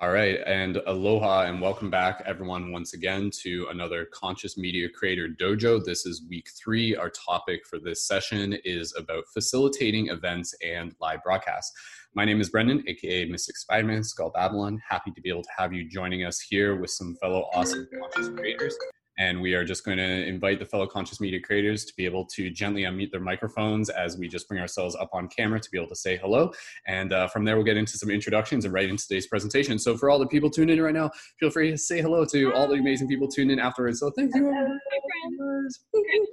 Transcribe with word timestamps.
All 0.00 0.12
right, 0.12 0.38
and 0.46 0.76
aloha, 0.86 1.46
and 1.46 1.60
welcome 1.60 1.90
back, 1.90 2.22
everyone, 2.24 2.70
once 2.70 2.94
again 2.94 3.32
to 3.42 3.66
another 3.72 4.04
Conscious 4.12 4.56
Media 4.56 4.88
Creator 4.88 5.30
Dojo. 5.40 5.84
This 5.84 6.06
is 6.06 6.22
week 6.30 6.50
three. 6.56 6.94
Our 6.94 7.10
topic 7.10 7.66
for 7.66 7.80
this 7.80 8.06
session 8.06 8.56
is 8.64 8.94
about 8.96 9.24
facilitating 9.34 10.06
events 10.06 10.54
and 10.64 10.94
live 11.00 11.24
broadcasts. 11.24 11.72
My 12.14 12.24
name 12.24 12.40
is 12.40 12.48
Brendon, 12.48 12.84
aka 12.86 13.24
Mystic 13.24 13.56
Spiderman, 13.56 14.06
Skull 14.06 14.30
Babylon. 14.30 14.80
Happy 14.88 15.10
to 15.10 15.20
be 15.20 15.30
able 15.30 15.42
to 15.42 15.50
have 15.58 15.72
you 15.72 15.88
joining 15.88 16.24
us 16.24 16.38
here 16.38 16.76
with 16.76 16.90
some 16.90 17.16
fellow 17.16 17.48
awesome 17.52 17.88
conscious 18.00 18.28
creators. 18.28 18.78
And 19.18 19.40
we 19.40 19.54
are 19.54 19.64
just 19.64 19.84
going 19.84 19.98
to 19.98 20.26
invite 20.26 20.58
the 20.60 20.66
fellow 20.66 20.86
conscious 20.86 21.20
media 21.20 21.40
creators 21.40 21.84
to 21.84 21.94
be 21.96 22.04
able 22.04 22.24
to 22.26 22.50
gently 22.50 22.82
unmute 22.82 23.10
their 23.10 23.20
microphones 23.20 23.90
as 23.90 24.16
we 24.16 24.28
just 24.28 24.48
bring 24.48 24.60
ourselves 24.60 24.94
up 24.94 25.10
on 25.12 25.28
camera 25.28 25.60
to 25.60 25.70
be 25.70 25.78
able 25.78 25.88
to 25.88 25.96
say 25.96 26.16
hello. 26.16 26.52
And 26.86 27.12
uh, 27.12 27.28
from 27.28 27.44
there, 27.44 27.56
we'll 27.56 27.64
get 27.64 27.76
into 27.76 27.98
some 27.98 28.10
introductions 28.10 28.64
and 28.64 28.72
right 28.72 28.88
into 28.88 29.06
today's 29.06 29.26
presentation. 29.26 29.78
So 29.78 29.96
for 29.96 30.08
all 30.08 30.18
the 30.18 30.26
people 30.26 30.50
tuned 30.50 30.70
in 30.70 30.80
right 30.80 30.94
now, 30.94 31.10
feel 31.40 31.50
free 31.50 31.70
to 31.72 31.78
say 31.78 32.00
hello 32.00 32.24
to 32.26 32.52
all 32.54 32.68
the 32.68 32.74
amazing 32.74 33.08
people 33.08 33.28
tuned 33.28 33.50
in 33.50 33.58
afterwards. 33.58 34.00
So 34.00 34.10
thank 34.10 34.34
you. 34.34 34.52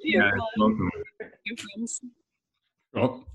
Yeah, 0.04 0.32
welcome. 0.58 0.90
Oh, 2.98 3.26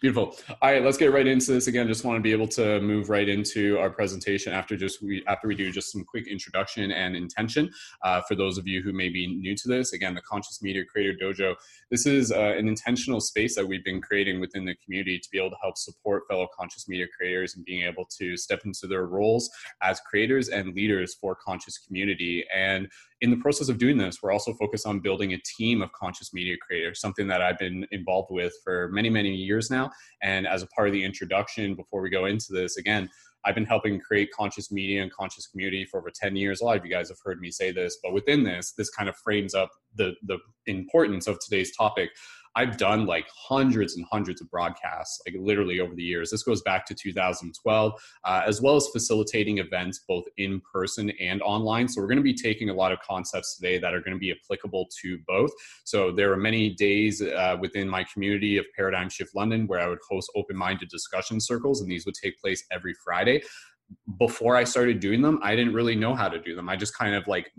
beautiful. 0.00 0.34
All 0.62 0.72
right, 0.72 0.82
let's 0.82 0.96
get 0.96 1.12
right 1.12 1.26
into 1.26 1.52
this 1.52 1.66
again. 1.66 1.86
Just 1.86 2.06
want 2.06 2.16
to 2.16 2.22
be 2.22 2.32
able 2.32 2.48
to 2.48 2.80
move 2.80 3.10
right 3.10 3.28
into 3.28 3.78
our 3.78 3.90
presentation 3.90 4.54
after 4.54 4.78
just 4.78 5.02
we 5.02 5.22
after 5.26 5.46
we 5.46 5.54
do 5.54 5.70
just 5.70 5.92
some 5.92 6.04
quick 6.04 6.26
introduction 6.26 6.90
and 6.90 7.14
intention 7.14 7.70
uh, 8.02 8.22
for 8.22 8.34
those 8.34 8.56
of 8.56 8.66
you 8.66 8.80
who 8.80 8.94
may 8.94 9.10
be 9.10 9.26
new 9.26 9.54
to 9.56 9.68
this. 9.68 9.92
Again, 9.92 10.14
the 10.14 10.22
Conscious 10.22 10.62
Media 10.62 10.84
Creator 10.86 11.18
Dojo. 11.22 11.54
This 11.90 12.06
is 12.06 12.32
uh, 12.32 12.54
an 12.56 12.66
intentional 12.66 13.20
space 13.20 13.54
that 13.56 13.66
we've 13.66 13.84
been 13.84 14.00
creating 14.00 14.40
within 14.40 14.64
the 14.64 14.74
community 14.82 15.18
to 15.18 15.28
be 15.30 15.38
able 15.38 15.50
to 15.50 15.56
help 15.60 15.76
support 15.76 16.22
fellow 16.26 16.48
conscious 16.58 16.88
media 16.88 17.06
creators 17.14 17.56
and 17.56 17.64
being 17.66 17.84
able 17.84 18.06
to 18.18 18.38
step 18.38 18.60
into 18.64 18.86
their 18.86 19.04
roles 19.04 19.50
as 19.82 20.00
creators 20.00 20.48
and 20.48 20.74
leaders 20.74 21.14
for 21.20 21.34
conscious 21.34 21.76
community 21.76 22.42
and 22.56 22.88
in 23.20 23.30
the 23.30 23.36
process 23.36 23.68
of 23.68 23.78
doing 23.78 23.98
this, 23.98 24.22
we're 24.22 24.32
also 24.32 24.54
focused 24.54 24.86
on 24.86 25.00
building 25.00 25.34
a 25.34 25.38
team 25.44 25.82
of 25.82 25.92
conscious 25.92 26.32
media 26.32 26.56
creators, 26.60 27.00
something 27.00 27.26
that 27.28 27.42
I've 27.42 27.58
been 27.58 27.86
involved 27.90 28.28
with 28.30 28.52
for 28.64 28.88
many, 28.92 29.10
many 29.10 29.34
years 29.34 29.70
now. 29.70 29.90
And 30.22 30.46
as 30.46 30.62
a 30.62 30.66
part 30.68 30.88
of 30.88 30.94
the 30.94 31.04
introduction, 31.04 31.74
before 31.74 32.00
we 32.00 32.10
go 32.10 32.24
into 32.24 32.52
this, 32.52 32.78
again, 32.78 33.10
I've 33.44 33.54
been 33.54 33.64
helping 33.64 34.00
create 34.00 34.30
conscious 34.32 34.70
media 34.70 35.02
and 35.02 35.12
conscious 35.12 35.46
community 35.46 35.86
for 35.86 35.98
over 36.00 36.10
10 36.14 36.36
years. 36.36 36.60
A 36.60 36.64
lot 36.64 36.76
of 36.76 36.84
you 36.84 36.90
guys 36.90 37.08
have 37.08 37.18
heard 37.24 37.40
me 37.40 37.50
say 37.50 37.72
this, 37.72 37.98
but 38.02 38.12
within 38.12 38.42
this, 38.42 38.72
this 38.72 38.90
kind 38.90 39.08
of 39.08 39.16
frames 39.16 39.54
up 39.54 39.70
the, 39.94 40.14
the 40.26 40.38
importance 40.66 41.26
of 41.26 41.38
today's 41.40 41.74
topic 41.76 42.10
I've 42.56 42.76
done 42.76 43.06
like 43.06 43.26
hundreds 43.34 43.96
and 43.96 44.04
hundreds 44.10 44.40
of 44.40 44.50
broadcasts, 44.50 45.20
like 45.26 45.36
literally 45.38 45.80
over 45.80 45.94
the 45.94 46.02
years. 46.02 46.30
This 46.30 46.42
goes 46.42 46.62
back 46.62 46.84
to 46.86 46.94
2012, 46.94 47.92
uh, 48.24 48.42
as 48.46 48.60
well 48.60 48.76
as 48.76 48.88
facilitating 48.88 49.58
events 49.58 50.00
both 50.06 50.24
in 50.36 50.60
person 50.72 51.10
and 51.20 51.40
online. 51.42 51.88
So, 51.88 52.00
we're 52.00 52.08
going 52.08 52.16
to 52.16 52.22
be 52.22 52.34
taking 52.34 52.70
a 52.70 52.74
lot 52.74 52.92
of 52.92 52.98
concepts 53.00 53.56
today 53.56 53.78
that 53.78 53.94
are 53.94 54.00
going 54.00 54.14
to 54.14 54.18
be 54.18 54.32
applicable 54.32 54.88
to 55.02 55.18
both. 55.26 55.50
So, 55.84 56.10
there 56.10 56.32
are 56.32 56.36
many 56.36 56.70
days 56.70 57.22
uh, 57.22 57.56
within 57.60 57.88
my 57.88 58.04
community 58.12 58.58
of 58.58 58.66
Paradigm 58.74 59.08
Shift 59.08 59.34
London 59.34 59.66
where 59.66 59.80
I 59.80 59.86
would 59.86 59.98
host 60.08 60.30
open 60.34 60.56
minded 60.56 60.88
discussion 60.88 61.40
circles, 61.40 61.80
and 61.80 61.90
these 61.90 62.04
would 62.06 62.14
take 62.14 62.40
place 62.40 62.64
every 62.70 62.94
Friday 63.04 63.42
before 64.18 64.56
I 64.56 64.64
started 64.64 65.00
doing 65.00 65.22
them, 65.22 65.38
I 65.42 65.54
didn't 65.56 65.74
really 65.74 65.94
know 65.94 66.14
how 66.14 66.28
to 66.28 66.40
do 66.40 66.54
them. 66.54 66.68
I 66.68 66.76
just 66.76 66.96
kind 66.96 67.14
of 67.14 67.26
like 67.26 67.50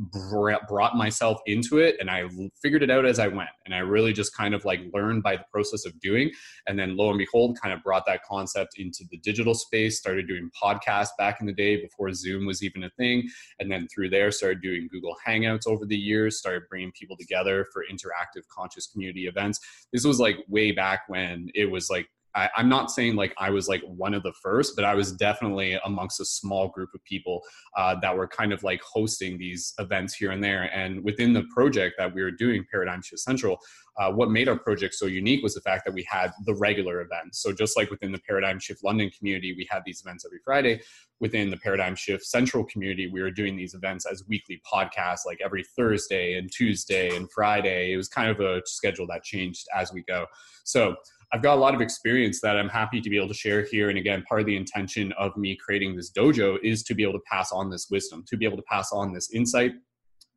brought 0.68 0.96
myself 0.96 1.40
into 1.46 1.80
it 1.80 1.96
and 2.00 2.10
I 2.10 2.30
figured 2.62 2.84
it 2.84 2.90
out 2.90 3.06
as 3.06 3.20
I 3.20 3.28
went. 3.28 3.50
And 3.66 3.74
I 3.74 3.80
really 3.80 4.14
just 4.14 4.36
kind 4.36 4.54
of 4.54 4.64
like 4.66 4.82
learned 4.94 5.24
by 5.24 5.38
the 5.38 5.46
process 5.52 5.86
of 5.86 6.00
doing. 6.00 6.32
And 6.68 6.78
then 6.78 6.98
lo 6.98 7.10
and 7.10 7.18
behold, 7.18 7.58
kind 7.62 7.74
of 7.74 7.84
brought 7.84 8.06
that 8.08 8.24
concept 8.24 8.78
into 8.78 9.06
the 9.10 9.18
digital 9.18 9.54
space, 9.54 9.98
started 9.98 10.28
doing 10.28 10.50
podcasts 10.62 11.10
back 11.18 11.40
in 11.42 11.48
the 11.48 11.54
day 11.54 11.82
before 11.82 12.14
Zoom 12.14 12.46
was 12.46 12.64
even 12.64 12.84
a 12.84 12.90
thing. 12.92 13.28
And 13.60 13.72
then 13.72 13.88
through 13.88 14.10
there, 14.10 14.32
started 14.32 14.62
doing 14.62 14.88
Google 14.92 15.16
Hangouts 15.26 15.68
over 15.68 15.86
the 15.86 15.98
years, 15.98 16.38
started 16.38 16.64
bringing 16.70 16.92
people 16.92 17.18
together 17.18 17.66
for 17.74 17.86
interactive 17.92 18.48
conscious 18.50 18.88
community 18.88 19.28
events. 19.28 19.60
This 19.94 20.06
was 20.06 20.20
like 20.20 20.38
way 20.48 20.72
back 20.72 21.02
when 21.08 21.50
it 21.56 21.66
was 21.66 21.90
like 21.90 22.08
I, 22.36 22.50
am 22.58 22.70
not 22.70 22.92
saying 22.92 23.16
like 23.16 23.34
I 23.38 23.50
was 23.50 23.68
like 23.68 23.82
one 23.84 24.14
of 24.14 24.24
the 24.24 24.34
first, 24.42 24.76
but 24.76 24.86
I 24.86 24.96
was 24.96 25.12
definitely 25.12 25.80
amongst 25.86 26.20
a 26.20 26.26
small 26.26 26.70
group 26.70 26.90
of 26.94 27.04
people 27.04 27.42
uh, 27.78 27.96
that 28.02 28.16
were 28.16 28.28
kind 28.28 28.54
of 28.54 28.64
like 28.64 28.82
hosting 28.82 29.38
these 29.38 29.74
events 29.80 30.14
here 30.14 30.32
and 30.32 30.44
there. 30.44 30.64
And 30.74 31.04
within 31.04 31.34
the 31.34 31.44
project 31.54 31.96
that 31.98 32.14
we 32.14 32.22
were 32.22 32.32
doing, 32.32 32.66
Paradigm 32.72 33.02
Shift 33.02 33.22
Central, 33.22 33.60
uh, 34.00 34.12
what 34.12 34.32
made 34.32 34.48
our 34.48 34.58
project 34.58 34.94
so 34.94 35.06
unique 35.06 35.44
was 35.44 35.54
the 35.54 35.62
fact 35.62 35.86
that 35.86 35.94
we 35.94 36.04
had 36.10 36.32
the 36.46 36.56
regular 36.56 37.02
events. 37.02 37.42
So 37.42 37.52
just 37.52 37.76
like 37.76 37.92
within 37.92 38.12
the 38.12 38.20
Paradigm 38.20 38.60
Shift 38.60 38.84
London 38.84 39.12
community, 39.16 39.54
we 39.56 39.68
had 39.70 39.84
these 39.86 40.02
events 40.02 40.26
every 40.26 40.40
Friday. 40.44 40.82
Within 41.20 41.50
the 41.50 41.58
Paradigm 41.58 41.96
Shift 41.96 42.24
Central 42.24 42.64
community, 42.64 43.08
we 43.08 43.22
were 43.22 43.32
doing 43.32 43.56
these 43.56 43.74
events 43.74 44.06
as 44.06 44.24
weekly 44.28 44.62
podcasts, 44.72 45.26
like 45.26 45.40
every 45.44 45.64
Thursday 45.76 46.36
and 46.36 46.52
Tuesday 46.52 47.16
and 47.16 47.30
Friday. 47.32 47.94
It 47.94 47.98
was 47.98 48.08
kind 48.08 48.30
of 48.30 48.40
a 48.40 48.62
schedule 48.66 49.06
that 49.08 49.24
changed 49.24 49.68
as 49.76 49.92
we 49.92 50.04
go. 50.04 50.26
So 50.64 50.96
I've 51.34 51.42
got 51.42 51.58
a 51.58 51.62
lot 51.62 51.74
of 51.74 51.82
experience 51.82 52.42
that 52.42 52.58
I'm 52.58 52.68
happy 52.68 53.00
to 53.00 53.10
be 53.10 53.18
able 53.18 53.30
to 53.30 53.34
share 53.34 53.64
here. 53.64 53.90
And 53.90 53.98
again, 53.98 54.24
part 54.28 54.42
of 54.42 54.48
the 54.48 54.58
intention 54.58 55.14
of 55.14 55.36
me 55.38 55.56
creating 55.56 55.96
this 55.96 56.12
dojo 56.12 56.58
is 56.62 56.84
to 56.84 56.94
be 56.94 57.04
able 57.04 57.14
to 57.14 57.24
pass 57.30 57.52
on 57.52 57.70
this 57.70 57.88
wisdom, 57.90 58.26
to 58.28 58.38
be 58.38 58.46
able 58.46 58.58
to 58.58 58.64
pass 58.64 58.92
on 58.92 59.14
this 59.14 59.32
insight 59.32 59.72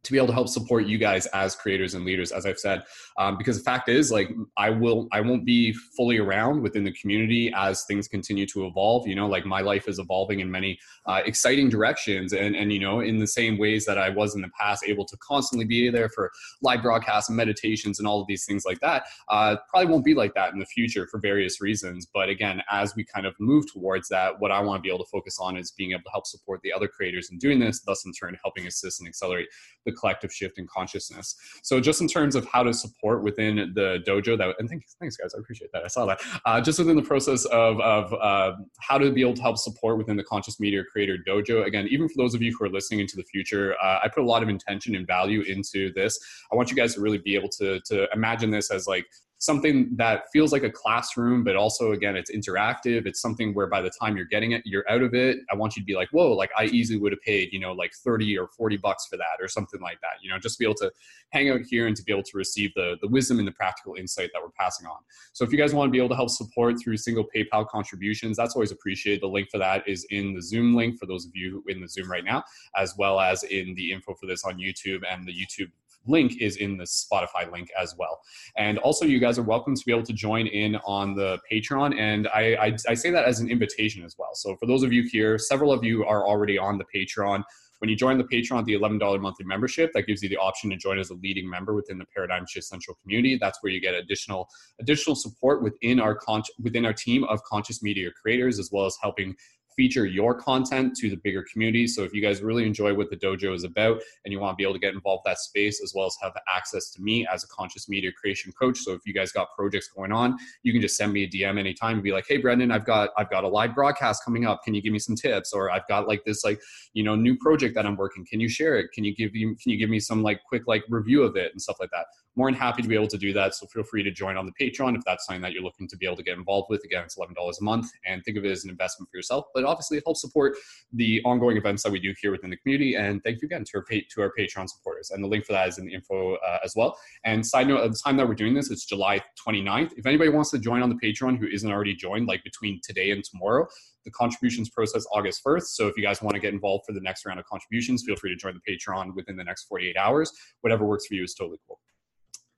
to 0.04 0.12
be 0.12 0.18
able 0.18 0.28
to 0.28 0.32
help 0.32 0.48
support 0.48 0.86
you 0.86 0.98
guys 0.98 1.26
as 1.26 1.56
creators 1.56 1.94
and 1.94 2.04
leaders 2.04 2.32
as 2.32 2.46
i've 2.46 2.58
said. 2.58 2.82
Um, 3.18 3.38
because 3.38 3.58
the 3.58 3.64
fact 3.64 3.88
is 3.88 4.10
like 4.10 4.30
i 4.56 4.70
will 4.70 5.08
i 5.12 5.20
won't 5.20 5.44
be 5.44 5.72
fully 5.72 6.18
around 6.18 6.62
within 6.62 6.84
the 6.84 6.92
community 6.92 7.52
as 7.54 7.84
things 7.84 8.08
continue 8.08 8.46
to 8.46 8.66
evolve 8.66 9.06
you 9.06 9.14
know 9.14 9.26
like 9.26 9.46
my 9.46 9.60
life 9.60 9.88
is 9.88 9.98
evolving 9.98 10.40
in 10.40 10.50
many 10.50 10.78
uh, 11.06 11.20
exciting 11.24 11.68
directions. 11.68 12.32
And 12.32 12.56
and 12.56 12.72
you 12.72 12.80
know 12.80 13.00
in 13.00 13.18
the 13.18 13.26
same 13.26 13.58
ways 13.58 13.84
that 13.86 13.98
i 13.98 14.08
was 14.08 14.34
in 14.34 14.42
the 14.42 14.50
past 14.58 14.84
able 14.86 15.04
to 15.06 15.16
constantly 15.18 15.64
be 15.64 15.90
there 15.90 16.08
for 16.08 16.30
live 16.62 16.82
broadcasts 16.82 17.28
and 17.28 17.36
meditations 17.36 17.98
and 17.98 18.08
all 18.08 18.20
of 18.20 18.26
these 18.26 18.44
things 18.44 18.64
like 18.64 18.80
that 18.80 19.04
uh, 19.28 19.56
probably 19.68 19.90
won't 19.90 20.04
be 20.04 20.14
like 20.14 20.34
that 20.34 20.52
in 20.52 20.58
the 20.58 20.66
future 20.66 21.06
for 21.06 21.18
various 21.18 21.60
reasons. 21.60 22.06
But 22.12 22.28
again 22.28 22.62
as 22.70 22.94
we 22.94 23.04
kind 23.04 23.26
of 23.26 23.34
move 23.38 23.70
towards 23.72 24.08
that 24.08 24.38
what 24.40 24.50
i 24.50 24.60
want 24.60 24.78
to 24.78 24.82
be 24.82 24.92
able 24.92 25.04
to 25.04 25.10
focus 25.10 25.38
on 25.40 25.56
is 25.56 25.70
being 25.70 25.92
able 25.92 26.02
to 26.02 26.10
help 26.10 26.26
support 26.26 26.60
the 26.62 26.72
other 26.72 26.88
creators 26.88 27.30
in 27.30 27.38
doing 27.38 27.58
this 27.58 27.80
thus 27.80 28.04
in 28.04 28.12
turn 28.12 28.36
helping 28.42 28.66
assist 28.66 29.00
and 29.00 29.08
accelerate 29.08 29.48
the 29.86 29.92
collective 29.94 30.32
shift 30.32 30.58
in 30.58 30.66
consciousness. 30.66 31.36
So 31.62 31.80
just 31.80 32.00
in 32.00 32.08
terms 32.08 32.34
of 32.34 32.46
how 32.46 32.62
to 32.62 32.72
support 32.72 33.22
within 33.22 33.72
the 33.74 34.02
dojo 34.06 34.36
that, 34.38 34.54
and 34.58 34.68
thanks, 34.68 34.96
thanks 35.00 35.16
guys, 35.16 35.34
I 35.34 35.38
appreciate 35.38 35.70
that. 35.72 35.84
I 35.84 35.88
saw 35.88 36.06
that. 36.06 36.20
Uh, 36.44 36.60
just 36.60 36.78
within 36.78 36.96
the 36.96 37.02
process 37.02 37.44
of, 37.46 37.80
of 37.80 38.12
uh, 38.14 38.52
how 38.80 38.98
to 38.98 39.10
be 39.12 39.20
able 39.20 39.34
to 39.34 39.42
help 39.42 39.58
support 39.58 39.98
within 39.98 40.16
the 40.16 40.24
conscious 40.24 40.60
media 40.60 40.82
creator 40.84 41.16
dojo. 41.26 41.66
Again, 41.66 41.86
even 41.88 42.08
for 42.08 42.14
those 42.16 42.34
of 42.34 42.42
you 42.42 42.54
who 42.56 42.64
are 42.64 42.70
listening 42.70 43.00
into 43.00 43.16
the 43.16 43.24
future, 43.24 43.74
uh, 43.82 44.00
I 44.02 44.08
put 44.08 44.22
a 44.22 44.26
lot 44.26 44.42
of 44.42 44.48
intention 44.48 44.94
and 44.94 45.06
value 45.06 45.42
into 45.42 45.92
this. 45.92 46.18
I 46.52 46.56
want 46.56 46.70
you 46.70 46.76
guys 46.76 46.94
to 46.94 47.00
really 47.00 47.18
be 47.18 47.34
able 47.34 47.48
to, 47.50 47.80
to 47.86 48.08
imagine 48.12 48.50
this 48.50 48.70
as 48.70 48.86
like 48.86 49.06
something 49.44 49.90
that 49.96 50.24
feels 50.32 50.52
like 50.52 50.62
a 50.62 50.70
classroom, 50.70 51.44
but 51.44 51.56
also 51.56 51.92
again, 51.92 52.16
it's 52.16 52.30
interactive. 52.30 53.06
It's 53.06 53.20
something 53.20 53.54
where 53.54 53.66
by 53.66 53.80
the 53.80 53.90
time 54.00 54.16
you're 54.16 54.26
getting 54.26 54.52
it, 54.52 54.62
you're 54.64 54.88
out 54.90 55.02
of 55.02 55.14
it. 55.14 55.38
I 55.50 55.56
want 55.56 55.76
you 55.76 55.82
to 55.82 55.86
be 55.86 55.94
like, 55.94 56.08
whoa, 56.12 56.32
like 56.32 56.50
I 56.56 56.64
easily 56.66 56.98
would 56.98 57.12
have 57.12 57.20
paid, 57.20 57.52
you 57.52 57.60
know, 57.60 57.72
like 57.72 57.92
30 57.94 58.38
or 58.38 58.48
40 58.48 58.76
bucks 58.78 59.06
for 59.06 59.16
that 59.16 59.40
or 59.40 59.48
something 59.48 59.80
like 59.80 60.00
that. 60.00 60.22
You 60.22 60.30
know, 60.30 60.38
just 60.38 60.58
be 60.58 60.64
able 60.64 60.76
to 60.76 60.90
hang 61.30 61.50
out 61.50 61.60
here 61.68 61.86
and 61.86 61.96
to 61.96 62.02
be 62.02 62.12
able 62.12 62.22
to 62.22 62.36
receive 62.36 62.72
the, 62.74 62.96
the 63.02 63.08
wisdom 63.08 63.38
and 63.38 63.46
the 63.46 63.52
practical 63.52 63.94
insight 63.94 64.30
that 64.32 64.42
we're 64.42 64.50
passing 64.58 64.86
on. 64.86 64.98
So 65.32 65.44
if 65.44 65.52
you 65.52 65.58
guys 65.58 65.74
want 65.74 65.88
to 65.88 65.92
be 65.92 65.98
able 65.98 66.10
to 66.10 66.16
help 66.16 66.30
support 66.30 66.76
through 66.82 66.96
single 66.96 67.26
PayPal 67.34 67.68
contributions, 67.68 68.36
that's 68.36 68.54
always 68.54 68.72
appreciated. 68.72 69.22
The 69.22 69.28
link 69.28 69.48
for 69.50 69.58
that 69.58 69.86
is 69.86 70.06
in 70.10 70.34
the 70.34 70.42
Zoom 70.42 70.74
link 70.74 70.98
for 70.98 71.06
those 71.06 71.26
of 71.26 71.32
you 71.34 71.62
in 71.68 71.80
the 71.80 71.88
Zoom 71.88 72.10
right 72.10 72.24
now, 72.24 72.44
as 72.76 72.94
well 72.96 73.20
as 73.20 73.42
in 73.44 73.74
the 73.74 73.92
info 73.92 74.14
for 74.14 74.26
this 74.26 74.44
on 74.44 74.58
YouTube 74.58 75.02
and 75.10 75.26
the 75.26 75.32
YouTube 75.32 75.70
link 76.06 76.40
is 76.40 76.56
in 76.56 76.76
the 76.76 76.84
Spotify 76.84 77.50
link 77.52 77.68
as 77.80 77.94
well. 77.98 78.20
And 78.56 78.78
also, 78.78 79.04
you 79.04 79.18
guys 79.18 79.38
are 79.38 79.42
welcome 79.42 79.74
to 79.74 79.82
be 79.84 79.92
able 79.92 80.04
to 80.04 80.12
join 80.12 80.46
in 80.46 80.76
on 80.84 81.14
the 81.14 81.38
Patreon. 81.50 81.98
And 81.98 82.28
I, 82.28 82.54
I, 82.54 82.76
I 82.88 82.94
say 82.94 83.10
that 83.10 83.24
as 83.24 83.40
an 83.40 83.50
invitation 83.50 84.04
as 84.04 84.16
well. 84.18 84.34
So, 84.34 84.56
for 84.56 84.66
those 84.66 84.82
of 84.82 84.92
you 84.92 85.02
here, 85.10 85.38
several 85.38 85.72
of 85.72 85.84
you 85.84 86.04
are 86.04 86.26
already 86.26 86.58
on 86.58 86.78
the 86.78 86.84
Patreon. 86.94 87.42
When 87.84 87.90
you 87.90 87.96
join 87.96 88.16
the 88.16 88.24
Patreon, 88.24 88.64
the 88.64 88.74
$11 88.74 89.20
monthly 89.20 89.44
membership, 89.44 89.90
that 89.92 90.06
gives 90.06 90.22
you 90.22 90.28
the 90.30 90.38
option 90.38 90.70
to 90.70 90.76
join 90.76 90.98
as 90.98 91.10
a 91.10 91.14
leading 91.14 91.48
member 91.50 91.74
within 91.74 91.98
the 91.98 92.06
Paradigm 92.06 92.46
Shift 92.46 92.66
Central 92.66 92.96
community. 93.02 93.36
That's 93.38 93.58
where 93.62 93.72
you 93.72 93.80
get 93.80 93.94
additional 93.94 94.48
additional 94.80 95.14
support 95.14 95.62
within 95.62 96.00
our 96.00 96.14
con- 96.14 96.44
within 96.62 96.86
our 96.86 96.94
team 96.94 97.24
of 97.24 97.42
conscious 97.42 97.82
media 97.82 98.10
creators, 98.10 98.58
as 98.58 98.70
well 98.72 98.86
as 98.86 98.96
helping 99.02 99.34
feature 99.76 100.06
your 100.06 100.34
content 100.34 100.96
to 100.96 101.10
the 101.10 101.16
bigger 101.16 101.44
community. 101.50 101.86
So 101.86 102.02
if 102.02 102.14
you 102.14 102.22
guys 102.22 102.42
really 102.42 102.66
enjoy 102.66 102.94
what 102.94 103.10
the 103.10 103.16
dojo 103.16 103.54
is 103.54 103.64
about 103.64 104.00
and 104.24 104.32
you 104.32 104.40
want 104.40 104.52
to 104.52 104.56
be 104.56 104.62
able 104.64 104.74
to 104.74 104.78
get 104.78 104.94
involved 104.94 105.24
that 105.26 105.38
space 105.38 105.82
as 105.82 105.92
well 105.94 106.06
as 106.06 106.16
have 106.22 106.32
access 106.54 106.90
to 106.90 107.02
me 107.02 107.26
as 107.26 107.44
a 107.44 107.48
conscious 107.48 107.88
media 107.88 108.12
creation 108.12 108.52
coach. 108.52 108.78
So 108.78 108.92
if 108.92 109.06
you 109.06 109.12
guys 109.12 109.32
got 109.32 109.48
projects 109.56 109.88
going 109.88 110.12
on, 110.12 110.36
you 110.62 110.72
can 110.72 110.80
just 110.80 110.96
send 110.96 111.12
me 111.12 111.24
a 111.24 111.28
DM 111.28 111.58
anytime 111.58 111.94
and 111.94 112.02
be 112.02 112.12
like, 112.12 112.26
"Hey 112.28 112.38
Brendon, 112.38 112.70
I've 112.70 112.84
got 112.84 113.10
I've 113.16 113.30
got 113.30 113.44
a 113.44 113.48
live 113.48 113.74
broadcast 113.74 114.24
coming 114.24 114.46
up. 114.46 114.62
Can 114.62 114.74
you 114.74 114.82
give 114.82 114.92
me 114.92 114.98
some 114.98 115.16
tips?" 115.16 115.52
Or 115.52 115.70
I've 115.70 115.86
got 115.88 116.06
like 116.08 116.24
this 116.24 116.44
like, 116.44 116.60
you 116.92 117.02
know, 117.02 117.14
new 117.14 117.36
project 117.36 117.74
that 117.74 117.86
I'm 117.86 117.96
working. 117.96 118.24
Can 118.24 118.40
you 118.40 118.48
share 118.48 118.76
it? 118.76 118.92
Can 118.92 119.04
you 119.04 119.14
give 119.14 119.34
you 119.34 119.56
can 119.56 119.72
you 119.72 119.78
give 119.78 119.90
me 119.90 120.00
some 120.00 120.22
like 120.22 120.40
quick 120.48 120.62
like 120.66 120.84
review 120.88 121.22
of 121.22 121.36
it 121.36 121.52
and 121.52 121.60
stuff 121.60 121.76
like 121.80 121.90
that? 121.90 122.06
More 122.36 122.50
than 122.50 122.58
happy 122.58 122.82
to 122.82 122.88
be 122.88 122.94
able 122.94 123.08
to 123.08 123.18
do 123.18 123.32
that. 123.32 123.54
So 123.54 123.66
feel 123.66 123.84
free 123.84 124.02
to 124.02 124.10
join 124.10 124.36
on 124.36 124.46
the 124.46 124.52
Patreon 124.52 124.96
if 124.96 125.04
that's 125.04 125.26
something 125.26 125.42
that 125.42 125.52
you're 125.52 125.62
looking 125.62 125.88
to 125.88 125.96
be 125.96 126.06
able 126.06 126.16
to 126.16 126.22
get 126.22 126.36
involved 126.36 126.68
with. 126.68 126.84
Again, 126.84 127.04
it's 127.04 127.16
$11 127.16 127.34
a 127.36 127.64
month 127.64 127.90
and 128.06 128.24
think 128.24 128.36
of 128.36 128.44
it 128.44 128.50
as 128.50 128.64
an 128.64 128.70
investment 128.70 129.10
for 129.10 129.16
yourself, 129.16 129.46
but 129.54 129.64
obviously 129.64 129.98
it 129.98 130.04
helps 130.04 130.20
support 130.20 130.56
the 130.92 131.22
ongoing 131.24 131.56
events 131.56 131.82
that 131.84 131.92
we 131.92 132.00
do 132.00 132.14
here 132.20 132.32
within 132.32 132.50
the 132.50 132.56
community. 132.56 132.96
And 132.96 133.22
thank 133.22 133.40
you 133.40 133.46
again 133.46 133.64
to 133.64 133.78
our, 133.78 133.84
to 133.84 134.22
our 134.22 134.32
Patreon 134.38 134.68
supporters. 134.68 135.10
And 135.10 135.22
the 135.22 135.28
link 135.28 135.44
for 135.44 135.52
that 135.52 135.68
is 135.68 135.78
in 135.78 135.86
the 135.86 135.94
info 135.94 136.34
uh, 136.36 136.58
as 136.64 136.74
well. 136.76 136.98
And 137.24 137.46
side 137.46 137.68
note, 137.68 137.84
at 137.84 137.92
the 137.92 138.00
time 138.04 138.16
that 138.16 138.26
we're 138.26 138.34
doing 138.34 138.54
this, 138.54 138.70
it's 138.70 138.84
July 138.84 139.22
29th. 139.46 139.92
If 139.96 140.06
anybody 140.06 140.30
wants 140.30 140.50
to 140.50 140.58
join 140.58 140.82
on 140.82 140.88
the 140.88 140.96
Patreon 140.96 141.38
who 141.38 141.46
isn't 141.46 141.70
already 141.70 141.94
joined, 141.94 142.26
like 142.26 142.42
between 142.42 142.80
today 142.82 143.10
and 143.10 143.22
tomorrow, 143.22 143.66
the 144.04 144.10
contributions 144.10 144.68
process 144.68 145.06
August 145.12 145.42
1st. 145.44 145.62
So 145.62 145.86
if 145.88 145.96
you 145.96 146.02
guys 146.02 146.20
want 146.20 146.34
to 146.34 146.40
get 146.40 146.52
involved 146.52 146.84
for 146.86 146.92
the 146.92 147.00
next 147.00 147.24
round 147.24 147.40
of 147.40 147.46
contributions, 147.46 148.02
feel 148.04 148.16
free 148.16 148.30
to 148.30 148.36
join 148.36 148.54
the 148.54 148.72
Patreon 148.72 149.14
within 149.14 149.36
the 149.36 149.44
next 149.44 149.64
48 149.64 149.96
hours. 149.96 150.32
Whatever 150.60 150.84
works 150.84 151.06
for 151.06 151.14
you 151.14 151.24
is 151.24 151.34
totally 151.34 151.58
cool. 151.66 151.80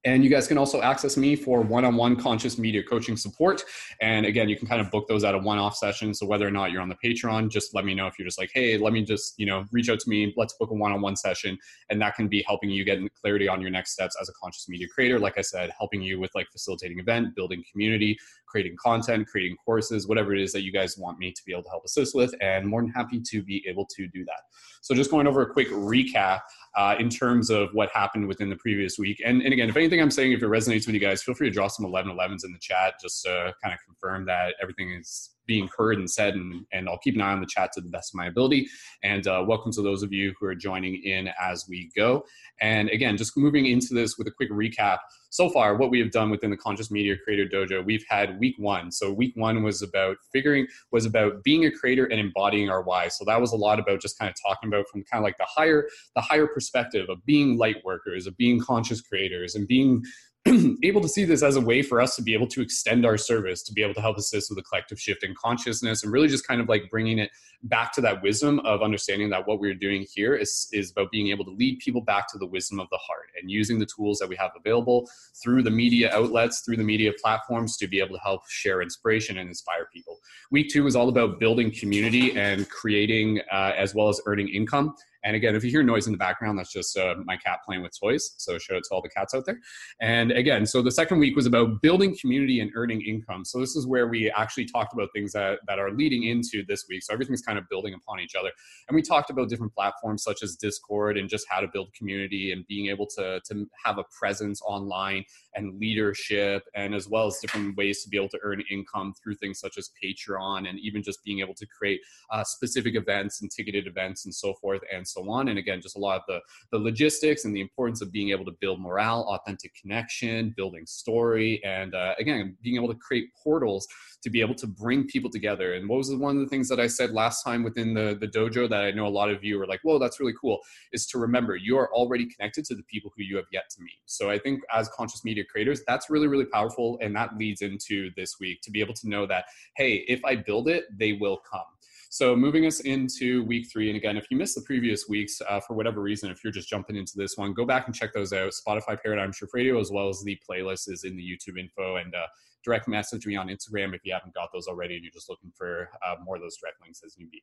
And 0.07 0.23
you 0.23 0.31
guys 0.31 0.47
can 0.47 0.57
also 0.57 0.83
access 0.83 1.17
me 1.17 1.35
for 1.35 1.61
one 1.63 1.85
on 1.85 1.97
one 1.97 2.15
conscious 2.15 2.59
media 2.59 2.81
coaching 2.81 3.17
support. 3.17 3.65
And 4.01 4.25
again, 4.25 4.49
you 4.49 4.57
can 4.57 4.69
kind 4.69 4.81
of 4.81 4.89
book 4.93 5.09
those 5.09 5.25
at 5.25 5.35
a 5.35 5.39
one 5.39 5.59
off 5.59 5.77
session. 5.77 6.15
So 6.15 6.27
whether 6.27 6.47
or 6.47 6.51
not 6.53 6.71
you're 6.71 6.81
on 6.81 6.89
the 6.89 6.97
Patreon, 7.05 7.51
just 7.51 7.75
let 7.75 7.85
me 7.85 7.93
know 7.93 8.07
if 8.07 8.17
you're 8.17 8.27
just 8.27 8.39
like, 8.39 8.51
hey, 8.55 8.79
let 8.79 8.93
me 8.93 9.03
just, 9.03 9.35
you 9.37 9.47
know, 9.47 9.65
reach 9.73 9.91
out 9.91 9.99
to 9.99 10.09
me. 10.09 10.33
Let's 10.37 10.55
book 10.61 10.71
a 10.71 10.75
one 10.75 10.93
on 10.93 11.01
one 11.01 11.17
session. 11.17 11.59
And 11.91 12.01
that 12.01 12.15
can 12.15 12.29
be 12.29 12.45
helping 12.47 12.71
you 12.71 12.85
get 12.85 13.01
clarity 13.21 13.49
on 13.49 13.61
your 13.61 13.71
next 13.71 13.95
steps 13.95 14.17
as 14.21 14.29
a 14.29 14.33
conscious 14.41 14.69
media 14.69 14.87
creator. 14.87 15.19
Like 15.19 15.39
I 15.39 15.43
said, 15.43 15.73
helping 15.77 16.03
you 16.03 16.21
with 16.21 16.31
like 16.37 16.47
facilitating 16.53 17.01
event, 17.01 17.35
building 17.35 17.65
community, 17.73 18.17
creating 18.57 18.75
content, 18.83 19.29
creating 19.29 19.55
courses, 19.63 20.09
whatever 20.09 20.35
it 20.35 20.41
is 20.41 20.51
that 20.51 20.63
you 20.63 20.73
guys 20.73 20.97
want 20.97 21.19
me 21.19 21.31
to 21.31 21.43
be 21.45 21.53
able 21.53 21.63
to 21.63 21.69
help 21.69 21.85
assist 21.85 22.15
with. 22.15 22.35
And 22.41 22.67
more 22.67 22.81
than 22.81 22.91
happy 22.91 23.21
to 23.21 23.43
be 23.43 23.63
able 23.69 23.87
to 23.95 24.09
do 24.09 24.25
that. 24.25 24.41
So 24.81 24.95
just 24.95 25.11
going 25.11 25.27
over 25.27 25.43
a 25.43 25.53
quick 25.53 25.69
recap 25.69 26.41
uh, 26.75 26.95
in 26.99 27.11
terms 27.11 27.51
of 27.51 27.69
what 27.75 27.91
happened 27.91 28.27
within 28.27 28.49
the 28.49 28.57
previous 28.57 28.99
week. 28.99 29.21
And, 29.23 29.43
and 29.43 29.53
again, 29.53 29.69
if 29.69 29.77
anything 29.77 30.01
I'm 30.01 30.11
saying, 30.11 30.33
if 30.33 30.43
it 30.43 30.47
resonates 30.47 30.87
with 30.87 30.95
you 30.95 31.01
guys, 31.01 31.23
feel 31.23 31.35
free 31.35 31.51
to 31.51 31.55
draw 31.55 31.69
some 31.69 31.85
1111s 31.85 32.47
in 32.47 32.53
the 32.53 32.59
chat 32.59 32.95
just 32.99 33.23
to 33.25 33.53
kind 33.63 33.75
of 33.75 33.81
confirm 33.85 34.25
that 34.25 34.55
everything 34.63 34.91
is 34.93 35.36
being 35.47 35.69
heard 35.77 35.99
and 35.99 36.11
said, 36.11 36.35
and, 36.35 36.65
and 36.73 36.89
I'll 36.89 36.99
keep 36.99 37.15
an 37.15 37.23
eye 37.23 37.33
on 37.33 37.41
the 37.41 37.47
chat 37.47 37.73
to 37.73 37.81
the 37.81 37.89
best 37.89 38.13
of 38.13 38.19
my 38.19 38.27
ability. 38.27 38.69
And 39.03 39.27
uh, 39.27 39.45
welcome 39.47 39.73
to 39.73 39.83
those 39.83 40.03
of 40.03 40.13
you 40.13 40.35
who 40.39 40.47
are 40.47 40.55
joining 40.55 41.03
in 41.03 41.31
as 41.41 41.67
we 41.69 41.91
go. 41.97 42.25
And 42.61 42.89
again, 42.91 43.17
just 43.17 43.37
moving 43.37 43.67
into 43.67 43.95
this 43.95 44.17
with 44.17 44.27
a 44.27 44.31
quick 44.31 44.51
recap. 44.51 44.99
So 45.31 45.51
far, 45.51 45.77
what 45.77 45.91
we 45.91 45.99
have 45.99 46.13
done 46.13 46.31
within 46.31 46.51
the 46.51 46.57
Conscious 46.57 46.91
Media 46.91 47.15
Creator 47.23 47.49
Dojo, 47.49 47.85
we've 47.85 48.05
had 48.09 48.39
week 48.41 48.55
one. 48.59 48.91
So 48.91 49.13
week 49.13 49.33
one 49.35 49.63
was 49.63 49.83
about 49.83 50.17
figuring, 50.33 50.67
was 50.93 51.05
about 51.05 51.45
being 51.45 51.67
a 51.67 51.71
creator 51.71 52.07
and 52.07 52.19
embodying 52.19 52.71
our 52.71 52.83
why. 52.83 53.09
So 53.09 53.25
that 53.27 53.41
was 53.41 53.53
a 53.53 53.57
lot 53.57 53.79
about 53.79 54.01
just 54.01 54.19
kind 54.19 54.31
of 54.31 54.37
talking 54.41 54.69
about 54.69 54.87
from 54.91 55.05
kind 55.05 55.21
of 55.21 55.25
like 55.25 55.37
the 55.37 55.47
higher, 55.47 55.89
the 56.15 56.23
higher 56.23 56.47
perspective 56.47 57.11
of 57.11 57.25
being 57.27 57.59
light 57.59 57.85
workers, 57.85 58.27
of 58.27 58.37
being 58.37 58.61
conscious 58.61 59.03
creators, 59.03 59.55
and 59.55 59.69
being 59.69 60.03
able 60.83 61.01
to 61.01 61.09
see 61.09 61.25
this 61.25 61.43
as 61.43 61.57
a 61.57 61.61
way 61.61 61.83
for 61.83 62.01
us 62.01 62.15
to 62.17 62.23
be 62.23 62.33
able 62.33 62.47
to 62.47 62.61
extend 62.61 63.05
our 63.05 63.17
service 63.17 63.63
to 63.63 63.73
be 63.73 63.83
able 63.83 63.95
to 63.95 64.01
help 64.01 64.17
assist 64.17 64.51
with 64.51 64.59
a 64.59 64.63
collective 64.63 65.01
shift 65.01 65.25
in 65.25 65.35
consciousness 65.35 66.03
and 66.03 66.13
really 66.13 66.29
just 66.29 66.47
kind 66.47 66.61
of 66.61 66.69
like 66.69 66.89
bringing 66.91 67.19
it 67.19 67.31
back 67.65 67.93
to 67.93 68.01
that 68.01 68.23
wisdom 68.23 68.61
of 68.61 68.83
understanding 68.83 69.29
that 69.31 69.47
what 69.47 69.59
we're 69.59 69.75
doing 69.75 70.07
here 70.15 70.35
is, 70.35 70.69
is 70.73 70.93
about 70.93 71.11
being 71.11 71.29
able 71.29 71.45
to 71.45 71.51
lead 71.51 71.79
people 71.81 72.01
back 72.01 72.31
to 72.31 72.39
the 72.39 72.47
wisdom 72.47 72.79
of 72.79 72.89
the 72.91 72.99
heart 72.99 73.27
and 73.41 73.51
using 73.51 73.79
the 73.79 73.87
tools 73.87 74.19
that 74.19 74.29
we 74.29 74.37
have 74.37 74.51
available 74.57 75.09
through 75.43 75.63
the 75.63 75.71
media 75.71 76.15
outlets 76.15 76.61
through 76.61 76.77
the 76.77 76.85
media 76.85 77.13
platforms 77.21 77.77
to 77.77 77.89
be 77.89 77.99
able 77.99 78.15
to 78.15 78.23
help 78.23 78.49
share 78.49 78.83
inspiration 78.83 79.39
and 79.39 79.49
inspire 79.49 79.89
people. 79.93 80.21
Week 80.51 80.69
two 80.71 80.87
is 80.87 80.95
all 80.95 81.09
about 81.09 81.41
building 81.41 81.73
community 81.73 82.37
and 82.37 82.69
creating 82.69 83.41
uh, 83.53 83.73
as 83.77 83.95
well 83.95 84.09
as 84.09 84.21
earning 84.27 84.49
income 84.49 84.95
and 85.27 85.35
again, 85.35 85.57
if 85.57 85.65
you 85.65 85.71
hear 85.71 85.83
noise 85.83 86.07
in 86.07 86.13
the 86.13 86.19
background, 86.19 86.57
that's 86.57 86.73
just 86.73 86.97
uh, 86.97 87.17
my 87.25 87.37
cat 87.37 87.59
playing 87.67 87.83
with 87.83 87.99
toys. 87.99 88.35
So 88.37 88.59
shout 88.59 88.77
out 88.77 88.85
to 88.85 88.95
all 88.95 89.03
the 89.03 89.09
cats 89.09 89.35
out 89.35 89.45
there. 89.45 89.59
And 90.01 90.31
again, 90.31 90.65
so 90.67 90.83
the 90.83 90.93
second 90.93 91.19
week 91.19 91.35
was 91.35 91.47
about 91.47 91.83
building 91.83 92.17
community 92.17 92.61
and 92.61 92.71
earning 92.77 93.03
income. 93.03 93.45
So 93.45 93.59
this 93.59 93.75
is 93.75 93.89
where 93.89 94.07
we 94.07 94.31
actually 94.31 94.67
talked 94.67 94.93
about 94.93 95.09
things 95.13 95.33
that, 95.33 95.59
that 95.67 95.81
are 95.81 95.91
leading 95.91 96.23
into 96.23 96.65
this 96.65 96.87
week. 96.89 97.03
So 97.03 97.13
everything's 97.13 97.43
kind 97.43 97.59
of 97.59 97.69
building 97.69 97.93
upon 97.93 98.21
each 98.21 98.37
other. 98.37 98.53
And 98.89 98.95
we 98.95 99.03
talked 99.03 99.31
about 99.31 99.49
different 99.49 99.75
platforms 99.75 100.23
such 100.23 100.45
as 100.45 100.55
Discord 100.55 101.19
and 101.19 101.29
just 101.29 101.47
how 101.51 101.59
to 101.59 101.67
build 101.67 101.93
community 101.93 102.53
and 102.53 102.65
being 102.69 102.87
able 102.87 103.09
to, 103.17 103.41
to 103.47 103.67
have 103.85 103.99
a 103.99 104.05
presence 104.17 104.63
online 104.65 105.25
and 105.57 105.77
leadership 105.81 106.63
and 106.77 106.95
as 106.95 107.09
well 107.09 107.27
as 107.27 107.39
different 107.43 107.77
ways 107.77 108.05
to 108.05 108.09
be 108.09 108.17
able 108.17 108.29
to 108.29 108.39
earn 108.45 108.63
income 108.71 109.13
through 109.21 109.35
things 109.35 109.59
such 109.59 109.77
as 109.77 109.91
Patreon 110.01 110.69
and 110.69 110.79
even 110.79 111.03
just 111.03 111.25
being 111.25 111.41
able 111.41 111.55
to 111.55 111.67
create 111.67 112.01
uh, 112.31 112.45
specific 112.45 112.95
events 112.95 113.43
and 113.43 113.51
ticketed 113.51 113.89
events 113.89 114.25
and 114.25 114.33
so 114.33 114.55
forth 114.55 114.83
and 114.95 115.07
so 115.07 115.16
on. 115.25 115.49
And 115.49 115.59
again, 115.59 115.81
just 115.81 115.97
a 115.97 116.01
lot 116.01 116.17
of 116.17 116.23
the, 116.29 116.41
the 116.73 116.79
logistics 116.79 117.45
and 117.45 117.55
the 117.55 117.61
importance 117.61 118.03
of 118.03 118.13
being 118.13 118.31
able 118.31 118.45
to 118.45 118.53
build 118.61 118.81
morale, 118.81 119.23
authentic 119.29 119.75
connection, 119.75 120.55
building 120.57 120.87
story, 120.87 121.63
and 121.65 121.95
uh, 121.95 122.15
again, 122.19 122.57
being 122.63 122.77
able 122.77 122.89
to 122.89 122.99
create 122.99 123.29
portals 123.43 123.87
to 124.23 124.31
be 124.31 124.41
able 124.41 124.55
to 124.55 124.67
bring 124.67 125.07
people 125.07 125.31
together. 125.31 125.75
And 125.75 125.89
what 125.89 125.99
was 125.99 126.15
one 126.15 126.37
of 126.37 126.43
the 126.43 126.49
things 126.49 126.69
that 126.69 126.81
I 126.81 126.87
said 126.87 127.11
last 127.13 127.45
time 127.45 127.63
within 127.63 127.95
the, 127.95 128.17
the 128.21 128.27
dojo 128.27 128.69
that 128.69 128.83
I 128.83 128.91
know 128.91 129.07
a 129.07 129.09
lot 129.09 129.31
of 129.31 129.45
you 129.45 129.59
were 129.59 129.67
like, 129.67 129.81
whoa, 129.83 129.99
that's 129.99 130.19
really 130.19 130.35
cool, 130.41 130.59
is 130.93 131.07
to 131.09 131.19
remember 131.19 131.57
you 131.57 131.79
are 131.79 131.93
already 131.93 132.27
connected 132.27 132.65
to 132.67 132.75
the 132.75 132.83
people 132.85 133.13
who 133.17 133.23
you 133.23 133.37
have 133.37 133.47
yet 133.53 133.71
to 133.71 133.83
meet. 133.83 134.01
So 134.07 134.31
I 134.31 134.39
think 134.39 134.63
as 134.73 134.89
conscious 134.89 135.25
media 135.25 135.45
creators, 135.45 135.83
that's 135.87 136.11
really, 136.11 136.27
really 136.27 136.47
powerful. 136.47 136.99
And 137.01 137.15
that 137.15 137.37
leads 137.37 137.63
into 137.63 138.11
this 138.17 138.37
week 138.41 138.63
to 138.63 138.71
be 138.71 138.81
able 138.81 138.95
to 138.95 139.09
know 139.09 139.27
that, 139.27 139.45
hey, 139.77 140.05
if 140.09 140.25
I 140.25 140.37
build 140.37 140.69
it, 140.69 140.85
they 140.99 141.13
will 141.13 141.39
come. 141.51 141.61
So 142.09 142.37
moving 142.37 142.67
us 142.67 142.81
into 142.81 143.45
week 143.45 143.69
three, 143.71 143.89
and 143.89 143.97
again, 143.97 144.17
if 144.17 144.27
you 144.31 144.37
missed 144.37 144.55
the 144.55 144.63
previous 144.63 145.09
weeks 145.09 145.41
uh, 145.49 145.61
for 145.61 145.75
whatever 145.75 146.01
reason, 146.01 146.31
if 146.31 146.43
you're 146.43 146.53
just 146.53 146.69
jumping 146.69 146.97
into 146.97 147.13
this 147.17 147.37
one, 147.37 147.53
go 147.53 147.65
back 147.65 147.87
and 147.87 147.95
check 147.95 148.13
those 148.13 148.33
out. 148.33 148.53
Spotify 148.53 149.01
Paradigm 149.03 149.33
Shift 149.33 149.53
Radio, 149.55 149.79
as 149.81 149.91
well 149.91 150.09
as 150.09 150.23
the 150.23 150.39
playlist, 150.49 150.91
is 150.91 151.05
in 151.05 151.17
the 151.17 151.23
YouTube 151.23 151.59
info, 151.59 151.97
and 151.97 152.15
uh, 152.15 152.27
direct 152.65 152.89
message 152.89 153.27
me 153.27 153.37
on 153.37 153.49
Instagram 153.49 153.95
if 153.95 154.01
you 154.05 154.13
haven't 154.13 154.35
got 154.35 154.51
those 154.53 154.67
already 154.67 154.95
and 154.95 155.05
you're 155.05 155.13
just 155.13 155.29
looking 155.29 155.53
for 155.57 155.89
uh, 156.07 156.17
more 156.25 156.37
of 156.37 156.43
those 156.43 156.57
direct 156.61 156.81
links 156.83 157.01
as 157.05 157.17
you 157.17 157.27
need. 157.27 157.43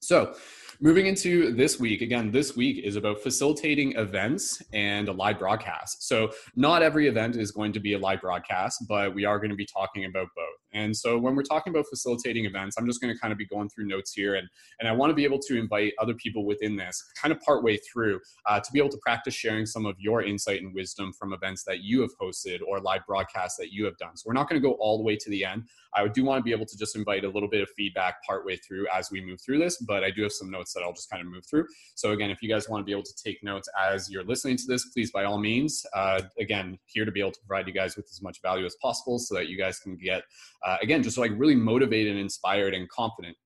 So, 0.00 0.34
moving 0.80 1.06
into 1.06 1.54
this 1.54 1.80
week, 1.80 2.02
again, 2.02 2.30
this 2.30 2.54
week 2.54 2.84
is 2.84 2.96
about 2.96 3.20
facilitating 3.20 3.96
events 3.96 4.62
and 4.74 5.08
a 5.08 5.12
live 5.12 5.38
broadcast. 5.38 6.06
So, 6.06 6.30
not 6.56 6.82
every 6.82 7.08
event 7.08 7.36
is 7.36 7.50
going 7.50 7.72
to 7.72 7.80
be 7.80 7.94
a 7.94 7.98
live 7.98 8.20
broadcast, 8.20 8.84
but 8.86 9.14
we 9.14 9.24
are 9.24 9.38
going 9.38 9.48
to 9.48 9.56
be 9.56 9.64
talking 9.64 10.04
about 10.04 10.28
both. 10.36 10.63
And 10.74 10.94
so, 10.96 11.18
when 11.18 11.34
we're 11.34 11.42
talking 11.42 11.72
about 11.72 11.86
facilitating 11.88 12.44
events, 12.44 12.76
I'm 12.76 12.86
just 12.86 13.00
going 13.00 13.14
to 13.14 13.18
kind 13.18 13.32
of 13.32 13.38
be 13.38 13.46
going 13.46 13.68
through 13.68 13.86
notes 13.86 14.12
here, 14.12 14.34
and, 14.34 14.48
and 14.80 14.88
I 14.88 14.92
want 14.92 15.10
to 15.10 15.14
be 15.14 15.24
able 15.24 15.38
to 15.38 15.56
invite 15.58 15.92
other 16.00 16.14
people 16.14 16.44
within 16.44 16.76
this 16.76 17.02
kind 17.20 17.32
of 17.32 17.40
part 17.40 17.62
way 17.62 17.78
through 17.78 18.20
uh, 18.46 18.60
to 18.60 18.72
be 18.72 18.78
able 18.80 18.90
to 18.90 18.98
practice 18.98 19.34
sharing 19.34 19.66
some 19.66 19.86
of 19.86 19.94
your 19.98 20.22
insight 20.22 20.62
and 20.62 20.74
wisdom 20.74 21.12
from 21.12 21.32
events 21.32 21.64
that 21.64 21.82
you 21.82 22.00
have 22.02 22.10
hosted 22.20 22.58
or 22.66 22.80
live 22.80 23.06
broadcasts 23.06 23.56
that 23.58 23.72
you 23.72 23.84
have 23.84 23.96
done. 23.98 24.16
So, 24.16 24.24
we're 24.26 24.34
not 24.34 24.48
going 24.48 24.60
to 24.60 24.68
go 24.68 24.74
all 24.74 24.98
the 24.98 25.04
way 25.04 25.16
to 25.16 25.30
the 25.30 25.44
end. 25.44 25.64
I 25.94 26.08
do 26.08 26.24
want 26.24 26.40
to 26.40 26.42
be 26.42 26.50
able 26.50 26.66
to 26.66 26.76
just 26.76 26.96
invite 26.96 27.24
a 27.24 27.28
little 27.28 27.48
bit 27.48 27.62
of 27.62 27.68
feedback 27.76 28.24
part 28.24 28.44
way 28.44 28.56
through 28.56 28.86
as 28.92 29.10
we 29.10 29.24
move 29.24 29.40
through 29.40 29.58
this, 29.58 29.78
but 29.78 30.02
I 30.02 30.10
do 30.10 30.22
have 30.22 30.32
some 30.32 30.50
notes 30.50 30.72
that 30.72 30.82
I'll 30.82 30.92
just 30.92 31.08
kind 31.08 31.22
of 31.22 31.28
move 31.28 31.46
through. 31.46 31.66
So 31.94 32.12
again, 32.12 32.30
if 32.30 32.42
you 32.42 32.48
guys 32.48 32.68
want 32.68 32.80
to 32.80 32.84
be 32.84 32.92
able 32.92 33.04
to 33.04 33.14
take 33.22 33.42
notes 33.44 33.68
as 33.80 34.10
you're 34.10 34.24
listening 34.24 34.56
to 34.56 34.64
this, 34.66 34.86
please 34.86 35.12
by 35.12 35.24
all 35.24 35.38
means, 35.38 35.86
uh, 35.94 36.22
again, 36.40 36.78
here 36.86 37.04
to 37.04 37.12
be 37.12 37.20
able 37.20 37.32
to 37.32 37.40
provide 37.46 37.68
you 37.68 37.72
guys 37.72 37.96
with 37.96 38.06
as 38.10 38.20
much 38.22 38.42
value 38.42 38.66
as 38.66 38.74
possible 38.82 39.18
so 39.18 39.34
that 39.34 39.48
you 39.48 39.56
guys 39.56 39.78
can 39.78 39.96
get, 39.96 40.24
uh, 40.64 40.76
again, 40.82 41.02
just 41.02 41.18
like 41.18 41.32
really 41.36 41.54
motivated 41.54 42.12
and 42.12 42.20
inspired 42.20 42.74
and 42.74 42.88
confident 42.88 43.36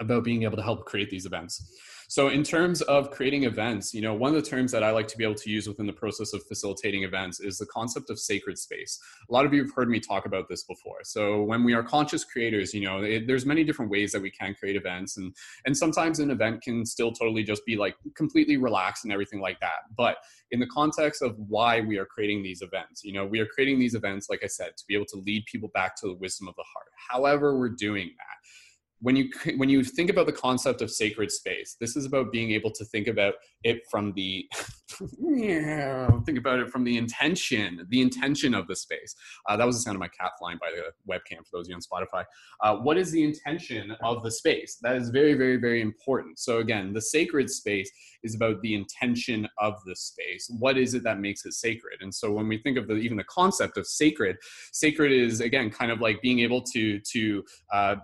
about 0.00 0.24
being 0.24 0.42
able 0.42 0.56
to 0.56 0.62
help 0.62 0.84
create 0.84 1.08
these 1.10 1.26
events. 1.26 1.72
So 2.08 2.28
in 2.28 2.42
terms 2.42 2.82
of 2.82 3.10
creating 3.10 3.44
events, 3.44 3.92
you 3.92 4.00
know, 4.00 4.14
one 4.14 4.34
of 4.34 4.42
the 4.42 4.48
terms 4.48 4.70
that 4.72 4.84
I 4.84 4.90
like 4.90 5.08
to 5.08 5.16
be 5.16 5.24
able 5.24 5.34
to 5.34 5.50
use 5.50 5.66
within 5.66 5.86
the 5.86 5.92
process 5.92 6.32
of 6.32 6.44
facilitating 6.46 7.02
events 7.02 7.40
is 7.40 7.58
the 7.58 7.66
concept 7.66 8.10
of 8.10 8.18
sacred 8.18 8.58
space. 8.58 8.98
A 9.28 9.32
lot 9.32 9.44
of 9.44 9.52
you 9.52 9.62
have 9.62 9.74
heard 9.74 9.88
me 9.88 9.98
talk 9.98 10.24
about 10.26 10.48
this 10.48 10.62
before. 10.64 10.98
So 11.02 11.42
when 11.42 11.64
we 11.64 11.74
are 11.74 11.82
conscious 11.82 12.24
creators, 12.24 12.72
you 12.72 12.82
know, 12.82 13.02
it, 13.02 13.26
there's 13.26 13.44
many 13.44 13.64
different 13.64 13.90
ways 13.90 14.12
that 14.12 14.22
we 14.22 14.30
can 14.30 14.54
create 14.54 14.76
events 14.76 15.16
and 15.16 15.34
and 15.64 15.76
sometimes 15.76 16.20
an 16.20 16.30
event 16.30 16.62
can 16.62 16.86
still 16.86 17.12
totally 17.12 17.42
just 17.42 17.64
be 17.66 17.76
like 17.76 17.96
completely 18.14 18.56
relaxed 18.56 19.04
and 19.04 19.12
everything 19.12 19.40
like 19.40 19.58
that. 19.60 19.94
But 19.96 20.18
in 20.52 20.60
the 20.60 20.66
context 20.66 21.22
of 21.22 21.36
why 21.38 21.80
we 21.80 21.98
are 21.98 22.06
creating 22.06 22.42
these 22.42 22.62
events, 22.62 23.02
you 23.02 23.12
know, 23.12 23.26
we 23.26 23.40
are 23.40 23.46
creating 23.46 23.78
these 23.78 23.94
events 23.94 24.28
like 24.30 24.40
I 24.44 24.46
said 24.46 24.76
to 24.76 24.84
be 24.86 24.94
able 24.94 25.06
to 25.06 25.18
lead 25.26 25.44
people 25.46 25.70
back 25.74 25.96
to 25.96 26.06
the 26.06 26.14
wisdom 26.14 26.46
of 26.46 26.54
the 26.54 26.64
heart. 26.72 26.86
However, 27.10 27.58
we're 27.58 27.68
doing 27.70 28.10
that 28.18 28.36
when 29.06 29.14
you 29.14 29.30
when 29.56 29.68
you 29.68 29.84
think 29.84 30.10
about 30.10 30.26
the 30.26 30.32
concept 30.32 30.82
of 30.82 30.90
sacred 30.90 31.30
space 31.30 31.76
this 31.78 31.94
is 31.94 32.06
about 32.06 32.32
being 32.32 32.50
able 32.50 32.72
to 32.72 32.84
think 32.84 33.06
about 33.06 33.34
it 33.62 33.80
from 33.88 34.12
the 34.14 34.44
think 36.24 36.38
about 36.38 36.58
it 36.58 36.70
from 36.70 36.84
the 36.84 36.96
intention 36.96 37.86
the 37.90 38.00
intention 38.00 38.54
of 38.54 38.66
the 38.66 38.76
space. 38.76 39.14
Uh, 39.48 39.56
that 39.56 39.66
was 39.66 39.76
the 39.76 39.82
sound 39.82 39.96
of 39.96 40.00
my 40.00 40.08
cat 40.08 40.30
flying 40.38 40.58
by 40.60 40.70
the 40.70 41.12
webcam 41.12 41.38
for 41.38 41.50
those 41.52 41.66
of 41.66 41.70
you 41.70 41.76
on 41.76 41.80
spotify. 41.80 42.24
Uh, 42.62 42.76
what 42.76 42.96
is 42.96 43.10
the 43.10 43.22
intention 43.22 43.94
of 44.02 44.22
the 44.22 44.30
space? 44.30 44.78
That 44.82 44.96
is 44.96 45.10
very 45.10 45.34
very 45.34 45.56
very 45.56 45.80
important. 45.80 46.38
So 46.38 46.58
again 46.58 46.92
the 46.92 47.00
sacred 47.00 47.50
space 47.50 47.90
is 48.22 48.34
about 48.34 48.60
the 48.62 48.74
intention 48.74 49.48
of 49.58 49.74
the 49.86 49.96
space. 49.96 50.50
What 50.58 50.78
is 50.78 50.94
it 50.94 51.02
that 51.04 51.20
makes 51.20 51.44
it 51.44 51.52
sacred? 51.52 51.98
And 52.00 52.14
so 52.14 52.32
when 52.32 52.48
we 52.48 52.58
think 52.58 52.78
of 52.78 52.86
the 52.86 52.94
even 52.94 53.16
the 53.16 53.24
concept 53.24 53.76
of 53.76 53.86
sacred 53.86 54.36
sacred 54.72 55.12
is 55.12 55.40
again 55.40 55.70
kind 55.70 55.90
of 55.90 56.00
like 56.00 56.22
being 56.22 56.40
able 56.40 56.62
to 56.62 57.00
to 57.00 57.44
uh, 57.72 57.96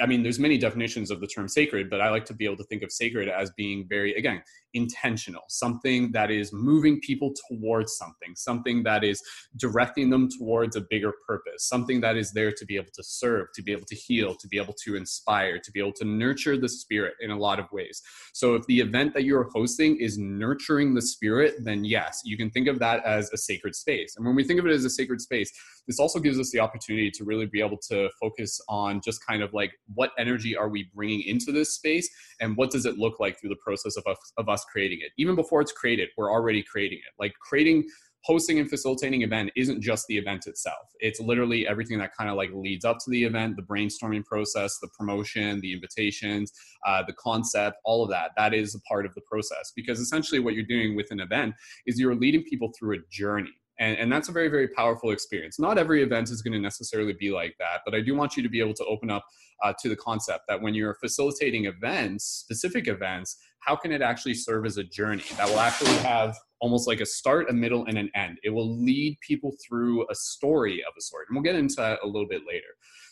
i 0.00 0.06
mean 0.06 0.22
there's 0.22 0.38
many 0.38 0.58
definitions 0.58 1.10
of 1.10 1.20
the 1.20 1.26
term 1.26 1.48
sacred 1.48 1.88
but 1.90 2.00
i 2.00 2.08
like 2.10 2.24
to 2.24 2.34
be 2.34 2.44
able 2.44 2.56
to 2.56 2.64
think 2.64 2.82
of 2.82 2.92
sacred 2.92 3.28
as 3.28 3.50
being 3.52 3.86
very 3.88 4.14
again 4.14 4.42
intentional 4.76 5.42
something 5.48 6.12
that 6.12 6.30
is 6.30 6.52
moving 6.52 7.00
people 7.00 7.32
towards 7.48 7.96
something 7.96 8.34
something 8.34 8.82
that 8.82 9.02
is 9.02 9.22
directing 9.56 10.10
them 10.10 10.28
towards 10.38 10.76
a 10.76 10.82
bigger 10.90 11.12
purpose 11.26 11.66
something 11.66 12.00
that 12.00 12.16
is 12.16 12.32
there 12.32 12.52
to 12.52 12.66
be 12.66 12.76
able 12.76 12.92
to 12.94 13.02
serve 13.02 13.46
to 13.54 13.62
be 13.62 13.72
able 13.72 13.86
to 13.86 13.94
heal 13.94 14.34
to 14.34 14.46
be 14.48 14.58
able 14.58 14.74
to 14.74 14.96
inspire 14.96 15.58
to 15.58 15.72
be 15.72 15.80
able 15.80 15.92
to 15.92 16.04
nurture 16.04 16.56
the 16.56 16.68
spirit 16.68 17.14
in 17.20 17.30
a 17.30 17.38
lot 17.38 17.58
of 17.58 17.66
ways. 17.72 18.02
So 18.32 18.54
if 18.54 18.66
the 18.66 18.80
event 18.80 19.14
that 19.14 19.24
you're 19.24 19.48
hosting 19.54 19.96
is 19.96 20.18
nurturing 20.18 20.94
the 20.94 21.02
spirit 21.02 21.54
then 21.60 21.84
yes 21.84 22.20
you 22.24 22.36
can 22.36 22.50
think 22.50 22.68
of 22.68 22.78
that 22.80 23.04
as 23.04 23.32
a 23.32 23.36
sacred 23.36 23.74
space. 23.74 24.14
And 24.16 24.26
when 24.26 24.34
we 24.34 24.44
think 24.44 24.60
of 24.60 24.66
it 24.66 24.72
as 24.72 24.84
a 24.84 24.90
sacred 24.90 25.20
space 25.20 25.52
this 25.86 26.00
also 26.00 26.18
gives 26.18 26.38
us 26.38 26.50
the 26.50 26.60
opportunity 26.60 27.10
to 27.12 27.24
really 27.24 27.46
be 27.46 27.60
able 27.60 27.78
to 27.90 28.10
focus 28.20 28.60
on 28.68 29.00
just 29.04 29.24
kind 29.24 29.42
of 29.42 29.54
like 29.54 29.72
what 29.94 30.10
energy 30.18 30.56
are 30.56 30.68
we 30.68 30.90
bringing 30.94 31.22
into 31.22 31.52
this 31.52 31.74
space 31.74 32.08
and 32.40 32.56
what 32.56 32.70
does 32.70 32.86
it 32.86 32.98
look 32.98 33.20
like 33.20 33.38
through 33.38 33.50
the 33.50 33.62
process 33.64 33.96
of 33.96 34.04
us, 34.06 34.32
of 34.36 34.48
us 34.48 34.64
creating 34.70 34.98
it. 35.00 35.12
Even 35.18 35.34
before 35.34 35.60
it's 35.60 35.72
created 35.72 36.08
we're 36.16 36.32
already 36.32 36.62
creating 36.62 36.98
it. 36.98 37.12
Like 37.18 37.32
creating 37.40 37.86
hosting 38.24 38.58
and 38.58 38.68
facilitating 38.68 39.22
event 39.22 39.50
isn't 39.56 39.80
just 39.80 40.04
the 40.08 40.18
event 40.18 40.46
itself. 40.48 40.88
It's 40.98 41.20
literally 41.20 41.66
everything 41.68 41.98
that 41.98 42.10
kind 42.18 42.28
of 42.28 42.36
like 42.36 42.50
leads 42.52 42.84
up 42.84 42.98
to 43.04 43.10
the 43.10 43.22
event 43.24 43.56
the 43.56 43.62
brainstorming 43.62 44.24
process 44.24 44.78
the 44.80 44.88
promotion 44.98 45.60
the 45.60 45.72
invitations 45.72 46.52
uh, 46.86 47.02
the 47.06 47.12
concept 47.14 47.76
all 47.84 48.02
of 48.02 48.10
that. 48.10 48.32
That 48.36 48.52
is 48.52 48.74
a 48.74 48.80
part 48.80 49.06
of 49.06 49.14
the 49.14 49.22
process. 49.30 49.72
Because 49.76 50.00
essentially 50.00 50.40
what 50.40 50.54
you're 50.54 50.64
doing 50.64 50.96
with 50.96 51.10
an 51.10 51.20
event 51.20 51.54
is 51.86 52.00
you're 52.00 52.16
leading 52.16 52.42
people 52.42 52.72
through 52.78 52.96
a 52.96 53.00
journey 53.10 53.54
and, 53.78 53.98
and 53.98 54.10
that's 54.12 54.28
a 54.28 54.32
very, 54.32 54.48
very 54.48 54.68
powerful 54.68 55.10
experience. 55.10 55.58
Not 55.58 55.78
every 55.78 56.02
event 56.02 56.30
is 56.30 56.42
going 56.42 56.52
to 56.52 56.58
necessarily 56.58 57.12
be 57.12 57.30
like 57.30 57.54
that, 57.58 57.80
but 57.84 57.94
I 57.94 58.00
do 58.00 58.14
want 58.14 58.36
you 58.36 58.42
to 58.42 58.48
be 58.48 58.60
able 58.60 58.74
to 58.74 58.84
open 58.84 59.10
up 59.10 59.24
uh, 59.62 59.72
to 59.80 59.88
the 59.88 59.96
concept 59.96 60.44
that 60.48 60.60
when 60.60 60.74
you're 60.74 60.94
facilitating 60.94 61.66
events, 61.66 62.24
specific 62.24 62.88
events, 62.88 63.36
how 63.60 63.74
can 63.74 63.92
it 63.92 64.02
actually 64.02 64.34
serve 64.34 64.64
as 64.64 64.76
a 64.76 64.84
journey 64.84 65.24
that 65.36 65.48
will 65.48 65.58
actually 65.58 65.96
have 65.98 66.36
almost 66.60 66.86
like 66.86 67.00
a 67.00 67.06
start, 67.06 67.50
a 67.50 67.52
middle, 67.52 67.84
and 67.86 67.98
an 67.98 68.10
end? 68.14 68.38
It 68.44 68.50
will 68.50 68.80
lead 68.82 69.18
people 69.26 69.56
through 69.66 70.06
a 70.10 70.14
story 70.14 70.82
of 70.86 70.94
a 70.96 71.00
sort. 71.00 71.26
And 71.28 71.36
we'll 71.36 71.42
get 71.42 71.56
into 71.56 71.74
that 71.76 71.98
a 72.02 72.06
little 72.06 72.28
bit 72.28 72.42
later. 72.46 72.66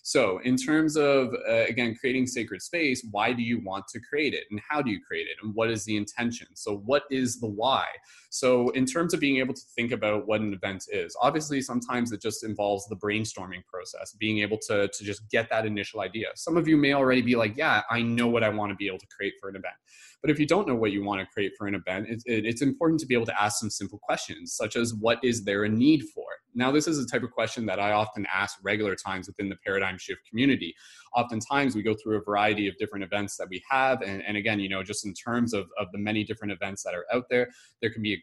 So, 0.06 0.38
in 0.44 0.58
terms 0.58 0.98
of, 0.98 1.32
uh, 1.48 1.64
again, 1.66 1.96
creating 1.98 2.26
sacred 2.26 2.60
space, 2.60 3.02
why 3.10 3.32
do 3.32 3.42
you 3.42 3.62
want 3.64 3.88
to 3.88 4.00
create 4.00 4.34
it? 4.34 4.44
And 4.50 4.60
how 4.68 4.82
do 4.82 4.90
you 4.90 5.00
create 5.00 5.28
it? 5.28 5.38
And 5.42 5.54
what 5.54 5.70
is 5.70 5.86
the 5.86 5.96
intention? 5.96 6.46
So, 6.52 6.76
what 6.84 7.04
is 7.10 7.40
the 7.40 7.46
why? 7.46 7.86
So, 8.28 8.68
in 8.70 8.84
terms 8.84 9.14
of 9.14 9.20
being 9.20 9.38
able 9.38 9.54
to 9.54 9.62
think 9.74 9.92
about 9.92 10.26
what 10.26 10.42
an 10.42 10.52
event 10.52 10.84
is, 10.92 11.16
obviously, 11.22 11.62
sometimes 11.62 12.12
it 12.12 12.20
just 12.20 12.44
involves 12.44 12.86
the 12.88 12.96
brainstorming 12.96 13.64
process, 13.64 14.12
being 14.12 14.40
able 14.40 14.58
to, 14.68 14.88
to 14.88 15.04
just 15.04 15.26
get 15.30 15.48
that 15.48 15.64
initial 15.64 16.02
idea. 16.02 16.26
Some 16.34 16.58
of 16.58 16.68
you 16.68 16.76
may 16.76 16.92
already 16.92 17.22
be 17.22 17.34
like, 17.34 17.56
yeah, 17.56 17.80
I 17.88 18.02
know 18.02 18.28
what 18.28 18.44
I 18.44 18.50
want 18.50 18.72
to 18.72 18.76
be 18.76 18.86
able 18.86 18.98
to 18.98 19.06
create 19.06 19.32
for 19.40 19.48
an 19.48 19.56
event. 19.56 19.76
But 20.20 20.30
if 20.30 20.38
you 20.38 20.46
don't 20.46 20.68
know 20.68 20.74
what 20.74 20.92
you 20.92 21.02
want 21.02 21.22
to 21.22 21.26
create 21.32 21.52
for 21.56 21.66
an 21.66 21.74
event, 21.74 22.10
it, 22.10 22.22
it, 22.26 22.44
it's 22.44 22.60
important 22.60 23.00
to 23.00 23.06
be 23.06 23.14
able 23.14 23.26
to 23.26 23.42
ask 23.42 23.58
some 23.58 23.70
simple 23.70 23.98
questions, 24.00 24.52
such 24.54 24.76
as 24.76 24.92
what 24.92 25.18
is 25.24 25.44
there 25.44 25.64
a 25.64 25.68
need 25.70 26.02
for? 26.14 26.26
Now, 26.54 26.70
this 26.70 26.86
is 26.86 26.98
a 26.98 27.06
type 27.06 27.22
of 27.22 27.30
question 27.30 27.66
that 27.66 27.80
I 27.80 27.92
often 27.92 28.26
ask 28.32 28.58
regular 28.62 28.94
times 28.94 29.26
within 29.26 29.48
the 29.48 29.56
paradigm 29.64 29.98
shift 29.98 30.20
community. 30.28 30.74
Oftentimes, 31.14 31.74
we 31.74 31.82
go 31.82 31.94
through 31.94 32.18
a 32.18 32.22
variety 32.22 32.68
of 32.68 32.76
different 32.78 33.04
events 33.04 33.36
that 33.36 33.48
we 33.48 33.62
have. 33.68 34.02
And, 34.02 34.22
and 34.26 34.36
again, 34.36 34.60
you 34.60 34.68
know, 34.68 34.82
just 34.82 35.04
in 35.04 35.14
terms 35.14 35.52
of, 35.52 35.66
of 35.78 35.88
the 35.92 35.98
many 35.98 36.24
different 36.24 36.52
events 36.52 36.82
that 36.84 36.94
are 36.94 37.04
out 37.12 37.24
there, 37.30 37.48
there 37.80 37.90
can 37.90 38.02
be 38.02 38.20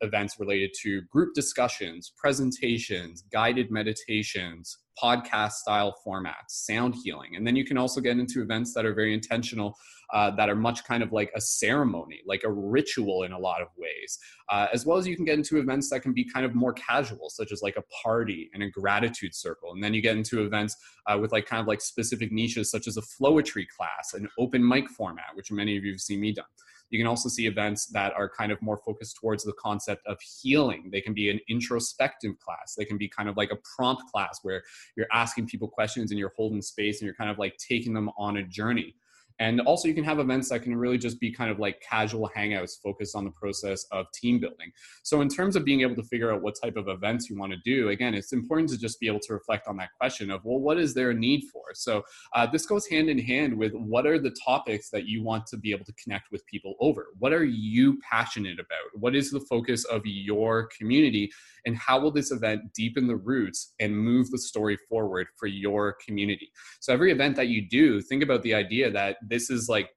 events 0.00 0.36
related 0.38 0.70
to 0.82 1.02
group 1.02 1.34
discussions, 1.34 2.12
presentations, 2.16 3.22
guided 3.32 3.70
meditations, 3.70 4.78
podcast 5.02 5.52
style 5.52 5.94
formats, 6.06 6.50
sound 6.50 6.94
healing. 7.02 7.36
And 7.36 7.46
then 7.46 7.56
you 7.56 7.64
can 7.64 7.78
also 7.78 8.00
get 8.00 8.18
into 8.18 8.42
events 8.42 8.74
that 8.74 8.84
are 8.84 8.94
very 8.94 9.14
intentional, 9.14 9.76
uh, 10.12 10.30
that 10.30 10.48
are 10.48 10.54
much 10.54 10.84
kind 10.84 11.02
of 11.02 11.12
like 11.12 11.30
a 11.34 11.40
ceremony, 11.40 12.20
like 12.26 12.44
a 12.44 12.50
ritual 12.50 13.22
in 13.22 13.32
a 13.32 13.38
lot 13.38 13.62
of 13.62 13.68
ways, 13.76 14.18
uh, 14.50 14.66
as 14.72 14.84
well 14.84 14.98
as 14.98 15.06
you 15.06 15.16
can 15.16 15.24
get 15.24 15.38
into 15.38 15.58
events 15.58 15.88
that 15.90 16.00
can 16.00 16.12
be 16.12 16.24
kind 16.24 16.44
of 16.44 16.54
more 16.54 16.72
casual, 16.74 17.30
such 17.30 17.52
as 17.52 17.62
like 17.62 17.76
a 17.76 17.82
party 18.04 18.50
and 18.52 18.62
a 18.62 18.70
gratitude 18.70 19.34
circle. 19.34 19.72
And 19.72 19.82
then 19.82 19.94
you 19.94 20.02
get 20.02 20.16
into 20.16 20.44
events 20.44 20.76
uh, 21.06 21.18
with 21.18 21.32
like 21.32 21.46
kind 21.46 21.60
of 21.60 21.66
like 21.66 21.80
specific 21.80 22.30
niches, 22.30 22.70
such 22.70 22.86
as 22.86 22.96
a 22.96 23.02
flowetry 23.02 23.66
class, 23.68 24.14
an 24.14 24.28
open 24.38 24.66
mic 24.66 24.88
format, 24.88 25.34
which 25.34 25.50
many 25.50 25.76
of 25.76 25.84
you 25.84 25.92
have 25.92 26.00
seen 26.00 26.20
me 26.20 26.32
done. 26.32 26.44
You 26.92 26.98
can 26.98 27.06
also 27.06 27.30
see 27.30 27.46
events 27.46 27.86
that 27.86 28.12
are 28.12 28.28
kind 28.28 28.52
of 28.52 28.60
more 28.60 28.76
focused 28.76 29.16
towards 29.16 29.44
the 29.44 29.54
concept 29.54 30.06
of 30.06 30.18
healing. 30.20 30.90
They 30.92 31.00
can 31.00 31.14
be 31.14 31.30
an 31.30 31.40
introspective 31.48 32.38
class. 32.38 32.74
They 32.76 32.84
can 32.84 32.98
be 32.98 33.08
kind 33.08 33.30
of 33.30 33.38
like 33.38 33.50
a 33.50 33.56
prompt 33.74 34.02
class 34.12 34.40
where 34.42 34.62
you're 34.94 35.06
asking 35.10 35.46
people 35.46 35.68
questions 35.68 36.10
and 36.10 36.20
you're 36.20 36.32
holding 36.36 36.60
space 36.60 37.00
and 37.00 37.06
you're 37.06 37.14
kind 37.14 37.30
of 37.30 37.38
like 37.38 37.56
taking 37.56 37.94
them 37.94 38.10
on 38.18 38.36
a 38.36 38.42
journey. 38.42 38.94
And 39.42 39.60
also, 39.62 39.88
you 39.88 39.94
can 39.94 40.04
have 40.04 40.20
events 40.20 40.50
that 40.50 40.62
can 40.62 40.76
really 40.76 40.98
just 40.98 41.18
be 41.18 41.32
kind 41.32 41.50
of 41.50 41.58
like 41.58 41.80
casual 41.80 42.30
hangouts 42.36 42.80
focused 42.80 43.16
on 43.16 43.24
the 43.24 43.32
process 43.32 43.84
of 43.90 44.06
team 44.12 44.38
building. 44.38 44.70
So, 45.02 45.20
in 45.20 45.28
terms 45.28 45.56
of 45.56 45.64
being 45.64 45.80
able 45.80 45.96
to 45.96 46.04
figure 46.04 46.32
out 46.32 46.42
what 46.42 46.54
type 46.62 46.76
of 46.76 46.86
events 46.86 47.28
you 47.28 47.36
want 47.36 47.50
to 47.50 47.58
do, 47.64 47.88
again, 47.88 48.14
it's 48.14 48.32
important 48.32 48.70
to 48.70 48.78
just 48.78 49.00
be 49.00 49.08
able 49.08 49.18
to 49.18 49.32
reflect 49.32 49.66
on 49.66 49.76
that 49.78 49.88
question 49.98 50.30
of, 50.30 50.44
well, 50.44 50.60
what 50.60 50.78
is 50.78 50.94
there 50.94 51.10
a 51.10 51.14
need 51.14 51.42
for? 51.52 51.64
So, 51.74 52.04
uh, 52.36 52.46
this 52.46 52.66
goes 52.66 52.86
hand 52.86 53.08
in 53.08 53.18
hand 53.18 53.52
with 53.52 53.72
what 53.72 54.06
are 54.06 54.20
the 54.20 54.30
topics 54.44 54.90
that 54.90 55.06
you 55.06 55.24
want 55.24 55.44
to 55.48 55.56
be 55.56 55.72
able 55.72 55.86
to 55.86 55.94
connect 55.94 56.30
with 56.30 56.46
people 56.46 56.76
over? 56.78 57.08
What 57.18 57.32
are 57.32 57.44
you 57.44 57.98
passionate 58.08 58.60
about? 58.60 58.94
What 58.94 59.16
is 59.16 59.32
the 59.32 59.40
focus 59.40 59.84
of 59.86 60.02
your 60.04 60.68
community? 60.78 61.32
And 61.66 61.76
how 61.76 61.98
will 61.98 62.12
this 62.12 62.30
event 62.30 62.72
deepen 62.74 63.08
the 63.08 63.16
roots 63.16 63.74
and 63.80 63.98
move 63.98 64.30
the 64.30 64.38
story 64.38 64.78
forward 64.88 65.26
for 65.36 65.48
your 65.48 65.96
community? 66.06 66.52
So, 66.78 66.92
every 66.92 67.10
event 67.10 67.34
that 67.34 67.48
you 67.48 67.68
do, 67.68 68.00
think 68.00 68.22
about 68.22 68.44
the 68.44 68.54
idea 68.54 68.88
that 68.92 69.16
this 69.32 69.50
is 69.50 69.68
like 69.68 69.88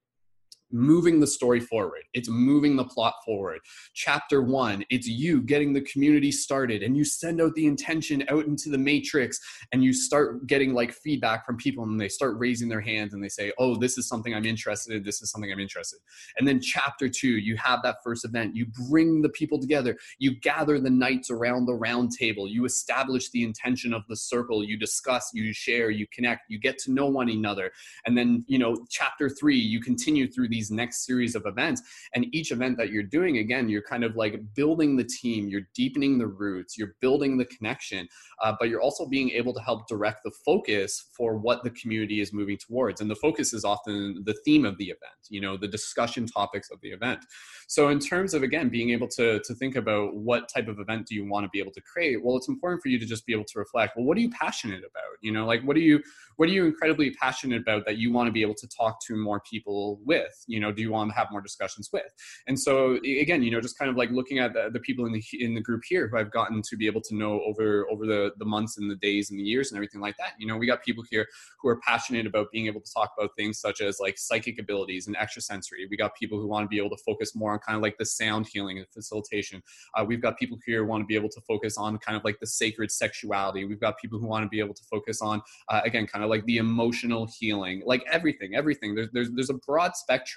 moving 0.76 1.20
the 1.20 1.26
story 1.26 1.60
forward. 1.60 2.02
It's 2.14 2.28
moving 2.28 2.76
the 2.76 2.84
plot 2.84 3.14
forward. 3.24 3.60
Chapter 3.94 4.42
one, 4.42 4.84
it's 4.90 5.06
you 5.06 5.42
getting 5.42 5.72
the 5.72 5.80
community 5.80 6.30
started 6.30 6.82
and 6.82 6.96
you 6.96 7.04
send 7.04 7.40
out 7.40 7.54
the 7.54 7.66
intention 7.66 8.24
out 8.28 8.46
into 8.46 8.68
the 8.68 8.78
matrix 8.78 9.40
and 9.72 9.82
you 9.82 9.92
start 9.92 10.46
getting 10.46 10.74
like 10.74 10.92
feedback 10.92 11.46
from 11.46 11.56
people 11.56 11.84
and 11.84 12.00
they 12.00 12.08
start 12.08 12.36
raising 12.38 12.68
their 12.68 12.80
hands 12.80 13.14
and 13.14 13.22
they 13.22 13.28
say, 13.28 13.52
oh, 13.58 13.76
this 13.76 13.98
is 13.98 14.08
something 14.08 14.34
I'm 14.34 14.44
interested 14.44 14.94
in. 14.94 15.02
This 15.02 15.22
is 15.22 15.30
something 15.30 15.50
I'm 15.50 15.60
interested 15.60 15.96
in. 15.96 16.02
And 16.38 16.48
then 16.48 16.60
chapter 16.60 17.08
two, 17.08 17.36
you 17.38 17.56
have 17.56 17.82
that 17.82 17.96
first 18.04 18.24
event. 18.24 18.54
You 18.54 18.66
bring 18.88 19.22
the 19.22 19.28
people 19.30 19.58
together. 19.58 19.96
You 20.18 20.38
gather 20.40 20.78
the 20.78 20.90
knights 20.90 21.30
around 21.30 21.66
the 21.66 21.74
round 21.74 22.12
table. 22.12 22.48
You 22.48 22.64
establish 22.64 23.30
the 23.30 23.42
intention 23.42 23.94
of 23.94 24.02
the 24.08 24.16
circle. 24.16 24.64
You 24.64 24.76
discuss, 24.76 25.30
you 25.32 25.52
share, 25.52 25.90
you 25.90 26.06
connect, 26.12 26.50
you 26.50 26.58
get 26.58 26.78
to 26.78 26.92
know 26.92 27.06
one 27.06 27.28
another. 27.28 27.72
And 28.04 28.16
then, 28.16 28.44
you 28.46 28.58
know, 28.58 28.76
chapter 28.90 29.28
three, 29.28 29.58
you 29.58 29.80
continue 29.80 30.30
through 30.30 30.48
these 30.48 30.65
next 30.70 31.04
series 31.04 31.34
of 31.34 31.44
events. 31.46 31.82
And 32.14 32.26
each 32.34 32.52
event 32.52 32.76
that 32.78 32.90
you're 32.90 33.02
doing, 33.02 33.38
again, 33.38 33.68
you're 33.68 33.82
kind 33.82 34.04
of 34.04 34.16
like 34.16 34.40
building 34.54 34.96
the 34.96 35.04
team, 35.04 35.48
you're 35.48 35.68
deepening 35.74 36.18
the 36.18 36.26
roots, 36.26 36.76
you're 36.78 36.94
building 37.00 37.36
the 37.36 37.44
connection, 37.46 38.08
uh, 38.42 38.54
but 38.58 38.68
you're 38.68 38.80
also 38.80 39.06
being 39.06 39.30
able 39.30 39.52
to 39.54 39.60
help 39.60 39.88
direct 39.88 40.20
the 40.24 40.32
focus 40.44 41.10
for 41.16 41.36
what 41.36 41.62
the 41.64 41.70
community 41.70 42.20
is 42.20 42.32
moving 42.32 42.58
towards. 42.58 43.00
And 43.00 43.10
the 43.10 43.16
focus 43.16 43.52
is 43.52 43.64
often 43.64 44.22
the 44.24 44.36
theme 44.44 44.64
of 44.64 44.76
the 44.78 44.86
event, 44.86 45.28
you 45.28 45.40
know, 45.40 45.56
the 45.56 45.68
discussion 45.68 46.26
topics 46.26 46.70
of 46.70 46.80
the 46.80 46.90
event. 46.90 47.20
So, 47.68 47.88
in 47.88 47.98
terms 47.98 48.34
of, 48.34 48.42
again, 48.42 48.68
being 48.68 48.90
able 48.90 49.08
to, 49.08 49.40
to 49.40 49.54
think 49.54 49.76
about 49.76 50.14
what 50.14 50.48
type 50.48 50.68
of 50.68 50.78
event 50.78 51.06
do 51.06 51.14
you 51.14 51.28
want 51.28 51.44
to 51.44 51.50
be 51.50 51.58
able 51.58 51.72
to 51.72 51.80
create, 51.80 52.22
well, 52.22 52.36
it's 52.36 52.48
important 52.48 52.82
for 52.82 52.88
you 52.88 52.98
to 52.98 53.06
just 53.06 53.26
be 53.26 53.32
able 53.32 53.44
to 53.44 53.58
reflect, 53.58 53.96
well, 53.96 54.04
what 54.04 54.16
are 54.16 54.20
you 54.20 54.30
passionate 54.30 54.78
about? 54.78 55.16
You 55.20 55.32
know, 55.32 55.46
like 55.46 55.62
what 55.62 55.76
are 55.76 55.80
you, 55.80 56.02
what 56.36 56.48
are 56.48 56.52
you 56.52 56.64
incredibly 56.64 57.10
passionate 57.12 57.60
about 57.60 57.84
that 57.86 57.98
you 57.98 58.12
want 58.12 58.28
to 58.28 58.32
be 58.32 58.42
able 58.42 58.54
to 58.54 58.68
talk 58.68 59.00
to 59.06 59.16
more 59.16 59.40
people 59.40 60.00
with? 60.04 60.44
You 60.46 60.60
know, 60.60 60.72
do 60.72 60.82
you 60.82 60.92
want 60.92 61.10
to 61.10 61.16
have 61.16 61.28
more 61.30 61.40
discussions 61.40 61.90
with? 61.92 62.12
And 62.46 62.58
so, 62.58 62.96
again, 62.96 63.42
you 63.42 63.50
know, 63.50 63.60
just 63.60 63.78
kind 63.78 63.90
of 63.90 63.96
like 63.96 64.10
looking 64.10 64.38
at 64.38 64.52
the, 64.52 64.70
the 64.72 64.80
people 64.80 65.06
in 65.06 65.12
the 65.12 65.22
in 65.38 65.54
the 65.54 65.60
group 65.60 65.82
here 65.86 66.08
who 66.08 66.18
I've 66.18 66.30
gotten 66.30 66.62
to 66.62 66.76
be 66.76 66.86
able 66.86 67.00
to 67.02 67.14
know 67.14 67.40
over 67.42 67.86
over 67.90 68.06
the 68.06 68.32
the 68.38 68.44
months 68.44 68.78
and 68.78 68.90
the 68.90 68.96
days 68.96 69.30
and 69.30 69.38
the 69.38 69.44
years 69.44 69.70
and 69.70 69.76
everything 69.76 70.00
like 70.00 70.16
that. 70.18 70.32
You 70.38 70.46
know, 70.46 70.56
we 70.56 70.66
got 70.66 70.82
people 70.82 71.04
here 71.10 71.26
who 71.60 71.68
are 71.68 71.80
passionate 71.80 72.26
about 72.26 72.50
being 72.52 72.66
able 72.66 72.80
to 72.80 72.92
talk 72.92 73.12
about 73.18 73.30
things 73.36 73.60
such 73.60 73.80
as 73.80 73.98
like 74.00 74.18
psychic 74.18 74.58
abilities 74.58 75.06
and 75.06 75.16
extrasensory. 75.16 75.86
We 75.90 75.96
got 75.96 76.14
people 76.14 76.38
who 76.38 76.46
want 76.46 76.64
to 76.64 76.68
be 76.68 76.78
able 76.78 76.96
to 76.96 77.02
focus 77.04 77.34
more 77.34 77.52
on 77.52 77.58
kind 77.58 77.76
of 77.76 77.82
like 77.82 77.96
the 77.98 78.06
sound 78.06 78.46
healing 78.52 78.78
and 78.78 78.86
facilitation. 78.92 79.62
Uh, 79.94 80.04
we've 80.04 80.22
got 80.22 80.38
people 80.38 80.58
here 80.66 80.82
who 80.82 80.86
want 80.86 81.02
to 81.02 81.06
be 81.06 81.16
able 81.16 81.28
to 81.30 81.40
focus 81.42 81.76
on 81.76 81.98
kind 81.98 82.16
of 82.16 82.24
like 82.24 82.38
the 82.40 82.46
sacred 82.46 82.90
sexuality. 82.90 83.64
We've 83.64 83.80
got 83.80 83.98
people 83.98 84.18
who 84.18 84.26
want 84.26 84.44
to 84.44 84.48
be 84.48 84.60
able 84.60 84.74
to 84.74 84.82
focus 84.90 85.20
on 85.22 85.42
uh, 85.68 85.80
again 85.84 86.06
kind 86.06 86.24
of 86.24 86.30
like 86.30 86.44
the 86.46 86.58
emotional 86.58 87.28
healing, 87.38 87.82
like 87.84 88.04
everything, 88.10 88.54
everything. 88.54 88.94
There's 88.94 89.08
there's 89.12 89.30
there's 89.32 89.50
a 89.50 89.54
broad 89.54 89.96
spectrum, 89.96 90.35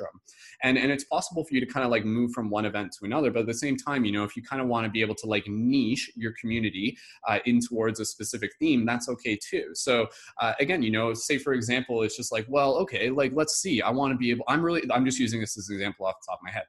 and 0.63 0.77
and 0.77 0.91
it's 0.91 1.03
possible 1.03 1.43
for 1.43 1.53
you 1.53 1.59
to 1.59 1.65
kind 1.65 1.85
of 1.85 1.91
like 1.91 2.05
move 2.05 2.31
from 2.31 2.49
one 2.49 2.65
event 2.65 2.91
to 2.99 3.05
another. 3.05 3.31
But 3.31 3.41
at 3.41 3.45
the 3.47 3.53
same 3.53 3.77
time, 3.77 4.05
you 4.05 4.11
know, 4.11 4.23
if 4.23 4.35
you 4.35 4.43
kind 4.43 4.61
of 4.61 4.67
want 4.67 4.85
to 4.85 4.91
be 4.91 5.01
able 5.01 5.15
to 5.15 5.27
like 5.27 5.47
niche 5.47 6.11
your 6.15 6.33
community 6.39 6.97
uh, 7.27 7.39
in 7.45 7.59
towards 7.59 7.99
a 7.99 8.05
specific 8.05 8.51
theme, 8.59 8.85
that's 8.85 9.09
okay 9.09 9.37
too. 9.37 9.69
So 9.73 10.07
uh, 10.39 10.53
again, 10.59 10.81
you 10.81 10.91
know, 10.91 11.13
say 11.13 11.37
for 11.37 11.53
example, 11.53 12.03
it's 12.03 12.17
just 12.17 12.31
like, 12.31 12.45
well, 12.49 12.75
okay, 12.77 13.09
like 13.09 13.31
let's 13.33 13.61
see. 13.61 13.81
I 13.81 13.89
want 13.89 14.13
to 14.13 14.17
be 14.17 14.31
able. 14.31 14.45
I'm 14.47 14.63
really. 14.63 14.83
I'm 14.91 15.05
just 15.05 15.19
using 15.19 15.39
this 15.39 15.57
as 15.57 15.69
an 15.69 15.75
example 15.75 16.05
off 16.05 16.15
the 16.21 16.31
top 16.31 16.39
of 16.39 16.43
my 16.43 16.51
head. 16.51 16.65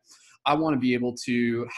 I 0.47 0.55
want 0.55 0.75
to 0.75 0.81
be 0.81 0.95
able 0.95 1.15
to 1.27 1.69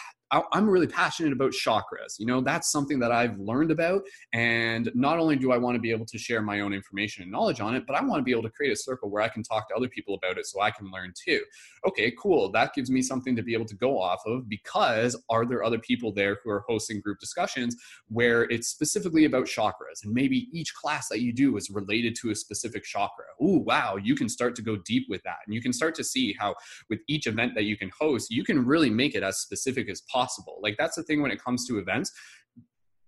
I'm 0.53 0.69
really 0.69 0.87
passionate 0.87 1.33
about 1.33 1.53
chakras. 1.53 2.19
You 2.19 2.25
know, 2.25 2.41
that's 2.41 2.73
something 2.73 2.99
that 3.01 3.13
I've 3.13 3.39
learned 3.39 3.71
about. 3.71 4.03
And 4.33 4.91
not 4.95 5.19
only 5.19 5.37
do 5.37 5.53
I 5.53 5.59
want 5.59 5.75
to 5.75 5.81
be 5.81 5.91
able 5.91 6.07
to 6.07 6.17
share 6.17 6.41
my 6.41 6.61
own 6.61 6.73
information 6.73 7.23
and 7.23 7.31
knowledge 7.31 7.61
on 7.61 7.75
it, 7.75 7.87
but 7.87 7.97
I 7.97 8.03
want 8.03 8.21
to 8.21 8.25
be 8.25 8.31
able 8.31 8.45
to 8.45 8.51
create 8.51 8.73
a 8.73 8.77
circle 8.77 9.11
where 9.11 9.23
I 9.23 9.29
can 9.29 9.43
talk 9.43 9.69
to 9.69 9.75
other 9.75 9.89
people 9.89 10.15
about 10.15 10.39
it 10.39 10.47
so 10.47 10.63
I 10.63 10.71
can 10.71 10.91
learn 10.91 11.13
too. 11.15 11.43
Okay, 11.87 12.15
cool. 12.19 12.51
That 12.51 12.73
gives 12.73 12.91
me 12.91 13.03
something 13.03 13.37
to 13.37 13.43
be 13.43 13.53
able 13.53 13.67
to 13.67 13.75
go 13.75 14.01
off 14.01 14.23
of 14.25 14.49
because 14.49 15.21
are 15.29 15.45
there 15.45 15.65
other 15.65 15.79
people 15.79 16.13
there 16.13 16.39
who 16.43 16.51
are 16.51 16.65
hosting 16.67 17.01
group 17.01 17.19
discussions 17.19 17.77
where 18.09 18.45
it's 18.45 18.69
specifically 18.69 19.27
about 19.27 19.45
chakras? 19.45 20.05
And 20.05 20.15
maybe 20.15 20.49
each 20.53 20.75
class 20.75 21.09
that 21.09 21.21
you 21.21 21.35
do 21.35 21.59
is 21.59 21.69
related 21.69 22.17
to 22.23 22.31
a 22.31 22.35
specific 22.35 22.85
chakra. 22.85 23.27
Ooh, 23.43 23.59
wow, 23.59 23.97
you 23.97 24.15
can 24.15 24.31
start 24.31 24.57
to 24.57 24.63
go 24.63 24.77
deep 24.77 25.09
with 25.11 25.23
that. 25.25 25.39
And 25.45 25.55
you 25.55 25.61
can 25.61 25.75
start 25.75 25.95
to 25.97 26.05
see 26.05 26.35
how 26.39 26.55
with 26.89 27.01
each 27.07 27.27
event 27.27 27.55
that 27.55 27.65
you 27.65 27.77
can 27.77 27.91
host, 27.99 28.31
you 28.31 28.45
can 28.45 28.65
really 28.65 28.89
make 28.89 29.15
it 29.15 29.23
as 29.23 29.39
specific 29.39 29.91
as 29.91 30.01
possible 30.03 30.22
possible. 30.23 30.59
Like 30.63 30.77
that's 30.79 30.97
the 30.97 31.03
thing 31.03 31.23
when 31.23 31.31
it 31.31 31.43
comes 31.43 31.67
to 31.69 31.79
events. 31.79 32.13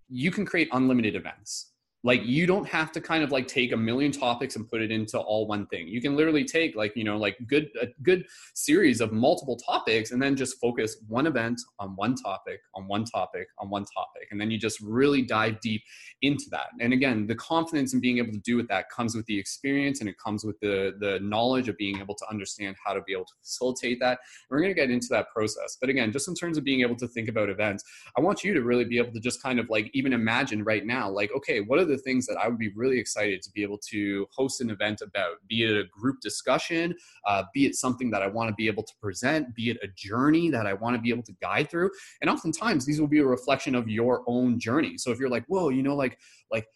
You 0.09 0.31
can 0.31 0.45
create 0.45 0.69
unlimited 0.71 1.15
events 1.15 1.74
like 2.05 2.23
you 2.23 2.45
don't 2.45 2.67
have 2.67 2.91
to 2.91 3.01
kind 3.01 3.23
of 3.23 3.31
like 3.31 3.47
take 3.47 3.71
a 3.71 3.77
million 3.77 4.11
topics 4.11 4.55
and 4.55 4.69
put 4.69 4.79
it 4.79 4.91
into 4.91 5.19
all 5.19 5.47
one 5.47 5.65
thing. 5.67 5.87
You 5.87 5.99
can 5.99 6.15
literally 6.15 6.45
take 6.45 6.75
like 6.75 6.95
you 6.95 7.03
know 7.03 7.17
like 7.17 7.35
good 7.47 7.67
a 7.81 7.87
good 8.03 8.25
series 8.53 9.01
of 9.01 9.11
multiple 9.11 9.57
topics 9.57 10.11
and 10.11 10.21
then 10.21 10.35
just 10.35 10.59
focus 10.61 10.97
one 11.07 11.25
event 11.25 11.59
on 11.79 11.95
one 11.95 12.15
topic 12.15 12.59
on 12.75 12.87
one 12.87 13.05
topic 13.05 13.47
on 13.59 13.69
one 13.71 13.85
topic. 13.85 14.27
And 14.29 14.39
then 14.39 14.51
you 14.51 14.59
just 14.59 14.79
really 14.81 15.23
dive 15.23 15.59
deep 15.61 15.81
into 16.21 16.45
that. 16.51 16.67
And 16.79 16.93
again 16.93 17.25
the 17.25 17.35
confidence 17.35 17.93
in 17.95 17.99
being 17.99 18.19
able 18.19 18.33
to 18.33 18.39
do 18.39 18.55
with 18.55 18.67
that 18.67 18.89
comes 18.89 19.15
with 19.15 19.25
the 19.25 19.39
experience 19.39 19.99
and 19.99 20.07
it 20.07 20.15
comes 20.23 20.45
with 20.45 20.59
the 20.59 20.93
the 20.99 21.19
knowledge 21.21 21.67
of 21.69 21.77
being 21.77 21.99
able 21.99 22.15
to 22.15 22.29
understand 22.29 22.75
how 22.85 22.93
to 22.93 23.01
be 23.01 23.13
able 23.13 23.25
to 23.25 23.33
facilitate 23.41 23.99
that. 23.99 24.19
We're 24.49 24.59
going 24.59 24.75
to 24.75 24.79
get 24.79 24.91
into 24.91 25.07
that 25.09 25.29
process. 25.33 25.77
But 25.81 25.89
again 25.89 26.11
just 26.11 26.27
in 26.27 26.35
terms 26.35 26.57
of 26.57 26.63
being 26.63 26.81
able 26.81 26.95
to 26.95 27.07
think 27.07 27.29
about 27.29 27.49
events 27.49 27.83
i 28.17 28.21
want 28.21 28.43
you 28.43 28.53
to 28.53 28.61
really 28.61 28.85
be 28.85 28.97
able 28.97 29.11
to 29.11 29.19
just 29.19 29.41
kind 29.41 29.59
of 29.59 29.69
like 29.69 29.89
even 29.93 30.13
imagine 30.13 30.63
right 30.63 30.85
now 30.85 31.09
like 31.09 31.31
okay 31.35 31.61
what 31.61 31.79
are 31.79 31.85
the 31.85 31.94
the 31.95 32.01
things 32.03 32.25
that 32.27 32.37
I 32.37 32.47
would 32.47 32.57
be 32.57 32.71
really 32.75 32.99
excited 32.99 33.41
to 33.43 33.51
be 33.51 33.63
able 33.63 33.77
to 33.89 34.27
host 34.31 34.61
an 34.61 34.69
event 34.69 35.01
about, 35.01 35.35
be 35.47 35.63
it 35.63 35.77
a 35.77 35.83
group 35.85 36.19
discussion, 36.21 36.95
uh, 37.25 37.43
be 37.53 37.65
it 37.65 37.75
something 37.75 38.11
that 38.11 38.21
I 38.21 38.27
want 38.27 38.49
to 38.49 38.55
be 38.55 38.67
able 38.67 38.83
to 38.83 38.93
present, 39.01 39.55
be 39.55 39.69
it 39.69 39.77
a 39.83 39.87
journey 39.95 40.49
that 40.49 40.65
I 40.65 40.73
want 40.73 40.95
to 40.95 41.01
be 41.01 41.09
able 41.09 41.23
to 41.23 41.35
guide 41.41 41.69
through. 41.69 41.91
And 42.21 42.29
oftentimes 42.29 42.85
these 42.85 42.99
will 42.99 43.07
be 43.07 43.19
a 43.19 43.25
reflection 43.25 43.75
of 43.75 43.87
your 43.87 44.23
own 44.27 44.59
journey. 44.59 44.97
So 44.97 45.11
if 45.11 45.19
you're 45.19 45.29
like, 45.29 45.45
whoa, 45.47 45.69
you 45.69 45.83
know, 45.83 45.95
like, 45.95 46.19
like 46.51 46.67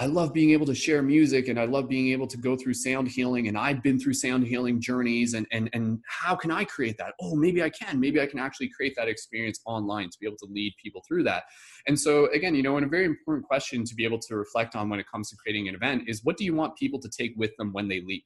I 0.00 0.06
love 0.06 0.32
being 0.32 0.50
able 0.50 0.66
to 0.66 0.76
share 0.76 1.02
music 1.02 1.48
and 1.48 1.58
I 1.58 1.64
love 1.64 1.88
being 1.88 2.12
able 2.12 2.28
to 2.28 2.36
go 2.36 2.54
through 2.54 2.74
sound 2.74 3.08
healing 3.08 3.48
and 3.48 3.58
I've 3.58 3.82
been 3.82 3.98
through 3.98 4.14
sound 4.14 4.46
healing 4.46 4.80
journeys 4.80 5.34
and 5.34 5.44
and 5.50 5.68
and 5.72 5.98
how 6.06 6.36
can 6.36 6.52
I 6.52 6.64
create 6.64 6.96
that? 6.98 7.14
Oh, 7.20 7.34
maybe 7.34 7.64
I 7.64 7.70
can. 7.70 7.98
Maybe 7.98 8.20
I 8.20 8.26
can 8.26 8.38
actually 8.38 8.68
create 8.68 8.94
that 8.96 9.08
experience 9.08 9.58
online 9.66 10.08
to 10.10 10.18
be 10.20 10.26
able 10.26 10.36
to 10.36 10.46
lead 10.48 10.72
people 10.80 11.02
through 11.06 11.24
that. 11.24 11.44
And 11.88 11.98
so 11.98 12.30
again, 12.32 12.54
you 12.54 12.62
know, 12.62 12.76
and 12.76 12.86
a 12.86 12.88
very 12.88 13.06
important 13.06 13.44
question 13.48 13.84
to 13.84 13.94
be 13.96 14.04
able 14.04 14.20
to 14.20 14.36
reflect 14.36 14.76
on 14.76 14.88
when 14.88 15.00
it 15.00 15.06
comes 15.10 15.30
to 15.30 15.36
creating 15.36 15.68
an 15.68 15.74
event 15.74 16.04
is 16.06 16.20
what 16.22 16.36
do 16.36 16.44
you 16.44 16.54
want 16.54 16.76
people 16.76 17.00
to 17.00 17.08
take 17.08 17.32
with 17.36 17.50
them 17.58 17.72
when 17.72 17.88
they 17.88 18.00
leave? 18.00 18.22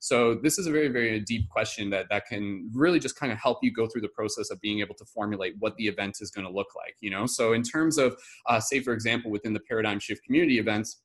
So 0.00 0.34
this 0.34 0.58
is 0.58 0.66
a 0.66 0.70
very 0.70 0.88
very 0.88 1.20
deep 1.20 1.48
question 1.48 1.88
that 1.88 2.04
that 2.10 2.26
can 2.26 2.70
really 2.74 2.98
just 2.98 3.16
kind 3.16 3.32
of 3.32 3.38
help 3.38 3.60
you 3.62 3.72
go 3.72 3.86
through 3.86 4.02
the 4.02 4.08
process 4.08 4.50
of 4.50 4.60
being 4.60 4.80
able 4.80 4.94
to 4.96 5.06
formulate 5.06 5.54
what 5.58 5.74
the 5.76 5.86
event 5.86 6.18
is 6.20 6.30
going 6.30 6.46
to 6.46 6.52
look 6.52 6.68
like, 6.76 6.96
you 7.00 7.08
know? 7.08 7.24
So 7.24 7.54
in 7.54 7.62
terms 7.62 7.96
of 7.96 8.14
uh, 8.46 8.60
say 8.60 8.80
for 8.80 8.92
example 8.92 9.30
within 9.30 9.54
the 9.54 9.60
paradigm 9.60 9.98
shift 9.98 10.22
community 10.24 10.58
events 10.58 11.00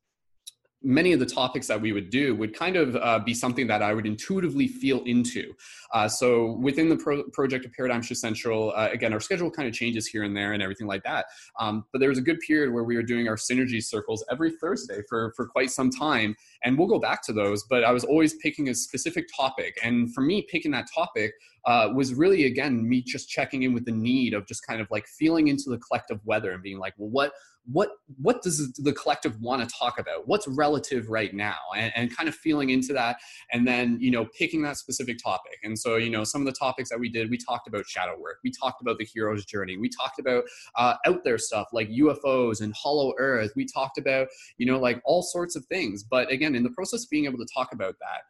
many 0.82 1.12
of 1.12 1.20
the 1.20 1.26
topics 1.26 1.68
that 1.68 1.80
we 1.80 1.92
would 1.92 2.10
do 2.10 2.36
would 2.36 2.56
kind 2.56 2.76
of 2.76 2.96
uh, 2.96 3.20
be 3.20 3.34
something 3.34 3.68
that 3.68 3.82
I 3.82 3.94
would 3.94 4.06
intuitively 4.06 4.68
feel 4.68 5.04
into. 5.04 5.54
Uh, 5.94 6.08
so 6.08 6.54
within 6.54 6.88
the 6.88 6.96
pro- 6.96 7.24
project 7.32 7.66
of 7.66 7.74
Paradigm 7.74 8.02
Shift 8.02 8.20
Central, 8.20 8.72
uh, 8.76 8.90
again, 8.92 9.12
our 9.12 9.20
schedule 9.20 9.52
kind 9.52 9.68
of 9.68 9.74
changes 9.74 10.08
here 10.08 10.24
and 10.24 10.36
there 10.36 10.54
and 10.54 10.64
everything 10.64 10.88
like 10.88 11.04
that. 11.04 11.26
Um, 11.60 11.86
but 11.92 12.00
there 12.00 12.10
was 12.10 12.18
a 12.18 12.22
good 12.22 12.40
period 12.40 12.74
where 12.74 12.84
we 12.84 12.96
were 12.96 13.04
doing 13.04 13.28
our 13.28 13.36
synergy 13.36 13.84
circles 13.84 14.24
every 14.32 14.52
Thursday 14.52 15.02
for, 15.10 15.34
for 15.36 15.48
quite 15.48 15.72
some 15.72 15.90
time. 15.90 16.36
And 16.64 16.78
we'll 16.78 16.88
go 16.88 17.00
back 17.00 17.24
to 17.24 17.34
those, 17.34 17.64
but 17.64 17.84
I 17.84 17.92
was 17.92 18.04
always 18.04 18.36
picking 18.36 18.70
a 18.70 18.76
specific 18.76 19.28
topic. 19.36 19.78
And 19.84 20.14
for 20.14 20.22
me, 20.22 20.48
picking 20.50 20.72
that 20.72 20.88
topic 20.94 21.34
uh, 21.66 21.90
was 21.94 22.14
really, 22.14 22.46
again, 22.46 22.88
me 22.88 23.02
just 23.02 23.30
checking 23.30 23.64
in 23.64 23.74
with 23.74 23.86
the 23.86 23.92
need 23.92 24.34
of 24.34 24.48
just 24.48 24.66
kind 24.66 24.82
of 24.82 24.88
like 24.92 25.06
feeling 25.08 25.48
into 25.48 25.70
the 25.70 25.78
collective 25.78 26.20
weather 26.26 26.52
and 26.52 26.64
being 26.64 26.80
like, 26.80 26.94
well, 26.98 27.10
what, 27.10 27.32
what 27.72 27.90
what 28.22 28.42
does 28.42 28.74
the 28.74 28.94
collective 28.94 29.40
want 29.42 29.68
to 29.68 29.76
talk 29.76 30.00
about? 30.00 30.28
What's 30.28 30.48
relative 30.48 31.10
right 31.10 31.34
now? 31.34 31.58
And, 31.76 31.92
and, 31.96 32.16
kind 32.16 32.28
of 32.28 32.34
feeling 32.34 32.72
into 32.72 32.94
that 32.94 33.18
and 33.54 33.68
then 33.68 33.98
you 34.02 34.10
know 34.10 34.26
picking 34.38 34.62
that 34.64 34.78
specific 34.78 35.18
topic. 35.24 35.60
And 35.64 35.78
so 35.78 35.98
you 35.98 36.10
know 36.10 36.24
some 36.24 36.42
of 36.42 36.46
the 36.46 36.58
topics 36.58 36.90
that 36.90 37.00
we 37.00 37.10
did 37.10 37.30
we 37.30 37.38
talked 37.38 37.68
about 37.68 37.86
shadow 37.86 38.18
work. 38.20 38.38
We 38.44 38.52
talked 38.52 38.82
about 38.82 38.98
the 38.98 39.06
hero's 39.06 39.46
journey. 39.46 39.78
We 39.78 39.90
talked 39.90 40.20
about 40.20 40.46
uh, 40.76 40.96
out 41.06 41.24
there 41.24 41.38
stuff 41.38 41.68
like 41.72 41.90
ufos 41.90 42.62
and 42.62 42.74
hollow 42.74 43.14
earth. 43.20 43.52
We 43.56 43.66
talked 43.66 43.98
about 43.98 44.28
you 44.58 44.66
know 44.66 44.80
like 44.80 45.02
all 45.06 45.22
sorts 45.22 45.56
of 45.56 45.66
things. 45.66 46.04
But 46.04 46.32
again 46.32 46.56
in 46.56 46.64
the 46.64 46.72
process 46.72 47.06
being 47.06 47.26
able 47.26 47.38
to 47.38 47.48
talk 47.54 47.72
about 47.74 47.96
that 48.00 48.24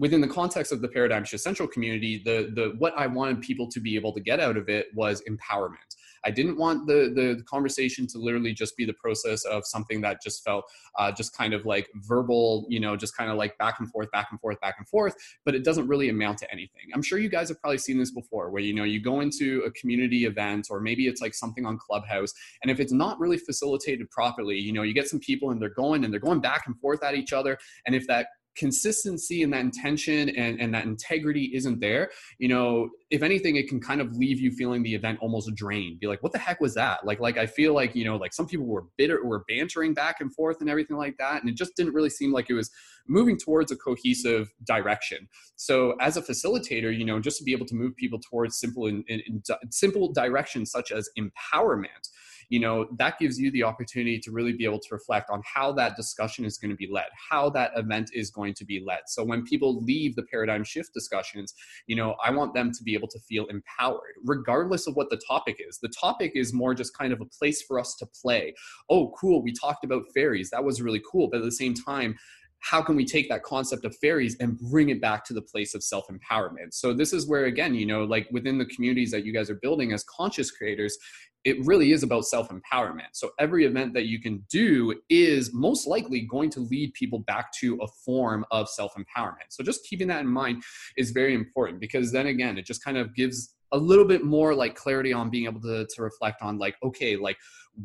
within 0.00 0.20
the 0.20 0.28
context 0.28 0.72
of 0.72 0.82
the 0.82 0.88
paradigm 0.88 1.24
shift 1.24 1.44
central 1.44 1.68
community 1.68 2.22
the 2.24 2.50
the 2.56 2.74
what 2.78 2.94
i 2.98 3.06
wanted 3.06 3.40
people 3.40 3.68
to 3.70 3.80
be 3.80 3.94
able 3.96 4.12
to 4.12 4.20
get 4.20 4.40
out 4.40 4.56
of 4.56 4.68
it 4.68 4.88
was 4.94 5.22
empowerment 5.30 5.76
I 6.24 6.30
didn't 6.30 6.56
want 6.56 6.86
the 6.86 7.12
the 7.14 7.42
conversation 7.44 8.06
to 8.08 8.18
literally 8.18 8.52
just 8.52 8.76
be 8.76 8.84
the 8.84 8.92
process 8.94 9.44
of 9.44 9.66
something 9.66 10.00
that 10.02 10.22
just 10.22 10.44
felt 10.44 10.64
uh, 10.98 11.12
just 11.12 11.36
kind 11.36 11.54
of 11.54 11.64
like 11.66 11.88
verbal, 11.96 12.66
you 12.68 12.80
know, 12.80 12.96
just 12.96 13.16
kind 13.16 13.30
of 13.30 13.36
like 13.36 13.56
back 13.58 13.76
and 13.80 13.90
forth, 13.90 14.10
back 14.10 14.28
and 14.30 14.40
forth, 14.40 14.60
back 14.60 14.76
and 14.78 14.88
forth, 14.88 15.14
but 15.44 15.54
it 15.54 15.64
doesn't 15.64 15.86
really 15.88 16.08
amount 16.08 16.38
to 16.38 16.52
anything. 16.52 16.82
I'm 16.94 17.02
sure 17.02 17.18
you 17.18 17.28
guys 17.28 17.48
have 17.48 17.60
probably 17.60 17.78
seen 17.78 17.98
this 17.98 18.10
before, 18.10 18.50
where 18.50 18.62
you 18.62 18.74
know 18.74 18.84
you 18.84 19.00
go 19.00 19.20
into 19.20 19.62
a 19.66 19.70
community 19.72 20.24
event 20.24 20.68
or 20.70 20.80
maybe 20.80 21.06
it's 21.06 21.20
like 21.20 21.34
something 21.34 21.64
on 21.66 21.78
Clubhouse, 21.78 22.32
and 22.62 22.70
if 22.70 22.80
it's 22.80 22.92
not 22.92 23.18
really 23.18 23.38
facilitated 23.38 24.10
properly, 24.10 24.58
you 24.58 24.72
know, 24.72 24.82
you 24.82 24.94
get 24.94 25.08
some 25.08 25.20
people 25.20 25.50
and 25.50 25.60
they're 25.60 25.70
going 25.70 26.04
and 26.04 26.12
they're 26.12 26.20
going 26.20 26.40
back 26.40 26.64
and 26.66 26.78
forth 26.80 27.02
at 27.02 27.14
each 27.14 27.32
other, 27.32 27.58
and 27.86 27.94
if 27.94 28.06
that 28.06 28.28
consistency 28.56 29.42
and 29.42 29.52
that 29.52 29.60
intention 29.60 30.28
and, 30.30 30.60
and 30.60 30.74
that 30.74 30.84
integrity 30.84 31.50
isn't 31.54 31.80
there, 31.80 32.10
you 32.38 32.48
know, 32.48 32.88
if 33.10 33.22
anything, 33.22 33.56
it 33.56 33.68
can 33.68 33.80
kind 33.80 34.00
of 34.00 34.14
leave 34.16 34.40
you 34.40 34.50
feeling 34.52 34.82
the 34.82 34.94
event 34.94 35.18
almost 35.20 35.54
drained. 35.54 36.00
Be 36.00 36.06
like, 36.06 36.22
what 36.22 36.32
the 36.32 36.38
heck 36.38 36.60
was 36.60 36.74
that? 36.74 37.04
Like, 37.04 37.20
like 37.20 37.38
I 37.38 37.46
feel 37.46 37.74
like, 37.74 37.94
you 37.94 38.04
know, 38.04 38.16
like 38.16 38.32
some 38.32 38.46
people 38.46 38.66
were 38.66 38.84
bitter, 38.96 39.24
were 39.24 39.44
bantering 39.48 39.94
back 39.94 40.20
and 40.20 40.34
forth 40.34 40.60
and 40.60 40.68
everything 40.68 40.96
like 40.96 41.16
that. 41.18 41.40
And 41.40 41.50
it 41.50 41.56
just 41.56 41.76
didn't 41.76 41.94
really 41.94 42.10
seem 42.10 42.32
like 42.32 42.50
it 42.50 42.54
was 42.54 42.70
moving 43.08 43.36
towards 43.36 43.72
a 43.72 43.76
cohesive 43.76 44.52
direction. 44.64 45.28
So 45.56 45.94
as 46.00 46.16
a 46.16 46.22
facilitator, 46.22 46.96
you 46.96 47.04
know, 47.04 47.20
just 47.20 47.38
to 47.38 47.44
be 47.44 47.52
able 47.52 47.66
to 47.66 47.74
move 47.74 47.96
people 47.96 48.20
towards 48.30 48.58
simple 48.58 48.86
in, 48.86 49.04
in, 49.08 49.22
in 49.26 49.42
simple 49.70 50.12
directions 50.12 50.70
such 50.70 50.92
as 50.92 51.08
empowerment, 51.18 52.08
you 52.50 52.60
know 52.60 52.86
that 52.98 53.18
gives 53.18 53.38
you 53.38 53.50
the 53.52 53.62
opportunity 53.62 54.18
to 54.18 54.30
really 54.30 54.52
be 54.52 54.64
able 54.64 54.78
to 54.78 54.88
reflect 54.90 55.30
on 55.30 55.40
how 55.44 55.72
that 55.72 55.96
discussion 55.96 56.44
is 56.44 56.58
going 56.58 56.70
to 56.70 56.76
be 56.76 56.88
led 56.90 57.06
how 57.30 57.48
that 57.48 57.70
event 57.76 58.10
is 58.12 58.30
going 58.30 58.52
to 58.52 58.64
be 58.64 58.82
led. 58.84 59.00
So 59.06 59.24
when 59.24 59.44
people 59.44 59.82
leave 59.82 60.14
the 60.16 60.24
paradigm 60.24 60.64
shift 60.64 60.92
discussions 60.92 61.54
you 61.86 61.96
know 61.96 62.16
i 62.22 62.30
want 62.30 62.52
them 62.52 62.70
to 62.72 62.82
be 62.82 62.94
able 62.94 63.08
to 63.08 63.20
feel 63.20 63.46
empowered 63.46 64.14
regardless 64.24 64.86
of 64.86 64.96
what 64.96 65.08
the 65.10 65.20
topic 65.26 65.56
is. 65.66 65.78
The 65.78 65.88
topic 65.88 66.32
is 66.34 66.52
more 66.52 66.74
just 66.74 66.96
kind 66.96 67.12
of 67.12 67.20
a 67.20 67.24
place 67.24 67.62
for 67.62 67.78
us 67.78 67.94
to 67.96 68.06
play. 68.06 68.54
Oh 68.90 69.12
cool 69.18 69.42
we 69.42 69.52
talked 69.52 69.84
about 69.84 70.02
fairies 70.12 70.50
that 70.50 70.64
was 70.64 70.82
really 70.82 71.02
cool 71.10 71.28
but 71.30 71.38
at 71.38 71.44
the 71.44 71.52
same 71.52 71.74
time 71.74 72.16
how 72.60 72.82
can 72.82 72.94
we 72.94 73.04
take 73.04 73.28
that 73.28 73.42
concept 73.42 73.84
of 73.84 73.96
fairies 73.96 74.36
and 74.38 74.58
bring 74.58 74.90
it 74.90 75.00
back 75.00 75.24
to 75.24 75.34
the 75.34 75.42
place 75.42 75.74
of 75.74 75.82
self 75.82 76.06
empowerment? 76.08 76.72
So, 76.72 76.92
this 76.92 77.12
is 77.12 77.26
where, 77.26 77.46
again, 77.46 77.74
you 77.74 77.86
know, 77.86 78.04
like 78.04 78.28
within 78.30 78.58
the 78.58 78.66
communities 78.66 79.10
that 79.10 79.24
you 79.24 79.32
guys 79.32 79.50
are 79.50 79.58
building 79.62 79.92
as 79.92 80.04
conscious 80.04 80.50
creators, 80.50 80.96
it 81.44 81.64
really 81.64 81.92
is 81.92 82.02
about 82.02 82.24
self 82.24 82.48
empowerment. 82.50 83.08
So, 83.12 83.30
every 83.38 83.64
event 83.64 83.94
that 83.94 84.06
you 84.06 84.20
can 84.20 84.44
do 84.50 84.94
is 85.08 85.52
most 85.52 85.86
likely 85.86 86.22
going 86.22 86.50
to 86.50 86.60
lead 86.60 86.92
people 86.94 87.20
back 87.20 87.52
to 87.60 87.76
a 87.80 87.86
form 88.04 88.44
of 88.50 88.68
self 88.68 88.92
empowerment. 88.94 89.48
So, 89.50 89.62
just 89.64 89.84
keeping 89.84 90.08
that 90.08 90.20
in 90.20 90.28
mind 90.28 90.62
is 90.96 91.10
very 91.10 91.34
important 91.34 91.80
because 91.80 92.12
then 92.12 92.26
again, 92.26 92.58
it 92.58 92.66
just 92.66 92.84
kind 92.84 92.96
of 92.96 93.14
gives 93.14 93.54
a 93.72 93.78
little 93.78 94.04
bit 94.04 94.24
more 94.24 94.54
like 94.54 94.74
clarity 94.74 95.12
on 95.12 95.30
being 95.30 95.44
able 95.44 95.60
to, 95.60 95.86
to 95.86 96.02
reflect 96.02 96.42
on 96.42 96.58
like 96.58 96.76
okay 96.82 97.16
like 97.16 97.36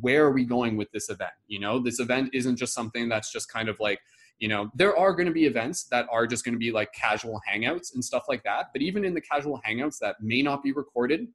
where 0.01 0.25
are 0.25 0.31
we 0.31 0.43
going 0.43 0.75
with 0.77 0.91
this 0.91 1.09
event 1.09 1.31
you 1.47 1.59
know 1.59 1.79
this 1.79 1.99
event 1.99 2.29
isn't 2.33 2.55
just 2.55 2.73
something 2.73 3.07
that's 3.07 3.31
just 3.31 3.51
kind 3.51 3.69
of 3.69 3.79
like 3.79 3.99
you 4.39 4.47
know 4.47 4.69
there 4.75 4.97
are 4.97 5.13
going 5.13 5.27
to 5.27 5.31
be 5.31 5.45
events 5.45 5.85
that 5.85 6.07
are 6.11 6.25
just 6.25 6.43
going 6.43 6.53
to 6.53 6.59
be 6.59 6.71
like 6.71 6.91
casual 6.93 7.39
hangouts 7.47 7.93
and 7.93 8.03
stuff 8.03 8.23
like 8.27 8.43
that 8.43 8.67
but 8.73 8.81
even 8.81 9.05
in 9.05 9.13
the 9.13 9.21
casual 9.21 9.61
hangouts 9.67 9.99
that 9.99 10.15
may 10.21 10.41
not 10.41 10.63
be 10.63 10.71
recorded 10.71 11.27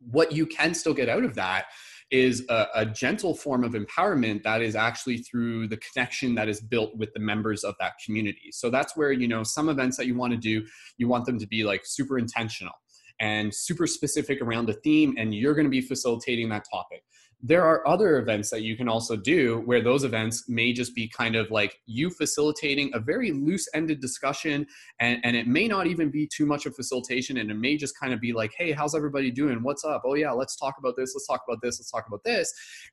what 0.00 0.32
you 0.32 0.46
can 0.46 0.74
still 0.74 0.94
get 0.94 1.08
out 1.08 1.24
of 1.24 1.34
that 1.34 1.66
is 2.10 2.44
a, 2.48 2.66
a, 2.74 2.86
gentle 2.86 3.34
form 3.34 3.64
of 3.64 3.72
empowerment 3.72 4.44
that 4.44 4.62
is 4.62 4.76
actually 4.76 5.18
through 5.18 5.66
the 5.66 5.76
connection 5.78 6.36
that 6.36 6.48
is 6.48 6.60
built 6.60 6.96
with 6.96 7.12
the 7.14 7.20
members 7.20 7.64
of 7.64 7.74
that 7.80 7.94
community. 8.04 8.50
So 8.52 8.70
that's 8.70 8.96
where 8.96 9.10
you 9.10 9.26
know 9.26 9.42
some 9.42 9.68
events 9.68 9.96
that 9.96 10.06
you 10.06 10.14
want 10.14 10.32
to 10.32 10.38
do 10.38 10.64
you 10.98 11.08
want 11.08 11.24
them 11.26 11.38
to 11.38 11.46
be 11.48 11.64
like 11.64 11.82
super 11.84 12.18
intentional 12.18 12.74
and 13.18 13.52
super 13.52 13.86
specific 13.86 14.40
around 14.40 14.66
the 14.66 14.74
theme 14.74 15.14
and 15.18 15.34
you're 15.34 15.54
going 15.54 15.66
to 15.66 15.70
be 15.70 15.80
facilitating 15.80 16.48
that 16.50 16.64
topic 16.70 17.02
there 17.42 17.62
are 17.62 17.86
other 17.86 18.18
events 18.18 18.50
that 18.50 18.62
you 18.62 18.76
can 18.76 18.88
also 18.88 19.14
do 19.14 19.62
where 19.66 19.82
those 19.82 20.04
events 20.04 20.48
may 20.48 20.72
just 20.72 20.94
be 20.94 21.06
kind 21.06 21.36
of 21.36 21.50
like 21.50 21.78
you 21.84 22.08
facilitating 22.08 22.90
a 22.94 22.98
very 22.98 23.30
loose 23.30 23.68
ended 23.74 24.00
discussion 24.00 24.66
and, 25.00 25.20
and 25.22 25.36
it 25.36 25.46
may 25.46 25.68
not 25.68 25.86
even 25.86 26.10
be 26.10 26.26
too 26.26 26.46
much 26.46 26.64
of 26.64 26.74
facilitation 26.74 27.36
and 27.36 27.50
it 27.50 27.54
may 27.54 27.76
just 27.76 27.98
kind 28.00 28.14
of 28.14 28.20
be 28.20 28.32
like 28.32 28.54
hey 28.56 28.72
how's 28.72 28.94
everybody 28.94 29.30
doing? 29.30 29.62
What's 29.62 29.84
up? 29.84 30.02
Oh 30.06 30.14
yeah 30.14 30.32
let's 30.32 30.56
talk 30.56 30.76
about 30.78 30.96
this 30.96 31.12
let's 31.14 31.26
talk 31.26 31.42
about 31.46 31.60
this 31.62 31.78
let's 31.78 31.90
talk 31.90 32.06
about 32.08 32.24
this. 32.24 32.50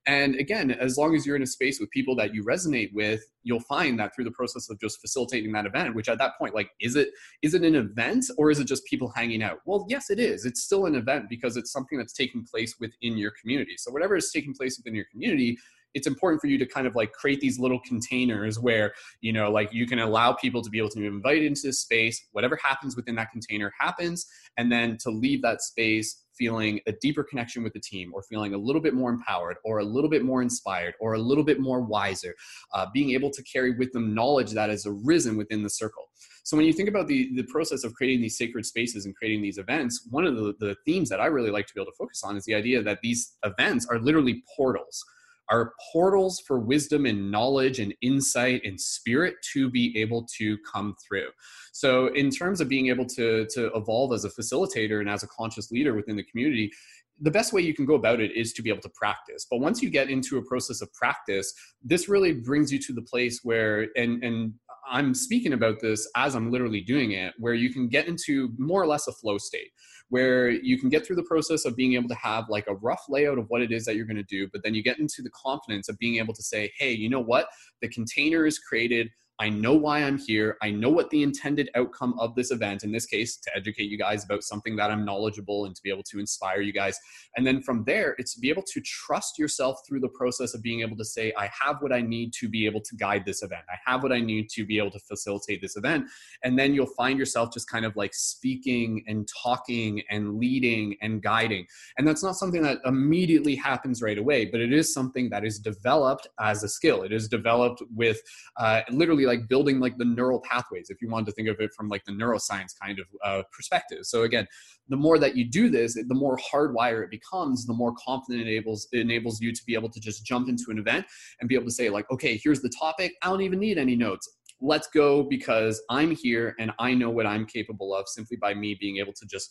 And 0.08 0.36
again 0.36 0.72
as 0.72 0.98
long 0.98 1.16
as 1.16 1.26
you're 1.26 1.38
in 1.38 1.44
a 1.44 1.48
space 1.48 1.80
with 1.80 1.90
people 1.92 2.16
that 2.18 2.34
you 2.34 2.44
resonate 2.44 2.94
with 2.94 3.22
you'll 3.44 3.62
find 3.62 3.98
that 4.00 4.14
through 4.14 4.26
the 4.26 4.32
process 4.32 4.70
of 4.70 4.80
just 4.80 5.00
facilitating 5.00 5.54
that 5.54 5.66
event 5.66 5.96
which 5.96 6.10
at 6.10 6.18
that 6.18 6.38
point 6.38 6.54
like 6.54 6.70
is 6.82 6.98
it 6.98 7.10
is 7.42 7.54
it 7.54 7.64
an 7.64 7.76
event 7.76 8.26
or 8.38 8.52
is 8.52 8.60
it 8.60 8.68
just 8.68 8.86
people 8.86 9.10
hanging 9.16 9.42
out? 9.42 9.60
Well 9.66 9.86
yes 9.88 10.10
it 10.10 10.20
is. 10.20 10.44
It's 10.44 10.62
still 10.62 10.86
an 10.86 10.96
event 10.96 11.30
because 11.30 11.56
it's 11.56 11.72
something 11.72 11.98
that's 11.98 12.14
taking 12.14 12.44
place 12.44 12.76
within 12.78 13.18
your 13.18 13.32
community. 13.42 13.76
So 13.78 13.90
whatever 13.92 14.18
is 14.18 14.33
taking 14.34 14.54
place 14.54 14.78
within 14.78 14.96
your 14.96 15.06
community 15.12 15.58
it's 15.94 16.08
important 16.08 16.42
for 16.42 16.48
you 16.48 16.58
to 16.58 16.66
kind 16.66 16.88
of 16.88 16.96
like 16.96 17.12
create 17.12 17.40
these 17.40 17.60
little 17.60 17.80
containers 17.82 18.60
where 18.60 18.94
you 19.22 19.32
know 19.32 19.52
like 19.52 19.74
you 19.74 19.86
can 19.86 20.00
allow 20.00 20.34
people 20.34 20.62
to 20.62 20.70
be 20.70 20.78
able 20.78 20.90
to 20.90 21.00
be 21.00 21.06
invited 21.06 21.44
into 21.44 21.62
this 21.64 21.80
space. 21.80 22.28
Whatever 22.32 22.58
happens 22.62 22.96
within 22.96 23.16
that 23.16 23.32
container 23.32 23.72
happens 23.80 24.26
and 24.58 24.72
then 24.72 24.98
to 25.02 25.10
leave 25.10 25.42
that 25.44 25.62
space 25.62 26.23
feeling 26.38 26.80
a 26.88 26.94
deeper 27.02 27.24
connection 27.24 27.64
with 27.64 27.74
the 27.74 27.80
team 27.80 28.12
or 28.14 28.24
feeling 28.24 28.54
a 28.54 28.58
little 28.58 28.82
bit 28.82 28.94
more 28.94 29.10
empowered 29.10 29.58
or 29.64 29.80
a 29.80 29.84
little 29.84 30.10
bit 30.10 30.24
more 30.24 30.42
inspired 30.42 30.94
or 31.00 31.14
a 31.14 31.20
little 31.20 31.44
bit 31.44 31.60
more 31.60 31.82
wiser 31.82 32.34
uh, 32.74 32.86
being 32.94 33.12
able 33.12 33.30
to 33.30 33.44
carry 33.44 33.72
with 33.72 33.92
them 33.94 34.14
knowledge 34.14 34.52
that 34.52 34.70
has 34.70 34.86
arisen 34.86 35.38
within 35.38 35.64
the 35.64 35.70
circle. 35.70 36.10
So 36.44 36.58
when 36.58 36.66
you 36.66 36.74
think 36.74 36.90
about 36.90 37.08
the, 37.08 37.34
the 37.36 37.44
process 37.44 37.84
of 37.84 37.94
creating 37.94 38.22
these 38.22 38.38
sacred 38.38 38.66
spaces 38.66 39.06
and 39.06 39.16
creating 39.16 39.42
these 39.42 39.58
events 39.58 40.08
one 40.10 40.26
of 40.26 40.36
the, 40.36 40.54
the 40.60 40.76
themes 40.86 41.10
that 41.10 41.20
i 41.20 41.26
really 41.26 41.52
like 41.52 41.68
to 41.68 41.74
be 41.74 41.82
able 41.82 41.92
to 41.92 41.98
focus 41.98 42.24
on 42.24 42.36
is 42.38 42.46
the 42.46 42.56
idea 42.56 42.82
that 42.82 43.00
these 43.02 43.34
events 43.44 43.86
are 43.90 44.00
literally 44.00 44.44
portals 44.56 45.04
are 45.50 45.74
portals 45.92 46.42
for 46.48 46.60
wisdom 46.60 47.06
and 47.06 47.32
knowledge 47.32 47.80
and 47.80 47.94
insight 48.02 48.62
and 48.64 48.80
spirit 48.80 49.36
to 49.54 49.70
be 49.70 49.98
able 49.98 50.28
to 50.38 50.58
come 50.72 50.96
through. 51.06 51.30
So, 51.72 52.08
in 52.08 52.30
terms 52.30 52.62
of 52.62 52.70
being 52.70 52.88
able 52.88 53.06
to, 53.08 53.46
to 53.54 53.72
evolve 53.76 54.14
as 54.14 54.26
a 54.26 54.30
facilitator 54.30 55.00
and 55.00 55.10
as 55.10 55.24
a 55.24 55.28
conscious 55.28 55.72
leader 55.72 55.94
within 55.94 56.16
the 56.16 56.24
community, 56.24 56.72
the 57.20 57.32
best 57.32 57.54
way 57.54 57.62
you 57.62 57.74
can 57.74 57.86
go 57.86 57.96
about 57.96 58.20
it 58.20 58.32
is 58.36 58.54
to 58.54 58.62
be 58.62 58.70
able 58.70 58.82
to 58.82 58.90
practice. 58.90 59.46
But 59.50 59.60
once 59.60 59.82
you 59.82 59.90
get 59.90 60.10
into 60.10 60.38
a 60.38 60.46
process 60.46 60.82
of 60.82 60.92
practice, 60.94 61.54
this 61.84 62.10
really 62.10 62.34
brings 62.34 62.72
you 62.72 62.80
to 62.80 62.94
the 62.94 63.02
place 63.02 63.40
where, 63.44 63.88
and, 63.96 64.24
and 64.24 64.54
I'm 64.90 65.14
speaking 65.14 65.54
about 65.54 65.80
this 65.80 66.10
as 66.16 66.36
I'm 66.36 66.52
literally 66.52 66.82
doing 66.82 67.12
it, 67.12 67.34
where 67.38 67.54
you 67.54 67.72
can 67.72 67.88
get 67.88 68.08
into 68.08 68.50
more 68.58 68.82
or 68.82 68.88
less 68.88 69.08
a 69.08 69.14
flow 69.14 69.38
state 69.38 69.72
where 70.10 70.50
you 70.50 70.80
can 70.80 70.90
get 70.90 71.06
through 71.06 71.16
the 71.16 71.24
process 71.24 71.66
of 71.66 71.76
being 71.76 71.94
able 71.94 72.10
to 72.10 72.16
have 72.16 72.46
like 72.50 72.68
a 72.68 72.76
rough 72.76 73.04
layout 73.10 73.38
of 73.38 73.46
what 73.50 73.62
it 73.62 73.72
is 73.72 73.86
that 73.86 73.96
you're 73.96 74.06
going 74.06 74.16
to 74.18 74.24
do, 74.24 74.48
but 74.52 74.62
then 74.64 74.76
you 74.76 74.84
get 74.84 75.00
into 75.00 75.22
the 75.22 75.32
confidence 75.32 75.90
of 75.90 75.98
being 75.98 76.18
able 76.18 76.34
to 76.34 76.44
say, 76.44 76.72
hey, 76.78 76.92
you 76.92 77.10
know 77.10 77.20
what? 77.20 77.48
The 77.82 77.90
container 77.90 78.46
is 78.46 78.60
created 78.60 79.10
I 79.40 79.50
know 79.50 79.74
why 79.74 80.04
I'm 80.04 80.18
here. 80.18 80.58
I 80.62 80.70
know 80.70 80.90
what 80.90 81.10
the 81.10 81.24
intended 81.24 81.70
outcome 81.76 82.18
of 82.20 82.36
this 82.36 82.52
event, 82.52 82.84
in 82.84 82.92
this 82.92 83.08
case, 83.08 83.38
to 83.38 83.52
educate 83.56 83.90
you 83.90 83.98
guys 83.98 84.24
about 84.24 84.44
something 84.44 84.76
that 84.76 84.92
I'm 84.92 85.04
knowledgeable 85.04 85.66
and 85.66 85.76
to 85.76 85.82
be 85.82 85.90
able 85.90 86.04
to 86.04 86.20
inspire 86.20 86.62
you 86.62 86.72
guys. 86.72 87.00
And 87.36 87.46
then 87.46 87.62
from 87.62 87.84
there, 87.84 88.16
it's 88.20 88.36
to 88.36 88.40
be 88.40 88.50
able 88.50 88.62
to 88.62 88.82
trust 88.82 89.40
yourself 89.40 89.80
through 89.88 90.02
the 90.02 90.10
process 90.10 90.54
of 90.54 90.62
being 90.62 90.82
able 90.82 90.96
to 90.98 91.06
say, 91.06 91.34
I 91.36 91.50
have 91.60 91.78
what 91.82 91.92
I 91.92 92.02
need 92.02 92.32
to 92.34 92.48
be 92.48 92.66
able 92.68 92.82
to 92.82 92.96
guide 92.96 93.26
this 93.26 93.42
event. 93.42 93.64
I 93.70 93.78
have 93.90 94.04
what 94.04 94.12
I 94.12 94.20
need 94.20 94.50
to 94.52 94.66
be 94.66 94.78
able 94.78 94.92
to 94.92 95.00
facilitate 95.00 95.62
this 95.62 95.78
event. 95.78 96.06
And 96.44 96.58
then 96.58 96.76
you'll 96.76 96.86
find 96.86 97.18
yourself 97.18 97.52
just 97.52 97.68
kind 97.68 97.86
of 97.86 97.96
like 97.96 98.14
speaking 98.14 99.04
and 99.08 99.28
talking 99.44 100.04
and 100.12 100.38
leading 100.38 100.96
and 101.02 101.24
guiding. 101.24 101.66
And 101.98 102.08
that's 102.08 102.24
not 102.24 102.36
something 102.36 102.62
that 102.62 102.80
immediately 102.86 103.56
happens 103.56 104.02
right 104.02 104.18
away, 104.18 104.46
but 104.46 104.62
it 104.62 104.72
is 104.72 104.94
something 104.94 105.30
that 105.32 105.44
is 105.44 105.58
developed 105.58 106.28
as 106.40 106.64
a 106.64 106.70
skill. 106.70 107.02
It 107.02 107.12
is 107.12 107.28
developed 107.28 107.82
with 107.96 108.22
uh, 108.58 108.82
literally 108.92 109.23
like 109.26 109.48
building 109.48 109.80
like 109.80 109.98
the 109.98 110.06
neural 110.06 110.42
pathways 110.42 110.90
if 110.90 111.02
you 111.02 111.10
wanted 111.10 111.28
to 111.28 111.32
think 111.34 111.48
of 111.48 111.60
it 111.60 111.72
from 111.76 111.90
like 111.90 112.04
the 112.06 112.12
neuroscience 112.12 112.72
kind 112.82 113.00
of 113.00 113.06
uh, 113.24 113.44
perspective. 113.52 114.00
So 114.04 114.24
again 114.24 114.48
the 114.90 114.98
more 114.98 115.18
that 115.20 115.36
you 115.36 115.46
do 115.50 115.70
this 115.70 115.94
the 115.94 116.16
more 116.16 116.38
hardwire 116.38 117.04
it 117.04 117.10
becomes 117.10 117.66
the 117.66 117.74
more 117.74 117.94
confident 118.06 118.42
it 118.42 118.52
enables 118.52 118.88
it 118.92 119.00
enables 119.00 119.42
you 119.42 119.54
to 119.54 119.62
be 119.66 119.74
able 119.76 119.90
to 119.90 120.00
just 120.00 120.26
jump 120.26 120.50
into 120.50 120.66
an 120.70 120.78
event 120.78 121.06
and 121.40 121.48
be 121.48 121.56
able 121.56 121.66
to 121.66 121.72
say 121.72 121.90
like 121.90 122.10
okay 122.12 122.40
here's 122.44 122.62
the 122.62 122.72
topic. 122.80 123.14
I 123.22 123.28
don't 123.28 123.42
even 123.42 123.60
need 123.60 123.78
any 123.78 123.96
notes. 123.96 124.30
Let's 124.62 124.88
go 124.88 125.24
because 125.24 125.82
i'm 125.90 126.12
here 126.12 126.56
and 126.58 126.72
i 126.80 126.94
know 126.94 127.10
what 127.10 127.26
i'm 127.26 127.46
capable 127.46 127.94
of 127.94 128.08
simply 128.08 128.38
by 128.38 128.54
me 128.54 128.78
being 128.80 128.98
able 128.98 129.12
to 129.12 129.26
just 129.26 129.50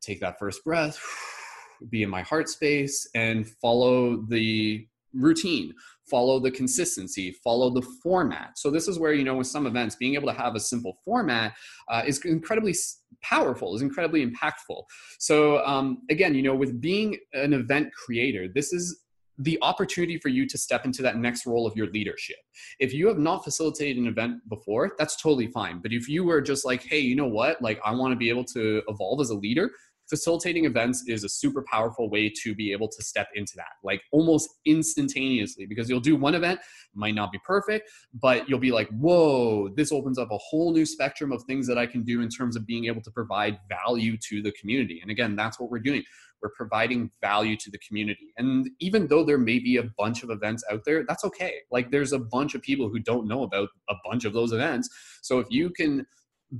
take 0.00 0.20
that 0.20 0.38
first 0.38 0.64
breath 0.64 0.98
be 1.90 2.02
in 2.02 2.08
my 2.08 2.22
heart 2.22 2.48
space 2.48 3.08
and 3.14 3.46
follow 3.46 4.24
the 4.28 4.86
routine 5.12 5.72
follow 6.10 6.40
the 6.40 6.50
consistency 6.50 7.32
follow 7.44 7.70
the 7.70 7.82
format 8.02 8.56
so 8.56 8.70
this 8.70 8.88
is 8.88 8.98
where 8.98 9.12
you 9.12 9.24
know 9.24 9.36
with 9.36 9.46
some 9.46 9.66
events 9.66 9.96
being 9.96 10.14
able 10.14 10.28
to 10.28 10.34
have 10.34 10.54
a 10.54 10.60
simple 10.60 10.96
format 11.04 11.54
uh, 11.88 12.02
is 12.06 12.24
incredibly 12.24 12.74
powerful 13.22 13.74
is 13.74 13.82
incredibly 13.82 14.24
impactful 14.26 14.82
so 15.18 15.64
um, 15.64 15.98
again 16.10 16.34
you 16.34 16.42
know 16.42 16.54
with 16.54 16.80
being 16.80 17.16
an 17.32 17.52
event 17.52 17.88
creator 17.94 18.48
this 18.48 18.72
is 18.72 19.04
the 19.38 19.58
opportunity 19.62 20.18
for 20.18 20.28
you 20.28 20.46
to 20.46 20.58
step 20.58 20.84
into 20.84 21.00
that 21.02 21.16
next 21.16 21.46
role 21.46 21.66
of 21.66 21.76
your 21.76 21.86
leadership. 21.88 22.36
If 22.80 22.92
you 22.92 23.06
have 23.06 23.18
not 23.18 23.44
facilitated 23.44 23.96
an 23.98 24.08
event 24.08 24.40
before, 24.48 24.92
that's 24.98 25.20
totally 25.20 25.46
fine. 25.46 25.80
But 25.80 25.92
if 25.92 26.08
you 26.08 26.24
were 26.24 26.40
just 26.40 26.64
like, 26.64 26.82
hey, 26.82 26.98
you 26.98 27.14
know 27.14 27.28
what? 27.28 27.62
Like, 27.62 27.80
I 27.84 27.92
want 27.92 28.12
to 28.12 28.16
be 28.16 28.28
able 28.28 28.44
to 28.46 28.82
evolve 28.88 29.20
as 29.20 29.30
a 29.30 29.34
leader, 29.34 29.70
facilitating 30.08 30.64
events 30.64 31.04
is 31.06 31.24
a 31.24 31.28
super 31.28 31.64
powerful 31.70 32.10
way 32.10 32.32
to 32.42 32.54
be 32.54 32.72
able 32.72 32.88
to 32.88 33.02
step 33.02 33.28
into 33.34 33.52
that 33.56 33.72
like 33.84 34.02
almost 34.12 34.48
instantaneously 34.66 35.66
because 35.66 35.88
you'll 35.88 36.00
do 36.00 36.16
one 36.16 36.34
event 36.34 36.58
might 36.94 37.14
not 37.14 37.30
be 37.30 37.38
perfect 37.44 37.90
but 38.14 38.48
you'll 38.48 38.58
be 38.58 38.72
like 38.72 38.88
whoa 38.90 39.68
this 39.76 39.92
opens 39.92 40.18
up 40.18 40.30
a 40.30 40.38
whole 40.38 40.72
new 40.72 40.86
spectrum 40.86 41.32
of 41.32 41.42
things 41.44 41.66
that 41.66 41.78
i 41.78 41.86
can 41.86 42.02
do 42.02 42.20
in 42.20 42.28
terms 42.28 42.56
of 42.56 42.66
being 42.66 42.86
able 42.86 43.02
to 43.02 43.10
provide 43.10 43.58
value 43.68 44.16
to 44.16 44.42
the 44.42 44.52
community. 44.52 45.00
And 45.02 45.10
again 45.10 45.36
that's 45.36 45.58
what 45.58 45.70
we're 45.70 45.78
doing. 45.80 46.02
We're 46.42 46.50
providing 46.50 47.10
value 47.20 47.56
to 47.56 47.70
the 47.70 47.78
community. 47.78 48.32
And 48.36 48.70
even 48.78 49.08
though 49.08 49.24
there 49.24 49.38
may 49.38 49.58
be 49.58 49.78
a 49.78 49.90
bunch 49.98 50.22
of 50.22 50.30
events 50.30 50.64
out 50.70 50.84
there 50.84 51.04
that's 51.06 51.24
okay. 51.24 51.54
Like 51.70 51.90
there's 51.90 52.12
a 52.12 52.18
bunch 52.18 52.54
of 52.54 52.62
people 52.62 52.88
who 52.88 52.98
don't 52.98 53.26
know 53.26 53.42
about 53.42 53.68
a 53.88 53.94
bunch 54.04 54.24
of 54.24 54.32
those 54.32 54.52
events. 54.52 54.88
So 55.22 55.38
if 55.40 55.46
you 55.50 55.70
can 55.70 56.06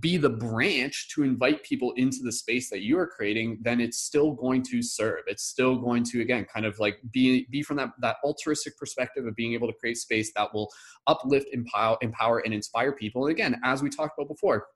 be 0.00 0.18
the 0.18 0.28
branch 0.28 1.08
to 1.14 1.22
invite 1.22 1.62
people 1.62 1.92
into 1.96 2.18
the 2.22 2.32
space 2.32 2.68
that 2.68 2.82
you 2.82 2.98
are 2.98 3.06
creating 3.06 3.58
then 3.62 3.80
it's 3.80 3.98
still 3.98 4.32
going 4.32 4.62
to 4.62 4.82
serve. 4.82 5.20
It's 5.26 5.44
still 5.44 5.78
going 5.78 6.04
to 6.04 6.20
again 6.20 6.46
kind 6.52 6.66
of 6.66 6.78
like 6.78 6.98
be 7.10 7.46
be 7.50 7.62
from 7.62 7.78
that 7.78 7.90
that 8.00 8.16
altruistic 8.22 8.76
perspective 8.76 9.26
of 9.26 9.34
being 9.34 9.54
able 9.54 9.66
to 9.66 9.74
create 9.80 9.96
space 9.96 10.30
that 10.36 10.52
will 10.52 10.70
uplift 11.06 11.46
empower 11.52 11.96
empower 12.02 12.40
and 12.40 12.52
inspire 12.52 12.92
people. 12.92 13.24
And 13.24 13.32
again 13.32 13.60
as 13.64 13.82
we 13.82 13.88
talked 13.88 14.18
about 14.18 14.28
before 14.28 14.66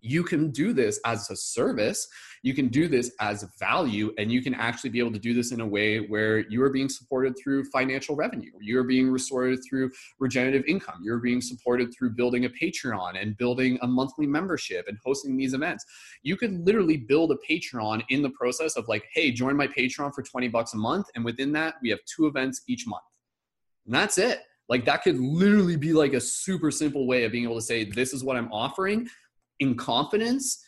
you 0.00 0.22
can 0.22 0.50
do 0.50 0.72
this 0.72 1.00
as 1.04 1.28
a 1.30 1.36
service 1.36 2.08
you 2.42 2.54
can 2.54 2.68
do 2.68 2.86
this 2.86 3.10
as 3.20 3.44
value 3.58 4.12
and 4.16 4.30
you 4.30 4.40
can 4.40 4.54
actually 4.54 4.90
be 4.90 5.00
able 5.00 5.12
to 5.12 5.18
do 5.18 5.34
this 5.34 5.50
in 5.50 5.60
a 5.60 5.66
way 5.66 5.98
where 5.98 6.38
you 6.48 6.62
are 6.62 6.70
being 6.70 6.88
supported 6.88 7.34
through 7.42 7.64
financial 7.64 8.14
revenue 8.14 8.52
you're 8.60 8.84
being 8.84 9.10
restored 9.10 9.58
through 9.68 9.90
regenerative 10.18 10.64
income 10.66 11.00
you're 11.02 11.18
being 11.18 11.40
supported 11.40 11.92
through 11.92 12.10
building 12.10 12.44
a 12.44 12.48
patreon 12.50 13.20
and 13.20 13.36
building 13.36 13.78
a 13.82 13.86
monthly 13.86 14.26
membership 14.26 14.86
and 14.88 14.98
hosting 15.04 15.36
these 15.36 15.54
events. 15.54 15.84
You 16.22 16.36
could 16.36 16.64
literally 16.66 16.96
build 16.96 17.32
a 17.32 17.36
patreon 17.50 18.04
in 18.08 18.22
the 18.22 18.30
process 18.30 18.76
of 18.76 18.88
like 18.88 19.06
hey 19.12 19.30
join 19.30 19.56
my 19.56 19.66
patreon 19.66 20.14
for 20.14 20.22
20 20.22 20.48
bucks 20.48 20.74
a 20.74 20.76
month 20.76 21.06
and 21.14 21.24
within 21.24 21.52
that 21.52 21.74
we 21.82 21.90
have 21.90 22.00
two 22.04 22.26
events 22.26 22.62
each 22.68 22.86
month. 22.86 23.02
And 23.86 23.94
that's 23.94 24.18
it. 24.18 24.40
Like 24.68 24.84
that 24.84 25.02
could 25.02 25.18
literally 25.18 25.76
be 25.76 25.92
like 25.92 26.12
a 26.12 26.20
super 26.20 26.70
simple 26.70 27.06
way 27.06 27.24
of 27.24 27.32
being 27.32 27.44
able 27.44 27.56
to 27.56 27.62
say 27.62 27.84
this 27.84 28.12
is 28.12 28.22
what 28.22 28.36
i'm 28.36 28.52
offering 28.52 29.08
in 29.60 29.74
confidence 29.74 30.62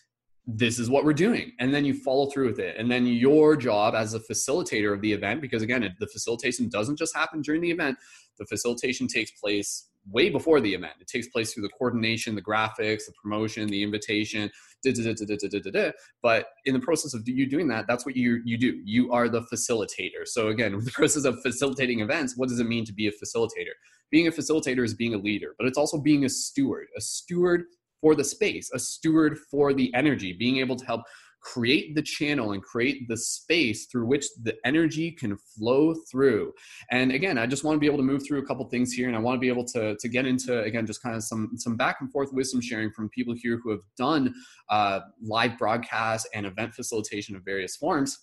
this 0.47 0.79
is 0.79 0.91
what 0.91 1.05
we're 1.05 1.13
doing. 1.13 1.53
And 1.59 1.73
then 1.73 1.85
you 1.85 1.95
follow 1.95 2.27
through 2.27 2.49
with 2.49 2.59
it. 2.59 2.77
And 2.79 2.91
then 2.91 3.07
your 3.07 3.57
job 3.57 3.95
as 3.95 4.15
a 4.15 4.21
facilitator 4.21 4.93
of 4.93 5.01
the 5.01 5.13
event 5.13 5.41
because 5.41 5.63
again 5.63 5.95
the 5.99 6.07
facilitation 6.07 6.69
doesn't 6.69 6.97
just 6.97 7.15
happen 7.15 7.43
during 7.43 7.61
the 7.61 7.71
event. 7.71 7.99
The 8.39 8.47
facilitation 8.47 9.07
takes 9.07 9.31
place 9.33 9.89
way 10.11 10.31
before 10.31 10.61
the 10.61 10.73
event. 10.73 10.95
It 11.01 11.07
takes 11.07 11.29
place 11.29 11.53
through 11.53 11.65
the 11.65 11.69
coordination 11.71 12.35
the 12.35 12.43
graphics 12.43 13.05
the 13.07 13.13
promotion 13.23 13.69
the 13.69 13.83
invitation 13.83 14.51
da, 14.83 14.93
da, 14.93 15.71
da, 15.71 15.91
but 16.23 16.47
in 16.65 16.73
the 16.73 16.81
process 16.81 17.13
of 17.13 17.29
you 17.29 17.47
doing 17.47 17.69
that 17.69 17.87
that's 17.87 18.07
what 18.07 18.17
you 18.17 18.41
you 18.45 18.57
do. 18.57 18.81
You 18.85 19.13
are 19.13 19.29
the 19.29 19.43
facilitator. 19.43 20.27
So 20.27 20.49
again 20.49 20.79
the 20.85 20.91
process 20.91 21.25
of 21.25 21.41
facilitating 21.43 22.01
events 22.01 22.37
what 22.37 22.49
does 22.49 22.61
it 22.61 22.67
mean 22.67 22.85
to 22.87 22.95
be 22.95 23.09
a 23.09 23.13
facilitator? 23.13 23.75
Being 24.11 24.27
a 24.27 24.33
facilitator 24.33 24.83
is 24.85 24.95
being 24.95 25.15
a 25.15 25.19
leader 25.19 25.55
but 25.59 25.67
it's 25.67 25.79
also 25.79 25.99
being 25.99 26.25
a 26.25 26.31
steward. 26.31 26.89
A 26.97 27.01
steward 27.01 27.65
for 28.01 28.15
the 28.15 28.25
space, 28.25 28.71
a 28.73 28.79
steward 28.79 29.39
for 29.51 29.73
the 29.75 29.93
energy, 29.95 30.33
being 30.33 30.59
able 30.59 30.77
to 30.77 30.87
help 30.87 31.03
create 31.43 31.95
the 31.95 32.03
channel 32.03 32.53
and 32.53 32.63
create 32.63 33.09
the 33.09 33.17
space 33.17 33.87
through 33.87 34.07
which 34.07 34.27
the 34.43 34.55
energy 34.65 35.11
can 35.11 35.37
flow 35.37 35.95
through. 36.11 36.53
And 36.91 37.13
again, 37.13 37.39
I 37.39 37.47
just 37.47 37.65
want 37.65 37.77
to 37.77 37.81
be 37.81 37.87
able 37.87 37.97
to 37.97 38.03
move 38.03 38.23
through 38.27 38.41
a 38.41 38.47
couple 38.47 38.69
things 38.69 38.93
here 38.93 39.09
and 39.09 39.17
I 39.17 39.21
want 39.21 39.37
to 39.37 39.41
be 39.41 39.49
able 39.49 39.65
to, 39.69 39.97
to 39.97 40.09
get 40.09 40.27
into, 40.27 40.61
again, 40.63 40.87
just 40.87 41.03
kind 41.03 41.17
of 41.17 41.25
some, 41.25 41.53
some 41.57 41.77
back 41.77 41.97
and 42.01 42.11
forth 42.13 42.33
wisdom 42.33 42.61
sharing 42.61 42.91
from 42.91 43.09
people 43.09 43.35
here 43.35 43.59
who 43.63 43.71
have 43.71 43.81
done 43.97 44.35
uh, 44.69 45.01
live 45.23 45.57
broadcasts 45.59 46.29
and 46.35 46.47
event 46.47 46.75
facilitation 46.75 47.37
of 47.37 47.43
various 47.45 47.77
forms 47.77 48.19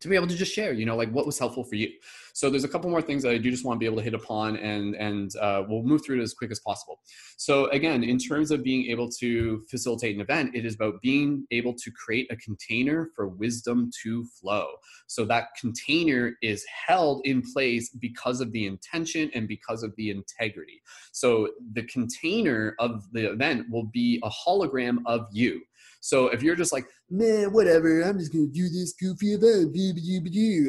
to 0.00 0.08
be 0.08 0.16
able 0.16 0.26
to 0.26 0.36
just 0.36 0.52
share, 0.52 0.72
you 0.72 0.86
know, 0.86 0.96
like 0.96 1.10
what 1.10 1.26
was 1.26 1.38
helpful 1.38 1.64
for 1.64 1.74
you. 1.74 1.90
So 2.32 2.48
there's 2.48 2.64
a 2.64 2.68
couple 2.68 2.88
more 2.90 3.02
things 3.02 3.22
that 3.22 3.32
I 3.32 3.38
do 3.38 3.50
just 3.50 3.64
want 3.64 3.76
to 3.76 3.78
be 3.78 3.86
able 3.86 3.98
to 3.98 4.02
hit 4.02 4.14
upon, 4.14 4.56
and 4.56 4.94
and 4.94 5.34
uh, 5.36 5.64
we'll 5.68 5.82
move 5.82 6.04
through 6.04 6.20
it 6.20 6.22
as 6.22 6.34
quick 6.34 6.50
as 6.50 6.60
possible. 6.60 7.00
So 7.36 7.66
again, 7.70 8.02
in 8.04 8.18
terms 8.18 8.50
of 8.50 8.62
being 8.62 8.86
able 8.90 9.10
to 9.20 9.64
facilitate 9.70 10.14
an 10.14 10.20
event, 10.20 10.54
it 10.54 10.64
is 10.64 10.74
about 10.74 11.00
being 11.02 11.46
able 11.50 11.74
to 11.74 11.90
create 11.90 12.30
a 12.30 12.36
container 12.36 13.10
for 13.14 13.28
wisdom 13.28 13.90
to 14.02 14.24
flow. 14.24 14.68
So 15.06 15.24
that 15.26 15.48
container 15.58 16.36
is 16.42 16.64
held 16.86 17.22
in 17.24 17.42
place 17.42 17.90
because 17.90 18.40
of 18.40 18.52
the 18.52 18.66
intention 18.66 19.30
and 19.34 19.48
because 19.48 19.82
of 19.82 19.94
the 19.96 20.10
integrity. 20.10 20.82
So 21.12 21.48
the 21.72 21.82
container 21.84 22.74
of 22.78 23.10
the 23.12 23.30
event 23.32 23.66
will 23.70 23.86
be 23.86 24.20
a 24.22 24.30
hologram 24.30 24.98
of 25.06 25.26
you. 25.32 25.62
So 26.00 26.28
if 26.28 26.42
you're 26.42 26.56
just 26.56 26.72
like, 26.72 26.86
man, 27.10 27.52
whatever, 27.52 28.02
I'm 28.02 28.18
just 28.18 28.32
gonna 28.32 28.46
do 28.46 28.68
this 28.68 28.94
goofy 28.94 29.34
event, 29.34 29.74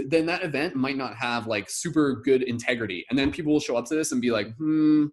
then 0.10 0.26
that 0.26 0.44
event 0.44 0.76
might 0.76 0.98
not 0.98 1.16
have 1.16 1.48
like 1.48 1.70
super 1.70 2.22
good 2.24 2.44
integrity. 2.44 3.06
And 3.10 3.18
then 3.18 3.32
people 3.32 3.54
will 3.54 3.60
show 3.60 3.78
up 3.78 3.86
to 3.86 3.96
this 3.96 4.12
and 4.12 4.22
be 4.22 4.32
like, 4.32 4.54
hmm, 4.58 5.08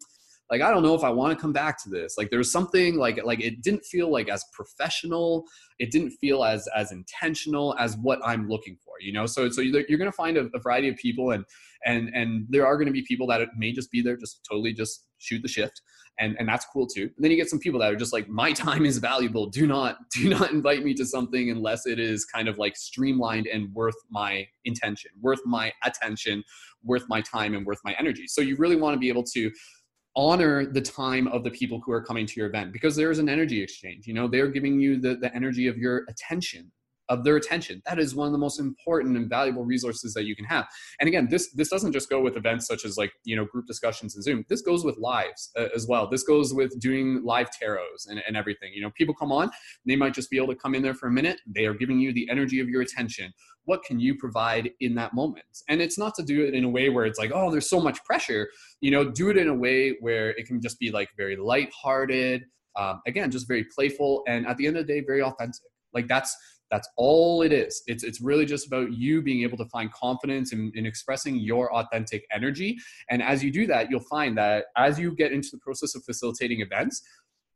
like 0.50 0.62
I 0.62 0.70
don't 0.70 0.82
know 0.82 0.94
if 0.94 1.04
I 1.04 1.10
want 1.10 1.36
to 1.36 1.40
come 1.40 1.52
back 1.52 1.82
to 1.84 1.90
this. 1.90 2.16
Like 2.16 2.30
there's 2.30 2.50
something 2.50 2.96
like 2.96 3.22
like 3.24 3.40
it 3.40 3.62
didn't 3.62 3.84
feel 3.84 4.10
like 4.10 4.28
as 4.28 4.44
professional. 4.52 5.44
It 5.78 5.90
didn't 5.90 6.10
feel 6.12 6.44
as 6.44 6.68
as 6.74 6.92
intentional 6.92 7.76
as 7.78 7.96
what 7.96 8.20
I'm 8.24 8.48
looking 8.48 8.76
for. 8.84 8.94
You 9.00 9.12
know, 9.12 9.26
so 9.26 9.48
so 9.50 9.60
you're, 9.60 9.84
you're 9.88 9.98
going 9.98 10.10
to 10.10 10.16
find 10.16 10.36
a, 10.36 10.48
a, 10.54 10.58
variety 10.58 10.88
of 10.88 10.96
people, 10.96 11.30
and 11.32 11.44
and 11.84 12.10
and 12.14 12.46
there 12.48 12.66
are 12.66 12.76
going 12.76 12.86
to 12.86 12.92
be 12.92 13.02
people 13.02 13.26
that 13.28 13.40
may 13.56 13.72
just 13.72 13.90
be 13.90 14.02
there, 14.02 14.16
just 14.16 14.40
totally 14.48 14.72
just 14.72 15.04
shoot 15.18 15.42
the 15.42 15.48
shift 15.48 15.82
and 16.18 16.36
and 16.38 16.48
that's 16.48 16.66
cool 16.72 16.86
too. 16.86 17.02
And 17.02 17.24
then 17.24 17.30
you 17.30 17.36
get 17.36 17.48
some 17.48 17.58
people 17.58 17.80
that 17.80 17.92
are 17.92 17.96
just 17.96 18.12
like, 18.12 18.28
my 18.28 18.52
time 18.52 18.84
is 18.84 18.98
valuable. 18.98 19.46
Do 19.46 19.66
not 19.66 19.98
do 20.10 20.28
not 20.28 20.50
invite 20.50 20.84
me 20.84 20.94
to 20.94 21.04
something 21.04 21.50
unless 21.50 21.86
it 21.86 21.98
is 21.98 22.24
kind 22.24 22.48
of 22.48 22.58
like 22.58 22.76
streamlined 22.76 23.46
and 23.46 23.72
worth 23.74 23.96
my 24.10 24.46
intention, 24.64 25.10
worth 25.20 25.40
my 25.46 25.72
attention, 25.84 26.42
worth 26.82 27.04
my 27.08 27.20
time, 27.20 27.54
and 27.54 27.64
worth 27.64 27.80
my 27.84 27.94
energy. 27.98 28.26
So 28.26 28.40
you 28.40 28.56
really 28.56 28.76
want 28.76 28.94
to 28.94 28.98
be 28.98 29.08
able 29.08 29.24
to 29.24 29.50
honor 30.18 30.66
the 30.66 30.80
time 30.80 31.28
of 31.28 31.44
the 31.44 31.50
people 31.50 31.80
who 31.86 31.92
are 31.92 32.02
coming 32.02 32.26
to 32.26 32.34
your 32.40 32.48
event 32.48 32.72
because 32.72 32.96
there's 32.96 33.20
an 33.20 33.28
energy 33.28 33.62
exchange 33.62 34.04
you 34.04 34.12
know 34.12 34.26
they're 34.26 34.48
giving 34.48 34.80
you 34.80 35.00
the, 35.00 35.14
the 35.14 35.32
energy 35.32 35.68
of 35.68 35.78
your 35.78 36.04
attention 36.08 36.70
of 37.08 37.24
their 37.24 37.36
attention. 37.36 37.82
That 37.86 37.98
is 37.98 38.14
one 38.14 38.26
of 38.26 38.32
the 38.32 38.38
most 38.38 38.60
important 38.60 39.16
and 39.16 39.28
valuable 39.28 39.64
resources 39.64 40.14
that 40.14 40.24
you 40.24 40.36
can 40.36 40.44
have. 40.44 40.66
And 41.00 41.08
again, 41.08 41.28
this 41.30 41.52
this 41.52 41.68
doesn't 41.68 41.92
just 41.92 42.08
go 42.08 42.20
with 42.20 42.36
events 42.36 42.66
such 42.66 42.84
as 42.84 42.96
like 42.96 43.12
you 43.24 43.36
know 43.36 43.44
group 43.44 43.66
discussions 43.66 44.14
and 44.14 44.24
Zoom. 44.24 44.44
This 44.48 44.62
goes 44.62 44.84
with 44.84 44.96
lives 44.98 45.50
uh, 45.56 45.68
as 45.74 45.86
well. 45.86 46.08
This 46.08 46.22
goes 46.22 46.54
with 46.54 46.78
doing 46.80 47.22
live 47.24 47.48
tarots 47.50 48.08
and, 48.08 48.22
and 48.26 48.36
everything. 48.36 48.72
You 48.74 48.82
know, 48.82 48.90
people 48.90 49.14
come 49.14 49.32
on, 49.32 49.50
they 49.86 49.96
might 49.96 50.14
just 50.14 50.30
be 50.30 50.36
able 50.36 50.48
to 50.48 50.56
come 50.56 50.74
in 50.74 50.82
there 50.82 50.94
for 50.94 51.08
a 51.08 51.12
minute. 51.12 51.40
They 51.46 51.66
are 51.66 51.74
giving 51.74 51.98
you 51.98 52.12
the 52.12 52.28
energy 52.30 52.60
of 52.60 52.68
your 52.68 52.82
attention. 52.82 53.32
What 53.64 53.82
can 53.84 54.00
you 54.00 54.16
provide 54.16 54.70
in 54.80 54.94
that 54.94 55.12
moment? 55.12 55.44
And 55.68 55.82
it's 55.82 55.98
not 55.98 56.14
to 56.14 56.22
do 56.22 56.44
it 56.44 56.54
in 56.54 56.64
a 56.64 56.68
way 56.68 56.88
where 56.88 57.04
it's 57.04 57.18
like, 57.18 57.32
oh, 57.34 57.50
there's 57.50 57.68
so 57.68 57.80
much 57.80 58.02
pressure. 58.04 58.48
You 58.80 58.90
know, 58.90 59.10
do 59.10 59.28
it 59.28 59.36
in 59.36 59.48
a 59.48 59.54
way 59.54 59.96
where 60.00 60.30
it 60.30 60.46
can 60.46 60.60
just 60.60 60.78
be 60.78 60.90
like 60.90 61.10
very 61.16 61.36
lighthearted. 61.36 62.44
Um, 62.78 63.02
again, 63.06 63.30
just 63.30 63.48
very 63.48 63.64
playful, 63.74 64.22
and 64.28 64.46
at 64.46 64.56
the 64.56 64.66
end 64.66 64.76
of 64.76 64.86
the 64.86 64.92
day, 64.92 65.02
very 65.04 65.22
authentic. 65.22 65.60
Like 65.92 66.06
that's 66.06 66.36
that's 66.70 66.88
all 66.96 67.42
it 67.42 67.52
is. 67.52 67.82
It's 67.86 68.04
it's 68.04 68.20
really 68.20 68.44
just 68.44 68.66
about 68.66 68.92
you 68.92 69.22
being 69.22 69.42
able 69.42 69.56
to 69.58 69.64
find 69.66 69.92
confidence 69.92 70.52
in, 70.52 70.70
in, 70.74 70.86
expressing 70.86 71.36
your 71.36 71.74
authentic 71.74 72.26
energy. 72.32 72.76
And 73.10 73.22
as 73.22 73.42
you 73.42 73.50
do 73.50 73.66
that, 73.68 73.90
you'll 73.90 74.00
find 74.00 74.36
that 74.38 74.66
as 74.76 74.98
you 74.98 75.14
get 75.14 75.32
into 75.32 75.48
the 75.52 75.58
process 75.58 75.94
of 75.94 76.04
facilitating 76.04 76.60
events, 76.60 77.02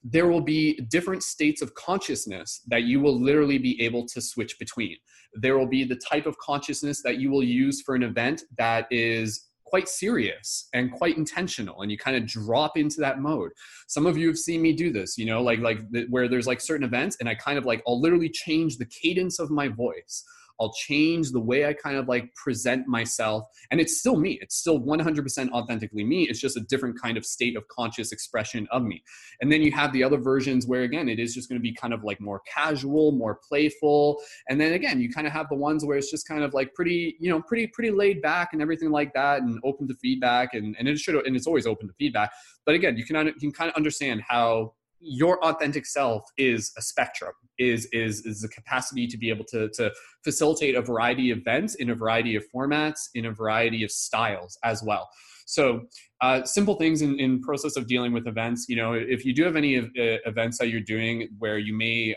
there 0.03 0.27
will 0.27 0.41
be 0.41 0.75
different 0.89 1.23
states 1.23 1.63
of 1.63 1.75
consciousness 1.75 2.63
that 2.67 2.83
you 2.85 3.01
will 3.01 3.21
literally 3.21 3.59
be 3.59 3.81
able 3.83 4.07
to 4.09 4.21
switch 4.21 4.59
between. 4.59 4.97
There 5.35 5.57
will 5.57 5.69
be 5.69 5.85
the 5.85 5.97
type 5.97 6.27
of 6.27 6.37
consciousness 6.39 7.03
that 7.03 7.19
you 7.19 7.31
will 7.31 7.45
use 7.45 7.83
for 7.83 7.95
an 7.95 8.03
event 8.03 8.43
that 8.59 8.87
is 8.91 9.49
quite 9.73 9.89
serious 9.89 10.69
and 10.75 10.93
quite 10.93 11.17
intentional 11.17 11.81
and 11.81 11.91
you 11.91 11.97
kind 11.97 12.17
of 12.17 12.27
drop 12.27 12.77
into 12.77 13.01
that 13.01 13.21
mode. 13.21 13.51
Some 13.89 14.05
of 14.07 14.19
you 14.19 14.27
have 14.29 14.39
seen 14.39 14.61
me 14.61 14.73
do 14.75 14.93
this 14.93 15.17
you 15.17 15.27
know 15.27 15.43
like 15.43 15.61
like 15.61 15.79
the, 15.91 16.07
where 16.11 16.29
there's 16.29 16.47
like 16.47 16.61
certain 16.61 16.85
events 16.85 17.17
and 17.21 17.29
i 17.29 17.35
kind 17.35 17.59
of 17.59 17.65
like 17.65 17.83
i'll 17.87 18.01
literally 18.01 18.29
change 18.29 18.77
the 18.77 18.87
cadence 18.87 19.39
of 19.39 19.51
my 19.51 19.69
voice 19.69 20.25
I'll 20.61 20.73
change 20.73 21.31
the 21.31 21.41
way 21.41 21.67
I 21.67 21.73
kind 21.73 21.97
of 21.97 22.09
like 22.09 22.35
present 22.35 22.87
myself. 22.87 23.45
And 23.71 23.81
it's 23.81 23.99
still 23.99 24.17
me. 24.17 24.39
It's 24.41 24.57
still 24.57 24.81
100% 24.81 25.51
authentically 25.51 26.05
me. 26.05 26.25
It's 26.25 26.41
just 26.41 26.57
a 26.57 26.61
different 26.61 27.01
kind 27.01 27.17
of 27.17 27.25
state 27.25 27.57
of 27.57 27.67
conscious 27.69 28.13
expression 28.13 28.67
of 28.71 28.83
me. 28.83 29.03
And 29.41 29.51
then 29.51 29.63
you 29.63 29.73
have 29.73 29.93
the 29.93 30.05
other 30.05 30.19
versions 30.19 30.67
where, 30.67 30.83
again, 30.83 31.09
it 31.09 31.19
is 31.19 31.35
just 31.35 31.49
going 31.49 31.59
to 31.59 31.63
be 31.63 31.75
kind 31.75 31.93
of 31.93 32.05
like 32.05 32.21
more 32.21 32.43
casual, 32.53 33.13
more 33.13 33.41
playful. 33.49 34.21
And 34.49 34.61
then 34.61 34.73
again, 34.73 35.01
you 35.01 35.11
kind 35.11 35.27
of 35.27 35.33
have 35.33 35.49
the 35.49 35.57
ones 35.57 35.85
where 35.85 35.97
it's 35.97 36.11
just 36.11 36.27
kind 36.27 36.43
of 36.43 36.55
like 36.55 36.75
pretty, 36.75 37.17
you 37.19 37.31
know, 37.31 37.43
pretty, 37.43 37.67
pretty 37.69 37.91
laid 37.91 38.23
back 38.23 38.51
and 38.53 38.63
everything 38.63 38.91
like 38.91 39.13
that 39.15 39.43
and 39.43 39.59
open 39.65 39.89
to 39.89 39.95
feedback. 39.95 40.55
And, 40.55 40.77
and 40.79 40.89
it 40.89 40.99
should, 40.99 41.15
and 41.27 41.37
it's 41.37 41.47
always 41.47 41.67
open 41.67 41.89
to 41.89 41.95
feedback. 41.99 42.33
But 42.65 42.75
again, 42.75 42.97
you 42.97 43.05
can, 43.05 43.27
you 43.27 43.33
can 43.35 43.53
kind 43.53 43.71
of 43.71 43.77
understand 43.77 44.23
how 44.27 44.75
your 45.03 45.45
authentic 45.45 45.85
self 45.85 46.25
is 46.39 46.73
a 46.79 46.83
spectrum 46.83 47.33
is 47.59 47.87
is 47.93 48.25
is 48.25 48.41
the 48.41 48.49
capacity 48.49 49.07
to 49.07 49.19
be 49.19 49.29
able 49.29 49.45
to 49.45 49.69
to 49.71 49.93
facilitate 50.23 50.75
a 50.75 50.83
variety 50.83 51.31
of 51.31 51.39
events 51.39 51.75
in 51.77 51.91
a 51.91 51.95
variety 51.95 52.37
of 52.37 52.45
formats 52.55 53.09
in 53.15 53.27
a 53.27 53.33
variety 53.33 53.83
of 53.83 53.91
styles 53.91 54.57
as 54.65 54.83
well 54.83 55.09
so 55.53 55.83
uh, 56.21 56.45
simple 56.45 56.77
things 56.77 57.03
in, 57.03 57.19
in 57.19 57.41
process 57.41 57.77
of 57.77 57.87
dealing 57.87 58.13
with 58.13 58.27
events 58.27 58.67
you 58.69 58.77
know 58.77 58.93
if 58.95 59.25
you 59.25 59.35
do 59.35 59.43
have 59.45 59.57
any 59.57 59.79
uh, 59.79 59.83
events 60.27 60.59
that 60.59 60.69
you're 60.69 60.81
doing 60.81 61.29
where 61.39 61.59
you 61.59 61.75
may 61.77 62.15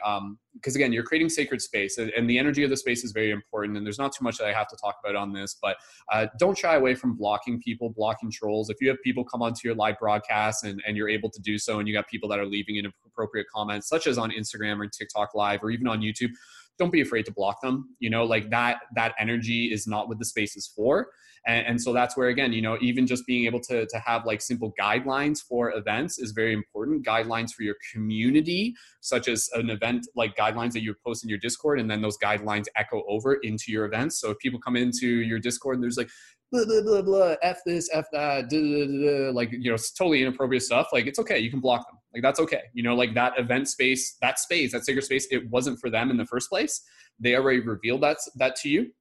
because 0.54 0.76
um, 0.76 0.80
again 0.80 0.93
you're 0.93 1.04
creating 1.04 1.30
sacred 1.30 1.62
space 1.62 1.98
and 1.98 2.30
the 2.30 2.38
energy 2.38 2.63
of 2.63 2.69
the 2.69 2.78
space 2.78 3.04
is 3.04 3.12
very 3.12 3.32
important 3.32 3.78
and 3.78 3.86
there's 3.86 4.00
not 4.00 4.13
too 4.13 4.24
much 4.24 4.38
that 4.38 4.48
i 4.48 4.54
have 4.54 4.67
to 4.67 4.78
talk 4.78 4.95
about 5.04 5.15
on 5.15 5.34
this 5.34 5.58
but 5.62 5.76
uh, 6.12 6.28
don't 6.39 6.58
shy 6.58 6.76
away 6.76 6.93
from 6.93 7.15
blocking 7.15 7.60
people 7.60 7.89
blocking 7.89 8.32
trolls. 8.32 8.69
If 8.69 8.78
you 8.82 8.89
have 8.89 9.02
people 9.04 9.24
come 9.24 9.41
onto 9.41 9.67
your 9.67 9.76
live 9.76 9.98
broadcast 10.00 10.63
and, 10.63 10.82
and 10.86 10.95
you're 10.95 11.10
able 11.10 11.30
to 11.30 11.41
do 11.41 11.58
so 11.58 11.80
and 11.80 11.88
you 11.88 11.93
got 11.93 12.08
people 12.08 12.30
that 12.30 12.39
are 12.39 12.45
leaving 12.45 12.78
inappropriate 12.78 13.48
comments 13.54 13.88
such 13.88 14.08
as 14.08 14.17
on 14.17 14.32
instagram 14.32 14.80
or 14.80 14.88
tiktok 14.88 15.34
live 15.34 15.63
or 15.63 15.71
even 15.71 15.88
on 15.88 16.02
youtube 16.02 16.32
don't 16.77 16.91
be 16.91 17.01
afraid 17.01 17.25
to 17.25 17.31
block 17.31 17.61
them 17.61 17.95
you 17.99 18.09
know 18.09 18.23
like 18.23 18.49
that 18.49 18.77
that 18.95 19.13
energy 19.19 19.71
is 19.71 19.88
not 19.88 20.07
what 20.07 20.19
the 20.19 20.25
space 20.25 20.55
is 20.55 20.67
for. 20.67 21.09
And, 21.47 21.67
and, 21.67 21.81
so 21.81 21.93
that's 21.93 22.17
where 22.17 22.29
again 22.29 22.53
you 22.53 22.61
know 22.61 22.77
even 22.81 23.05
just 23.05 23.25
being 23.25 23.45
able 23.45 23.59
to, 23.61 23.85
to 23.85 23.99
have 23.99 24.25
like 24.25 24.41
simple 24.41 24.73
guidelines 24.79 25.39
for 25.47 25.71
events 25.71 26.17
is 26.17 26.31
very 26.31 26.53
important. 26.53 27.05
Guidelines 27.05 27.51
for 27.53 27.63
your 27.63 27.75
community 27.93 28.73
such 29.01 29.27
as 29.27 29.47
an 29.53 29.69
event 29.69 30.07
like 30.15 30.35
guidelines 30.35 30.73
that 30.73 30.81
you 30.81 30.95
post 31.05 31.23
in 31.23 31.29
your 31.29 31.38
discord 31.38 31.79
and 31.79 31.89
then 31.89 32.01
those 32.01 32.17
guidelines 32.17 32.65
echo 32.75 33.03
over 33.07 33.35
into 33.35 33.65
your 33.67 33.85
events. 33.85 34.19
So 34.19 34.31
if 34.31 34.39
people 34.39 34.59
come 34.59 34.75
into 34.75 35.07
your 35.07 35.39
discord 35.39 35.75
and 35.75 35.83
there's 35.83 35.97
like 35.97 36.09
blah 36.51 36.65
blah 36.65 36.81
blah 36.81 37.01
blah 37.01 37.35
f 37.41 37.57
this 37.65 37.89
f 37.93 38.05
that 38.11 38.49
da, 38.49 38.57
da, 38.57 38.85
da, 38.88 39.31
like 39.31 39.51
you 39.51 39.69
know 39.69 39.73
it's 39.73 39.91
totally 39.91 40.21
inappropriate 40.21 40.63
stuff 40.63 40.88
like 40.93 41.07
it's 41.07 41.17
okay 41.17 41.39
you 41.39 41.49
can 41.49 41.59
block 41.59 41.88
them 41.88 41.97
like 42.15 42.23
that's 42.23 42.39
okay. 42.39 42.63
You 42.73 42.84
know 42.84 42.95
like 42.95 43.13
that 43.13 43.38
event 43.38 43.67
space 43.67 44.17
that 44.21 44.39
space 44.39 44.71
that 44.71 44.86
sacred 44.86 45.04
space 45.04 45.28
it 45.32 45.49
wasn't 45.49 45.80
for 45.80 45.89
them 45.89 46.10
in 46.10 46.17
the 46.17 46.25
first 46.25 46.49
place. 46.49 46.82
They 47.19 47.36
already 47.36 47.60
revealed 47.60 48.01
that 48.01 48.17
that 48.38 48.56
to 48.58 48.69
you. 48.69 48.91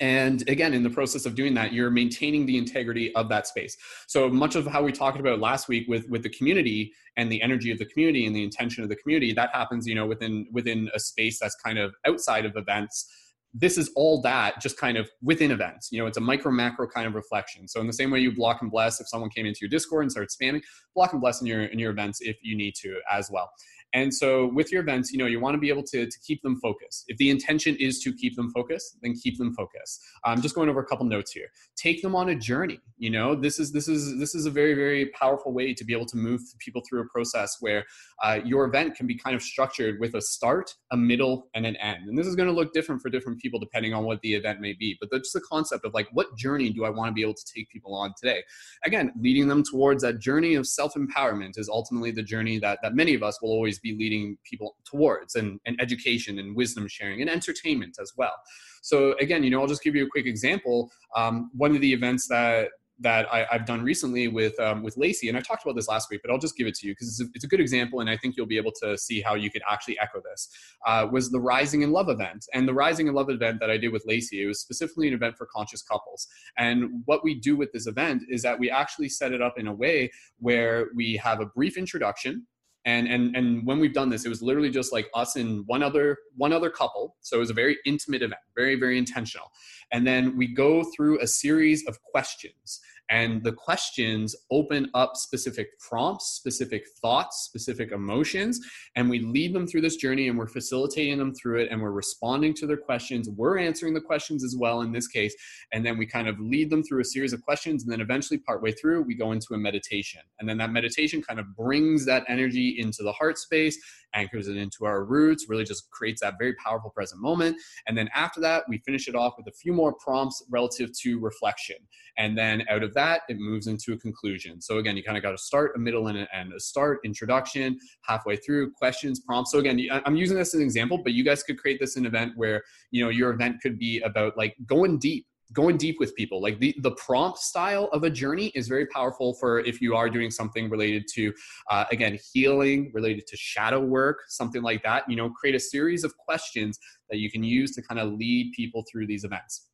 And 0.00 0.48
again, 0.48 0.72
in 0.72 0.82
the 0.82 0.88
process 0.88 1.26
of 1.26 1.34
doing 1.34 1.52
that, 1.54 1.74
you're 1.74 1.90
maintaining 1.90 2.46
the 2.46 2.56
integrity 2.56 3.14
of 3.14 3.28
that 3.28 3.46
space. 3.46 3.76
So 4.08 4.30
much 4.30 4.56
of 4.56 4.66
how 4.66 4.82
we 4.82 4.92
talked 4.92 5.20
about 5.20 5.40
last 5.40 5.68
week 5.68 5.86
with 5.88 6.08
with 6.08 6.22
the 6.22 6.30
community 6.30 6.92
and 7.16 7.30
the 7.30 7.42
energy 7.42 7.70
of 7.70 7.78
the 7.78 7.84
community 7.84 8.24
and 8.26 8.34
the 8.34 8.42
intention 8.42 8.82
of 8.82 8.88
the 8.88 8.96
community, 8.96 9.34
that 9.34 9.50
happens, 9.52 9.86
you 9.86 9.94
know, 9.94 10.06
within 10.06 10.46
within 10.52 10.88
a 10.94 11.00
space 11.00 11.38
that's 11.38 11.54
kind 11.56 11.78
of 11.78 11.94
outside 12.06 12.46
of 12.46 12.56
events 12.56 13.06
this 13.52 13.76
is 13.76 13.90
all 13.96 14.20
that 14.22 14.60
just 14.60 14.78
kind 14.78 14.96
of 14.96 15.10
within 15.22 15.50
events 15.50 15.88
you 15.90 15.98
know 15.98 16.06
it's 16.06 16.18
a 16.18 16.20
micro 16.20 16.52
macro 16.52 16.86
kind 16.86 17.06
of 17.06 17.14
reflection. 17.14 17.66
So 17.66 17.80
in 17.80 17.86
the 17.86 17.92
same 17.92 18.10
way 18.10 18.20
you 18.20 18.34
block 18.34 18.62
and 18.62 18.70
bless 18.70 19.00
if 19.00 19.08
someone 19.08 19.30
came 19.30 19.46
into 19.46 19.58
your 19.62 19.70
discord 19.70 20.04
and 20.04 20.10
started 20.10 20.30
spamming 20.30 20.62
block 20.94 21.12
and 21.12 21.20
bless 21.20 21.40
in 21.40 21.46
your 21.46 21.64
in 21.64 21.78
your 21.78 21.90
events 21.90 22.20
if 22.20 22.36
you 22.42 22.56
need 22.56 22.74
to 22.82 22.98
as 23.10 23.30
well 23.30 23.50
and 23.92 24.14
so 24.14 24.46
with 24.46 24.70
your 24.70 24.82
events, 24.82 25.12
you 25.12 25.18
know, 25.18 25.26
you 25.26 25.40
want 25.40 25.54
to 25.54 25.58
be 25.58 25.68
able 25.68 25.82
to, 25.84 26.06
to 26.06 26.18
keep 26.24 26.42
them 26.42 26.60
focused. 26.60 27.04
If 27.08 27.16
the 27.16 27.30
intention 27.30 27.76
is 27.76 28.00
to 28.00 28.12
keep 28.12 28.36
them 28.36 28.50
focused, 28.52 28.98
then 29.02 29.14
keep 29.14 29.36
them 29.38 29.52
focused. 29.54 30.02
I'm 30.24 30.40
just 30.40 30.54
going 30.54 30.68
over 30.68 30.80
a 30.80 30.86
couple 30.86 31.06
notes 31.06 31.32
here. 31.32 31.48
Take 31.76 32.02
them 32.02 32.14
on 32.14 32.28
a 32.28 32.34
journey. 32.34 32.80
You 32.98 33.10
know, 33.10 33.34
this 33.34 33.58
is 33.58 33.72
this 33.72 33.88
is 33.88 34.18
this 34.18 34.34
is 34.34 34.46
a 34.46 34.50
very 34.50 34.74
very 34.74 35.06
powerful 35.06 35.52
way 35.52 35.74
to 35.74 35.84
be 35.84 35.92
able 35.92 36.06
to 36.06 36.16
move 36.16 36.40
people 36.58 36.82
through 36.88 37.00
a 37.00 37.06
process 37.06 37.56
where 37.60 37.84
uh, 38.22 38.40
your 38.44 38.64
event 38.66 38.94
can 38.94 39.06
be 39.06 39.16
kind 39.16 39.34
of 39.34 39.42
structured 39.42 39.98
with 39.98 40.14
a 40.14 40.20
start, 40.20 40.74
a 40.92 40.96
middle, 40.96 41.48
and 41.54 41.66
an 41.66 41.76
end. 41.76 42.08
And 42.08 42.16
this 42.16 42.26
is 42.26 42.36
going 42.36 42.48
to 42.48 42.54
look 42.54 42.72
different 42.72 43.00
for 43.00 43.10
different 43.10 43.40
people 43.40 43.58
depending 43.58 43.94
on 43.94 44.04
what 44.04 44.20
the 44.20 44.34
event 44.34 44.60
may 44.60 44.74
be. 44.74 44.96
But 45.00 45.08
that's 45.10 45.32
the 45.32 45.40
concept 45.40 45.84
of 45.84 45.94
like, 45.94 46.08
what 46.12 46.36
journey 46.36 46.70
do 46.70 46.84
I 46.84 46.90
want 46.90 47.08
to 47.08 47.14
be 47.14 47.22
able 47.22 47.34
to 47.34 47.44
take 47.52 47.70
people 47.70 47.94
on 47.94 48.12
today? 48.20 48.42
Again, 48.84 49.12
leading 49.18 49.48
them 49.48 49.62
towards 49.62 50.02
that 50.02 50.20
journey 50.20 50.54
of 50.54 50.66
self 50.66 50.94
empowerment 50.94 51.58
is 51.58 51.68
ultimately 51.68 52.10
the 52.10 52.22
journey 52.22 52.58
that 52.60 52.78
that 52.82 52.94
many 52.94 53.14
of 53.14 53.22
us 53.22 53.40
will 53.42 53.50
always 53.50 53.79
be 53.82 53.96
leading 53.96 54.36
people 54.44 54.76
towards 54.84 55.34
and, 55.34 55.60
and 55.66 55.80
education 55.80 56.38
and 56.38 56.56
wisdom 56.56 56.86
sharing 56.88 57.20
and 57.20 57.30
entertainment 57.30 57.96
as 58.00 58.12
well 58.16 58.34
so 58.82 59.14
again 59.20 59.42
you 59.42 59.50
know 59.50 59.60
i'll 59.60 59.66
just 59.66 59.82
give 59.82 59.94
you 59.94 60.04
a 60.04 60.08
quick 60.08 60.26
example 60.26 60.90
um, 61.16 61.50
one 61.54 61.74
of 61.74 61.80
the 61.80 61.92
events 61.92 62.28
that 62.28 62.68
that 63.00 63.26
I, 63.32 63.46
have 63.50 63.64
done 63.64 63.82
recently 63.82 64.28
with 64.28 64.58
um, 64.60 64.82
with 64.82 64.96
Lacey, 64.96 65.28
and 65.28 65.36
I 65.36 65.40
talked 65.40 65.64
about 65.64 65.74
this 65.74 65.88
last 65.88 66.10
week, 66.10 66.20
but 66.22 66.30
I'll 66.30 66.38
just 66.38 66.56
give 66.56 66.66
it 66.66 66.74
to 66.76 66.86
you 66.86 66.92
because 66.92 67.18
it's, 67.18 67.30
it's, 67.34 67.44
a 67.44 67.48
good 67.48 67.60
example, 67.60 68.00
and 68.00 68.10
I 68.10 68.16
think 68.16 68.36
you'll 68.36 68.46
be 68.46 68.58
able 68.58 68.72
to 68.82 68.96
see 68.98 69.22
how 69.22 69.34
you 69.34 69.50
could 69.50 69.62
actually 69.68 69.98
echo 69.98 70.20
this. 70.30 70.48
Uh, 70.86 71.06
was 71.10 71.30
the 71.30 71.40
Rising 71.40 71.82
in 71.82 71.92
Love 71.92 72.10
event, 72.10 72.44
and 72.52 72.68
the 72.68 72.74
Rising 72.74 73.08
in 73.08 73.14
Love 73.14 73.30
event 73.30 73.58
that 73.60 73.70
I 73.70 73.78
did 73.78 73.90
with 73.90 74.04
Lacey. 74.06 74.42
It 74.42 74.46
was 74.46 74.60
specifically 74.60 75.08
an 75.08 75.14
event 75.14 75.36
for 75.38 75.46
conscious 75.46 75.82
couples, 75.82 76.28
and 76.58 77.02
what 77.06 77.24
we 77.24 77.34
do 77.34 77.56
with 77.56 77.72
this 77.72 77.86
event 77.86 78.22
is 78.28 78.42
that 78.42 78.58
we 78.58 78.70
actually 78.70 79.08
set 79.08 79.32
it 79.32 79.40
up 79.40 79.58
in 79.58 79.66
a 79.66 79.74
way 79.74 80.10
where 80.38 80.88
we 80.94 81.16
have 81.16 81.40
a 81.40 81.46
brief 81.46 81.78
introduction 81.78 82.46
and 82.90 83.08
and 83.08 83.36
and 83.36 83.66
when 83.66 83.78
we've 83.78 83.92
done 83.94 84.08
this 84.08 84.24
it 84.24 84.28
was 84.28 84.42
literally 84.42 84.70
just 84.70 84.92
like 84.92 85.08
us 85.14 85.36
and 85.36 85.64
one 85.66 85.82
other 85.82 86.16
one 86.36 86.52
other 86.52 86.70
couple. 86.70 87.16
So 87.20 87.36
it 87.36 87.40
was 87.40 87.50
a 87.50 87.54
very 87.54 87.76
intimate 87.84 88.22
event 88.22 88.40
very 88.54 88.76
very 88.76 88.98
intentional. 88.98 89.48
And 89.92 90.06
then 90.06 90.36
we 90.36 90.46
go 90.46 90.84
through 90.94 91.20
a 91.20 91.26
series 91.26 91.86
of 91.88 92.00
questions 92.02 92.80
and 93.10 93.42
the 93.42 93.52
questions 93.52 94.36
open 94.50 94.88
up 94.94 95.16
specific 95.16 95.78
prompts 95.78 96.26
specific 96.26 96.84
thoughts 97.02 97.44
specific 97.44 97.92
emotions 97.92 98.60
and 98.96 99.10
we 99.10 99.20
lead 99.20 99.54
them 99.54 99.66
through 99.66 99.80
this 99.80 99.96
journey 99.96 100.28
and 100.28 100.38
we're 100.38 100.46
facilitating 100.46 101.18
them 101.18 101.34
through 101.34 101.60
it 101.60 101.68
and 101.70 101.80
we're 101.80 101.90
responding 101.90 102.54
to 102.54 102.66
their 102.66 102.76
questions 102.76 103.28
we're 103.28 103.58
answering 103.58 103.94
the 103.94 104.00
questions 104.00 104.44
as 104.44 104.56
well 104.56 104.82
in 104.82 104.92
this 104.92 105.08
case 105.08 105.34
and 105.72 105.84
then 105.84 105.98
we 105.98 106.06
kind 106.06 106.28
of 106.28 106.38
lead 106.40 106.70
them 106.70 106.82
through 106.82 107.00
a 107.00 107.04
series 107.04 107.32
of 107.32 107.42
questions 107.42 107.82
and 107.82 107.92
then 107.92 108.00
eventually 108.00 108.38
partway 108.38 108.72
through 108.72 109.02
we 109.02 109.14
go 109.14 109.32
into 109.32 109.54
a 109.54 109.58
meditation 109.58 110.22
and 110.38 110.48
then 110.48 110.58
that 110.58 110.70
meditation 110.70 111.22
kind 111.22 111.40
of 111.40 111.56
brings 111.56 112.06
that 112.06 112.24
energy 112.28 112.76
into 112.78 113.02
the 113.02 113.12
heart 113.12 113.38
space 113.38 113.78
anchors 114.14 114.48
it 114.48 114.56
into 114.56 114.84
our 114.84 115.04
roots, 115.04 115.46
really 115.48 115.64
just 115.64 115.90
creates 115.90 116.20
that 116.20 116.34
very 116.38 116.54
powerful 116.54 116.90
present 116.90 117.20
moment. 117.20 117.56
And 117.86 117.96
then 117.96 118.08
after 118.14 118.40
that, 118.40 118.64
we 118.68 118.78
finish 118.78 119.08
it 119.08 119.14
off 119.14 119.34
with 119.36 119.46
a 119.46 119.52
few 119.52 119.72
more 119.72 119.94
prompts 119.94 120.42
relative 120.50 120.90
to 121.00 121.18
reflection. 121.18 121.76
And 122.16 122.36
then 122.36 122.64
out 122.68 122.82
of 122.82 122.94
that, 122.94 122.99
it 123.28 123.38
moves 123.38 123.66
into 123.66 123.92
a 123.92 123.96
conclusion. 123.96 124.60
So 124.60 124.78
again, 124.78 124.96
you 124.96 125.02
kind 125.02 125.16
of 125.16 125.22
got 125.22 125.32
to 125.32 125.38
start, 125.38 125.72
a 125.76 125.78
middle, 125.78 126.08
and 126.08 126.18
an 126.18 126.26
end. 126.32 126.52
A 126.52 126.60
start, 126.60 127.00
introduction, 127.04 127.78
halfway 128.02 128.36
through, 128.36 128.72
questions, 128.72 129.20
prompts. 129.20 129.52
So 129.52 129.58
again, 129.58 129.80
I'm 130.04 130.16
using 130.16 130.36
this 130.36 130.54
as 130.54 130.60
an 130.60 130.62
example, 130.62 130.98
but 130.98 131.12
you 131.12 131.24
guys 131.24 131.42
could 131.42 131.58
create 131.58 131.78
this 131.80 131.96
an 131.96 132.06
event 132.06 132.32
where 132.36 132.62
you 132.90 133.04
know 133.04 133.10
your 133.10 133.30
event 133.30 133.60
could 133.62 133.78
be 133.78 134.00
about 134.00 134.36
like 134.36 134.56
going 134.66 134.98
deep 134.98 135.26
going 135.52 135.76
deep 135.76 135.96
with 135.98 136.14
people 136.14 136.40
like 136.40 136.58
the 136.60 136.74
the 136.78 136.92
prompt 136.92 137.38
style 137.38 137.88
of 137.92 138.04
a 138.04 138.10
journey 138.10 138.52
is 138.54 138.68
very 138.68 138.86
powerful 138.86 139.34
for 139.34 139.60
if 139.60 139.80
you 139.80 139.96
are 139.96 140.08
doing 140.08 140.30
something 140.30 140.70
related 140.70 141.04
to 141.12 141.32
uh, 141.70 141.84
again 141.90 142.16
healing 142.32 142.90
related 142.94 143.26
to 143.26 143.36
shadow 143.36 143.80
work 143.80 144.18
something 144.28 144.62
like 144.62 144.82
that 144.82 145.02
you 145.08 145.16
know 145.16 145.28
create 145.30 145.56
a 145.56 145.60
series 145.60 146.04
of 146.04 146.16
questions 146.16 146.78
that 147.08 147.18
you 147.18 147.30
can 147.30 147.42
use 147.42 147.74
to 147.74 147.82
kind 147.82 147.98
of 147.98 148.12
lead 148.12 148.52
people 148.54 148.84
through 148.90 149.06
these 149.06 149.24
events 149.24 149.70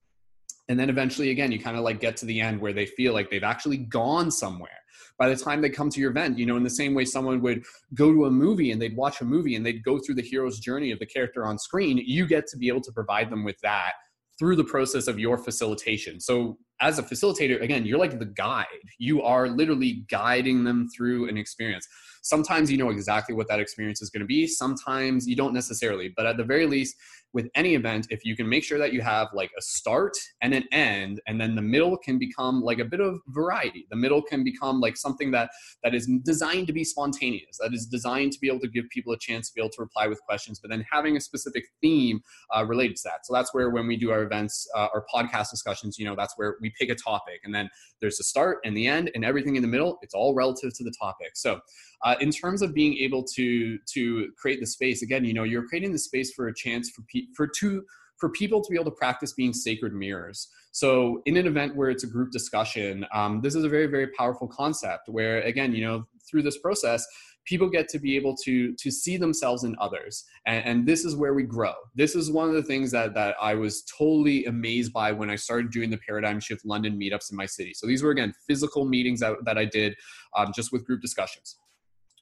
and 0.69 0.79
then 0.79 0.91
eventually 0.91 1.31
again 1.31 1.53
you 1.53 1.59
kind 1.59 1.77
of 1.77 1.83
like 1.83 2.01
get 2.01 2.17
to 2.17 2.27
the 2.27 2.41
end 2.41 2.61
where 2.61 2.73
they 2.73 2.87
feel 2.87 3.13
like 3.13 3.31
they've 3.31 3.45
actually 3.45 3.77
gone 3.77 4.31
somewhere 4.31 4.71
by 5.19 5.29
the 5.29 5.37
time 5.37 5.61
they 5.61 5.71
come 5.71 5.91
to 5.91 6.01
your 6.01 6.11
event 6.11 6.39
you 6.39 6.47
know 6.47 6.57
in 6.57 6.65
the 6.65 6.71
same 6.71 6.95
way 6.95 7.05
someone 7.05 7.41
would 7.41 7.65
go 7.95 8.13
to 8.13 8.27
a 8.27 8.31
movie 8.31 8.71
and 8.71 8.81
they'd 8.81 8.97
watch 8.97 9.21
a 9.21 9.25
movie 9.25 9.55
and 9.57 9.65
they'd 9.65 9.85
go 9.85 9.99
through 9.99 10.15
the 10.15 10.23
hero's 10.23 10.59
journey 10.59 10.91
of 10.91 10.99
the 10.99 11.07
character 11.07 11.45
on 11.45 11.59
screen 11.59 11.99
you 12.05 12.27
get 12.27 12.47
to 12.47 12.57
be 12.57 12.69
able 12.69 12.81
to 12.81 12.93
provide 12.93 13.31
them 13.31 13.45
with 13.45 13.59
that 13.63 13.93
through 14.39 14.57
the 14.57 14.65
process 14.65 15.07
of 15.07 15.19
your 15.19 15.39
facilitation. 15.39 16.21
So, 16.21 16.59
as 16.83 16.99
a 16.99 17.03
facilitator, 17.03 17.63
again, 17.63 17.87
you're 17.87 17.99
like 17.99 18.19
the 18.19 18.27
guide. 18.27 18.67
You 18.99 19.23
are 19.23 19.49
literally 19.49 20.05
guiding 20.11 20.63
them 20.63 20.89
through 20.95 21.27
an 21.29 21.39
experience. 21.39 21.89
Sometimes 22.23 22.71
you 22.71 22.77
know 22.77 22.91
exactly 22.91 23.35
what 23.35 23.49
that 23.49 23.61
experience 23.61 24.03
is 24.03 24.11
going 24.11 24.21
to 24.21 24.27
be, 24.27 24.47
sometimes 24.47 25.27
you 25.27 25.37
don't 25.37 25.55
necessarily, 25.55 26.13
but 26.15 26.27
at 26.27 26.37
the 26.37 26.45
very 26.45 26.67
least, 26.67 26.97
with 27.37 27.51
any 27.55 27.75
event, 27.75 28.07
if 28.09 28.25
you 28.25 28.35
can 28.35 28.49
make 28.49 28.65
sure 28.65 28.79
that 28.79 28.95
you 28.95 29.03
have 29.03 29.29
like 29.35 29.51
a 29.59 29.61
start 29.61 30.15
and 30.41 30.55
an 30.55 30.65
end, 30.73 31.21
and 31.27 31.39
then 31.39 31.55
the 31.55 31.67
middle 31.75 31.95
can 31.99 32.19
become 32.19 32.63
like 32.63 32.79
a 32.79 32.85
bit 32.93 32.99
of 33.09 33.21
variety. 33.29 33.87
The 33.91 34.01
middle 34.05 34.23
can 34.23 34.43
become 34.43 34.81
like 34.81 34.97
something 34.97 35.31
that 35.33 35.51
that 35.85 35.95
is 35.95 36.11
designed 36.25 36.67
to 36.69 36.73
be 36.73 36.83
spontaneous, 36.83 37.59
that 37.61 37.75
is 37.75 37.85
designed 37.85 38.33
to 38.33 38.41
be 38.41 38.49
able 38.49 38.61
to 38.61 38.69
give 38.77 38.87
people 38.89 39.13
a 39.13 39.19
chance 39.19 39.49
to 39.49 39.55
be 39.55 39.61
able 39.61 39.75
to 39.77 39.83
reply 39.83 40.07
with 40.07 40.19
questions, 40.23 40.59
but 40.59 40.71
then 40.71 40.83
having 40.91 41.15
a 41.19 41.21
specific 41.21 41.65
theme 41.83 42.23
uh, 42.57 42.65
related 42.65 42.97
to 42.97 43.03
that. 43.05 43.27
So 43.27 43.35
that's 43.35 43.53
where 43.53 43.69
when 43.69 43.87
we 43.87 43.99
do 43.99 44.11
our 44.11 44.23
events 44.23 44.67
uh, 44.75 44.89
or 44.95 45.05
podcast 45.15 45.51
discussions, 45.51 45.99
you 45.99 46.07
know, 46.07 46.17
that's 46.17 46.33
where 46.39 46.57
we 46.63 46.73
pick 46.81 46.89
a 46.89 46.95
topic, 46.95 47.41
and 47.45 47.55
then 47.55 47.69
there's 48.01 48.17
the 48.17 48.25
start 48.25 48.61
and 48.65 48.75
the 48.75 48.87
end, 48.87 49.11
and 49.15 49.27
everything 49.27 49.57
in 49.57 49.63
the 49.63 49.69
middle. 49.69 49.99
It's 50.01 50.15
all 50.15 50.33
relative 50.35 50.73
to 50.79 50.85
the 50.85 50.95
topic. 50.99 51.33
So 51.35 51.61
uh, 52.03 52.17
in 52.21 52.31
terms 52.31 52.63
of 52.63 52.73
being 52.73 52.97
able 52.97 53.25
to 53.37 53.79
to 53.95 54.03
create 54.39 54.61
the 54.61 54.67
space, 54.67 55.03
again, 55.03 55.23
you 55.27 55.35
know, 55.35 55.45
you're 55.45 55.67
creating 55.67 55.93
the 55.93 55.99
space 55.99 56.33
for 56.33 56.49
a 56.49 56.55
chance 56.55 56.91
for 56.91 57.03
for 57.35 57.47
two 57.47 57.85
for 58.19 58.31
people 58.31 58.63
to 58.63 58.71
be 58.71 58.77
able 58.77 58.91
to 58.91 58.97
practice 58.97 59.33
being 59.35 59.53
sacred 59.53 59.93
mirrors. 59.93 60.49
So, 60.73 61.23
in 61.27 61.37
an 61.37 61.47
event 61.47 61.77
where 61.77 61.91
it's 61.91 62.05
a 62.05 62.07
group 62.07 62.31
discussion, 62.31 63.07
um, 63.13 63.41
this 63.41 63.55
is 63.55 63.65
a 63.65 63.69
very, 63.69 63.87
very 63.87 64.09
powerful 64.09 64.49
concept 64.49 65.09
where, 65.09 65.41
again, 65.43 65.75
you 65.75 65.85
know, 65.85 66.05
through 66.29 66.43
this 66.43 66.59
process, 66.59 67.07
people 67.47 67.69
get 67.69 67.89
to 67.89 67.99
be 67.99 68.17
able 68.17 68.37
to 68.45 68.75
to 68.75 68.91
see 68.91 69.17
themselves 69.17 69.65
in 69.65 69.75
others. 69.81 70.25
And, 70.47 70.65
and, 70.65 70.87
this 70.87 71.05
is 71.05 71.17
where 71.17 71.33
we 71.33 71.45
grow. 71.45 71.73
This 71.95 72.15
is 72.15 72.31
one 72.31 72.49
of 72.49 72.55
the 72.55 72.63
things 72.63 72.91
that 72.91 73.15
that 73.15 73.37
i 73.41 73.55
was 73.55 73.85
totally 73.85 74.45
amazed 74.47 74.93
by 74.93 75.13
when 75.13 75.31
i 75.31 75.37
started 75.37 75.71
doing 75.71 75.91
the 75.91 75.99
paradigm 75.99 76.41
shift 76.41 76.65
london 76.65 76.99
meetups 76.99 77.31
in 77.31 77.37
my 77.37 77.47
city. 77.47 77.73
So 77.75 77.87
these 77.87 78.03
were 78.03 78.11
again 78.11 78.35
physical 78.47 78.85
meetings 78.85 79.21
that, 79.21 79.37
that 79.45 79.57
i 79.57 79.65
did 79.65 79.95
um, 80.37 80.53
just 80.55 80.73
with 80.73 80.85
group 80.85 81.01
discussions. 81.01 81.57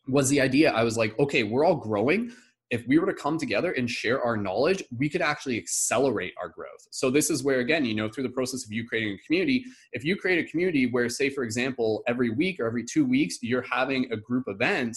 Was 0.06 0.28
the 0.28 0.40
idea 0.40 0.72
i 0.72 0.84
was 0.84 0.96
like 0.96 1.18
okay 1.18 1.42
we're 1.42 1.64
all 1.64 1.76
growing 1.76 2.30
if 2.74 2.80
we 2.88 2.98
were 2.98 3.10
to 3.12 3.22
come 3.24 3.36
together 3.44 3.70
and 3.78 3.86
share 4.00 4.18
our 4.26 4.36
knowledge, 4.46 4.80
we 5.00 5.08
could 5.12 5.24
actually 5.32 5.56
accelerate 5.64 6.34
our 6.40 6.48
growth. 6.48 6.82
So 6.90 7.06
this 7.16 7.28
is 7.34 7.44
where 7.46 7.60
again, 7.60 7.84
you 7.84 7.94
know, 7.94 8.08
through 8.08 8.26
the 8.28 8.36
process 8.38 8.64
of 8.64 8.72
you 8.76 8.82
creating 8.88 9.14
a 9.14 9.26
community, 9.26 9.58
if 9.92 10.02
you 10.04 10.16
create 10.22 10.40
a 10.44 10.50
community 10.50 10.84
where 10.94 11.08
say 11.08 11.28
for 11.30 11.44
example, 11.44 12.02
every 12.12 12.30
week 12.30 12.56
or 12.60 12.66
every 12.66 12.84
2 12.84 13.04
weeks 13.16 13.34
you're 13.42 13.68
having 13.78 14.02
a 14.12 14.16
group 14.28 14.46
event, 14.56 14.96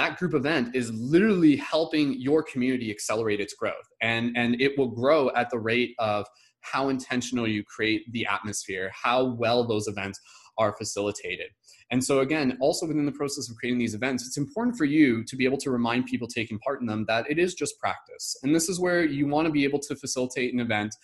that 0.00 0.12
group 0.18 0.34
event 0.42 0.76
is 0.80 0.86
literally 0.92 1.56
helping 1.56 2.06
your 2.28 2.40
community 2.52 2.88
accelerate 2.96 3.40
its 3.40 3.54
growth. 3.54 3.88
And 4.00 4.24
and 4.40 4.60
it 4.66 4.72
will 4.76 4.92
grow 5.02 5.20
at 5.40 5.48
the 5.50 5.62
rate 5.72 5.92
of 5.98 6.26
how 6.72 6.82
intentional 6.94 7.48
you 7.48 7.62
create 7.74 8.02
the 8.16 8.24
atmosphere, 8.36 8.86
how 9.06 9.18
well 9.42 9.60
those 9.72 9.86
events 9.88 10.18
are 10.58 10.72
facilitated. 10.82 11.48
And 11.90 12.02
so, 12.02 12.20
again, 12.20 12.56
also 12.60 12.86
within 12.86 13.06
the 13.06 13.12
process 13.12 13.48
of 13.50 13.56
creating 13.56 13.78
these 13.78 13.94
events, 13.94 14.26
it's 14.26 14.38
important 14.38 14.76
for 14.76 14.84
you 14.84 15.24
to 15.24 15.36
be 15.36 15.44
able 15.44 15.58
to 15.58 15.70
remind 15.70 16.06
people 16.06 16.26
taking 16.26 16.58
part 16.58 16.80
in 16.80 16.86
them 16.86 17.04
that 17.08 17.30
it 17.30 17.38
is 17.38 17.54
just 17.54 17.78
practice. 17.78 18.36
And 18.42 18.54
this 18.54 18.68
is 18.68 18.80
where 18.80 19.04
you 19.04 19.26
want 19.26 19.46
to 19.46 19.52
be 19.52 19.64
able 19.64 19.78
to 19.80 19.96
facilitate 19.96 20.54
an 20.54 20.60
event 20.60 20.94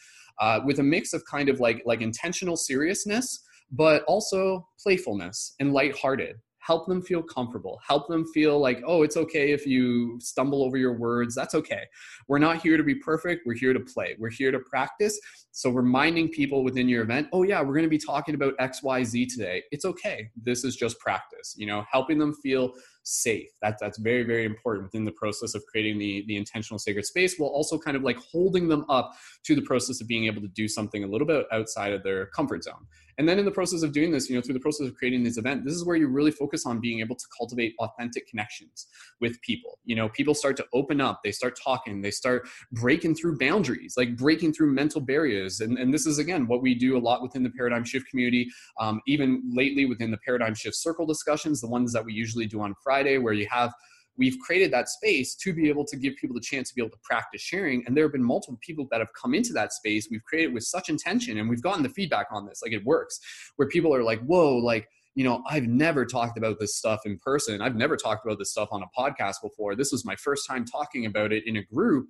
uh, 0.41 0.61
with 0.65 0.79
a 0.79 0.83
mix 0.83 1.13
of 1.13 1.25
kind 1.25 1.49
of 1.49 1.61
like 1.61 1.83
like 1.85 2.01
intentional 2.01 2.57
seriousness, 2.57 3.45
but 3.71 4.05
also 4.05 4.69
playfulness 4.83 5.55
and 5.61 5.73
lighthearted 5.73 6.37
help 6.69 6.87
them 6.87 7.01
feel 7.01 7.23
comfortable 7.23 7.81
help 7.87 8.07
them 8.09 8.27
feel 8.27 8.61
like 8.61 8.83
oh 8.87 9.03
it's 9.03 9.17
okay 9.17 9.53
if 9.53 9.67
you 9.67 10.19
stumble 10.21 10.63
over 10.63 10.77
your 10.77 10.93
words 10.93 11.35
that's 11.35 11.55
okay. 11.55 11.85
We're 12.29 12.39
not 12.39 12.61
here 12.61 12.77
to 12.77 12.83
be 12.83 12.95
perfect 12.95 13.47
we're 13.47 13.55
here 13.55 13.73
to 13.73 13.81
play 13.81 14.15
we're 14.19 14.37
here 14.41 14.53
to 14.53 14.61
practice. 14.61 15.19
So 15.51 15.71
reminding 15.71 16.29
people 16.29 16.63
within 16.63 16.87
your 16.87 17.03
event 17.03 17.29
oh 17.33 17.43
yeah 17.43 17.61
we're 17.63 17.73
going 17.79 17.91
to 17.91 17.97
be 17.99 18.05
talking 18.13 18.35
about 18.35 18.53
xyz 18.59 19.33
today 19.35 19.63
it's 19.73 19.87
okay 19.87 20.29
this 20.49 20.63
is 20.63 20.77
just 20.77 20.99
practice 21.01 21.55
you 21.57 21.67
know 21.67 21.85
helping 21.91 22.19
them 22.19 22.35
feel 22.35 22.75
safe 23.09 23.49
that's 23.63 23.81
that's 23.81 23.99
very 23.99 24.23
very 24.23 24.45
important 24.45 24.85
within 24.85 25.05
the 25.05 25.13
process 25.13 25.55
of 25.55 25.65
creating 25.67 25.99
the 25.99 26.25
the 26.27 26.37
intentional 26.37 26.79
sacred 26.79 27.05
space 27.05 27.37
while 27.39 27.51
also 27.51 27.79
kind 27.79 27.97
of 27.97 28.03
like 28.03 28.19
holding 28.19 28.69
them 28.69 28.85
up 28.89 29.13
to 29.45 29.55
the 29.55 29.63
process 29.63 30.01
of 30.01 30.09
being 30.09 30.27
able 30.27 30.41
to 30.41 30.49
do 30.49 30.69
something 30.69 31.05
a 31.05 31.07
little 31.07 31.27
bit 31.27 31.47
outside 31.53 31.93
of 31.93 32.03
their 32.03 32.27
comfort 32.27 32.63
zone 32.65 32.87
and 33.19 33.29
then 33.29 33.39
in 33.41 33.45
the 33.45 33.51
process 33.51 33.83
of 33.83 33.93
doing 33.93 34.13
this, 34.13 34.31
you 34.31 34.37
know, 34.37 34.43
through 34.43 34.55
the 34.55 34.61
process 34.61 34.87
of 34.87 34.95
creating 34.95 35.25
this 35.25 35.39
event, 35.39 35.65
this 35.65 35.75
is 35.75 35.85
where 35.85 35.97
you 35.97 36.07
really 36.07 36.31
focus 36.31 36.65
on 36.65 36.81
being 36.81 37.01
able 37.01 37.17
to 37.17 37.25
cultivate 37.37 37.75
authentic 37.81 38.29
connections 38.29 38.87
with 39.21 39.41
people. 39.43 39.81
You 39.85 39.97
know, 39.97 40.09
people 40.09 40.35
start 40.35 40.57
to 40.59 40.67
open 40.73 41.01
up, 41.01 41.21
they 41.25 41.33
start 41.33 41.59
talking, 41.63 42.01
they 42.01 42.13
start 42.13 42.49
breaking 42.71 43.17
through 43.17 43.39
boundaries, 43.39 43.95
like 43.97 44.17
breaking 44.17 44.53
through 44.53 44.73
mental 44.73 45.01
barriers. 45.01 45.61
And, 45.61 45.79
and 45.79 45.93
this 45.93 46.07
is, 46.07 46.19
again, 46.19 46.47
what 46.47 46.63
we 46.63 46.77
do 46.77 46.97
a 46.97 47.01
lot 47.01 47.21
within 47.21 47.43
the 47.43 47.51
Paradigm 47.51 47.85
Shift 47.85 48.09
community, 48.09 48.49
um, 48.79 49.01
even 49.09 49.43
lately 49.53 49.85
within 49.85 50.13
the 50.13 50.19
Paradigm 50.19 50.55
Shift 50.55 50.77
Circle 50.77 51.05
discussions, 51.05 51.61
the 51.61 51.69
ones 51.69 51.93
that 51.93 52.05
we 52.05 52.13
usually 52.13 52.47
do 52.47 52.61
on 52.61 52.73
Friday, 52.85 52.98
where 53.19 53.33
you 53.33 53.47
have 53.51 53.73
we've 54.19 54.39
created 54.41 54.73
that 54.73 54.89
space 54.89 55.35
to 55.37 55.55
be 55.55 55.69
able 55.69 55.85
to 55.85 55.97
give 55.97 56.17
people 56.17 56.35
the 56.35 56.41
chance 56.41 56.69
to 56.69 56.75
be 56.75 56.83
able 56.83 56.91
to 56.91 56.99
practice 57.03 57.41
sharing. 57.41 57.87
And 57.87 57.97
there 57.97 58.05
have 58.05 58.13
been 58.13 58.23
multiple 58.23 58.59
people 58.61 58.87
that 58.91 58.99
have 58.99 59.13
come 59.15 59.33
into 59.33 59.53
that 59.55 59.73
space. 59.73 60.09
We've 60.11 60.25
created 60.25 60.53
with 60.53 60.65
such 60.65 60.89
intention 60.91 61.39
and 61.39 61.49
we've 61.49 61.63
gotten 61.63 61.85
the 61.85 61.89
feedback 61.89 62.27
on 62.31 62.45
this. 62.45 62.61
Like 62.63 62.73
it 62.73 62.85
works, 62.85 63.21
where 63.57 63.69
people 63.69 63.95
are 63.95 64.03
like, 64.03 64.21
whoa, 64.25 64.57
like, 64.57 64.89
you 65.15 65.25
know, 65.25 65.43
I've 65.49 65.67
never 65.67 66.05
talked 66.05 66.37
about 66.37 66.59
this 66.61 66.77
stuff 66.77 67.01
in 67.07 67.19
person. 67.19 67.63
I've 67.63 67.77
never 67.77 67.97
talked 67.97 68.27
about 68.27 68.39
this 68.39 68.51
stuff 68.51 68.69
on 68.73 68.83
a 68.83 69.01
podcast 69.01 69.37
before. 69.43 69.75
This 69.75 69.93
was 69.93 70.05
my 70.05 70.17
first 70.17 70.47
time 70.47 70.65
talking 70.65 71.07
about 71.07 71.33
it 71.33 71.47
in 71.47 71.57
a 71.57 71.63
group. 71.63 72.09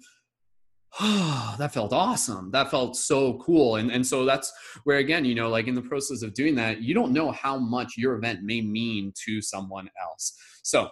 Oh, 1.01 1.57
that 1.59 1.72
felt 1.72 1.92
awesome. 1.92 2.51
That 2.51 2.70
felt 2.70 2.96
so 2.96 3.38
cool. 3.38 3.77
And, 3.77 3.90
and 3.90 4.07
so 4.07 4.24
that's 4.24 4.53
where, 4.85 4.98
again, 4.98 5.24
you 5.24 5.35
know, 5.35 5.48
like 5.48 5.66
in 5.66 5.74
the 5.74 5.83
process 5.83 6.22
of 6.22 6.35
doing 6.35 6.55
that, 6.57 6.83
you 6.83 6.94
don't 6.94 7.12
know 7.12 7.31
how 7.31 7.59
much 7.59 7.94
your 7.96 8.16
event 8.16 8.42
may 8.42 8.61
mean 8.61 9.12
to 9.27 9.40
someone 9.42 9.88
else. 10.01 10.37
So 10.62 10.88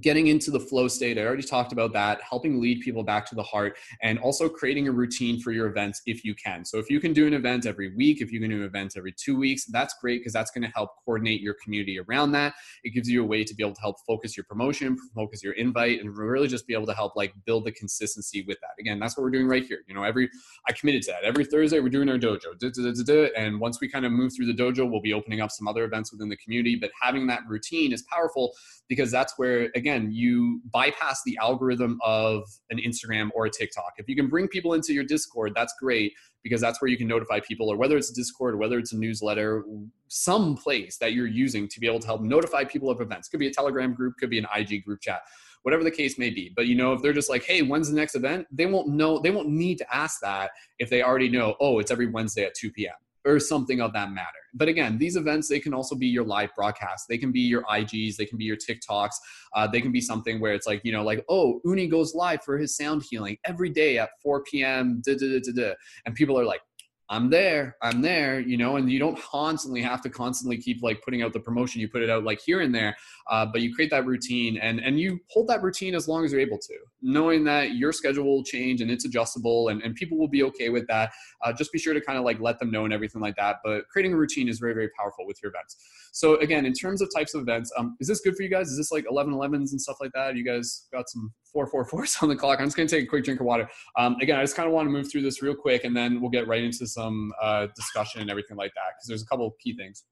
getting 0.00 0.28
into 0.28 0.50
the 0.50 0.60
flow 0.60 0.88
state. 0.88 1.18
I 1.18 1.22
already 1.22 1.42
talked 1.42 1.72
about 1.72 1.92
that, 1.92 2.20
helping 2.22 2.60
lead 2.60 2.80
people 2.80 3.02
back 3.02 3.26
to 3.26 3.34
the 3.34 3.42
heart, 3.42 3.76
and 4.02 4.18
also 4.18 4.48
creating 4.48 4.88
a 4.88 4.92
routine 4.92 5.40
for 5.40 5.52
your 5.52 5.66
events 5.66 6.02
if 6.06 6.24
you 6.24 6.34
can. 6.34 6.64
So, 6.64 6.78
if 6.78 6.90
you 6.90 7.00
can 7.00 7.12
do 7.12 7.26
an 7.26 7.34
event 7.34 7.66
every 7.66 7.94
week, 7.94 8.20
if 8.20 8.32
you 8.32 8.40
can 8.40 8.50
do 8.50 8.56
an 8.56 8.62
event 8.62 8.94
every 8.96 9.12
two 9.12 9.36
weeks, 9.36 9.64
that's 9.66 9.94
great 10.00 10.20
because 10.20 10.32
that's 10.32 10.50
going 10.50 10.62
to 10.62 10.70
help 10.74 10.90
coordinate 11.04 11.40
your 11.40 11.54
community 11.62 11.98
around 11.98 12.32
that. 12.32 12.54
It 12.84 12.90
gives 12.90 13.08
you 13.08 13.22
a 13.22 13.26
way 13.26 13.44
to 13.44 13.54
be 13.54 13.62
able 13.62 13.74
to 13.74 13.80
help 13.80 13.96
focus 14.06 14.36
your 14.36 14.44
promotion, 14.44 14.96
focus 15.14 15.42
your 15.42 15.54
invite, 15.54 16.00
and 16.00 16.16
really 16.16 16.48
just 16.48 16.66
be 16.66 16.74
able 16.74 16.86
to 16.86 16.94
help 16.94 17.16
like 17.16 17.34
build 17.44 17.64
the 17.64 17.72
consistency 17.72 18.44
with 18.46 18.58
that. 18.60 18.70
Again, 18.80 18.98
that's 18.98 19.16
what 19.16 19.22
we're 19.24 19.30
doing 19.30 19.48
right 19.48 19.64
here. 19.64 19.80
You 19.86 19.94
know, 19.94 20.02
every 20.02 20.28
I 20.68 20.72
committed 20.72 21.02
to 21.02 21.12
that. 21.12 21.24
Every 21.24 21.44
Thursday, 21.44 21.80
we're 21.80 21.88
doing 21.88 22.08
our 22.08 22.18
dojo. 22.18 23.32
And 23.36 23.60
once 23.60 23.80
we 23.80 23.88
kind 23.88 24.04
of 24.04 24.12
move 24.12 24.32
through 24.34 24.46
the 24.46 24.54
dojo, 24.54 24.90
we'll 24.90 25.00
be 25.00 25.12
opening 25.12 25.40
up 25.40 25.50
some 25.50 25.68
other 25.68 25.84
events 25.84 26.12
within 26.12 26.28
the 26.28 26.36
community. 26.36 26.76
But 26.76 26.90
having 27.00 27.26
that 27.28 27.42
routine 27.48 27.92
is 27.92 28.02
powerful 28.02 28.54
because 28.88 29.10
that's 29.10 29.34
where, 29.36 29.70
again, 29.74 29.85
you 30.12 30.60
bypass 30.72 31.22
the 31.24 31.38
algorithm 31.40 31.98
of 32.04 32.44
an 32.70 32.78
Instagram 32.78 33.30
or 33.34 33.46
a 33.46 33.50
TikTok. 33.50 33.94
If 33.98 34.08
you 34.08 34.16
can 34.16 34.28
bring 34.28 34.48
people 34.48 34.74
into 34.74 34.92
your 34.92 35.04
Discord, 35.04 35.52
that's 35.54 35.74
great 35.80 36.12
because 36.42 36.60
that's 36.60 36.80
where 36.80 36.88
you 36.88 36.96
can 36.96 37.08
notify 37.08 37.40
people, 37.40 37.68
or 37.68 37.76
whether 37.76 37.96
it's 37.96 38.10
Discord 38.10 38.54
or 38.54 38.56
whether 38.56 38.78
it's 38.78 38.92
a 38.92 38.96
newsletter, 38.96 39.64
some 40.08 40.56
place 40.56 40.98
that 40.98 41.12
you're 41.12 41.26
using 41.26 41.68
to 41.68 41.80
be 41.80 41.86
able 41.86 42.00
to 42.00 42.06
help 42.06 42.20
notify 42.20 42.64
people 42.64 42.90
of 42.90 43.00
events. 43.00 43.28
Could 43.28 43.40
be 43.40 43.48
a 43.48 43.52
Telegram 43.52 43.94
group, 43.94 44.14
could 44.18 44.30
be 44.30 44.38
an 44.38 44.46
IG 44.54 44.84
group 44.84 45.00
chat 45.00 45.22
whatever 45.66 45.82
the 45.82 45.90
case 45.90 46.16
may 46.16 46.30
be. 46.30 46.52
But 46.54 46.68
you 46.68 46.76
know, 46.76 46.92
if 46.92 47.02
they're 47.02 47.12
just 47.12 47.28
like, 47.28 47.42
hey, 47.42 47.60
when's 47.60 47.90
the 47.90 47.96
next 47.96 48.14
event? 48.14 48.46
They 48.52 48.66
won't 48.66 48.86
know, 48.86 49.18
they 49.18 49.32
won't 49.32 49.48
need 49.48 49.78
to 49.78 49.94
ask 49.94 50.20
that 50.20 50.52
if 50.78 50.90
they 50.90 51.02
already 51.02 51.28
know, 51.28 51.56
oh, 51.58 51.80
it's 51.80 51.90
every 51.90 52.06
Wednesday 52.06 52.44
at 52.44 52.54
2 52.54 52.70
p.m. 52.70 52.94
or 53.26 53.40
something 53.40 53.80
of 53.80 53.92
that 53.92 54.12
matter. 54.12 54.28
But 54.54 54.68
again, 54.68 54.96
these 54.96 55.16
events, 55.16 55.48
they 55.48 55.60
can 55.60 55.74
also 55.74 55.94
be 55.94 56.06
your 56.06 56.24
live 56.24 56.50
broadcasts. 56.56 57.06
They 57.08 57.18
can 57.18 57.32
be 57.32 57.40
your 57.40 57.62
IGs, 57.64 58.16
they 58.16 58.24
can 58.24 58.38
be 58.38 58.44
your 58.44 58.56
TikToks. 58.56 59.14
Uh, 59.54 59.66
they 59.66 59.80
can 59.80 59.92
be 59.92 60.00
something 60.00 60.40
where 60.40 60.54
it's 60.54 60.66
like, 60.66 60.80
you 60.84 60.92
know, 60.92 61.02
like, 61.02 61.24
oh, 61.28 61.60
Uni 61.64 61.88
goes 61.88 62.14
live 62.14 62.42
for 62.42 62.56
his 62.56 62.76
sound 62.76 63.02
healing 63.10 63.36
every 63.44 63.68
day 63.68 63.98
at 63.98 64.10
4 64.22 64.42
p.m. 64.44 65.02
Da, 65.04 65.16
da, 65.16 65.40
da, 65.40 65.74
and 66.06 66.14
people 66.14 66.38
are 66.38 66.44
like, 66.44 66.62
I'm 67.08 67.30
there, 67.30 67.76
I'm 67.82 68.02
there, 68.02 68.40
you 68.40 68.56
know, 68.56 68.76
and 68.76 68.90
you 68.90 68.98
don't 68.98 69.18
constantly 69.20 69.80
have 69.80 70.02
to 70.02 70.10
constantly 70.10 70.58
keep 70.58 70.82
like 70.82 71.02
putting 71.02 71.22
out 71.22 71.32
the 71.32 71.40
promotion. 71.40 71.80
You 71.80 71.88
put 71.88 72.02
it 72.02 72.10
out 72.10 72.24
like 72.24 72.40
here 72.40 72.62
and 72.62 72.74
there, 72.74 72.96
uh, 73.30 73.46
but 73.46 73.60
you 73.60 73.72
create 73.72 73.90
that 73.92 74.06
routine 74.06 74.58
and 74.58 74.80
and 74.80 74.98
you 74.98 75.20
hold 75.30 75.46
that 75.48 75.62
routine 75.62 75.94
as 75.94 76.08
long 76.08 76.24
as 76.24 76.32
you're 76.32 76.40
able 76.40 76.58
to, 76.58 76.74
knowing 77.02 77.44
that 77.44 77.76
your 77.76 77.92
schedule 77.92 78.24
will 78.24 78.42
change 78.42 78.80
and 78.80 78.90
it's 78.90 79.04
adjustable, 79.04 79.68
and 79.68 79.82
and 79.82 79.94
people 79.94 80.18
will 80.18 80.28
be 80.28 80.42
okay 80.42 80.68
with 80.68 80.86
that. 80.88 81.12
Uh, 81.44 81.52
just 81.52 81.72
be 81.72 81.78
sure 81.78 81.94
to 81.94 82.00
kind 82.00 82.18
of 82.18 82.24
like 82.24 82.40
let 82.40 82.58
them 82.58 82.72
know 82.72 82.84
and 82.84 82.92
everything 82.92 83.20
like 83.20 83.36
that. 83.36 83.58
But 83.62 83.88
creating 83.88 84.12
a 84.12 84.16
routine 84.16 84.48
is 84.48 84.58
very 84.58 84.74
very 84.74 84.88
powerful 84.98 85.26
with 85.26 85.38
your 85.42 85.50
events. 85.50 85.76
So 86.12 86.36
again, 86.40 86.66
in 86.66 86.72
terms 86.72 87.02
of 87.02 87.10
types 87.14 87.34
of 87.34 87.42
events, 87.42 87.70
um, 87.76 87.96
is 88.00 88.08
this 88.08 88.20
good 88.20 88.34
for 88.34 88.42
you 88.42 88.48
guys? 88.48 88.68
Is 88.68 88.78
this 88.78 88.90
like 88.90 89.04
11 89.08 89.32
11s 89.32 89.70
and 89.70 89.80
stuff 89.80 89.98
like 90.00 90.12
that? 90.14 90.34
You 90.34 90.44
guys 90.44 90.86
got 90.90 91.08
some 91.08 91.32
four 91.56 91.66
four 91.66 91.84
fours 91.86 92.18
on 92.22 92.28
the 92.28 92.36
clock. 92.36 92.60
I'm 92.60 92.66
just 92.66 92.76
gonna 92.76 92.88
take 92.88 93.04
a 93.04 93.06
quick 93.06 93.24
drink 93.24 93.40
of 93.40 93.46
water. 93.46 93.68
Um, 93.96 94.16
again, 94.20 94.38
I 94.38 94.42
just 94.42 94.56
kind 94.56 94.66
of 94.66 94.74
want 94.74 94.86
to 94.86 94.90
move 94.90 95.10
through 95.10 95.22
this 95.22 95.40
real 95.40 95.54
quick, 95.54 95.84
and 95.84 95.96
then 95.96 96.20
we'll 96.20 96.30
get 96.30 96.46
right 96.46 96.62
into 96.62 96.86
some 96.86 97.32
uh, 97.42 97.68
discussion 97.74 98.20
and 98.20 98.30
everything 98.30 98.56
like 98.56 98.72
that 98.74 98.94
because 98.96 99.08
there's 99.08 99.22
a 99.22 99.26
couple 99.26 99.46
of 99.46 99.54
key 99.58 99.74
things. 99.74 100.04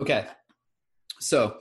Okay, 0.00 0.26
so 1.20 1.58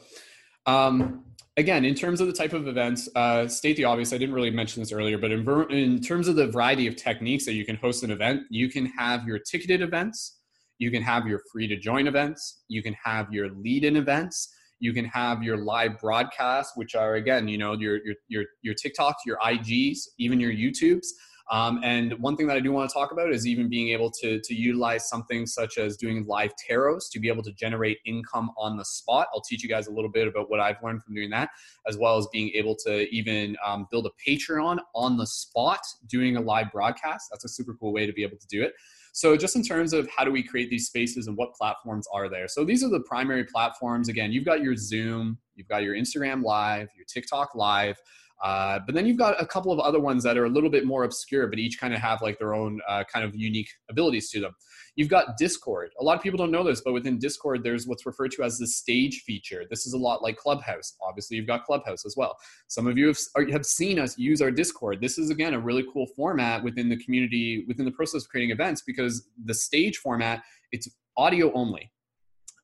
um, 0.66 1.24
again, 1.58 1.86
in 1.86 1.93
terms 1.93 2.20
of 2.20 2.28
the 2.28 2.34
type 2.34 2.54
of 2.54 2.68
events, 2.68 3.08
uh, 3.16 3.48
state 3.48 3.78
the 3.78 3.86
obvious. 3.86 4.12
I 4.12 4.18
didn't 4.18 4.34
really 4.34 4.50
mention 4.50 4.82
this 4.82 4.91
earlier, 4.91 5.20
but 5.20 5.32
in, 5.32 5.48
in 5.72 6.02
terms 6.02 6.28
of 6.28 6.36
the 6.36 6.48
variety 6.48 6.88
of 6.88 6.96
techniques 6.96 7.46
that 7.46 7.54
you 7.54 7.64
can 7.64 7.76
host 7.76 8.04
an 8.04 8.10
event, 8.10 8.41
you 8.50 8.70
can 8.70 8.88
have 8.88 9.28
your 9.28 9.38
ticketed 9.38 9.82
events, 9.82 10.39
you 10.80 10.89
can 10.89 11.04
have 11.04 11.28
your 11.28 11.41
free 11.52 11.68
to 11.68 11.78
join 11.78 12.08
events, 12.08 12.64
you 12.68 12.82
can 12.82 12.96
have 13.04 13.32
your 13.32 13.50
lead 13.50 13.86
in 13.86 13.96
events 13.96 14.50
you 14.86 14.93
can 14.93 15.05
have 15.05 15.41
your 15.41 15.57
live 15.57 15.99
broadcasts, 15.99 16.77
which 16.77 16.93
are 16.93 17.15
again, 17.15 17.47
you 17.47 17.57
know, 17.57 17.73
your 17.73 17.97
your 18.05 18.15
your 18.27 18.43
your 18.61 18.75
TikToks, 18.75 19.25
your 19.25 19.38
IGs, 19.39 19.97
even 20.19 20.39
your 20.39 20.51
YouTubes. 20.51 21.07
Um, 21.51 21.79
and 21.83 22.13
one 22.19 22.36
thing 22.36 22.47
that 22.47 22.57
I 22.57 22.59
do 22.59 22.71
want 22.71 22.89
to 22.89 22.93
talk 22.93 23.11
about 23.11 23.31
is 23.31 23.45
even 23.45 23.69
being 23.69 23.89
able 23.89 24.09
to, 24.21 24.39
to 24.41 24.55
utilize 24.55 25.07
something 25.07 25.45
such 25.45 25.77
as 25.77 25.95
doing 25.95 26.25
live 26.25 26.51
tarots 26.69 27.03
to 27.11 27.19
be 27.19 27.27
able 27.27 27.43
to 27.43 27.51
generate 27.53 27.99
income 28.05 28.49
on 28.57 28.77
the 28.77 28.86
spot. 28.86 29.27
I'll 29.31 29.41
teach 29.41 29.61
you 29.61 29.69
guys 29.69 29.86
a 29.86 29.91
little 29.91 30.09
bit 30.09 30.27
about 30.27 30.49
what 30.49 30.59
I've 30.59 30.81
learned 30.83 31.03
from 31.03 31.13
doing 31.13 31.29
that, 31.31 31.49
as 31.88 31.97
well 31.97 32.17
as 32.17 32.27
being 32.33 32.49
able 32.55 32.75
to 32.86 33.07
even 33.15 33.55
um, 33.63 33.88
build 33.91 34.07
a 34.07 34.29
Patreon 34.29 34.79
on 34.95 35.17
the 35.17 35.27
spot 35.27 35.81
doing 36.07 36.36
a 36.36 36.41
live 36.41 36.71
broadcast. 36.71 37.27
That's 37.31 37.45
a 37.45 37.49
super 37.49 37.75
cool 37.79 37.93
way 37.93 38.07
to 38.07 38.13
be 38.13 38.23
able 38.23 38.38
to 38.38 38.47
do 38.47 38.63
it. 38.63 38.73
So 39.16 39.38
just 39.38 39.55
in 39.55 39.63
terms 39.63 39.93
of 39.93 40.09
how 40.09 40.26
do 40.26 40.32
we 40.32 40.43
create 40.43 40.70
these 40.70 40.88
spaces 40.88 41.28
and 41.28 41.38
what 41.38 41.53
platforms 41.53 42.05
are 42.11 42.28
there? 42.28 42.49
So 42.49 42.66
these 42.66 42.84
are 42.84 42.89
the 42.89 42.99
primary 42.99 43.45
platforms. 43.45 44.09
Again, 44.09 44.34
you've 44.34 44.43
got 44.43 44.59
your 44.59 44.76
Zoom, 44.76 45.38
you've 45.55 45.70
got 45.70 45.84
your 45.84 45.95
Instagram 45.95 46.43
Live, 46.43 46.89
your 46.97 47.05
TikTok 47.05 47.55
Live. 47.55 47.95
Uh, 48.43 48.79
but 48.86 48.93
then 48.93 49.05
you've 49.05 49.17
got 49.17 49.41
a 49.41 49.45
couple 49.45 49.71
of 49.71 49.79
other 49.79 49.99
ones 49.99 50.23
that 50.23 50.38
are 50.38 50.45
a 50.45 50.49
little 50.49 50.69
bit 50.69 50.86
more 50.86 51.03
obscure, 51.03 51.47
but 51.47 51.57
each 51.57 51.79
kind 51.79 51.93
of 51.93 51.99
have 51.99 52.21
like 52.21 52.38
their 52.38 52.53
own 52.53 52.79
uh, 52.88 53.03
kind 53.11 53.25
of 53.25 53.36
unique 53.36 53.69
abilities 53.89 54.29
to 54.29 54.39
them. 54.39 54.53
You've 54.97 55.09
got 55.09 55.38
Discord. 55.38 55.91
A 55.99 56.03
lot 56.03 56.15
of 56.15 56.23
people 56.23 56.38
don't 56.38 56.51
know 56.51 56.63
this, 56.63 56.81
but 56.81 56.93
within 56.93 57.17
Discord, 57.17 57.63
there's 57.63 57.86
what's 57.86 58.05
referred 58.05 58.31
to 58.31 58.43
as 58.43 58.57
the 58.57 58.67
stage 58.67 59.23
feature. 59.25 59.63
This 59.69 59.86
is 59.86 59.93
a 59.93 59.97
lot 59.97 60.21
like 60.21 60.38
Clubhouse. 60.38 60.95
Obviously, 61.01 61.38
you've 61.38 61.47
got 61.47 61.65
Clubhouse 61.65 62.05
as 62.05 62.15
well. 62.15 62.38
Some 62.67 62.88
of 62.88 62.97
you 62.97 63.07
have, 63.07 63.17
have 63.51 63.65
seen 63.65 63.99
us 63.99 64.17
use 64.17 64.41
our 64.41 64.51
Discord. 64.51 65.01
This 65.01 65.17
is, 65.17 65.29
again, 65.29 65.53
a 65.53 65.59
really 65.59 65.86
cool 65.91 66.07
format 66.15 66.63
within 66.63 66.88
the 66.88 66.97
community, 66.97 67.65
within 67.67 67.86
the 67.86 67.91
process 67.91 68.23
of 68.23 68.29
creating 68.29 68.51
events, 68.51 68.83
because 68.86 69.27
the 69.45 69.53
stage 69.53 69.97
format, 69.97 70.43
it's 70.71 70.89
audio 71.17 71.51
only. 71.53 71.91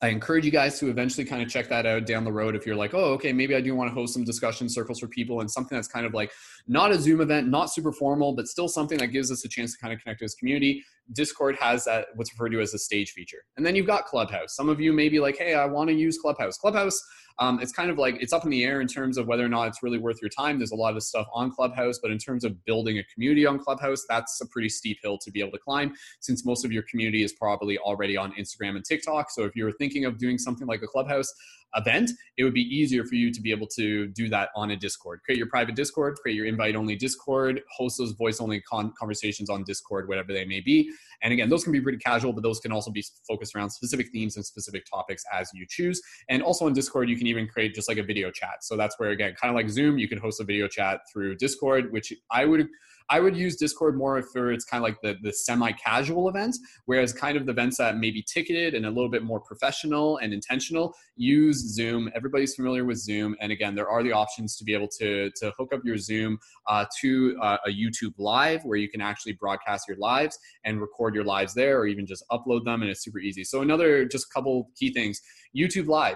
I 0.04 0.08
encourage 0.08 0.46
you 0.46 0.52
guys 0.52 0.80
to 0.80 0.90
eventually 0.90 1.26
kind 1.26 1.44
of 1.44 1.50
check 1.50 1.70
that 1.70 1.86
out 1.86 2.08
down 2.08 2.24
the 2.24 2.32
road 2.32 2.56
if 2.56 2.66
you're 2.66 2.76
like, 2.76 2.96
oh, 2.96 3.14
okay, 3.14 3.32
maybe 3.32 3.56
I 3.56 3.62
do 3.62 3.76
want 3.76 3.88
to 3.90 3.94
host 3.94 4.16
some 4.16 4.24
discussion 4.24 4.68
circles 4.68 5.00
for 5.00 5.08
people 5.08 5.42
and 5.42 5.52
something 5.52 5.76
that's 5.76 5.88
kind 5.88 6.08
of 6.08 6.14
like 6.16 6.32
not 6.68 6.90
a 6.90 7.00
Zoom 7.00 7.22
event, 7.22 7.50
not 7.50 7.72
super 7.72 7.92
formal, 7.92 8.34
but 8.34 8.48
still 8.48 8.68
something 8.68 8.98
that 8.98 9.08
gives 9.08 9.32
us 9.32 9.46
a 9.46 9.48
chance 9.48 9.74
to 9.74 9.78
kind 9.80 9.94
of 9.94 10.02
connect 10.02 10.20
to 10.20 10.26
this 10.26 10.34
community. 10.34 10.84
Discord 11.14 11.56
has 11.58 11.86
that 11.86 12.08
what's 12.16 12.32
referred 12.34 12.50
to 12.50 12.62
as 12.62 12.74
a 12.74 12.80
stage 12.80 13.12
feature. 13.12 13.44
And 13.58 13.66
then 13.66 13.76
you've 13.76 13.88
got 13.88 14.06
Clubhouse. 14.06 14.56
Some 14.56 14.70
of 14.70 14.80
you 14.80 14.94
may 14.94 15.10
be 15.10 15.20
like, 15.20 15.38
hey, 15.38 15.54
I 15.54 15.66
want 15.66 15.90
to 15.90 15.96
use 15.96 16.18
Clubhouse. 16.18 16.58
Clubhouse 16.58 17.02
um, 17.40 17.60
it's 17.60 17.72
kind 17.72 17.90
of 17.90 17.98
like 17.98 18.18
it's 18.20 18.34
up 18.34 18.44
in 18.44 18.52
the 18.52 18.64
air 18.64 18.82
in 18.82 18.88
terms 18.88 19.18
of 19.18 19.28
whether 19.28 19.44
or 19.44 19.50
not 19.50 19.68
it's 19.68 19.82
really 19.82 19.98
worth 19.98 20.22
your 20.22 20.30
time. 20.30 20.60
There's 20.60 20.72
a 20.72 20.76
lot 20.76 20.96
of 20.96 21.04
stuff 21.04 21.28
on 21.34 21.52
Clubhouse, 21.52 22.00
but 22.02 22.12
in 22.12 22.18
terms 22.18 22.44
of 22.44 22.64
building 22.66 23.00
a 23.00 23.04
community 23.14 23.46
on 23.46 23.60
Clubhouse, 23.60 24.04
that's 24.08 24.40
a 24.42 24.48
pretty 24.48 24.70
steep 24.70 25.00
hill 25.02 25.18
to 25.20 25.32
be 25.32 25.40
able 25.40 25.52
to 25.54 25.58
climb 25.58 25.94
since 26.20 26.46
most 26.46 26.66
of 26.66 26.72
your 26.72 26.84
community 26.84 27.24
is 27.24 27.34
probably 27.34 27.78
already 27.80 28.16
on 28.18 28.32
Instagram 28.34 28.76
and 28.76 28.86
TikTok. 28.86 29.32
So 29.32 29.44
if 29.44 29.56
you're 29.56 29.72
thinking 29.72 30.06
of 30.06 30.18
doing 30.18 30.38
something 30.38 30.68
like 30.68 30.84
a 30.84 30.88
Clubhouse, 30.88 31.34
event, 31.76 32.12
it 32.38 32.44
would 32.44 32.54
be 32.54 32.62
easier 32.62 33.04
for 33.04 33.16
you 33.16 33.32
to 33.32 33.42
be 33.42 33.52
able 33.52 33.68
to 33.68 34.08
do 34.08 34.30
that 34.30 34.50
on 34.56 34.72
a 34.72 34.76
Discord. 34.76 35.22
Create 35.24 35.38
your 35.38 35.48
private 35.48 35.76
Discord, 35.76 36.16
create 36.16 36.36
your 36.36 36.46
invite 36.46 36.76
only 36.76 36.96
Discord, 36.96 37.62
host 37.76 37.98
those 37.98 38.12
voice 38.12 38.40
only 38.42 38.62
con- 38.62 38.94
conversations 38.98 39.50
on 39.50 39.64
Discord, 39.64 40.08
whatever 40.08 40.34
they 40.34 40.46
may 40.46 40.60
be. 40.60 40.92
And 41.24 41.34
again, 41.34 41.50
those 41.50 41.64
can 41.64 41.72
be 41.72 41.82
pretty 41.82 42.00
casual, 42.00 42.34
but 42.34 42.44
those 42.44 42.60
can 42.60 42.72
also 42.72 42.92
be 42.92 43.04
focused 43.28 43.56
around 43.56 43.70
specific 43.70 44.10
themes 44.12 44.36
and 44.36 44.46
specific 44.46 44.86
topics 44.90 45.24
as 45.32 45.50
you 45.54 45.66
choose. 45.70 46.02
And 46.30 46.42
also 46.42 46.66
on 46.66 46.74
Discord, 46.74 47.10
you 47.10 47.18
can 47.18 47.28
even 47.28 47.48
create 47.48 47.76
just 47.76 47.88
like 47.88 47.98
a 47.98 48.04
video 48.04 48.32
chat. 48.32 48.64
So 48.64 48.76
that's 48.76 49.00
where, 49.00 49.12
again, 49.12 49.36
kind 49.40 49.50
of 49.50 49.56
like 49.56 49.70
Zoom, 49.70 49.98
you 49.98 50.08
can 50.08 50.18
host 50.18 50.42
a 50.42 50.44
video 50.44 50.68
chat 50.68 51.02
through 51.12 51.36
Discord, 51.36 51.92
which 51.92 52.14
I 52.32 52.46
would 52.46 52.68
I 53.12 53.20
would 53.20 53.36
use 53.36 53.58
Discord 53.58 53.98
more 53.98 54.24
for 54.24 54.54
it's 54.54 54.64
kind 54.64 54.82
of 54.82 54.88
like 54.88 55.02
the, 55.02 55.18
the 55.22 55.34
semi-casual 55.34 56.30
events, 56.30 56.58
whereas 56.86 57.12
kind 57.12 57.36
of 57.36 57.46
the 57.46 57.52
events 57.52 57.78
that 57.78 57.98
may 57.98 58.10
be 58.10 58.24
ticketed 58.24 58.74
and 58.74 58.86
a 58.86 58.90
little 58.90 59.10
bit 59.10 59.22
more 59.22 59.42
professional 59.42 60.18
and 60.18 60.34
intentional, 60.34 60.96
use 61.18 61.58
Zoom. 61.76 62.10
Everybody's 62.16 62.56
familiar 62.56 62.86
with 62.86 62.98
Zoom. 62.98 63.36
And 63.42 63.52
again, 63.52 63.76
there 63.76 63.90
are 63.90 64.02
the 64.02 64.14
options 64.14 64.56
to 64.58 64.64
be 64.64 64.74
able 64.74 64.88
to, 65.00 65.30
to 65.42 65.52
hook 65.58 65.74
up 65.74 65.82
your 65.84 65.98
Zoom 65.98 66.40
uh, 66.68 66.86
to 67.02 67.38
uh, 67.42 67.58
a 67.68 67.70
YouTube 67.70 68.14
live 68.18 68.64
where 68.64 68.78
you 68.78 68.88
can 68.88 69.02
actually 69.02 69.34
broadcast 69.34 69.90
your 69.90 69.98
lives 69.98 70.40
and 70.64 70.80
record 70.80 71.14
your 71.14 71.26
lives 71.26 71.54
there 71.54 71.80
or 71.80 71.88
even 71.88 72.06
just 72.06 72.24
upload 72.32 72.64
them 72.64 72.82
and 72.82 72.90
it's 72.90 73.04
super 73.04 73.20
easy. 73.20 73.44
So 73.44 73.62
another 73.62 74.06
just 74.06 74.34
couple 74.34 74.70
key 74.80 74.94
things, 74.94 75.20
YouTube 75.54 75.88
live 75.88 76.16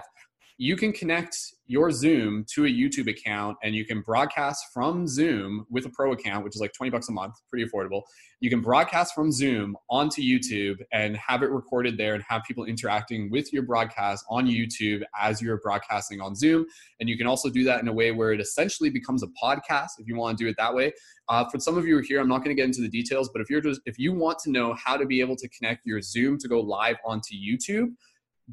you 0.58 0.74
can 0.74 0.92
connect 0.92 1.36
your 1.66 1.90
Zoom 1.90 2.44
to 2.54 2.64
a 2.64 2.68
YouTube 2.68 3.10
account 3.10 3.58
and 3.62 3.74
you 3.74 3.84
can 3.84 4.00
broadcast 4.00 4.66
from 4.72 5.06
Zoom 5.06 5.66
with 5.68 5.84
a 5.84 5.90
pro 5.90 6.12
account, 6.12 6.44
which 6.44 6.54
is 6.54 6.60
like 6.62 6.72
20 6.72 6.90
bucks 6.90 7.08
a 7.10 7.12
month, 7.12 7.34
pretty 7.50 7.68
affordable. 7.68 8.02
You 8.40 8.48
can 8.48 8.60
broadcast 8.62 9.14
from 9.14 9.30
Zoom 9.32 9.76
onto 9.90 10.22
YouTube 10.22 10.76
and 10.92 11.16
have 11.16 11.42
it 11.42 11.50
recorded 11.50 11.98
there 11.98 12.14
and 12.14 12.24
have 12.26 12.42
people 12.44 12.64
interacting 12.64 13.30
with 13.30 13.52
your 13.52 13.64
broadcast 13.64 14.24
on 14.30 14.46
YouTube 14.46 15.02
as 15.20 15.42
you're 15.42 15.58
broadcasting 15.58 16.22
on 16.22 16.34
Zoom. 16.34 16.64
And 17.00 17.08
you 17.08 17.18
can 17.18 17.26
also 17.26 17.50
do 17.50 17.64
that 17.64 17.82
in 17.82 17.88
a 17.88 17.92
way 17.92 18.12
where 18.12 18.32
it 18.32 18.40
essentially 18.40 18.88
becomes 18.88 19.22
a 19.22 19.28
podcast 19.42 19.90
if 19.98 20.06
you 20.06 20.16
want 20.16 20.38
to 20.38 20.44
do 20.44 20.48
it 20.48 20.56
that 20.56 20.74
way. 20.74 20.92
Uh, 21.28 21.44
for 21.50 21.58
some 21.58 21.76
of 21.76 21.86
you 21.86 21.98
here, 21.98 22.20
I'm 22.20 22.28
not 22.28 22.38
going 22.38 22.54
to 22.56 22.60
get 22.60 22.66
into 22.66 22.80
the 22.80 22.88
details, 22.88 23.28
but 23.30 23.42
if 23.42 23.50
you're 23.50 23.60
just 23.60 23.80
if 23.84 23.98
you 23.98 24.14
want 24.14 24.38
to 24.40 24.50
know 24.50 24.74
how 24.74 24.96
to 24.96 25.04
be 25.04 25.20
able 25.20 25.36
to 25.36 25.48
connect 25.48 25.84
your 25.84 26.00
Zoom 26.00 26.38
to 26.38 26.48
go 26.48 26.60
live 26.60 26.96
onto 27.04 27.34
YouTube, 27.34 27.88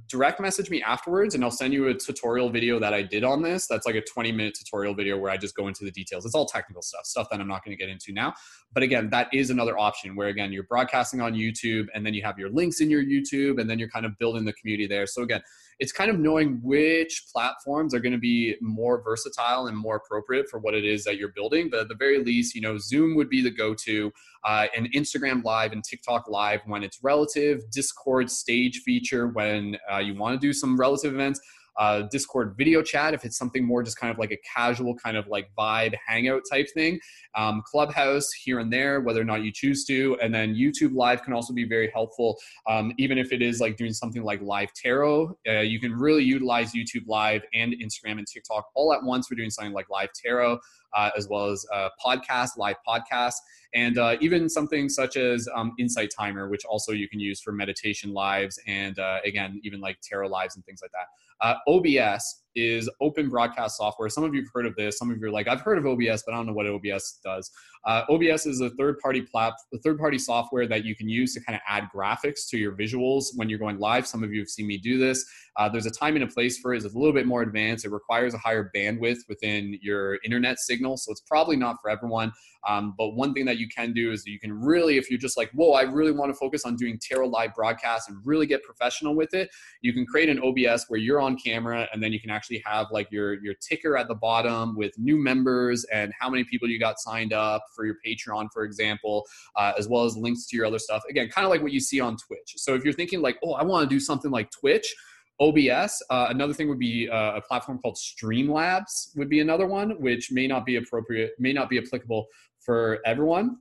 direct 0.07 0.39
message 0.39 0.69
me 0.69 0.81
afterwards 0.81 1.35
and 1.35 1.43
I'll 1.43 1.51
send 1.51 1.73
you 1.73 1.87
a 1.87 1.93
tutorial 1.93 2.49
video 2.49 2.79
that 2.79 2.93
I 2.93 3.03
did 3.03 3.23
on 3.23 3.43
this. 3.43 3.67
That's 3.67 3.85
like 3.85 3.95
a 3.95 4.01
20 4.01 4.31
minute 4.31 4.55
tutorial 4.55 4.95
video 4.95 5.17
where 5.17 5.31
I 5.31 5.37
just 5.37 5.55
go 5.55 5.67
into 5.67 5.83
the 5.85 5.91
details. 5.91 6.25
It's 6.25 6.33
all 6.33 6.47
technical 6.47 6.81
stuff, 6.81 7.05
stuff 7.05 7.27
that 7.29 7.39
I'm 7.39 7.47
not 7.47 7.63
going 7.63 7.77
to 7.77 7.81
get 7.81 7.89
into 7.89 8.11
now. 8.11 8.33
But 8.73 8.81
again, 8.81 9.09
that 9.11 9.31
is 9.31 9.51
another 9.51 9.77
option 9.77 10.15
where 10.15 10.29
again, 10.29 10.51
you're 10.51 10.63
broadcasting 10.63 11.21
on 11.21 11.33
YouTube 11.33 11.87
and 11.93 12.03
then 12.05 12.15
you 12.15 12.23
have 12.23 12.39
your 12.39 12.49
links 12.49 12.81
in 12.81 12.89
your 12.89 13.03
YouTube 13.03 13.59
and 13.59 13.69
then 13.69 13.77
you're 13.77 13.89
kind 13.89 14.05
of 14.05 14.17
building 14.17 14.45
the 14.45 14.53
community 14.53 14.87
there. 14.87 15.05
So 15.05 15.21
again, 15.21 15.41
it's 15.80 15.91
kind 15.91 16.09
of 16.09 16.19
knowing 16.19 16.59
which 16.61 17.26
platforms 17.32 17.93
are 17.93 17.99
going 17.99 18.13
to 18.13 18.17
be 18.17 18.55
more 18.61 19.01
versatile 19.03 19.67
and 19.67 19.78
more 19.78 19.97
appropriate 19.97 20.49
for 20.49 20.59
what 20.59 20.74
it 20.74 20.86
is 20.86 21.03
that 21.03 21.17
you're 21.17 21.34
building. 21.34 21.69
But 21.69 21.82
at 21.82 21.88
the 21.88 21.95
very 21.95 22.24
least, 22.24 22.55
you 22.55 22.61
know, 22.61 22.78
Zoom 22.78 23.15
would 23.15 23.30
be 23.30 23.41
the 23.41 23.51
go-to, 23.51 24.11
uh, 24.43 24.67
and 24.76 24.91
Instagram 24.93 25.43
Live 25.43 25.71
and 25.71 25.84
TikTok 25.84 26.28
Live 26.28 26.61
when 26.65 26.84
it's 26.84 26.99
relative, 27.03 27.69
Discord 27.71 28.30
stage 28.30 28.80
feature 28.80 29.28
when 29.28 29.78
uh, 29.91 29.97
you 29.97 30.15
want 30.15 30.39
to 30.39 30.45
do 30.45 30.53
some 30.53 30.78
relative 30.78 31.13
events 31.13 31.39
uh, 31.78 32.03
Discord 32.11 32.55
video 32.57 32.82
chat 32.82 33.13
if 33.13 33.26
it's 33.26 33.38
something 33.38 33.65
more 33.65 33.84
just 33.84 33.97
kind 33.97 34.11
of 34.11 34.17
like 34.17 34.32
a 34.32 34.38
casual 34.38 34.95
kind 34.95 35.17
of 35.17 35.28
like 35.28 35.49
vibe 35.57 35.95
hangout 36.05 36.43
type 36.51 36.67
thing. 36.74 36.99
Um, 37.36 37.63
Clubhouse 37.65 38.32
here 38.32 38.59
and 38.59 38.71
there, 38.71 39.01
whether 39.01 39.21
or 39.21 39.26
not 39.26 39.43
you 39.43 39.51
choose 39.51 39.86
to. 39.86 40.17
And 40.21 40.34
then 40.34 40.53
YouTube 40.53 40.93
Live 40.93 41.24
can 41.24 41.34
also 41.34 41.53
be 41.53 41.65
very 41.65 41.89
helpful, 41.93 42.38
um, 42.69 42.93
even 42.97 43.17
if 43.17 43.32
it 43.32 43.41
is 43.41 43.59
like 43.59 43.78
doing 43.78 43.93
something 43.93 44.24
like 44.24 44.41
live 44.41 44.74
tarot. 44.74 45.36
Uh, 45.47 45.59
you 45.59 45.80
can 45.80 45.93
really 45.93 46.24
utilize 46.24 46.74
YouTube 46.74 47.07
Live 47.07 47.43
and 47.53 47.74
Instagram 47.74 48.17
and 48.17 48.28
TikTok 48.28 48.65
all 48.76 48.93
at 48.93 49.03
once 49.03 49.28
for 49.28 49.36
doing 49.36 49.49
something 49.49 49.74
like 49.74 49.89
live 49.89 50.09
tarot. 50.13 50.59
Uh, 50.95 51.09
as 51.17 51.27
well 51.27 51.49
as 51.49 51.65
uh, 51.73 51.89
podcast, 52.03 52.57
live 52.57 52.75
podcasts, 52.87 53.37
and 53.73 53.97
uh, 53.97 54.15
even 54.21 54.47
something 54.47 54.87
such 54.89 55.17
as 55.17 55.47
um, 55.55 55.73
Insight 55.79 56.11
Timer, 56.15 56.47
which 56.49 56.65
also 56.65 56.91
you 56.91 57.09
can 57.09 57.19
use 57.19 57.41
for 57.41 57.51
meditation 57.51 58.13
lives 58.13 58.59
and 58.67 58.99
uh, 58.99 59.17
again, 59.25 59.59
even 59.63 59.79
like 59.79 59.97
tarot 60.01 60.27
lives 60.27 60.55
and 60.55 60.65
things 60.65 60.81
like 60.81 60.91
that. 60.91 61.07
Uh, 61.41 61.55
OBS 61.67 62.42
is 62.55 62.89
open 63.01 63.29
broadcast 63.29 63.77
software. 63.77 64.09
Some 64.09 64.23
of 64.23 64.33
you 64.33 64.41
have 64.41 64.49
heard 64.53 64.65
of 64.65 64.75
this. 64.75 64.97
Some 64.97 65.11
of 65.11 65.17
you 65.17 65.25
are 65.25 65.31
like, 65.31 65.47
I've 65.47 65.61
heard 65.61 65.77
of 65.77 65.85
OBS, 65.85 66.23
but 66.25 66.33
I 66.33 66.37
don't 66.37 66.47
know 66.47 66.53
what 66.53 66.67
OBS 66.67 67.19
does. 67.23 67.51
Uh, 67.85 68.03
OBS 68.09 68.45
is 68.45 68.61
a 68.61 68.69
third-party 68.71 69.21
plat, 69.21 69.53
a 69.73 69.77
third-party 69.79 70.17
software 70.17 70.67
that 70.67 70.85
you 70.85 70.95
can 70.95 71.09
use 71.09 71.33
to 71.33 71.41
kind 71.41 71.55
of 71.55 71.61
add 71.67 71.89
graphics 71.93 72.47
to 72.49 72.57
your 72.57 72.73
visuals 72.73 73.27
when 73.35 73.49
you're 73.49 73.59
going 73.59 73.79
live. 73.79 74.07
Some 74.07 74.23
of 74.23 74.31
you 74.33 74.39
have 74.39 74.49
seen 74.49 74.67
me 74.67 74.77
do 74.77 74.97
this. 74.97 75.25
Uh, 75.57 75.69
there's 75.69 75.85
a 75.85 75.91
time 75.91 76.15
and 76.15 76.23
a 76.23 76.27
place 76.27 76.57
for 76.59 76.73
it. 76.73 76.77
It's 76.83 76.93
a 76.93 76.97
little 76.97 77.13
bit 77.13 77.27
more 77.27 77.41
advanced. 77.41 77.85
It 77.85 77.91
requires 77.91 78.33
a 78.33 78.37
higher 78.37 78.71
bandwidth 78.75 79.19
within 79.27 79.77
your 79.81 80.19
internet 80.23 80.59
signal, 80.59 80.97
so 80.97 81.11
it's 81.11 81.21
probably 81.21 81.55
not 81.55 81.77
for 81.81 81.89
everyone. 81.89 82.31
Um, 82.67 82.93
but 82.97 83.09
one 83.09 83.33
thing 83.33 83.45
that 83.45 83.57
you 83.57 83.67
can 83.67 83.93
do 83.93 84.11
is 84.11 84.25
you 84.25 84.39
can 84.39 84.53
really, 84.53 84.97
if 84.97 85.09
you're 85.09 85.19
just 85.19 85.37
like, 85.37 85.51
whoa, 85.51 85.73
I 85.73 85.81
really 85.81 86.11
want 86.11 86.31
to 86.31 86.37
focus 86.37 86.63
on 86.65 86.75
doing 86.75 86.97
tarot 86.99 87.27
live 87.27 87.53
broadcasts 87.53 88.09
and 88.09 88.17
really 88.23 88.45
get 88.45 88.63
professional 88.63 89.15
with 89.15 89.33
it, 89.33 89.49
you 89.81 89.93
can 89.93 90.05
create 90.05 90.29
an 90.29 90.39
OBS 90.41 90.85
where 90.87 90.99
you're 90.99 91.19
on 91.19 91.37
camera 91.37 91.87
and 91.91 92.01
then 92.01 92.13
you 92.13 92.19
can 92.19 92.29
actually 92.29 92.42
have 92.65 92.87
like 92.91 93.11
your 93.11 93.41
your 93.43 93.53
ticker 93.55 93.97
at 93.97 94.07
the 94.07 94.15
bottom 94.15 94.75
with 94.75 94.97
new 94.97 95.17
members 95.17 95.85
and 95.85 96.11
how 96.19 96.29
many 96.29 96.43
people 96.43 96.67
you 96.67 96.79
got 96.79 96.99
signed 96.99 97.33
up 97.33 97.63
for 97.75 97.85
your 97.85 97.95
Patreon, 98.05 98.47
for 98.53 98.63
example, 98.63 99.25
uh, 99.55 99.73
as 99.77 99.87
well 99.87 100.03
as 100.05 100.17
links 100.17 100.45
to 100.47 100.57
your 100.57 100.65
other 100.65 100.79
stuff. 100.79 101.03
Again, 101.09 101.29
kind 101.29 101.45
of 101.45 101.51
like 101.51 101.61
what 101.61 101.71
you 101.71 101.79
see 101.79 101.99
on 101.99 102.17
Twitch. 102.17 102.53
So 102.57 102.75
if 102.75 102.83
you're 102.83 102.93
thinking 102.93 103.21
like, 103.21 103.37
oh, 103.43 103.53
I 103.53 103.63
want 103.63 103.89
to 103.89 103.93
do 103.93 103.99
something 103.99 104.31
like 104.31 104.49
Twitch, 104.51 104.93
OBS. 105.39 106.03
Uh, 106.09 106.27
another 106.29 106.53
thing 106.53 106.69
would 106.69 106.79
be 106.79 107.09
uh, 107.09 107.35
a 107.35 107.41
platform 107.41 107.79
called 107.79 107.97
Streamlabs 107.97 109.15
would 109.15 109.29
be 109.29 109.39
another 109.39 109.65
one, 109.65 109.91
which 110.01 110.31
may 110.31 110.47
not 110.47 110.65
be 110.65 110.75
appropriate, 110.75 111.31
may 111.39 111.53
not 111.53 111.69
be 111.69 111.77
applicable 111.77 112.27
for 112.59 112.99
everyone. 113.05 113.57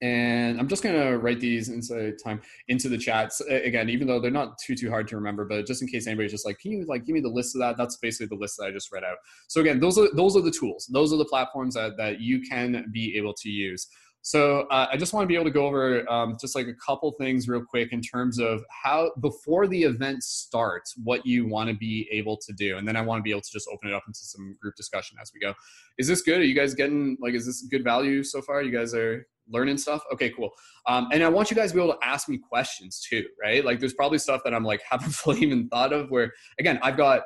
And 0.00 0.60
I'm 0.60 0.68
just 0.68 0.82
gonna 0.82 1.18
write 1.18 1.40
these 1.40 1.68
inside 1.68 2.14
time 2.22 2.40
into 2.68 2.88
the 2.88 2.98
chats 2.98 3.40
again, 3.40 3.88
even 3.88 4.06
though 4.06 4.20
they're 4.20 4.30
not 4.30 4.58
too 4.58 4.76
too 4.76 4.90
hard 4.90 5.08
to 5.08 5.16
remember. 5.16 5.44
But 5.44 5.66
just 5.66 5.82
in 5.82 5.88
case 5.88 6.06
anybody's 6.06 6.30
just 6.30 6.46
like, 6.46 6.58
can 6.58 6.70
you 6.70 6.84
like 6.86 7.04
give 7.04 7.14
me 7.14 7.20
the 7.20 7.28
list 7.28 7.56
of 7.56 7.60
that? 7.60 7.76
That's 7.76 7.96
basically 7.96 8.26
the 8.28 8.40
list 8.40 8.56
that 8.58 8.66
I 8.66 8.70
just 8.70 8.92
read 8.92 9.04
out. 9.04 9.16
So 9.48 9.60
again, 9.60 9.80
those 9.80 9.98
are 9.98 10.08
those 10.14 10.36
are 10.36 10.42
the 10.42 10.52
tools. 10.52 10.88
Those 10.92 11.12
are 11.12 11.16
the 11.16 11.24
platforms 11.24 11.74
that 11.74 11.96
that 11.96 12.20
you 12.20 12.40
can 12.42 12.86
be 12.92 13.16
able 13.16 13.34
to 13.34 13.48
use. 13.48 13.88
So 14.22 14.66
uh, 14.70 14.88
I 14.92 14.96
just 14.96 15.14
want 15.14 15.24
to 15.24 15.26
be 15.26 15.36
able 15.36 15.46
to 15.46 15.50
go 15.50 15.66
over 15.66 16.10
um, 16.10 16.36
just 16.40 16.54
like 16.54 16.66
a 16.66 16.74
couple 16.74 17.10
things 17.12 17.48
real 17.48 17.64
quick 17.64 17.92
in 17.92 18.00
terms 18.02 18.38
of 18.38 18.62
how 18.82 19.12
before 19.20 19.66
the 19.66 19.84
event 19.84 20.22
starts, 20.22 20.94
what 21.02 21.24
you 21.24 21.46
want 21.48 21.70
to 21.70 21.74
be 21.74 22.08
able 22.12 22.36
to 22.36 22.52
do, 22.52 22.76
and 22.76 22.86
then 22.86 22.96
I 22.96 23.00
want 23.00 23.20
to 23.20 23.22
be 23.22 23.30
able 23.30 23.40
to 23.40 23.50
just 23.50 23.68
open 23.72 23.88
it 23.88 23.94
up 23.94 24.02
into 24.06 24.18
some 24.20 24.56
group 24.60 24.74
discussion 24.76 25.16
as 25.20 25.30
we 25.32 25.40
go. 25.40 25.54
Is 25.98 26.08
this 26.08 26.22
good? 26.22 26.40
Are 26.40 26.44
you 26.44 26.54
guys 26.54 26.74
getting 26.74 27.16
like 27.20 27.34
is 27.34 27.46
this 27.46 27.62
good 27.62 27.84
value 27.84 28.22
so 28.22 28.42
far? 28.42 28.60
You 28.62 28.72
guys 28.72 28.92
are 28.92 29.26
learning 29.50 29.78
stuff. 29.78 30.02
Okay, 30.12 30.30
cool. 30.30 30.50
Um, 30.86 31.08
and 31.12 31.22
I 31.22 31.28
want 31.28 31.50
you 31.50 31.56
guys 31.56 31.70
to 31.70 31.76
be 31.76 31.82
able 31.82 31.94
to 31.94 32.06
ask 32.06 32.28
me 32.28 32.38
questions 32.38 33.04
too, 33.08 33.24
right? 33.42 33.64
Like 33.64 33.80
there's 33.80 33.94
probably 33.94 34.18
stuff 34.18 34.42
that 34.44 34.54
I'm 34.54 34.64
like 34.64 34.80
haven't 34.90 35.10
fully 35.10 35.40
even 35.40 35.68
thought 35.68 35.92
of. 35.92 36.10
Where 36.10 36.32
again, 36.58 36.78
I've 36.82 36.96
got 36.96 37.22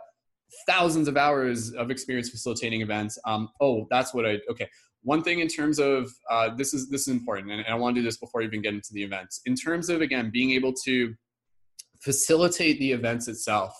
thousands 0.66 1.08
of 1.08 1.16
hours 1.16 1.72
of 1.72 1.90
experience 1.90 2.30
facilitating 2.30 2.82
events. 2.82 3.18
Um, 3.26 3.48
oh, 3.60 3.86
that's 3.90 4.12
what 4.12 4.26
I 4.26 4.38
okay 4.50 4.68
one 5.02 5.22
thing 5.22 5.40
in 5.40 5.48
terms 5.48 5.78
of 5.78 6.10
uh, 6.30 6.54
this 6.54 6.72
is 6.72 6.88
this 6.88 7.02
is 7.02 7.08
important 7.08 7.50
and 7.50 7.64
i 7.66 7.74
want 7.74 7.94
to 7.94 8.00
do 8.00 8.04
this 8.04 8.16
before 8.18 8.40
you 8.40 8.48
even 8.48 8.62
get 8.62 8.74
into 8.74 8.92
the 8.92 9.02
events 9.02 9.40
in 9.46 9.54
terms 9.54 9.88
of 9.88 10.00
again 10.00 10.30
being 10.32 10.52
able 10.52 10.72
to 10.72 11.14
facilitate 12.00 12.78
the 12.78 12.92
events 12.92 13.28
itself 13.28 13.78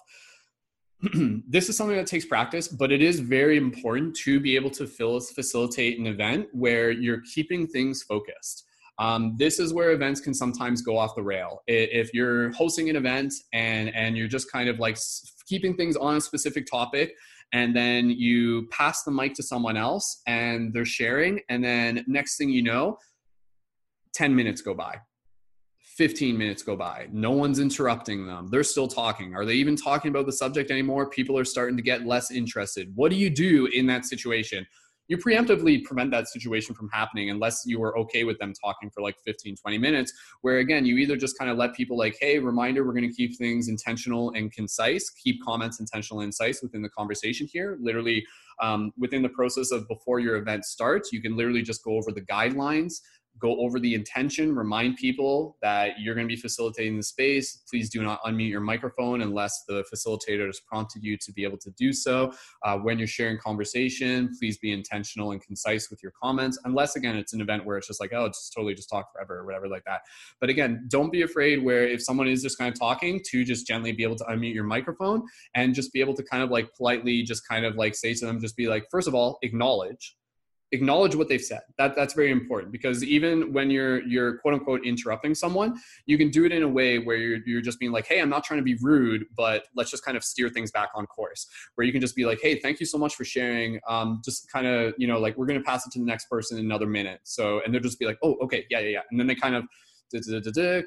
this 1.48 1.68
is 1.68 1.76
something 1.76 1.96
that 1.96 2.06
takes 2.06 2.24
practice 2.24 2.68
but 2.68 2.92
it 2.92 3.02
is 3.02 3.18
very 3.18 3.56
important 3.56 4.14
to 4.14 4.38
be 4.38 4.54
able 4.54 4.70
to 4.70 4.86
fill 4.86 5.18
facilitate 5.20 5.98
an 5.98 6.06
event 6.06 6.46
where 6.52 6.90
you're 6.90 7.22
keeping 7.34 7.66
things 7.66 8.02
focused. 8.02 8.64
Um, 8.98 9.34
this 9.38 9.58
is 9.58 9.72
where 9.72 9.90
events 9.92 10.20
can 10.20 10.34
sometimes 10.34 10.82
go 10.82 10.96
off 10.98 11.16
the 11.16 11.22
rail. 11.22 11.62
If 11.66 12.12
you're 12.14 12.52
hosting 12.52 12.88
an 12.88 12.96
event 12.96 13.34
and 13.52 13.92
and 13.94 14.16
you're 14.16 14.28
just 14.28 14.52
kind 14.52 14.68
of 14.68 14.78
like 14.78 14.96
keeping 15.46 15.74
things 15.74 15.96
on 15.96 16.16
a 16.16 16.20
specific 16.20 16.66
topic 16.70 17.14
and 17.52 17.74
then 17.74 18.10
you 18.10 18.68
pass 18.70 19.02
the 19.02 19.10
mic 19.10 19.34
to 19.34 19.42
someone 19.42 19.76
else 19.76 20.22
and 20.26 20.72
they're 20.72 20.84
sharing 20.84 21.40
and 21.48 21.64
then 21.64 22.04
next 22.06 22.36
thing 22.36 22.48
you 22.48 22.62
know 22.62 22.96
10 24.14 24.34
minutes 24.34 24.62
go 24.62 24.72
by 24.74 24.96
15 25.96 26.38
minutes 26.38 26.62
go 26.62 26.74
by. 26.74 27.06
No 27.12 27.32
one's 27.32 27.58
interrupting 27.58 28.26
them. 28.26 28.48
They're 28.50 28.64
still 28.64 28.88
talking. 28.88 29.34
Are 29.34 29.44
they 29.44 29.54
even 29.54 29.76
talking 29.76 30.10
about 30.10 30.26
the 30.26 30.32
subject 30.32 30.70
anymore? 30.70 31.08
People 31.08 31.38
are 31.38 31.44
starting 31.44 31.76
to 31.76 31.82
get 31.82 32.06
less 32.06 32.30
interested. 32.30 32.90
What 32.94 33.10
do 33.10 33.16
you 33.16 33.28
do 33.28 33.66
in 33.66 33.86
that 33.88 34.06
situation? 34.06 34.66
You 35.08 35.18
preemptively 35.18 35.84
prevent 35.84 36.10
that 36.12 36.28
situation 36.28 36.74
from 36.74 36.88
happening 36.90 37.28
unless 37.28 37.64
you 37.66 37.82
are 37.82 37.98
okay 37.98 38.24
with 38.24 38.38
them 38.38 38.54
talking 38.54 38.88
for 38.88 39.02
like 39.02 39.16
15 39.26 39.56
20 39.56 39.76
minutes 39.76 40.12
where 40.40 40.58
again 40.58 40.86
you 40.86 40.96
either 40.96 41.16
just 41.16 41.36
kind 41.36 41.50
of 41.50 41.58
let 41.58 41.74
people 41.74 41.98
like 41.98 42.16
hey 42.18 42.38
reminder 42.38 42.86
we're 42.86 42.94
going 42.94 43.10
to 43.10 43.14
keep 43.14 43.36
things 43.36 43.68
intentional 43.68 44.30
and 44.30 44.52
concise 44.52 45.10
keep 45.10 45.42
comments 45.44 45.80
intentional 45.80 46.20
and 46.20 46.28
concise 46.28 46.62
within 46.62 46.80
the 46.80 46.88
conversation 46.88 47.46
here. 47.52 47.76
Literally 47.82 48.24
um, 48.62 48.92
within 48.96 49.22
the 49.22 49.28
process 49.28 49.70
of 49.70 49.86
before 49.88 50.20
your 50.20 50.36
event 50.36 50.64
starts 50.64 51.12
you 51.12 51.20
can 51.20 51.36
literally 51.36 51.62
just 51.62 51.84
go 51.84 51.96
over 51.96 52.10
the 52.12 52.22
guidelines 52.22 53.00
go 53.38 53.58
over 53.60 53.80
the 53.80 53.94
intention, 53.94 54.54
remind 54.54 54.96
people 54.96 55.56
that 55.62 55.92
you're 55.98 56.14
going 56.14 56.28
to 56.28 56.34
be 56.34 56.40
facilitating 56.40 56.96
the 56.96 57.02
space. 57.02 57.62
Please 57.68 57.90
do 57.90 58.02
not 58.02 58.22
unmute 58.24 58.50
your 58.50 58.60
microphone 58.60 59.22
unless 59.22 59.64
the 59.66 59.84
facilitator 59.92 60.46
has 60.46 60.60
prompted 60.60 61.02
you 61.02 61.16
to 61.16 61.32
be 61.32 61.42
able 61.42 61.58
to 61.58 61.70
do 61.72 61.92
so. 61.92 62.32
Uh, 62.64 62.78
when 62.78 62.98
you're 62.98 63.08
sharing 63.08 63.38
conversation, 63.38 64.30
please 64.38 64.58
be 64.58 64.72
intentional 64.72 65.32
and 65.32 65.42
concise 65.42 65.90
with 65.90 66.02
your 66.02 66.12
comments, 66.22 66.58
unless, 66.64 66.96
again, 66.96 67.16
it's 67.16 67.32
an 67.32 67.40
event 67.40 67.64
where 67.64 67.76
it's 67.78 67.86
just 67.86 68.00
like, 68.00 68.12
oh, 68.12 68.28
just 68.28 68.52
totally 68.54 68.74
just 68.74 68.88
talk 68.88 69.12
forever 69.12 69.38
or 69.38 69.46
whatever 69.46 69.68
like 69.68 69.84
that. 69.84 70.02
But 70.40 70.50
again, 70.50 70.86
don't 70.88 71.10
be 71.10 71.22
afraid 71.22 71.64
where 71.64 71.86
if 71.86 72.02
someone 72.02 72.28
is 72.28 72.42
just 72.42 72.58
kind 72.58 72.72
of 72.72 72.78
talking 72.78 73.20
to 73.30 73.44
just 73.44 73.66
gently 73.66 73.92
be 73.92 74.02
able 74.02 74.16
to 74.16 74.24
unmute 74.24 74.54
your 74.54 74.64
microphone 74.64 75.22
and 75.54 75.74
just 75.74 75.92
be 75.92 76.00
able 76.00 76.14
to 76.14 76.22
kind 76.22 76.42
of 76.42 76.50
like 76.50 76.72
politely 76.76 77.22
just 77.22 77.46
kind 77.48 77.64
of 77.64 77.76
like 77.76 77.94
say 77.94 78.14
to 78.14 78.26
them, 78.26 78.40
just 78.40 78.56
be 78.56 78.68
like, 78.68 78.84
first 78.90 79.08
of 79.08 79.14
all, 79.14 79.38
acknowledge 79.42 80.16
acknowledge 80.72 81.14
what 81.14 81.28
they've 81.28 81.42
said. 81.42 81.60
That 81.78 81.94
that's 81.94 82.14
very 82.14 82.30
important 82.30 82.72
because 82.72 83.04
even 83.04 83.52
when 83.52 83.70
you're 83.70 84.02
you're 84.06 84.38
quote 84.38 84.54
unquote 84.54 84.84
interrupting 84.84 85.34
someone, 85.34 85.78
you 86.06 86.18
can 86.18 86.30
do 86.30 86.44
it 86.44 86.52
in 86.52 86.62
a 86.62 86.68
way 86.68 86.98
where 86.98 87.16
you're 87.16 87.38
you're 87.46 87.60
just 87.60 87.78
being 87.78 87.92
like, 87.92 88.06
hey, 88.06 88.20
I'm 88.20 88.30
not 88.30 88.44
trying 88.44 88.58
to 88.58 88.64
be 88.64 88.76
rude, 88.80 89.26
but 89.36 89.64
let's 89.76 89.90
just 89.90 90.04
kind 90.04 90.16
of 90.16 90.24
steer 90.24 90.48
things 90.48 90.70
back 90.70 90.90
on 90.94 91.06
course. 91.06 91.46
Where 91.74 91.86
you 91.86 91.92
can 91.92 92.00
just 92.00 92.16
be 92.16 92.24
like, 92.24 92.40
hey, 92.42 92.58
thank 92.58 92.80
you 92.80 92.86
so 92.86 92.98
much 92.98 93.14
for 93.14 93.24
sharing. 93.24 93.78
Um, 93.86 94.20
just 94.24 94.50
kind 94.50 94.66
of 94.66 94.94
you 94.98 95.06
know 95.06 95.18
like 95.18 95.36
we're 95.36 95.46
gonna 95.46 95.62
pass 95.62 95.86
it 95.86 95.92
to 95.92 95.98
the 95.98 96.06
next 96.06 96.28
person 96.28 96.58
in 96.58 96.64
another 96.64 96.86
minute. 96.86 97.20
So 97.24 97.60
and 97.64 97.72
they'll 97.72 97.82
just 97.82 97.98
be 97.98 98.06
like, 98.06 98.18
oh, 98.22 98.36
okay, 98.42 98.66
yeah, 98.70 98.80
yeah, 98.80 98.88
yeah, 98.88 99.02
and 99.10 99.20
then 99.20 99.26
they 99.26 99.34
kind 99.34 99.54
of 99.54 99.64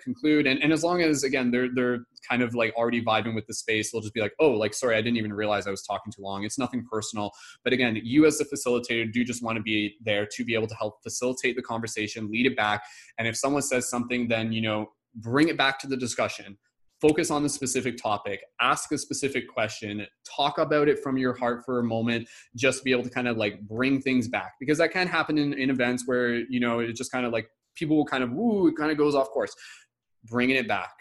conclude. 0.03 0.47
And, 0.47 0.61
and 0.61 0.71
as 0.71 0.83
long 0.83 1.01
as 1.01 1.23
again 1.23 1.51
they're 1.51 1.69
they're 1.73 1.99
kind 2.27 2.41
of 2.41 2.55
like 2.55 2.73
already 2.75 3.03
vibing 3.03 3.35
with 3.35 3.45
the 3.45 3.53
space 3.53 3.91
they'll 3.91 4.01
just 4.01 4.13
be 4.13 4.21
like 4.21 4.33
oh 4.39 4.49
like 4.49 4.73
sorry 4.73 4.95
i 4.95 5.01
didn't 5.01 5.17
even 5.17 5.31
realize 5.31 5.67
i 5.67 5.71
was 5.71 5.83
talking 5.83 6.11
too 6.11 6.21
long. 6.21 6.43
It's 6.43 6.57
nothing 6.57 6.85
personal. 6.91 7.31
But 7.63 7.73
again 7.73 7.99
you 8.03 8.25
as 8.25 8.37
the 8.37 8.45
facilitator 8.45 9.11
do 9.11 9.23
just 9.23 9.43
want 9.43 9.57
to 9.57 9.63
be 9.63 9.95
there 10.03 10.27
to 10.35 10.45
be 10.45 10.55
able 10.55 10.67
to 10.67 10.75
help 10.75 11.01
facilitate 11.03 11.55
the 11.55 11.61
conversation 11.61 12.29
lead 12.31 12.45
it 12.45 12.55
back. 12.55 12.83
And 13.17 13.27
if 13.27 13.35
someone 13.35 13.61
says 13.61 13.89
something 13.89 14.27
then 14.27 14.51
you 14.51 14.61
know 14.61 14.89
bring 15.15 15.47
it 15.47 15.57
back 15.57 15.79
to 15.79 15.87
the 15.87 15.97
discussion. 15.97 16.57
Focus 17.01 17.29
on 17.29 17.43
the 17.43 17.49
specific 17.49 17.97
topic. 17.97 18.41
Ask 18.61 18.91
a 18.91 18.97
specific 18.97 19.49
question. 19.49 20.07
Talk 20.35 20.57
about 20.57 20.87
it 20.87 21.03
from 21.03 21.17
your 21.17 21.33
heart 21.33 21.63
for 21.65 21.79
a 21.79 21.83
moment. 21.83 22.27
Just 22.55 22.83
be 22.83 22.91
able 22.91 23.03
to 23.03 23.09
kind 23.09 23.27
of 23.27 23.37
like 23.37 23.61
bring 23.61 24.01
things 24.01 24.27
back. 24.27 24.53
Because 24.59 24.77
that 24.77 24.91
can 24.91 25.07
happen 25.07 25.37
in, 25.37 25.53
in 25.53 25.69
events 25.69 26.03
where 26.05 26.35
you 26.35 26.59
know 26.59 26.79
it 26.79 26.93
just 26.93 27.11
kind 27.11 27.25
of 27.25 27.33
like 27.33 27.47
people 27.75 27.95
will 27.95 28.05
kind 28.05 28.23
of 28.23 28.31
woo, 28.31 28.67
it 28.67 28.75
kind 28.75 28.91
of 28.91 28.97
goes 28.97 29.15
off 29.15 29.29
course. 29.29 29.55
Bringing 30.27 30.55
it 30.55 30.67
back, 30.67 30.95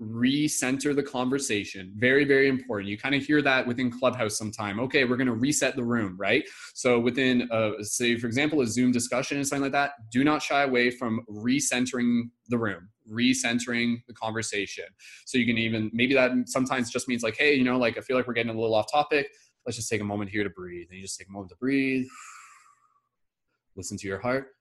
recenter 0.00 0.94
the 0.94 1.02
conversation 1.02 1.92
very 1.96 2.24
very 2.24 2.48
important. 2.48 2.88
You 2.88 2.98
kind 2.98 3.14
of 3.14 3.24
hear 3.24 3.40
that 3.42 3.66
within 3.66 3.90
clubhouse 3.90 4.36
sometime. 4.36 4.78
Okay 4.80 5.04
we're 5.04 5.16
going 5.16 5.26
to 5.26 5.34
reset 5.34 5.74
the 5.74 5.84
room 5.84 6.16
right? 6.18 6.44
So 6.74 6.98
within 6.98 7.48
uh, 7.50 7.82
say 7.82 8.18
for 8.18 8.26
example 8.26 8.60
a 8.60 8.66
zoom 8.66 8.92
discussion 8.92 9.38
and 9.38 9.46
something 9.46 9.62
like 9.62 9.72
that 9.72 9.92
do 10.10 10.22
not 10.22 10.42
shy 10.42 10.62
away 10.62 10.90
from 10.90 11.24
recentering 11.30 12.30
the 12.48 12.58
room 12.58 12.88
recentering 13.10 14.02
the 14.08 14.14
conversation. 14.14 14.84
So 15.24 15.38
you 15.38 15.46
can 15.46 15.56
even 15.56 15.90
maybe 15.94 16.14
that 16.14 16.32
sometimes 16.46 16.90
just 16.90 17.08
means 17.08 17.22
like 17.22 17.36
hey 17.38 17.54
you 17.54 17.64
know 17.64 17.78
like 17.78 17.96
i 17.96 18.00
feel 18.00 18.16
like 18.16 18.26
we're 18.26 18.34
getting 18.34 18.54
a 18.54 18.58
little 18.58 18.74
off 18.74 18.90
topic. 18.92 19.30
Let's 19.64 19.76
just 19.76 19.88
take 19.88 20.00
a 20.00 20.04
moment 20.04 20.30
here 20.30 20.44
to 20.44 20.50
breathe. 20.50 20.86
And 20.90 20.98
you 20.98 21.02
just 21.02 21.18
take 21.18 21.28
a 21.28 21.32
moment 21.32 21.50
to 21.50 21.56
breathe. 21.56 22.06
Listen 23.74 23.96
to 23.98 24.06
your 24.06 24.20
heart 24.20 24.55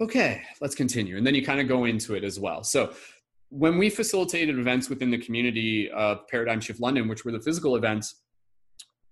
okay 0.00 0.42
let's 0.60 0.74
continue 0.74 1.16
and 1.16 1.26
then 1.26 1.34
you 1.34 1.44
kind 1.44 1.60
of 1.60 1.68
go 1.68 1.84
into 1.84 2.14
it 2.14 2.24
as 2.24 2.40
well 2.40 2.62
so 2.62 2.92
when 3.50 3.78
we 3.78 3.90
facilitated 3.90 4.58
events 4.58 4.88
within 4.88 5.10
the 5.10 5.18
community 5.18 5.90
of 5.90 6.26
Paradigm 6.28 6.60
Shift 6.60 6.80
London, 6.80 7.08
which 7.08 7.24
were 7.24 7.32
the 7.32 7.40
physical 7.40 7.76
events, 7.76 8.22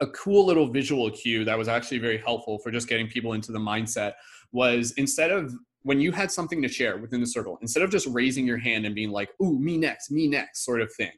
a 0.00 0.06
cool 0.08 0.46
little 0.46 0.68
visual 0.68 1.10
cue 1.10 1.44
that 1.44 1.58
was 1.58 1.66
actually 1.66 1.98
very 1.98 2.18
helpful 2.18 2.58
for 2.60 2.70
just 2.70 2.88
getting 2.88 3.08
people 3.08 3.32
into 3.32 3.50
the 3.50 3.58
mindset 3.58 4.12
was 4.52 4.92
instead 4.92 5.32
of 5.32 5.52
when 5.82 6.00
you 6.00 6.12
had 6.12 6.30
something 6.30 6.62
to 6.62 6.68
share 6.68 6.98
within 6.98 7.20
the 7.20 7.26
circle, 7.26 7.58
instead 7.62 7.82
of 7.82 7.90
just 7.90 8.06
raising 8.08 8.46
your 8.46 8.58
hand 8.58 8.86
and 8.86 8.94
being 8.94 9.10
like, 9.10 9.30
ooh, 9.42 9.58
me 9.58 9.76
next, 9.76 10.10
me 10.10 10.28
next, 10.28 10.64
sort 10.64 10.80
of 10.80 10.92
thing. 10.94 11.12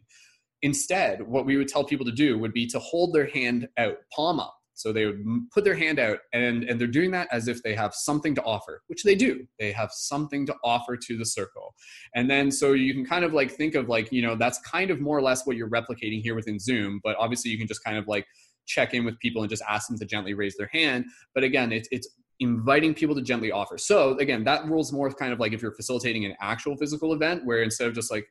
Instead, 0.62 1.22
what 1.22 1.44
we 1.44 1.56
would 1.56 1.68
tell 1.68 1.84
people 1.84 2.06
to 2.06 2.12
do 2.12 2.38
would 2.38 2.52
be 2.52 2.66
to 2.66 2.78
hold 2.78 3.12
their 3.12 3.26
hand 3.26 3.68
out, 3.78 3.96
palm 4.14 4.40
up, 4.40 4.54
so 4.80 4.92
they 4.92 5.06
would 5.06 5.22
put 5.52 5.64
their 5.64 5.74
hand 5.74 5.98
out 5.98 6.18
and, 6.32 6.64
and 6.64 6.80
they're 6.80 6.88
doing 6.88 7.10
that 7.10 7.28
as 7.30 7.48
if 7.48 7.62
they 7.62 7.74
have 7.74 7.94
something 7.94 8.34
to 8.34 8.42
offer, 8.42 8.82
which 8.86 9.02
they 9.02 9.14
do. 9.14 9.46
They 9.58 9.72
have 9.72 9.92
something 9.92 10.46
to 10.46 10.56
offer 10.64 10.96
to 10.96 11.18
the 11.18 11.24
circle. 11.24 11.74
And 12.14 12.30
then 12.30 12.50
so 12.50 12.72
you 12.72 12.94
can 12.94 13.04
kind 13.04 13.24
of 13.24 13.34
like 13.34 13.50
think 13.50 13.74
of 13.74 13.88
like, 13.88 14.10
you 14.10 14.22
know, 14.22 14.34
that's 14.34 14.58
kind 14.60 14.90
of 14.90 15.00
more 15.00 15.18
or 15.18 15.22
less 15.22 15.46
what 15.46 15.56
you're 15.56 15.70
replicating 15.70 16.22
here 16.22 16.34
within 16.34 16.58
Zoom. 16.58 17.00
But 17.04 17.16
obviously 17.18 17.50
you 17.50 17.58
can 17.58 17.66
just 17.66 17.84
kind 17.84 17.98
of 17.98 18.08
like 18.08 18.26
check 18.66 18.94
in 18.94 19.04
with 19.04 19.18
people 19.18 19.42
and 19.42 19.50
just 19.50 19.62
ask 19.68 19.88
them 19.88 19.98
to 19.98 20.06
gently 20.06 20.34
raise 20.34 20.56
their 20.56 20.70
hand. 20.72 21.04
But 21.34 21.44
again, 21.44 21.72
it's, 21.72 21.88
it's 21.90 22.08
inviting 22.40 22.94
people 22.94 23.14
to 23.14 23.22
gently 23.22 23.52
offer. 23.52 23.76
So 23.76 24.16
again, 24.18 24.44
that 24.44 24.64
rules 24.66 24.92
more 24.92 25.10
kind 25.12 25.32
of 25.32 25.40
like 25.40 25.52
if 25.52 25.60
you're 25.60 25.74
facilitating 25.74 26.24
an 26.24 26.34
actual 26.40 26.76
physical 26.76 27.12
event 27.12 27.44
where 27.44 27.62
instead 27.62 27.86
of 27.86 27.94
just 27.94 28.10
like 28.10 28.26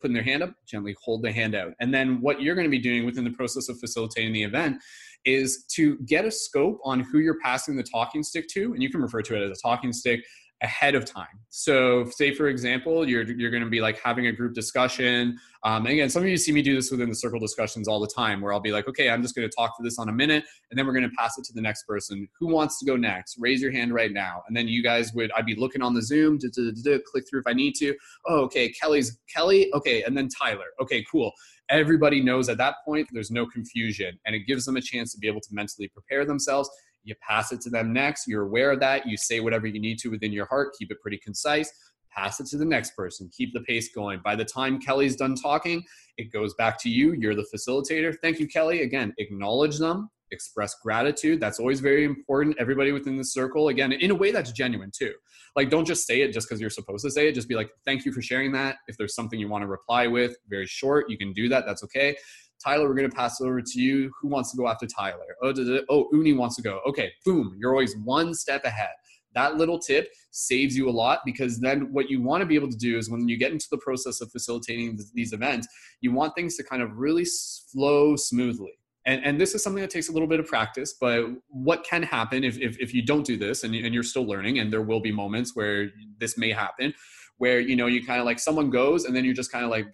putting 0.00 0.14
their 0.14 0.22
hand 0.22 0.42
up, 0.42 0.54
gently 0.66 0.94
hold 1.02 1.22
the 1.22 1.32
hand 1.32 1.54
out. 1.54 1.72
And 1.80 1.92
then 1.92 2.20
what 2.20 2.40
you're 2.40 2.54
going 2.54 2.66
to 2.66 2.70
be 2.70 2.78
doing 2.78 3.04
within 3.04 3.24
the 3.24 3.30
process 3.30 3.68
of 3.68 3.78
facilitating 3.78 4.32
the 4.32 4.42
event 4.42 4.78
is 5.24 5.64
to 5.74 5.96
get 5.98 6.24
a 6.24 6.30
scope 6.30 6.78
on 6.84 7.00
who 7.00 7.18
you're 7.18 7.38
passing 7.40 7.76
the 7.76 7.82
talking 7.82 8.22
stick 8.22 8.46
to, 8.48 8.72
and 8.74 8.82
you 8.82 8.90
can 8.90 9.00
refer 9.00 9.22
to 9.22 9.36
it 9.36 9.42
as 9.42 9.58
a 9.58 9.60
talking 9.60 9.92
stick 9.92 10.20
ahead 10.62 10.94
of 10.94 11.04
time. 11.04 11.26
So, 11.48 12.04
say 12.10 12.34
for 12.34 12.48
example, 12.48 13.08
you're 13.08 13.22
you're 13.22 13.50
going 13.50 13.62
to 13.62 13.68
be 13.68 13.80
like 13.80 13.98
having 13.98 14.26
a 14.26 14.32
group 14.32 14.54
discussion. 14.54 15.38
Um, 15.62 15.84
and 15.84 15.92
again, 15.92 16.10
some 16.10 16.22
of 16.22 16.28
you 16.28 16.36
see 16.36 16.52
me 16.52 16.62
do 16.62 16.74
this 16.74 16.90
within 16.90 17.08
the 17.08 17.14
circle 17.14 17.38
discussions 17.38 17.88
all 17.88 18.00
the 18.00 18.10
time, 18.14 18.40
where 18.40 18.52
I'll 18.52 18.60
be 18.60 18.72
like, 18.72 18.88
okay, 18.88 19.10
I'm 19.10 19.22
just 19.22 19.34
going 19.34 19.48
to 19.48 19.54
talk 19.54 19.76
for 19.76 19.82
this 19.82 19.98
on 19.98 20.08
a 20.08 20.12
minute, 20.12 20.44
and 20.70 20.78
then 20.78 20.86
we're 20.86 20.92
going 20.92 21.08
to 21.08 21.16
pass 21.16 21.38
it 21.38 21.44
to 21.46 21.52
the 21.52 21.60
next 21.60 21.84
person. 21.84 22.28
Who 22.38 22.48
wants 22.48 22.78
to 22.80 22.86
go 22.86 22.96
next? 22.96 23.36
Raise 23.38 23.60
your 23.60 23.72
hand 23.72 23.92
right 23.92 24.12
now. 24.12 24.42
And 24.48 24.56
then 24.56 24.68
you 24.68 24.82
guys 24.82 25.12
would, 25.14 25.30
I'd 25.32 25.46
be 25.46 25.54
looking 25.54 25.82
on 25.82 25.94
the 25.94 26.02
Zoom, 26.02 26.38
click 26.38 27.24
through 27.28 27.40
if 27.40 27.46
I 27.46 27.52
need 27.52 27.74
to. 27.76 27.94
Oh, 28.26 28.40
okay, 28.42 28.70
Kelly's 28.70 29.18
Kelly. 29.34 29.70
Okay, 29.74 30.02
and 30.02 30.16
then 30.16 30.28
Tyler. 30.28 30.66
Okay, 30.80 31.04
cool 31.10 31.32
everybody 31.70 32.20
knows 32.20 32.48
at 32.48 32.58
that 32.58 32.74
point 32.84 33.08
there's 33.12 33.30
no 33.30 33.46
confusion 33.46 34.18
and 34.26 34.34
it 34.34 34.40
gives 34.40 34.64
them 34.64 34.76
a 34.76 34.80
chance 34.80 35.12
to 35.12 35.18
be 35.18 35.28
able 35.28 35.40
to 35.40 35.48
mentally 35.52 35.88
prepare 35.88 36.24
themselves 36.24 36.68
you 37.04 37.14
pass 37.26 37.52
it 37.52 37.60
to 37.62 37.70
them 37.70 37.92
next 37.92 38.26
you're 38.26 38.42
aware 38.42 38.72
of 38.72 38.80
that 38.80 39.06
you 39.06 39.16
say 39.16 39.40
whatever 39.40 39.66
you 39.66 39.80
need 39.80 39.98
to 39.98 40.10
within 40.10 40.32
your 40.32 40.46
heart 40.46 40.74
keep 40.78 40.90
it 40.90 41.00
pretty 41.00 41.18
concise 41.18 41.72
pass 42.14 42.40
it 42.40 42.46
to 42.46 42.56
the 42.56 42.64
next 42.64 42.96
person 42.96 43.30
keep 43.36 43.52
the 43.52 43.60
pace 43.60 43.90
going. 43.94 44.20
By 44.24 44.36
the 44.36 44.44
time 44.44 44.80
kelly's 44.80 45.16
done 45.16 45.34
talking 45.34 45.82
it 46.16 46.32
goes 46.32 46.54
back 46.54 46.78
to 46.82 46.90
you 46.90 47.12
you're 47.12 47.34
the 47.34 47.46
facilitator. 47.54 48.14
Thank 48.22 48.38
you 48.38 48.48
kelly. 48.48 48.82
Again 48.82 49.14
acknowledge 49.18 49.78
them 49.78 50.10
express 50.32 50.76
gratitude. 50.80 51.40
That's 51.40 51.58
always 51.58 51.80
very 51.80 52.04
important. 52.04 52.56
Everybody 52.60 52.92
within 52.92 53.16
the 53.16 53.24
circle 53.24 53.68
again 53.68 53.90
in 53.90 54.12
a 54.12 54.14
way 54.14 54.30
that's 54.30 54.52
genuine 54.52 54.92
too. 54.96 55.12
Like 55.56 55.70
don't 55.70 55.84
just 55.84 56.06
say 56.06 56.20
it 56.20 56.32
just 56.32 56.48
because 56.48 56.60
you're 56.60 56.70
supposed 56.70 57.04
to 57.04 57.10
say 57.10 57.28
it. 57.28 57.34
Just 57.34 57.48
be 57.48 57.56
like 57.56 57.70
thank 57.84 58.04
you 58.04 58.12
for 58.12 58.22
sharing 58.22 58.52
that. 58.52 58.76
If 58.86 58.96
there's 58.96 59.14
something 59.14 59.40
you 59.40 59.48
want 59.48 59.62
to 59.62 59.68
reply 59.68 60.06
with 60.06 60.36
very 60.48 60.66
short 60.66 61.10
you 61.10 61.18
can 61.18 61.32
do 61.32 61.48
that 61.48 61.64
that's 61.66 61.82
okay 61.84 62.16
Tyler, 62.62 62.88
we're 62.88 62.94
going 62.94 63.10
to 63.10 63.16
pass 63.16 63.40
it 63.40 63.44
over 63.44 63.62
to 63.62 63.80
you. 63.80 64.10
Who 64.20 64.28
wants 64.28 64.50
to 64.50 64.56
go 64.56 64.68
after 64.68 64.86
Tyler? 64.86 65.36
Oh, 65.42 65.54
oh, 65.88 66.08
Uni 66.12 66.32
wants 66.34 66.56
to 66.56 66.62
go. 66.62 66.80
Okay, 66.86 67.10
boom, 67.24 67.56
you're 67.58 67.72
always 67.72 67.96
one 68.04 68.34
step 68.34 68.64
ahead. 68.64 68.90
That 69.34 69.56
little 69.56 69.78
tip 69.78 70.08
saves 70.32 70.76
you 70.76 70.88
a 70.88 70.90
lot 70.90 71.20
because 71.24 71.60
then 71.60 71.92
what 71.92 72.10
you 72.10 72.20
want 72.20 72.40
to 72.40 72.46
be 72.46 72.56
able 72.56 72.70
to 72.70 72.76
do 72.76 72.98
is 72.98 73.08
when 73.08 73.28
you 73.28 73.36
get 73.36 73.52
into 73.52 73.66
the 73.70 73.78
process 73.78 74.20
of 74.20 74.30
facilitating 74.32 74.98
these 75.14 75.32
events, 75.32 75.68
you 76.00 76.12
want 76.12 76.34
things 76.34 76.56
to 76.56 76.64
kind 76.64 76.82
of 76.82 76.96
really 76.96 77.24
flow 77.72 78.16
smoothly. 78.16 78.72
And, 79.06 79.24
and 79.24 79.40
this 79.40 79.54
is 79.54 79.62
something 79.62 79.80
that 79.80 79.90
takes 79.90 80.08
a 80.08 80.12
little 80.12 80.28
bit 80.28 80.40
of 80.40 80.46
practice, 80.46 80.94
but 81.00 81.24
what 81.48 81.84
can 81.84 82.02
happen 82.02 82.44
if, 82.44 82.58
if, 82.58 82.78
if 82.78 82.92
you 82.92 83.02
don't 83.02 83.24
do 83.24 83.36
this 83.36 83.64
and, 83.64 83.74
and 83.74 83.94
you're 83.94 84.02
still 84.02 84.26
learning, 84.26 84.58
and 84.58 84.70
there 84.70 84.82
will 84.82 85.00
be 85.00 85.10
moments 85.10 85.56
where 85.56 85.90
this 86.18 86.36
may 86.36 86.50
happen, 86.50 86.92
where, 87.38 87.60
you 87.60 87.76
know, 87.76 87.86
you 87.86 88.04
kind 88.04 88.20
of 88.20 88.26
like 88.26 88.38
someone 88.38 88.68
goes 88.68 89.06
and 89.06 89.16
then 89.16 89.24
you're 89.24 89.32
just 89.32 89.50
kind 89.50 89.64
of 89.64 89.70
like, 89.70 89.86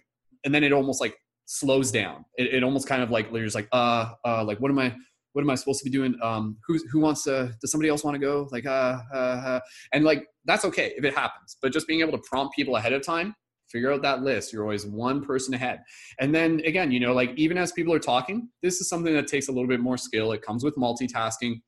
and 0.43 0.53
then 0.53 0.63
it 0.63 0.73
almost 0.73 0.99
like 0.99 1.15
slows 1.47 1.91
down. 1.91 2.25
It, 2.37 2.53
it 2.53 2.63
almost 2.63 2.87
kind 2.87 3.01
of 3.01 3.09
like 3.09 3.33
just 3.33 3.55
like, 3.55 3.67
uh, 3.71 4.13
uh, 4.23 4.43
like 4.43 4.59
what 4.59 4.69
am 4.69 4.77
I, 4.77 4.93
what 5.33 5.41
am 5.41 5.49
I 5.49 5.55
supposed 5.55 5.79
to 5.79 5.85
be 5.85 5.91
doing? 5.91 6.15
Um, 6.21 6.57
who 6.65 6.79
who 6.91 6.99
wants 6.99 7.23
to? 7.23 7.55
Does 7.61 7.71
somebody 7.71 7.89
else 7.89 8.03
want 8.03 8.15
to 8.15 8.19
go? 8.19 8.47
Like, 8.51 8.65
uh, 8.65 8.99
uh, 9.13 9.17
uh, 9.17 9.59
and 9.93 10.03
like 10.03 10.27
that's 10.45 10.65
okay 10.65 10.93
if 10.97 11.03
it 11.03 11.13
happens. 11.13 11.57
But 11.61 11.71
just 11.71 11.87
being 11.87 12.01
able 12.01 12.13
to 12.13 12.23
prompt 12.27 12.55
people 12.55 12.75
ahead 12.75 12.91
of 12.91 13.05
time, 13.05 13.35
figure 13.71 13.91
out 13.91 14.01
that 14.01 14.23
list. 14.23 14.51
You're 14.51 14.63
always 14.63 14.85
one 14.85 15.23
person 15.23 15.53
ahead. 15.53 15.83
And 16.19 16.33
then 16.33 16.61
again, 16.65 16.91
you 16.91 16.99
know, 16.99 17.13
like 17.13 17.33
even 17.35 17.57
as 17.57 17.71
people 17.71 17.93
are 17.93 17.99
talking, 17.99 18.49
this 18.61 18.81
is 18.81 18.89
something 18.89 19.13
that 19.13 19.27
takes 19.27 19.47
a 19.47 19.51
little 19.51 19.67
bit 19.67 19.79
more 19.79 19.97
skill. 19.97 20.31
It 20.31 20.41
comes 20.41 20.63
with 20.63 20.75
multitasking. 20.75 21.61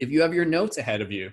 If 0.00 0.10
you 0.10 0.20
have 0.22 0.34
your 0.34 0.44
notes 0.44 0.78
ahead 0.78 1.00
of 1.00 1.12
you, 1.12 1.30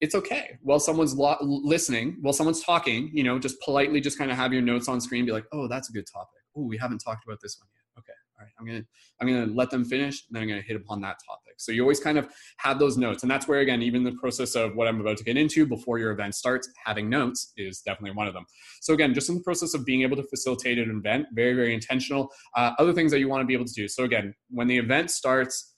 it's 0.00 0.14
okay. 0.14 0.58
While 0.62 0.80
someone's 0.80 1.14
lo- 1.14 1.38
listening, 1.40 2.16
while 2.22 2.32
someone's 2.32 2.62
talking, 2.62 3.10
you 3.12 3.24
know, 3.24 3.38
just 3.38 3.60
politely 3.60 4.00
just 4.00 4.18
kind 4.18 4.30
of 4.30 4.36
have 4.36 4.52
your 4.52 4.62
notes 4.62 4.88
on 4.88 5.00
screen, 5.00 5.26
be 5.26 5.32
like, 5.32 5.46
oh, 5.52 5.68
that's 5.68 5.90
a 5.90 5.92
good 5.92 6.06
topic 6.10 6.33
oh, 6.56 6.62
we 6.62 6.76
haven't 6.76 6.98
talked 6.98 7.24
about 7.24 7.38
this 7.40 7.58
one 7.58 7.68
yet. 7.74 7.80
Okay, 7.98 8.12
all 8.38 8.44
right, 8.44 8.52
I'm 8.58 8.66
gonna 8.66 8.84
I'm 9.20 9.28
gonna 9.28 9.52
let 9.52 9.70
them 9.70 9.84
finish, 9.84 10.24
and 10.26 10.34
then 10.34 10.42
I'm 10.42 10.48
gonna 10.48 10.62
hit 10.62 10.76
upon 10.76 11.00
that 11.02 11.16
topic. 11.26 11.54
So 11.58 11.72
you 11.72 11.82
always 11.82 12.00
kind 12.00 12.18
of 12.18 12.28
have 12.58 12.78
those 12.78 12.96
notes, 12.96 13.22
and 13.22 13.30
that's 13.30 13.46
where 13.46 13.60
again, 13.60 13.82
even 13.82 14.02
the 14.02 14.12
process 14.12 14.54
of 14.56 14.74
what 14.74 14.88
I'm 14.88 15.00
about 15.00 15.16
to 15.18 15.24
get 15.24 15.36
into 15.36 15.66
before 15.66 15.98
your 15.98 16.10
event 16.10 16.34
starts, 16.34 16.68
having 16.84 17.08
notes 17.08 17.52
is 17.56 17.80
definitely 17.80 18.16
one 18.16 18.26
of 18.26 18.34
them. 18.34 18.44
So 18.80 18.94
again, 18.94 19.14
just 19.14 19.28
in 19.28 19.36
the 19.36 19.42
process 19.42 19.74
of 19.74 19.84
being 19.84 20.02
able 20.02 20.16
to 20.16 20.24
facilitate 20.24 20.78
an 20.78 20.90
event, 20.90 21.26
very 21.32 21.54
very 21.54 21.74
intentional. 21.74 22.30
Uh, 22.56 22.72
other 22.78 22.92
things 22.92 23.12
that 23.12 23.20
you 23.20 23.28
want 23.28 23.42
to 23.42 23.46
be 23.46 23.54
able 23.54 23.66
to 23.66 23.74
do. 23.74 23.86
So 23.88 24.04
again, 24.04 24.34
when 24.50 24.66
the 24.66 24.78
event 24.78 25.10
starts, 25.10 25.74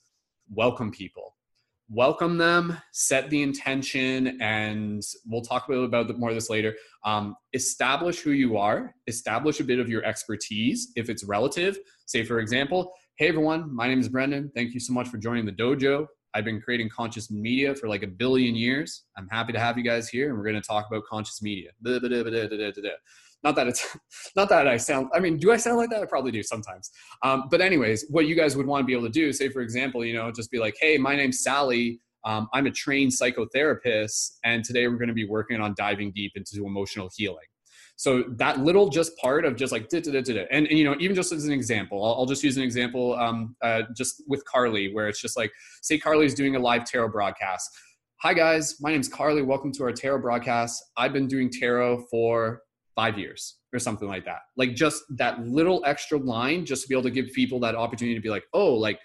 welcome 0.49 0.91
people 0.91 1.36
welcome 1.89 2.37
them, 2.37 2.77
set 2.91 3.29
the 3.29 3.41
intention, 3.41 4.41
and 4.41 5.01
we'll 5.25 5.41
talk 5.41 5.67
a 5.67 5.71
little 5.71 5.85
about 5.85 6.17
more 6.17 6.29
of 6.29 6.35
this 6.35 6.49
later. 6.49 6.75
Um, 7.05 7.35
establish 7.53 8.19
who 8.19 8.31
you 8.31 8.57
are, 8.57 8.93
establish 9.07 9.59
a 9.59 9.63
bit 9.63 9.79
of 9.79 9.87
your 9.87 10.03
expertise 10.03 10.91
if 10.95 11.09
it's 11.09 11.23
relative. 11.23 11.77
Say, 12.05 12.23
for 12.23 12.39
example, 12.39 12.93
hey 13.15 13.29
everyone, 13.29 13.73
my 13.73 13.87
name 13.87 13.99
is 13.99 14.09
Brendon. 14.09 14.51
Thank 14.53 14.73
you 14.73 14.79
so 14.79 14.93
much 14.93 15.07
for 15.07 15.17
joining 15.17 15.45
the 15.45 15.51
dojo. 15.51 16.07
I've 16.33 16.45
been 16.45 16.61
creating 16.61 16.89
conscious 16.89 17.31
media 17.31 17.73
for 17.73 17.87
like 17.87 18.03
a 18.03 18.07
billion 18.07 18.53
years. 18.53 19.05
I'm 19.17 19.27
happy 19.29 19.53
to 19.53 19.59
have 19.59 19.77
you 19.77 19.83
guys 19.83 20.09
here, 20.09 20.29
and 20.29 20.37
we're 20.37 20.43
going 20.43 20.61
to 20.61 20.61
talk 20.61 20.87
about 20.91 21.03
conscious 21.05 21.41
media 21.41 21.71
not 23.43 23.55
that 23.55 23.67
it's 23.67 23.97
not 24.35 24.49
that 24.49 24.67
i 24.67 24.77
sound 24.77 25.07
i 25.13 25.19
mean 25.19 25.37
do 25.37 25.51
i 25.51 25.57
sound 25.57 25.77
like 25.77 25.89
that? 25.89 26.01
I 26.01 26.05
probably 26.05 26.31
do 26.31 26.43
sometimes. 26.43 26.91
Um, 27.23 27.45
but 27.49 27.61
anyways 27.61 28.05
what 28.09 28.27
you 28.27 28.35
guys 28.35 28.55
would 28.55 28.65
want 28.65 28.83
to 28.83 28.85
be 28.85 28.93
able 28.93 29.05
to 29.05 29.11
do 29.11 29.31
say 29.33 29.49
for 29.49 29.61
example 29.61 30.05
you 30.05 30.13
know 30.13 30.31
just 30.31 30.51
be 30.51 30.59
like 30.59 30.75
hey 30.79 30.97
my 30.97 31.15
name's 31.15 31.43
sally. 31.43 31.99
Um, 32.25 32.47
i'm 32.53 32.65
a 32.65 32.71
trained 32.71 33.11
psychotherapist 33.11 34.37
and 34.43 34.63
today 34.63 34.87
we're 34.87 34.97
going 34.97 35.07
to 35.07 35.13
be 35.13 35.27
working 35.27 35.61
on 35.61 35.75
diving 35.77 36.11
deep 36.13 36.33
into 36.35 36.65
emotional 36.65 37.09
healing. 37.15 37.45
So 37.99 38.23
that 38.37 38.59
little 38.59 38.89
just 38.89 39.17
part 39.17 39.43
of 39.43 39.55
just 39.55 39.71
like 39.71 39.89
da, 39.89 39.99
da, 39.99 40.21
da, 40.21 40.45
and, 40.51 40.67
and 40.67 40.77
you 40.77 40.83
know 40.83 40.95
even 40.99 41.15
just 41.15 41.31
as 41.31 41.45
an 41.45 41.51
example 41.51 42.05
I'll, 42.05 42.13
I'll 42.13 42.25
just 42.25 42.43
use 42.43 42.57
an 42.57 42.63
example 42.63 43.15
um, 43.15 43.55
uh, 43.63 43.83
just 43.95 44.23
with 44.27 44.43
carly 44.45 44.93
where 44.93 45.07
it's 45.07 45.21
just 45.21 45.35
like 45.35 45.51
say 45.81 45.97
carly's 45.97 46.35
doing 46.35 46.55
a 46.55 46.59
live 46.59 46.85
tarot 46.85 47.09
broadcast. 47.09 47.69
Hi 48.21 48.33
guys, 48.33 48.77
my 48.81 48.91
name 48.91 49.01
is 49.01 49.07
Carly. 49.07 49.41
Welcome 49.41 49.71
to 49.73 49.83
our 49.83 49.91
tarot 49.91 50.21
broadcast. 50.21 50.83
I've 50.97 51.13
been 51.13 51.27
doing 51.27 51.49
tarot 51.51 52.05
for 52.09 52.61
five 52.97 53.17
years 53.17 53.59
or 53.73 53.79
something 53.79 54.07
like 54.07 54.25
that. 54.25 54.39
Like 54.57 54.73
just 54.73 55.03
that 55.17 55.39
little 55.45 55.83
extra 55.85 56.17
line, 56.17 56.65
just 56.65 56.81
to 56.81 56.87
be 56.89 56.95
able 56.95 57.03
to 57.03 57.11
give 57.11 57.27
people 57.33 57.59
that 57.59 57.75
opportunity 57.75 58.15
to 58.15 58.21
be 58.21 58.29
like, 58.29 58.43
oh, 58.53 58.73
like 58.73 58.99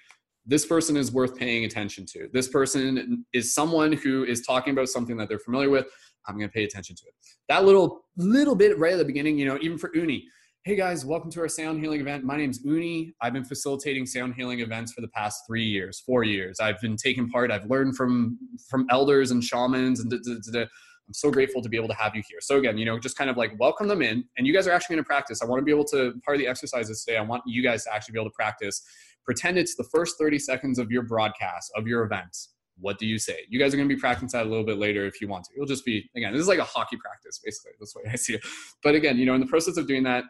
this 0.46 0.64
person 0.64 0.96
is 0.96 1.12
worth 1.12 1.36
paying 1.36 1.66
attention 1.66 2.06
to. 2.06 2.28
This 2.32 2.48
person 2.48 3.24
is 3.34 3.54
someone 3.54 3.92
who 3.92 4.24
is 4.24 4.44
talking 4.44 4.72
about 4.72 4.88
something 4.88 5.16
that 5.18 5.28
they're 5.28 5.38
familiar 5.38 5.68
with. 5.68 5.86
I'm 6.26 6.38
going 6.38 6.48
to 6.48 6.52
pay 6.52 6.64
attention 6.64 6.96
to 6.96 7.02
it. 7.06 7.14
That 7.48 7.64
little 7.64 8.06
little 8.16 8.54
bit 8.54 8.78
right 8.78 8.92
at 8.94 8.98
the 8.98 9.04
beginning, 9.04 9.38
you 9.38 9.44
know, 9.44 9.58
even 9.60 9.76
for 9.76 9.90
Uni. 9.94 10.24
Hey 10.64 10.76
guys, 10.76 11.04
welcome 11.04 11.30
to 11.32 11.40
our 11.40 11.48
sound 11.48 11.80
healing 11.80 12.00
event. 12.00 12.24
My 12.24 12.36
name's 12.36 12.60
Uni. 12.64 13.12
I've 13.20 13.32
been 13.32 13.44
facilitating 13.44 14.06
sound 14.06 14.34
healing 14.36 14.60
events 14.60 14.92
for 14.92 15.00
the 15.00 15.08
past 15.08 15.42
three 15.46 15.64
years, 15.64 16.00
four 16.06 16.22
years. 16.22 16.60
I've 16.60 16.80
been 16.80 16.96
taking 16.96 17.28
part. 17.28 17.50
I've 17.50 17.66
learned 17.66 17.96
from 17.96 18.38
from 18.70 18.86
elders 18.88 19.32
and 19.32 19.42
shamans 19.42 20.00
and 20.00 20.10
da, 20.10 20.18
da, 20.22 20.34
da, 20.52 20.66
I'm 21.08 21.14
so 21.14 21.30
grateful 21.30 21.60
to 21.62 21.68
be 21.68 21.76
able 21.76 21.88
to 21.88 21.94
have 21.94 22.14
you 22.14 22.22
here. 22.28 22.38
So 22.40 22.58
again, 22.58 22.78
you 22.78 22.84
know, 22.84 22.98
just 22.98 23.16
kind 23.16 23.28
of 23.28 23.36
like 23.36 23.58
welcome 23.58 23.88
them 23.88 24.02
in, 24.02 24.24
and 24.36 24.46
you 24.46 24.54
guys 24.54 24.66
are 24.66 24.72
actually 24.72 24.96
going 24.96 25.04
to 25.04 25.08
practice. 25.08 25.42
I 25.42 25.46
want 25.46 25.60
to 25.60 25.64
be 25.64 25.72
able 25.72 25.84
to 25.86 26.14
part 26.24 26.36
of 26.36 26.40
the 26.40 26.46
exercises 26.46 27.04
today. 27.04 27.18
I 27.18 27.22
want 27.22 27.42
you 27.46 27.62
guys 27.62 27.84
to 27.84 27.94
actually 27.94 28.12
be 28.12 28.20
able 28.20 28.30
to 28.30 28.34
practice. 28.34 28.82
Pretend 29.24 29.58
it's 29.58 29.76
the 29.76 29.84
first 29.84 30.16
30 30.18 30.38
seconds 30.38 30.78
of 30.78 30.90
your 30.90 31.02
broadcast 31.02 31.70
of 31.76 31.86
your 31.86 32.04
event. 32.04 32.36
What 32.78 32.98
do 32.98 33.06
you 33.06 33.18
say? 33.18 33.38
You 33.48 33.58
guys 33.58 33.74
are 33.74 33.76
going 33.76 33.88
to 33.88 33.94
be 33.94 34.00
practicing 34.00 34.28
that 34.38 34.46
a 34.46 34.48
little 34.48 34.64
bit 34.64 34.78
later 34.78 35.06
if 35.06 35.20
you 35.20 35.28
want 35.28 35.44
to. 35.44 35.50
It'll 35.54 35.66
just 35.66 35.84
be 35.84 36.08
again, 36.16 36.32
this 36.32 36.40
is 36.40 36.48
like 36.48 36.58
a 36.58 36.64
hockey 36.64 36.96
practice, 36.96 37.40
basically. 37.44 37.72
That's 37.78 37.94
way 37.94 38.02
I 38.10 38.16
see 38.16 38.34
it. 38.34 38.44
But 38.82 38.94
again, 38.94 39.18
you 39.18 39.26
know, 39.26 39.34
in 39.34 39.40
the 39.40 39.46
process 39.46 39.76
of 39.76 39.86
doing 39.86 40.02
that, 40.04 40.24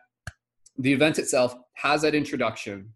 the 0.79 0.93
event 0.93 1.19
itself 1.19 1.55
has 1.75 2.03
that 2.03 2.15
introduction, 2.15 2.93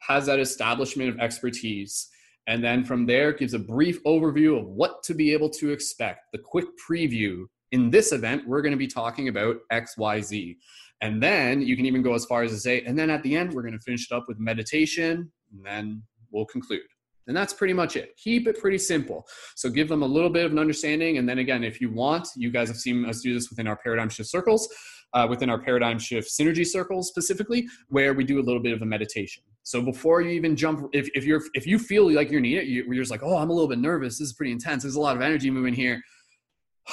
has 0.00 0.26
that 0.26 0.38
establishment 0.38 1.10
of 1.10 1.18
expertise 1.18 2.08
and 2.48 2.64
then 2.64 2.82
from 2.82 3.04
there, 3.04 3.32
gives 3.32 3.52
a 3.52 3.58
brief 3.58 4.02
overview 4.04 4.58
of 4.58 4.66
what 4.66 5.02
to 5.02 5.14
be 5.14 5.34
able 5.34 5.50
to 5.50 5.70
expect, 5.70 6.32
the 6.32 6.38
quick 6.38 6.64
preview. 6.88 7.44
In 7.72 7.90
this 7.90 8.10
event, 8.10 8.48
we're 8.48 8.62
going 8.62 8.72
to 8.72 8.78
be 8.78 8.86
talking 8.86 9.28
about 9.28 9.56
XYZ. 9.70 10.56
And 11.02 11.22
then 11.22 11.60
you 11.60 11.76
can 11.76 11.84
even 11.84 12.02
go 12.02 12.14
as 12.14 12.24
far 12.24 12.42
as 12.42 12.50
to 12.52 12.56
say, 12.58 12.80
and 12.80 12.98
then 12.98 13.10
at 13.10 13.22
the 13.22 13.36
end, 13.36 13.52
we're 13.52 13.60
going 13.62 13.74
to 13.74 13.80
finish 13.80 14.10
it 14.10 14.14
up 14.14 14.24
with 14.26 14.40
meditation, 14.40 15.30
and 15.52 15.64
then 15.64 16.02
we'll 16.30 16.46
conclude. 16.46 16.80
And 17.26 17.36
that's 17.36 17.52
pretty 17.52 17.74
much 17.74 17.96
it. 17.96 18.16
Keep 18.16 18.48
it 18.48 18.58
pretty 18.58 18.78
simple. 18.78 19.26
So 19.54 19.68
give 19.68 19.86
them 19.86 20.02
a 20.02 20.06
little 20.06 20.30
bit 20.30 20.46
of 20.46 20.52
an 20.52 20.58
understanding. 20.58 21.18
And 21.18 21.28
then 21.28 21.40
again, 21.40 21.62
if 21.62 21.82
you 21.82 21.92
want, 21.92 22.28
you 22.34 22.50
guys 22.50 22.68
have 22.68 22.78
seen 22.78 23.04
us 23.04 23.20
do 23.20 23.34
this 23.34 23.50
within 23.50 23.66
our 23.66 23.76
paradigm 23.76 24.08
shift 24.08 24.30
circles, 24.30 24.66
uh, 25.12 25.26
within 25.28 25.50
our 25.50 25.58
paradigm 25.58 25.98
shift 25.98 26.30
synergy 26.30 26.66
circles 26.66 27.08
specifically, 27.08 27.68
where 27.88 28.14
we 28.14 28.24
do 28.24 28.40
a 28.40 28.42
little 28.42 28.62
bit 28.62 28.72
of 28.72 28.80
a 28.80 28.86
meditation. 28.86 29.42
So 29.68 29.82
before 29.82 30.22
you 30.22 30.30
even 30.30 30.56
jump, 30.56 30.88
if, 30.94 31.10
if 31.14 31.26
you're 31.26 31.42
if 31.52 31.66
you 31.66 31.78
feel 31.78 32.10
like 32.10 32.30
you're 32.30 32.42
it, 32.42 32.68
you're 32.68 32.94
just 32.94 33.10
like, 33.10 33.22
oh, 33.22 33.36
I'm 33.36 33.50
a 33.50 33.52
little 33.52 33.68
bit 33.68 33.78
nervous. 33.78 34.16
This 34.18 34.28
is 34.28 34.32
pretty 34.32 34.50
intense. 34.50 34.82
There's 34.82 34.94
a 34.94 35.00
lot 35.00 35.14
of 35.14 35.20
energy 35.20 35.50
moving 35.50 35.74
here. 35.74 36.00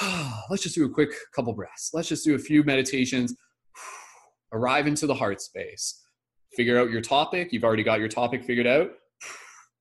Let's 0.50 0.62
just 0.62 0.76
do 0.76 0.84
a 0.84 0.90
quick 0.90 1.12
couple 1.34 1.54
breaths. 1.54 1.92
Let's 1.94 2.10
just 2.10 2.26
do 2.26 2.36
a 2.36 2.38
few 2.38 2.66
meditations. 2.66 3.34
Arrive 4.52 4.88
into 4.88 5.08
the 5.08 5.14
heart 5.14 5.40
space. 5.40 6.04
Figure 6.54 6.78
out 6.78 6.90
your 6.90 7.00
topic. 7.00 7.54
You've 7.54 7.64
already 7.64 7.84
got 7.84 8.00
your 8.00 8.10
topic 8.10 8.44
figured 8.44 8.68
out 8.68 8.90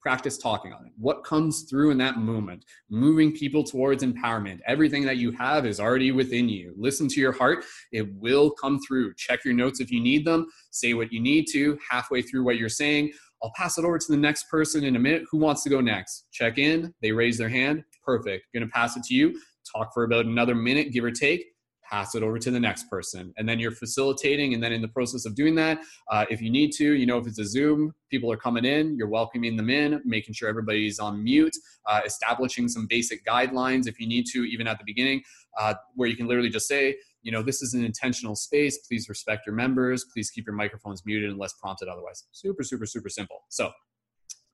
practice 0.04 0.36
talking 0.36 0.70
on 0.70 0.84
it. 0.84 0.92
What 0.98 1.24
comes 1.24 1.62
through 1.62 1.90
in 1.90 1.96
that 1.96 2.18
moment? 2.18 2.66
Moving 2.90 3.32
people 3.32 3.64
towards 3.64 4.04
empowerment. 4.04 4.58
Everything 4.66 5.02
that 5.06 5.16
you 5.16 5.32
have 5.32 5.64
is 5.64 5.80
already 5.80 6.12
within 6.12 6.46
you. 6.46 6.74
Listen 6.76 7.08
to 7.08 7.20
your 7.20 7.32
heart. 7.32 7.64
It 7.90 8.06
will 8.16 8.50
come 8.50 8.78
through. 8.86 9.14
Check 9.14 9.46
your 9.46 9.54
notes 9.54 9.80
if 9.80 9.90
you 9.90 10.00
need 10.00 10.26
them. 10.26 10.46
Say 10.72 10.92
what 10.92 11.10
you 11.10 11.20
need 11.20 11.46
to 11.52 11.78
halfway 11.90 12.20
through 12.20 12.44
what 12.44 12.58
you're 12.58 12.68
saying. 12.68 13.12
I'll 13.42 13.52
pass 13.56 13.78
it 13.78 13.84
over 13.86 13.98
to 13.98 14.12
the 14.12 14.18
next 14.18 14.50
person 14.50 14.84
in 14.84 14.94
a 14.94 14.98
minute. 14.98 15.22
Who 15.30 15.38
wants 15.38 15.62
to 15.62 15.70
go 15.70 15.80
next? 15.80 16.26
Check 16.32 16.58
in. 16.58 16.92
They 17.00 17.12
raise 17.12 17.38
their 17.38 17.48
hand. 17.48 17.82
Perfect. 18.04 18.44
To 18.54 18.66
pass 18.66 18.98
it 18.98 19.04
to 19.04 19.14
you. 19.14 19.40
Talk 19.74 19.94
for 19.94 20.04
about 20.04 20.26
another 20.26 20.54
minute, 20.54 20.92
give 20.92 21.04
or 21.04 21.10
take 21.10 21.46
pass 21.94 22.16
it 22.16 22.24
over 22.24 22.40
to 22.40 22.50
the 22.50 22.58
next 22.58 22.90
person. 22.90 23.32
And 23.36 23.48
then 23.48 23.60
you're 23.60 23.70
facilitating 23.70 24.52
and 24.54 24.60
then 24.62 24.72
in 24.72 24.82
the 24.82 24.88
process 24.88 25.26
of 25.26 25.36
doing 25.36 25.54
that 25.54 25.78
uh, 26.10 26.24
if 26.28 26.40
you 26.42 26.50
need 26.50 26.72
to 26.80 26.94
you 26.94 27.06
know 27.06 27.18
if 27.18 27.26
it's 27.28 27.38
a 27.38 27.46
zoom 27.46 27.94
people 28.10 28.32
are 28.32 28.36
coming 28.36 28.64
in 28.64 28.96
you're 28.96 29.08
welcoming 29.20 29.56
them 29.56 29.70
in 29.70 30.00
making 30.04 30.34
sure 30.34 30.48
everybody's 30.48 30.98
on 30.98 31.22
mute 31.22 31.56
uh, 31.86 32.00
establishing 32.04 32.66
some 32.68 32.86
basic 32.88 33.24
guidelines 33.24 33.86
if 33.86 34.00
you 34.00 34.08
need 34.08 34.24
to 34.32 34.40
even 34.54 34.66
at 34.66 34.76
the 34.78 34.84
beginning 34.84 35.22
uh, 35.60 35.74
where 35.94 36.08
you 36.08 36.16
can 36.16 36.26
literally 36.26 36.50
just 36.50 36.66
say 36.66 36.96
you 37.22 37.32
know 37.32 37.42
this 37.42 37.62
is 37.62 37.72
an 37.74 37.84
intentional 37.84 38.36
space. 38.36 38.76
Please 38.86 39.08
respect 39.08 39.46
your 39.46 39.54
members. 39.54 40.04
Please 40.12 40.30
keep 40.30 40.44
your 40.46 40.54
microphones 40.54 41.02
muted 41.06 41.30
unless 41.30 41.54
prompted 41.54 41.88
otherwise. 41.88 42.24
Super 42.32 42.62
super 42.62 42.86
super 42.86 43.08
simple. 43.08 43.38
So 43.48 43.70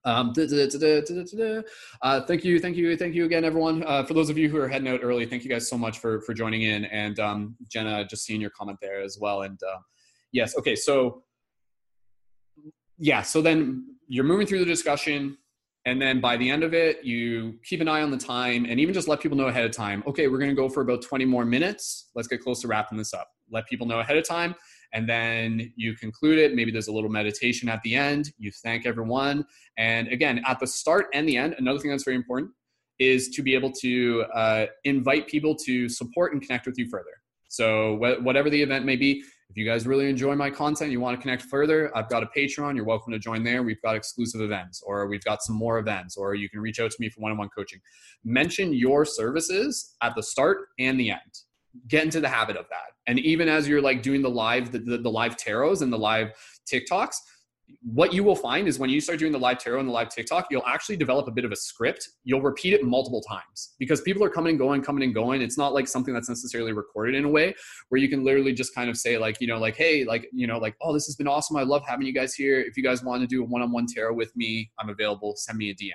um, 0.05 0.33
uh, 2.03 2.21
thank 2.23 2.45
you, 2.45 2.59
thank 2.59 2.77
you, 2.77 2.97
thank 2.97 3.15
you 3.15 3.25
again, 3.27 3.45
everyone. 3.45 3.85
Uh, 3.85 4.03
for 4.05 4.15
those 4.15 4.31
of 4.31 4.39
you 4.39 4.49
who 4.49 4.57
are 4.57 4.69
heading 4.69 4.89
out 4.89 5.01
early, 5.03 5.27
thank 5.27 5.45
you 5.45 5.51
guys 5.51 5.69
so 5.69 5.77
much 5.77 5.99
for 5.99 6.23
for 6.23 6.33
joining 6.33 6.63
in. 6.63 6.87
And 6.87 7.21
um, 7.21 7.57
Jenna, 7.69 8.05
just 8.07 8.25
seeing 8.25 8.41
your 8.41 8.51
comment 8.51 8.79
there 8.81 9.03
as 9.03 9.19
well. 9.21 9.43
And 9.43 9.61
uh, 9.63 9.79
yes, 10.33 10.57
okay, 10.57 10.75
so 10.75 11.25
yeah, 12.99 13.23
so 13.23 13.43
then 13.43 13.97
you're 14.09 14.25
moving 14.25 14.47
through 14.47 14.61
the 14.61 14.65
discussion, 14.65 15.37
and 15.85 16.01
then 16.01 16.21
by 16.21 16.37
the 16.37 16.49
end 16.49 16.63
of 16.63 16.73
it, 16.73 17.05
you 17.05 17.59
keep 17.65 17.81
an 17.81 17.89
eye 17.89 18.03
on 18.03 18.11
the 18.11 18.17
time, 18.17 18.65
and 18.65 18.81
even 18.81 18.95
just 18.95 19.09
let 19.09 19.21
people 19.21 19.37
know 19.37 19.47
ahead 19.47 19.65
of 19.65 19.73
time. 19.73 20.03
Okay, 20.07 20.29
we're 20.29 20.39
going 20.39 20.51
to 20.51 20.57
go 20.57 20.69
for 20.69 20.81
about 20.81 21.03
20 21.03 21.27
more 21.27 21.45
minutes. 21.45 22.11
Let's 22.15 22.29
get 22.29 22.41
close 22.41 22.61
to 22.63 22.69
wrapping 22.69 22.97
this 22.97 23.13
up. 23.13 23.29
Let 23.51 23.67
people 23.67 23.87
know 23.87 24.01
ahead 24.01 24.17
of 24.17 24.27
time 24.27 24.55
and 24.93 25.09
then 25.09 25.73
you 25.77 25.95
conclude 25.95 26.39
it. 26.39 26.55
Maybe 26.55 26.71
there's 26.71 26.89
a 26.89 26.93
little 26.93 27.11
meditation 27.11 27.69
at 27.69 27.81
the 27.83 27.95
end. 27.95 28.33
You 28.39 28.51
thank 28.63 28.87
everyone. 28.87 29.45
And 29.79 30.09
again, 30.09 30.43
at 30.47 30.61
the 30.61 30.67
start 30.67 31.07
and 31.15 31.29
the 31.29 31.37
end, 31.37 31.55
another 31.59 31.79
thing 31.79 31.91
that's 31.91 32.05
very 32.05 32.17
important 32.17 32.53
is 32.99 33.31
to 33.31 33.43
be 33.43 33.55
able 33.55 33.73
to 33.73 34.25
uh, 34.35 34.67
invite 34.85 35.27
people 35.27 35.55
to 35.55 35.89
support 35.89 36.33
and 36.33 36.43
connect 36.43 36.67
with 36.67 36.79
you 36.79 36.87
further. 36.91 37.07
So, 37.49 37.97
wh- 37.97 38.23
whatever 38.23 38.51
the 38.51 38.63
event 38.63 38.85
may 38.85 38.97
be, 38.97 39.25
if 39.49 39.57
you 39.57 39.65
guys 39.65 39.85
really 39.85 40.09
enjoy 40.09 40.37
my 40.37 40.51
content, 40.51 40.93
you 40.93 41.01
want 41.01 41.17
to 41.17 41.21
connect 41.21 41.43
further, 41.43 41.91
I've 41.97 42.09
got 42.09 42.23
a 42.23 42.27
Patreon. 42.27 42.77
You're 42.77 42.85
welcome 42.85 43.13
to 43.13 43.19
join 43.19 43.43
there. 43.43 43.65
We've 43.65 43.83
got 43.83 43.97
exclusive 43.97 44.41
events, 44.41 44.81
or 44.87 45.09
we've 45.09 45.25
got 45.25 45.43
some 45.43 45.57
more 45.57 45.79
events, 45.81 46.17
or 46.17 46.37
you 46.37 46.49
can 46.49 46.61
reach 46.61 46.79
out 46.79 46.93
to 46.93 46.97
me 47.01 47.09
for 47.09 47.21
one 47.21 47.33
on 47.33 47.39
one 47.39 47.49
coaching. 47.57 47.81
Mention 48.23 48.73
your 48.73 49.05
services 49.05 49.97
at 50.03 50.15
the 50.15 50.23
start 50.23 50.69
and 50.79 51.01
the 51.01 51.11
end 51.11 51.41
get 51.89 52.05
into 52.05 52.21
the 52.21 52.29
habit 52.29 52.57
of 52.57 52.67
that. 52.71 52.93
And 53.07 53.19
even 53.21 53.49
as 53.49 53.69
you're 53.69 53.83
like 53.83 54.03
doing 54.03 54.23
the 54.23 54.31
live, 54.31 54.73
the, 54.73 54.79
the, 54.79 54.99
the 54.99 55.11
live 55.11 55.37
tarots 55.37 55.83
and 55.83 55.93
the 55.93 55.99
live 55.99 56.33
TikToks, 56.71 57.17
what 57.83 58.13
you 58.13 58.25
will 58.25 58.37
find 58.37 58.67
is 58.69 58.79
when 58.79 58.91
you 58.91 59.01
start 59.01 59.19
doing 59.19 59.33
the 59.33 59.39
live 59.39 59.59
tarot 59.59 59.79
and 59.79 59.89
the 59.89 59.93
live 59.93 60.09
TikTok, 60.09 60.47
you'll 60.51 60.67
actually 60.67 60.97
develop 60.97 61.29
a 61.29 61.31
bit 61.31 61.45
of 61.45 61.53
a 61.53 61.57
script. 61.57 62.09
You'll 62.25 62.43
repeat 62.43 62.73
it 62.73 62.85
multiple 62.85 63.23
times 63.23 63.75
because 63.79 64.01
people 64.01 64.25
are 64.25 64.29
coming 64.29 64.51
and 64.51 64.59
going, 64.59 64.83
coming 64.83 65.05
and 65.05 65.15
going. 65.15 65.41
It's 65.41 65.57
not 65.57 65.73
like 65.73 65.87
something 65.87 66.13
that's 66.13 66.29
necessarily 66.29 66.73
recorded 66.73 67.15
in 67.15 67.25
a 67.25 67.29
way 67.29 67.55
where 67.89 68.01
you 68.01 68.09
can 68.09 68.25
literally 68.25 68.53
just 68.53 68.75
kind 68.75 68.91
of 68.91 68.97
say, 68.97 69.19
like, 69.19 69.41
you 69.41 69.47
know, 69.47 69.59
like, 69.59 69.77
hey, 69.77 70.05
like, 70.05 70.29
you 70.33 70.47
know, 70.47 70.59
like, 70.59 70.75
oh, 70.81 70.93
this 70.93 71.07
has 71.07 71.17
been 71.17 71.29
awesome. 71.29 71.57
I 71.57 71.63
love 71.63 71.83
having 71.87 72.07
you 72.07 72.13
guys 72.13 72.35
here. 72.35 72.61
If 72.61 72.77
you 72.77 72.83
guys 72.83 73.03
want 73.03 73.23
to 73.23 73.27
do 73.27 73.43
a 73.43 73.47
one 73.47 73.63
on 73.63 73.73
one 73.73 73.87
tarot 73.87 74.15
with 74.15 74.35
me, 74.37 74.71
I'm 74.79 74.89
available. 74.89 75.35
Send 75.37 75.59
me 75.59 75.71
a 75.71 75.75
DM 75.75 75.91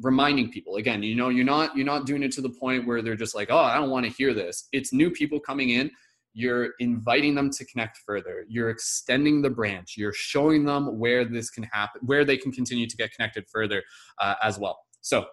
reminding 0.00 0.50
people. 0.50 0.76
Again 0.76 1.02
you 1.02 1.14
know 1.14 1.28
you're 1.28 1.44
not 1.44 1.76
you're 1.76 1.86
not 1.86 2.06
doing 2.06 2.22
it 2.22 2.32
to 2.32 2.40
the 2.40 2.50
point 2.50 2.86
where 2.86 3.02
they're 3.02 3.16
just 3.16 3.34
like 3.34 3.48
oh 3.50 3.58
i 3.58 3.76
don't 3.76 3.90
want 3.90 4.06
to 4.06 4.12
hear 4.12 4.34
this. 4.34 4.68
It's 4.72 4.92
new 4.92 5.10
people 5.10 5.40
coming 5.40 5.70
in. 5.70 5.90
You're 6.32 6.70
inviting 6.78 7.34
them 7.34 7.50
to 7.50 7.64
connect 7.64 7.98
further. 8.06 8.44
You're 8.48 8.70
extending 8.70 9.42
the 9.42 9.50
branch. 9.50 9.94
You're 9.96 10.12
showing 10.12 10.64
them 10.64 10.98
where 10.98 11.24
this 11.24 11.50
can 11.50 11.64
happen 11.64 12.02
where 12.04 12.24
they 12.24 12.36
can 12.36 12.52
continue 12.52 12.86
to 12.86 12.96
get 12.96 13.12
connected 13.12 13.46
further 13.48 13.82
uh, 14.20 14.34
as 14.42 14.58
well. 14.58 14.78
So 15.00 15.26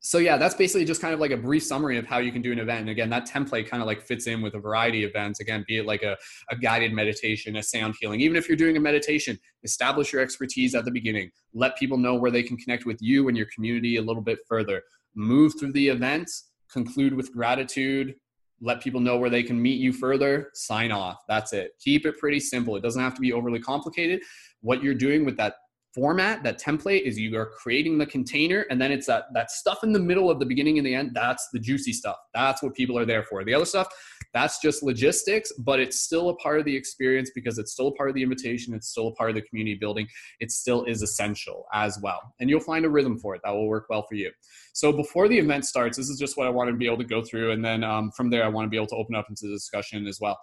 so 0.00 0.18
yeah 0.18 0.36
that's 0.36 0.54
basically 0.54 0.84
just 0.84 1.00
kind 1.00 1.12
of 1.12 1.20
like 1.20 1.30
a 1.30 1.36
brief 1.36 1.62
summary 1.62 1.98
of 1.98 2.06
how 2.06 2.18
you 2.18 2.32
can 2.32 2.42
do 2.42 2.52
an 2.52 2.58
event. 2.58 2.80
And 2.80 2.90
again 2.90 3.10
that 3.10 3.28
template 3.28 3.68
kind 3.68 3.82
of 3.82 3.86
like 3.86 4.00
fits 4.00 4.26
in 4.26 4.40
with 4.40 4.54
a 4.54 4.58
variety 4.58 5.04
of 5.04 5.10
events. 5.10 5.40
Again 5.40 5.64
be 5.66 5.78
it 5.78 5.86
like 5.86 6.02
a, 6.02 6.16
a 6.50 6.56
guided 6.56 6.92
meditation 6.92 7.56
a 7.56 7.62
sound 7.62 7.94
healing. 8.00 8.20
Even 8.20 8.36
if 8.36 8.48
you're 8.48 8.56
doing 8.56 8.76
a 8.76 8.80
meditation 8.80 9.38
establish 9.64 10.12
your 10.12 10.22
expertise 10.22 10.74
at 10.74 10.84
the 10.84 10.90
beginning. 10.90 11.30
Let 11.52 11.76
people 11.76 11.98
know 11.98 12.14
where 12.14 12.30
they 12.30 12.42
can 12.42 12.56
connect 12.56 12.86
with 12.86 12.98
you 13.00 13.28
and 13.28 13.36
your 13.36 13.46
community 13.54 13.96
a 13.96 14.02
little 14.02 14.22
bit 14.22 14.38
further. 14.48 14.82
Move 15.14 15.54
through 15.58 15.72
the 15.72 15.88
events, 15.88 16.50
conclude 16.70 17.14
with 17.14 17.32
gratitude 17.32 18.14
let 18.60 18.80
people 18.80 19.00
know 19.00 19.16
where 19.16 19.30
they 19.30 19.42
can 19.42 19.60
meet 19.60 19.80
you 19.80 19.92
further 19.92 20.50
sign 20.54 20.90
off. 20.90 21.18
That's 21.28 21.52
it. 21.52 21.72
Keep 21.80 22.06
it 22.06 22.18
pretty 22.18 22.40
simple. 22.40 22.76
It 22.76 22.82
doesn't 22.82 23.00
have 23.00 23.14
to 23.14 23.20
be 23.20 23.32
overly 23.32 23.60
complicated. 23.60 24.20
What 24.60 24.82
you're 24.82 24.94
doing 24.94 25.24
with 25.24 25.36
that 25.36 25.54
format, 25.94 26.42
that 26.42 26.60
template 26.60 27.02
is 27.02 27.18
you 27.18 27.36
are 27.36 27.46
creating 27.46 27.98
the 27.98 28.06
container 28.06 28.66
and 28.70 28.80
then 28.80 28.92
it's 28.92 29.06
that 29.06 29.24
that 29.34 29.50
stuff 29.50 29.82
in 29.82 29.92
the 29.92 29.98
middle 29.98 30.30
of 30.30 30.38
the 30.38 30.46
beginning 30.46 30.78
and 30.78 30.86
the 30.86 30.94
end, 30.94 31.12
that's 31.14 31.48
the 31.52 31.58
juicy 31.58 31.92
stuff. 31.92 32.16
That's 32.34 32.62
what 32.62 32.74
people 32.74 32.98
are 32.98 33.04
there 33.04 33.24
for. 33.24 33.44
The 33.44 33.54
other 33.54 33.64
stuff, 33.64 33.88
that's 34.34 34.60
just 34.60 34.82
logistics, 34.82 35.52
but 35.58 35.80
it's 35.80 36.00
still 36.00 36.28
a 36.28 36.36
part 36.36 36.58
of 36.58 36.64
the 36.64 36.76
experience 36.76 37.30
because 37.34 37.58
it's 37.58 37.72
still 37.72 37.88
a 37.88 37.94
part 37.94 38.08
of 38.08 38.14
the 38.14 38.22
invitation, 38.22 38.74
it's 38.74 38.88
still 38.88 39.08
a 39.08 39.14
part 39.14 39.30
of 39.30 39.36
the 39.36 39.42
community 39.42 39.76
building. 39.76 40.06
It 40.40 40.50
still 40.50 40.84
is 40.84 41.02
essential 41.02 41.66
as 41.72 41.98
well. 42.02 42.34
And 42.40 42.50
you'll 42.50 42.60
find 42.60 42.84
a 42.84 42.90
rhythm 42.90 43.18
for 43.18 43.34
it 43.34 43.40
that 43.44 43.50
will 43.50 43.68
work 43.68 43.86
well 43.88 44.04
for 44.08 44.14
you. 44.14 44.30
So 44.74 44.92
before 44.92 45.28
the 45.28 45.38
event 45.38 45.66
starts, 45.66 45.96
this 45.96 46.08
is 46.08 46.18
just 46.18 46.36
what 46.36 46.46
I 46.46 46.50
want 46.50 46.70
to 46.70 46.76
be 46.76 46.86
able 46.86 46.98
to 46.98 47.04
go 47.04 47.22
through 47.22 47.52
and 47.52 47.64
then 47.64 47.82
um, 47.82 48.10
from 48.12 48.30
there 48.30 48.44
I 48.44 48.48
want 48.48 48.66
to 48.66 48.70
be 48.70 48.76
able 48.76 48.86
to 48.88 48.96
open 48.96 49.14
up 49.14 49.26
into 49.28 49.46
the 49.46 49.54
discussion 49.54 50.06
as 50.06 50.20
well 50.20 50.38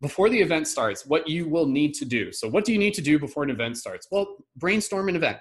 before 0.00 0.30
the 0.30 0.40
event 0.40 0.66
starts, 0.66 1.04
what 1.04 1.28
you 1.28 1.48
will 1.48 1.66
need 1.66 1.92
to 1.94 2.04
do. 2.04 2.32
So, 2.32 2.48
what 2.48 2.64
do 2.64 2.72
you 2.72 2.78
need 2.78 2.94
to 2.94 3.02
do 3.02 3.18
before 3.18 3.42
an 3.42 3.50
event 3.50 3.76
starts? 3.76 4.06
Well, 4.10 4.36
brainstorm 4.56 5.08
an 5.08 5.16
event. 5.16 5.40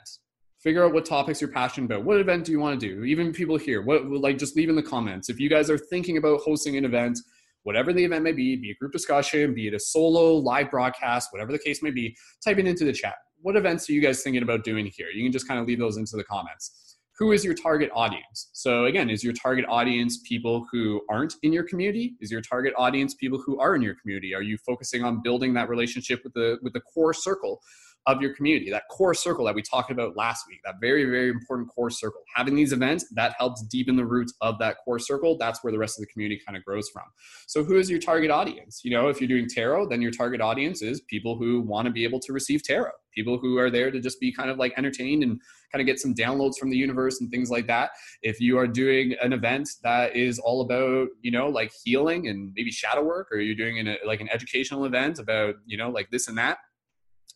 Figure 0.62 0.84
out 0.84 0.94
what 0.94 1.06
topics 1.06 1.40
you're 1.40 1.52
passionate 1.52 1.86
about. 1.86 2.04
What 2.04 2.20
event 2.20 2.46
do 2.46 2.52
you 2.52 2.60
want 2.60 2.80
to 2.80 2.86
do? 2.86 3.04
Even 3.06 3.32
people 3.32 3.58
here, 3.58 3.82
what 3.82 4.06
like 4.06 4.38
just 4.38 4.58
leave 4.58 4.68
in 4.70 4.76
the 4.76 4.84
comments. 4.84 5.30
If 5.30 5.40
you 5.40 5.50
guys 5.50 5.70
are 5.70 5.78
thinking 5.78 6.18
about 6.18 6.42
hosting 6.42 6.76
an 6.76 6.84
event, 6.84 7.18
whatever 7.64 7.94
the 7.94 8.04
event 8.04 8.24
may 8.24 8.34
be, 8.34 8.58
be 8.58 8.72
a 8.72 8.76
group 8.76 8.92
discussion, 8.92 9.54
be 9.54 9.68
it 9.68 9.74
a 9.74 9.80
solo 9.80 10.34
live 10.34 10.70
broadcast, 10.70 11.30
whatever 11.32 11.54
the 11.54 11.60
case 11.60 11.82
may 11.82 11.92
be, 11.92 12.16
type 12.44 12.58
it 12.58 12.68
into 12.68 12.84
the 12.84 12.92
chat. 12.92 13.16
What 13.42 13.56
events 13.56 13.90
are 13.90 13.94
you 13.94 14.02
guys 14.02 14.22
thinking 14.22 14.44
about 14.44 14.66
doing 14.66 14.92
here? 14.94 15.08
You 15.14 15.24
can 15.24 15.32
just 15.32 15.48
kind 15.48 15.62
of 15.62 15.68
leave 15.68 15.80
those 15.80 15.96
into 15.96 16.18
the 16.18 16.26
comments 16.26 16.89
who 17.20 17.34
is 17.34 17.44
your 17.44 17.54
target 17.54 17.92
audience? 17.94 18.50
So 18.54 18.86
again, 18.86 19.10
is 19.10 19.26
your 19.26 19.34
target 19.34 19.66
audience 19.68 20.22
people 20.26 20.66
who 20.72 21.02
aren't 21.10 21.36
in 21.44 21.52
your 21.52 21.64
community? 21.64 22.16
Is 22.22 22.32
your 22.32 22.42
target 22.42 22.74
audience 22.78 23.14
people 23.14 23.42
who 23.46 23.60
are 23.60 23.76
in 23.76 23.82
your 23.82 23.96
community? 23.96 24.34
Are 24.34 24.42
you 24.42 24.58
focusing 24.66 25.04
on 25.04 25.22
building 25.22 25.54
that 25.56 25.68
relationship 25.68 26.22
with 26.24 26.34
the 26.34 26.58
with 26.62 26.72
the 26.72 26.80
core 26.80 27.14
circle 27.14 27.62
of 28.06 28.22
your 28.22 28.34
community, 28.34 28.72
that 28.72 28.84
core 28.90 29.14
circle 29.14 29.44
that 29.46 29.54
we 29.54 29.62
talked 29.62 29.92
about 29.92 30.16
last 30.16 30.46
week, 30.48 30.60
that 30.64 30.76
very, 30.80 31.04
very 31.04 31.30
important 31.30 31.68
core 31.70 31.90
circle. 31.90 32.22
Having 32.34 32.56
these 32.56 32.72
events, 32.72 33.06
that 33.14 33.36
helps 33.38 33.62
deepen 33.64 33.98
the 33.98 34.06
roots 34.06 34.34
of 34.40 34.58
that 34.60 34.78
core 34.86 35.00
circle. 35.00 35.38
That's 35.38 35.62
where 35.62 35.72
the 35.72 35.78
rest 35.78 36.00
of 36.00 36.02
the 36.02 36.12
community 36.12 36.42
kind 36.44 36.58
of 36.58 36.64
grows 36.64 36.90
from. 36.90 37.04
So, 37.48 37.64
who 37.64 37.78
is 37.78 37.90
your 37.90 38.00
target 38.00 38.32
audience? 38.32 38.82
You 38.86 38.92
know, 38.92 39.10
if 39.10 39.20
you're 39.20 39.28
doing 39.28 39.48
tarot, 39.50 39.90
then 39.90 40.02
your 40.02 40.12
target 40.12 40.40
audience 40.40 40.82
is 40.82 41.02
people 41.02 41.38
who 41.38 41.60
want 41.60 41.86
to 41.88 41.92
be 41.92 42.06
able 42.06 42.22
to 42.22 42.32
receive 42.32 42.64
tarot, 42.64 42.92
people 43.14 43.38
who 43.38 43.58
are 43.58 43.70
there 43.70 43.92
to 43.92 44.00
just 44.00 44.22
be 44.22 44.32
kind 44.32 44.50
of 44.50 44.58
like 44.58 44.74
entertained 44.78 45.22
and 45.22 45.42
kind 45.72 45.82
of 45.82 45.86
get 45.86 46.00
some 46.00 46.14
downloads 46.14 46.58
from 46.58 46.70
the 46.70 46.78
universe 46.78 47.22
and 47.22 47.30
things 47.30 47.50
like 47.50 47.68
that. 47.68 47.92
If 48.22 48.40
you 48.40 48.58
are 48.58 48.68
doing 48.68 49.16
an 49.22 49.34
event 49.34 49.70
that 49.84 50.16
is 50.16 50.40
all 50.40 50.62
about, 50.62 51.10
you 51.22 51.32
know, 51.32 51.48
like 51.48 51.72
healing 51.84 52.28
and 52.28 52.52
maybe 52.56 52.72
shadow 52.72 53.04
work, 53.04 53.28
or 53.32 53.40
you're 53.40 53.56
doing 53.56 53.80
an, 53.80 53.98
like 54.06 54.22
an 54.22 54.30
educational 54.32 54.86
event 54.86 55.20
about, 55.20 55.56
you 55.66 55.78
know, 55.78 55.90
like 55.90 56.10
this 56.12 56.28
and 56.28 56.38
that, 56.38 56.58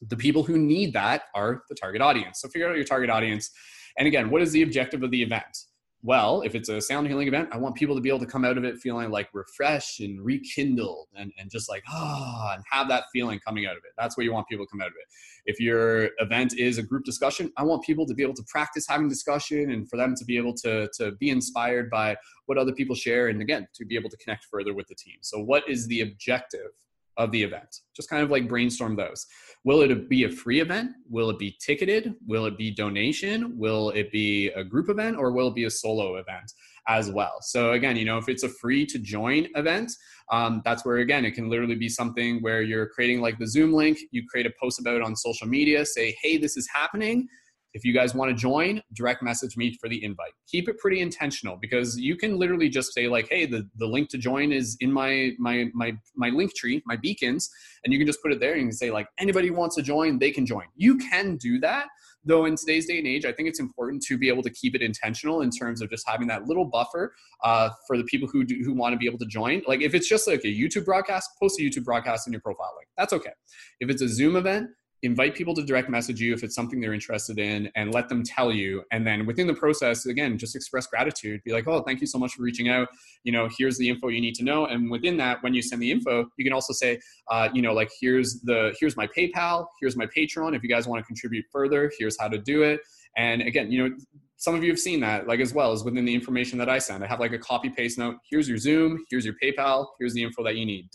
the 0.10 0.18
people 0.18 0.44
who 0.44 0.58
need 0.58 0.94
that 0.94 1.24
are 1.34 1.64
the 1.70 1.76
target 1.76 2.02
audience. 2.02 2.42
So 2.42 2.50
figure 2.50 2.70
out 2.70 2.76
your 2.76 2.86
target 2.86 3.10
audience. 3.10 3.52
And 3.98 4.08
again, 4.08 4.30
what 4.30 4.42
is 4.42 4.52
the 4.52 4.64
objective 4.64 5.04
of 5.04 5.12
the 5.12 5.22
event? 5.22 5.58
Well 6.04 6.42
if 6.42 6.54
it's 6.54 6.70
a 6.70 6.82
sound 6.82 7.08
healing 7.08 7.28
event 7.28 7.50
i 7.52 7.58
want 7.58 7.76
people 7.76 7.96
to 7.96 8.02
be 8.02 8.10
able 8.10 8.20
to 8.20 8.26
come 8.26 8.44
out 8.44 8.58
of 8.58 8.64
it 8.64 8.78
feeling 8.78 9.10
like 9.10 9.30
refreshed 9.34 10.02
and 10.02 10.24
rekindled 10.24 11.08
and, 11.16 11.32
and 11.40 11.50
just 11.50 11.70
like 11.70 11.82
ah 11.90 12.50
oh, 12.52 12.54
and 12.56 12.64
have 12.70 12.88
that 12.88 13.06
feeling 13.14 13.40
coming 13.40 13.66
out 13.66 13.72
of 13.72 13.84
it 13.86 13.92
that's 13.98 14.18
what 14.18 14.24
you 14.24 14.34
want 14.34 14.48
people 14.48 14.66
to 14.66 14.70
come 14.70 14.82
out 14.82 14.88
of 14.88 14.94
it 14.94 15.08
if 15.46 15.60
your 15.60 16.10
event 16.20 16.54
is 16.58 16.78
a 16.78 16.84
group 16.84 17.04
discussion 17.06 17.52
i 17.58 17.64
want 17.64 17.84
people 17.84 18.06
to 18.06 18.14
be 18.14 18.22
able 18.22 18.34
to 18.34 18.44
practice 18.48 18.86
having 18.88 19.08
discussion 19.08 19.72
and 19.72 19.90
for 19.90 19.98
them 19.98 20.14
to 20.16 20.26
be 20.26 20.38
able 20.38 20.54
to, 20.54 20.90
to 20.98 21.14
be 21.14 21.30
inspired 21.30 21.90
by 21.90 22.16
what 22.46 22.58
other 22.58 22.74
people 22.74 22.96
share 22.96 23.30
and 23.30 23.42
again 23.42 23.66
to 23.74 23.86
be 23.86 23.96
able 23.96 24.10
to 24.10 24.18
connect 24.18 24.46
further 24.46 24.74
with 24.74 24.88
the 24.88 24.96
team 24.96 25.18
so 25.22 25.40
what 25.40 25.68
is 25.70 25.88
the 25.88 26.02
objective 26.02 26.70
of 27.18 27.32
the 27.32 27.44
event. 27.44 27.82
Just 27.96 28.10
kind 28.10 28.24
of 28.24 28.32
like 28.32 28.48
brainstorm 28.48 28.96
those. 28.96 29.26
Will 29.66 29.82
it 29.82 30.10
be 30.10 30.26
a 30.26 30.30
free 30.30 30.60
event? 30.60 30.92
Will 31.10 31.30
it 31.30 31.40
be 31.40 31.58
ticketed? 31.60 32.16
Will 32.28 32.46
it 32.46 32.58
be 32.58 32.70
donation? 32.70 33.58
Will 33.58 33.92
it 33.92 34.12
be 34.12 34.50
a 34.50 34.64
group 34.64 34.90
event 34.90 35.18
or 35.18 35.32
will 35.32 35.48
it 35.48 35.56
be 35.56 35.64
a 35.64 35.70
solo 35.70 36.18
event 36.18 36.52
as 36.90 37.10
well? 37.10 37.38
So, 37.40 37.72
again, 37.72 37.96
you 37.96 38.04
know, 38.04 38.18
if 38.18 38.28
it's 38.28 38.44
a 38.44 38.50
free 38.50 38.86
to 38.88 39.00
join 39.00 39.48
event, 39.56 39.94
um, 40.32 40.62
that's 40.66 40.86
where, 40.86 40.98
again, 40.98 41.24
it 41.24 41.32
can 41.32 41.50
literally 41.50 41.76
be 41.76 41.88
something 41.88 42.42
where 42.42 42.62
you're 42.62 42.90
creating 42.90 43.22
like 43.22 43.40
the 43.40 43.48
Zoom 43.48 43.72
link, 43.72 44.00
you 44.12 44.28
create 44.28 44.46
a 44.46 44.54
post 44.62 44.80
about 44.80 44.96
it 44.96 45.02
on 45.02 45.16
social 45.16 45.48
media, 45.48 45.86
say, 45.86 46.16
hey, 46.22 46.38
this 46.38 46.58
is 46.58 46.68
happening 46.74 47.30
if 47.74 47.84
you 47.84 47.94
guys 47.94 48.14
want 48.14 48.30
to 48.30 48.36
join, 48.36 48.82
direct 48.94 49.24
message 49.24 49.58
me 49.58 49.76
for 49.82 49.90
the 49.90 50.04
invite. 50.04 50.34
Keep 50.48 50.70
it 50.70 50.78
pretty 50.78 51.00
intentional 51.00 51.58
because 51.60 51.98
you 51.98 52.16
can 52.16 52.38
literally 52.38 52.70
just 52.70 52.94
say 52.94 53.08
like, 53.08 53.28
"Hey, 53.30 53.46
the, 53.46 53.68
the 53.78 53.88
link 53.88 54.10
to 54.10 54.18
join 54.18 54.52
is 54.52 54.78
in 54.80 54.92
my 54.92 55.32
my 55.40 55.70
my 55.74 55.94
my 56.16 56.30
link 56.30 56.56
tree, 56.56 56.82
my 56.86 56.96
beacons," 56.96 57.50
and 57.84 57.92
you 57.92 58.00
can 58.00 58.08
just 58.08 58.22
put 58.22 58.32
it 58.32 58.40
there 58.40 58.54
and 58.54 58.62
you 58.62 58.68
can 58.68 58.78
say 58.78 58.92
like, 58.92 59.08
"Anybody 59.18 59.50
wants 59.50 59.76
to 59.78 59.82
join, 59.82 60.20
they 60.20 60.32
can 60.32 60.46
join." 60.46 60.66
You 60.76 60.98
can 60.98 61.38
do 61.38 61.60
that, 61.62 61.88
though. 62.24 62.46
In 62.46 62.56
today's 62.56 62.86
day 62.86 63.00
and 63.00 63.08
age, 63.08 63.26
I 63.26 63.32
think 63.32 63.50
it's 63.50 63.60
important 63.60 64.04
to 64.04 64.18
be 64.18 64.30
able 64.30 64.44
to 64.44 64.52
keep 64.52 64.76
it 64.76 64.82
intentional 64.82 65.42
in 65.42 65.50
terms 65.50 65.82
of 65.82 65.90
just 65.90 66.08
having 66.08 66.28
that 66.28 66.46
little 66.46 66.66
buffer 66.66 67.14
uh, 67.44 67.70
for 67.88 67.98
the 67.98 68.04
people 68.04 68.28
who 68.28 68.44
do, 68.44 68.56
who 68.64 68.74
want 68.74 68.94
to 68.94 68.98
be 68.98 69.08
able 69.08 69.20
to 69.20 69.26
join. 69.26 69.64
Like 69.68 69.82
if 69.82 69.96
it's 69.96 70.08
just 70.08 70.28
like 70.28 70.44
a 70.44 70.48
YouTube 70.48 70.86
broadcast, 70.86 71.32
post 71.40 71.60
a 71.60 71.64
YouTube 71.64 71.86
broadcast 71.86 72.28
in 72.28 72.34
your 72.34 72.42
profile 72.42 72.74
link. 72.78 72.88
That's 72.98 73.14
okay. 73.14 73.32
If 73.80 73.90
it's 73.90 74.02
a 74.02 74.08
Zoom 74.08 74.36
event 74.36 74.70
invite 75.04 75.36
people 75.36 75.54
to 75.54 75.64
direct 75.64 75.90
message 75.90 76.22
you 76.22 76.34
if 76.34 76.44
it's 76.44 76.56
something 76.56 76.80
they're 76.80 76.94
interested 76.94 77.38
in 77.38 77.70
and 77.76 77.94
let 77.94 78.08
them 78.08 78.24
tell 78.24 78.52
you. 78.52 78.84
And 78.92 79.06
then 79.06 79.26
within 79.26 79.48
the 79.48 79.54
process 79.54 80.06
again 80.06 80.38
just 80.38 80.56
express 80.56 80.88
gratitude. 80.88 81.42
Be 81.44 81.52
like 81.52 81.68
oh 81.68 81.82
thank 81.82 82.02
you 82.02 82.08
so 82.08 82.18
much 82.18 82.34
for 82.34 82.42
reaching 82.42 82.70
out. 82.70 82.88
You 83.24 83.34
know 83.34 83.50
here's 83.58 83.78
the 83.78 83.88
info 83.90 84.08
you 84.08 84.22
need 84.22 84.36
to 84.36 84.44
know. 84.44 84.66
And 84.66 84.90
within 84.90 85.18
that 85.18 85.44
when 85.44 85.54
you 85.54 85.62
send 85.62 85.82
the 85.82 85.92
info 85.92 86.26
you 86.38 86.46
can 86.46 86.54
also 86.54 86.74
say 86.74 87.00
uh, 87.30 87.50
you 87.54 87.62
know 87.62 87.74
like 87.74 87.92
here's 88.00 88.40
the 88.42 88.76
here's 88.80 88.96
my 88.96 89.08
paypal. 89.08 89.68
Here's 89.82 89.98
my 89.98 90.08
patreon. 90.08 90.56
If 90.56 90.64
you 90.64 90.70
guys 90.70 90.88
want 90.88 91.00
to 91.02 91.06
contribute 91.06 91.46
further 91.52 91.92
here's 92.00 92.20
how 92.20 92.30
to 92.30 92.38
do 92.38 92.64
it. 92.64 92.80
And 93.18 93.42
again 93.42 93.72
you 93.72 93.90
know 93.90 93.96
some 94.44 94.56
of 94.56 94.62
you 94.62 94.70
have 94.70 94.80
seen 94.80 95.00
that 95.00 95.26
like 95.26 95.40
as 95.40 95.54
well 95.54 95.72
as 95.72 95.86
within 95.86 96.04
the 96.04 96.14
information 96.14 96.58
that 96.58 96.68
i 96.68 96.78
send. 96.78 97.02
I 97.02 97.08
have 97.08 97.22
like 97.22 97.32
a 97.32 97.40
copy 97.40 97.70
paste 97.70 97.98
note. 97.98 98.18
Here's 98.30 98.50
your 98.50 98.58
zoom. 98.58 99.06
Here's 99.10 99.24
your 99.24 99.36
paypal. 99.42 99.88
Here's 100.00 100.14
the 100.14 100.22
info 100.22 100.44
that 100.44 100.58
you 100.58 100.66
need. 100.66 100.90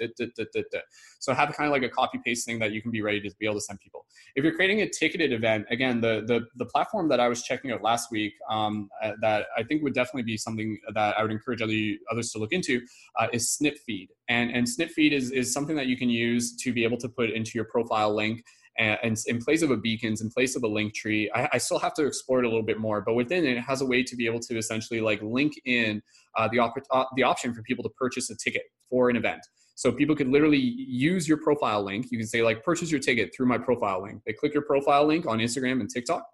So 1.19 1.33
have 1.33 1.49
kind 1.55 1.67
of 1.67 1.73
like 1.73 1.83
a 1.83 1.89
copy 1.89 2.21
paste 2.23 2.45
thing 2.45 2.59
that 2.59 2.73
you 2.73 2.83
can 2.83 2.91
be 2.91 3.01
ready 3.01 3.23
to 3.23 3.31
be 3.41 3.47
able 3.47 3.55
to 3.55 3.63
send 3.63 3.81
people. 3.81 4.05
If 4.37 4.45
you're 4.45 4.55
creating 4.55 4.83
a 4.83 4.89
ticketed 4.91 5.33
event 5.33 5.65
again 5.71 6.03
the 6.03 6.25
the, 6.27 6.47
the 6.57 6.67
platform 6.67 7.09
that 7.09 7.21
i 7.21 7.29
was 7.29 7.43
checking 7.43 7.73
out 7.73 7.83
last 7.83 8.11
week 8.11 8.35
um, 8.51 8.91
uh, 9.03 9.13
that 9.23 9.47
i 9.57 9.63
think 9.63 9.83
would 9.83 9.95
definitely 9.95 10.25
be 10.25 10.37
something 10.37 10.79
that 10.95 11.17
i 11.19 11.23
would 11.23 11.33
encourage 11.33 11.63
other 11.63 11.81
others 12.13 12.31
to 12.33 12.39
look 12.39 12.53
into 12.53 12.83
uh, 13.19 13.29
is 13.33 13.51
snipfeed 13.51 14.09
and 14.29 14.51
and 14.51 14.69
snipfeed 14.69 15.13
is, 15.13 15.31
is 15.31 15.53
something 15.53 15.77
that 15.77 15.87
you 15.87 15.97
can 15.97 16.11
use 16.11 16.55
to 16.57 16.73
be 16.73 16.85
able 16.85 16.99
to 16.99 17.09
put 17.09 17.31
into 17.31 17.53
your 17.55 17.65
profile 17.65 18.15
link 18.15 18.45
and, 18.79 19.19
in 19.27 19.39
place 19.41 19.63
of 19.63 19.71
a 19.71 19.77
beacons 19.77 20.21
in 20.21 20.31
place 20.31 20.57
of 20.57 20.63
a 20.63 20.69
link 20.69 20.95
tree 20.95 21.31
I, 21.35 21.49
I, 21.55 21.59
still 21.59 21.79
have 21.79 21.95
to 21.95 22.07
explore 22.07 22.41
it 22.41 22.45
a 22.45 22.49
little 22.49 22.63
bit 22.63 22.79
more 22.79 23.01
but 23.01 23.15
within 23.15 23.45
it, 23.45 23.57
it 23.57 23.61
has 23.61 23.81
a 23.81 23.87
way 23.87 24.03
to 24.03 24.17
be 24.17 24.27
able 24.27 24.41
to 24.41 24.57
essentially 24.57 25.01
like 25.01 25.21
link 25.23 25.55
in 25.65 26.03
uh, 26.37 26.49
the, 26.51 26.59
op- 26.59 26.77
uh, 26.91 27.05
the 27.17 27.23
option 27.23 27.53
for 27.53 27.63
people 27.63 27.83
to 27.83 27.91
purchase 27.91 28.31
a 28.31 28.37
ticket 28.37 28.63
for 28.89 29.11
an 29.11 29.17
event. 29.17 29.41
So 29.75 29.93
people 29.93 30.17
could 30.17 30.29
literally 30.29 30.59
use 30.59 31.29
your 31.29 31.39
profile 31.39 31.85
link. 31.85 32.11
You 32.11 32.19
can 32.19 32.27
say 32.27 32.43
like 32.43 32.65
purchase 32.65 32.91
your 32.91 33.01
ticket 33.01 33.33
through 33.35 33.47
my 33.47 33.59
profile 33.59 34.03
link. 34.03 34.23
They 34.27 34.33
click 34.33 34.53
your 34.53 34.65
profile 34.65 35.07
link 35.07 35.27
on 35.27 35.39
instagram 35.39 35.81
and 35.81 35.89
tiktok 35.89 36.25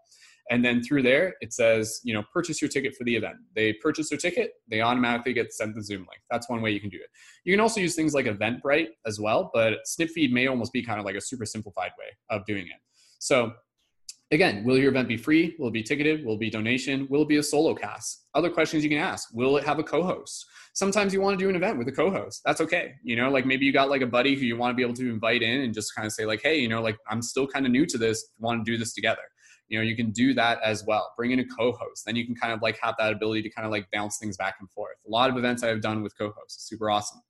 and 0.51 0.64
then 0.64 0.82
through 0.82 1.03
there, 1.03 1.34
it 1.40 1.53
says, 1.53 2.01
you 2.05 2.12
know, 2.12 2.22
purchase 2.32 2.61
your 2.61 2.68
ticket 2.68 2.95
for 2.95 3.05
the 3.05 3.16
event. 3.16 3.36
They 3.55 3.72
purchase 3.74 4.11
their 4.11 4.18
ticket, 4.18 4.53
they 4.68 4.82
automatically 4.82 5.32
get 5.32 5.53
sent 5.53 5.74
the 5.74 5.82
Zoom 5.82 6.01
link. 6.01 6.20
That's 6.30 6.49
one 6.49 6.61
way 6.61 6.70
you 6.70 6.80
can 6.80 6.90
do 6.90 6.99
it. 6.99 7.09
You 7.45 7.53
can 7.53 7.61
also 7.61 7.80
use 7.80 7.95
things 7.95 8.14
like 8.14 8.26
Eventbrite 8.26 8.88
as 9.07 9.18
well, 9.18 9.51
but 9.55 9.78
Snipfeed 9.86 10.32
may 10.32 10.47
almost 10.47 10.72
be 10.72 10.82
kind 10.82 10.99
of 10.99 11.07
like 11.07 11.16
a 11.16 11.20
super 11.20 11.47
simplified 11.47 11.92
way 11.99 12.07
of 12.30 12.45
doing 12.45 12.66
it. 12.66 12.80
So 13.18 13.53
again, 14.30 14.64
will 14.64 14.78
your 14.78 14.90
event 14.90 15.09
be 15.09 15.16
free? 15.16 15.55
Will 15.59 15.68
it 15.68 15.72
be 15.72 15.82
ticketed? 15.82 16.26
Will 16.26 16.34
it 16.34 16.40
be 16.40 16.51
donation? 16.51 17.07
Will 17.09 17.22
it 17.22 17.28
be 17.28 17.36
a 17.36 17.42
solo 17.42 17.74
cast? 17.74 18.26
Other 18.34 18.51
questions 18.51 18.82
you 18.84 18.90
can 18.90 18.99
ask. 18.99 19.28
Will 19.32 19.57
it 19.57 19.64
have 19.64 19.78
a 19.78 19.82
co-host? 19.82 20.45
Sometimes 20.74 21.14
you 21.14 21.20
want 21.20 21.38
to 21.38 21.42
do 21.42 21.49
an 21.49 21.57
event 21.57 21.78
with 21.78 21.88
a 21.88 21.92
co-host. 21.92 22.42
That's 22.45 22.61
okay. 22.61 22.95
You 23.03 23.16
know, 23.16 23.30
like 23.30 23.47
maybe 23.47 23.64
you 23.64 23.72
got 23.72 23.88
like 23.88 24.03
a 24.03 24.07
buddy 24.07 24.34
who 24.34 24.45
you 24.45 24.57
want 24.57 24.72
to 24.72 24.74
be 24.74 24.82
able 24.82 24.95
to 24.95 25.09
invite 25.09 25.42
in 25.42 25.62
and 25.62 25.72
just 25.72 25.95
kind 25.95 26.05
of 26.05 26.12
say 26.12 26.26
like, 26.26 26.40
hey, 26.42 26.59
you 26.59 26.68
know, 26.68 26.82
like 26.82 26.99
I'm 27.09 27.22
still 27.22 27.47
kind 27.47 27.64
of 27.64 27.72
new 27.72 27.86
to 27.86 27.97
this, 27.97 28.28
want 28.38 28.64
to 28.64 28.70
do 28.70 28.76
this 28.76 28.92
together 28.92 29.22
you 29.69 29.79
know 29.79 29.85
you 29.85 29.97
can 29.97 30.11
do 30.11 30.35
that 30.35 30.59
as 30.62 30.85
well. 30.87 31.12
Bring 31.17 31.33
in 31.33 31.41
a 31.41 31.45
co-host. 31.45 32.05
Then 32.07 32.17
you 32.17 32.27
can 32.27 32.35
kind 32.35 32.53
of 32.53 32.62
like 32.62 32.79
have 32.83 32.95
that 32.99 33.12
ability 33.12 33.43
to 33.43 33.51
kind 33.51 33.67
of 33.67 33.73
like 33.73 33.87
bounce 33.93 34.19
things 34.19 34.37
back 34.37 34.57
and 34.61 34.71
forth. 34.71 34.97
A 35.07 35.11
lot 35.11 35.31
of 35.31 35.37
events 35.37 35.62
i've 35.62 35.81
done 35.81 36.03
with 36.03 36.17
co-hosts. 36.17 36.69
Super 36.69 36.91
awesome. 36.91 37.21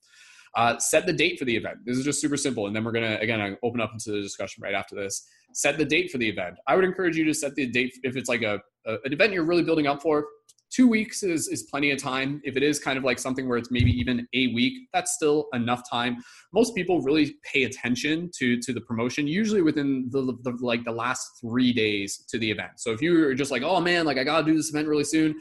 Uh, 0.57 0.79
set 0.79 1.05
the 1.05 1.13
date 1.13 1.39
for 1.39 1.45
the 1.45 1.57
event. 1.57 1.79
This 1.85 1.99
is 1.99 2.05
just 2.05 2.21
super 2.21 2.37
simple 2.37 2.67
and 2.67 2.75
then 2.75 2.85
we're 2.85 2.93
gonna 2.93 3.19
again 3.21 3.57
open 3.63 3.81
up 3.81 3.93
into 3.93 4.11
the 4.11 4.21
discussion 4.21 4.63
right 4.63 4.75
after 4.75 4.95
this. 4.95 5.27
Set 5.53 5.79
the 5.79 5.85
date 5.85 6.11
for 6.11 6.19
the 6.19 6.29
event. 6.29 6.57
I 6.67 6.75
would 6.75 6.85
encourage 6.85 7.17
you 7.17 7.25
to 7.25 7.35
set 7.35 7.55
the 7.55 7.67
date 7.67 7.93
if 8.03 8.17
it's 8.17 8.29
like 8.29 8.43
a, 8.43 8.61
a 8.87 8.95
an 9.05 9.13
event 9.13 9.33
you're 9.33 9.45
really 9.45 9.63
building 9.63 9.87
up 9.87 10.03
for 10.03 10.27
two 10.75 10.89
weeks 10.89 11.23
is, 11.23 11.49
is 11.49 11.65
plenty 11.65 11.91
of 11.93 11.99
time. 11.99 12.41
If 12.45 12.57
it 12.57 12.63
is 12.63 12.79
kind 12.79 12.99
of 12.99 13.05
like 13.05 13.19
something 13.19 13.49
where 13.49 13.59
it's 13.59 13.71
maybe 13.71 13.93
even 13.93 14.27
a 14.35 14.49
week, 14.49 14.89
that's 14.93 15.13
still 15.13 15.47
enough 15.53 15.89
time. 15.89 16.17
Most 16.53 16.75
people 16.75 17.01
really 17.01 17.37
pay 17.45 17.65
attention 17.65 18.31
to 18.39 18.61
to 18.61 18.73
the 18.73 18.81
promotion 18.81 19.27
usually 19.27 19.63
within 19.63 20.09
the, 20.11 20.37
the 20.43 20.57
like 20.61 20.85
the 20.85 20.93
last 20.93 21.39
three 21.41 21.73
days 21.73 22.25
to 22.29 22.39
the 22.39 22.51
event. 22.51 22.73
So 22.77 22.93
if 22.93 23.01
you're 23.01 23.35
just 23.35 23.51
like, 23.51 23.63
oh 23.63 23.81
man, 23.81 24.05
like 24.05 24.19
I 24.19 24.25
gotta 24.25 24.45
do 24.45 24.57
this 24.57 24.71
event 24.71 24.89
really 24.89 25.05
soon, 25.05 25.37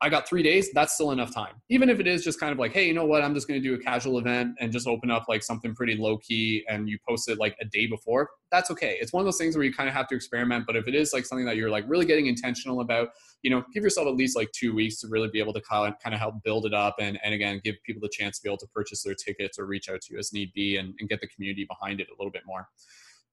I 0.00 0.08
got 0.08 0.28
three 0.28 0.44
days, 0.44 0.70
that's 0.72 0.94
still 0.94 1.10
enough 1.10 1.34
time. 1.34 1.54
Even 1.70 1.90
if 1.90 1.98
it 1.98 2.06
is 2.06 2.22
just 2.22 2.38
kind 2.38 2.52
of 2.52 2.58
like, 2.58 2.72
hey, 2.72 2.86
you 2.86 2.94
know 2.94 3.04
what, 3.04 3.24
I'm 3.24 3.34
just 3.34 3.48
going 3.48 3.60
to 3.60 3.68
do 3.68 3.74
a 3.74 3.78
casual 3.78 4.18
event 4.18 4.54
and 4.60 4.70
just 4.70 4.86
open 4.86 5.10
up 5.10 5.24
like 5.28 5.42
something 5.42 5.74
pretty 5.74 5.96
low 5.96 6.18
key 6.18 6.64
and 6.68 6.88
you 6.88 6.98
post 7.08 7.28
it 7.28 7.38
like 7.38 7.56
a 7.60 7.64
day 7.64 7.86
before, 7.86 8.30
that's 8.52 8.70
okay. 8.70 8.96
It's 9.00 9.12
one 9.12 9.22
of 9.22 9.26
those 9.26 9.38
things 9.38 9.56
where 9.56 9.64
you 9.64 9.72
kind 9.72 9.88
of 9.88 9.94
have 9.96 10.06
to 10.08 10.14
experiment. 10.14 10.66
But 10.66 10.76
if 10.76 10.86
it 10.86 10.94
is 10.94 11.12
like 11.12 11.26
something 11.26 11.46
that 11.46 11.56
you're 11.56 11.70
like 11.70 11.84
really 11.88 12.06
getting 12.06 12.26
intentional 12.26 12.80
about, 12.80 13.08
you 13.42 13.50
know, 13.50 13.64
give 13.74 13.82
yourself 13.82 14.06
at 14.06 14.14
least 14.14 14.36
like 14.36 14.52
two 14.52 14.72
weeks 14.72 15.00
to 15.00 15.08
really 15.08 15.28
be 15.28 15.40
able 15.40 15.52
to 15.54 15.60
kind 15.60 15.94
of, 16.04 16.18
help 16.18 16.36
build 16.44 16.66
it 16.66 16.74
up 16.74 16.96
and, 17.00 17.18
and 17.24 17.34
again, 17.34 17.60
give 17.64 17.76
people 17.84 18.00
the 18.00 18.08
chance 18.08 18.38
to 18.38 18.42
be 18.44 18.48
able 18.48 18.58
to 18.58 18.66
purchase 18.68 19.02
their 19.02 19.14
tickets 19.14 19.58
or 19.58 19.66
reach 19.66 19.88
out 19.88 20.00
to 20.00 20.12
you 20.12 20.18
as 20.18 20.32
need 20.32 20.52
be 20.52 20.76
and, 20.76 20.94
and 21.00 21.08
get 21.08 21.20
the 21.20 21.28
community 21.28 21.64
behind 21.68 22.00
it 22.00 22.08
a 22.08 22.14
little 22.18 22.32
bit 22.32 22.42
more 22.46 22.68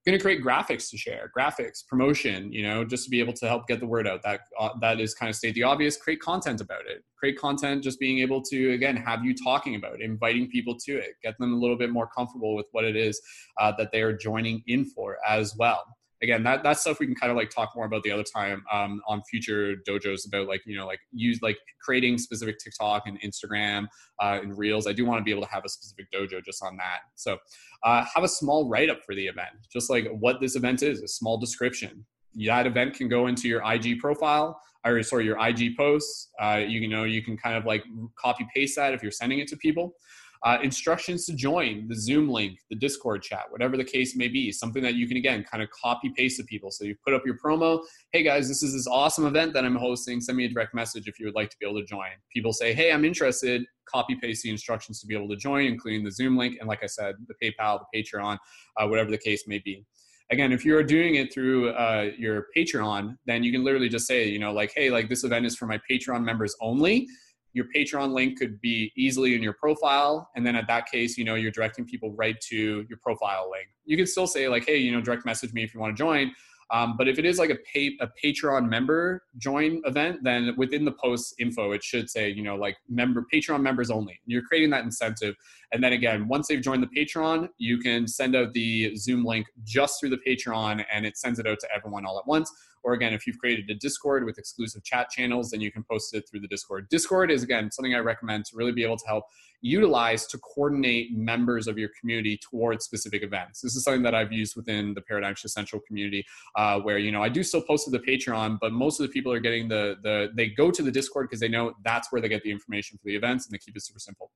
going 0.06 0.18
to 0.18 0.22
create 0.22 0.44
graphics 0.44 0.90
to 0.92 0.98
share 0.98 1.32
graphics 1.38 1.86
promotion 1.88 2.52
you 2.52 2.64
know 2.64 2.84
just 2.84 3.04
to 3.06 3.10
be 3.10 3.20
able 3.20 3.34
to 3.34 3.48
help 3.48 3.68
get 3.68 3.80
the 3.80 3.88
word 3.88 4.08
out. 4.08 4.22
That 4.24 4.42
uh, 4.60 4.70
that 4.82 5.00
is 5.00 5.14
kind 5.14 5.30
of 5.30 5.36
state 5.36 5.56
the 5.56 5.64
obvious. 5.64 5.98
Create 5.98 6.20
content 6.20 6.62
about 6.62 6.86
it. 6.88 7.04
Create 7.18 7.40
content 7.40 7.84
just 7.84 8.00
being 8.00 8.20
able 8.20 8.42
to 8.44 8.72
again 8.74 8.96
have 8.96 9.24
you 9.24 9.34
talking 9.36 9.76
about 9.76 9.96
it 9.96 10.02
inviting 10.02 10.50
people 10.50 10.78
to 10.86 10.98
it. 10.98 11.16
Get 11.24 11.38
them 11.40 11.54
a 11.54 11.58
little 11.58 11.78
bit 11.78 11.92
more 11.92 12.08
comfortable 12.16 12.56
with 12.56 12.68
what 12.72 12.86
it 12.86 12.96
is 12.96 13.20
uh, 13.60 13.72
that 13.78 13.92
they 13.92 14.02
are 14.02 14.16
joining 14.16 14.64
in 14.68 14.86
for 14.86 15.18
as 15.28 15.56
well 15.58 15.84
again 16.26 16.44
that 16.44 16.64
that 16.64 16.78
stuff 16.78 17.00
we 17.00 17.06
can 17.06 17.16
kind 17.16 17.32
of 17.32 17.38
like 17.38 17.50
talk 17.50 17.72
more 17.76 17.86
about 17.86 18.04
the 18.04 18.12
other 18.12 18.24
time 18.24 18.64
um, 18.72 19.02
on 19.08 19.22
future 19.30 19.76
dojos 19.88 20.28
about 20.28 20.48
like 20.48 20.62
you 20.66 20.78
know 20.78 20.86
like 20.86 21.00
use 21.12 21.40
like 21.42 21.58
creating 21.82 22.18
specific 22.18 22.58
tiktok 22.60 23.04
and 23.08 23.20
instagram 23.22 23.86
uh, 24.22 24.40
and 24.42 24.58
reels. 24.58 24.88
I 24.88 24.94
do 24.94 25.06
want 25.06 25.20
to 25.20 25.24
be 25.24 25.32
able 25.32 25.44
to 25.44 25.50
have 25.50 25.64
a 25.66 25.70
specific 25.70 26.08
dojo 26.12 26.44
just 26.44 26.64
on 26.64 26.78
that. 26.78 27.00
So 27.16 27.38
uh, 27.84 28.06
have 28.14 28.24
a 28.24 28.28
small 28.28 28.68
write-up 28.68 29.00
for 29.06 29.16
the 29.16 29.26
event. 29.28 29.56
Just 29.72 29.90
like 29.90 30.08
what 30.20 30.40
this 30.42 30.56
event 30.56 30.84
is 30.84 31.02
a 31.02 31.08
small 31.08 31.38
description. 31.38 32.06
That 32.46 32.68
event 32.68 32.96
can 32.96 33.08
go 33.08 33.28
into 33.28 33.48
your 33.48 33.62
ig 33.74 34.00
profile 34.00 34.60
or 34.86 35.02
sorry 35.04 35.26
your 35.26 35.40
ig 35.48 35.78
posts. 35.78 36.30
Uh, 36.42 36.62
you 36.68 36.88
know 36.88 37.04
you 37.04 37.24
can 37.24 37.38
kind 37.38 37.56
of 37.56 37.66
like 37.66 37.84
copy 38.18 38.46
paste 38.54 38.76
that 38.76 38.94
if 38.94 39.02
you're 39.02 39.12
sending 39.12 39.40
it 39.40 39.48
to 39.50 39.58
people 39.58 39.96
Uh, 40.44 40.58
instructions 40.62 41.26
to 41.26 41.34
join 41.34 41.88
the 41.88 41.96
Zoom 41.96 42.30
link, 42.30 42.60
the 42.70 42.76
Discord 42.76 43.24
chat, 43.24 43.46
whatever 43.50 43.78
the 43.78 43.84
case 43.84 44.16
may 44.16 44.28
be, 44.28 44.52
something 44.52 44.84
that 44.84 44.96
you 44.96 45.08
can 45.08 45.18
again 45.18 45.44
kind 45.44 45.64
of 45.64 45.70
copy 45.72 46.12
paste 46.16 46.38
to 46.38 46.44
people. 46.44 46.72
So 46.72 46.84
you 46.84 46.96
put 47.04 47.14
up 47.14 47.24
your 47.26 47.38
promo. 47.44 47.82
Hey 48.12 48.24
guys, 48.24 48.48
this 48.48 48.64
is 48.64 48.74
this 48.74 48.88
awesome 48.88 49.26
event 49.26 49.54
that 49.54 49.66
I'm 49.66 49.76
hosting. 49.76 50.22
Send 50.22 50.38
me 50.38 50.46
a 50.46 50.50
direct 50.50 50.74
message 50.74 51.08
if 51.08 51.20
you 51.20 51.26
would 51.26 51.36
like 51.36 51.50
to 51.50 51.58
be 51.60 51.68
able 51.68 51.80
to 51.80 51.86
join. 51.86 52.10
People 52.34 52.54
say, 52.54 52.74
hey, 52.74 52.92
I'm 52.92 53.06
interested. 53.06 53.66
Copy 53.88 54.16
paste 54.16 54.44
the 54.44 54.50
instructions 54.50 55.00
to 55.02 55.08
be 55.08 55.16
able 55.16 55.30
to 55.30 55.36
join, 55.36 55.66
including 55.66 56.04
the 56.04 56.12
Zoom 56.12 56.38
link, 56.38 56.58
and 56.60 56.68
like 56.68 56.84
I 56.84 56.88
said, 56.88 57.16
the 57.28 57.36
PayPal, 57.42 57.80
the 57.92 58.04
Patreon, 58.04 58.38
uh, 58.78 58.88
whatever 58.88 59.12
the 59.12 59.18
case 59.18 59.48
may 59.48 59.60
be 59.60 59.86
again 60.32 60.52
if 60.52 60.66
you're 60.66 60.84
doing 60.84 61.16
it 61.16 61.34
through 61.34 61.70
uh, 61.70 62.10
your 62.18 62.48
patreon 62.56 63.16
then 63.26 63.44
you 63.44 63.52
can 63.52 63.64
literally 63.64 63.90
just 63.90 64.08
say 64.08 64.28
you 64.28 64.40
know 64.40 64.52
like 64.52 64.72
hey 64.76 64.90
like 64.90 65.10
this 65.10 65.24
event 65.24 65.46
is 65.46 65.56
for 65.56 65.66
my 65.68 65.80
patreon 65.90 66.24
members 66.24 66.56
only 66.62 67.08
your 67.56 67.66
patreon 67.76 68.12
link 68.12 68.38
could 68.38 68.60
be 68.62 68.92
easily 68.96 69.34
in 69.36 69.42
your 69.42 69.54
profile 69.54 70.30
and 70.36 70.46
then 70.46 70.56
at 70.56 70.68
that 70.68 70.86
case 70.92 71.18
you 71.18 71.24
know 71.24 71.36
you're 71.36 71.52
directing 71.52 71.86
people 71.86 72.12
right 72.14 72.40
to 72.42 72.86
your 72.88 73.00
profile 73.02 73.50
link 73.50 73.68
you 73.86 73.98
can 73.98 74.06
still 74.06 74.28
say 74.28 74.48
like 74.48 74.66
hey 74.66 74.78
you 74.78 74.92
know 74.92 75.02
direct 75.02 75.26
message 75.26 75.54
me 75.54 75.64
if 75.64 75.74
you 75.74 75.80
want 75.80 75.96
to 75.96 75.98
join 75.98 76.32
um, 76.72 76.96
but 76.98 77.08
if 77.08 77.20
it 77.20 77.26
is 77.26 77.38
like 77.38 77.50
a 77.50 77.58
pay, 77.72 77.96
a 78.02 78.10
Patreon 78.24 78.68
member 78.68 79.24
join 79.38 79.82
event, 79.86 80.24
then 80.24 80.54
within 80.58 80.84
the 80.84 80.92
post 80.92 81.36
info, 81.40 81.72
it 81.74 81.84
should 81.84 82.10
say, 82.10 82.30
you 82.30 82.42
know, 82.42 82.56
like 82.56 82.78
member 82.90 83.26
Patreon 83.32 83.62
members 83.62 83.92
only. 83.92 84.20
You're 84.26 84.42
creating 84.42 84.72
that 84.72 84.84
incentive. 84.84 85.36
And 85.72 85.84
then 85.84 85.94
again, 85.94 86.28
once 86.28 86.48
they've 86.48 86.62
joined 86.62 86.82
the 86.82 86.88
Patreon, 86.88 87.50
you 87.58 87.78
can 87.78 88.08
send 88.08 88.36
out 88.36 88.54
the 88.54 88.96
Zoom 88.96 89.24
link 89.24 89.48
just 89.64 90.00
through 90.00 90.10
the 90.10 90.20
Patreon 90.26 90.84
and 90.92 91.06
it 91.06 91.18
sends 91.18 91.40
it 91.40 91.46
out 91.46 91.60
to 91.60 91.68
everyone 91.76 92.06
all 92.06 92.18
at 92.18 92.26
once. 92.26 92.52
Or 92.86 92.94
again, 92.94 93.14
if 93.14 93.26
you've 93.26 93.40
created 93.40 93.68
a 93.72 93.74
Discord 93.74 94.26
with 94.26 94.38
exclusive 94.38 94.84
chat 94.84 95.10
channels, 95.10 95.50
then 95.50 95.60
you 95.60 95.72
can 95.72 95.84
post 95.84 96.14
it 96.14 96.30
through 96.30 96.42
the 96.42 96.48
Discord. 96.48 96.88
Discord 96.90 97.32
is 97.32 97.42
again 97.42 97.72
something 97.72 97.96
I 97.96 97.98
recommend 97.98 98.46
to 98.46 98.56
really 98.56 98.72
be 98.72 98.84
able 98.84 98.98
to 98.98 99.08
help 99.08 99.26
utilize 99.62 100.28
to 100.28 100.38
coordinate 100.38 101.12
members 101.18 101.68
of 101.68 101.80
your 101.80 101.90
community 102.00 102.38
towards 102.38 102.86
specific 102.86 103.24
events. 103.24 103.62
This 103.62 103.76
is 103.76 103.84
something 103.84 104.04
that 104.04 104.14
I've 104.14 104.32
used 104.32 104.56
within 104.56 104.94
the 104.94 105.02
Paradigm 105.02 105.36
Central 105.36 105.82
community, 105.88 106.24
uh, 106.56 106.80
where 106.80 107.00
you 107.00 107.12
know 107.12 107.24
I 107.24 107.30
do 107.30 107.42
still 107.42 107.62
post 107.62 107.86
to 107.86 107.92
the 107.92 108.00
Patreon, 108.00 108.60
but 108.62 108.72
most 108.72 109.00
of 109.00 109.08
the 109.08 109.12
people 109.12 109.34
are 109.34 109.40
getting 109.40 109.68
the 109.68 109.96
the 110.04 110.30
they 110.36 110.50
go 110.50 110.70
to 110.70 110.84
the 110.84 110.92
Discord 110.92 111.28
because 111.28 111.40
they 111.40 111.50
know 111.50 111.74
that's 111.84 112.12
where 112.12 112.22
they 112.22 112.30
get 112.30 112.44
the 112.44 112.52
information 112.52 113.00
for 113.00 113.06
the 113.06 113.16
events, 113.16 113.48
and 113.48 113.54
they 113.54 113.58
keep 113.58 113.76
it 113.76 113.84
super 113.84 114.00
simple 114.00 114.32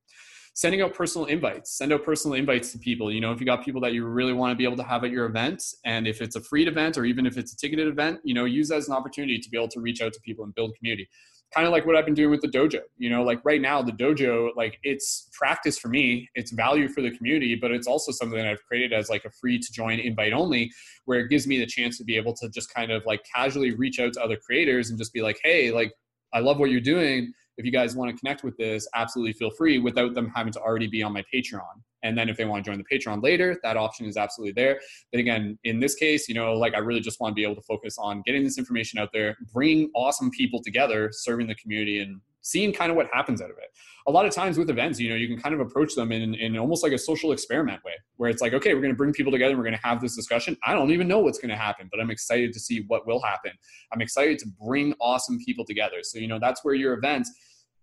sending 0.54 0.82
out 0.82 0.94
personal 0.94 1.26
invites. 1.26 1.78
Send 1.78 1.94
out 1.94 2.04
personal 2.04 2.36
invites 2.36 2.72
to 2.72 2.80
people. 2.80 3.12
You 3.12 3.22
know 3.22 3.32
if 3.32 3.40
you 3.40 3.46
got 3.46 3.64
people 3.64 3.82
that 3.82 3.94
you 3.94 4.06
really 4.06 4.34
want 4.34 4.52
to 4.52 4.56
be 4.56 4.64
able 4.64 4.78
to 4.78 4.84
have 4.84 5.04
at 5.04 5.12
your 5.12 5.26
event 5.26 5.64
and 5.86 6.08
if 6.08 6.22
it's 6.22 6.36
a 6.36 6.42
free 6.42 6.68
event 6.68 6.98
or 6.98 7.06
even 7.06 7.26
if 7.26 7.38
it's 7.38 7.54
a 7.54 7.58
ticketed 7.58 7.88
event 7.88 8.20
you 8.24 8.34
know 8.34 8.46
use 8.46 8.70
that 8.70 8.78
as 8.78 8.88
an 8.88 8.96
opportunity 8.96 9.40
to 9.40 9.50
be 9.50 9.58
able 9.58 9.68
to 9.70 9.80
reach 9.80 10.02
out 10.02 10.14
to 10.14 10.20
people 10.22 10.44
and 10.46 10.54
build 10.56 10.76
community. 10.78 11.08
Kind 11.54 11.66
of 11.66 11.72
like 11.72 11.88
what 11.88 11.96
I've 11.96 12.06
been 12.06 12.14
doing 12.14 12.30
with 12.30 12.42
the 12.42 12.48
dojo. 12.48 12.82
You 12.98 13.10
know, 13.10 13.24
like 13.24 13.40
right 13.44 13.60
now, 13.60 13.82
the 13.82 13.92
dojo, 13.92 14.50
like 14.56 14.78
it's 14.84 15.30
practice 15.34 15.80
for 15.80 15.88
me, 15.88 16.30
it's 16.36 16.52
value 16.52 16.88
for 16.88 17.02
the 17.02 17.10
community, 17.10 17.56
but 17.56 17.72
it's 17.72 17.88
also 17.88 18.12
something 18.12 18.38
that 18.38 18.48
I've 18.48 18.64
created 18.66 18.94
as 18.94 19.10
like 19.10 19.26
a 19.26 19.32
free 19.32 19.58
to 19.58 19.72
join 19.74 19.98
invite 19.98 20.32
only, 20.32 20.72
where 21.06 21.20
it 21.20 21.30
gives 21.30 21.48
me 21.48 21.58
the 21.58 21.66
chance 21.66 21.98
to 21.98 22.04
be 22.04 22.18
able 22.18 22.36
to 22.36 22.50
just 22.50 22.72
kind 22.72 22.92
of 22.92 23.04
like 23.08 23.22
casually 23.34 23.74
reach 23.74 24.00
out 24.00 24.14
to 24.14 24.24
other 24.24 24.38
creators 24.38 24.92
and 24.92 25.00
just 25.00 25.12
be 25.12 25.24
like, 25.24 25.40
hey, 25.44 25.72
like 25.72 25.92
I 26.34 26.40
love 26.40 26.60
what 26.60 26.70
you're 26.70 26.82
doing 26.82 27.34
if 27.60 27.66
you 27.66 27.72
guys 27.74 27.94
want 27.94 28.10
to 28.10 28.18
connect 28.18 28.46
with 28.46 28.56
this, 28.56 28.88
absolutely 28.96 29.34
feel 29.34 29.52
free 29.52 29.80
without 29.80 30.14
them 30.14 30.32
having 30.34 30.54
to 30.54 30.62
already 30.62 30.88
be 30.88 31.04
on 31.04 31.12
my 31.12 31.24
Patreon. 31.32 31.84
And 32.04 32.18
then 32.18 32.30
if 32.30 32.38
they 32.38 32.46
want 32.46 32.64
to 32.64 32.72
join 32.72 32.78
the 32.78 32.98
Patreon 32.98 33.22
later, 33.22 33.60
that 33.64 33.76
option 33.76 34.06
is 34.06 34.16
absolutely 34.16 34.54
there. 34.54 34.80
But 35.12 35.20
again, 35.20 35.60
in 35.66 35.82
this 35.82 35.96
case, 35.96 36.30
you 36.30 36.36
know, 36.36 36.54
like 36.54 36.74
I 36.74 36.78
really 36.78 37.02
just 37.02 37.20
want 37.20 37.34
to 37.34 37.36
be 37.36 37.44
able 37.44 37.56
to 37.56 37.62
focus 37.64 37.98
on 38.00 38.24
getting 38.26 38.46
this 38.46 38.58
information 38.58 38.98
out 38.98 39.10
there, 39.12 39.36
bringing 39.54 39.92
awesome 39.94 40.32
people 40.32 40.64
together, 40.64 41.10
serving 41.12 41.48
the 41.48 41.56
community, 41.56 42.00
and 42.00 42.22
seeing 42.42 42.72
kind 42.72 42.90
of 42.90 42.96
what 42.96 43.08
happens 43.12 43.42
out 43.42 43.50
of 43.52 43.58
it. 43.58 43.70
A 44.08 44.12
lot 44.12 44.26
of 44.26 44.34
times 44.34 44.58
with 44.58 44.70
events, 44.70 44.98
you 44.98 45.10
know, 45.10 45.16
you 45.16 45.28
can 45.28 45.38
kind 45.38 45.54
of 45.54 45.60
approach 45.60 45.94
them 45.96 46.14
in, 46.14 46.34
in 46.36 46.58
almost 46.58 46.84
like 46.84 46.94
a 46.94 46.98
social 46.98 47.34
experiment 47.34 47.84
way, 47.84 47.92
where 48.16 48.30
it's 48.30 48.42
like, 48.42 48.54
okay, 48.54 48.74
we're 48.74 48.80
going 48.80 48.94
to 48.94 48.98
bring 48.98 49.12
people 49.12 49.32
together, 49.32 49.58
we're 49.58 49.64
going 49.64 49.76
to 49.76 49.82
have 49.84 50.00
this 50.00 50.16
discussion. 50.16 50.56
I 50.66 50.74
don't 50.74 50.92
even 50.92 51.08
know 51.08 51.20
what's 51.20 51.38
going 51.38 51.50
to 51.50 51.58
happen, 51.58 51.90
but 51.92 52.00
I'm 52.00 52.10
excited 52.10 52.54
to 52.54 52.60
see 52.60 52.86
what 52.88 53.06
will 53.06 53.22
happen. 53.22 53.52
I'm 53.92 54.02
excited 54.02 54.40
to 54.40 54.46
bring 54.66 54.96
awesome 55.02 55.38
people 55.46 55.66
together. 55.66 55.98
So, 56.02 56.18
you 56.18 56.30
know, 56.30 56.40
that's 56.40 56.64
where 56.64 56.74
your 56.74 56.94
events 56.94 57.30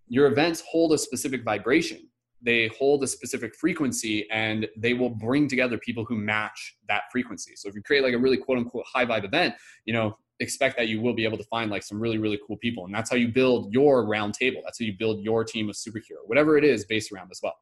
your 0.09 0.27
events 0.27 0.63
hold 0.69 0.93
a 0.93 0.99
specific 0.99 1.45
vibration. 1.45 2.09
They 2.43 2.69
hold 2.79 3.03
a 3.03 3.07
specific 3.07 3.55
frequency 3.57 4.31
and 4.31 4.69
they 4.77 4.95
will 4.95 5.11
bring 5.11 5.49
together 5.49 5.79
people 5.79 6.05
who 6.05 6.17
match 6.17 6.77
that 6.89 7.05
frequency. 7.11 7.53
So 7.57 7.69
if 7.69 7.75
you 7.75 7.83
create 7.83 8.03
like 8.03 8.15
a 8.15 8.19
really 8.19 8.37
quote 8.37 8.59
unquote 8.59 8.85
high 8.93 9.05
vibe 9.05 9.25
event 9.25 9.55
you 9.85 9.93
know 9.93 10.17
expect 10.39 10.77
that 10.77 10.89
you 10.89 11.01
will 11.01 11.15
be 11.15 11.25
able 11.25 11.39
to 11.39 11.45
find 11.45 11.71
like 11.71 11.83
some 11.83 11.99
really 11.99 12.19
really 12.19 12.39
cool 12.47 12.59
people 12.59 12.85
and 12.85 12.95
that's 12.95 13.09
how 13.09 13.17
you 13.17 13.29
build 13.29 13.73
your 13.73 14.07
round 14.07 14.35
table. 14.35 14.61
That's 14.65 14.79
how 14.79 14.85
you 14.85 14.95
build 14.99 15.23
your 15.23 15.45
team 15.45 15.69
of 15.69 15.77
superhero 15.77 16.21
whatever 16.27 16.57
it 16.57 16.65
is 16.65 16.85
based 16.85 17.11
around 17.11 17.29
as 17.31 17.41
well. 17.43 17.55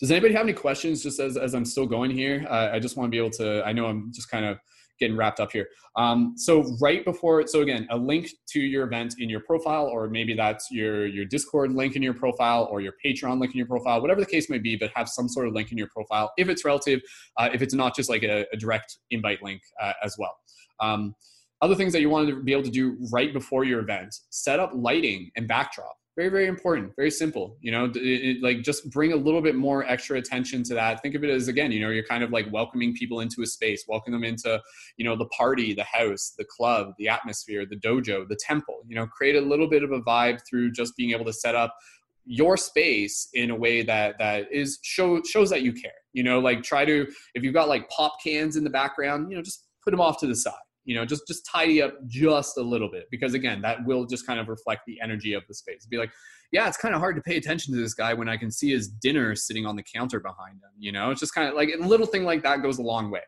Does 0.00 0.10
anybody 0.10 0.32
have 0.34 0.44
any 0.44 0.52
questions 0.52 1.02
just 1.02 1.20
as, 1.20 1.36
as 1.36 1.54
i'm 1.54 1.64
still 1.64 1.86
going 1.86 2.10
here? 2.10 2.46
Uh, 2.48 2.70
i 2.72 2.78
just 2.78 2.96
want 2.96 3.06
to 3.06 3.10
be 3.10 3.18
able 3.18 3.30
to 3.30 3.62
i 3.66 3.72
know 3.72 3.86
i'm 3.86 4.10
just 4.12 4.30
kind 4.30 4.44
of 4.44 4.58
getting 4.98 5.16
wrapped 5.16 5.40
up 5.40 5.52
here. 5.52 5.68
Um, 5.96 6.34
so 6.36 6.62
right 6.80 7.04
before, 7.04 7.46
so 7.46 7.60
again, 7.62 7.86
a 7.90 7.96
link 7.96 8.30
to 8.50 8.60
your 8.60 8.84
event 8.84 9.16
in 9.18 9.28
your 9.28 9.40
profile, 9.40 9.86
or 9.86 10.08
maybe 10.08 10.34
that's 10.34 10.70
your 10.70 11.06
your 11.06 11.24
Discord 11.24 11.72
link 11.72 11.96
in 11.96 12.02
your 12.02 12.14
profile, 12.14 12.68
or 12.70 12.80
your 12.80 12.94
Patreon 13.04 13.40
link 13.40 13.52
in 13.52 13.58
your 13.58 13.66
profile, 13.66 14.00
whatever 14.00 14.20
the 14.20 14.26
case 14.26 14.48
may 14.48 14.58
be. 14.58 14.76
But 14.76 14.90
have 14.94 15.08
some 15.08 15.28
sort 15.28 15.48
of 15.48 15.54
link 15.54 15.72
in 15.72 15.78
your 15.78 15.88
profile 15.88 16.32
if 16.36 16.48
it's 16.48 16.64
relative, 16.64 17.00
uh, 17.36 17.48
if 17.52 17.62
it's 17.62 17.74
not 17.74 17.94
just 17.94 18.08
like 18.08 18.22
a, 18.22 18.46
a 18.52 18.56
direct 18.56 18.98
invite 19.10 19.42
link 19.42 19.62
uh, 19.80 19.92
as 20.02 20.16
well. 20.18 20.36
Um, 20.80 21.14
other 21.60 21.74
things 21.74 21.92
that 21.92 22.00
you 22.00 22.08
want 22.08 22.28
to 22.28 22.42
be 22.42 22.52
able 22.52 22.62
to 22.62 22.70
do 22.70 22.96
right 23.12 23.32
before 23.32 23.64
your 23.64 23.80
event: 23.80 24.14
set 24.30 24.60
up 24.60 24.70
lighting 24.74 25.30
and 25.36 25.48
backdrop 25.48 25.96
very 26.18 26.30
very 26.30 26.46
important 26.48 26.90
very 26.96 27.12
simple 27.12 27.56
you 27.60 27.70
know 27.70 27.84
it, 27.84 27.96
it, 27.96 28.42
like 28.42 28.62
just 28.62 28.90
bring 28.90 29.12
a 29.12 29.16
little 29.16 29.40
bit 29.40 29.54
more 29.54 29.84
extra 29.84 30.18
attention 30.18 30.64
to 30.64 30.74
that. 30.74 31.00
Think 31.00 31.14
of 31.14 31.22
it 31.22 31.30
as 31.30 31.46
again 31.46 31.70
you 31.70 31.80
know 31.80 31.90
you're 31.90 32.02
kind 32.02 32.24
of 32.24 32.32
like 32.32 32.50
welcoming 32.50 32.92
people 32.92 33.20
into 33.20 33.40
a 33.42 33.46
space 33.46 33.84
welcoming 33.86 34.20
them 34.20 34.28
into 34.28 34.60
you 34.96 35.04
know 35.04 35.14
the 35.14 35.26
party 35.26 35.74
the 35.74 35.84
house 35.84 36.34
the 36.36 36.44
club 36.44 36.92
the 36.98 37.08
atmosphere 37.08 37.64
the 37.64 37.76
dojo 37.76 38.26
the 38.28 38.36
temple 38.40 38.82
you 38.88 38.96
know 38.96 39.06
create 39.06 39.36
a 39.36 39.40
little 39.40 39.68
bit 39.68 39.84
of 39.84 39.92
a 39.92 40.00
vibe 40.00 40.40
through 40.48 40.72
just 40.72 40.96
being 40.96 41.12
able 41.12 41.24
to 41.24 41.32
set 41.32 41.54
up 41.54 41.76
your 42.24 42.56
space 42.56 43.28
in 43.34 43.50
a 43.50 43.56
way 43.56 43.82
that 43.82 44.16
that 44.18 44.52
is 44.52 44.80
show 44.82 45.22
shows 45.22 45.48
that 45.48 45.62
you 45.62 45.72
care 45.72 46.00
you 46.12 46.24
know 46.24 46.40
like 46.40 46.64
try 46.64 46.84
to 46.84 47.06
if 47.36 47.44
you've 47.44 47.54
got 47.54 47.68
like 47.68 47.88
pop 47.90 48.16
cans 48.24 48.56
in 48.56 48.64
the 48.64 48.70
background 48.70 49.30
you 49.30 49.36
know 49.36 49.42
just 49.42 49.66
put 49.84 49.92
them 49.92 50.00
off 50.00 50.18
to 50.18 50.26
the 50.26 50.34
side 50.34 50.67
you 50.88 50.94
know 50.94 51.04
just 51.04 51.26
just 51.28 51.44
tidy 51.44 51.82
up 51.82 51.94
just 52.06 52.56
a 52.56 52.62
little 52.62 52.90
bit 52.90 53.04
because 53.10 53.34
again 53.34 53.60
that 53.60 53.84
will 53.84 54.06
just 54.06 54.26
kind 54.26 54.40
of 54.40 54.48
reflect 54.48 54.82
the 54.86 54.98
energy 55.02 55.34
of 55.34 55.44
the 55.46 55.54
space. 55.54 55.86
Be 55.86 55.98
like 55.98 56.10
yeah 56.50 56.66
it's 56.66 56.78
kind 56.78 56.94
of 56.94 57.00
hard 57.00 57.14
to 57.14 57.22
pay 57.22 57.36
attention 57.36 57.74
to 57.74 57.80
this 57.80 57.92
guy 57.92 58.14
when 58.14 58.26
i 58.26 58.34
can 58.34 58.50
see 58.50 58.70
his 58.70 58.88
dinner 58.88 59.34
sitting 59.36 59.66
on 59.66 59.76
the 59.76 59.82
counter 59.82 60.18
behind 60.18 60.54
him 60.54 60.70
you 60.78 60.90
know? 60.90 61.10
It's 61.10 61.20
just 61.20 61.34
kind 61.34 61.46
of 61.46 61.54
like 61.54 61.68
a 61.78 61.84
little 61.84 62.06
thing 62.06 62.24
like 62.24 62.42
that 62.42 62.62
goes 62.62 62.78
a 62.78 62.82
long 62.82 63.10
way. 63.10 63.20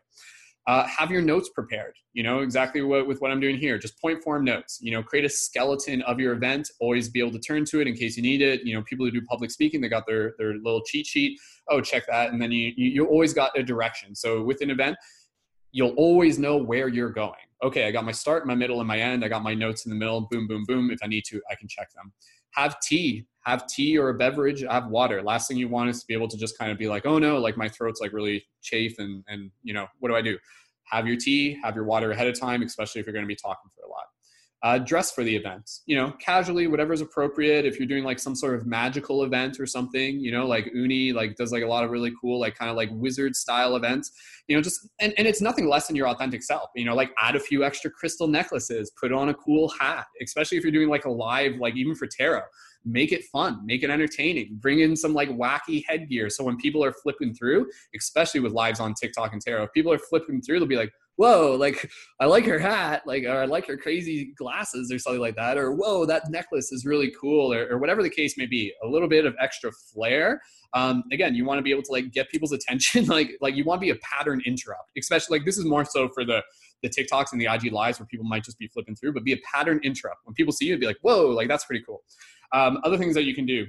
Uh, 0.67 0.85
have 0.85 1.09
your 1.11 1.21
notes 1.21 1.49
prepared 1.49 1.93
you 2.13 2.23
know 2.23 2.39
exactly 2.39 2.81
what 2.81 3.07
with 3.07 3.21
what 3.21 3.31
i'm 3.31 3.39
doing 3.39 3.57
here. 3.57 3.77
Just 3.77 3.99
point 4.01 4.23
form 4.23 4.43
notes 4.43 4.79
you 4.81 4.91
know 4.91 5.03
create 5.03 5.25
a 5.25 5.29
skeleton 5.29 6.01
of 6.03 6.19
your 6.19 6.33
event. 6.33 6.67
Always 6.79 7.09
be 7.09 7.19
able 7.19 7.31
to 7.31 7.39
turn 7.39 7.63
to 7.65 7.79
it 7.79 7.87
in 7.87 7.93
case 7.95 8.17
you 8.17 8.23
need 8.23 8.41
it. 8.41 8.61
You 8.63 8.73
know 8.75 8.81
people 8.83 9.05
who 9.05 9.11
do 9.11 9.21
public 9.21 9.51
speaking 9.51 9.81
they 9.81 9.89
got 9.89 10.07
their 10.07 10.33
their 10.39 10.55
little 10.55 10.83
cheat 10.83 11.05
sheet. 11.05 11.39
Oh 11.69 11.79
check 11.81 12.03
that. 12.07 12.31
And 12.31 12.41
then 12.41 12.51
you 12.51 12.73
you, 12.75 12.89
you 12.89 13.05
always 13.05 13.33
got 13.33 13.57
a 13.57 13.63
direction. 13.63 14.15
So 14.15 14.43
with 14.43 14.61
an 14.61 14.71
event 14.71 14.97
you'll 15.71 15.95
always 15.97 16.37
know 16.37 16.57
where 16.57 16.87
you're 16.87 17.09
going 17.09 17.47
okay, 17.63 17.87
I 17.87 17.91
got 17.91 18.05
my 18.05 18.11
start, 18.11 18.45
my 18.45 18.55
middle, 18.55 18.79
and 18.79 18.87
my 18.87 18.99
end. 18.99 19.23
I 19.23 19.27
got 19.27 19.43
my 19.43 19.53
notes 19.53 19.85
in 19.85 19.89
the 19.89 19.95
middle. 19.95 20.21
Boom, 20.29 20.47
boom, 20.47 20.63
boom. 20.67 20.91
If 20.91 20.99
I 21.03 21.07
need 21.07 21.23
to, 21.25 21.41
I 21.49 21.55
can 21.55 21.67
check 21.67 21.91
them. 21.93 22.11
Have 22.55 22.79
tea. 22.79 23.25
Have 23.45 23.67
tea 23.67 23.97
or 23.97 24.09
a 24.09 24.13
beverage. 24.13 24.63
Have 24.69 24.87
water. 24.87 25.21
Last 25.21 25.47
thing 25.47 25.57
you 25.57 25.67
want 25.67 25.89
is 25.89 26.01
to 26.01 26.07
be 26.07 26.13
able 26.13 26.27
to 26.27 26.37
just 26.37 26.57
kind 26.57 26.71
of 26.71 26.77
be 26.77 26.87
like, 26.87 27.05
oh 27.05 27.17
no, 27.17 27.37
like 27.37 27.57
my 27.57 27.69
throat's 27.69 28.01
like 28.01 28.13
really 28.13 28.43
chafe, 28.61 28.99
and 28.99 29.23
and 29.27 29.51
you 29.63 29.73
know 29.73 29.87
what 29.99 30.09
do 30.09 30.15
I 30.15 30.21
do? 30.21 30.37
Have 30.85 31.07
your 31.07 31.17
tea. 31.17 31.57
Have 31.63 31.75
your 31.75 31.85
water 31.85 32.11
ahead 32.11 32.27
of 32.27 32.39
time, 32.39 32.61
especially 32.61 32.99
if 32.99 33.07
you're 33.07 33.13
going 33.13 33.25
to 33.25 33.27
be 33.27 33.35
talking 33.35 33.69
for 33.75 33.85
a 33.85 33.89
lot 33.89 34.05
uh, 34.63 34.77
dress 34.77 35.11
for 35.11 35.23
the 35.23 35.35
event. 35.35 35.69
You 35.85 35.95
know 35.95 36.11
casually 36.19 36.67
whatever's 36.67 37.01
appropriate. 37.01 37.65
If 37.65 37.79
you're 37.79 37.87
doing 37.87 38.03
like 38.03 38.19
some 38.19 38.35
sort 38.35 38.55
of 38.55 38.65
magical 38.65 39.23
event 39.23 39.59
or 39.59 39.65
something 39.65 40.19
you 40.19 40.31
know 40.31 40.45
like 40.45 40.71
uni 40.73 41.13
like 41.13 41.35
does 41.35 41.51
like 41.51 41.63
a 41.63 41.67
lot 41.67 41.83
of 41.83 41.91
really 41.91 42.13
cool 42.19 42.39
like 42.39 42.55
kind 42.55 42.69
of 42.69 42.77
like 42.77 42.89
wizard 42.93 43.35
style 43.35 43.75
events 43.75 44.11
you 44.47 44.55
know 44.55 44.61
just 44.61 44.87
and, 44.99 45.13
and 45.17 45.27
it's 45.27 45.41
nothing 45.41 45.67
less 45.67 45.87
than 45.87 45.95
your 45.95 46.07
authentic 46.07 46.43
self. 46.43 46.69
You 46.75 46.85
know 46.85 46.95
like 46.95 47.11
add 47.19 47.35
a 47.35 47.39
few 47.39 47.63
extra 47.63 47.89
crystal 47.89 48.27
necklaces 48.27 48.91
put 48.99 49.11
on 49.11 49.29
a 49.29 49.33
cool 49.33 49.69
hat 49.79 50.05
especially 50.21 50.57
if 50.57 50.63
you're 50.63 50.71
doing 50.71 50.89
like 50.89 51.05
a 51.05 51.11
live 51.11 51.55
like 51.57 51.75
even 51.75 51.95
for 51.95 52.07
tarot 52.07 52.43
make 52.85 53.11
it 53.11 53.23
fun 53.25 53.59
make 53.65 53.83
it 53.83 53.89
entertaining 53.89 54.57
bring 54.59 54.79
in 54.79 54.95
some 54.95 55.13
like 55.13 55.29
wacky 55.29 55.83
headgear 55.87 56.29
so 56.29 56.43
when 56.43 56.57
people 56.57 56.83
are 56.83 56.93
flipping 57.03 57.33
through 57.33 57.67
especially 57.95 58.39
with 58.39 58.53
lives 58.53 58.79
on 58.79 58.93
tiktok 58.93 59.33
and 59.33 59.41
tarot 59.41 59.63
if 59.63 59.73
people 59.73 59.91
are 59.91 59.99
flipping 59.99 60.41
through 60.41 60.59
they'll 60.59 60.67
be 60.67 60.75
like 60.75 60.91
whoa, 61.21 61.55
like 61.55 61.87
I 62.19 62.25
like 62.25 62.45
her 62.45 62.57
hat, 62.57 63.03
like 63.05 63.25
or 63.25 63.37
I 63.37 63.45
like 63.45 63.67
her 63.67 63.77
crazy 63.77 64.33
glasses 64.35 64.91
or 64.91 64.97
something 64.97 65.21
like 65.21 65.35
that, 65.35 65.55
or 65.55 65.71
whoa, 65.71 66.05
that 66.07 66.31
necklace 66.31 66.71
is 66.71 66.83
really 66.83 67.13
cool, 67.19 67.53
or, 67.53 67.67
or 67.69 67.77
whatever 67.77 68.01
the 68.01 68.09
case 68.09 68.37
may 68.37 68.47
be. 68.47 68.73
A 68.83 68.87
little 68.87 69.07
bit 69.07 69.25
of 69.25 69.35
extra 69.39 69.71
flair. 69.71 70.41
Um, 70.73 71.03
again, 71.11 71.35
you 71.35 71.45
want 71.45 71.59
to 71.59 71.61
be 71.61 71.71
able 71.71 71.83
to 71.83 71.91
like 71.91 72.11
get 72.11 72.29
people's 72.29 72.53
attention, 72.53 73.05
like 73.07 73.37
like 73.39 73.55
you 73.55 73.63
want 73.63 73.79
to 73.81 73.85
be 73.85 73.91
a 73.91 73.99
pattern 74.01 74.41
interrupt, 74.45 74.89
especially 74.97 75.37
like 75.37 75.45
this 75.45 75.57
is 75.59 75.65
more 75.65 75.85
so 75.85 76.09
for 76.09 76.25
the 76.25 76.41
the 76.81 76.89
TikToks 76.89 77.31
and 77.31 77.39
the 77.39 77.45
IG 77.45 77.71
lives 77.71 77.99
where 77.99 78.07
people 78.07 78.25
might 78.25 78.43
just 78.43 78.57
be 78.57 78.67
flipping 78.67 78.95
through, 78.95 79.13
but 79.13 79.23
be 79.23 79.33
a 79.33 79.39
pattern 79.53 79.79
interrupt. 79.83 80.21
When 80.25 80.33
people 80.33 80.51
see 80.51 80.65
you, 80.65 80.79
be 80.79 80.87
like, 80.87 80.97
whoa, 81.01 81.27
like 81.27 81.47
that's 81.47 81.65
pretty 81.65 81.83
cool. 81.85 82.01
Um, 82.53 82.79
other 82.83 82.97
things 82.97 83.15
that 83.15 83.23
you 83.23 83.35
can 83.35 83.45
do 83.45 83.65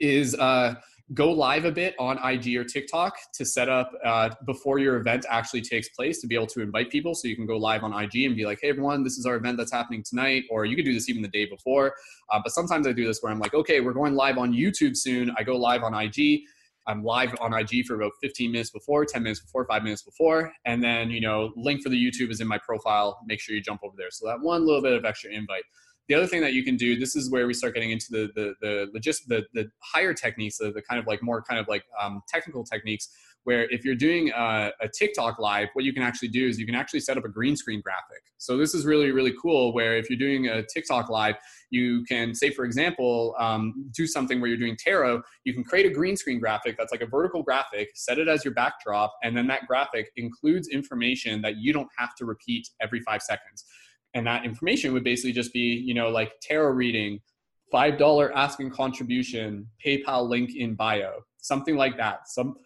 is 0.00 0.34
uh, 0.36 0.74
go 1.14 1.32
live 1.32 1.64
a 1.64 1.72
bit 1.72 1.94
on 1.98 2.18
IG 2.18 2.54
or 2.56 2.64
TikTok 2.64 3.16
to 3.34 3.44
set 3.44 3.68
up 3.68 3.92
uh, 4.04 4.30
before 4.44 4.78
your 4.78 4.96
event 4.96 5.24
actually 5.28 5.62
takes 5.62 5.88
place 5.88 6.20
to 6.20 6.26
be 6.26 6.34
able 6.34 6.46
to 6.48 6.60
invite 6.60 6.90
people. 6.90 7.14
So 7.14 7.28
you 7.28 7.36
can 7.36 7.46
go 7.46 7.56
live 7.56 7.82
on 7.82 7.92
IG 7.92 8.24
and 8.24 8.36
be 8.36 8.44
like, 8.44 8.58
hey, 8.60 8.68
everyone, 8.68 9.02
this 9.04 9.16
is 9.16 9.24
our 9.24 9.36
event 9.36 9.56
that's 9.56 9.72
happening 9.72 10.04
tonight. 10.06 10.44
Or 10.50 10.64
you 10.64 10.76
could 10.76 10.84
do 10.84 10.92
this 10.92 11.08
even 11.08 11.22
the 11.22 11.28
day 11.28 11.46
before. 11.46 11.94
Uh, 12.30 12.40
but 12.42 12.52
sometimes 12.52 12.86
I 12.86 12.92
do 12.92 13.06
this 13.06 13.22
where 13.22 13.32
I'm 13.32 13.38
like, 13.38 13.54
okay, 13.54 13.80
we're 13.80 13.94
going 13.94 14.14
live 14.14 14.36
on 14.36 14.52
YouTube 14.52 14.96
soon. 14.96 15.32
I 15.38 15.42
go 15.44 15.56
live 15.56 15.82
on 15.82 15.94
IG. 15.94 16.42
I'm 16.86 17.04
live 17.04 17.34
on 17.40 17.52
IG 17.52 17.84
for 17.86 17.96
about 17.96 18.12
15 18.22 18.50
minutes 18.50 18.70
before, 18.70 19.04
10 19.04 19.22
minutes 19.22 19.40
before, 19.40 19.66
five 19.66 19.82
minutes 19.82 20.02
before. 20.02 20.52
And 20.64 20.82
then, 20.82 21.10
you 21.10 21.20
know, 21.20 21.52
link 21.54 21.82
for 21.82 21.90
the 21.90 21.96
YouTube 21.96 22.30
is 22.30 22.40
in 22.40 22.48
my 22.48 22.58
profile. 22.58 23.18
Make 23.26 23.40
sure 23.40 23.54
you 23.54 23.60
jump 23.60 23.80
over 23.84 23.94
there. 23.96 24.10
So 24.10 24.26
that 24.26 24.40
one 24.40 24.66
little 24.66 24.80
bit 24.80 24.94
of 24.94 25.04
extra 25.04 25.30
invite. 25.30 25.64
The 26.08 26.14
other 26.14 26.26
thing 26.26 26.40
that 26.40 26.54
you 26.54 26.64
can 26.64 26.76
do, 26.76 26.98
this 26.98 27.14
is 27.14 27.30
where 27.30 27.46
we 27.46 27.54
start 27.54 27.74
getting 27.74 27.90
into 27.90 28.06
the 28.10 28.30
the 28.34 28.54
the 28.62 29.00
the, 29.26 29.44
the 29.52 29.70
higher 29.82 30.14
techniques, 30.14 30.58
the, 30.58 30.72
the 30.72 30.82
kind 30.82 30.98
of 30.98 31.06
like 31.06 31.22
more 31.22 31.42
kind 31.42 31.60
of 31.60 31.68
like 31.68 31.84
um, 32.00 32.22
technical 32.28 32.64
techniques. 32.64 33.08
Where 33.44 33.70
if 33.70 33.82
you're 33.82 33.94
doing 33.94 34.30
a, 34.30 34.72
a 34.80 34.88
TikTok 34.88 35.38
live, 35.38 35.68
what 35.72 35.84
you 35.84 35.94
can 35.94 36.02
actually 36.02 36.28
do 36.28 36.46
is 36.46 36.58
you 36.58 36.66
can 36.66 36.74
actually 36.74 37.00
set 37.00 37.16
up 37.16 37.24
a 37.24 37.28
green 37.28 37.56
screen 37.56 37.80
graphic. 37.80 38.22
So 38.38 38.56
this 38.56 38.74
is 38.74 38.84
really 38.84 39.10
really 39.10 39.34
cool. 39.40 39.72
Where 39.74 39.96
if 39.96 40.08
you're 40.08 40.18
doing 40.18 40.48
a 40.48 40.62
TikTok 40.62 41.08
live, 41.10 41.36
you 41.70 42.04
can 42.04 42.34
say, 42.34 42.50
for 42.50 42.64
example, 42.64 43.34
um, 43.38 43.90
do 43.94 44.06
something 44.06 44.40
where 44.40 44.48
you're 44.48 44.58
doing 44.58 44.76
tarot. 44.78 45.22
You 45.44 45.54
can 45.54 45.64
create 45.64 45.86
a 45.86 45.90
green 45.90 46.16
screen 46.16 46.40
graphic 46.40 46.76
that's 46.78 46.92
like 46.92 47.02
a 47.02 47.06
vertical 47.06 47.42
graphic, 47.42 47.90
set 47.94 48.18
it 48.18 48.28
as 48.28 48.44
your 48.44 48.54
backdrop, 48.54 49.14
and 49.22 49.36
then 49.36 49.46
that 49.48 49.66
graphic 49.66 50.10
includes 50.16 50.68
information 50.68 51.42
that 51.42 51.56
you 51.56 51.72
don't 51.72 51.88
have 51.98 52.14
to 52.16 52.24
repeat 52.24 52.68
every 52.80 53.00
five 53.00 53.22
seconds 53.22 53.64
and 54.14 54.26
that 54.26 54.44
information 54.44 54.92
would 54.92 55.04
basically 55.04 55.32
just 55.32 55.52
be 55.52 55.82
you 55.84 55.94
know 55.94 56.08
like 56.08 56.32
tarot 56.40 56.70
reading 56.72 57.20
five 57.70 57.98
dollar 57.98 58.34
asking 58.36 58.70
contribution 58.70 59.66
paypal 59.84 60.28
link 60.28 60.56
in 60.56 60.74
bio 60.74 61.20
something 61.40 61.76
like 61.76 61.96
that. 61.96 62.28
Some 62.28 62.56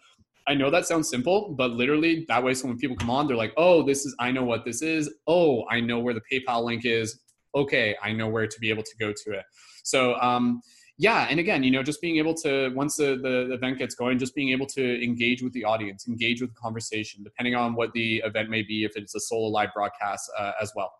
i 0.45 0.53
know 0.53 0.69
that 0.69 0.85
sounds 0.85 1.09
simple 1.09 1.55
but 1.57 1.71
literally 1.71 2.25
that 2.27 2.43
way 2.43 2.53
so 2.53 2.67
when 2.67 2.77
people 2.77 2.97
come 2.97 3.09
on 3.09 3.25
they're 3.25 3.37
like 3.37 3.53
oh 3.55 3.81
this 3.81 4.05
is 4.05 4.13
i 4.19 4.29
know 4.29 4.43
what 4.43 4.65
this 4.65 4.81
is. 4.81 5.13
Oh 5.27 5.63
i 5.69 5.79
know 5.79 5.99
where 5.99 6.13
the 6.13 6.21
paypal 6.29 6.63
link 6.63 6.85
is. 6.85 7.19
Okay 7.55 7.95
i 8.03 8.11
know 8.11 8.27
where 8.27 8.47
to 8.47 8.59
be 8.59 8.69
able 8.69 8.83
to 8.83 8.95
go 8.99 9.13
to 9.23 9.31
it. 9.31 9.45
So 9.83 10.15
um 10.15 10.61
yeah 10.99 11.25
and 11.29 11.39
again 11.39 11.63
you 11.63 11.71
know 11.71 11.81
just 11.81 12.01
being 12.01 12.17
able 12.17 12.35
to 12.35 12.71
once 12.75 12.97
the, 12.97 13.17
the 13.23 13.51
event 13.53 13.79
gets 13.79 13.95
going 13.95 14.19
just 14.19 14.35
being 14.35 14.49
able 14.49 14.67
to 14.67 15.03
engage 15.03 15.41
with 15.41 15.51
the 15.53 15.63
audience 15.63 16.07
engage 16.07 16.39
with 16.39 16.51
the 16.51 16.59
conversation 16.59 17.23
depending 17.23 17.55
on 17.55 17.73
what 17.73 17.91
the 17.93 18.17
event 18.23 18.47
may 18.47 18.61
be 18.61 18.83
if 18.83 18.91
it's 18.95 19.15
a 19.15 19.19
solo 19.19 19.47
live 19.47 19.69
broadcast 19.73 20.29
uh, 20.37 20.51
as 20.61 20.71
well 20.75 20.93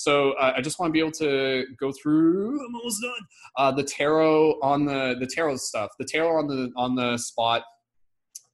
so 0.00 0.32
uh, 0.32 0.54
I 0.56 0.62
just 0.62 0.78
want 0.78 0.88
to 0.88 0.92
be 0.92 0.98
able 0.98 1.12
to 1.12 1.66
go 1.78 1.92
through. 1.92 2.58
I'm 2.66 2.74
almost 2.74 3.02
done. 3.02 3.20
Uh, 3.56 3.70
the 3.72 3.82
tarot 3.82 4.58
on 4.62 4.86
the 4.86 5.16
the 5.20 5.26
tarot 5.26 5.56
stuff. 5.56 5.90
The 5.98 6.06
tarot 6.06 6.38
on 6.38 6.46
the 6.46 6.72
on 6.74 6.94
the 6.94 7.18
spot. 7.18 7.64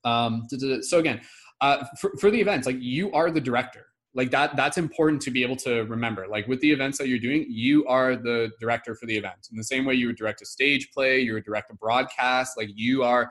Um, 0.05 0.47
so 0.82 0.99
again, 0.99 1.20
uh, 1.61 1.84
for, 2.01 2.12
for 2.20 2.30
the 2.30 2.40
events, 2.40 2.66
like 2.66 2.78
you 2.80 3.12
are 3.12 3.30
the 3.30 3.40
director. 3.40 3.86
Like 4.14 4.30
that. 4.30 4.57
That's 4.57 4.78
important 4.78 5.22
to 5.22 5.30
be 5.30 5.42
able 5.42 5.57
to 5.57 5.82
remember. 5.82 6.26
Like 6.26 6.49
with 6.49 6.61
the 6.61 6.72
events 6.72 6.99
that 6.99 7.07
you're 7.07 7.18
doing, 7.18 7.47
you 7.49 7.86
are 7.86 8.16
the 8.16 8.51
director 8.59 8.97
for 8.97 9.07
the 9.07 9.16
event. 9.16 9.49
In 9.53 9.57
the 9.57 9.64
same 9.64 9.84
way 9.84 9.94
you 9.94 10.09
would 10.09 10.16
direct 10.16 10.42
a 10.42 10.47
stage 10.47 10.90
play, 10.92 11.20
you 11.20 11.34
would 11.34 11.44
direct 11.44 11.70
a 11.70 11.74
broadcast. 11.74 12.57
Like 12.57 12.70
you 12.74 13.05
are 13.05 13.30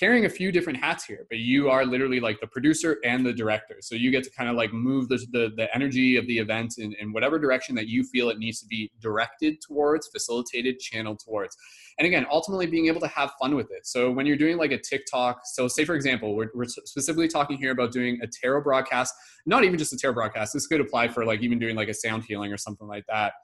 carrying 0.00 0.24
a 0.24 0.28
few 0.30 0.50
different 0.50 0.78
hats 0.78 1.04
here, 1.04 1.26
but 1.28 1.38
you 1.38 1.68
are 1.68 1.84
literally 1.84 2.20
like 2.20 2.40
the 2.40 2.46
producer 2.46 2.96
and 3.04 3.24
the 3.24 3.34
director. 3.34 3.76
So 3.80 3.94
you 3.94 4.10
get 4.10 4.24
to 4.24 4.30
kind 4.30 4.48
of 4.48 4.56
like 4.56 4.72
move 4.72 5.10
the, 5.10 5.18
the, 5.30 5.52
the 5.54 5.74
energy 5.74 6.16
of 6.16 6.26
the 6.26 6.38
event 6.38 6.76
in, 6.78 6.94
in 6.94 7.12
whatever 7.12 7.38
direction 7.38 7.74
that 7.74 7.86
you 7.86 8.02
feel 8.04 8.30
it 8.30 8.38
needs 8.38 8.60
to 8.60 8.66
be 8.66 8.90
directed 9.02 9.60
towards, 9.60 10.08
facilitated, 10.08 10.78
channeled 10.78 11.20
towards. 11.22 11.54
And 11.98 12.06
again, 12.06 12.24
ultimately 12.30 12.66
being 12.66 12.86
able 12.86 13.02
to 13.02 13.08
have 13.08 13.32
fun 13.38 13.54
with 13.54 13.70
it. 13.70 13.86
So 13.86 14.10
when 14.10 14.24
you're 14.24 14.38
doing 14.38 14.56
like 14.56 14.72
a 14.72 14.78
TikTok, 14.78 15.42
so 15.44 15.68
say 15.68 15.84
for 15.84 15.94
example, 15.94 16.34
we're, 16.34 16.48
we're 16.54 16.64
specifically 16.64 17.28
talking 17.28 17.58
here 17.58 17.72
about 17.72 17.92
doing 17.92 18.18
a 18.22 18.26
tarot 18.26 18.62
broadcast, 18.62 19.12
not 19.44 19.64
even 19.64 19.78
just 19.78 19.92
a 19.92 19.98
tarot 19.98 20.14
broadcast. 20.14 20.54
This 20.54 20.66
could 20.66 20.80
apply 20.80 21.08
for 21.08 21.26
like 21.26 21.42
even 21.42 21.58
doing 21.58 21.76
like 21.76 21.88
a 21.88 21.94
sound 21.94 22.24
healing 22.24 22.50
or 22.54 22.56
something 22.56 22.88
like 22.88 23.04
that. 23.10 23.34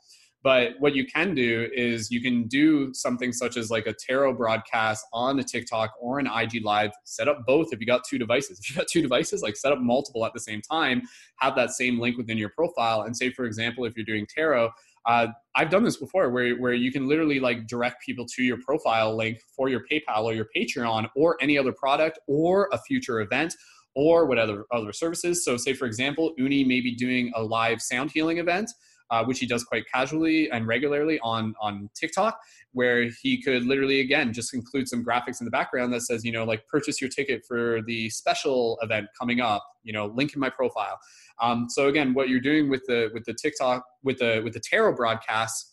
But 0.47 0.75
what 0.79 0.95
you 0.95 1.05
can 1.05 1.35
do 1.35 1.69
is 1.73 2.09
you 2.13 2.23
can 2.23 2.47
do 2.47 2.95
something 2.95 3.33
such 3.33 3.57
as 3.57 3.69
like 3.69 3.89
a 3.89 3.93
tarot 3.93 4.35
broadcast 4.35 5.05
on 5.13 5.41
a 5.41 5.43
TikTok 5.43 5.95
or 6.01 6.21
an 6.21 6.29
IG 6.29 6.65
live, 6.65 6.93
set 7.03 7.27
up 7.27 7.45
both 7.45 7.73
if 7.73 7.81
you 7.81 7.87
got 7.87 8.05
two 8.09 8.17
devices. 8.17 8.61
If 8.63 8.71
you 8.71 8.77
got 8.77 8.87
two 8.87 9.03
devices, 9.03 9.43
like 9.43 9.57
set 9.57 9.73
up 9.73 9.81
multiple 9.81 10.25
at 10.25 10.33
the 10.35 10.39
same 10.39 10.63
time, 10.63 11.03
have 11.41 11.57
that 11.57 11.73
same 11.73 11.99
link 11.99 12.17
within 12.17 12.39
your 12.39 12.51
profile. 12.51 13.03
And 13.03 13.17
say, 13.17 13.31
for 13.31 13.45
example, 13.45 13.87
if 13.87 13.97
you're 13.97 14.07
doing 14.07 14.25
tarot, 14.25 14.71
uh, 15.05 15.27
I've 15.57 15.69
done 15.69 15.83
this 15.83 15.97
before 15.97 16.31
where, 16.31 16.55
where 16.55 16.75
you 16.75 16.93
can 16.93 17.09
literally 17.09 17.41
like 17.41 17.67
direct 17.67 18.07
people 18.07 18.25
to 18.37 18.45
your 18.45 18.59
profile 18.65 19.17
link 19.17 19.41
for 19.57 19.69
your 19.69 19.83
PayPal 19.91 20.23
or 20.27 20.33
your 20.33 20.47
Patreon 20.57 21.09
or 21.17 21.37
any 21.41 21.59
other 21.59 21.73
product 21.73 22.21
or 22.29 22.69
a 22.71 22.79
future 22.79 23.21
event 23.21 23.53
or 23.97 24.27
what 24.27 24.39
other, 24.39 24.65
other 24.71 24.93
services. 24.93 25.45
So 25.45 25.57
say 25.57 25.73
for 25.73 25.87
example, 25.87 26.35
Uni 26.39 26.63
may 26.63 26.81
be 26.81 26.95
doing 26.95 27.33
a 27.35 27.43
live 27.43 27.83
sound 27.83 28.13
healing 28.13 28.39
event 28.39 28.71
uh, 29.11 29.25
which 29.25 29.39
he 29.39 29.47
does 29.47 29.65
quite 29.65 29.85
casually 29.93 30.51
and 30.51 30.67
regularly 30.67 31.19
on 31.21 31.55
on 31.61 31.89
TikTok, 31.95 32.39
where 32.73 33.09
he 33.23 33.41
could 33.43 33.65
literally 33.65 34.01
again 34.01 34.33
just 34.33 34.55
include 34.55 34.89
some 34.89 35.05
graphics 35.05 35.41
in 35.41 35.45
the 35.45 35.51
background 35.51 35.93
that 35.93 36.03
says, 36.03 36.25
you 36.25 36.33
know, 36.33 36.45
like 36.45 36.67
purchase 36.67 37.01
your 37.01 37.11
ticket 37.11 37.45
for 37.47 37.81
the 37.87 38.11
special 38.11 38.79
event 38.83 39.07
coming 39.19 39.41
up. 39.41 39.65
You 39.83 39.93
know, 39.93 40.07
link 40.07 40.35
in 40.35 40.41
my 40.41 40.51
profile. 40.51 40.99
Um, 41.41 41.67
so 41.69 41.89
again, 41.89 42.15
what 42.15 42.29
you're 42.29 42.41
doing 42.41 42.69
with 42.69 42.85
the 42.87 43.11
with 43.13 43.25
the 43.25 43.35
TikTok 43.35 43.85
with 44.03 44.19
the 44.19 44.41
with 44.43 44.55
the 44.55 44.61
tarot 44.61 44.95
broadcasts 44.95 45.73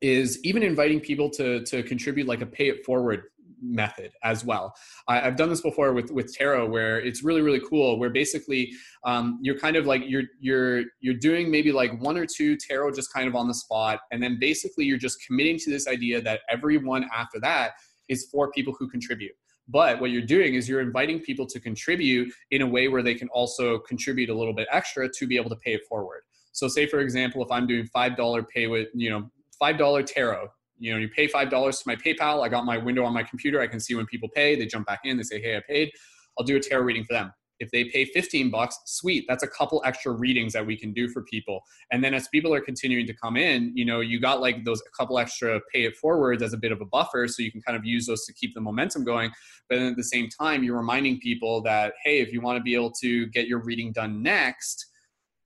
is 0.00 0.38
even 0.44 0.62
inviting 0.62 1.00
people 1.00 1.28
to 1.30 1.64
to 1.64 1.82
contribute 1.82 2.26
like 2.26 2.40
a 2.40 2.46
pay 2.46 2.68
it 2.68 2.84
forward 2.84 3.24
method 3.62 4.12
as 4.22 4.44
well. 4.44 4.74
I, 5.06 5.20
have 5.20 5.36
done 5.36 5.48
this 5.48 5.60
before 5.60 5.92
with 5.92 6.10
with 6.10 6.34
tarot, 6.34 6.68
where 6.68 7.00
it's 7.00 7.22
really 7.22 7.42
really 7.42 7.60
cool. 7.68 7.98
Where 7.98 8.10
basically 8.10 8.72
um, 9.04 9.38
you're 9.42 9.58
kind 9.58 9.76
of 9.76 9.86
like 9.86 10.02
you're 10.06 10.24
you're 10.40 10.84
you're 11.00 11.14
doing 11.14 11.50
maybe 11.50 11.72
like 11.72 12.00
one 12.00 12.16
or 12.16 12.26
two 12.26 12.56
tarot 12.56 12.92
just 12.92 13.12
kind 13.12 13.28
of 13.28 13.34
on 13.34 13.48
the 13.48 13.54
spot, 13.54 14.00
and 14.10 14.22
then 14.22 14.38
basically 14.40 14.84
you're 14.84 14.98
just 14.98 15.24
committing 15.26 15.58
to 15.58 15.70
this 15.70 15.86
idea 15.86 16.20
that 16.22 16.40
everyone 16.48 17.08
after 17.14 17.40
that 17.40 17.72
is 18.08 18.28
for 18.32 18.50
people 18.52 18.74
who 18.78 18.88
contribute. 18.88 19.32
But 19.68 20.00
what 20.00 20.10
you're 20.10 20.22
doing 20.22 20.54
is 20.54 20.68
you're 20.68 20.80
inviting 20.80 21.20
people 21.20 21.46
to 21.46 21.60
contribute 21.60 22.32
in 22.50 22.62
a 22.62 22.66
way 22.66 22.88
where 22.88 23.02
they 23.02 23.14
can 23.14 23.28
also 23.28 23.78
contribute 23.80 24.30
a 24.30 24.34
little 24.34 24.54
bit 24.54 24.66
extra 24.72 25.08
to 25.10 25.26
be 25.26 25.36
able 25.36 25.50
to 25.50 25.56
pay 25.56 25.74
it 25.74 25.82
forward. 25.86 26.22
So, 26.52 26.68
say 26.68 26.86
for 26.86 27.00
example, 27.00 27.44
if 27.44 27.52
I'm 27.52 27.66
doing 27.66 27.86
five 27.86 28.16
dollar 28.16 28.42
pay 28.42 28.66
with 28.66 28.88
you 28.94 29.10
know 29.10 29.30
five 29.58 29.78
dollar 29.78 30.02
tarot 30.02 30.48
you 30.78 30.92
know, 30.92 30.98
you 30.98 31.08
pay 31.08 31.26
five 31.26 31.50
dollars 31.50 31.78
to 31.80 31.84
my 31.86 31.96
PayPal. 31.96 32.44
I 32.44 32.48
got 32.48 32.64
my 32.64 32.78
window 32.78 33.04
on 33.04 33.12
my 33.12 33.22
computer. 33.22 33.60
I 33.60 33.66
can 33.66 33.80
see 33.80 33.94
when 33.94 34.06
people 34.06 34.28
pay. 34.34 34.56
They 34.56 34.66
jump 34.66 34.86
back 34.86 35.00
in. 35.04 35.16
They 35.16 35.22
say, 35.22 35.40
"Hey, 35.40 35.56
I 35.56 35.62
paid." 35.68 35.90
I'll 36.38 36.44
do 36.44 36.56
a 36.56 36.60
tarot 36.60 36.84
reading 36.84 37.04
for 37.04 37.14
them. 37.14 37.32
If 37.60 37.70
they 37.72 37.84
pay 37.84 38.04
15 38.04 38.50
bucks, 38.50 38.78
sweet. 38.86 39.24
That's 39.28 39.42
a 39.42 39.48
couple 39.48 39.82
extra 39.84 40.12
readings 40.12 40.52
that 40.52 40.64
we 40.64 40.76
can 40.76 40.92
do 40.92 41.08
for 41.08 41.22
people. 41.24 41.62
And 41.90 42.02
then 42.02 42.14
as 42.14 42.28
people 42.28 42.54
are 42.54 42.60
continuing 42.60 43.06
to 43.06 43.14
come 43.14 43.36
in, 43.36 43.72
you 43.74 43.84
know, 43.84 44.00
you 44.00 44.20
got 44.20 44.40
like 44.40 44.64
those 44.64 44.80
a 44.80 44.96
couple 44.96 45.18
extra 45.18 45.60
pay 45.72 45.84
it 45.84 45.96
forwards 45.96 46.42
as 46.42 46.52
a 46.52 46.56
bit 46.56 46.70
of 46.70 46.80
a 46.80 46.84
buffer 46.84 47.26
so 47.26 47.42
you 47.42 47.50
can 47.50 47.60
kind 47.60 47.76
of 47.76 47.84
use 47.84 48.06
those 48.06 48.24
to 48.26 48.32
keep 48.32 48.54
the 48.54 48.60
momentum 48.60 49.04
going. 49.04 49.30
But 49.68 49.76
then 49.76 49.86
at 49.88 49.96
the 49.96 50.04
same 50.04 50.28
time, 50.28 50.62
you're 50.62 50.76
reminding 50.76 51.18
people 51.18 51.60
that, 51.62 51.94
hey, 52.04 52.20
if 52.20 52.32
you 52.32 52.40
want 52.40 52.58
to 52.58 52.62
be 52.62 52.74
able 52.74 52.92
to 53.02 53.26
get 53.26 53.48
your 53.48 53.58
reading 53.58 53.92
done 53.92 54.22
next, 54.22 54.86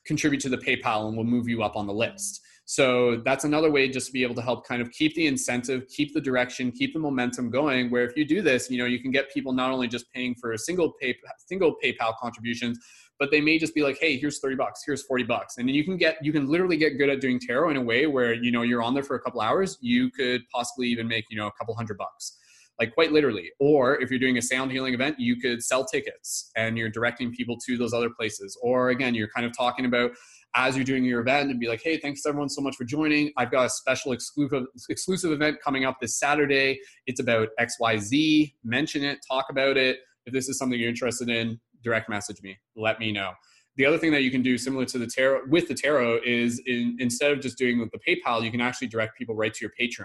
contribute 0.05 0.41
to 0.41 0.49
the 0.51 0.59
PayPal 0.59 1.09
and 1.09 1.17
we'll 1.17 1.25
move 1.25 1.49
you 1.49 1.63
up 1.63 1.77
on 1.77 1.87
the 1.87 1.95
list. 1.95 2.42
So 2.65 3.21
that's 3.25 3.45
another 3.45 3.71
way 3.71 3.89
just 3.89 4.07
to 4.07 4.13
be 4.13 4.23
able 4.23 4.37
to 4.37 4.43
help 4.43 4.67
kind 4.67 4.81
of 4.81 4.91
keep 4.93 5.15
the 5.15 5.27
incentive, 5.27 5.87
keep 5.89 6.15
the 6.15 6.21
direction, 6.21 6.71
keep 6.71 6.95
the 6.95 7.01
momentum 7.01 7.51
going. 7.51 7.91
Where 7.91 8.05
if 8.05 8.17
you 8.17 8.25
do 8.25 8.41
this, 8.41 8.71
you 8.71 8.79
know, 8.79 8.85
you 8.85 9.01
can 9.01 9.11
get 9.11 9.33
people 9.33 9.53
not 9.53 9.71
only 9.71 9.89
just 9.89 10.11
paying 10.13 10.35
for 10.35 10.53
a 10.53 10.59
single 10.59 10.93
pay 10.93 11.17
single 11.47 11.75
PayPal 11.85 12.15
contributions, 12.21 12.79
but 13.19 13.31
they 13.31 13.41
may 13.41 13.59
just 13.59 13.75
be 13.75 13.83
like, 13.83 13.99
hey, 14.01 14.17
here's 14.17 14.39
30 14.39 14.57
bucks, 14.57 14.83
here's 14.87 15.03
40 15.03 15.25
bucks. 15.25 15.59
And 15.59 15.69
then 15.69 15.75
you 15.75 15.85
can 15.85 15.97
get 15.97 16.25
you 16.25 16.33
can 16.33 16.49
literally 16.49 16.77
get 16.77 16.99
good 16.99 17.11
at 17.11 17.21
doing 17.21 17.41
tarot 17.41 17.71
in 17.71 17.77
a 17.77 17.83
way 17.83 18.07
where, 18.07 18.33
you 18.33 18.53
know, 18.53 18.63
you're 18.63 18.83
on 18.83 18.95
there 18.95 19.03
for 19.03 19.17
a 19.17 19.21
couple 19.21 19.41
hours, 19.41 19.77
you 19.81 20.11
could 20.11 20.43
possibly 20.53 20.87
even 20.89 21.09
make, 21.09 21.25
you 21.31 21.37
know, 21.37 21.49
a 21.49 21.53
couple 21.53 21.75
hundred 21.75 21.99
bucks 21.99 22.39
like 22.79 22.95
quite 22.95 23.13
literally. 23.13 23.51
Or 23.61 24.01
if 24.01 24.11
you're 24.11 24.19
doing 24.19 24.39
a 24.39 24.43
sound 24.43 24.73
healing 24.73 24.95
event, 24.95 25.19
you 25.19 25.37
could 25.37 25.63
sell 25.63 25.85
tickets 25.85 26.51
and 26.57 26.77
you're 26.77 26.89
directing 26.89 27.33
people 27.33 27.57
to 27.67 27.77
those 27.77 27.93
other 27.93 28.11
places. 28.11 28.59
Or 28.63 28.91
again, 28.91 29.15
you're 29.15 29.29
kind 29.29 29.47
of 29.47 29.57
talking 29.57 29.85
about 29.85 30.13
as 30.55 30.77
you're 30.77 30.85
doing 30.85 31.05
your 31.05 31.21
event 31.21 31.51
and 31.51 31.59
be 31.59 31.69
like, 31.69 31.83
hey, 31.83 31.99
thanks 31.99 32.27
everyone 32.27 32.49
so 32.49 32.61
much 32.61 32.77
for 32.77 32.85
joining. 32.85 33.33
I've 33.37 33.51
got 33.51 33.67
a 33.67 33.71
special 33.71 34.13
exclusive 34.13 34.65
exclusive 34.89 35.33
event 35.33 35.59
coming 35.65 35.85
up 35.85 35.99
this 36.01 36.19
Saturday. 36.19 36.79
It's 37.07 37.21
about 37.21 37.49
XYZ. 37.59 38.55
Mention 38.63 39.03
it, 39.03 39.21
talk 39.29 39.47
about 39.51 39.77
it. 39.77 39.99
If 40.27 40.33
this 40.33 40.49
is 40.49 40.59
something 40.59 40.79
you're 40.79 40.91
interested 40.91 41.29
in, 41.29 41.59
direct 41.83 42.09
message 42.09 42.43
me. 42.43 42.59
Let 42.77 42.99
me 43.01 43.13
know. 43.13 43.33
The 43.77 43.87
other 43.87 43.97
thing 43.97 44.13
that 44.13 44.23
you 44.23 44.31
can 44.31 44.43
do, 44.43 44.59
similar 44.59 44.85
to 44.85 44.99
the 44.99 45.07
tarot, 45.07 45.43
with 45.49 45.67
the 45.67 45.75
tarot, 45.75 46.21
is 46.27 46.61
in, 46.67 46.97
instead 47.01 47.33
of 47.33 47.41
just 47.41 47.57
doing 47.57 47.81
with 47.81 47.91
the 47.91 47.99
PayPal, 48.07 48.43
you 48.45 48.51
can 48.51 48.61
actually 48.61 48.89
direct 48.89 49.17
people 49.17 49.35
right 49.35 49.53
to 49.53 49.65
your 49.65 49.73
Patreon. 49.81 50.05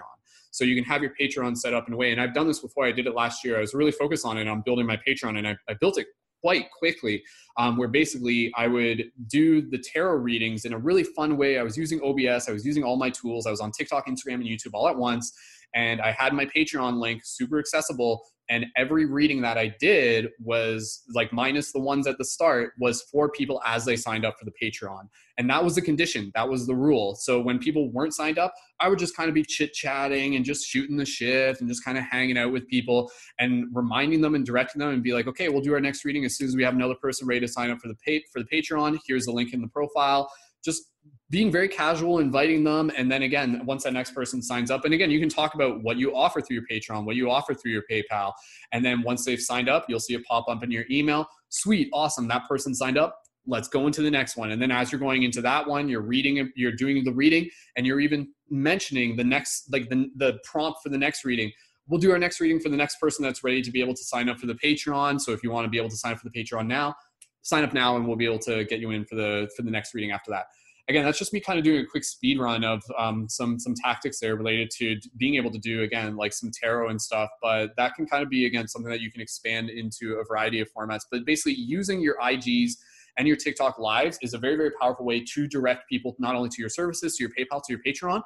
So 0.50 0.64
you 0.64 0.74
can 0.74 0.84
have 0.84 1.02
your 1.02 1.12
Patreon 1.20 1.56
set 1.58 1.74
up 1.74 1.86
in 1.86 1.92
a 1.92 1.96
way. 1.96 2.10
And 2.10 2.20
I've 2.20 2.32
done 2.32 2.48
this 2.48 2.60
before. 2.60 2.86
I 2.86 2.92
did 2.92 3.06
it 3.06 3.14
last 3.14 3.44
year. 3.44 3.58
I 3.58 3.60
was 3.60 3.74
really 3.74 3.92
focused 3.92 4.24
on 4.24 4.38
it. 4.38 4.48
on 4.48 4.62
building 4.62 4.86
my 4.86 4.98
Patreon, 5.06 5.36
and 5.36 5.46
I, 5.46 5.56
I 5.68 5.74
built 5.74 5.98
it 5.98 6.06
quite 6.40 6.70
quickly, 6.70 7.22
um, 7.58 7.76
where 7.76 7.88
basically 7.88 8.52
I 8.56 8.66
would 8.66 9.04
do 9.28 9.62
the 9.62 9.78
tarot 9.78 10.16
readings 10.16 10.64
in 10.64 10.72
a 10.72 10.78
really 10.78 11.04
fun 11.04 11.36
way. 11.36 11.58
I 11.58 11.62
was 11.62 11.76
using 11.76 12.00
OBS, 12.02 12.48
I 12.48 12.52
was 12.52 12.64
using 12.64 12.84
all 12.84 12.96
my 12.96 13.10
tools, 13.10 13.46
I 13.46 13.50
was 13.50 13.60
on 13.60 13.72
TikTok, 13.72 14.06
Instagram, 14.06 14.34
and 14.34 14.44
YouTube 14.44 14.70
all 14.74 14.88
at 14.88 14.96
once. 14.96 15.32
And 15.74 16.00
I 16.00 16.12
had 16.12 16.32
my 16.32 16.46
Patreon 16.46 16.98
link 16.98 17.22
super 17.24 17.58
accessible 17.58 18.22
and 18.50 18.66
every 18.76 19.04
reading 19.04 19.42
that 19.42 19.58
I 19.58 19.74
did 19.78 20.28
was 20.40 21.02
like 21.14 21.32
minus 21.32 21.72
the 21.72 21.80
ones 21.80 22.06
at 22.06 22.16
the 22.18 22.24
start 22.24 22.72
was 22.78 23.02
for 23.02 23.30
people 23.30 23.60
as 23.66 23.84
they 23.84 23.96
signed 23.96 24.24
up 24.24 24.38
for 24.38 24.46
the 24.46 24.52
Patreon. 24.62 25.08
And 25.36 25.48
that 25.50 25.62
was 25.62 25.74
the 25.74 25.82
condition, 25.82 26.32
that 26.34 26.48
was 26.48 26.66
the 26.66 26.74
rule. 26.74 27.14
So 27.14 27.40
when 27.40 27.58
people 27.58 27.90
weren't 27.92 28.14
signed 28.14 28.38
up, 28.38 28.54
I 28.80 28.88
would 28.88 28.98
just 28.98 29.16
kind 29.16 29.28
of 29.28 29.34
be 29.34 29.44
chit 29.44 29.72
chatting 29.72 30.34
and 30.34 30.44
just 30.44 30.66
shooting 30.66 30.96
the 30.96 31.04
shit 31.04 31.60
and 31.60 31.68
just 31.68 31.84
kind 31.84 31.98
of 31.98 32.04
hanging 32.04 32.38
out 32.38 32.52
with 32.52 32.66
people 32.68 33.10
and 33.38 33.66
reminding 33.72 34.20
them 34.20 34.34
and 34.34 34.44
directing 34.44 34.80
them 34.80 34.90
and 34.90 35.02
be 35.02 35.12
like, 35.12 35.26
okay, 35.26 35.48
we'll 35.48 35.60
do 35.60 35.74
our 35.74 35.80
next 35.80 36.04
reading 36.04 36.24
as 36.24 36.36
soon 36.36 36.48
as 36.48 36.56
we 36.56 36.64
have 36.64 36.74
another 36.74 36.96
person 36.96 37.28
ready 37.28 37.40
to 37.40 37.48
sign 37.48 37.70
up 37.70 37.78
for 37.80 37.88
the 37.88 37.96
pay- 38.04 38.24
for 38.32 38.42
the 38.42 38.48
Patreon. 38.52 38.98
Here's 39.06 39.26
the 39.26 39.32
link 39.32 39.52
in 39.52 39.60
the 39.60 39.68
profile. 39.68 40.30
Just 40.64 40.90
being 41.30 41.52
very 41.52 41.68
casual, 41.68 42.20
inviting 42.20 42.64
them, 42.64 42.90
and 42.96 43.10
then 43.10 43.22
again, 43.22 43.62
once 43.66 43.84
that 43.84 43.92
next 43.92 44.14
person 44.14 44.40
signs 44.40 44.70
up, 44.70 44.84
and 44.84 44.94
again, 44.94 45.10
you 45.10 45.20
can 45.20 45.28
talk 45.28 45.54
about 45.54 45.82
what 45.82 45.98
you 45.98 46.14
offer 46.16 46.40
through 46.40 46.54
your 46.54 46.64
Patreon, 46.70 47.04
what 47.04 47.16
you 47.16 47.30
offer 47.30 47.52
through 47.52 47.72
your 47.72 47.84
PayPal, 47.90 48.32
and 48.72 48.84
then 48.84 49.02
once 49.02 49.24
they've 49.24 49.40
signed 49.40 49.68
up, 49.68 49.84
you'll 49.88 50.00
see 50.00 50.14
it 50.14 50.24
pop 50.24 50.48
up 50.48 50.62
in 50.62 50.70
your 50.70 50.84
email. 50.90 51.26
Sweet, 51.50 51.90
awesome, 51.92 52.28
that 52.28 52.48
person 52.48 52.74
signed 52.74 52.96
up. 52.96 53.18
Let's 53.46 53.68
go 53.68 53.86
into 53.86 54.02
the 54.02 54.10
next 54.10 54.36
one. 54.36 54.50
And 54.50 54.60
then 54.60 54.70
as 54.70 54.92
you're 54.92 54.98
going 54.98 55.22
into 55.22 55.40
that 55.40 55.66
one 55.66 55.88
you're 55.88 56.02
reading 56.02 56.52
you're 56.54 56.72
doing 56.72 57.02
the 57.02 57.12
reading 57.12 57.48
and 57.76 57.86
you're 57.86 58.00
even 58.00 58.28
mentioning 58.50 59.16
the 59.16 59.24
next 59.24 59.72
like 59.72 59.88
the, 59.88 60.10
the 60.16 60.38
prompt 60.44 60.80
for 60.82 60.90
the 60.90 60.98
next 60.98 61.24
reading. 61.24 61.50
We'll 61.86 62.00
do 62.00 62.12
our 62.12 62.18
next 62.18 62.40
reading 62.40 62.60
for 62.60 62.68
the 62.68 62.76
next 62.76 63.00
person 63.00 63.24
that's 63.24 63.42
ready 63.42 63.62
to 63.62 63.70
be 63.70 63.80
able 63.80 63.94
to 63.94 64.04
sign 64.04 64.28
up 64.28 64.38
for 64.38 64.46
the 64.46 64.54
patreon. 64.54 65.18
So 65.18 65.32
if 65.32 65.42
you 65.42 65.50
want 65.50 65.64
to 65.64 65.70
be 65.70 65.78
able 65.78 65.88
to 65.88 65.96
sign 65.96 66.12
up 66.12 66.18
for 66.18 66.28
the 66.28 66.38
patreon 66.38 66.66
now 66.66 66.94
sign 67.42 67.64
up 67.64 67.72
now 67.72 67.96
and 67.96 68.06
we'll 68.06 68.16
be 68.16 68.26
able 68.26 68.38
to 68.38 68.64
get 68.64 68.80
you 68.80 68.90
in 68.90 69.04
for 69.04 69.14
the 69.14 69.48
for 69.56 69.62
the 69.62 69.70
next 69.70 69.94
reading 69.94 70.10
after 70.10 70.30
that 70.30 70.46
again 70.88 71.04
that's 71.04 71.18
just 71.18 71.32
me 71.32 71.40
kind 71.40 71.58
of 71.58 71.64
doing 71.64 71.80
a 71.80 71.86
quick 71.86 72.04
speed 72.04 72.38
run 72.38 72.64
of 72.64 72.82
um, 72.98 73.28
some 73.28 73.58
some 73.58 73.74
tactics 73.74 74.20
there 74.20 74.36
related 74.36 74.70
to 74.70 74.98
being 75.16 75.34
able 75.34 75.50
to 75.50 75.58
do 75.58 75.82
again 75.82 76.16
like 76.16 76.32
some 76.32 76.50
tarot 76.52 76.88
and 76.88 77.00
stuff 77.00 77.28
but 77.42 77.70
that 77.76 77.94
can 77.94 78.06
kind 78.06 78.22
of 78.22 78.30
be 78.30 78.46
again 78.46 78.66
something 78.66 78.90
that 78.90 79.00
you 79.00 79.10
can 79.10 79.20
expand 79.20 79.70
into 79.70 80.14
a 80.14 80.24
variety 80.24 80.60
of 80.60 80.68
formats 80.76 81.02
but 81.10 81.24
basically 81.24 81.54
using 81.54 82.00
your 82.00 82.16
ig's 82.30 82.78
and 83.18 83.26
your 83.26 83.36
TikTok 83.36 83.78
lives 83.78 84.16
is 84.22 84.32
a 84.32 84.38
very, 84.38 84.56
very 84.56 84.70
powerful 84.80 85.04
way 85.04 85.22
to 85.34 85.48
direct 85.48 85.88
people 85.88 86.14
not 86.18 86.36
only 86.36 86.48
to 86.50 86.56
your 86.60 86.68
services, 86.68 87.16
to 87.16 87.24
your 87.24 87.30
PayPal, 87.30 87.60
to 87.66 87.72
your 87.72 87.80
Patreon, 87.84 88.22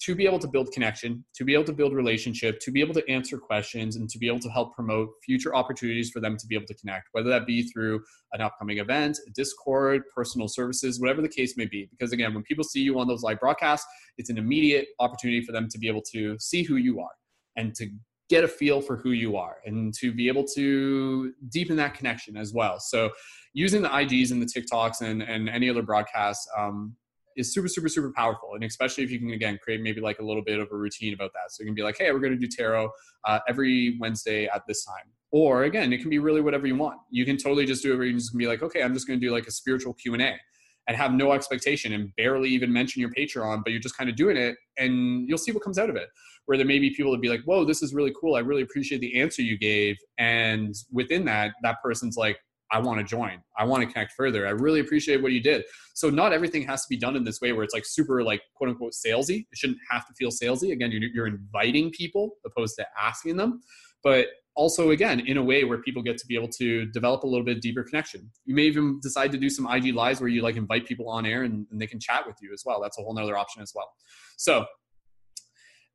to 0.00 0.14
be 0.14 0.26
able 0.26 0.38
to 0.38 0.48
build 0.48 0.70
connection, 0.72 1.24
to 1.34 1.44
be 1.44 1.54
able 1.54 1.64
to 1.64 1.72
build 1.72 1.94
relationship, 1.94 2.58
to 2.60 2.70
be 2.70 2.80
able 2.80 2.94
to 2.94 3.08
answer 3.10 3.38
questions, 3.38 3.96
and 3.96 4.08
to 4.10 4.18
be 4.18 4.26
able 4.26 4.40
to 4.40 4.48
help 4.50 4.74
promote 4.74 5.08
future 5.24 5.54
opportunities 5.54 6.10
for 6.10 6.20
them 6.20 6.36
to 6.36 6.46
be 6.46 6.54
able 6.54 6.66
to 6.66 6.74
connect, 6.74 7.08
whether 7.12 7.30
that 7.30 7.46
be 7.46 7.62
through 7.62 8.02
an 8.32 8.40
upcoming 8.40 8.78
event, 8.78 9.18
Discord, 9.34 10.02
personal 10.14 10.48
services, 10.48 11.00
whatever 11.00 11.22
the 11.22 11.28
case 11.28 11.56
may 11.56 11.66
be. 11.66 11.88
Because 11.90 12.12
again, 12.12 12.34
when 12.34 12.42
people 12.42 12.64
see 12.64 12.80
you 12.80 12.98
on 12.98 13.08
those 13.08 13.22
live 13.22 13.40
broadcasts, 13.40 13.86
it's 14.18 14.30
an 14.30 14.38
immediate 14.38 14.88
opportunity 14.98 15.42
for 15.42 15.52
them 15.52 15.68
to 15.68 15.78
be 15.78 15.88
able 15.88 16.02
to 16.12 16.36
see 16.38 16.62
who 16.62 16.76
you 16.76 17.00
are 17.00 17.12
and 17.56 17.74
to 17.76 17.88
get 18.30 18.44
a 18.44 18.48
feel 18.48 18.80
for 18.80 18.96
who 18.96 19.10
you 19.10 19.36
are 19.36 19.58
and 19.66 19.92
to 19.94 20.12
be 20.12 20.28
able 20.28 20.44
to 20.44 21.32
deepen 21.50 21.76
that 21.76 21.94
connection 21.94 22.36
as 22.36 22.52
well. 22.52 22.80
So 22.80 23.10
using 23.52 23.82
the 23.82 23.88
IGs 23.88 24.32
and 24.32 24.40
the 24.40 24.46
TikToks 24.46 25.02
and, 25.02 25.22
and 25.22 25.48
any 25.48 25.68
other 25.68 25.82
broadcasts 25.82 26.48
um, 26.58 26.96
is 27.36 27.52
super, 27.52 27.68
super, 27.68 27.88
super 27.88 28.12
powerful. 28.12 28.54
And 28.54 28.64
especially 28.64 29.04
if 29.04 29.10
you 29.10 29.18
can, 29.18 29.30
again, 29.30 29.58
create 29.62 29.80
maybe 29.80 30.00
like 30.00 30.18
a 30.18 30.24
little 30.24 30.42
bit 30.42 30.58
of 30.58 30.68
a 30.72 30.76
routine 30.76 31.14
about 31.14 31.32
that. 31.32 31.50
So 31.50 31.62
you 31.62 31.66
can 31.66 31.74
be 31.74 31.82
like, 31.82 31.96
hey, 31.98 32.10
we're 32.12 32.20
going 32.20 32.32
to 32.32 32.38
do 32.38 32.48
tarot 32.48 32.90
uh, 33.24 33.40
every 33.48 33.96
Wednesday 34.00 34.46
at 34.46 34.62
this 34.66 34.84
time. 34.84 35.04
Or 35.30 35.64
again, 35.64 35.92
it 35.92 36.00
can 36.00 36.10
be 36.10 36.18
really 36.20 36.40
whatever 36.40 36.66
you 36.66 36.76
want. 36.76 36.98
You 37.10 37.24
can 37.24 37.36
totally 37.36 37.66
just 37.66 37.82
do 37.82 37.92
it 37.92 37.96
where 37.96 38.06
you 38.06 38.14
just 38.14 38.36
be 38.36 38.46
like, 38.46 38.62
okay, 38.62 38.82
I'm 38.82 38.94
just 38.94 39.06
going 39.06 39.18
to 39.18 39.26
do 39.26 39.32
like 39.32 39.46
a 39.46 39.50
spiritual 39.50 39.94
Q&A 39.94 40.38
and 40.86 40.96
have 40.96 41.12
no 41.12 41.32
expectation 41.32 41.92
and 41.92 42.14
barely 42.16 42.50
even 42.50 42.72
mention 42.72 43.00
your 43.00 43.10
Patreon, 43.10 43.62
but 43.64 43.72
you're 43.72 43.80
just 43.80 43.96
kind 43.96 44.10
of 44.10 44.16
doing 44.16 44.36
it 44.36 44.56
and 44.76 45.28
you'll 45.28 45.38
see 45.38 45.52
what 45.52 45.62
comes 45.62 45.78
out 45.78 45.90
of 45.90 45.96
it. 45.96 46.08
Where 46.46 46.58
there 46.58 46.66
may 46.66 46.78
be 46.78 46.90
people 46.90 47.10
that 47.12 47.22
be 47.22 47.30
like, 47.30 47.42
whoa, 47.44 47.64
this 47.64 47.82
is 47.82 47.94
really 47.94 48.12
cool. 48.20 48.34
I 48.36 48.40
really 48.40 48.62
appreciate 48.62 49.00
the 49.00 49.18
answer 49.18 49.40
you 49.40 49.56
gave. 49.56 49.96
And 50.18 50.74
within 50.92 51.24
that, 51.24 51.52
that 51.62 51.76
person's 51.82 52.16
like, 52.16 52.38
I 52.72 52.78
want 52.80 52.98
to 52.98 53.04
join. 53.04 53.42
I 53.58 53.64
want 53.64 53.82
to 53.82 53.92
connect 53.92 54.12
further. 54.12 54.46
I 54.46 54.50
really 54.50 54.80
appreciate 54.80 55.22
what 55.22 55.32
you 55.32 55.42
did. 55.42 55.64
So 55.94 56.10
not 56.10 56.32
everything 56.32 56.62
has 56.66 56.82
to 56.82 56.86
be 56.88 56.96
done 56.96 57.16
in 57.16 57.24
this 57.24 57.40
way 57.40 57.52
where 57.52 57.62
it's 57.62 57.74
like 57.74 57.84
super 57.86 58.22
like 58.22 58.42
quote 58.54 58.70
unquote 58.70 58.92
salesy. 58.92 59.46
It 59.52 59.58
shouldn't 59.58 59.78
have 59.90 60.06
to 60.06 60.14
feel 60.14 60.30
salesy. 60.30 60.72
Again, 60.72 60.90
you're, 60.90 61.10
you're 61.14 61.26
inviting 61.26 61.90
people 61.90 62.36
opposed 62.44 62.76
to 62.76 62.86
asking 63.00 63.36
them. 63.36 63.60
But 64.02 64.26
also 64.56 64.90
again 64.90 65.20
in 65.20 65.36
a 65.36 65.42
way 65.42 65.64
where 65.64 65.78
people 65.78 66.02
get 66.02 66.16
to 66.16 66.26
be 66.26 66.36
able 66.36 66.48
to 66.48 66.86
develop 66.86 67.24
a 67.24 67.26
little 67.26 67.44
bit 67.44 67.60
deeper 67.60 67.82
connection 67.82 68.30
you 68.44 68.54
may 68.54 68.62
even 68.62 69.00
decide 69.02 69.32
to 69.32 69.38
do 69.38 69.50
some 69.50 69.66
ig 69.74 69.94
lives 69.94 70.20
where 70.20 70.28
you 70.28 70.42
like 70.42 70.56
invite 70.56 70.86
people 70.86 71.08
on 71.08 71.26
air 71.26 71.42
and, 71.42 71.66
and 71.70 71.80
they 71.80 71.86
can 71.86 71.98
chat 71.98 72.24
with 72.26 72.36
you 72.40 72.52
as 72.52 72.62
well 72.64 72.80
that's 72.80 72.98
a 72.98 73.02
whole 73.02 73.14
nother 73.14 73.36
option 73.36 73.62
as 73.62 73.72
well 73.74 73.92
so 74.36 74.64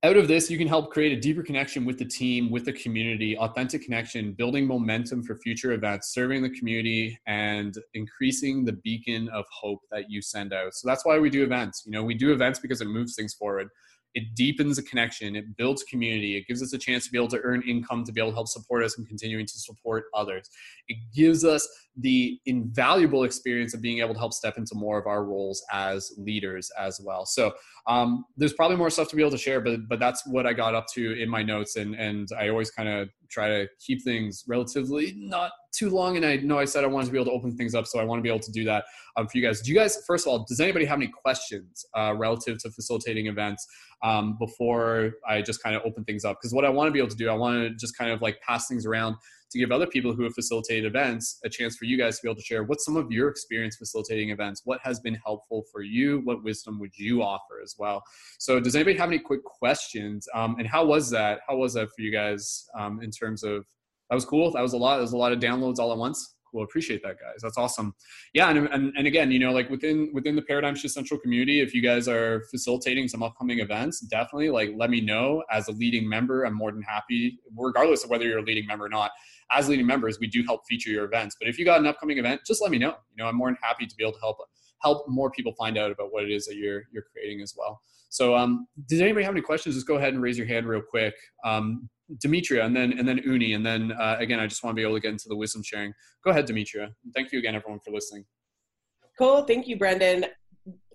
out 0.03 0.15
of 0.15 0.29
this 0.29 0.49
you 0.49 0.57
can 0.57 0.67
help 0.67 0.91
create 0.91 1.11
a 1.11 1.19
deeper 1.19 1.43
connection 1.43 1.83
with 1.83 1.99
the 1.99 2.05
team 2.05 2.49
with 2.49 2.63
the 2.63 2.71
community 2.71 3.37
authentic 3.37 3.83
connection 3.83 4.31
building 4.31 4.65
momentum 4.65 5.21
for 5.21 5.35
future 5.35 5.73
events 5.73 6.13
serving 6.13 6.41
the 6.41 6.49
community 6.51 7.19
and 7.27 7.75
increasing 7.93 8.63
the 8.63 8.73
beacon 8.73 9.27
of 9.29 9.43
hope 9.51 9.81
that 9.91 10.09
you 10.09 10.21
send 10.21 10.53
out. 10.53 10.73
So 10.73 10.87
that's 10.87 11.05
why 11.05 11.19
we 11.19 11.29
do 11.29 11.43
events. 11.43 11.83
You 11.85 11.91
know 11.91 12.03
we 12.03 12.13
do 12.13 12.31
events 12.31 12.59
because 12.59 12.79
it 12.81 12.87
moves 12.87 13.15
things 13.15 13.33
forward. 13.33 13.67
It 14.15 14.23
deepens 14.35 14.79
a 14.79 14.83
connection. 14.83 15.35
It 15.35 15.55
builds 15.55 15.83
community. 15.83 16.35
It 16.35 16.47
gives 16.47 16.63
us 16.63 16.73
a 16.73 16.79
chance 16.79 17.05
to 17.05 17.11
be 17.11 17.17
able 17.17 17.27
to 17.27 17.41
earn 17.43 17.61
income 17.67 18.03
to 18.05 18.11
be 18.11 18.19
able 18.19 18.31
to 18.31 18.35
help 18.35 18.47
support 18.47 18.83
us 18.83 18.97
and 18.97 19.07
continuing 19.07 19.45
to 19.45 19.59
support 19.59 20.05
others. 20.15 20.49
It 20.87 20.97
gives 21.13 21.45
us 21.45 21.67
the 22.01 22.39
invaluable 22.45 23.23
experience 23.23 23.73
of 23.73 23.81
being 23.81 23.99
able 23.99 24.13
to 24.13 24.19
help 24.19 24.33
step 24.33 24.57
into 24.57 24.75
more 24.75 24.97
of 24.97 25.07
our 25.07 25.23
roles 25.23 25.63
as 25.71 26.13
leaders 26.17 26.71
as 26.77 26.99
well. 27.03 27.25
So 27.25 27.53
um, 27.89 28.25
there's 28.37 28.53
probably 28.53 28.77
more 28.77 28.89
stuff 28.89 29.09
to 29.09 29.15
be 29.15 29.21
able 29.21 29.31
to 29.31 29.37
share 29.37 29.59
but 29.59 29.87
but 29.89 29.99
that's 29.99 30.25
what 30.27 30.45
i 30.45 30.53
got 30.53 30.75
up 30.75 30.85
to 30.93 31.19
in 31.19 31.27
my 31.27 31.41
notes 31.41 31.75
and 31.75 31.95
and 31.95 32.29
i 32.39 32.49
always 32.49 32.69
kind 32.69 32.87
of 32.87 33.09
try 33.29 33.47
to 33.47 33.67
keep 33.85 34.03
things 34.03 34.43
relatively 34.47 35.13
not 35.17 35.51
too 35.71 35.89
long 35.89 36.15
and 36.15 36.25
i 36.25 36.35
know 36.37 36.59
i 36.59 36.65
said 36.65 36.83
i 36.83 36.87
wanted 36.87 37.07
to 37.07 37.11
be 37.11 37.17
able 37.17 37.25
to 37.25 37.31
open 37.31 37.55
things 37.57 37.73
up 37.73 37.87
so 37.87 37.99
i 37.99 38.03
want 38.03 38.19
to 38.19 38.23
be 38.23 38.29
able 38.29 38.39
to 38.39 38.51
do 38.51 38.63
that 38.63 38.85
um, 39.17 39.27
for 39.27 39.37
you 39.37 39.43
guys. 39.43 39.61
Do 39.61 39.71
you 39.71 39.77
guys 39.77 39.97
first 40.05 40.25
of 40.25 40.31
all 40.31 40.45
does 40.47 40.59
anybody 40.59 40.85
have 40.85 40.97
any 40.97 41.07
questions 41.07 41.85
uh, 41.95 42.13
relative 42.15 42.59
to 42.59 42.71
facilitating 42.71 43.27
events 43.27 43.67
um, 44.03 44.37
before 44.39 45.13
i 45.27 45.41
just 45.41 45.61
kind 45.61 45.75
of 45.75 45.81
open 45.85 46.03
things 46.05 46.25
up? 46.25 46.37
Because 46.39 46.53
what 46.53 46.65
i 46.65 46.69
want 46.69 46.87
to 46.87 46.91
be 46.91 46.99
able 46.99 47.09
to 47.09 47.17
do 47.17 47.29
i 47.29 47.33
want 47.33 47.61
to 47.61 47.69
just 47.75 47.97
kind 47.97 48.11
of 48.11 48.21
like 48.21 48.39
pass 48.41 48.67
things 48.67 48.85
around 48.85 49.15
to 49.51 49.59
give 49.59 49.71
other 49.71 49.87
people 49.87 50.13
who 50.13 50.23
have 50.23 50.33
facilitated 50.33 50.85
events 50.85 51.39
a 51.43 51.49
chance 51.49 51.75
for 51.75 51.85
you 51.85 51.97
guys 51.97 52.17
to 52.17 52.23
be 52.23 52.29
able 52.29 52.35
to 52.35 52.45
share 52.45 52.63
what's 52.63 52.85
some 52.85 52.95
of 52.95 53.11
your 53.11 53.29
experience 53.29 53.75
facilitating 53.75 54.29
events 54.29 54.61
what 54.65 54.79
has 54.83 54.99
been 54.99 55.15
helpful 55.25 55.63
for 55.71 55.81
you 55.81 56.21
what 56.23 56.43
wisdom 56.43 56.79
would 56.79 56.95
you 56.97 57.21
offer 57.21 57.59
as 57.63 57.75
well? 57.77 58.03
So 58.37 58.59
does 58.59 58.75
anybody 58.75 58.97
have 58.97 59.09
any 59.09 59.19
quick 59.19 59.43
questions? 59.43 60.27
Um, 60.33 60.55
and 60.59 60.67
how 60.67 60.85
was 60.85 61.09
that? 61.11 61.39
How 61.47 61.57
was 61.57 61.73
that 61.73 61.87
for 61.87 62.01
you 62.01 62.11
guys 62.11 62.67
um, 62.77 63.01
in 63.01 63.11
terms 63.11 63.43
of 63.43 63.65
that 64.09 64.15
was 64.15 64.25
cool. 64.25 64.51
That 64.51 64.61
was 64.61 64.73
a 64.73 64.77
lot. 64.77 64.95
There 64.95 65.03
was 65.03 65.13
a 65.13 65.17
lot 65.17 65.33
of 65.33 65.39
downloads 65.39 65.77
all 65.77 65.91
at 65.91 65.97
once. 65.97 66.35
Cool. 66.51 66.63
Appreciate 66.63 67.03
that 67.03 67.17
guys. 67.19 67.41
That's 67.43 67.59
awesome. 67.59 67.93
Yeah 68.33 68.49
and, 68.49 68.67
and, 68.69 68.91
and 68.97 69.05
again 69.05 69.31
you 69.31 69.37
know 69.37 69.51
like 69.51 69.69
within 69.69 70.09
within 70.13 70.35
the 70.35 70.41
paradigm 70.41 70.75
shift 70.75 70.95
central 70.95 71.19
community 71.19 71.61
if 71.61 71.75
you 71.75 71.81
guys 71.81 72.07
are 72.07 72.43
facilitating 72.49 73.07
some 73.07 73.21
upcoming 73.21 73.59
events 73.59 73.99
definitely 73.99 74.49
like 74.49 74.71
let 74.75 74.89
me 74.89 74.99
know. 74.99 75.43
As 75.51 75.67
a 75.67 75.73
leading 75.73 76.09
member 76.09 76.45
i'm 76.45 76.55
more 76.55 76.71
than 76.71 76.81
happy 76.81 77.37
regardless 77.55 78.03
of 78.03 78.09
whether 78.09 78.25
you're 78.25 78.39
a 78.39 78.43
leading 78.43 78.65
member 78.65 78.85
or 78.85 78.89
not 78.89 79.11
as 79.51 79.69
leading 79.69 79.85
members 79.85 80.19
we 80.19 80.27
do 80.27 80.43
help 80.43 80.61
feature 80.67 80.89
your 80.89 81.05
events 81.05 81.35
but 81.39 81.49
if 81.49 81.57
you 81.57 81.65
got 81.65 81.79
an 81.79 81.87
upcoming 81.87 82.17
event 82.17 82.41
just 82.45 82.61
let 82.61 82.71
me 82.71 82.77
know 82.77 82.95
you 83.11 83.23
know 83.23 83.27
i'm 83.27 83.35
more 83.35 83.47
than 83.47 83.57
happy 83.61 83.85
to 83.85 83.95
be 83.95 84.03
able 84.03 84.13
to 84.13 84.19
help 84.19 84.37
help 84.81 85.07
more 85.07 85.29
people 85.31 85.53
find 85.57 85.77
out 85.77 85.91
about 85.91 86.11
what 86.11 86.23
it 86.23 86.31
is 86.31 86.45
that 86.45 86.55
you're 86.55 86.83
you're 86.91 87.05
creating 87.11 87.41
as 87.41 87.53
well 87.57 87.81
so 88.11 88.35
um, 88.35 88.67
does 88.87 89.01
anybody 89.01 89.23
have 89.23 89.35
any 89.35 89.41
questions 89.41 89.75
just 89.75 89.87
go 89.87 89.95
ahead 89.95 90.13
and 90.13 90.21
raise 90.23 90.35
your 90.35 90.47
hand 90.47 90.67
real 90.67 90.81
quick 90.81 91.13
um, 91.45 91.87
Demetria 92.17 92.65
and 92.65 92.75
then 92.75 92.97
and 92.97 93.07
then 93.07 93.17
Uni 93.19 93.53
and 93.53 93.65
then 93.65 93.91
uh, 93.91 94.17
again 94.19 94.39
I 94.39 94.47
just 94.47 94.63
want 94.63 94.75
to 94.75 94.79
be 94.79 94.83
able 94.83 94.95
to 94.95 94.99
get 94.99 95.11
into 95.11 95.29
the 95.29 95.35
wisdom 95.35 95.61
sharing. 95.63 95.93
Go 96.23 96.31
ahead, 96.31 96.45
Demetria. 96.45 96.91
Thank 97.13 97.31
you 97.31 97.39
again, 97.39 97.55
everyone, 97.55 97.79
for 97.85 97.91
listening. 97.91 98.25
Cool. 99.17 99.43
Thank 99.43 99.67
you, 99.67 99.77
Brendon. 99.77 100.25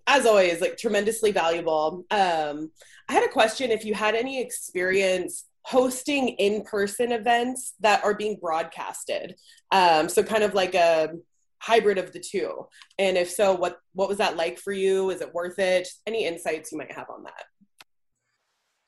As 0.06 0.26
always, 0.26 0.60
like 0.60 0.76
tremendously 0.76 1.32
valuable. 1.32 2.05
Um, 2.10 2.70
I 3.09 3.12
had 3.12 3.24
a 3.24 3.28
question. 3.28 3.70
If 3.70 3.85
you 3.85 3.94
had 3.94 4.14
any 4.14 4.40
experience 4.40 5.44
hosting 5.64 6.28
in-person 6.28 7.12
events 7.12 7.74
that 7.80 8.04
are 8.04 8.14
being 8.14 8.38
broadcasted, 8.40 9.34
um, 9.70 10.08
so 10.08 10.22
kind 10.22 10.44
of 10.44 10.54
like 10.54 10.74
a 10.74 11.10
hybrid 11.60 11.98
of 11.98 12.12
the 12.12 12.20
two, 12.20 12.66
and 12.98 13.16
if 13.16 13.30
so, 13.30 13.54
what 13.54 13.78
what 13.94 14.08
was 14.08 14.18
that 14.18 14.36
like 14.36 14.58
for 14.58 14.72
you? 14.72 15.10
Is 15.10 15.20
it 15.20 15.34
worth 15.34 15.58
it? 15.58 15.88
Any 16.06 16.26
insights 16.26 16.72
you 16.72 16.78
might 16.78 16.92
have 16.92 17.10
on 17.10 17.24
that? 17.24 17.44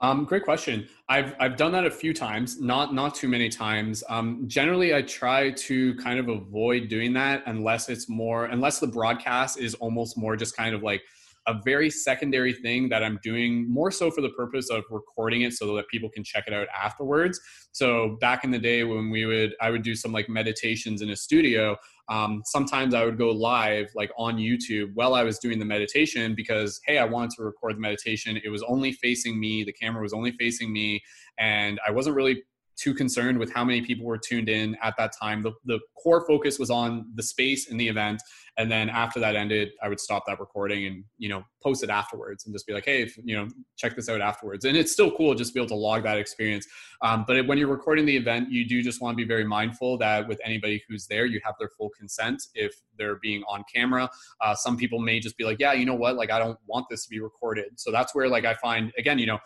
Um, 0.02 0.24
great 0.24 0.44
question. 0.44 0.86
I've 1.08 1.34
I've 1.40 1.56
done 1.56 1.72
that 1.72 1.86
a 1.86 1.90
few 1.90 2.12
times, 2.12 2.60
not 2.60 2.92
not 2.92 3.14
too 3.14 3.28
many 3.28 3.48
times. 3.48 4.04
Um, 4.10 4.44
generally, 4.46 4.94
I 4.94 5.00
try 5.00 5.52
to 5.52 5.94
kind 5.94 6.18
of 6.18 6.28
avoid 6.28 6.88
doing 6.88 7.14
that 7.14 7.42
unless 7.46 7.88
it's 7.88 8.08
more 8.08 8.46
unless 8.46 8.78
the 8.78 8.86
broadcast 8.86 9.58
is 9.58 9.74
almost 9.76 10.18
more 10.18 10.36
just 10.36 10.54
kind 10.54 10.74
of 10.74 10.82
like 10.82 11.02
a 11.47 11.55
very 11.64 11.90
secondary 11.90 12.52
thing 12.52 12.89
that 12.89 13.05
I'm 13.05 13.18
doing 13.23 13.70
more 13.73 13.90
so 13.90 14.10
for 14.10 14.20
the 14.20 14.31
purpose 14.31 14.68
of 14.70 14.85
recording 14.90 15.43
it 15.43 15.52
so 15.52 15.77
that 15.77 15.89
people 15.89 16.10
can 16.10 16.24
check 16.24 16.44
it 16.47 16.52
out 16.52 16.66
afterwards. 16.77 17.40
So 17.73 18.16
back 18.20 18.44
in 18.44 18.51
the 18.51 18.59
day 18.59 18.85
when 18.85 19.10
we 19.10 19.27
would 19.27 19.55
I 19.60 19.70
would 19.70 19.82
do 19.82 19.94
some 19.94 20.12
like 20.12 20.28
meditations 20.28 21.02
in 21.02 21.10
a 21.10 21.16
studio, 21.16 21.77
um, 22.09 22.43
sometimes 22.44 22.94
I 22.94 23.05
would 23.05 23.18
go 23.18 23.31
live 23.31 23.86
like 23.94 24.10
on 24.16 24.36
YouTube 24.36 24.90
while 24.94 25.14
I 25.14 25.23
was 25.23 25.39
doing 25.39 25.59
the 25.59 25.64
meditation 25.64 26.35
because 26.35 26.81
hey, 26.86 26.98
I 26.98 27.05
wanted 27.05 27.31
to 27.36 27.44
record 27.44 27.77
the 27.77 27.81
meditation. 27.81 28.39
It 28.43 28.48
was 28.48 28.62
only 28.64 28.93
facing 28.93 29.39
me, 29.39 29.64
the 29.64 29.73
camera 29.73 30.02
was 30.02 30.12
only 30.12 30.32
facing 30.32 30.73
me, 30.73 31.02
and 31.39 31.78
I 31.86 31.90
wasn't 31.90 32.16
really 32.16 32.43
too 32.76 32.94
concerned 32.94 33.38
with 33.38 33.52
how 33.52 33.64
many 33.64 33.80
people 33.80 34.04
were 34.04 34.18
tuned 34.18 34.48
in 34.48 34.76
at 34.82 34.94
that 34.98 35.12
time. 35.18 35.42
The, 35.42 35.52
the 35.64 35.80
core 36.02 36.26
focus 36.26 36.58
was 36.58 36.70
on 36.70 37.06
the 37.14 37.22
space 37.22 37.70
and 37.70 37.80
the 37.80 37.88
event. 37.88 38.22
And 38.58 38.70
then 38.70 38.88
after 38.88 39.20
that 39.20 39.36
ended, 39.36 39.70
I 39.82 39.88
would 39.88 40.00
stop 40.00 40.24
that 40.26 40.40
recording 40.40 40.86
and, 40.86 41.04
you 41.18 41.28
know, 41.28 41.44
post 41.62 41.82
it 41.82 41.90
afterwards 41.90 42.46
and 42.46 42.54
just 42.54 42.66
be 42.66 42.72
like, 42.72 42.86
hey, 42.86 43.02
if, 43.02 43.18
you 43.22 43.36
know, 43.36 43.48
check 43.76 43.94
this 43.96 44.08
out 44.08 44.20
afterwards. 44.20 44.64
And 44.64 44.76
it's 44.76 44.92
still 44.92 45.14
cool 45.14 45.34
just 45.34 45.52
be 45.52 45.60
able 45.60 45.68
to 45.68 45.74
log 45.74 46.04
that 46.04 46.16
experience. 46.16 46.66
Um, 47.02 47.24
but 47.26 47.46
when 47.46 47.58
you're 47.58 47.68
recording 47.68 48.06
the 48.06 48.16
event, 48.16 48.50
you 48.50 48.66
do 48.66 48.82
just 48.82 49.02
want 49.02 49.14
to 49.14 49.16
be 49.16 49.28
very 49.28 49.44
mindful 49.44 49.98
that 49.98 50.26
with 50.26 50.40
anybody 50.42 50.82
who's 50.88 51.06
there, 51.06 51.26
you 51.26 51.40
have 51.44 51.54
their 51.58 51.68
full 51.68 51.90
consent 51.98 52.42
if 52.54 52.74
they're 52.98 53.16
being 53.16 53.42
on 53.48 53.62
camera. 53.72 54.08
Uh, 54.40 54.54
some 54.54 54.76
people 54.76 55.00
may 55.00 55.20
just 55.20 55.36
be 55.36 55.44
like, 55.44 55.58
yeah, 55.58 55.74
you 55.74 55.84
know 55.84 55.94
what, 55.94 56.16
like 56.16 56.30
I 56.30 56.38
don't 56.38 56.58
want 56.66 56.86
this 56.90 57.04
to 57.04 57.10
be 57.10 57.20
recorded. 57.20 57.66
So 57.76 57.90
that's 57.90 58.14
where 58.14 58.28
like 58.28 58.46
I 58.46 58.54
find, 58.54 58.90
again, 58.96 59.18
you 59.18 59.26
know, 59.26 59.38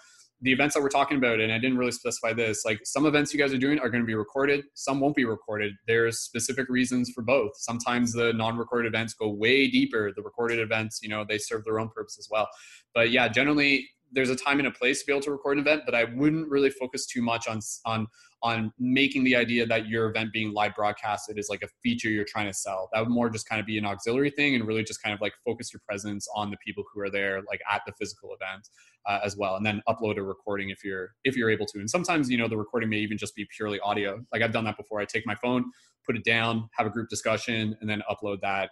the 0.43 0.53
events 0.53 0.75
that 0.75 0.83
we're 0.83 0.89
talking 0.89 1.19
about, 1.19 1.41
and 1.41 1.53
I 1.53 1.59
didn't 1.59 1.77
really 1.77 1.93
specify 1.93 2.33
this, 2.33 2.65
like 2.65 2.81
some 2.85 3.05
events 3.07 3.33
you 3.35 3.39
guys 3.39 3.53
are 3.53 3.59
doing 3.59 3.79
are 3.79 3.91
going 3.91 4.03
to 4.03 4.07
be 4.07 4.15
recorded, 4.15 4.65
some 4.75 4.99
won't 5.01 5.15
be 5.15 5.25
recorded. 5.25 5.75
There's 5.87 6.21
specific 6.21 6.69
reasons 6.69 7.11
for 7.15 7.23
both. 7.23 7.53
Sometimes 7.57 8.13
the 8.13 8.33
non-recorded 8.33 8.89
events 8.89 9.15
go 9.15 9.29
way 9.29 9.69
deeper. 9.69 10.13
The 10.15 10.23
recorded 10.23 10.59
events, 10.59 11.01
you 11.03 11.09
know, 11.09 11.25
they 11.29 11.39
serve 11.39 11.65
their 11.65 11.79
own 11.79 11.91
purpose 11.91 12.17
as 12.19 12.29
well. 12.31 12.49
But 12.95 13.11
yeah, 13.11 13.29
generally 13.29 13.89
there's 14.13 14.31
a 14.31 14.37
time 14.37 14.59
and 14.59 14.69
a 14.69 14.71
place 14.71 15.01
to 15.01 15.07
be 15.07 15.13
able 15.13 15.23
to 15.23 15.31
record 15.31 15.57
an 15.57 15.63
event, 15.63 15.83
but 15.87 15.95
I 15.95 16.05
wouldn't 16.05 16.49
really 16.49 16.71
focus 16.71 17.07
too 17.07 17.23
much 17.23 17.49
on 17.49 17.61
on 17.87 18.07
on 18.43 18.73
making 18.79 19.23
the 19.23 19.37
idea 19.37 19.67
that 19.67 19.87
your 19.87 20.09
event 20.09 20.33
being 20.33 20.53
live 20.53 20.75
broadcasted 20.75 21.39
is 21.39 21.49
like 21.51 21.63
a 21.63 21.69
feature 21.83 22.09
you're 22.09 22.25
trying 22.25 22.47
to 22.47 22.55
sell. 22.55 22.89
That 22.93 23.01
would 23.01 23.11
more 23.11 23.29
just 23.29 23.47
kind 23.47 23.61
of 23.61 23.67
be 23.67 23.77
an 23.77 23.85
auxiliary 23.85 24.31
thing 24.31 24.55
and 24.55 24.67
really 24.67 24.83
just 24.83 25.03
kind 25.03 25.15
of 25.15 25.21
like 25.21 25.35
focus 25.45 25.73
your 25.73 25.81
presence 25.87 26.27
on 26.35 26.51
the 26.51 26.57
people 26.65 26.85
who 26.93 27.01
are 27.01 27.11
there, 27.11 27.43
like 27.49 27.61
at 27.71 27.83
the 27.87 27.93
physical 27.99 28.35
event 28.35 28.69
uh, 29.07 29.21
as 29.23 29.37
well, 29.37 29.57
and 29.57 29.67
then 29.67 29.83
upload 29.89 30.17
a 30.17 30.23
recording 30.23 30.71
if 30.71 30.83
you're 30.85 31.11
if 31.25 31.37
you're 31.37 31.51
able 31.51 31.67
to. 31.67 31.79
And 31.79 31.91
sometimes 31.91 32.31
you 32.31 32.39
know 32.39 32.49
the 32.49 32.57
recording 32.57 32.89
may 32.89 32.99
even 32.99 33.19
just 33.19 33.35
be 33.35 33.47
purely 33.57 33.79
audio. 33.81 34.25
Like 34.33 34.43
I've 34.43 34.53
done 34.53 34.65
that 34.65 34.77
before. 34.77 35.01
I 35.01 35.05
take 35.05 35.27
my 35.27 35.37
phone, 35.37 35.65
put 36.07 36.17
it 36.17 36.25
down, 36.25 36.69
have 36.73 36.87
a 36.87 36.91
group 36.91 37.09
discussion, 37.09 37.77
and 37.81 37.89
then 37.89 38.03
upload 38.11 38.41
that 38.41 38.71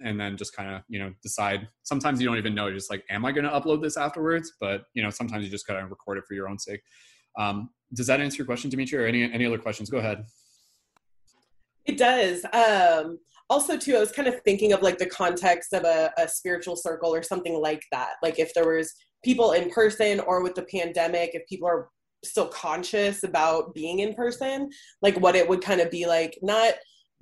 and 0.00 0.20
then 0.20 0.36
just 0.36 0.54
kind 0.54 0.74
of 0.74 0.82
you 0.88 0.98
know 0.98 1.12
decide 1.22 1.68
sometimes 1.82 2.20
you 2.20 2.26
don't 2.26 2.38
even 2.38 2.54
know 2.54 2.66
you're 2.66 2.74
just 2.74 2.90
like 2.90 3.04
am 3.10 3.24
i 3.24 3.32
going 3.32 3.44
to 3.44 3.50
upload 3.50 3.82
this 3.82 3.96
afterwards 3.96 4.52
but 4.60 4.84
you 4.94 5.02
know 5.02 5.10
sometimes 5.10 5.44
you 5.44 5.50
just 5.50 5.66
gotta 5.66 5.84
record 5.86 6.18
it 6.18 6.24
for 6.26 6.34
your 6.34 6.48
own 6.48 6.58
sake 6.58 6.80
um, 7.38 7.70
does 7.94 8.06
that 8.08 8.20
answer 8.20 8.36
your 8.36 8.46
question, 8.46 8.68
Dimitri, 8.68 9.02
or 9.02 9.06
any 9.06 9.22
any 9.32 9.46
other 9.46 9.58
questions? 9.58 9.88
Go 9.88 9.98
ahead. 9.98 10.24
It 11.86 11.96
does. 11.96 12.44
Um, 12.52 13.18
also, 13.48 13.78
too, 13.78 13.96
I 13.96 14.00
was 14.00 14.12
kind 14.12 14.28
of 14.28 14.42
thinking 14.42 14.74
of 14.74 14.82
like 14.82 14.98
the 14.98 15.06
context 15.06 15.72
of 15.72 15.84
a, 15.84 16.12
a 16.18 16.28
spiritual 16.28 16.76
circle 16.76 17.14
or 17.14 17.22
something 17.22 17.54
like 17.54 17.82
that. 17.92 18.14
Like 18.22 18.38
if 18.38 18.52
there 18.52 18.68
was 18.68 18.92
people 19.24 19.52
in 19.52 19.70
person 19.70 20.20
or 20.20 20.42
with 20.42 20.54
the 20.54 20.66
pandemic, 20.70 21.30
if 21.32 21.46
people 21.48 21.66
are 21.66 21.88
still 22.24 22.48
conscious 22.48 23.22
about 23.22 23.74
being 23.74 24.00
in 24.00 24.12
person, 24.12 24.68
like 25.00 25.18
what 25.18 25.34
it 25.34 25.48
would 25.48 25.62
kind 25.62 25.80
of 25.80 25.90
be 25.90 26.04
like, 26.04 26.36
not 26.42 26.74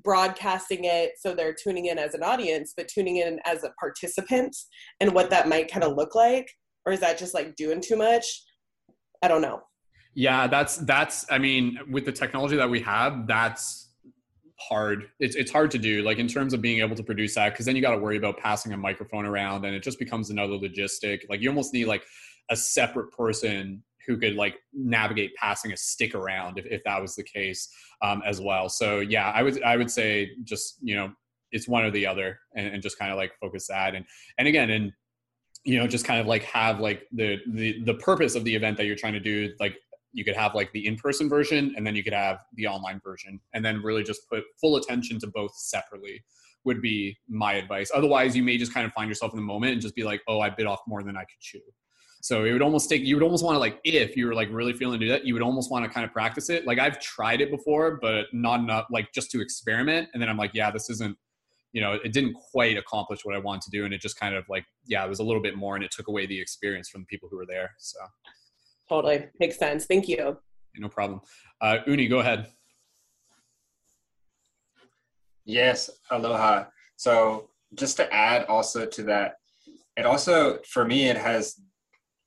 broadcasting 0.06 0.84
it 0.84 1.14
so 1.18 1.34
they're 1.34 1.52
tuning 1.52 1.86
in 1.86 1.98
as 1.98 2.14
an 2.14 2.22
audience, 2.22 2.72
but 2.76 2.86
tuning 2.86 3.16
in 3.16 3.40
as 3.44 3.64
a 3.64 3.70
participant 3.78 4.56
and 5.00 5.12
what 5.12 5.28
that 5.30 5.48
might 5.48 5.70
kind 5.70 5.84
of 5.84 5.96
look 5.96 6.14
like. 6.14 6.48
Or 6.86 6.92
is 6.92 7.00
that 7.00 7.18
just 7.18 7.34
like 7.34 7.56
doing 7.56 7.80
too 7.82 7.96
much? 7.96 8.24
I 9.20 9.26
don't 9.26 9.42
know. 9.42 9.60
Yeah, 10.14 10.46
that's 10.46 10.76
that's. 10.78 11.26
I 11.30 11.38
mean, 11.38 11.78
with 11.90 12.06
the 12.06 12.12
technology 12.12 12.56
that 12.56 12.70
we 12.70 12.80
have, 12.80 13.26
that's 13.26 13.90
hard. 14.58 15.08
It's 15.18 15.34
it's 15.34 15.50
hard 15.50 15.72
to 15.72 15.78
do. 15.78 16.02
Like 16.02 16.18
in 16.18 16.28
terms 16.28 16.54
of 16.54 16.62
being 16.62 16.80
able 16.80 16.94
to 16.94 17.02
produce 17.02 17.34
that, 17.34 17.52
because 17.52 17.66
then 17.66 17.74
you 17.74 17.82
got 17.82 17.90
to 17.90 17.98
worry 17.98 18.16
about 18.16 18.38
passing 18.38 18.72
a 18.72 18.76
microphone 18.76 19.26
around, 19.26 19.64
and 19.64 19.74
it 19.74 19.82
just 19.82 19.98
becomes 19.98 20.30
another 20.30 20.54
logistic. 20.54 21.22
Like 21.28 21.42
you 21.42 21.50
almost 21.50 21.74
need 21.74 21.86
like 21.86 22.04
a 22.50 22.56
separate 22.56 23.10
person 23.10 23.82
who 24.06 24.16
could 24.16 24.34
like 24.34 24.56
navigate 24.72 25.34
passing 25.34 25.72
a 25.72 25.76
stick 25.76 26.14
around 26.14 26.58
if, 26.58 26.66
if 26.66 26.82
that 26.84 27.00
was 27.00 27.14
the 27.14 27.24
case 27.24 27.68
um, 28.02 28.22
as 28.26 28.40
well. 28.40 28.68
So 28.68 29.00
yeah, 29.00 29.30
I 29.34 29.42
would 29.42 29.62
I 29.62 29.76
would 29.76 29.90
say 29.90 30.30
just 30.44 30.78
you 30.82 30.94
know 30.94 31.12
it's 31.52 31.68
one 31.68 31.84
or 31.84 31.90
the 31.90 32.06
other, 32.06 32.38
and, 32.54 32.66
and 32.66 32.82
just 32.82 32.98
kind 32.98 33.10
of 33.10 33.16
like 33.16 33.32
focus 33.40 33.66
that. 33.68 33.94
And 33.94 34.04
and 34.38 34.48
again, 34.48 34.70
and 34.70 34.92
you 35.66 35.78
know 35.78 35.86
just 35.86 36.04
kind 36.04 36.20
of 36.20 36.26
like 36.26 36.44
have 36.44 36.80
like 36.80 37.02
the 37.12 37.38
the 37.52 37.82
the 37.82 37.94
purpose 37.94 38.34
of 38.36 38.44
the 38.44 38.54
event 38.54 38.76
that 38.76 38.86
you're 38.86 38.96
trying 38.96 39.12
to 39.12 39.20
do 39.20 39.52
like 39.58 39.76
you 40.12 40.24
could 40.24 40.36
have 40.36 40.54
like 40.54 40.72
the 40.72 40.86
in-person 40.86 41.28
version 41.28 41.74
and 41.76 41.86
then 41.86 41.94
you 41.94 42.02
could 42.02 42.12
have 42.12 42.38
the 42.54 42.66
online 42.66 43.00
version 43.04 43.38
and 43.52 43.64
then 43.64 43.82
really 43.82 44.02
just 44.02 44.22
put 44.30 44.44
full 44.60 44.76
attention 44.76 45.18
to 45.18 45.26
both 45.26 45.54
separately 45.56 46.24
would 46.64 46.80
be 46.80 47.16
my 47.28 47.54
advice 47.54 47.90
otherwise 47.94 48.36
you 48.36 48.42
may 48.42 48.56
just 48.56 48.72
kind 48.72 48.86
of 48.86 48.92
find 48.92 49.08
yourself 49.08 49.32
in 49.32 49.36
the 49.36 49.44
moment 49.44 49.72
and 49.72 49.82
just 49.82 49.94
be 49.94 50.04
like 50.04 50.22
oh 50.28 50.40
i 50.40 50.48
bit 50.48 50.66
off 50.66 50.80
more 50.86 51.02
than 51.02 51.16
i 51.16 51.20
could 51.20 51.40
chew 51.40 51.60
so 52.26 52.44
it 52.44 52.52
would 52.52 52.62
almost 52.62 52.88
take 52.90 53.02
you 53.02 53.14
would 53.16 53.22
almost 53.22 53.44
want 53.44 53.54
to 53.54 53.58
like 53.58 53.78
if 53.84 54.16
you 54.16 54.26
were 54.26 54.34
like 54.34 54.48
really 54.50 54.72
feeling 54.72 54.98
to 54.98 55.06
do 55.06 55.12
that 55.12 55.24
you 55.24 55.32
would 55.32 55.42
almost 55.42 55.70
want 55.70 55.84
to 55.84 55.90
kind 55.90 56.04
of 56.04 56.12
practice 56.12 56.50
it 56.50 56.66
like 56.66 56.78
i've 56.78 56.98
tried 56.98 57.40
it 57.40 57.50
before 57.50 57.98
but 58.02 58.26
not 58.32 58.60
enough 58.60 58.86
like 58.90 59.12
just 59.12 59.30
to 59.30 59.40
experiment 59.40 60.08
and 60.12 60.22
then 60.22 60.28
i'm 60.28 60.36
like 60.36 60.52
yeah 60.54 60.70
this 60.70 60.90
isn't 60.90 61.16
you 61.72 61.80
know 61.80 61.92
it 62.04 62.12
didn't 62.12 62.34
quite 62.34 62.76
accomplish 62.76 63.20
what 63.24 63.34
i 63.34 63.38
wanted 63.38 63.62
to 63.62 63.70
do 63.70 63.84
and 63.84 63.94
it 63.94 64.00
just 64.00 64.18
kind 64.18 64.34
of 64.34 64.44
like 64.48 64.64
yeah 64.86 65.04
it 65.04 65.08
was 65.08 65.20
a 65.20 65.24
little 65.24 65.42
bit 65.42 65.56
more 65.56 65.76
and 65.76 65.84
it 65.84 65.90
took 65.90 66.08
away 66.08 66.26
the 66.26 66.40
experience 66.40 66.88
from 66.88 67.02
the 67.02 67.06
people 67.06 67.28
who 67.30 67.36
were 67.36 67.46
there 67.46 67.74
so 67.78 67.98
Totally 68.88 69.26
makes 69.40 69.58
sense. 69.58 69.86
Thank 69.86 70.08
you. 70.08 70.38
No 70.76 70.88
problem. 70.88 71.20
Uh, 71.60 71.78
Uni, 71.86 72.06
go 72.06 72.20
ahead. 72.20 72.46
Yes, 75.44 75.90
aloha. 76.10 76.66
So 76.96 77.50
just 77.74 77.96
to 77.96 78.12
add 78.12 78.44
also 78.46 78.86
to 78.86 79.02
that, 79.04 79.36
it 79.96 80.06
also 80.06 80.58
for 80.68 80.84
me 80.84 81.08
it 81.08 81.16
has 81.16 81.60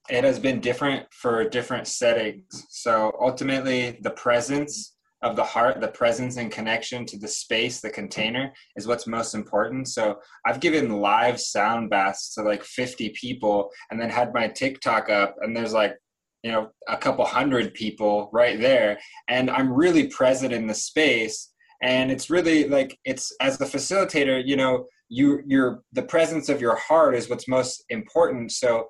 it 0.09 0.23
has 0.23 0.39
been 0.39 0.59
different 0.59 1.05
for 1.11 1.47
different 1.47 1.87
settings. 1.87 2.65
So 2.69 3.15
ultimately, 3.19 3.97
the 4.01 4.11
presence 4.11 4.95
of 5.21 5.35
the 5.35 5.43
heart, 5.43 5.81
the 5.81 5.89
presence 5.89 6.37
and 6.37 6.51
connection 6.51 7.05
to 7.05 7.17
the 7.17 7.27
space, 7.27 7.81
the 7.81 7.89
container, 7.89 8.51
is 8.77 8.87
what's 8.87 9.05
most 9.05 9.35
important. 9.35 9.87
So 9.89 10.17
I've 10.45 10.61
given 10.61 11.01
live 11.01 11.39
sound 11.39 11.89
baths 11.89 12.33
to 12.35 12.41
like 12.41 12.63
50 12.63 13.09
people 13.09 13.69
and 13.91 13.99
then 13.99 14.09
had 14.09 14.33
my 14.33 14.47
TikTok 14.47 15.09
up, 15.09 15.35
and 15.41 15.55
there's 15.55 15.73
like 15.73 15.95
you 16.43 16.51
know 16.51 16.69
a 16.87 16.95
couple 16.95 17.25
hundred 17.25 17.73
people 17.73 18.29
right 18.31 18.61
there 18.61 18.97
and 19.27 19.49
i'm 19.49 19.69
really 19.73 20.07
present 20.07 20.53
in 20.53 20.67
the 20.67 20.73
space 20.73 21.51
and 21.81 22.09
it's 22.11 22.29
really 22.29 22.65
like 22.67 22.97
it's 23.03 23.33
as 23.41 23.57
the 23.57 23.65
facilitator 23.65 24.41
you 24.45 24.55
know 24.55 24.85
you 25.09 25.41
you're 25.45 25.81
the 25.91 26.01
presence 26.01 26.47
of 26.47 26.61
your 26.61 26.77
heart 26.77 27.13
is 27.13 27.29
what's 27.29 27.47
most 27.47 27.83
important 27.89 28.51
so 28.51 28.87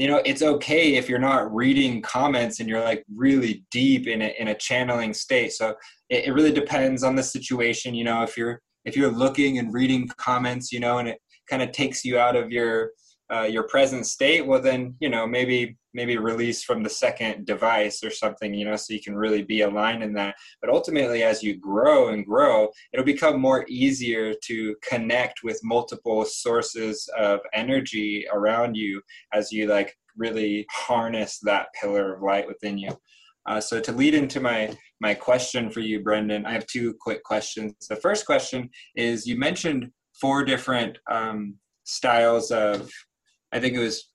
you 0.00 0.08
know 0.08 0.22
it's 0.24 0.40
okay 0.40 0.94
if 0.94 1.10
you're 1.10 1.18
not 1.18 1.54
reading 1.54 2.00
comments 2.00 2.58
and 2.58 2.68
you're 2.70 2.82
like 2.82 3.04
really 3.14 3.66
deep 3.70 4.08
in 4.08 4.22
a, 4.22 4.34
in 4.38 4.48
a 4.48 4.54
channeling 4.54 5.12
state. 5.12 5.52
So 5.52 5.74
it, 6.08 6.24
it 6.24 6.32
really 6.32 6.52
depends 6.52 7.02
on 7.04 7.14
the 7.16 7.22
situation 7.22 7.94
you 7.94 8.04
know 8.04 8.22
if 8.22 8.34
you're 8.34 8.62
if 8.86 8.96
you're 8.96 9.12
looking 9.12 9.58
and 9.58 9.74
reading 9.74 10.08
comments 10.16 10.72
you 10.72 10.80
know 10.80 10.98
and 10.98 11.08
it 11.08 11.18
kind 11.50 11.62
of 11.62 11.72
takes 11.72 12.02
you 12.02 12.18
out 12.18 12.34
of 12.34 12.50
your 12.50 12.92
uh, 13.32 13.42
your 13.42 13.62
present 13.64 14.06
state 14.06 14.44
well 14.44 14.60
then 14.60 14.94
you 15.00 15.08
know 15.08 15.26
maybe 15.26 15.76
maybe 15.94 16.16
release 16.16 16.62
from 16.62 16.82
the 16.82 16.90
second 16.90 17.46
device 17.46 18.02
or 18.02 18.10
something 18.10 18.54
you 18.54 18.64
know 18.64 18.76
so 18.76 18.92
you 18.92 19.00
can 19.00 19.14
really 19.14 19.42
be 19.42 19.62
aligned 19.62 20.02
in 20.02 20.12
that. 20.14 20.34
But 20.60 20.70
ultimately 20.70 21.22
as 21.22 21.42
you 21.42 21.56
grow 21.56 22.08
and 22.08 22.26
grow 22.26 22.68
it'll 22.92 23.04
become 23.04 23.40
more 23.40 23.64
easier 23.68 24.34
to 24.44 24.76
connect 24.88 25.42
with 25.42 25.60
multiple 25.62 26.24
sources 26.24 27.08
of 27.18 27.40
energy 27.54 28.26
around 28.32 28.76
you 28.76 29.02
as 29.32 29.52
you 29.52 29.66
like 29.66 29.96
really 30.16 30.66
harness 30.70 31.38
that 31.42 31.68
pillar 31.80 32.14
of 32.14 32.22
light 32.22 32.46
within 32.46 32.78
you. 32.78 32.90
Uh, 33.46 33.60
so 33.60 33.80
to 33.80 33.92
lead 33.92 34.14
into 34.14 34.40
my 34.40 34.76
my 35.00 35.14
question 35.14 35.70
for 35.70 35.80
you 35.80 36.02
brendon 36.02 36.44
i 36.44 36.52
have 36.52 36.66
two 36.66 36.94
quick 37.00 37.22
questions. 37.24 37.74
The 37.88 37.96
first 37.96 38.26
question 38.26 38.70
is 38.96 39.26
you 39.26 39.36
mentioned 39.36 39.90
four 40.20 40.44
different 40.44 40.98
um, 41.10 41.56
styles 41.84 42.50
of 42.50 42.90
I 43.52 43.60
think 43.60 43.74
it 43.74 43.78
was 43.78 44.10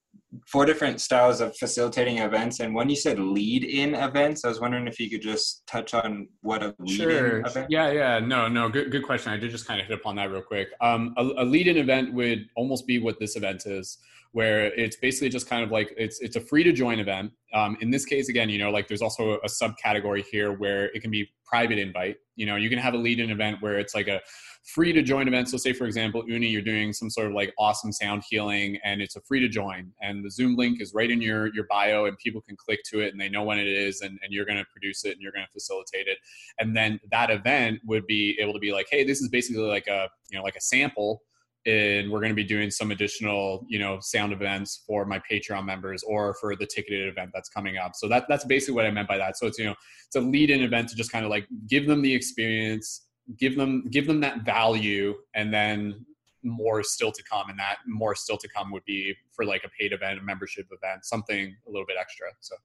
four 0.48 0.66
different 0.66 1.02
styles 1.02 1.41
of 1.41 1.56
facilitating 1.57 2.20
events 2.20 2.60
and 2.60 2.74
when 2.74 2.90
you 2.90 2.95
said 2.95 3.20
lead 3.20 3.64
in 3.64 3.95
events. 3.95 4.44
I 4.45 4.49
was 4.49 4.60
wondering 4.60 4.88
if 4.88 4.99
you 4.99 5.10
could 5.10 5.22
just 5.22 5.66
touch 5.68 5.94
on 5.94 6.28
what 6.41 6.64
a 6.64 6.76
lead 6.80 6.98
sure. 6.98 7.40
in 7.40 7.45
event 7.45 7.68
yeah 7.70 7.91
yeah. 7.91 8.20
No 8.20 8.48
no 8.48 8.70
good 8.70 8.91
good 8.91 9.03
question. 9.03 9.32
I 9.32 9.38
did 9.38 9.52
just 9.52 9.68
kind 9.68 9.80
of 9.80 9.88
hit 9.88 9.98
upon 9.98 10.16
that 10.18 10.32
real 10.32 10.41
quick. 10.41 10.70
Um, 10.82 11.14
a, 11.18 11.24
a 11.24 11.45
lead 11.45 11.68
in 11.68 11.78
event 11.78 12.14
would 12.14 12.48
almost 12.56 12.88
be 12.88 12.99
what 12.99 13.20
this 13.20 13.36
event 13.36 13.66
is 13.66 13.98
where 14.32 14.66
it's 14.74 14.98
basically 14.98 15.30
just 15.30 15.48
kind 15.48 15.64
of 15.64 15.72
like 15.72 15.94
it's 15.98 16.20
it's 16.20 16.36
a 16.36 16.41
free 16.41 16.64
to 16.64 16.74
join 16.74 16.99
event. 16.99 17.32
Um, 17.53 17.78
in 17.82 17.90
this 17.90 18.06
case 18.06 18.30
again 18.30 18.49
you 18.49 18.60
know 18.60 18.70
like 18.70 18.88
there's 18.88 19.02
also 19.02 19.36
a 19.36 19.48
subcategory 19.48 20.26
here 20.30 20.52
where 20.53 20.86
it 20.88 21.02
can 21.02 21.12
be 21.12 21.30
private 21.45 21.80
invite. 21.80 22.18
You 22.36 22.45
know 22.45 22.56
you 22.56 22.70
can 22.70 22.80
have 22.80 22.94
a 22.94 22.98
lead 22.98 23.20
in 23.20 23.30
event 23.32 23.62
where 23.62 23.80
it's 23.80 23.95
like 23.95 24.07
a 24.07 24.20
free 24.66 24.92
to 24.92 25.04
join 25.04 25.28
event. 25.28 25.48
So 25.48 25.58
say 25.58 25.74
for 25.74 25.86
example, 25.86 26.24
Uni, 26.28 26.48
you're 26.48 26.62
doing 26.62 26.92
some 26.92 27.10
sort 27.10 27.28
of 27.28 27.34
like 27.34 27.54
awesome 27.60 27.92
sound 27.92 28.24
healing 28.28 28.80
and 28.84 29.02
it's 29.02 29.16
a 29.16 29.22
free 29.22 29.40
to 29.40 29.48
join 29.48 29.92
and 30.02 30.26
the 30.26 30.32
Zoom 30.32 30.56
link 30.56 30.82
is 30.82 30.92
right 30.94 31.10
in 31.10 31.22
your, 31.22 31.54
your 31.54 31.66
bio 31.70 32.06
and 32.06 32.18
people 32.18 32.42
can 32.42 32.56
click 32.58 32.80
to 32.86 33.00
it 33.00 33.12
and 33.12 33.22
they 33.22 33.30
know 33.30 33.44
when 33.44 33.60
it 33.60 33.68
is 33.68 34.02
and, 34.02 34.18
and 34.24 34.34
you're 34.34 34.46
going 34.46 34.58
to 34.58 34.66
produce 34.72 35.06
it 35.06 35.12
and 35.12 35.22
you're 35.22 35.32
going 35.32 35.46
to 35.46 35.52
facilitate 35.52 36.08
it. 36.08 36.18
And 36.60 36.76
then 36.76 37.00
that 37.12 37.30
event 37.30 37.80
would 37.86 38.08
be 38.08 38.38
able 38.40 38.54
to 38.54 38.60
be 38.60 38.72
like, 38.72 38.88
Hey, 38.90 39.04
this 39.04 39.22
is 39.22 39.30
basically 39.30 39.64
like 39.64 39.88
a, 39.88 40.10
you 40.32 40.38
know, 40.38 40.44
like 40.44 40.56
a 40.56 40.62
sample 40.62 41.22
and 41.68 42.12
we're 42.12 42.20
going 42.20 42.32
to 42.32 42.36
be 42.36 42.44
doing 42.44 42.70
some 42.70 42.92
additional 42.92 43.66
you 43.68 43.80
know 43.80 43.98
sound 44.00 44.32
events 44.32 44.84
for 44.86 45.04
my 45.04 45.20
patreon 45.30 45.66
members 45.66 46.04
or 46.04 46.36
for 46.36 46.56
the 46.56 46.66
ticketed 46.66 47.08
event 47.08 47.32
that's 47.34 47.50
coming 47.50 47.78
up 47.78 47.94
so 47.96 48.08
that 48.08 48.26
that's 48.30 48.46
basically 48.46 48.76
what 48.76 48.86
i 48.86 48.92
meant 48.92 49.08
by 49.08 49.18
that 49.18 49.36
so 49.36 49.48
it's 49.48 49.58
you 49.58 49.66
know 49.66 49.74
it's 50.06 50.16
a 50.16 50.22
lead 50.22 50.52
in 50.52 50.62
event 50.62 50.88
to 50.88 50.96
just 50.96 51.12
kind 51.12 51.26
of 51.26 51.32
like 51.32 51.48
give 51.68 51.88
them 51.88 52.04
the 52.04 52.14
experience 52.14 53.06
give 53.38 53.56
them 53.56 53.84
give 53.89 54.07
them 54.07 54.19
that 54.22 54.45
value 54.45 55.15
and 55.34 55.53
then 55.53 56.06
more 56.43 56.84
still 56.84 57.11
to 57.11 57.23
come. 57.23 57.49
And 57.49 57.60
that 57.60 57.77
more 57.88 58.15
still 58.15 58.38
to 58.38 58.47
come 58.47 58.72
would 58.72 58.85
be 58.85 59.15
for 59.31 59.45
like 59.45 59.64
a 59.64 59.69
paid 59.80 59.93
event 59.93 60.19
a 60.19 60.23
membership 60.23 60.68
event 60.72 61.06
something 61.06 61.56
a 61.68 61.69
little 61.69 61.88
bit 61.88 61.97
extra. 61.99 62.27
So 62.39 62.56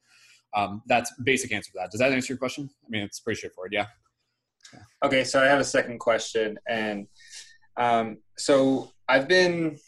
um, 0.54 0.82
that's 0.86 1.12
basic 1.24 1.52
answer 1.52 1.70
to 1.72 1.78
that. 1.80 1.90
Does 1.90 2.00
that 2.00 2.12
answer 2.12 2.32
your 2.32 2.38
question? 2.38 2.68
I 2.84 2.88
mean 2.90 3.02
it's 3.02 3.20
pretty 3.20 3.38
straightforward. 3.38 3.72
Yeah. 3.72 3.86
Okay. 5.04 5.24
So 5.24 5.42
i 5.42 5.46
have 5.46 5.60
a 5.60 5.64
second 5.64 5.98
question. 5.98 6.58
And 6.68 7.06
um, 7.76 8.18
so 8.36 8.92
I've 9.08 9.28
been 9.28 9.78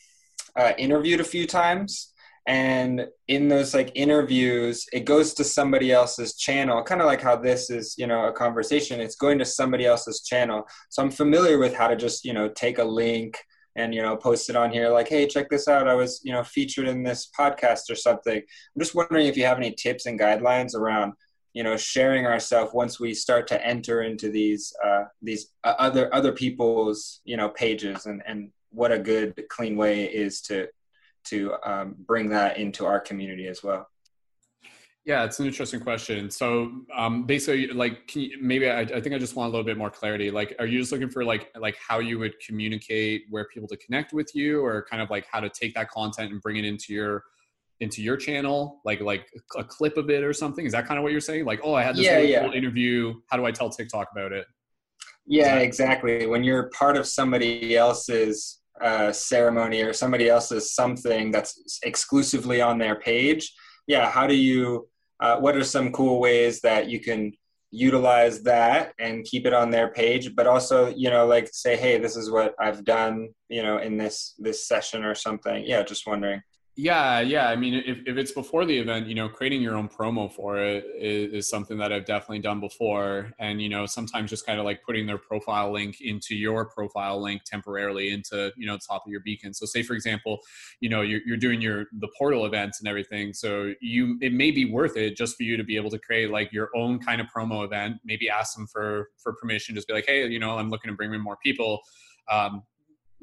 uh, 0.57 0.73
interviewed 0.78 1.20
a 1.20 1.24
few 1.24 1.47
times, 1.47 2.12
and 2.47 3.06
in 3.28 3.48
those 3.48 3.73
like 3.73 3.93
interviews, 3.94 4.86
it 4.93 5.05
goes 5.05 5.35
to 5.35 5.44
somebody 5.44 5.93
else's 5.93 6.36
channel, 6.36 6.82
kind 6.82 7.01
of 7.01 7.06
like 7.06 7.20
how 7.20 7.36
this 7.36 7.70
is, 7.70 7.94
you 7.97 8.06
know, 8.06 8.27
a 8.27 8.32
conversation. 8.32 9.01
It's 9.01 9.14
going 9.14 9.39
to 9.39 9.44
somebody 9.44 9.86
else's 9.86 10.23
channel, 10.23 10.66
so 10.89 11.02
I'm 11.02 11.10
familiar 11.10 11.59
with 11.59 11.74
how 11.74 11.89
to 11.89 11.97
just, 11.97 12.24
you 12.24 12.32
know, 12.32 12.48
take 12.48 12.78
a 12.78 12.85
link 12.85 13.39
and 13.74 13.94
you 13.94 14.02
know 14.02 14.16
post 14.16 14.51
it 14.51 14.56
on 14.56 14.70
here 14.70 14.90
like 14.90 15.09
hey 15.09 15.27
check 15.27 15.48
this 15.48 15.66
out. 15.69 15.89
I 15.89 15.94
was 15.94 16.20
you 16.24 16.32
know 16.32 16.44
featured 16.44 16.89
in 16.89 17.02
this 17.02 17.31
podcast 17.39 17.90
or 17.90 17.94
something. 17.94 18.36
I'm 18.36 18.81
just 18.81 18.94
wondering 18.94 19.27
if 19.27 19.36
you 19.36 19.44
have 19.47 19.56
any 19.56 19.73
tips 19.73 20.06
and 20.06 20.20
guidelines 20.20 20.74
around 20.74 21.14
you 21.52 21.62
know 21.62 21.77
sharing 21.77 22.27
ourselves 22.27 22.73
once 22.74 22.98
we 22.98 23.14
start 23.14 23.47
to 23.48 23.66
enter 23.66 24.02
into 24.02 24.31
these 24.31 24.74
uh, 24.85 25.05
these 25.20 25.52
uh, 25.64 25.74
other 25.78 26.14
other 26.14 26.32
people's 26.32 27.20
you 27.24 27.36
know 27.36 27.48
pages 27.48 28.06
and 28.06 28.23
and 28.27 28.51
what 28.70 28.93
a 28.93 28.98
good 28.98 29.43
clean 29.51 29.77
way 29.77 30.05
is 30.05 30.40
to 30.40 30.66
to 31.24 31.55
um, 31.65 31.94
bring 32.07 32.28
that 32.31 32.57
into 32.59 32.86
our 32.86 33.01
community 33.01 33.49
as 33.49 33.62
well 33.62 33.89
yeah 35.05 35.24
it's 35.24 35.40
an 35.40 35.47
interesting 35.47 35.81
question 35.81 36.31
so 36.31 36.70
um, 36.94 37.24
basically 37.24 37.66
like 37.69 38.15
you, 38.15 38.36
maybe 38.40 38.69
I, 38.69 38.81
I 38.81 39.01
think 39.01 39.15
i 39.15 39.19
just 39.19 39.36
want 39.36 39.49
a 39.49 39.51
little 39.51 39.65
bit 39.65 39.77
more 39.77 39.90
clarity 39.90 40.31
like 40.31 40.55
are 40.59 40.66
you 40.66 40.78
just 40.78 40.93
looking 40.93 41.11
for 41.11 41.24
like 41.24 41.51
like 41.59 41.77
how 41.77 41.99
you 41.99 42.19
would 42.19 42.39
communicate 42.40 43.24
where 43.31 43.47
people 43.47 43.69
to 43.69 43.77
connect 43.77 44.12
with 44.12 44.35
you 44.35 44.65
or 44.65 44.86
kind 44.89 45.03
of 45.03 45.11
like 45.11 45.27
how 45.31 45.40
to 45.40 45.49
take 45.49 45.74
that 45.74 45.90
content 45.90 46.32
and 46.32 46.40
bring 46.40 46.57
it 46.57 46.65
into 46.65 46.93
your 46.93 47.24
into 47.82 48.01
your 48.01 48.16
channel, 48.16 48.81
like 48.85 49.01
like 49.01 49.27
a 49.59 49.65
clip 49.65 49.97
of 49.97 50.09
it 50.09 50.23
or 50.23 50.32
something? 50.32 50.65
Is 50.65 50.73
that 50.73 50.86
kind 50.86 50.99
of 50.99 51.03
what 51.03 51.11
you're 51.11 51.20
saying? 51.20 51.44
Like, 51.44 51.61
oh, 51.65 51.74
I 51.74 51.82
had 51.82 51.97
this 51.97 52.05
yeah, 52.05 52.16
really 52.16 52.31
yeah. 52.31 52.40
cool 52.43 52.53
interview. 52.53 53.15
How 53.28 53.36
do 53.36 53.44
I 53.44 53.51
tell 53.51 53.69
TikTok 53.69 54.09
about 54.12 54.32
it? 54.32 54.47
Yeah, 55.27 55.57
exactly. 55.57 56.27
When 56.27 56.44
you're 56.44 56.70
part 56.70 56.97
of 56.97 57.07
somebody 57.07 57.77
else's 57.77 58.62
uh, 58.81 59.12
ceremony 59.12 59.82
or 59.82 59.93
somebody 59.93 60.28
else's 60.28 60.74
something 60.74 61.31
that's 61.31 61.78
exclusively 61.85 62.61
on 62.61 62.78
their 62.78 62.97
page, 62.97 63.53
yeah, 63.86 64.11
how 64.11 64.27
do 64.27 64.35
you? 64.35 64.89
Uh, 65.20 65.39
what 65.39 65.57
are 65.57 65.62
some 65.62 65.93
cool 65.93 66.19
ways 66.19 66.61
that 66.62 66.89
you 66.89 66.99
can 66.99 67.32
utilize 67.73 68.43
that 68.43 68.93
and 68.99 69.24
keep 69.24 69.47
it 69.47 69.55
on 69.55 69.70
their 69.70 69.89
page 69.89 70.36
but 70.36 70.47
also 70.47 70.89
you 70.94 71.09
know 71.09 71.27
like 71.27 71.49
say 71.51 71.74
hey 71.74 71.97
this 71.97 72.16
is 72.16 72.31
what 72.31 72.55
i've 72.61 72.85
done 72.85 73.31
you 73.49 73.62
know 73.62 73.78
in 73.78 73.97
this 73.97 74.35
this 74.39 74.69
session 74.69 75.03
or 75.05 75.15
something 75.15 75.65
yeah 75.66 75.82
just 75.82 76.07
wondering 76.07 76.40
yeah, 76.74 77.20
yeah. 77.20 77.49
I 77.49 77.57
mean, 77.57 77.74
if, 77.74 77.99
if 78.07 78.16
it's 78.16 78.32
before 78.32 78.65
the 78.65 78.78
event, 78.78 79.07
you 79.07 79.15
know, 79.15 79.28
creating 79.28 79.61
your 79.61 79.77
own 79.77 79.90
promo 79.90 80.32
for 80.32 80.59
it 80.59 80.86
is, 80.99 81.32
is, 81.35 81.49
something 81.49 81.77
that 81.77 81.93
I've 81.93 82.07
definitely 82.07 82.39
done 82.39 82.61
before. 82.61 83.31
And, 83.39 83.61
you 83.61 83.69
know, 83.69 83.85
sometimes 83.85 84.31
just 84.31 84.47
kind 84.47 84.59
of 84.59 84.65
like 84.65 84.82
putting 84.82 85.07
their 85.07 85.19
profile 85.19 85.70
link 85.70 86.01
into 86.01 86.35
your 86.35 86.65
profile 86.65 87.20
link 87.23 87.43
temporarily 87.44 88.11
into, 88.11 88.53
you 88.57 88.66
know, 88.66 88.78
top 88.78 89.03
of 89.07 89.12
your 89.12 89.20
beacon. 89.20 89.53
So 89.53 89.66
say, 89.66 89.82
for 89.82 89.93
example, 89.93 90.39
you 90.81 90.89
know, 90.89 91.03
you're, 91.03 91.20
you're 91.27 91.36
doing 91.36 91.61
your, 91.61 91.85
the 91.93 92.09
portal 92.16 92.47
events 92.47 92.81
and 92.81 92.89
everything. 92.89 93.35
So 93.35 93.74
you, 93.82 94.16
it 94.23 94.32
may 94.32 94.51
be 94.51 94.65
worth 94.65 94.97
it 94.97 95.15
just 95.15 95.36
for 95.36 95.43
you 95.43 95.59
to 95.59 95.65
be 95.65 95.77
able 95.77 95.90
to 95.90 95.99
create 95.99 96.31
like 96.31 96.53
your 96.53 96.70
own 96.74 97.01
kind 97.01 97.20
of 97.20 97.27
promo 97.27 97.66
event, 97.66 97.97
maybe 98.03 98.31
ask 98.31 98.57
them 98.57 98.66
for, 98.66 99.11
for 99.23 99.35
permission, 99.35 99.74
just 99.74 99.89
be 99.89 99.93
like, 99.93 100.07
Hey, 100.07 100.27
you 100.27 100.39
know, 100.39 100.57
I'm 100.57 100.70
looking 100.70 100.90
to 100.90 100.97
bring 100.97 101.12
in 101.12 101.20
more 101.20 101.36
people. 101.43 101.81
Um, 102.31 102.62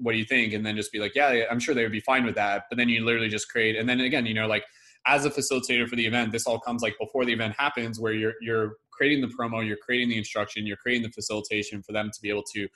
what 0.01 0.13
do 0.13 0.17
you 0.17 0.26
think? 0.26 0.53
And 0.53 0.65
then 0.65 0.76
just 0.76 0.91
be 0.91 0.99
like, 0.99 1.15
yeah, 1.15 1.43
I'm 1.51 1.59
sure 1.59 1.76
they 1.76 1.84
would 1.84 1.91
be 1.91 1.99
fine 1.99 2.26
with 2.26 2.35
that. 2.35 2.63
But 2.69 2.77
then 2.77 2.89
you 2.89 3.05
literally 3.05 3.30
just 3.30 3.49
create, 3.49 3.76
and 3.76 3.88
then 3.88 3.99
again, 3.99 4.26
you 4.26 4.34
know, 4.34 4.47
like 4.47 4.63
as 5.05 5.26
a 5.26 5.30
facilitator 5.30 5.88
for 5.88 5.95
the 5.95 6.05
event, 6.05 6.31
this 6.31 6.45
all 6.45 6.59
comes 6.59 6.81
like 6.81 6.95
before 6.99 7.26
the 7.26 7.34
event 7.34 7.55
happens, 7.57 7.99
where 7.99 8.13
you're 8.13 8.34
you're 8.41 8.73
creating 8.91 9.21
the 9.21 9.27
promo, 9.27 9.65
you're 9.65 9.77
creating 9.77 10.09
the 10.09 10.17
instruction, 10.17 10.65
you're 10.65 10.77
creating 10.77 11.03
the 11.03 11.11
facilitation 11.11 11.81
for 11.81 11.93
them 11.93 12.11
to 12.13 12.21
be 12.21 12.30
able 12.30 12.43
to 12.53 12.67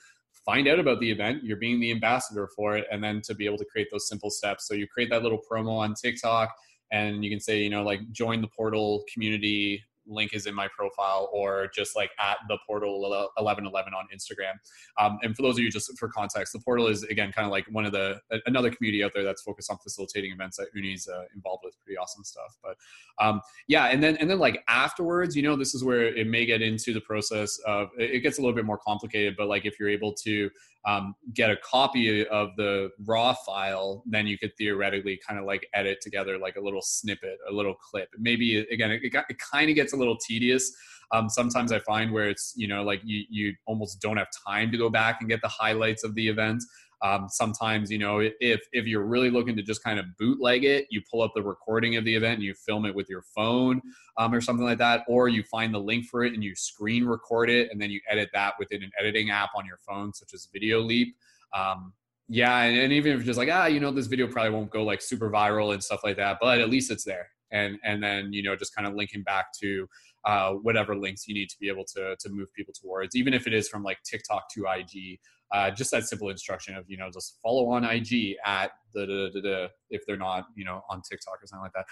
find 0.44 0.68
out 0.68 0.78
about 0.78 1.00
the 1.00 1.10
event. 1.10 1.42
You're 1.42 1.58
being 1.58 1.80
the 1.80 1.90
ambassador 1.90 2.48
for 2.56 2.76
it, 2.76 2.86
and 2.90 3.02
then 3.02 3.20
to 3.24 3.34
be 3.34 3.46
able 3.46 3.58
to 3.58 3.64
create 3.64 3.88
those 3.90 4.08
simple 4.08 4.30
steps. 4.30 4.66
So 4.66 4.74
you 4.74 4.86
create 4.86 5.10
that 5.10 5.22
little 5.22 5.40
promo 5.50 5.78
on 5.78 5.94
TikTok, 5.94 6.54
and 6.92 7.24
you 7.24 7.30
can 7.30 7.40
say, 7.40 7.62
you 7.62 7.70
know, 7.70 7.82
like 7.82 8.00
join 8.10 8.40
the 8.40 8.48
portal 8.48 9.04
community 9.12 9.82
link 10.06 10.32
is 10.34 10.46
in 10.46 10.54
my 10.54 10.68
profile 10.68 11.28
or 11.32 11.68
just 11.74 11.96
like 11.96 12.10
at 12.20 12.38
the 12.48 12.58
portal 12.66 13.00
1111 13.00 13.92
on 13.94 14.06
Instagram. 14.14 14.52
Um, 14.98 15.18
and 15.22 15.36
for 15.36 15.42
those 15.42 15.56
of 15.56 15.60
you 15.60 15.70
just 15.70 15.96
for 15.98 16.08
context, 16.08 16.52
the 16.52 16.60
portal 16.60 16.86
is 16.86 17.02
again 17.04 17.32
kind 17.32 17.46
of 17.46 17.52
like 17.52 17.66
one 17.70 17.84
of 17.84 17.92
the 17.92 18.20
another 18.46 18.70
community 18.70 19.02
out 19.04 19.12
there 19.14 19.24
that's 19.24 19.42
focused 19.42 19.70
on 19.70 19.78
facilitating 19.78 20.32
events 20.32 20.56
that 20.56 20.68
Uni's 20.74 21.08
uh, 21.08 21.24
involved 21.34 21.62
with. 21.64 21.74
Pretty 21.84 21.96
awesome 21.96 22.24
stuff. 22.24 22.56
But 22.62 22.76
um, 23.24 23.40
yeah, 23.68 23.86
and 23.86 24.02
then 24.02 24.16
and 24.16 24.28
then 24.28 24.38
like 24.38 24.62
afterwards, 24.68 25.36
you 25.36 25.42
know, 25.42 25.56
this 25.56 25.74
is 25.74 25.84
where 25.84 26.02
it 26.02 26.26
may 26.26 26.46
get 26.46 26.62
into 26.62 26.92
the 26.92 27.00
process 27.00 27.58
of 27.66 27.88
it 27.98 28.22
gets 28.22 28.38
a 28.38 28.40
little 28.40 28.54
bit 28.54 28.64
more 28.64 28.78
complicated. 28.78 29.34
But 29.36 29.48
like 29.48 29.64
if 29.64 29.78
you're 29.78 29.88
able 29.88 30.12
to 30.24 30.50
um, 30.86 31.14
get 31.32 31.50
a 31.50 31.56
copy 31.56 32.26
of 32.26 32.50
the 32.56 32.90
raw 33.04 33.32
file, 33.32 34.02
then 34.06 34.26
you 34.26 34.36
could 34.36 34.56
theoretically 34.56 35.18
kind 35.26 35.40
of 35.40 35.46
like 35.46 35.66
edit 35.72 36.00
together 36.02 36.38
like 36.38 36.56
a 36.56 36.60
little 36.60 36.82
snippet, 36.82 37.38
a 37.48 37.52
little 37.52 37.74
clip. 37.74 38.08
Maybe 38.18 38.58
again, 38.70 38.90
it, 38.90 39.00
it, 39.02 39.14
it 39.28 39.38
kind 39.38 39.70
of 39.70 39.76
gets 39.76 39.92
a 39.92 39.96
little 39.96 40.16
tedious. 40.16 40.72
Um, 41.12 41.28
sometimes 41.28 41.70
I 41.72 41.78
find 41.80 42.12
where 42.12 42.28
it's 42.28 42.54
you 42.56 42.68
know 42.68 42.82
like 42.82 43.00
you 43.04 43.24
you 43.30 43.54
almost 43.66 44.00
don't 44.00 44.16
have 44.16 44.28
time 44.46 44.70
to 44.72 44.78
go 44.78 44.90
back 44.90 45.18
and 45.20 45.28
get 45.28 45.40
the 45.42 45.48
highlights 45.48 46.04
of 46.04 46.14
the 46.14 46.28
event. 46.28 46.62
Um, 47.04 47.28
sometimes, 47.28 47.90
you 47.90 47.98
know, 47.98 48.20
if 48.20 48.66
if 48.72 48.86
you're 48.86 49.04
really 49.04 49.30
looking 49.30 49.54
to 49.56 49.62
just 49.62 49.84
kind 49.84 49.98
of 49.98 50.06
bootleg 50.18 50.64
it, 50.64 50.86
you 50.90 51.02
pull 51.10 51.20
up 51.20 51.32
the 51.34 51.42
recording 51.42 51.96
of 51.96 52.04
the 52.06 52.16
event 52.16 52.36
and 52.36 52.42
you 52.42 52.54
film 52.54 52.86
it 52.86 52.94
with 52.94 53.10
your 53.10 53.22
phone 53.36 53.82
um, 54.16 54.32
or 54.32 54.40
something 54.40 54.64
like 54.64 54.78
that, 54.78 55.04
or 55.06 55.28
you 55.28 55.42
find 55.42 55.74
the 55.74 55.78
link 55.78 56.06
for 56.06 56.24
it 56.24 56.32
and 56.32 56.42
you 56.42 56.56
screen 56.56 57.04
record 57.04 57.50
it 57.50 57.70
and 57.70 57.80
then 57.80 57.90
you 57.90 58.00
edit 58.08 58.30
that 58.32 58.54
within 58.58 58.82
an 58.82 58.90
editing 58.98 59.28
app 59.28 59.50
on 59.54 59.66
your 59.66 59.78
phone, 59.86 60.14
such 60.14 60.32
as 60.32 60.48
Videoleap. 60.56 61.08
Um, 61.54 61.92
yeah, 62.26 62.62
and, 62.62 62.78
and 62.78 62.90
even 62.90 63.12
if 63.12 63.18
you're 63.18 63.26
just 63.26 63.38
like, 63.38 63.50
ah, 63.52 63.66
you 63.66 63.80
know, 63.80 63.90
this 63.90 64.06
video 64.06 64.26
probably 64.26 64.52
won't 64.52 64.70
go 64.70 64.82
like 64.82 65.02
super 65.02 65.30
viral 65.30 65.74
and 65.74 65.84
stuff 65.84 66.00
like 66.04 66.16
that, 66.16 66.38
but 66.40 66.58
at 66.58 66.70
least 66.70 66.90
it's 66.90 67.04
there. 67.04 67.28
And 67.52 67.78
and 67.84 68.02
then 68.02 68.32
you 68.32 68.42
know, 68.42 68.56
just 68.56 68.74
kind 68.74 68.88
of 68.88 68.94
linking 68.94 69.22
back 69.22 69.52
to 69.60 69.86
uh, 70.24 70.52
whatever 70.52 70.96
links 70.96 71.28
you 71.28 71.34
need 71.34 71.50
to 71.50 71.56
be 71.60 71.68
able 71.68 71.84
to 71.96 72.16
to 72.18 72.28
move 72.30 72.48
people 72.54 72.72
towards, 72.72 73.14
even 73.14 73.34
if 73.34 73.46
it 73.46 73.52
is 73.52 73.68
from 73.68 73.82
like 73.82 73.98
TikTok 74.04 74.48
to 74.54 74.64
IG 74.74 75.20
uh, 75.52 75.70
just 75.70 75.90
that 75.90 76.04
simple 76.04 76.30
instruction 76.30 76.74
of 76.76 76.84
you 76.88 76.96
know 76.96 77.10
just 77.12 77.38
follow 77.42 77.68
on 77.70 77.84
IG 77.84 78.36
at 78.44 78.72
the, 78.92 79.00
the, 79.00 79.30
the, 79.34 79.40
the, 79.40 79.70
if 79.90 80.02
they're 80.06 80.16
not 80.16 80.46
you 80.56 80.64
know 80.64 80.82
on 80.88 81.02
TikTok 81.08 81.42
or 81.42 81.46
something 81.46 81.62
like 81.62 81.72
that. 81.72 81.86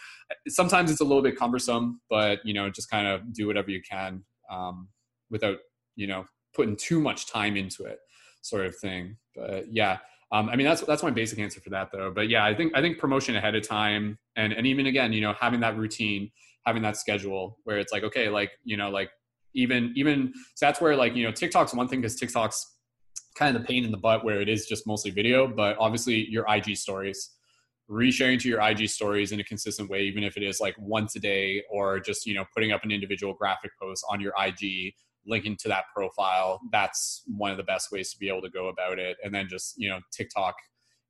Sometimes 0.49 0.91
it's 0.91 1.01
a 1.01 1.05
little 1.05 1.23
bit 1.23 1.37
cumbersome, 1.37 2.01
but 2.09 2.45
you 2.45 2.55
know 2.55 2.71
just 2.71 2.91
kind 2.91 3.07
of 3.07 3.33
do 3.33 3.47
whatever 3.47 3.71
you 3.71 3.81
can 3.89 4.23
um, 4.51 4.89
without 5.31 5.59
you 5.97 6.07
know 6.07 6.25
putting 6.55 6.77
too 6.77 7.01
much 7.01 7.27
time 7.27 7.57
into 7.57 7.85
it, 7.85 7.99
sort 8.43 8.67
of 8.67 8.77
thing. 8.77 9.17
But 9.35 9.73
yeah. 9.73 9.99
Um, 10.33 10.49
I 10.49 10.57
mean 10.57 10.67
that's 10.67 10.81
that's 10.81 11.03
my 11.03 11.11
basic 11.11 11.39
answer 11.39 11.61
for 11.61 11.69
that 11.71 11.91
though. 11.93 12.11
But 12.11 12.31
yeah, 12.31 12.45
I 12.45 12.55
think 12.55 12.73
I 12.75 12.81
think 12.81 12.99
promotion 12.99 13.37
ahead 13.37 13.55
of 13.55 13.69
time 13.69 14.19
and 14.37 14.53
and 14.55 14.67
even 14.67 14.87
again, 14.87 15.13
you 15.13 15.21
know, 15.21 15.35
having 15.39 15.61
that 15.61 15.77
routine, 15.77 16.31
having 16.65 16.83
that 16.83 16.97
schedule 16.97 17.59
where 17.65 17.79
it's 17.79 17.93
like 17.93 18.03
okay, 18.03 18.31
like 18.31 18.53
you 18.65 18.79
know, 18.79 18.89
like 18.89 19.11
even 19.55 19.93
even 19.95 20.33
so 20.55 20.67
that's 20.67 20.81
where 20.81 20.97
like 20.97 21.15
you 21.15 21.25
know 21.25 21.33
TikTok's 21.33 21.75
one 21.75 21.87
thing 21.87 22.01
because 22.01 22.17
TikTok's 22.17 22.72
kind 23.35 23.55
of 23.57 23.63
the 23.63 23.67
pain 23.67 23.85
in 23.85 23.91
the 23.91 23.97
butt 23.97 24.25
where 24.25 24.41
it 24.41 24.49
is 24.49 24.67
just 24.67 24.87
mostly 24.87 25.11
video, 25.11 25.47
but 25.47 25.77
obviously 25.79 26.29
your 26.29 26.45
IG 26.49 26.77
stories, 26.77 27.31
resharing 27.91 28.41
to 28.41 28.49
your 28.49 28.61
IG 28.61 28.89
stories 28.89 29.33
in 29.33 29.41
a 29.41 29.45
consistent 29.45 29.89
way, 29.91 30.03
even 30.03 30.23
if 30.23 30.37
it 30.37 30.43
is 30.43 30.61
like 30.61 30.75
once 30.79 31.17
a 31.17 31.21
day 31.21 31.63
or 31.71 32.01
just, 32.01 32.27
you 32.27 32.35
know, 32.35 32.45
putting 32.55 32.73
up 32.73 32.85
an 32.85 32.91
individual 32.91 33.35
graphic 33.35 33.71
post 33.81 34.05
on 34.11 34.21
your 34.21 34.33
IG, 34.39 34.95
linking 35.27 35.57
to 35.57 35.69
that 35.69 35.85
profile. 35.95 36.61
That's 36.73 37.23
one 37.27 37.51
of 37.51 37.57
the 37.57 37.63
best 37.63 37.93
ways 37.93 38.11
to 38.13 38.19
be 38.19 38.29
able 38.29 38.43
to 38.43 38.51
go 38.51 38.69
about 38.69 38.99
it. 38.99 39.17
And 39.23 39.35
then 39.35 39.49
just, 39.49 39.75
you 39.77 39.89
know, 39.89 40.01
TikTok, 40.13 40.55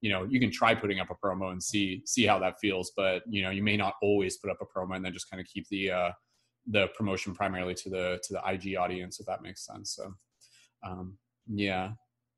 you 0.01 0.11
know, 0.11 0.25
you 0.25 0.41
can 0.41 0.51
try 0.51 0.75
putting 0.75 1.01
up 1.01 1.09
a 1.11 1.15
promo 1.15 1.53
and 1.53 1.63
see, 1.63 2.03
see 2.05 2.27
how 2.27 2.39
that 2.41 2.59
feels, 2.61 2.93
but 2.97 3.23
you 3.29 3.43
know, 3.43 3.51
you 3.51 3.63
may 3.63 3.77
not 3.77 3.95
always 4.03 4.37
put 4.39 4.51
up 4.51 4.59
a 4.61 4.67
promo 4.67 4.97
and 4.97 5.05
then 5.05 5.13
just 5.13 5.31
kind 5.31 5.41
of 5.41 5.47
keep 5.47 5.67
the, 5.69 5.91
uh, 5.91 6.11
the 6.67 6.89
promotion 6.97 7.35
primarily 7.35 7.75
to 7.75 7.91
the, 7.91 8.21
to 8.25 8.35
the 8.35 8.43
IG 8.49 8.77
audience, 8.77 9.21
if 9.21 9.27
that 9.27 9.43
makes 9.43 9.65
sense. 9.65 9.95
So, 9.95 10.13
um, 10.85 11.17
yeah, 11.47 11.93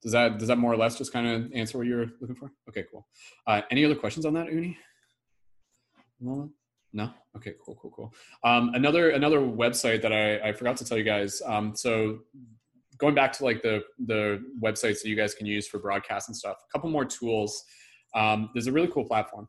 does 0.05 0.13
that 0.13 0.39
does 0.39 0.49
that 0.49 0.59
more 0.59 0.73
or 0.73 0.77
less 0.77 0.97
just 0.97 1.13
kind 1.13 1.27
of 1.27 1.51
answer 1.55 1.79
what 1.79 1.87
you're 1.87 2.07
looking 2.21 2.37
for? 2.37 2.53
Okay, 2.69 2.85
cool. 2.93 3.09
Uh, 3.47 3.63
any 3.71 3.85
other 3.85 3.95
questions 3.95 4.27
on 4.27 4.35
that, 4.35 4.53
Uni? 4.53 4.77
No. 6.93 7.11
Okay. 7.37 7.55
Cool. 7.65 7.75
Cool. 7.81 7.91
Cool. 7.91 8.15
Um, 8.45 8.71
another 8.75 9.11
another 9.11 9.41
website 9.41 10.03
that 10.03 10.13
I, 10.13 10.49
I 10.49 10.53
forgot 10.53 10.77
to 10.77 10.85
tell 10.85 10.99
you 10.99 11.05
guys. 11.05 11.41
Um, 11.45 11.75
so 11.75 12.21
going 12.99 13.15
back 13.15 13.33
to 13.33 13.45
like 13.45 13.63
the 13.63 13.83
the 14.07 14.45
websites 14.63 15.03
that 15.03 15.07
you 15.07 15.17
guys 15.17 15.35
can 15.35 15.47
use 15.47 15.67
for 15.67 15.79
broadcast 15.79 16.29
and 16.29 16.37
stuff, 16.37 16.57
a 16.69 16.73
couple 16.73 16.91
more 16.91 17.05
tools. 17.05 17.65
Um, 18.15 18.51
there's 18.55 18.69
a 18.69 18.73
really 18.73 18.89
cool 18.89 19.05
platform. 19.05 19.49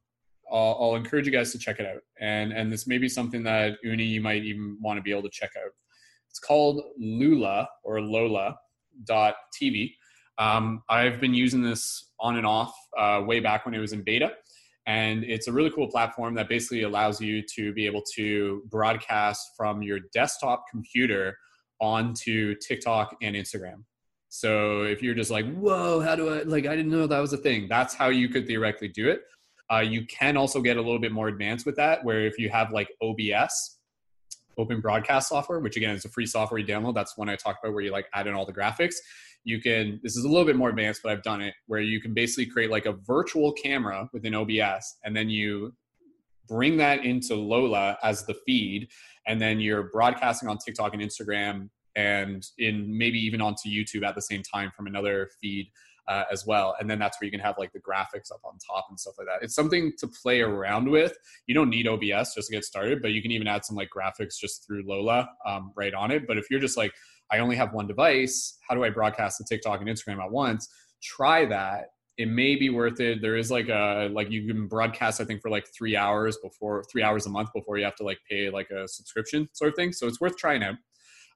I'll, 0.52 0.77
I'll, 0.80 0.95
encourage 0.95 1.26
you 1.26 1.32
guys 1.32 1.52
to 1.52 1.60
check 1.60 1.80
it 1.80 1.86
out, 1.86 2.02
and 2.19 2.53
and 2.53 2.72
this 2.72 2.88
may 2.88 2.98
be 2.98 3.10
something 3.10 3.44
that 3.44 3.77
Uni 3.84 4.06
you 4.06 4.22
might 4.22 4.44
even 4.44 4.77
want 4.82 4.98
to 4.98 5.03
be 5.03 5.11
able 5.11 5.23
to 5.23 5.30
check 5.32 5.52
out. 5.57 5.72
It's 6.30 6.40
called 6.40 6.82
Loola 7.02 7.68
or 7.84 8.02
Lola 8.02 8.57
dot 9.06 9.36
TV. 9.61 9.91
Um, 10.38 10.84
I've 10.90 11.20
been 11.20 11.34
using 11.34 11.62
this 11.62 12.12
on 12.20 12.38
and 12.38 12.45
off 12.45 12.74
uh, 12.98 13.22
way 13.26 13.40
back 13.40 13.66
when 13.66 13.74
it 13.74 13.80
was 13.80 13.94
in 13.94 14.03
beta, 14.03 14.34
and 14.86 15.24
it's 15.24 15.48
a 15.48 15.52
really 15.52 15.72
cool 15.72 15.88
platform 15.88 16.36
that 16.36 16.49
basically 16.49 16.84
allows 16.84 17.20
you 17.22 17.41
to 17.56 17.74
be 17.74 17.86
able 17.86 18.03
to 18.16 18.64
broadcast 18.70 19.52
from 19.57 19.82
your 19.82 19.99
desktop 20.14 20.66
computer 20.70 21.38
onto 21.82 22.56
TikTok 22.56 23.16
and 23.22 23.36
Instagram. 23.36 23.84
So 24.30 24.84
if 24.84 25.02
you're 25.02 25.16
just 25.16 25.32
like, 25.32 25.45
whoa, 25.56 26.02
how 26.02 26.16
do 26.16 26.34
I, 26.34 26.44
like, 26.44 26.66
I 26.66 26.76
didn't 26.76 26.91
know 26.91 27.07
that 27.07 27.20
was 27.20 27.34
a 27.34 27.38
thing, 27.38 27.68
that's 27.70 27.94
how 27.94 28.10
you 28.10 28.28
could 28.30 28.45
theoretically 28.45 28.90
do 28.90 29.10
it. 29.10 29.22
Uh, 29.72 29.80
you 29.80 30.06
can 30.06 30.38
also 30.38 30.62
get 30.62 30.78
a 30.78 30.82
little 30.82 30.99
bit 30.99 31.12
more 31.12 31.28
advanced 31.28 31.66
with 31.66 31.76
that, 31.78 32.03
where 32.03 32.26
if 32.26 32.38
you 32.38 32.49
have 32.49 32.72
like 32.72 32.90
OBS, 33.02 33.80
Open 34.57 34.80
Broadcast 34.80 35.30
Software, 35.30 35.60
which 35.60 35.76
again 35.76 35.95
is 35.95 36.06
a 36.06 36.10
free 36.10 36.26
software 36.26 36.60
you 36.60 36.66
download, 36.66 36.94
that's 36.94 37.18
one 37.18 37.30
I 37.30 37.36
talked 37.36 37.64
about 37.64 37.74
where 37.74 37.84
you 37.84 37.91
like 37.91 38.07
add 38.14 38.28
in 38.28 38.34
all 38.34 38.45
the 38.45 38.53
graphics. 38.53 38.95
You 39.46 39.62
can, 39.62 40.02
this 40.04 40.18
is 40.18 40.26
a 40.26 40.28
little 40.28 40.46
bit 40.46 40.58
more 40.58 40.70
advanced, 40.70 41.02
but 41.04 41.14
I've 41.14 41.24
done 41.24 41.42
it, 41.42 41.54
where 41.68 41.80
you 41.80 42.02
can 42.02 42.14
basically 42.14 42.46
create 42.48 42.70
like 42.70 42.86
a 42.86 42.94
virtual 42.94 43.54
camera 43.54 44.10
within 44.12 44.36
OBS 44.36 44.98
and 45.06 45.16
then 45.16 45.30
you 45.30 45.74
bring 46.48 46.78
that 46.78 47.06
into 47.06 47.36
Lola 47.36 47.98
as 48.04 48.26
the 48.26 48.36
feed, 48.46 48.90
and 49.28 49.42
then 49.42 49.60
you're 49.60 49.84
broadcasting 49.84 50.50
on 50.50 50.58
TikTok 50.58 50.94
and 50.94 51.02
Instagram 51.02 51.70
and 51.96 52.46
in 52.58 52.98
maybe 52.98 53.18
even 53.18 53.42
onto 53.42 53.70
YouTube 53.70 54.06
at 54.06 54.16
the 54.16 54.22
same 54.22 54.44
time 54.44 54.72
from 54.76 54.86
another 54.86 55.30
feed 55.42 55.68
uh, 56.08 56.24
as 56.32 56.46
well. 56.46 56.76
And 56.80 56.90
then 56.90 57.00
that's 57.00 57.20
where 57.20 57.26
you 57.26 57.32
can 57.32 57.40
have 57.40 57.56
like 57.58 57.72
the 57.72 57.80
graphics 57.80 58.32
up 58.32 58.42
on 58.44 58.58
top 58.70 58.88
and 58.90 59.00
stuff 59.00 59.16
like 59.18 59.28
that. 59.28 59.44
It's 59.44 59.56
something 59.56 59.94
to 60.00 60.08
play 60.08 60.42
around 60.42 60.90
with. 60.90 61.18
You 61.48 61.56
don't 61.56 61.70
need 61.70 61.88
OBS 61.88 62.36
just 62.36 62.50
to 62.50 62.52
get 62.52 62.66
started, 62.66 63.02
but 63.02 63.12
you 63.12 63.22
can 63.22 63.32
even 63.32 63.48
add 63.48 63.66
some 63.66 63.76
like 63.76 63.90
graphics 63.96 64.38
just 64.40 64.68
through 64.68 64.84
Lola 64.86 65.30
um, 65.46 65.72
right 65.76 65.94
on 65.94 66.12
it. 66.12 66.28
But 66.28 66.38
if 66.38 66.52
you're 66.52 66.60
just 66.60 66.78
like, 66.78 66.92
I 67.32 67.40
only 67.40 67.56
have 67.56 67.74
one 67.74 67.88
device, 67.88 68.58
how 68.68 68.76
do 68.76 68.84
I 68.84 68.90
broadcast 68.90 69.38
to 69.38 69.44
TikTok 69.44 69.82
and 69.82 69.90
Instagram 69.90 70.24
at 70.24 70.32
once? 70.32 70.70
Try 71.02 71.46
that 71.46 71.86
it 72.18 72.28
may 72.28 72.56
be 72.56 72.70
worth 72.70 73.00
it. 73.00 73.22
There 73.22 73.36
is 73.36 73.52
like 73.52 73.68
a 73.68 74.10
like 74.12 74.32
you 74.32 74.48
can 74.48 74.68
broadcast 74.68 75.20
I 75.20 75.26
think 75.26 75.42
for 75.42 75.50
like 75.50 75.66
three 75.78 75.96
hours 75.96 76.38
before 76.42 76.84
three 76.92 77.04
hours 77.04 77.26
a 77.26 77.30
month 77.30 77.50
before 77.54 77.78
you 77.78 77.84
have 77.84 77.96
to 77.98 78.04
like 78.04 78.20
pay 78.30 78.50
like 78.50 78.70
a 78.70 78.88
subscription 78.88 79.50
sort 79.54 79.70
of 79.70 79.76
thing. 79.76 79.92
So 79.92 80.08
it's 80.08 80.22
worth 80.22 80.38
trying 80.38 80.64
out. 80.64 80.76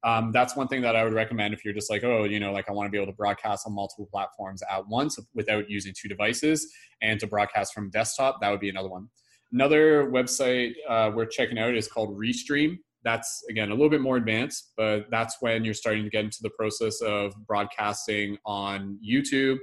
Um, 0.05 0.31
that's 0.31 0.55
one 0.55 0.69
thing 0.69 0.81
that 0.83 0.95
I 0.95 1.03
would 1.03 1.13
recommend 1.13 1.53
if 1.53 1.65
you're 1.65 1.73
just 1.73 1.89
like 1.89 2.05
oh 2.05 2.23
you 2.23 2.39
know 2.39 2.53
like 2.53 2.69
I 2.69 2.71
want 2.71 2.87
to 2.87 2.91
be 2.91 2.97
able 2.97 3.11
to 3.11 3.17
broadcast 3.17 3.67
on 3.67 3.73
multiple 3.73 4.07
platforms 4.09 4.61
at 4.71 4.87
once 4.87 5.19
without 5.33 5.69
using 5.69 5.93
two 5.99 6.07
devices 6.07 6.71
and 7.01 7.19
to 7.19 7.27
broadcast 7.27 7.73
from 7.73 7.89
desktop. 7.89 8.39
That 8.41 8.49
would 8.49 8.61
be 8.61 8.69
another 8.69 8.89
one. 8.89 9.09
Another 9.51 10.09
website 10.09 10.73
uh, 10.87 11.11
we're 11.13 11.25
checking 11.25 11.57
out 11.57 11.75
is 11.75 11.89
called 11.89 12.17
Restream. 12.17 12.77
That's 13.03 13.43
again 13.49 13.69
a 13.69 13.73
little 13.73 13.89
bit 13.89 14.01
more 14.01 14.17
advanced, 14.17 14.73
but 14.75 15.05
that's 15.09 15.37
when 15.39 15.63
you're 15.63 15.73
starting 15.73 16.03
to 16.03 16.09
get 16.09 16.25
into 16.25 16.39
the 16.41 16.49
process 16.51 17.01
of 17.01 17.33
broadcasting 17.47 18.37
on 18.45 18.99
YouTube 19.07 19.57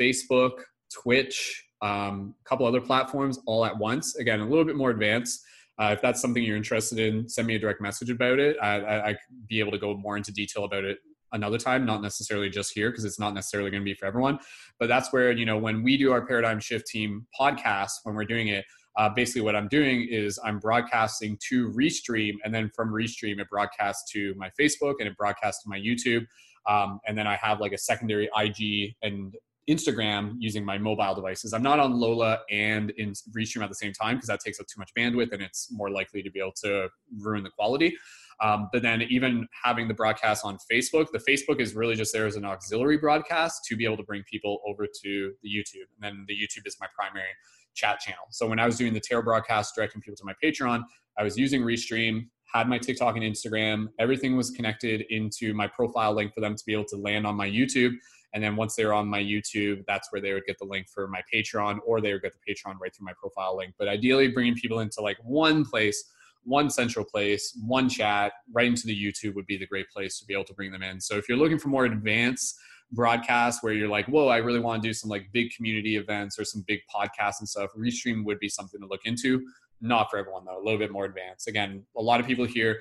Facebook, 0.00 0.62
Twitch, 0.92 1.64
um, 1.82 2.34
a 2.44 2.48
couple 2.48 2.66
other 2.66 2.80
platforms 2.80 3.38
all 3.46 3.64
at 3.64 3.76
once. 3.76 4.16
Again, 4.16 4.40
a 4.40 4.48
little 4.48 4.64
bit 4.64 4.76
more 4.76 4.90
advanced. 4.90 5.42
Uh, 5.78 5.90
if 5.92 6.00
that's 6.00 6.20
something 6.20 6.42
you're 6.42 6.56
interested 6.56 6.98
in, 6.98 7.28
send 7.28 7.48
me 7.48 7.56
a 7.56 7.58
direct 7.58 7.80
message 7.80 8.10
about 8.10 8.38
it. 8.38 8.56
I, 8.62 8.80
I, 8.80 9.06
I 9.08 9.12
could 9.12 9.48
be 9.48 9.58
able 9.58 9.72
to 9.72 9.78
go 9.78 9.96
more 9.96 10.16
into 10.16 10.32
detail 10.32 10.64
about 10.64 10.84
it 10.84 10.98
another 11.32 11.58
time, 11.58 11.84
not 11.84 12.00
necessarily 12.00 12.48
just 12.48 12.72
here 12.72 12.90
because 12.90 13.04
it's 13.04 13.18
not 13.18 13.34
necessarily 13.34 13.70
going 13.70 13.82
to 13.82 13.84
be 13.84 13.94
for 13.94 14.06
everyone. 14.06 14.38
But 14.78 14.88
that's 14.88 15.12
where, 15.12 15.32
you 15.32 15.44
know, 15.44 15.58
when 15.58 15.82
we 15.82 15.96
do 15.96 16.12
our 16.12 16.24
Paradigm 16.24 16.60
Shift 16.60 16.86
Team 16.86 17.26
podcast, 17.38 17.90
when 18.04 18.14
we're 18.14 18.24
doing 18.24 18.48
it, 18.48 18.64
uh, 18.96 19.08
basically 19.08 19.42
what 19.42 19.56
I'm 19.56 19.68
doing 19.68 20.06
is 20.10 20.38
I'm 20.44 20.58
broadcasting 20.58 21.38
to 21.48 21.70
Restream, 21.70 22.34
and 22.44 22.54
then 22.54 22.70
from 22.74 22.90
Restream, 22.90 23.40
it 23.40 23.48
broadcasts 23.50 24.10
to 24.12 24.34
my 24.36 24.50
Facebook 24.58 24.94
and 25.00 25.08
it 25.08 25.16
broadcasts 25.16 25.62
to 25.64 25.68
my 25.68 25.78
YouTube. 25.78 26.26
Um, 26.66 27.00
and 27.06 27.16
then 27.18 27.26
I 27.26 27.36
have 27.36 27.60
like 27.60 27.72
a 27.72 27.78
secondary 27.78 28.28
IG 28.36 28.94
and 29.02 29.34
Instagram 29.68 30.34
using 30.38 30.64
my 30.64 30.78
mobile 30.78 31.14
devices. 31.14 31.52
I'm 31.52 31.62
not 31.62 31.78
on 31.78 31.98
Lola 31.98 32.40
and 32.50 32.90
in 32.92 33.12
Restream 33.36 33.62
at 33.62 33.68
the 33.68 33.74
same 33.74 33.92
time 33.92 34.16
because 34.16 34.28
that 34.28 34.40
takes 34.40 34.60
up 34.60 34.66
too 34.66 34.78
much 34.78 34.90
bandwidth 34.96 35.32
and 35.32 35.42
it's 35.42 35.68
more 35.72 35.90
likely 35.90 36.22
to 36.22 36.30
be 36.30 36.40
able 36.40 36.52
to 36.62 36.88
ruin 37.18 37.42
the 37.42 37.50
quality. 37.50 37.96
Um, 38.42 38.68
but 38.72 38.82
then 38.82 39.02
even 39.02 39.46
having 39.62 39.88
the 39.88 39.94
broadcast 39.94 40.44
on 40.44 40.58
Facebook, 40.70 41.06
the 41.12 41.18
Facebook 41.18 41.60
is 41.60 41.74
really 41.74 41.94
just 41.94 42.12
there 42.12 42.26
as 42.26 42.36
an 42.36 42.44
auxiliary 42.44 42.98
broadcast 42.98 43.64
to 43.66 43.76
be 43.76 43.84
able 43.84 43.96
to 43.96 44.02
bring 44.02 44.22
people 44.30 44.60
over 44.66 44.86
to 44.86 45.32
the 45.42 45.48
YouTube. 45.48 45.86
And 45.94 46.02
then 46.02 46.24
the 46.28 46.34
YouTube 46.34 46.66
is 46.66 46.76
my 46.80 46.86
primary 46.94 47.28
chat 47.74 48.00
channel. 48.00 48.24
So 48.30 48.46
when 48.46 48.58
I 48.58 48.66
was 48.66 48.76
doing 48.76 48.94
the 48.94 49.00
tarot 49.00 49.22
broadcast, 49.22 49.74
directing 49.76 50.00
people 50.00 50.16
to 50.16 50.24
my 50.24 50.34
Patreon, 50.42 50.82
I 51.18 51.22
was 51.22 51.36
using 51.36 51.62
Restream, 51.62 52.28
had 52.52 52.68
my 52.68 52.78
TikTok 52.78 53.16
and 53.16 53.24
Instagram. 53.24 53.88
Everything 53.98 54.36
was 54.36 54.50
connected 54.50 55.04
into 55.10 55.54
my 55.54 55.66
profile 55.66 56.14
link 56.14 56.32
for 56.32 56.40
them 56.40 56.54
to 56.54 56.62
be 56.66 56.72
able 56.72 56.84
to 56.86 56.96
land 56.96 57.26
on 57.26 57.34
my 57.34 57.48
YouTube. 57.48 57.92
And 58.32 58.42
then 58.42 58.56
once 58.56 58.74
they're 58.74 58.92
on 58.92 59.06
my 59.06 59.20
YouTube, 59.20 59.84
that's 59.86 60.12
where 60.12 60.20
they 60.20 60.32
would 60.32 60.44
get 60.44 60.58
the 60.58 60.64
link 60.64 60.86
for 60.92 61.06
my 61.06 61.20
Patreon, 61.32 61.78
or 61.86 62.00
they 62.00 62.12
would 62.12 62.22
get 62.22 62.32
the 62.32 62.52
Patreon 62.52 62.76
right 62.80 62.94
through 62.94 63.06
my 63.06 63.12
profile 63.18 63.56
link. 63.56 63.74
But 63.78 63.88
ideally, 63.88 64.28
bringing 64.28 64.54
people 64.54 64.80
into 64.80 65.00
like 65.00 65.18
one 65.22 65.64
place, 65.64 66.12
one 66.42 66.68
central 66.68 67.04
place, 67.04 67.56
one 67.64 67.88
chat, 67.88 68.32
right 68.52 68.66
into 68.66 68.86
the 68.86 68.94
YouTube 68.94 69.34
would 69.34 69.46
be 69.46 69.56
the 69.56 69.66
great 69.66 69.88
place 69.88 70.18
to 70.18 70.26
be 70.26 70.34
able 70.34 70.44
to 70.44 70.54
bring 70.54 70.72
them 70.72 70.82
in. 70.82 71.00
So 71.00 71.16
if 71.16 71.28
you're 71.28 71.38
looking 71.38 71.58
for 71.58 71.68
more 71.68 71.84
advanced 71.86 72.56
broadcasts 72.94 73.62
where 73.62 73.72
you're 73.72 73.88
like, 73.88 74.06
whoa, 74.06 74.28
I 74.28 74.38
really 74.38 74.60
want 74.60 74.82
to 74.82 74.88
do 74.88 74.92
some 74.92 75.10
like 75.10 75.28
big 75.32 75.50
community 75.54 75.96
events 75.96 76.38
or 76.38 76.44
some 76.44 76.64
big 76.66 76.80
podcasts 76.94 77.40
and 77.40 77.48
stuff, 77.48 77.70
Restream 77.76 78.24
would 78.24 78.38
be 78.38 78.48
something 78.48 78.80
to 78.80 78.86
look 78.86 79.04
into. 79.04 79.44
Not 79.80 80.10
for 80.10 80.18
everyone 80.18 80.44
though, 80.44 80.58
a 80.58 80.64
little 80.64 80.78
bit 80.78 80.92
more 80.92 81.04
advanced. 81.04 81.48
Again, 81.48 81.84
a 81.96 82.02
lot 82.02 82.20
of 82.20 82.26
people 82.26 82.44
here 82.44 82.80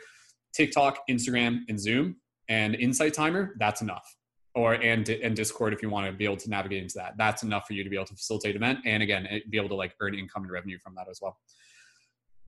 TikTok, 0.53 0.99
Instagram, 1.09 1.61
and 1.67 1.79
Zoom 1.79 2.17
and 2.47 2.75
Insight 2.75 3.13
Timer, 3.13 3.55
that's 3.57 3.81
enough 3.81 4.15
or 4.55 4.73
and 4.73 5.09
and 5.09 5.35
discord 5.35 5.73
if 5.73 5.81
you 5.81 5.89
want 5.89 6.05
to 6.05 6.13
be 6.13 6.25
able 6.25 6.37
to 6.37 6.49
navigate 6.49 6.83
into 6.83 6.95
that 6.95 7.13
that's 7.17 7.43
enough 7.43 7.65
for 7.65 7.73
you 7.73 7.83
to 7.83 7.89
be 7.89 7.95
able 7.95 8.05
to 8.05 8.13
facilitate 8.13 8.55
event 8.55 8.79
and 8.85 9.01
again 9.01 9.27
be 9.49 9.57
able 9.57 9.69
to 9.69 9.75
like 9.75 9.95
earn 9.99 10.13
income 10.13 10.43
and 10.43 10.51
revenue 10.51 10.77
from 10.77 10.93
that 10.95 11.07
as 11.09 11.19
well 11.21 11.37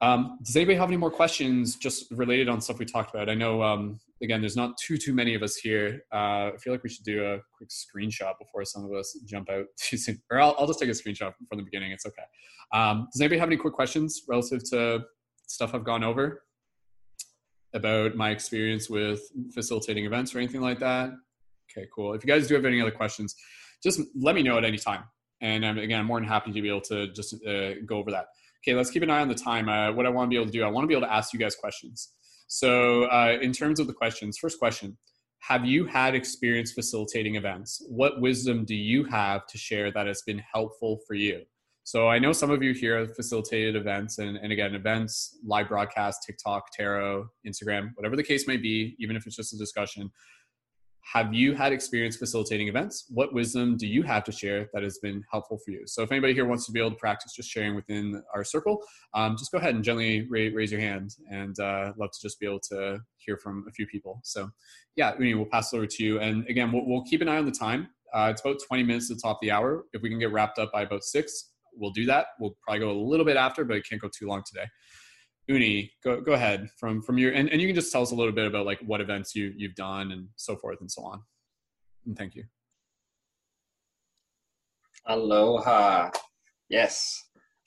um, 0.02 0.38
does 0.44 0.56
anybody 0.56 0.78
have 0.78 0.90
any 0.90 0.98
more 0.98 1.12
questions 1.12 1.76
just 1.76 2.12
related 2.12 2.50
on 2.50 2.62
stuff 2.62 2.80
we 2.80 2.86
talked 2.86 3.14
about 3.14 3.30
i 3.30 3.34
know 3.34 3.62
um, 3.62 4.00
again 4.22 4.42
there's 4.42 4.56
not 4.56 4.78
too 4.78 4.98
too 4.98 5.14
many 5.14 5.36
of 5.36 5.44
us 5.44 5.56
here 5.56 6.04
uh, 6.14 6.52
i 6.54 6.58
feel 6.60 6.74
like 6.74 6.84
we 6.84 6.90
should 6.90 7.06
do 7.06 7.24
a 7.26 7.40
quick 7.56 7.70
screenshot 7.70 8.34
before 8.40 8.64
some 8.66 8.86
of 8.86 8.92
us 8.94 9.18
jump 9.26 9.50
out 9.50 9.66
too 9.78 9.98
soon 9.98 10.22
or 10.32 10.40
i'll, 10.40 10.56
I'll 10.60 10.68
just 10.68 10.80
take 10.80 10.90
a 10.90 10.94
screenshot 10.94 11.34
from 11.48 11.58
the 11.58 11.64
beginning 11.64 11.92
it's 11.92 12.06
okay 12.06 12.24
um, 12.74 13.08
does 13.14 13.22
anybody 13.22 13.40
have 13.40 13.50
any 13.50 13.58
quick 13.58 13.74
questions 13.74 14.24
relative 14.28 14.64
to 14.72 15.04
stuff 15.48 15.74
i've 15.74 15.84
gone 15.84 16.04
over 16.04 16.44
about 17.74 18.16
my 18.16 18.30
experience 18.30 18.90
with 18.90 19.20
facilitating 19.54 20.06
events 20.06 20.34
or 20.34 20.40
anything 20.40 20.62
like 20.62 20.80
that 20.80 21.12
Okay, 21.72 21.88
cool. 21.94 22.14
If 22.14 22.24
you 22.24 22.28
guys 22.28 22.48
do 22.48 22.56
have 22.56 22.66
any 22.66 22.82
other 22.82 22.92
questions, 22.92 23.36
just 23.84 24.02
let 24.16 24.36
me 24.36 24.44
know 24.44 24.58
at 24.58 24.66
any 24.66 24.78
time. 24.78 25.04
And 25.42 25.66
um, 25.66 25.78
again, 25.78 26.00
I'm 26.00 26.06
more 26.06 26.20
than 26.20 26.28
happy 26.28 26.52
to 26.52 26.62
be 26.62 26.70
able 26.70 26.82
to 26.82 27.12
just 27.14 27.34
uh, 27.46 27.82
go 27.86 27.98
over 27.98 28.12
that. 28.12 28.28
Okay, 28.68 28.76
let's 28.76 28.90
keep 28.90 29.04
an 29.04 29.12
eye 29.12 29.22
on 29.22 29.28
the 29.28 29.36
time. 29.36 29.70
Uh, 29.70 29.94
what 29.94 30.08
I 30.08 30.10
want 30.10 30.26
to 30.26 30.30
be 30.30 30.38
able 30.38 30.48
to 30.48 30.52
do, 30.52 30.64
I 30.64 30.68
want 30.68 30.86
to 30.86 30.88
be 30.88 30.96
able 30.96 31.06
to 31.06 31.14
ask 31.14 31.34
you 31.34 31.40
guys 31.40 31.56
questions. 31.56 32.14
So, 32.48 33.04
uh, 33.06 33.38
in 33.40 33.52
terms 33.52 33.80
of 33.80 33.86
the 33.86 33.94
questions, 33.94 34.40
first 34.40 34.58
question 34.58 34.98
Have 35.42 35.66
you 35.66 35.86
had 35.86 36.16
experience 36.16 36.72
facilitating 36.72 37.36
events? 37.36 37.86
What 37.88 38.22
wisdom 38.22 38.66
do 38.66 38.74
you 38.74 39.04
have 39.04 39.46
to 39.48 39.58
share 39.60 39.92
that 39.92 40.08
has 40.08 40.24
been 40.26 40.42
helpful 40.52 41.00
for 41.08 41.14
you? 41.14 41.44
So, 41.84 42.08
I 42.08 42.18
know 42.18 42.32
some 42.32 42.50
of 42.50 42.64
you 42.64 42.74
here 42.74 42.98
have 42.98 43.16
facilitated 43.16 43.76
events, 43.76 44.18
and, 44.18 44.36
and 44.36 44.52
again, 44.52 44.74
events, 44.74 45.38
live 45.46 45.70
broadcast, 45.70 46.24
TikTok, 46.26 46.72
Tarot, 46.74 47.28
Instagram, 47.48 47.92
whatever 47.94 48.16
the 48.16 48.24
case 48.24 48.48
may 48.48 48.58
be, 48.58 48.96
even 48.98 49.16
if 49.16 49.28
it's 49.28 49.36
just 49.36 49.54
a 49.54 49.58
discussion 49.58 50.10
have 51.14 51.34
you 51.34 51.53
had 51.53 51.72
experience 51.72 52.18
facilitating 52.18 52.68
events? 52.68 53.06
What 53.10 53.34
wisdom 53.34 53.77
do 53.77 53.86
you 53.86 54.02
have 54.03 54.23
to 54.23 54.32
share 54.32 54.69
that 54.73 54.82
has 54.82 54.98
been 54.98 55.23
helpful 55.32 55.60
for 55.64 55.72
you? 55.72 55.84
So, 55.86 56.02
if 56.02 56.11
anybody 56.11 56.34
here 56.34 56.45
wants 56.45 56.65
to 56.65 56.72
be 56.72 56.80
able 56.80 56.91
to 56.91 56.95
practice 56.98 57.34
just 57.34 57.49
sharing 57.49 57.76
within 57.76 58.22
our 58.34 58.44
circle, 58.44 58.82
um, 59.14 59.38
just 59.38 59.52
go 59.52 59.60
ahead 59.60 59.76
and 59.76 59.84
gently 59.84 60.27
raise 60.30 60.72
your 60.72 60.82
hand, 60.82 61.11
and 61.30 61.57
uh, 61.60 61.94
love 61.98 62.11
to 62.11 62.19
just 62.22 62.40
be 62.40 62.48
able 62.48 62.60
to 62.72 62.99
hear 63.18 63.38
from 63.38 63.65
a 63.69 63.72
few 63.72 63.86
people. 63.86 64.19
So, 64.23 64.49
yeah, 64.95 65.14
Uni, 65.19 65.36
we'll 65.36 65.45
pass 65.45 65.72
it 65.72 65.77
over 65.77 65.86
to 65.86 66.03
you. 66.03 66.19
And 66.19 66.48
again, 66.49 66.72
we'll, 66.72 66.86
we'll 66.86 67.03
keep 67.03 67.22
an 67.22 67.30
eye 67.30 67.38
on 67.38 67.45
the 67.45 67.52
time. 67.52 67.88
Uh, 68.14 68.30
it's 68.32 68.41
about 68.41 68.57
20 68.68 68.84
minutes 68.84 69.10
to 69.10 69.15
the 69.15 69.22
top 69.22 69.38
of 69.38 69.41
the 69.41 69.52
hour. 69.52 69.84
If 69.94 70.02
we 70.02 70.10
can 70.10 70.19
get 70.19 70.32
wrapped 70.32 70.57
up 70.57 70.72
by 70.72 70.84
about 70.84 71.03
six, 71.03 71.52
we'll 71.76 71.91
do 71.91 72.06
that. 72.06 72.27
We'll 72.40 72.56
probably 72.64 72.80
go 72.80 72.91
a 72.91 72.99
little 72.99 73.26
bit 73.26 73.38
after, 73.38 73.64
but 73.64 73.77
it 73.77 73.86
can't 73.88 74.02
go 74.02 74.10
too 74.10 74.27
long 74.27 74.41
today. 74.45 74.65
Uni, 75.48 75.92
go 76.04 76.22
go 76.22 76.34
ahead 76.34 76.70
from 76.80 77.02
from 77.02 77.18
your 77.18 77.32
and, 77.34 77.50
and 77.50 77.62
you 77.62 77.68
can 77.68 77.76
just 77.76 77.92
tell 77.92 78.02
us 78.02 78.12
a 78.12 78.16
little 78.16 78.34
bit 78.34 78.48
about 78.48 78.66
like 78.66 78.80
what 78.80 79.02
events 79.02 79.36
you 79.36 79.54
you've 79.56 79.76
done 79.76 80.12
and 80.12 80.28
so 80.36 80.56
forth 80.56 80.82
and 80.82 80.92
so 80.92 81.04
on. 81.04 81.22
And 82.06 82.18
thank 82.18 82.36
you. 82.36 82.44
Aloha. 85.08 86.10
Yes. 86.70 87.22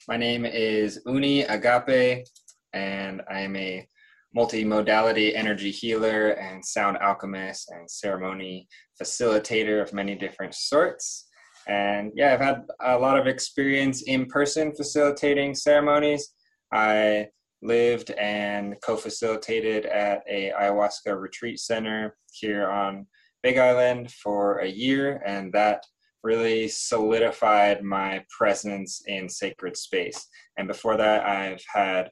My 0.07 0.17
name 0.17 0.45
is 0.45 0.99
Uni 1.05 1.43
Agape 1.43 2.25
and 2.73 3.21
I 3.31 3.41
am 3.41 3.55
a 3.55 3.87
multimodality 4.35 5.33
energy 5.35 5.71
healer 5.71 6.31
and 6.31 6.63
sound 6.63 6.97
alchemist 6.97 7.71
and 7.71 7.89
ceremony 7.89 8.67
facilitator 9.01 9.81
of 9.81 9.93
many 9.93 10.15
different 10.15 10.53
sorts. 10.53 11.27
And 11.67 12.11
yeah, 12.15 12.33
I've 12.33 12.41
had 12.41 12.63
a 12.81 12.97
lot 12.97 13.17
of 13.17 13.27
experience 13.27 14.03
in 14.03 14.25
person 14.25 14.73
facilitating 14.75 15.55
ceremonies. 15.55 16.33
I 16.73 17.27
lived 17.61 18.11
and 18.11 18.75
co-facilitated 18.81 19.85
at 19.85 20.23
a 20.29 20.51
ayahuasca 20.59 21.19
retreat 21.19 21.59
center 21.59 22.15
here 22.31 22.69
on 22.69 23.05
Big 23.43 23.57
Island 23.57 24.11
for 24.11 24.59
a 24.59 24.67
year, 24.67 25.21
and 25.25 25.51
that 25.53 25.83
really 26.23 26.67
solidified 26.67 27.83
my 27.83 28.23
presence 28.37 29.01
in 29.07 29.29
sacred 29.29 29.77
space. 29.77 30.27
And 30.57 30.67
before 30.67 30.97
that, 30.97 31.25
I've 31.25 31.63
had 31.73 32.11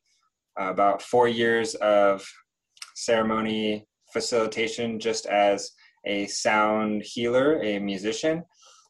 about 0.57 1.01
four 1.01 1.27
years 1.27 1.75
of 1.75 2.25
ceremony 2.95 3.85
facilitation 4.13 4.99
just 4.99 5.25
as 5.25 5.71
a 6.05 6.25
sound 6.27 7.03
healer, 7.03 7.61
a 7.61 7.79
musician, 7.79 8.43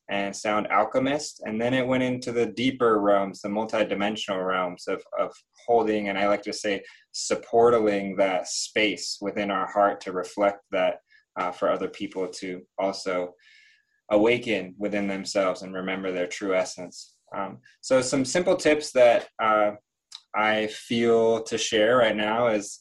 and 0.10 0.36
sound 0.36 0.68
alchemist. 0.68 1.42
And 1.46 1.60
then 1.60 1.74
it 1.74 1.86
went 1.86 2.04
into 2.04 2.32
the 2.32 2.46
deeper 2.46 3.00
realms, 3.00 3.42
the 3.42 3.50
multidimensional 3.50 4.46
realms 4.46 4.88
of, 4.88 5.04
of 5.20 5.34
holding, 5.66 6.10
and 6.10 6.18
I 6.18 6.28
like 6.28 6.44
to 6.44 6.54
say, 6.54 6.84
supporting 7.12 8.16
that 8.18 8.48
space 8.48 9.18
within 9.22 9.52
our 9.52 9.68
heart 9.68 10.00
to 10.02 10.12
reflect 10.12 10.60
that 10.72 11.00
uh, 11.38 11.52
for 11.52 11.70
other 11.70 11.90
people 11.90 12.28
to 12.28 12.62
also 12.80 13.34
awaken 14.10 14.74
within 14.78 15.08
themselves 15.08 15.62
and 15.62 15.74
remember 15.74 16.12
their 16.12 16.28
true 16.28 16.56
essence. 16.56 17.16
Um, 17.36 17.60
so, 17.82 18.02
some 18.02 18.24
simple 18.24 18.56
tips 18.56 18.92
that 18.94 19.28
uh, 19.42 19.72
I 20.34 20.68
feel 20.68 21.44
to 21.44 21.58
share 21.58 21.98
right 21.98 22.16
now 22.16 22.48
is 22.48 22.80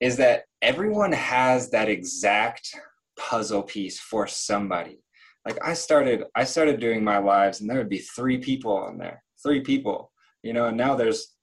is 0.00 0.16
that 0.16 0.44
everyone 0.62 1.12
has 1.12 1.70
that 1.70 1.88
exact 1.88 2.74
puzzle 3.16 3.62
piece 3.62 3.98
for 3.98 4.26
somebody. 4.26 5.03
Like 5.46 5.58
I 5.62 5.74
started, 5.74 6.24
I 6.34 6.44
started 6.44 6.80
doing 6.80 7.04
my 7.04 7.18
lives, 7.18 7.60
and 7.60 7.68
there 7.68 7.78
would 7.78 7.88
be 7.88 7.98
three 7.98 8.38
people 8.38 8.76
on 8.76 8.98
there, 8.98 9.22
three 9.42 9.60
people, 9.60 10.10
you 10.42 10.52
know, 10.52 10.66
and 10.66 10.76
now 10.76 10.94
there's 10.94 11.34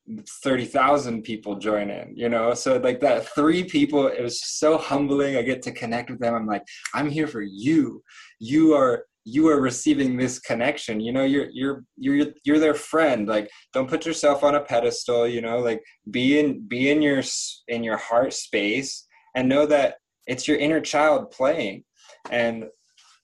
30,000 0.43 1.21
people 1.21 1.55
join 1.55 1.89
in, 1.89 2.13
you 2.15 2.29
know? 2.29 2.53
So 2.53 2.77
like 2.77 2.99
that 3.01 3.27
three 3.29 3.63
people, 3.63 4.07
it 4.07 4.21
was 4.21 4.43
so 4.43 4.77
humbling. 4.77 5.37
I 5.37 5.41
get 5.41 5.61
to 5.63 5.71
connect 5.71 6.09
with 6.09 6.19
them. 6.19 6.33
I'm 6.33 6.47
like, 6.47 6.63
I'm 6.93 7.09
here 7.09 7.27
for 7.27 7.41
you. 7.41 8.03
You 8.39 8.73
are, 8.73 9.05
you 9.23 9.47
are 9.49 9.61
receiving 9.61 10.17
this 10.17 10.39
connection, 10.39 10.99
you 10.99 11.13
know, 11.13 11.23
you're, 11.23 11.47
you're, 11.51 11.83
you're, 11.95 12.27
you're 12.43 12.59
their 12.59 12.73
friend. 12.73 13.27
Like, 13.27 13.49
don't 13.71 13.89
put 13.89 14.05
yourself 14.05 14.43
on 14.43 14.55
a 14.55 14.61
pedestal, 14.61 15.27
you 15.27 15.41
know, 15.41 15.59
like 15.59 15.83
be 16.09 16.39
in, 16.39 16.67
be 16.67 16.89
in 16.89 17.03
your, 17.03 17.21
in 17.67 17.83
your 17.83 17.97
heart 17.97 18.33
space 18.33 19.05
and 19.35 19.47
know 19.47 19.67
that 19.67 19.95
it's 20.25 20.47
your 20.47 20.57
inner 20.57 20.81
child 20.81 21.29
playing. 21.29 21.83
And 22.31 22.65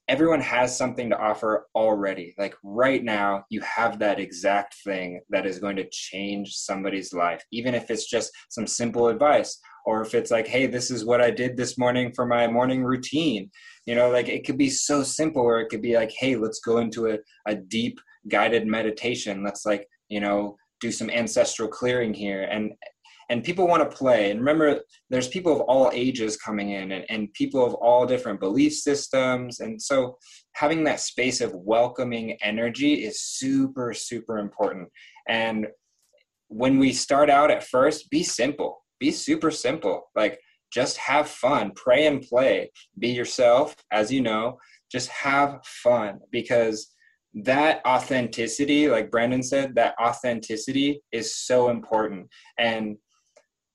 everyone 0.07 0.41
has 0.41 0.77
something 0.77 1.09
to 1.09 1.17
offer 1.17 1.67
already. 1.75 2.34
Like 2.38 2.55
right 2.63 3.03
now, 3.03 3.43
you 3.49 3.61
have 3.61 3.99
that 3.99 4.19
exact 4.19 4.75
thing 4.84 5.21
that 5.29 5.45
is 5.45 5.59
going 5.59 5.75
to 5.77 5.89
change 5.91 6.53
somebody's 6.53 7.13
life, 7.13 7.43
even 7.51 7.75
if 7.75 7.91
it's 7.91 8.09
just 8.09 8.31
some 8.49 8.65
simple 8.65 9.09
advice, 9.09 9.59
or 9.85 10.01
if 10.01 10.13
it's 10.13 10.31
like, 10.31 10.47
hey, 10.47 10.65
this 10.65 10.91
is 10.91 11.05
what 11.05 11.21
I 11.21 11.31
did 11.31 11.57
this 11.57 11.77
morning 11.77 12.11
for 12.15 12.25
my 12.25 12.47
morning 12.47 12.84
routine. 12.84 13.49
You 13.85 13.95
know, 13.95 14.09
like 14.09 14.29
it 14.29 14.45
could 14.45 14.57
be 14.57 14.69
so 14.69 15.03
simple, 15.03 15.41
or 15.41 15.59
it 15.59 15.69
could 15.69 15.81
be 15.81 15.95
like, 15.95 16.11
hey, 16.17 16.35
let's 16.35 16.59
go 16.59 16.77
into 16.77 17.07
a, 17.07 17.17
a 17.45 17.55
deep 17.55 17.99
guided 18.29 18.67
meditation. 18.67 19.43
Let's 19.43 19.65
like, 19.65 19.88
you 20.09 20.19
know, 20.19 20.57
do 20.79 20.91
some 20.91 21.09
ancestral 21.09 21.67
clearing 21.67 22.13
here. 22.13 22.43
And 22.43 22.73
and 23.29 23.43
people 23.43 23.67
want 23.67 23.89
to 23.89 23.97
play. 23.97 24.31
And 24.31 24.39
remember 24.39 24.81
there's 25.09 25.27
people 25.27 25.53
of 25.53 25.61
all 25.61 25.91
ages 25.93 26.37
coming 26.37 26.71
in 26.71 26.91
and, 26.91 27.05
and 27.09 27.33
people 27.33 27.65
of 27.65 27.73
all 27.75 28.05
different 28.05 28.39
belief 28.39 28.73
systems. 28.73 29.59
And 29.59 29.81
so 29.81 30.17
having 30.53 30.83
that 30.85 30.99
space 30.99 31.41
of 31.41 31.53
welcoming 31.53 32.37
energy 32.41 33.05
is 33.05 33.21
super 33.21 33.93
super 33.93 34.37
important. 34.37 34.89
And 35.27 35.67
when 36.47 36.79
we 36.79 36.93
start 36.93 37.29
out 37.29 37.51
at 37.51 37.63
first 37.63 38.09
be 38.09 38.23
simple. 38.23 38.83
Be 38.99 39.11
super 39.11 39.51
simple. 39.51 40.09
Like 40.15 40.39
just 40.71 40.97
have 40.97 41.27
fun. 41.27 41.71
Pray 41.75 42.07
and 42.07 42.21
play. 42.21 42.71
Be 42.97 43.09
yourself 43.09 43.75
as 43.91 44.11
you 44.11 44.21
know. 44.21 44.57
Just 44.91 45.09
have 45.09 45.59
fun 45.65 46.19
because 46.31 46.93
that 47.43 47.85
authenticity 47.85 48.87
like 48.87 49.11
brendon 49.11 49.43
said 49.43 49.75
that 49.75 49.93
authenticity 50.01 51.01
is 51.11 51.35
so 51.35 51.69
important. 51.69 52.27
And 52.57 52.97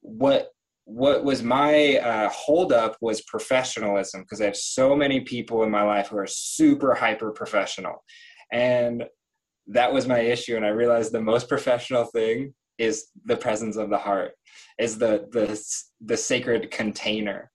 what 0.02 0.48
what 0.84 1.24
was 1.24 1.42
my 1.42 1.96
uh, 1.98 2.28
holdup 2.28 2.96
was 3.00 3.22
professionalism 3.22 4.22
because 4.22 4.40
I 4.40 4.46
have 4.46 4.56
so 4.56 4.96
many 4.96 5.20
people 5.20 5.62
in 5.62 5.70
my 5.70 5.82
life 5.82 6.08
who 6.08 6.18
are 6.18 6.26
super 6.26 6.94
hyper 6.94 7.30
professional, 7.30 8.04
and 8.52 9.04
that 9.68 9.92
was 9.92 10.08
my 10.08 10.18
issue. 10.18 10.56
And 10.56 10.66
I 10.66 10.70
realized 10.70 11.12
the 11.12 11.20
most 11.20 11.48
professional 11.48 12.04
thing 12.04 12.52
is 12.78 13.06
the 13.24 13.36
presence 13.36 13.76
of 13.76 13.90
the 13.90 13.98
heart, 13.98 14.32
is 14.78 14.98
the 14.98 15.28
the 15.30 15.58
the 16.04 16.16
sacred 16.16 16.72
container, 16.72 17.50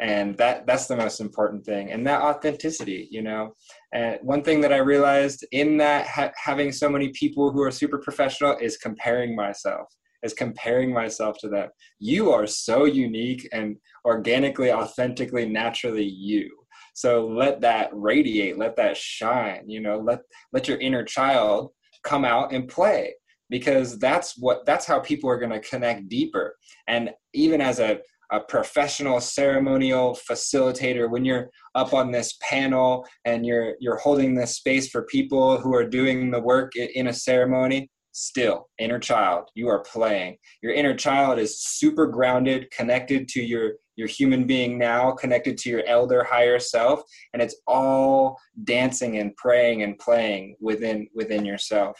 and 0.00 0.36
that 0.38 0.66
that's 0.66 0.88
the 0.88 0.96
most 0.96 1.20
important 1.20 1.64
thing, 1.64 1.92
and 1.92 2.04
that 2.08 2.22
authenticity, 2.22 3.06
you 3.08 3.22
know. 3.22 3.54
And 3.92 4.18
one 4.22 4.42
thing 4.42 4.60
that 4.62 4.72
I 4.72 4.78
realized 4.78 5.46
in 5.52 5.76
that 5.76 6.08
ha- 6.08 6.32
having 6.36 6.72
so 6.72 6.88
many 6.88 7.10
people 7.10 7.52
who 7.52 7.62
are 7.62 7.70
super 7.70 7.98
professional 7.98 8.58
is 8.58 8.76
comparing 8.76 9.36
myself 9.36 9.86
is 10.24 10.34
comparing 10.34 10.92
myself 10.92 11.36
to 11.38 11.48
them. 11.48 11.68
You 12.00 12.32
are 12.32 12.46
so 12.46 12.86
unique 12.86 13.48
and 13.52 13.76
organically, 14.04 14.72
authentically, 14.72 15.48
naturally 15.48 16.04
you. 16.04 16.50
So 16.94 17.26
let 17.26 17.60
that 17.60 17.90
radiate, 17.92 18.58
let 18.58 18.76
that 18.76 18.96
shine, 18.96 19.68
you 19.68 19.80
know, 19.80 19.98
let 19.98 20.20
let 20.52 20.66
your 20.68 20.78
inner 20.80 21.04
child 21.04 21.70
come 22.02 22.24
out 22.24 22.52
and 22.52 22.68
play 22.68 23.14
because 23.50 23.98
that's 23.98 24.34
what 24.38 24.64
that's 24.64 24.86
how 24.86 25.00
people 25.00 25.28
are 25.28 25.38
going 25.38 25.50
to 25.50 25.60
connect 25.60 26.08
deeper. 26.08 26.56
And 26.88 27.10
even 27.34 27.60
as 27.60 27.78
a 27.80 28.00
a 28.32 28.40
professional 28.40 29.20
ceremonial 29.20 30.18
facilitator 30.28 31.10
when 31.10 31.24
you're 31.24 31.50
up 31.74 31.92
on 31.92 32.10
this 32.10 32.36
panel 32.40 33.06
and 33.24 33.44
you're 33.44 33.74
you're 33.80 33.98
holding 33.98 34.34
this 34.34 34.56
space 34.56 34.88
for 34.88 35.02
people 35.02 35.58
who 35.58 35.74
are 35.74 35.86
doing 35.86 36.30
the 36.30 36.40
work 36.40 36.74
in 36.74 37.08
a 37.08 37.12
ceremony 37.12 37.90
still 38.14 38.68
inner 38.78 38.98
child 38.98 39.50
you 39.54 39.68
are 39.68 39.80
playing. 39.80 40.38
Your 40.62 40.72
inner 40.72 40.94
child 40.94 41.38
is 41.38 41.60
super 41.60 42.06
grounded 42.06 42.70
connected 42.70 43.28
to 43.28 43.42
your 43.42 43.72
your 43.96 44.08
human 44.08 44.44
being 44.46 44.78
now 44.78 45.12
connected 45.12 45.58
to 45.58 45.70
your 45.70 45.84
elder 45.86 46.24
higher 46.24 46.58
self 46.58 47.02
and 47.32 47.42
it's 47.42 47.56
all 47.66 48.36
dancing 48.64 49.18
and 49.18 49.36
praying 49.36 49.82
and 49.82 49.98
playing 49.98 50.56
within 50.60 51.08
within 51.14 51.44
yourself. 51.44 51.96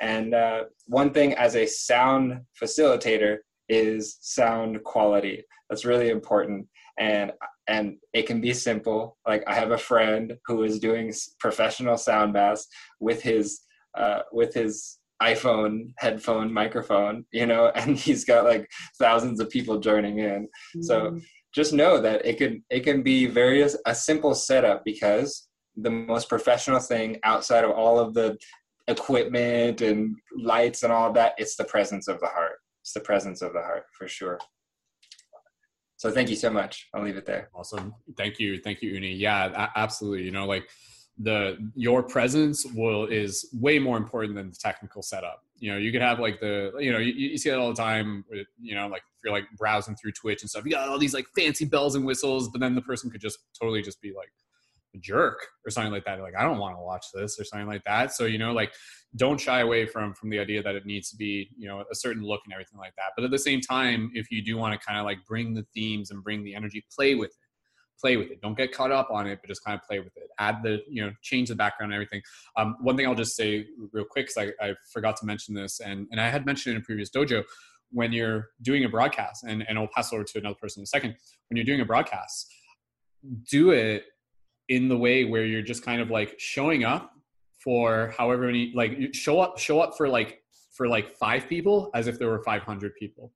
And 0.00 0.34
uh, 0.34 0.64
one 0.86 1.12
thing 1.12 1.34
as 1.34 1.54
a 1.54 1.64
sound 1.64 2.40
facilitator 2.60 3.38
is 3.68 4.18
sound 4.20 4.82
quality. 4.82 5.44
That's 5.70 5.84
really 5.84 6.10
important. 6.10 6.66
And 6.98 7.32
and 7.68 7.96
it 8.12 8.26
can 8.26 8.40
be 8.40 8.52
simple. 8.52 9.16
Like 9.26 9.44
i 9.46 9.54
have 9.54 9.70
a 9.70 9.78
friend 9.78 10.36
who 10.46 10.64
is 10.64 10.80
doing 10.80 11.12
professional 11.38 11.96
sound 11.96 12.32
baths 12.32 12.66
with 12.98 13.22
his 13.22 13.60
uh, 13.96 14.20
with 14.32 14.54
his 14.54 14.98
iPhone 15.22 15.92
headphone 15.98 16.52
microphone, 16.52 17.24
you 17.32 17.46
know, 17.46 17.68
and 17.74 17.96
he's 17.96 18.24
got 18.24 18.44
like 18.44 18.68
thousands 18.98 19.40
of 19.40 19.50
people 19.50 19.78
joining 19.78 20.18
in. 20.18 20.48
Mm-hmm. 20.76 20.82
So 20.82 21.20
just 21.54 21.72
know 21.72 22.00
that 22.00 22.24
it 22.24 22.38
can 22.38 22.64
it 22.70 22.80
can 22.80 23.02
be 23.02 23.26
very 23.26 23.62
a 23.86 23.94
simple 23.94 24.34
setup 24.34 24.84
because 24.84 25.48
the 25.76 25.90
most 25.90 26.28
professional 26.28 26.80
thing 26.80 27.18
outside 27.24 27.64
of 27.64 27.70
all 27.70 27.98
of 27.98 28.14
the 28.14 28.36
equipment 28.88 29.80
and 29.80 30.16
lights 30.36 30.82
and 30.82 30.92
all 30.92 31.08
of 31.08 31.14
that, 31.14 31.34
it's 31.38 31.56
the 31.56 31.64
presence 31.64 32.08
of 32.08 32.20
the 32.20 32.26
heart. 32.26 32.58
It's 32.82 32.92
the 32.92 33.00
presence 33.00 33.42
of 33.42 33.52
the 33.52 33.62
heart 33.62 33.84
for 33.96 34.08
sure. 34.08 34.38
So 35.96 36.10
thank 36.10 36.30
you 36.30 36.36
so 36.36 36.50
much. 36.50 36.88
I'll 36.92 37.04
leave 37.04 37.16
it 37.16 37.26
there. 37.26 37.48
Awesome. 37.54 37.94
Thank 38.16 38.40
you. 38.40 38.58
Thank 38.58 38.82
you, 38.82 38.90
Uni. 38.90 39.12
Yeah, 39.12 39.68
absolutely. 39.76 40.24
You 40.24 40.32
know, 40.32 40.46
like 40.46 40.68
the 41.18 41.70
your 41.74 42.02
presence 42.02 42.64
will 42.74 43.06
is 43.06 43.48
way 43.52 43.78
more 43.78 43.96
important 43.96 44.34
than 44.34 44.50
the 44.50 44.56
technical 44.56 45.02
setup. 45.02 45.42
You 45.58 45.72
know 45.72 45.78
you 45.78 45.92
could 45.92 46.02
have 46.02 46.18
like 46.18 46.40
the 46.40 46.72
you 46.78 46.92
know 46.92 46.98
you, 46.98 47.12
you 47.12 47.38
see 47.38 47.50
that 47.50 47.58
all 47.58 47.68
the 47.68 47.80
time 47.80 48.24
with, 48.30 48.46
you 48.60 48.74
know 48.74 48.88
like 48.88 49.02
if 49.02 49.24
you're 49.24 49.32
like 49.32 49.44
browsing 49.56 49.94
through 49.94 50.12
twitch 50.12 50.42
and 50.42 50.50
stuff 50.50 50.64
you 50.64 50.72
got 50.72 50.88
all 50.88 50.98
these 50.98 51.14
like 51.14 51.26
fancy 51.36 51.64
bells 51.64 51.94
and 51.94 52.04
whistles 52.04 52.48
but 52.48 52.60
then 52.60 52.74
the 52.74 52.82
person 52.82 53.10
could 53.10 53.20
just 53.20 53.38
totally 53.58 53.82
just 53.82 54.00
be 54.00 54.12
like 54.12 54.30
a 54.94 54.98
jerk 54.98 55.46
or 55.64 55.70
something 55.70 55.92
like 55.92 56.04
that. 56.04 56.20
Like 56.20 56.34
i 56.36 56.42
don't 56.42 56.58
want 56.58 56.76
to 56.76 56.82
watch 56.82 57.06
this 57.14 57.38
or 57.38 57.44
something 57.44 57.68
like 57.68 57.84
that. 57.84 58.12
So 58.12 58.24
you 58.24 58.38
know 58.38 58.52
like 58.52 58.72
don't 59.16 59.38
shy 59.38 59.60
away 59.60 59.86
from 59.86 60.14
from 60.14 60.30
the 60.30 60.38
idea 60.38 60.62
that 60.62 60.74
it 60.74 60.86
needs 60.86 61.10
to 61.10 61.16
be 61.16 61.50
you 61.56 61.68
know 61.68 61.84
a 61.92 61.94
certain 61.94 62.22
look 62.22 62.40
and 62.46 62.52
everything 62.52 62.78
like 62.78 62.94
that. 62.96 63.12
But 63.16 63.24
at 63.24 63.30
the 63.30 63.38
same 63.38 63.60
time 63.60 64.10
if 64.14 64.30
you 64.30 64.42
do 64.42 64.56
want 64.56 64.78
to 64.78 64.84
kind 64.84 64.98
of 64.98 65.04
like 65.04 65.18
bring 65.28 65.54
the 65.54 65.66
themes 65.74 66.10
and 66.10 66.24
bring 66.24 66.42
the 66.42 66.54
energy 66.54 66.84
play 66.94 67.14
with 67.14 67.30
it 67.30 67.41
play 68.00 68.16
with 68.16 68.30
it. 68.30 68.40
Don't 68.40 68.56
get 68.56 68.72
caught 68.72 68.90
up 68.90 69.10
on 69.10 69.26
it, 69.26 69.38
but 69.40 69.48
just 69.48 69.64
kind 69.64 69.78
of 69.78 69.86
play 69.86 70.00
with 70.00 70.16
it. 70.16 70.28
Add 70.38 70.62
the, 70.62 70.82
you 70.88 71.04
know, 71.04 71.12
change 71.22 71.48
the 71.48 71.54
background 71.54 71.92
and 71.92 72.02
everything. 72.02 72.22
Um, 72.56 72.76
one 72.80 72.96
thing 72.96 73.06
I'll 73.06 73.14
just 73.14 73.36
say 73.36 73.66
real 73.92 74.04
quick, 74.04 74.28
because 74.34 74.52
I, 74.60 74.66
I 74.66 74.74
forgot 74.92 75.16
to 75.18 75.26
mention 75.26 75.54
this, 75.54 75.80
and, 75.80 76.06
and 76.10 76.20
I 76.20 76.28
had 76.28 76.44
mentioned 76.46 76.72
it 76.72 76.76
in 76.76 76.82
a 76.82 76.84
previous 76.84 77.10
dojo, 77.10 77.44
when 77.92 78.12
you're 78.12 78.50
doing 78.62 78.84
a 78.84 78.88
broadcast 78.88 79.44
and, 79.44 79.64
and 79.68 79.78
i'll 79.78 79.88
pass 79.94 80.12
over 80.12 80.24
to 80.24 80.38
another 80.38 80.54
person 80.54 80.80
in 80.80 80.84
a 80.84 80.86
second 80.86 81.14
when 81.48 81.56
you're 81.56 81.64
doing 81.64 81.80
a 81.80 81.84
broadcast 81.84 82.52
do 83.50 83.70
it 83.70 84.04
in 84.68 84.88
the 84.88 84.96
way 84.96 85.24
where 85.24 85.44
you're 85.44 85.62
just 85.62 85.84
kind 85.84 86.00
of 86.00 86.10
like 86.10 86.34
showing 86.38 86.84
up 86.84 87.12
for 87.62 88.12
however 88.16 88.46
many 88.46 88.72
like 88.74 89.14
show 89.14 89.40
up 89.40 89.58
show 89.58 89.80
up 89.80 89.96
for 89.96 90.08
like 90.08 90.40
for 90.72 90.88
like 90.88 91.14
five 91.16 91.46
people 91.48 91.90
as 91.94 92.06
if 92.06 92.18
there 92.18 92.28
were 92.28 92.42
500 92.42 92.94
people 92.96 93.32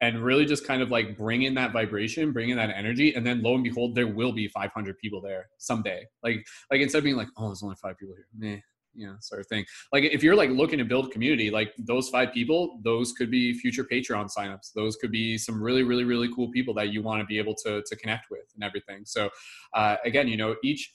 and 0.00 0.22
really 0.22 0.44
just 0.44 0.66
kind 0.66 0.82
of 0.82 0.90
like 0.90 1.16
bring 1.16 1.42
in 1.42 1.54
that 1.54 1.72
vibration 1.72 2.32
bring 2.32 2.50
in 2.50 2.56
that 2.56 2.70
energy 2.70 3.14
and 3.14 3.26
then 3.26 3.42
lo 3.42 3.54
and 3.54 3.64
behold 3.64 3.94
there 3.94 4.06
will 4.06 4.32
be 4.32 4.48
500 4.48 4.98
people 4.98 5.20
there 5.20 5.48
someday. 5.58 6.06
Like 6.22 6.46
like 6.70 6.80
instead 6.80 6.98
of 6.98 7.04
being 7.04 7.16
like 7.16 7.28
oh 7.36 7.46
there's 7.46 7.62
only 7.62 7.76
five 7.76 7.98
people 7.98 8.14
here 8.14 8.26
meh 8.36 8.60
you 8.94 9.06
know 9.06 9.16
sort 9.20 9.40
of 9.40 9.46
thing. 9.46 9.64
Like 9.92 10.04
if 10.04 10.22
you're 10.22 10.34
like 10.34 10.50
looking 10.50 10.78
to 10.78 10.84
build 10.84 11.12
community 11.12 11.50
like 11.50 11.72
those 11.78 12.08
five 12.08 12.32
people 12.32 12.80
those 12.82 13.12
could 13.12 13.30
be 13.30 13.54
future 13.54 13.84
patreon 13.84 14.28
signups. 14.36 14.72
Those 14.74 14.96
could 14.96 15.12
be 15.12 15.38
some 15.38 15.62
really 15.62 15.82
really 15.82 16.04
really 16.04 16.32
cool 16.34 16.50
people 16.50 16.74
that 16.74 16.92
you 16.92 17.02
want 17.02 17.20
to 17.20 17.26
be 17.26 17.38
able 17.38 17.54
to 17.64 17.82
to 17.86 17.96
connect 17.96 18.30
with 18.30 18.46
and 18.54 18.64
everything. 18.64 19.04
So 19.04 19.30
uh, 19.74 19.96
again 20.04 20.28
you 20.28 20.36
know 20.36 20.56
each 20.62 20.92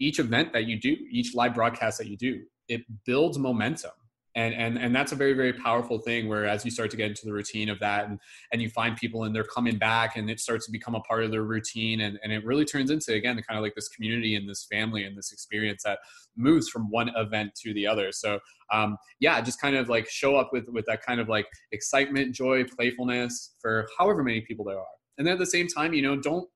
each 0.00 0.18
event 0.18 0.52
that 0.52 0.66
you 0.66 0.80
do 0.80 0.96
each 1.10 1.34
live 1.34 1.54
broadcast 1.54 1.98
that 1.98 2.08
you 2.08 2.16
do 2.16 2.42
it 2.68 2.82
builds 3.04 3.38
momentum 3.38 3.90
and 4.38 4.54
and 4.54 4.78
and 4.78 4.94
that's 4.94 5.10
a 5.10 5.16
very 5.16 5.32
very 5.32 5.52
powerful 5.52 5.98
thing 5.98 6.28
where 6.28 6.46
as 6.46 6.64
you 6.64 6.70
start 6.70 6.90
to 6.92 6.96
get 6.96 7.08
into 7.08 7.26
the 7.26 7.32
routine 7.32 7.68
of 7.68 7.78
that 7.80 8.08
and 8.08 8.20
and 8.52 8.62
you 8.62 8.70
find 8.70 8.96
people 8.96 9.24
and 9.24 9.34
they're 9.34 9.42
coming 9.42 9.76
back 9.76 10.16
and 10.16 10.30
it 10.30 10.38
starts 10.38 10.64
to 10.66 10.72
become 10.72 10.94
a 10.94 11.00
part 11.00 11.24
of 11.24 11.32
their 11.32 11.42
routine 11.42 12.02
and 12.02 12.20
and 12.22 12.32
it 12.32 12.44
really 12.44 12.64
turns 12.64 12.90
into 12.90 13.12
again 13.12 13.34
kind 13.48 13.58
of 13.58 13.62
like 13.62 13.74
this 13.74 13.88
community 13.88 14.36
and 14.36 14.48
this 14.48 14.64
family 14.70 15.02
and 15.02 15.18
this 15.18 15.32
experience 15.32 15.82
that 15.82 15.98
moves 16.36 16.68
from 16.68 16.88
one 16.88 17.10
event 17.16 17.52
to 17.56 17.74
the 17.74 17.84
other. 17.86 18.12
So 18.12 18.38
um 18.72 18.96
yeah 19.18 19.40
just 19.40 19.60
kind 19.60 19.74
of 19.74 19.88
like 19.88 20.08
show 20.08 20.36
up 20.36 20.50
with 20.52 20.68
with 20.68 20.86
that 20.86 21.02
kind 21.02 21.20
of 21.20 21.28
like 21.28 21.46
excitement 21.72 22.32
joy 22.32 22.64
playfulness 22.64 23.56
for 23.60 23.88
however 23.98 24.22
many 24.22 24.40
people 24.42 24.64
there 24.64 24.78
are. 24.78 24.96
And 25.18 25.26
then 25.26 25.32
at 25.32 25.40
the 25.40 25.46
same 25.46 25.66
time 25.66 25.92
you 25.94 26.02
know 26.02 26.16
don't 26.16 26.48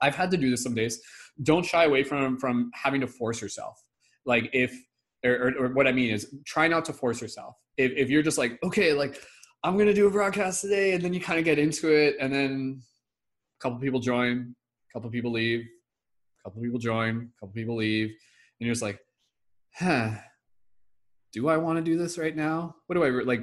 i've 0.00 0.14
had 0.14 0.30
to 0.30 0.36
do 0.36 0.48
this 0.50 0.62
some 0.62 0.74
days. 0.74 1.00
Don't 1.42 1.66
shy 1.66 1.84
away 1.84 2.04
from 2.04 2.38
from 2.38 2.70
having 2.74 3.00
to 3.00 3.08
force 3.08 3.42
yourself. 3.42 3.82
Like 4.26 4.48
if 4.52 4.72
or, 5.24 5.32
or, 5.32 5.52
or, 5.58 5.68
what 5.72 5.86
I 5.86 5.92
mean 5.92 6.10
is 6.12 6.34
try 6.46 6.68
not 6.68 6.84
to 6.86 6.92
force 6.92 7.20
yourself. 7.20 7.56
If, 7.76 7.92
if 7.92 8.10
you're 8.10 8.22
just 8.22 8.38
like, 8.38 8.58
okay, 8.62 8.92
like 8.92 9.20
I'm 9.62 9.74
going 9.74 9.86
to 9.86 9.94
do 9.94 10.06
a 10.06 10.10
broadcast 10.10 10.60
today, 10.60 10.92
and 10.92 11.02
then 11.02 11.12
you 11.12 11.20
kind 11.20 11.38
of 11.38 11.44
get 11.44 11.58
into 11.58 11.92
it, 11.92 12.16
and 12.20 12.32
then 12.32 12.82
a 13.58 13.62
couple 13.62 13.78
people 13.78 14.00
join, 14.00 14.54
a 14.90 14.92
couple 14.92 15.10
people 15.10 15.32
leave, 15.32 15.60
a 15.60 16.48
couple 16.48 16.62
people 16.62 16.78
join, 16.78 17.30
a 17.36 17.40
couple 17.40 17.54
people 17.54 17.76
leave, 17.76 18.06
and 18.08 18.66
you're 18.66 18.74
just 18.74 18.82
like, 18.82 18.98
huh, 19.74 20.10
do 21.32 21.48
I 21.48 21.56
want 21.56 21.78
to 21.78 21.82
do 21.82 21.96
this 21.96 22.18
right 22.18 22.34
now? 22.34 22.74
What 22.86 22.96
do 22.96 23.04
I 23.04 23.22
like? 23.22 23.42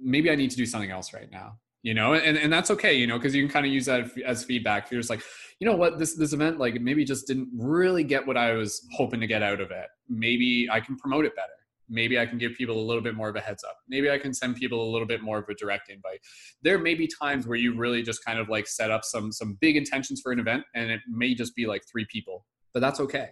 Maybe 0.00 0.30
I 0.30 0.34
need 0.34 0.50
to 0.50 0.56
do 0.56 0.66
something 0.66 0.90
else 0.90 1.12
right 1.12 1.30
now 1.30 1.58
you 1.82 1.94
know 1.94 2.14
and, 2.14 2.36
and 2.36 2.52
that's 2.52 2.70
okay 2.70 2.94
you 2.94 3.06
know 3.06 3.16
because 3.16 3.34
you 3.34 3.42
can 3.42 3.52
kind 3.52 3.64
of 3.64 3.72
use 3.72 3.86
that 3.86 4.10
as 4.26 4.44
feedback 4.44 4.86
if 4.86 4.92
you're 4.92 5.00
just 5.00 5.10
like 5.10 5.22
you 5.60 5.66
know 5.68 5.76
what? 5.76 5.98
This 5.98 6.14
this 6.14 6.32
event 6.32 6.58
like 6.58 6.80
maybe 6.80 7.04
just 7.04 7.26
didn't 7.26 7.48
really 7.52 8.04
get 8.04 8.26
what 8.26 8.36
i 8.36 8.52
was 8.52 8.86
hoping 8.92 9.20
to 9.20 9.26
get 9.26 9.42
out 9.42 9.60
of 9.60 9.70
it. 9.70 9.86
Maybe 10.08 10.68
i 10.70 10.80
can 10.80 10.96
promote 10.96 11.24
it 11.24 11.34
better. 11.34 11.48
Maybe 11.88 12.18
i 12.18 12.26
can 12.26 12.38
give 12.38 12.52
people 12.54 12.80
a 12.80 12.86
little 12.86 13.02
bit 13.02 13.14
more 13.14 13.28
of 13.28 13.36
a 13.36 13.40
heads 13.40 13.64
up. 13.64 13.76
Maybe 13.88 14.10
i 14.10 14.18
can 14.18 14.32
send 14.32 14.56
people 14.56 14.88
a 14.88 14.90
little 14.90 15.06
bit 15.06 15.22
more 15.22 15.38
of 15.38 15.48
a 15.48 15.54
direct 15.54 15.90
invite. 15.90 16.20
There 16.62 16.78
may 16.78 16.94
be 16.94 17.08
times 17.08 17.46
where 17.46 17.58
you 17.58 17.74
really 17.74 18.02
just 18.02 18.24
kind 18.24 18.38
of 18.38 18.48
like 18.48 18.66
set 18.66 18.90
up 18.90 19.04
some 19.04 19.32
some 19.32 19.58
big 19.60 19.76
intentions 19.76 20.20
for 20.20 20.32
an 20.32 20.38
event 20.38 20.64
and 20.74 20.90
it 20.90 21.00
may 21.08 21.34
just 21.34 21.54
be 21.54 21.66
like 21.66 21.82
three 21.90 22.06
people 22.10 22.44
but 22.74 22.80
that's 22.80 23.00
okay 23.00 23.28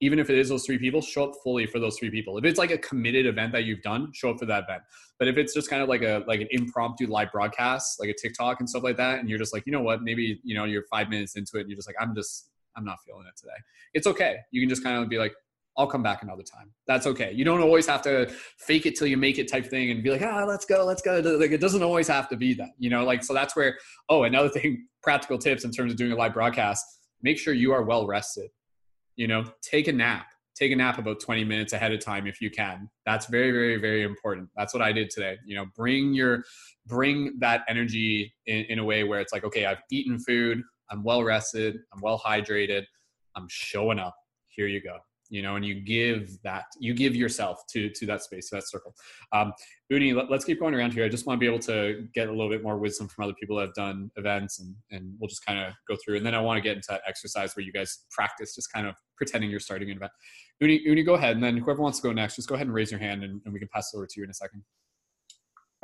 even 0.00 0.18
if 0.18 0.28
it 0.28 0.38
is 0.38 0.48
those 0.48 0.66
three 0.66 0.78
people, 0.78 1.00
show 1.00 1.30
up 1.30 1.34
fully 1.42 1.66
for 1.66 1.78
those 1.78 1.98
three 1.98 2.10
people. 2.10 2.36
If 2.36 2.44
it's 2.44 2.58
like 2.58 2.70
a 2.70 2.78
committed 2.78 3.26
event 3.26 3.52
that 3.52 3.64
you've 3.64 3.82
done, 3.82 4.12
show 4.12 4.30
up 4.30 4.38
for 4.38 4.46
that 4.46 4.64
event. 4.64 4.82
But 5.18 5.28
if 5.28 5.38
it's 5.38 5.54
just 5.54 5.70
kind 5.70 5.82
of 5.82 5.88
like 5.88 6.02
a 6.02 6.22
like 6.26 6.40
an 6.40 6.48
impromptu 6.50 7.06
live 7.06 7.32
broadcast, 7.32 7.98
like 7.98 8.10
a 8.10 8.14
TikTok 8.14 8.60
and 8.60 8.68
stuff 8.68 8.82
like 8.82 8.98
that, 8.98 9.20
and 9.20 9.28
you're 9.28 9.38
just 9.38 9.54
like, 9.54 9.64
you 9.66 9.72
know 9.72 9.80
what, 9.80 10.02
maybe 10.02 10.40
you 10.42 10.54
know 10.54 10.64
you're 10.64 10.84
five 10.90 11.08
minutes 11.08 11.36
into 11.36 11.56
it, 11.56 11.62
and 11.62 11.70
you're 11.70 11.76
just 11.76 11.88
like, 11.88 11.96
I'm 11.98 12.14
just 12.14 12.50
I'm 12.76 12.84
not 12.84 12.98
feeling 13.06 13.24
it 13.26 13.38
today. 13.38 13.56
It's 13.94 14.06
okay. 14.06 14.36
You 14.50 14.60
can 14.60 14.68
just 14.68 14.84
kind 14.84 15.02
of 15.02 15.08
be 15.08 15.18
like, 15.18 15.32
I'll 15.78 15.86
come 15.86 16.02
back 16.02 16.22
another 16.22 16.42
time. 16.42 16.70
That's 16.86 17.06
okay. 17.06 17.32
You 17.32 17.44
don't 17.44 17.60
always 17.60 17.86
have 17.86 18.02
to 18.02 18.30
fake 18.58 18.86
it 18.86 18.96
till 18.96 19.06
you 19.06 19.16
make 19.16 19.38
it 19.38 19.50
type 19.50 19.66
thing 19.66 19.90
and 19.90 20.02
be 20.02 20.10
like, 20.10 20.22
ah, 20.22 20.44
let's 20.44 20.64
go, 20.64 20.84
let's 20.84 21.02
go. 21.02 21.20
Like 21.20 21.50
it 21.50 21.60
doesn't 21.60 21.82
always 21.82 22.08
have 22.08 22.28
to 22.30 22.36
be 22.36 22.54
that, 22.54 22.70
you 22.78 22.90
know. 22.90 23.04
Like 23.04 23.24
so 23.24 23.34
that's 23.34 23.56
where. 23.56 23.78
Oh, 24.08 24.24
another 24.24 24.48
thing, 24.56 24.86
practical 25.02 25.38
tips 25.38 25.64
in 25.64 25.70
terms 25.70 25.92
of 25.92 25.98
doing 25.98 26.12
a 26.12 26.16
live 26.16 26.34
broadcast. 26.34 26.84
Make 27.22 27.38
sure 27.38 27.54
you 27.54 27.72
are 27.72 27.82
well 27.82 28.06
rested. 28.06 28.50
You 29.16 29.28
know, 29.28 29.44
take 29.62 29.88
a 29.88 29.92
nap. 29.92 30.26
Take 30.54 30.72
a 30.72 30.76
nap 30.76 30.98
about 30.98 31.20
20 31.20 31.44
minutes 31.44 31.74
ahead 31.74 31.92
of 31.92 32.00
time 32.00 32.26
if 32.26 32.40
you 32.40 32.50
can. 32.50 32.88
That's 33.04 33.26
very 33.26 33.50
very 33.50 33.76
very 33.76 34.02
important. 34.04 34.48
That's 34.56 34.72
what 34.72 34.82
i 34.82 34.90
did 34.90 35.10
today. 35.10 35.36
You 35.44 35.56
know 35.56 35.66
bring 35.74 36.14
your 36.14 36.44
bring 36.86 37.38
that 37.40 37.62
energy 37.68 38.34
in, 38.46 38.64
in 38.70 38.78
a 38.78 38.84
way 38.84 39.04
where 39.04 39.20
it's 39.20 39.32
like 39.32 39.44
okay 39.44 39.66
i've 39.66 39.82
eaten 39.90 40.18
food. 40.18 40.62
I'm 40.90 41.02
well 41.02 41.22
rested. 41.24 41.76
I'm 41.92 42.00
well 42.00 42.18
hydrated. 42.24 42.84
I'm 43.34 43.46
showing 43.50 43.98
up. 43.98 44.14
Here 44.48 44.66
you 44.66 44.80
go 44.82 44.96
you 45.28 45.42
know 45.42 45.56
and 45.56 45.64
you 45.64 45.74
give 45.80 46.40
that 46.42 46.64
you 46.78 46.94
give 46.94 47.14
yourself 47.14 47.62
to 47.70 47.90
to 47.90 48.06
that 48.06 48.22
space 48.22 48.48
to 48.48 48.56
that 48.56 48.68
circle. 48.68 48.94
Um 49.32 49.52
Uni, 49.88 50.12
let, 50.12 50.30
us 50.32 50.44
keep 50.44 50.58
going 50.58 50.74
around 50.74 50.94
here. 50.94 51.04
I 51.04 51.08
just 51.08 51.26
want 51.26 51.38
to 51.38 51.40
be 51.40 51.46
able 51.46 51.60
to 51.60 52.08
get 52.12 52.28
a 52.28 52.32
little 52.32 52.48
bit 52.48 52.62
more 52.62 52.76
wisdom 52.76 53.06
from 53.06 53.24
other 53.24 53.34
people 53.38 53.56
that 53.56 53.66
have 53.66 53.74
done 53.74 54.10
events 54.16 54.58
and 54.58 54.74
and 54.90 55.14
we'll 55.18 55.28
just 55.28 55.44
kind 55.44 55.58
of 55.58 55.72
go 55.88 55.96
through. 56.04 56.16
And 56.16 56.26
then 56.26 56.34
i 56.34 56.40
want 56.40 56.56
to 56.56 56.60
get 56.60 56.76
into 56.76 56.88
that 56.90 57.02
exercise 57.06 57.54
where 57.54 57.64
you 57.64 57.72
guys 57.72 58.04
practice 58.10 58.54
just 58.54 58.72
kind 58.72 58.86
of 58.86 58.94
pretending 59.16 59.50
you're 59.50 59.60
starting 59.60 59.90
an 59.90 59.96
event. 59.96 60.12
Uni, 60.60 60.80
Uni 60.84 61.02
go 61.02 61.14
ahead. 61.14 61.36
And 61.36 61.44
then 61.44 61.56
whoever 61.56 61.82
wants 61.82 62.00
to 62.00 62.08
go 62.08 62.12
next 62.12 62.36
just 62.36 62.48
go 62.48 62.54
ahead 62.54 62.66
and 62.66 62.74
raise 62.74 62.90
your 62.90 63.00
hand 63.00 63.22
and, 63.22 63.40
and 63.44 63.52
we 63.52 63.60
can 63.60 63.68
pass 63.72 63.92
it 63.92 63.96
over 63.96 64.06
to 64.06 64.14
you 64.16 64.24
in 64.24 64.30
a 64.30 64.34
second. 64.34 64.62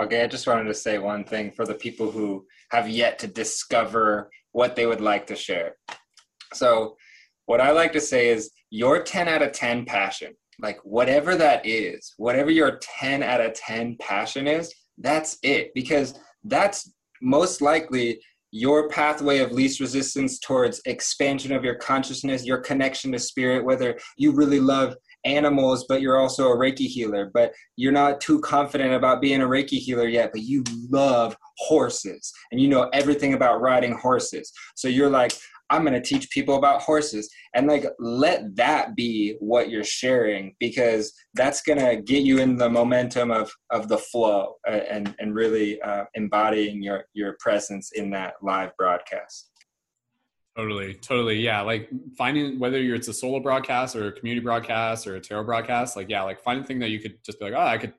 Okay, 0.00 0.22
I 0.22 0.26
just 0.26 0.46
wanted 0.46 0.64
to 0.64 0.74
say 0.74 0.98
one 0.98 1.22
thing 1.22 1.52
for 1.52 1.66
the 1.66 1.74
people 1.74 2.10
who 2.10 2.46
have 2.70 2.88
yet 2.88 3.18
to 3.20 3.26
discover 3.26 4.30
what 4.52 4.74
they 4.74 4.86
would 4.86 5.00
like 5.00 5.26
to 5.26 5.36
share. 5.36 5.76
So, 6.54 6.96
what 7.46 7.60
I 7.60 7.72
like 7.72 7.92
to 7.92 8.00
say 8.00 8.28
is 8.28 8.50
your 8.72 9.02
10 9.02 9.28
out 9.28 9.42
of 9.42 9.52
10 9.52 9.84
passion, 9.84 10.34
like 10.58 10.80
whatever 10.82 11.36
that 11.36 11.64
is, 11.66 12.14
whatever 12.16 12.50
your 12.50 12.80
10 12.80 13.22
out 13.22 13.40
of 13.40 13.52
10 13.52 13.98
passion 14.00 14.46
is, 14.46 14.72
that's 14.96 15.36
it. 15.42 15.72
Because 15.74 16.14
that's 16.44 16.90
most 17.20 17.60
likely 17.60 18.18
your 18.50 18.88
pathway 18.88 19.40
of 19.40 19.52
least 19.52 19.78
resistance 19.78 20.38
towards 20.38 20.80
expansion 20.86 21.52
of 21.52 21.64
your 21.64 21.74
consciousness, 21.74 22.46
your 22.46 22.60
connection 22.60 23.12
to 23.12 23.18
spirit, 23.18 23.62
whether 23.62 23.98
you 24.16 24.32
really 24.32 24.60
love 24.60 24.96
animals, 25.26 25.84
but 25.86 26.00
you're 26.00 26.18
also 26.18 26.48
a 26.48 26.56
Reiki 26.56 26.86
healer, 26.86 27.30
but 27.32 27.52
you're 27.76 27.92
not 27.92 28.22
too 28.22 28.40
confident 28.40 28.94
about 28.94 29.20
being 29.20 29.42
a 29.42 29.46
Reiki 29.46 29.78
healer 29.78 30.08
yet, 30.08 30.30
but 30.32 30.42
you 30.42 30.64
love 30.90 31.36
horses 31.58 32.32
and 32.50 32.60
you 32.60 32.68
know 32.68 32.88
everything 32.94 33.34
about 33.34 33.60
riding 33.60 33.92
horses. 33.92 34.50
So 34.76 34.88
you're 34.88 35.10
like, 35.10 35.32
I'm 35.70 35.84
going 35.84 35.94
to 35.94 36.00
teach 36.00 36.30
people 36.30 36.56
about 36.56 36.82
horses 36.82 37.30
and 37.54 37.66
like 37.66 37.86
let 37.98 38.56
that 38.56 38.94
be 38.94 39.36
what 39.40 39.70
you're 39.70 39.84
sharing 39.84 40.54
because 40.60 41.12
that's 41.34 41.62
going 41.62 41.78
to 41.78 42.02
get 42.02 42.24
you 42.24 42.38
in 42.38 42.56
the 42.56 42.68
momentum 42.68 43.30
of 43.30 43.52
of 43.70 43.88
the 43.88 43.98
flow 43.98 44.56
uh, 44.68 44.72
and 44.90 45.14
and 45.18 45.34
really 45.34 45.80
uh, 45.82 46.04
embodying 46.14 46.82
your 46.82 47.04
your 47.14 47.36
presence 47.40 47.92
in 47.92 48.10
that 48.10 48.34
live 48.42 48.76
broadcast. 48.76 49.50
Totally, 50.56 50.92
totally, 50.92 51.36
yeah. 51.36 51.62
Like 51.62 51.88
finding 52.18 52.58
whether 52.58 52.80
you're 52.80 52.96
it's 52.96 53.08
a 53.08 53.14
solo 53.14 53.40
broadcast 53.40 53.96
or 53.96 54.08
a 54.08 54.12
community 54.12 54.44
broadcast 54.44 55.06
or 55.06 55.16
a 55.16 55.20
tarot 55.20 55.44
broadcast, 55.44 55.96
like 55.96 56.10
yeah, 56.10 56.22
like 56.22 56.42
find 56.42 56.60
a 56.60 56.64
thing 56.64 56.78
that 56.80 56.90
you 56.90 57.00
could 57.00 57.16
just 57.24 57.38
be 57.38 57.46
like, 57.46 57.54
oh, 57.54 57.66
I 57.66 57.78
could 57.78 57.94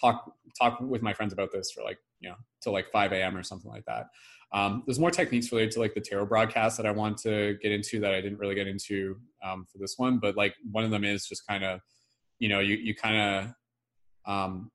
talk 0.00 0.32
talk 0.56 0.80
with 0.80 1.02
my 1.02 1.12
friends 1.12 1.32
about 1.32 1.50
this 1.52 1.72
for 1.72 1.82
like 1.82 1.98
you 2.20 2.28
know 2.28 2.36
till 2.62 2.72
like 2.72 2.90
5 2.92 3.12
a.m. 3.12 3.36
or 3.36 3.42
something 3.42 3.70
like 3.70 3.84
that. 3.86 4.06
Um, 4.52 4.82
there's 4.86 4.98
more 4.98 5.10
techniques 5.10 5.52
related 5.52 5.72
to 5.72 5.80
like 5.80 5.94
the 5.94 6.00
tarot 6.00 6.26
broadcast 6.26 6.76
that 6.78 6.86
I 6.86 6.90
want 6.90 7.18
to 7.18 7.58
get 7.62 7.70
into 7.70 8.00
that 8.00 8.14
I 8.14 8.20
didn't 8.20 8.38
really 8.38 8.54
get 8.54 8.66
into 8.66 9.16
um, 9.44 9.66
for 9.70 9.78
this 9.78 9.94
one, 9.98 10.18
but 10.18 10.36
like 10.36 10.54
one 10.70 10.84
of 10.84 10.90
them 10.90 11.04
is 11.04 11.26
just 11.26 11.46
kind 11.46 11.64
of, 11.64 11.80
you 12.38 12.48
know, 12.48 12.60
you 12.60 12.76
you 12.76 12.94
kind 12.94 13.46
of, 14.26 14.32
um, 14.32 14.70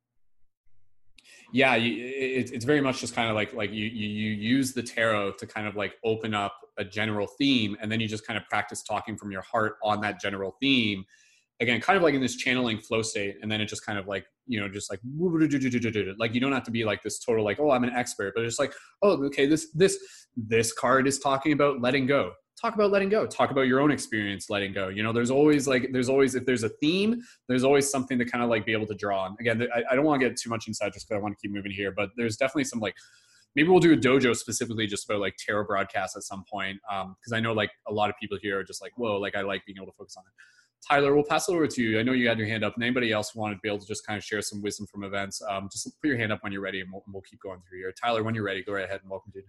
yeah, 1.52 1.76
you, 1.76 2.06
it, 2.06 2.52
it's 2.52 2.66
very 2.66 2.82
much 2.82 3.00
just 3.00 3.16
kind 3.16 3.30
of 3.30 3.36
like 3.36 3.54
like 3.54 3.72
you, 3.72 3.86
you 3.86 4.08
you 4.08 4.32
use 4.32 4.74
the 4.74 4.84
tarot 4.84 5.34
to 5.34 5.48
kind 5.48 5.68
of 5.68 5.76
like 5.76 5.96
open 6.04 6.34
up 6.34 6.56
a 6.78 6.86
general 6.86 7.26
theme, 7.26 7.76
and 7.82 7.92
then 7.92 8.00
you 8.00 8.08
just 8.08 8.28
kind 8.28 8.38
of 8.38 8.46
practice 8.50 8.84
talking 8.84 9.18
from 9.18 9.32
your 9.32 9.42
heart 9.42 9.78
on 9.84 10.02
that 10.02 10.22
general 10.22 10.56
theme, 10.60 11.04
again 11.60 11.80
kind 11.80 11.98
of 11.98 12.04
like 12.04 12.14
in 12.14 12.22
this 12.22 12.36
channeling 12.36 12.80
flow 12.80 13.02
state 13.02 13.38
and 13.42 13.52
then 13.52 13.62
it 13.62 13.66
just 13.66 13.86
kind 13.86 14.00
of 14.00 14.08
like 14.08 14.26
you 14.48 14.60
know 14.60 14.68
just 14.68 14.90
like 14.90 15.00
like 16.20 16.34
you 16.34 16.42
don't 16.42 16.52
have 16.52 16.64
to 16.64 16.72
be 16.72 16.84
like 16.84 17.02
this 17.04 17.20
total 17.20 17.44
like 17.44 17.60
oh 17.60 17.72
i'm 17.72 17.84
an 17.84 17.92
expert 17.92 18.34
but 18.36 18.44
it's 18.44 18.60
like 18.60 18.74
oh 19.02 19.24
okay 19.24 19.46
this 19.46 19.72
this 19.72 19.98
this 20.36 20.74
card 20.74 21.08
is 21.08 21.20
talking 21.20 21.54
about 21.54 21.82
letting 21.82 22.06
go. 22.06 22.34
Talk 22.60 22.76
about 22.76 22.92
letting 22.92 23.10
go. 23.10 23.26
Talk 23.26 23.52
about 23.52 23.64
your 23.64 23.82
own 23.82 23.92
experience 23.92 24.50
letting 24.50 24.74
go. 24.74 24.88
You 24.88 25.04
know 25.04 25.12
there's 25.12 25.32
always 25.32 25.68
like 25.68 25.92
there's 25.92 26.08
always 26.08 26.34
if 26.36 26.46
there's 26.46 26.64
a 26.64 26.70
theme 26.70 27.22
there's 27.50 27.64
always 27.64 27.90
something 27.90 28.18
to 28.20 28.26
kind 28.26 28.44
of 28.44 28.50
like 28.50 28.66
be 28.66 28.72
able 28.72 28.88
to 28.88 28.96
draw 28.96 29.24
on. 29.24 29.36
Again 29.40 29.68
i, 29.76 29.84
I 29.92 29.96
don't 29.96 30.06
want 30.06 30.22
to 30.22 30.30
get 30.30 30.38
too 30.38 30.50
much 30.50 30.68
inside 30.68 30.94
just 30.94 31.08
because 31.08 31.20
i 31.20 31.22
want 31.22 31.38
to 31.38 31.42
keep 31.42 31.54
moving 31.54 31.72
here 31.72 31.92
but 31.92 32.12
there's 32.16 32.38
definitely 32.38 32.64
some 32.66 32.80
like 32.80 32.96
maybe 33.56 33.68
we'll 33.68 33.80
do 33.80 33.94
a 33.94 33.98
dojo 33.98 34.36
specifically 34.36 34.88
just 34.88 35.10
about 35.10 35.20
like 35.20 35.36
tarot 35.38 35.66
broadcasts 35.66 36.16
at 36.16 36.24
some 36.24 36.46
point 36.50 36.80
because 36.88 37.34
um, 37.34 37.34
i 37.34 37.40
know 37.40 37.52
like 37.54 37.72
a 37.88 37.94
lot 37.94 38.10
of 38.10 38.16
people 38.20 38.38
here 38.42 38.60
are 38.60 38.64
just 38.64 38.82
like 38.82 38.94
whoa 38.96 39.18
like 39.18 39.36
i 39.36 39.42
like 39.42 39.66
being 39.66 39.78
able 39.78 39.88
to 39.88 39.98
focus 39.98 40.16
on 40.18 40.24
it 40.26 40.34
Tyler, 40.90 41.16
we'll 41.16 41.24
pass 41.24 41.48
it 41.48 41.54
over 41.54 41.68
to 41.68 41.82
you. 41.82 42.00
I 42.00 42.04
know 42.04 42.12
you 42.12 42.28
had 42.28 42.38
your 42.38 42.48
hand 42.48 42.64
up, 42.64 42.76
and 42.76 42.84
anybody 42.84 43.12
else 43.12 43.34
wanted 43.36 43.56
to 43.56 43.60
be 43.62 43.70
able 43.70 43.80
to 43.80 43.88
just 43.88 44.06
kind 44.06 44.18
of 44.18 44.24
share 44.24 44.42
some 44.42 44.62
wisdom 44.62 44.86
from 44.88 45.04
events, 45.04 45.42
um, 45.50 45.70
just 45.72 45.86
put 46.02 46.08
your 46.08 46.18
hand 46.18 46.32
up 46.32 46.40
when 46.42 46.52
you're 46.52 46.62
ready, 46.62 46.82
and 46.82 46.92
we'll, 46.92 47.04
we'll 47.08 47.22
keep 47.22 47.40
going 47.42 47.60
through 47.68 47.80
here. 47.80 47.94
Tyler, 47.94 48.24
when 48.24 48.36
you're 48.36 48.44
ready, 48.44 48.64
go 48.64 48.74
right 48.74 48.86
ahead 48.86 49.02
and 49.02 49.10
welcome, 49.10 49.32
dude. 49.34 49.44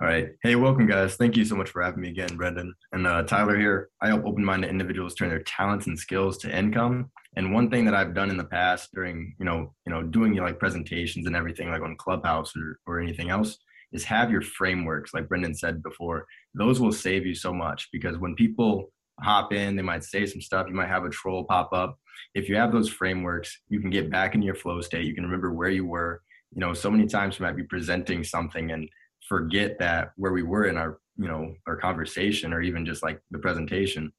All 0.00 0.08
right. 0.08 0.30
Hey, 0.42 0.56
welcome, 0.56 0.88
guys. 0.88 1.14
Thank 1.14 1.36
you 1.36 1.44
so 1.44 1.54
much 1.54 1.70
for 1.70 1.80
having 1.80 2.00
me 2.00 2.08
again, 2.08 2.36
Brendon. 2.36 2.74
And 2.90 3.06
uh, 3.06 3.22
Tyler 3.22 3.56
here. 3.56 3.90
I 4.00 4.08
help 4.08 4.26
open 4.26 4.44
minded 4.44 4.68
individuals 4.68 5.14
turn 5.14 5.28
their 5.28 5.44
talents 5.44 5.86
and 5.86 5.96
skills 5.96 6.36
to 6.38 6.56
income. 6.56 7.12
And 7.36 7.52
one 7.52 7.70
thing 7.70 7.84
that 7.84 7.94
I've 7.94 8.12
done 8.12 8.28
in 8.28 8.36
the 8.36 8.44
past 8.44 8.88
during, 8.92 9.36
you 9.38 9.44
know, 9.44 9.72
you 9.86 9.92
know, 9.92 10.02
doing 10.02 10.34
like 10.34 10.58
presentations 10.58 11.28
and 11.28 11.36
everything, 11.36 11.70
like 11.70 11.82
on 11.82 11.96
Clubhouse 11.96 12.52
or, 12.56 12.80
or 12.86 13.00
anything 13.00 13.30
else, 13.30 13.56
is 13.92 14.02
have 14.02 14.32
your 14.32 14.42
frameworks, 14.42 15.14
like 15.14 15.28
Brendon 15.28 15.54
said 15.54 15.80
before. 15.80 16.26
Those 16.54 16.80
will 16.80 16.92
save 16.92 17.24
you 17.24 17.34
so 17.36 17.54
much 17.54 17.88
because 17.92 18.18
when 18.18 18.34
people 18.34 18.90
hop 19.20 19.52
in, 19.52 19.76
they 19.76 19.82
might 19.82 20.04
say 20.04 20.26
some 20.26 20.40
stuff, 20.40 20.66
you 20.68 20.74
might 20.74 20.88
have 20.88 21.04
a 21.04 21.10
troll 21.10 21.44
pop 21.44 21.72
up. 21.72 21.98
If 22.34 22.48
you 22.48 22.56
have 22.56 22.72
those 22.72 22.88
frameworks, 22.88 23.60
you 23.68 23.80
can 23.80 23.90
get 23.90 24.10
back 24.10 24.34
in 24.34 24.42
your 24.42 24.54
flow 24.54 24.80
state. 24.80 25.04
You 25.04 25.14
can 25.14 25.24
remember 25.24 25.52
where 25.52 25.68
you 25.68 25.86
were. 25.86 26.22
You 26.52 26.60
know, 26.60 26.74
so 26.74 26.90
many 26.90 27.06
times 27.06 27.38
you 27.38 27.44
might 27.44 27.56
be 27.56 27.64
presenting 27.64 28.22
something 28.24 28.70
and 28.70 28.88
forget 29.28 29.78
that 29.78 30.10
where 30.16 30.32
we 30.32 30.42
were 30.42 30.66
in 30.66 30.76
our 30.76 30.98
you 31.16 31.28
know 31.28 31.54
our 31.66 31.76
conversation 31.76 32.52
or 32.52 32.60
even 32.60 32.84
just 32.84 33.02
like 33.02 33.20
the 33.30 33.38
presentation 33.38 34.12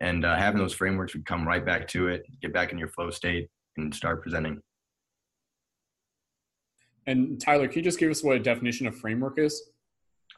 and 0.00 0.24
uh, 0.24 0.36
having 0.36 0.60
those 0.60 0.74
frameworks 0.74 1.14
would 1.14 1.24
come 1.24 1.46
right 1.46 1.64
back 1.64 1.86
to 1.88 2.08
it 2.08 2.24
get 2.40 2.52
back 2.52 2.72
in 2.72 2.78
your 2.78 2.88
flow 2.88 3.10
state 3.10 3.48
and 3.76 3.94
start 3.94 4.22
presenting 4.22 4.60
and 7.06 7.40
tyler 7.40 7.68
can 7.68 7.78
you 7.78 7.82
just 7.82 7.98
give 7.98 8.10
us 8.10 8.22
what 8.22 8.36
a 8.36 8.40
definition 8.40 8.86
of 8.86 8.96
framework 8.96 9.38
is 9.38 9.70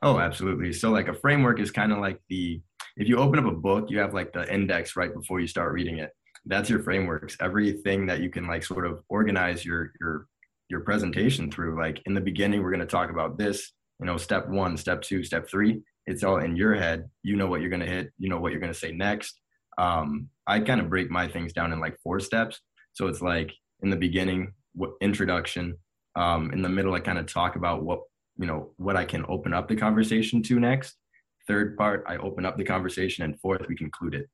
oh 0.03 0.19
absolutely 0.19 0.73
so 0.73 0.91
like 0.91 1.09
a 1.09 1.15
framework 1.15 1.59
is 1.59 1.71
kind 1.71 1.93
of 1.93 1.99
like 1.99 2.21
the 2.29 2.61
if 2.97 3.09
you 3.09 3.19
open 3.19 3.39
up 3.39 3.47
a 3.47 3.57
book 3.57 3.91
you 3.91 3.99
have 3.99 4.15
like 4.15 4.33
the 4.33 4.53
index 4.53 4.97
right 4.97 5.15
before 5.15 5.41
you 5.41 5.47
start 5.47 5.73
reading 5.73 5.99
it 5.99 6.11
that's 6.47 6.69
your 6.69 6.83
frameworks 6.83 7.37
everything 7.41 8.07
that 8.07 8.21
you 8.21 8.31
can 8.31 8.47
like 8.47 8.65
sort 8.65 8.87
of 8.87 9.01
organize 9.09 9.65
your 9.65 9.93
your 10.01 10.27
your 10.69 10.81
presentation 10.81 11.51
through 11.51 11.79
like 11.79 12.01
in 12.07 12.15
the 12.15 12.21
beginning 12.21 12.63
we're 12.63 12.71
going 12.71 12.81
to 12.81 12.87
talk 12.87 13.11
about 13.11 13.37
this 13.39 13.73
you 14.01 14.07
know, 14.07 14.17
step 14.17 14.49
one, 14.49 14.77
step 14.77 15.03
two, 15.03 15.23
step 15.23 15.49
three. 15.49 15.83
It's 16.07 16.25
all 16.25 16.39
in 16.39 16.57
your 16.57 16.75
head. 16.75 17.09
You 17.23 17.37
know 17.37 17.47
what 17.47 17.61
you're 17.61 17.71
gonna 17.71 17.87
hit. 17.87 18.13
You 18.19 18.29
know 18.29 18.39
what 18.39 18.53
you're 18.53 18.61
gonna 18.61 18.75
say 18.75 18.93
next. 18.93 19.41
Um, 19.79 20.29
I 20.47 20.61
kind 20.61 20.81
of 20.81 20.91
break 20.91 21.11
my 21.11 21.29
things 21.29 21.53
down 21.53 21.73
in 21.73 21.81
like 21.81 21.99
four 22.03 22.21
steps. 22.21 22.61
So 22.93 23.07
it's 23.07 23.23
like 23.23 23.53
in 23.83 23.91
the 23.91 23.97
beginning, 23.97 24.53
what 24.75 24.93
introduction. 25.01 25.79
Um, 26.17 26.53
in 26.53 26.63
the 26.63 26.69
middle, 26.69 26.95
I 26.95 27.01
kind 27.01 27.19
of 27.19 27.27
talk 27.27 27.57
about 27.57 27.83
what 27.83 28.01
you 28.37 28.47
know 28.47 28.73
what 28.77 28.97
I 28.97 29.05
can 29.05 29.25
open 29.29 29.55
up 29.55 29.69
the 29.69 29.77
conversation 29.77 30.43
to 30.45 30.61
next. 30.61 30.97
Third 31.47 31.77
part, 31.77 32.05
I 32.07 32.17
open 32.17 32.47
up 32.47 32.57
the 32.57 32.65
conversation, 32.65 33.25
and 33.25 33.39
fourth, 33.41 33.67
we 33.69 33.77
conclude 33.77 34.15
it. 34.15 34.29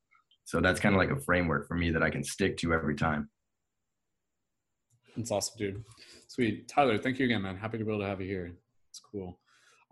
So 0.45 0.61
that's 0.61 0.81
kind 0.81 0.95
of 0.95 0.99
like 0.99 1.11
a 1.11 1.21
framework 1.21 1.67
for 1.69 1.75
me 1.75 1.91
that 1.91 2.03
I 2.03 2.11
can 2.11 2.25
stick 2.25 2.57
to 2.59 2.73
every 2.73 2.95
time. 2.95 3.29
That's 5.17 5.31
awesome, 5.31 5.55
dude. 5.59 5.85
Sweet, 6.29 6.69
Tyler. 6.69 6.99
Thank 6.99 7.19
you 7.19 7.27
again, 7.27 7.43
man. 7.43 7.57
Happy 7.57 7.79
to 7.79 7.85
be 7.85 7.91
able 7.91 8.01
to 8.03 8.09
have 8.09 8.21
you 8.21 8.29
here. 8.29 8.53
It's 8.91 9.01
cool. 9.01 9.39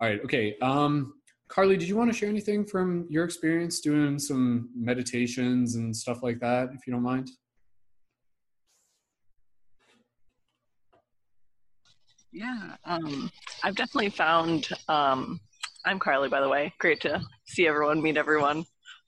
All 0.01 0.07
right. 0.07 0.21
Okay. 0.23 0.55
Um, 0.61 1.13
Carly, 1.49 1.77
did 1.77 1.87
you 1.87 1.95
want 1.95 2.11
to 2.11 2.17
share 2.17 2.29
anything 2.29 2.65
from 2.65 3.07
your 3.09 3.25
experience 3.25 3.79
doing 3.81 4.19
some 4.19 4.69
meditations 4.75 5.75
and 5.75 5.95
stuff 5.95 6.23
like 6.23 6.39
that, 6.39 6.69
if 6.73 6.85
you 6.85 6.93
don't 6.93 7.03
mind? 7.03 7.29
Yeah, 12.31 12.75
um, 12.85 13.31
I've 13.63 13.75
definitely 13.75 14.11
found. 14.11 14.69
Um, 14.87 15.39
I'm 15.85 15.99
Carly, 15.99 16.29
by 16.29 16.41
the 16.41 16.49
way. 16.49 16.73
Great 16.79 17.01
to 17.01 17.21
see 17.45 17.67
everyone, 17.67 18.01
meet 18.01 18.17
everyone. 18.17 18.65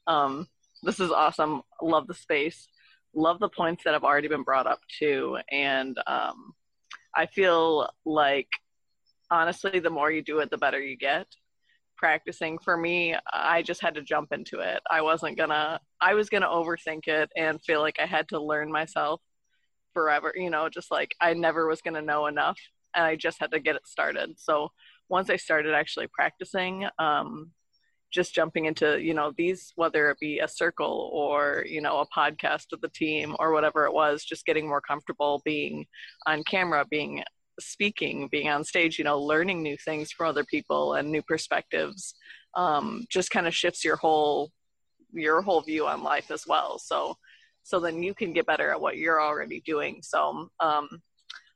Um, 0.07 0.47
this 0.83 0.99
is 0.99 1.11
awesome. 1.11 1.61
Love 1.81 2.07
the 2.07 2.13
space. 2.13 2.67
Love 3.13 3.39
the 3.39 3.49
points 3.49 3.83
that 3.83 3.93
have 3.93 4.05
already 4.05 4.29
been 4.29 4.43
brought 4.43 4.67
up 4.67 4.79
too, 4.99 5.37
and 5.51 5.97
um, 6.07 6.53
I 7.15 7.25
feel 7.25 7.89
like 8.05 8.47
honestly, 9.29 9.79
the 9.79 9.89
more 9.89 10.11
you 10.11 10.21
do 10.21 10.39
it, 10.39 10.49
the 10.49 10.57
better 10.57 10.79
you 10.79 10.97
get. 10.97 11.27
Practicing 11.97 12.57
for 12.57 12.77
me, 12.77 13.15
I 13.31 13.61
just 13.61 13.81
had 13.81 13.95
to 13.95 14.01
jump 14.01 14.31
into 14.31 14.59
it. 14.59 14.79
I 14.89 15.01
wasn't 15.01 15.37
gonna, 15.37 15.79
I 15.99 16.13
was 16.13 16.29
gonna 16.29 16.47
overthink 16.47 17.07
it 17.07 17.29
and 17.35 17.61
feel 17.61 17.81
like 17.81 17.97
I 17.99 18.05
had 18.05 18.27
to 18.29 18.41
learn 18.41 18.71
myself 18.71 19.21
forever, 19.93 20.33
you 20.35 20.49
know, 20.49 20.69
just 20.69 20.89
like 20.89 21.11
I 21.21 21.33
never 21.33 21.67
was 21.67 21.81
gonna 21.81 22.01
know 22.01 22.27
enough 22.27 22.57
and 22.95 23.05
I 23.05 23.15
just 23.15 23.39
had 23.39 23.51
to 23.51 23.59
get 23.59 23.75
it 23.75 23.87
started. 23.87 24.31
So 24.37 24.69
once 25.11 25.29
I 25.29 25.35
started 25.35 25.75
actually 25.75 26.07
practicing, 26.07 26.87
um, 26.97 27.51
just 28.11 28.33
jumping 28.33 28.65
into 28.65 29.01
you 29.01 29.13
know 29.13 29.31
these 29.37 29.71
whether 29.75 30.09
it 30.09 30.17
be 30.19 30.39
a 30.39 30.47
circle 30.47 31.11
or 31.13 31.63
you 31.67 31.81
know 31.81 31.99
a 31.99 32.07
podcast 32.07 32.65
with 32.71 32.81
the 32.81 32.89
team 32.89 33.35
or 33.39 33.53
whatever 33.53 33.85
it 33.85 33.93
was 33.93 34.23
just 34.25 34.45
getting 34.45 34.67
more 34.67 34.81
comfortable 34.81 35.41
being 35.45 35.85
on 36.25 36.43
camera 36.43 36.83
being 36.89 37.23
speaking, 37.59 38.27
being 38.31 38.49
on 38.49 38.63
stage, 38.63 38.97
you 38.97 39.03
know, 39.03 39.19
learning 39.21 39.61
new 39.61 39.77
things 39.77 40.11
from 40.11 40.27
other 40.27 40.43
people 40.43 40.95
and 40.95 41.11
new 41.11 41.21
perspectives, 41.21 42.15
um, 42.55 43.05
just 43.09 43.29
kind 43.29 43.47
of 43.47 43.55
shifts 43.55 43.85
your 43.85 43.97
whole 43.97 44.51
your 45.13 45.41
whole 45.41 45.61
view 45.61 45.85
on 45.87 46.03
life 46.03 46.31
as 46.31 46.47
well. 46.47 46.79
So 46.79 47.15
so 47.63 47.79
then 47.79 48.01
you 48.01 48.13
can 48.13 48.33
get 48.33 48.45
better 48.45 48.71
at 48.71 48.81
what 48.81 48.97
you're 48.97 49.21
already 49.21 49.61
doing. 49.65 49.99
So 50.01 50.49
um, 50.59 50.87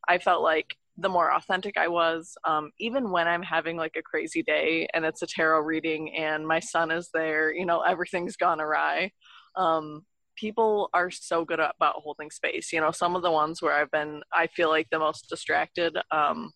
I 0.08 0.20
felt 0.20 0.44
like 0.44 0.76
the 0.98 1.10
more 1.10 1.34
authentic 1.34 1.78
I 1.78 1.88
was, 1.88 2.38
um, 2.46 2.72
even 2.80 3.12
when 3.12 3.28
I'm 3.28 3.44
having 3.44 3.76
like 3.76 3.96
a 3.98 4.02
crazy 4.02 4.44
day 4.44 4.88
and 4.94 5.04
it's 5.04 5.22
a 5.22 5.28
tarot 5.28 5.62
reading 5.62 6.16
and 6.16 6.48
my 6.48 6.60
son 6.60 6.90
is 6.90 7.10
there, 7.14 7.54
you 7.54 7.66
know, 7.66 7.82
everything's 7.82 8.38
gone 8.38 8.62
awry. 8.62 9.12
Um, 9.58 10.06
people 10.36 10.90
are 10.94 11.12
so 11.12 11.44
good 11.44 11.60
about 11.60 11.96
holding 11.96 12.32
space. 12.32 12.72
You 12.72 12.80
know, 12.80 12.92
some 12.92 13.16
of 13.16 13.24
the 13.24 13.32
ones 13.32 13.62
where 13.62 13.74
I've 13.74 13.92
been, 13.92 14.22
I 14.34 14.48
feel 14.48 14.70
like 14.70 14.88
the 14.90 15.00
most 15.00 15.28
distracted. 15.30 15.98
Um, 16.12 16.52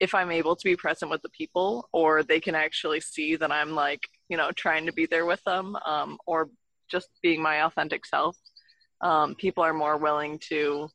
if 0.00 0.14
I'm 0.14 0.30
able 0.30 0.56
to 0.56 0.64
be 0.64 0.76
present 0.76 1.10
with 1.10 1.22
the 1.22 1.30
people, 1.30 1.88
or 1.92 2.22
they 2.22 2.40
can 2.40 2.54
actually 2.54 3.00
see 3.00 3.36
that 3.36 3.52
I'm 3.52 3.70
like, 3.70 4.00
you 4.28 4.36
know, 4.36 4.50
trying 4.52 4.86
to 4.86 4.92
be 4.92 5.06
there 5.06 5.24
with 5.24 5.42
them, 5.44 5.76
um, 5.86 6.18
or 6.26 6.48
just 6.90 7.08
being 7.22 7.40
my 7.40 7.64
authentic 7.64 8.04
self, 8.04 8.36
um, 9.02 9.34
people 9.36 9.62
are 9.62 9.72
more 9.72 9.96
willing 9.96 10.38
to 10.48 10.88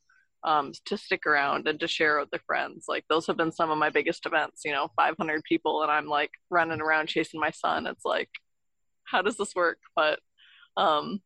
um, 0.44 0.72
to 0.86 0.96
stick 0.96 1.26
around 1.26 1.66
and 1.68 1.78
to 1.80 1.88
share 1.88 2.18
with 2.18 2.30
their 2.30 2.40
friends. 2.46 2.86
Like 2.88 3.04
those 3.08 3.26
have 3.26 3.36
been 3.36 3.52
some 3.52 3.70
of 3.70 3.78
my 3.78 3.90
biggest 3.90 4.26
events. 4.26 4.62
You 4.64 4.72
know, 4.72 4.88
500 4.96 5.42
people, 5.44 5.82
and 5.82 5.90
I'm 5.90 6.06
like 6.06 6.30
running 6.50 6.80
around 6.80 7.08
chasing 7.08 7.40
my 7.40 7.50
son. 7.50 7.86
It's 7.86 8.04
like, 8.04 8.30
how 9.04 9.22
does 9.22 9.36
this 9.36 9.54
work? 9.54 9.78
But 9.94 10.18
um, 10.76 11.20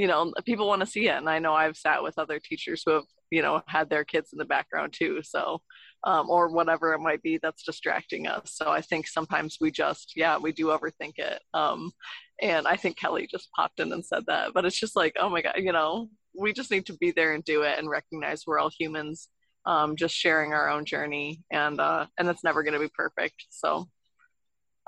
you 0.00 0.06
know 0.06 0.32
people 0.46 0.66
want 0.66 0.80
to 0.80 0.86
see 0.86 1.08
it 1.08 1.16
and 1.16 1.28
i 1.28 1.38
know 1.38 1.52
i've 1.52 1.76
sat 1.76 2.02
with 2.02 2.18
other 2.18 2.38
teachers 2.38 2.82
who 2.86 2.92
have 2.92 3.04
you 3.30 3.42
know 3.42 3.60
had 3.66 3.90
their 3.90 4.02
kids 4.02 4.32
in 4.32 4.38
the 4.38 4.44
background 4.46 4.94
too 4.96 5.20
so 5.22 5.60
um, 6.04 6.30
or 6.30 6.48
whatever 6.48 6.94
it 6.94 7.00
might 7.00 7.22
be 7.22 7.38
that's 7.42 7.62
distracting 7.64 8.26
us 8.26 8.54
so 8.54 8.70
i 8.70 8.80
think 8.80 9.06
sometimes 9.06 9.58
we 9.60 9.70
just 9.70 10.14
yeah 10.16 10.38
we 10.38 10.52
do 10.52 10.66
overthink 10.68 11.18
it 11.18 11.42
um, 11.52 11.92
and 12.40 12.66
i 12.66 12.76
think 12.76 12.96
kelly 12.96 13.28
just 13.30 13.50
popped 13.52 13.78
in 13.78 13.92
and 13.92 14.04
said 14.04 14.24
that 14.26 14.52
but 14.54 14.64
it's 14.64 14.80
just 14.80 14.96
like 14.96 15.14
oh 15.20 15.28
my 15.28 15.42
god 15.42 15.54
you 15.58 15.72
know 15.72 16.08
we 16.38 16.52
just 16.52 16.70
need 16.70 16.86
to 16.86 16.94
be 16.94 17.10
there 17.10 17.32
and 17.34 17.44
do 17.44 17.62
it 17.62 17.78
and 17.78 17.88
recognize 17.88 18.44
we're 18.46 18.58
all 18.58 18.70
humans 18.78 19.28
um, 19.66 19.96
just 19.96 20.14
sharing 20.14 20.52
our 20.52 20.70
own 20.70 20.84
journey 20.84 21.42
and 21.50 21.80
uh, 21.80 22.06
and 22.18 22.28
it's 22.28 22.44
never 22.44 22.62
going 22.62 22.74
to 22.74 22.80
be 22.80 22.90
perfect 22.94 23.46
so 23.50 23.86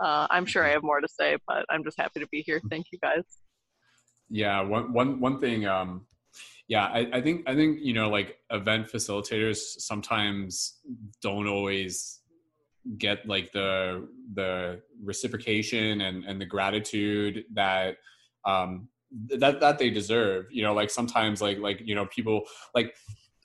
uh, 0.02 0.27
i'm 0.31 0.47
sure 0.47 0.64
i 0.64 0.70
have 0.70 0.82
more 0.82 1.01
to 1.01 1.09
say 1.09 1.36
but 1.47 1.64
i'm 1.70 1.85
just 1.85 2.01
happy 2.01 2.20
to 2.20 2.28
be 2.32 2.43
here 2.47 2.60
thank 2.70 2.86
you 2.93 2.98
guys 3.01 3.24
yeah, 4.32 4.62
one 4.62 4.94
one 4.94 5.20
one 5.20 5.39
thing. 5.40 5.66
Um, 5.66 6.06
yeah, 6.66 6.86
I, 6.86 7.06
I 7.12 7.20
think 7.20 7.47
I 7.47 7.55
think 7.55 7.81
you 7.82 7.93
know 7.93 8.09
like 8.09 8.39
event 8.51 8.89
facilitators 8.89 9.59
sometimes 9.59 10.81
don't 11.20 11.47
always 11.47 12.20
get 12.97 13.28
like 13.28 13.52
the 13.52 14.09
the 14.32 14.81
reciprocation 15.05 16.01
and 16.01 16.24
and 16.24 16.40
the 16.40 16.47
gratitude 16.47 17.44
that 17.52 17.98
um 18.47 18.89
that 19.39 19.60
that 19.60 19.78
they 19.78 19.90
deserve 19.90 20.47
you 20.51 20.62
know 20.62 20.72
like 20.72 20.89
sometimes 20.89 21.43
like 21.43 21.59
like 21.59 21.80
you 21.84 21.94
know 21.94 22.06
people 22.06 22.43
like 22.74 22.94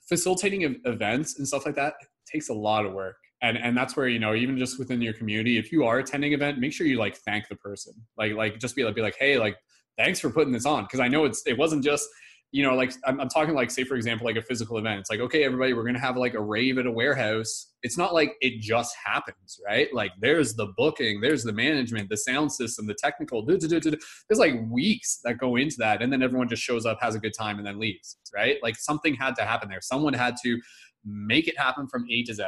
facilitating 0.08 0.80
events 0.84 1.38
and 1.38 1.46
stuff 1.46 1.66
like 1.66 1.74
that 1.74 1.94
takes 2.26 2.48
a 2.48 2.54
lot 2.54 2.86
of 2.86 2.92
work. 2.92 3.16
And 3.40 3.56
and 3.56 3.76
that's 3.76 3.96
where 3.96 4.08
you 4.08 4.18
know 4.18 4.34
even 4.34 4.58
just 4.58 4.78
within 4.78 5.00
your 5.00 5.12
community 5.12 5.58
if 5.58 5.70
you 5.70 5.84
are 5.84 5.98
attending 5.98 6.32
event 6.32 6.58
make 6.58 6.72
sure 6.72 6.86
you 6.86 6.98
like 6.98 7.16
thank 7.18 7.46
the 7.48 7.56
person. 7.56 7.92
Like 8.16 8.32
like 8.32 8.58
just 8.58 8.74
be 8.74 8.84
like 8.84 8.96
be 8.96 9.02
like 9.02 9.16
hey 9.18 9.38
like 9.38 9.56
thanks 9.96 10.18
for 10.18 10.30
putting 10.30 10.52
this 10.52 10.66
on. 10.66 10.84
Because 10.84 11.00
I 11.00 11.08
know 11.08 11.24
it's 11.24 11.46
it 11.46 11.56
wasn't 11.56 11.84
just 11.84 12.08
you 12.50 12.62
know 12.62 12.74
like 12.74 12.92
I'm, 13.04 13.20
I'm, 13.20 13.28
talking 13.28 13.54
like 13.54 13.70
say 13.70 13.84
for 13.84 13.94
example 13.94 14.26
like 14.26 14.36
a 14.36 14.42
physical 14.42 14.78
event. 14.78 15.00
It's 15.00 15.10
like 15.10 15.20
okay 15.20 15.44
everybody 15.44 15.74
we're 15.74 15.84
gonna 15.84 15.98
have 15.98 16.16
like 16.16 16.34
a 16.34 16.40
rave 16.40 16.78
at 16.78 16.86
a 16.86 16.90
warehouse. 16.90 17.74
It's 17.82 17.98
not 17.98 18.14
like 18.14 18.36
it 18.40 18.60
just 18.60 18.96
happens 19.04 19.60
right? 19.66 19.92
Like 19.92 20.12
there's 20.20 20.54
the 20.54 20.68
booking 20.76 21.20
there's 21.20 21.44
the 21.44 21.52
management 21.52 22.08
the 22.08 22.16
sound 22.16 22.50
system 22.52 22.86
the 22.86 22.94
technical 22.94 23.44
there's 23.44 24.38
like 24.38 24.54
weeks 24.70 25.20
that 25.24 25.38
go 25.38 25.56
into 25.56 25.76
that 25.78 26.02
and 26.02 26.12
then 26.12 26.22
everyone 26.22 26.48
just 26.48 26.62
shows 26.62 26.86
up 26.86 26.98
has 27.00 27.14
a 27.14 27.20
good 27.20 27.34
time 27.38 27.58
and 27.58 27.66
then 27.66 27.78
leaves 27.78 28.16
right? 28.34 28.56
Like 28.62 28.76
something 28.76 29.14
had 29.14 29.34
to 29.36 29.44
happen 29.44 29.68
there. 29.68 29.80
Someone 29.80 30.14
had 30.14 30.36
to 30.44 30.60
make 31.04 31.48
it 31.48 31.58
happen 31.58 31.86
from 31.86 32.06
a 32.10 32.22
to 32.24 32.34
z 32.34 32.44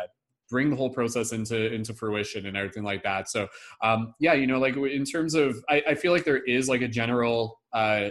bring 0.48 0.68
the 0.68 0.77
whole 0.77 0.90
process 0.90 1.32
into 1.32 1.72
into 1.72 1.94
fruition 1.94 2.47
and 2.47 2.56
everything 2.56 2.82
like 2.82 3.02
that. 3.05 3.28
So 3.28 3.48
um, 3.82 4.14
yeah 4.18 4.32
you 4.32 4.47
know 4.47 4.59
like 4.59 4.77
in 4.77 5.05
terms 5.05 5.35
of 5.35 5.62
I, 5.68 5.82
I, 5.90 5.94
feel 5.94 6.12
like 6.12 6.24
there 6.24 6.43
is 6.43 6.68
like 6.68 6.82
a 6.82 6.89
general 6.89 7.60
uh, 7.72 8.10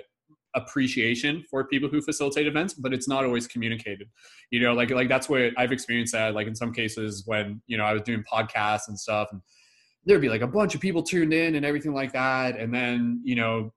appreciation 0.56 1.44
for 1.50 1.66
people 1.66 1.88
who 1.88 2.02
facilitate 2.02 2.48
events 2.48 2.74
but 2.74 2.94
it's 2.94 3.08
not 3.08 3.24
always 3.24 3.48
communicated. 3.48 4.08
You 4.52 4.62
know 4.62 4.74
like 4.74 4.90
like 4.90 5.10
that's 5.10 5.30
what 5.30 5.52
i've 5.58 5.72
experienced 5.72 6.14
that 6.14 6.34
like 6.34 6.48
in 6.48 6.56
some 6.56 6.74
cases 6.74 7.24
when 7.26 7.62
you 7.68 7.78
know 7.78 7.84
i 7.84 7.94
was 7.94 8.02
doing 8.02 8.24
podcasts 8.32 8.88
and 8.88 9.00
stuff 9.00 9.30
and 9.32 9.42
there'd 10.06 10.22
be 10.22 10.30
like 10.30 10.42
a 10.42 10.48
bunch 10.48 10.74
of 10.74 10.82
people 10.82 11.04
tuned 11.04 11.34
in 11.34 11.56
and 11.56 11.66
everything 11.66 11.94
like 11.94 12.12
that 12.14 12.58
and 12.58 12.74
then 12.74 13.22
you 13.24 13.36
know 13.36 13.72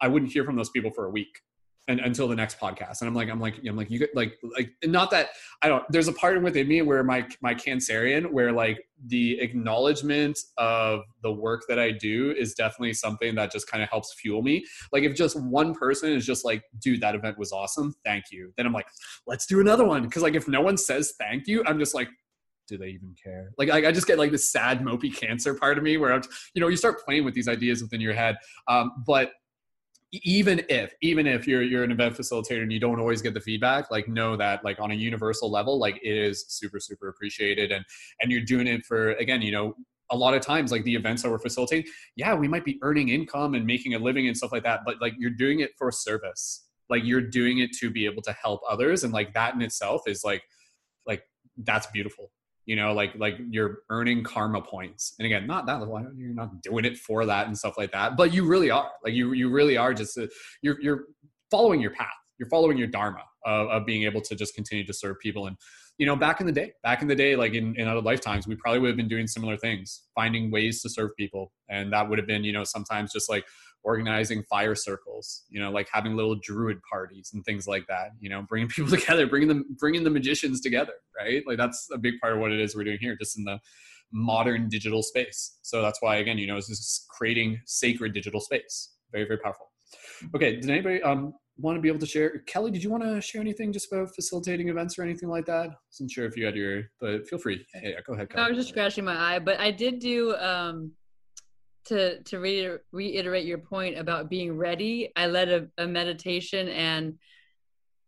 i 0.00 0.08
wouldn't 0.08 0.30
hear 0.30 0.44
from 0.44 0.56
those 0.56 0.70
people 0.70 0.90
for 0.90 1.06
a 1.06 1.10
week 1.10 1.40
and, 1.88 2.00
until 2.00 2.28
the 2.28 2.36
next 2.36 2.58
podcast. 2.58 3.00
And 3.00 3.08
I'm 3.08 3.14
like, 3.14 3.28
I'm 3.28 3.40
like, 3.40 3.60
I'm 3.66 3.76
like, 3.76 3.90
you 3.90 3.98
get 3.98 4.14
like, 4.14 4.38
like, 4.56 4.70
not 4.84 5.10
that 5.10 5.30
I 5.62 5.68
don't, 5.68 5.84
there's 5.90 6.08
a 6.08 6.12
part 6.12 6.40
within 6.42 6.68
me 6.68 6.82
where 6.82 7.02
my, 7.02 7.26
my 7.42 7.54
Cancerian, 7.54 8.30
where 8.30 8.52
like 8.52 8.84
the 9.06 9.40
acknowledgement 9.40 10.38
of 10.56 11.00
the 11.22 11.32
work 11.32 11.62
that 11.68 11.78
I 11.78 11.90
do 11.90 12.32
is 12.38 12.54
definitely 12.54 12.92
something 12.92 13.34
that 13.34 13.50
just 13.50 13.68
kind 13.68 13.82
of 13.82 13.88
helps 13.88 14.14
fuel 14.14 14.42
me. 14.42 14.64
Like 14.92 15.02
if 15.02 15.14
just 15.14 15.40
one 15.40 15.74
person 15.74 16.12
is 16.12 16.24
just 16.24 16.44
like, 16.44 16.62
dude, 16.78 17.00
that 17.00 17.14
event 17.14 17.38
was 17.38 17.52
awesome. 17.52 17.94
Thank 18.04 18.26
you. 18.30 18.52
Then 18.56 18.66
I'm 18.66 18.72
like, 18.72 18.86
let's 19.26 19.46
do 19.46 19.60
another 19.60 19.84
one. 19.84 20.08
Cause 20.08 20.22
like, 20.22 20.34
if 20.34 20.46
no 20.46 20.60
one 20.60 20.76
says 20.76 21.14
thank 21.18 21.46
you, 21.46 21.64
I'm 21.66 21.78
just 21.78 21.94
like, 21.94 22.08
do 22.68 22.78
they 22.78 22.88
even 22.88 23.16
care? 23.20 23.50
Like, 23.58 23.68
I, 23.68 23.88
I 23.88 23.92
just 23.92 24.06
get 24.06 24.16
like 24.16 24.30
this 24.30 24.52
sad, 24.52 24.80
mopey 24.80 25.12
cancer 25.14 25.54
part 25.54 25.76
of 25.76 25.82
me 25.82 25.96
where 25.96 26.12
I'm, 26.12 26.22
you 26.54 26.60
know, 26.60 26.68
you 26.68 26.76
start 26.76 27.04
playing 27.04 27.24
with 27.24 27.34
these 27.34 27.48
ideas 27.48 27.82
within 27.82 28.00
your 28.00 28.14
head. 28.14 28.36
Um, 28.68 28.92
but 29.04 29.32
even 30.12 30.62
if 30.68 30.92
even 31.02 31.26
if 31.26 31.46
you're 31.46 31.62
you're 31.62 31.84
an 31.84 31.92
event 31.92 32.16
facilitator 32.16 32.62
and 32.62 32.72
you 32.72 32.80
don't 32.80 32.98
always 32.98 33.22
get 33.22 33.32
the 33.32 33.40
feedback 33.40 33.90
like 33.92 34.08
know 34.08 34.36
that 34.36 34.64
like 34.64 34.80
on 34.80 34.90
a 34.90 34.94
universal 34.94 35.48
level 35.48 35.78
like 35.78 36.00
it 36.02 36.16
is 36.16 36.44
super 36.48 36.80
super 36.80 37.08
appreciated 37.08 37.70
and 37.70 37.84
and 38.20 38.32
you're 38.32 38.40
doing 38.40 38.66
it 38.66 38.84
for 38.84 39.12
again 39.12 39.40
you 39.40 39.52
know 39.52 39.72
a 40.10 40.16
lot 40.16 40.34
of 40.34 40.40
times 40.40 40.72
like 40.72 40.82
the 40.82 40.94
events 40.96 41.22
that 41.22 41.30
we're 41.30 41.38
facilitating 41.38 41.88
yeah 42.16 42.34
we 42.34 42.48
might 42.48 42.64
be 42.64 42.76
earning 42.82 43.10
income 43.10 43.54
and 43.54 43.64
making 43.64 43.94
a 43.94 43.98
living 43.98 44.26
and 44.26 44.36
stuff 44.36 44.50
like 44.50 44.64
that 44.64 44.80
but 44.84 45.00
like 45.00 45.14
you're 45.16 45.30
doing 45.30 45.60
it 45.60 45.70
for 45.78 45.90
service. 45.92 46.66
Like 46.88 47.04
you're 47.04 47.20
doing 47.20 47.58
it 47.58 47.70
to 47.78 47.88
be 47.88 48.04
able 48.04 48.22
to 48.22 48.32
help 48.32 48.62
others 48.68 49.04
and 49.04 49.12
like 49.12 49.32
that 49.34 49.54
in 49.54 49.62
itself 49.62 50.02
is 50.08 50.24
like 50.24 50.42
like 51.06 51.22
that's 51.58 51.86
beautiful 51.88 52.32
you 52.70 52.76
know 52.76 52.92
like 52.92 53.12
like 53.16 53.34
you're 53.50 53.78
earning 53.90 54.22
karma 54.22 54.62
points. 54.62 55.14
And 55.18 55.26
again 55.26 55.44
not 55.44 55.66
that 55.66 55.80
level, 55.80 56.06
you're 56.16 56.32
not 56.42 56.62
doing 56.62 56.84
it 56.84 56.96
for 56.96 57.26
that 57.26 57.48
and 57.48 57.58
stuff 57.58 57.74
like 57.76 57.90
that 57.90 58.16
but 58.16 58.32
you 58.32 58.46
really 58.46 58.70
are. 58.70 58.92
Like 59.04 59.12
you 59.12 59.32
you 59.32 59.50
really 59.50 59.76
are 59.76 59.92
just 59.92 60.16
a, 60.16 60.24
uh, 60.24 60.26
you're 60.62 60.80
you're 60.80 61.00
following 61.50 61.80
your 61.80 61.90
path. 61.90 62.20
You're 62.38 62.48
following 62.48 62.78
your 62.78 62.86
dharma 62.86 63.24
of, 63.44 63.68
of 63.70 63.86
being 63.86 64.04
able 64.04 64.20
to 64.20 64.36
just 64.36 64.54
continue 64.54 64.86
to 64.86 64.92
serve 64.92 65.18
people. 65.18 65.48
And 65.48 65.56
you 65.98 66.06
know 66.06 66.14
back 66.14 66.40
in 66.40 66.46
the 66.46 66.52
day 66.52 66.72
back 66.84 67.02
in 67.02 67.08
the 67.08 67.16
day 67.24 67.34
like 67.34 67.54
in, 67.54 67.74
in 67.76 67.88
other 67.88 68.00
lifetimes 68.00 68.46
we 68.46 68.54
probably 68.54 68.78
would 68.78 68.90
have 68.92 68.96
been 68.96 69.08
doing 69.08 69.26
similar 69.26 69.56
things 69.56 70.04
finding 70.14 70.52
ways 70.52 70.80
to 70.82 70.88
serve 70.88 71.10
people. 71.16 71.52
And 71.68 71.92
that 71.92 72.08
would 72.08 72.18
have 72.20 72.28
been 72.28 72.44
you 72.44 72.52
know 72.52 72.64
sometimes 72.64 73.12
just 73.12 73.28
like 73.28 73.44
organizing 73.82 74.42
fire 74.44 74.74
circles 74.74 75.44
you 75.48 75.58
know 75.60 75.70
like 75.70 75.88
having 75.90 76.14
little 76.14 76.36
druid 76.42 76.78
parties 76.90 77.30
and 77.32 77.44
things 77.44 77.66
like 77.66 77.86
that 77.86 78.10
you 78.20 78.28
know 78.28 78.42
bringing 78.48 78.68
people 78.76 78.90
together 78.90 79.26
bringing 79.26 79.48
them 79.48 79.64
bringing 79.78 80.04
the 80.04 80.10
magicians 80.10 80.60
together 80.60 80.94
right? 81.20 81.42
Like 81.46 81.58
that's 81.58 81.88
a 81.92 81.98
big 81.98 82.14
part 82.20 82.34
of 82.34 82.40
what 82.40 82.52
it 82.52 82.60
is 82.60 82.74
we're 82.74 82.84
doing 82.84 82.98
here 83.00 83.16
just 83.16 83.38
in 83.38 83.44
the 83.44 83.58
modern 84.12 84.68
digital 84.68 85.02
space. 85.02 85.58
So 85.62 85.82
that's 85.82 86.00
why 86.02 86.16
again 86.16 86.38
you 86.38 86.46
know 86.46 86.56
it's 86.56 86.68
just 86.68 87.06
creating 87.08 87.60
sacred 87.66 88.12
digital 88.12 88.40
space. 88.40 88.94
Very 89.12 89.24
very 89.24 89.38
powerful. 89.38 89.70
Okay 90.34 90.56
did 90.56 90.70
anybody 90.70 91.02
um 91.02 91.32
want 91.58 91.76
to 91.76 91.80
be 91.82 91.88
able 91.88 91.98
to 91.98 92.06
share 92.06 92.38
kelly 92.46 92.70
did 92.70 92.82
you 92.82 92.88
want 92.88 93.02
to 93.02 93.20
share 93.20 93.38
anything 93.38 93.70
just 93.70 93.92
about 93.92 94.08
facilitating 94.14 94.68
events 94.68 94.98
or 94.98 95.02
anything 95.02 95.28
like 95.28 95.44
that? 95.46 95.68
I 95.70 95.74
wasn't 95.90 96.10
sure 96.10 96.24
if 96.26 96.36
you 96.36 96.46
had 96.46 96.56
your 96.56 96.84
but 97.00 97.28
feel 97.28 97.38
free. 97.38 97.64
Yeah, 97.74 97.90
yeah 97.90 97.96
go 98.06 98.14
ahead 98.14 98.30
kelly. 98.30 98.44
i 98.44 98.48
was 98.48 98.56
just 98.56 98.70
scratching 98.70 99.04
my 99.04 99.16
eye 99.16 99.38
but 99.38 99.60
i 99.60 99.70
did 99.70 99.98
do 99.98 100.34
um 100.36 100.92
to 101.86 102.22
to 102.22 102.38
re- 102.38 102.78
reiterate 102.92 103.46
your 103.46 103.58
point 103.58 103.98
about 103.98 104.28
being 104.28 104.56
ready 104.56 105.10
i 105.16 105.26
led 105.26 105.48
a, 105.48 105.82
a 105.82 105.86
meditation 105.86 106.68
and 106.68 107.18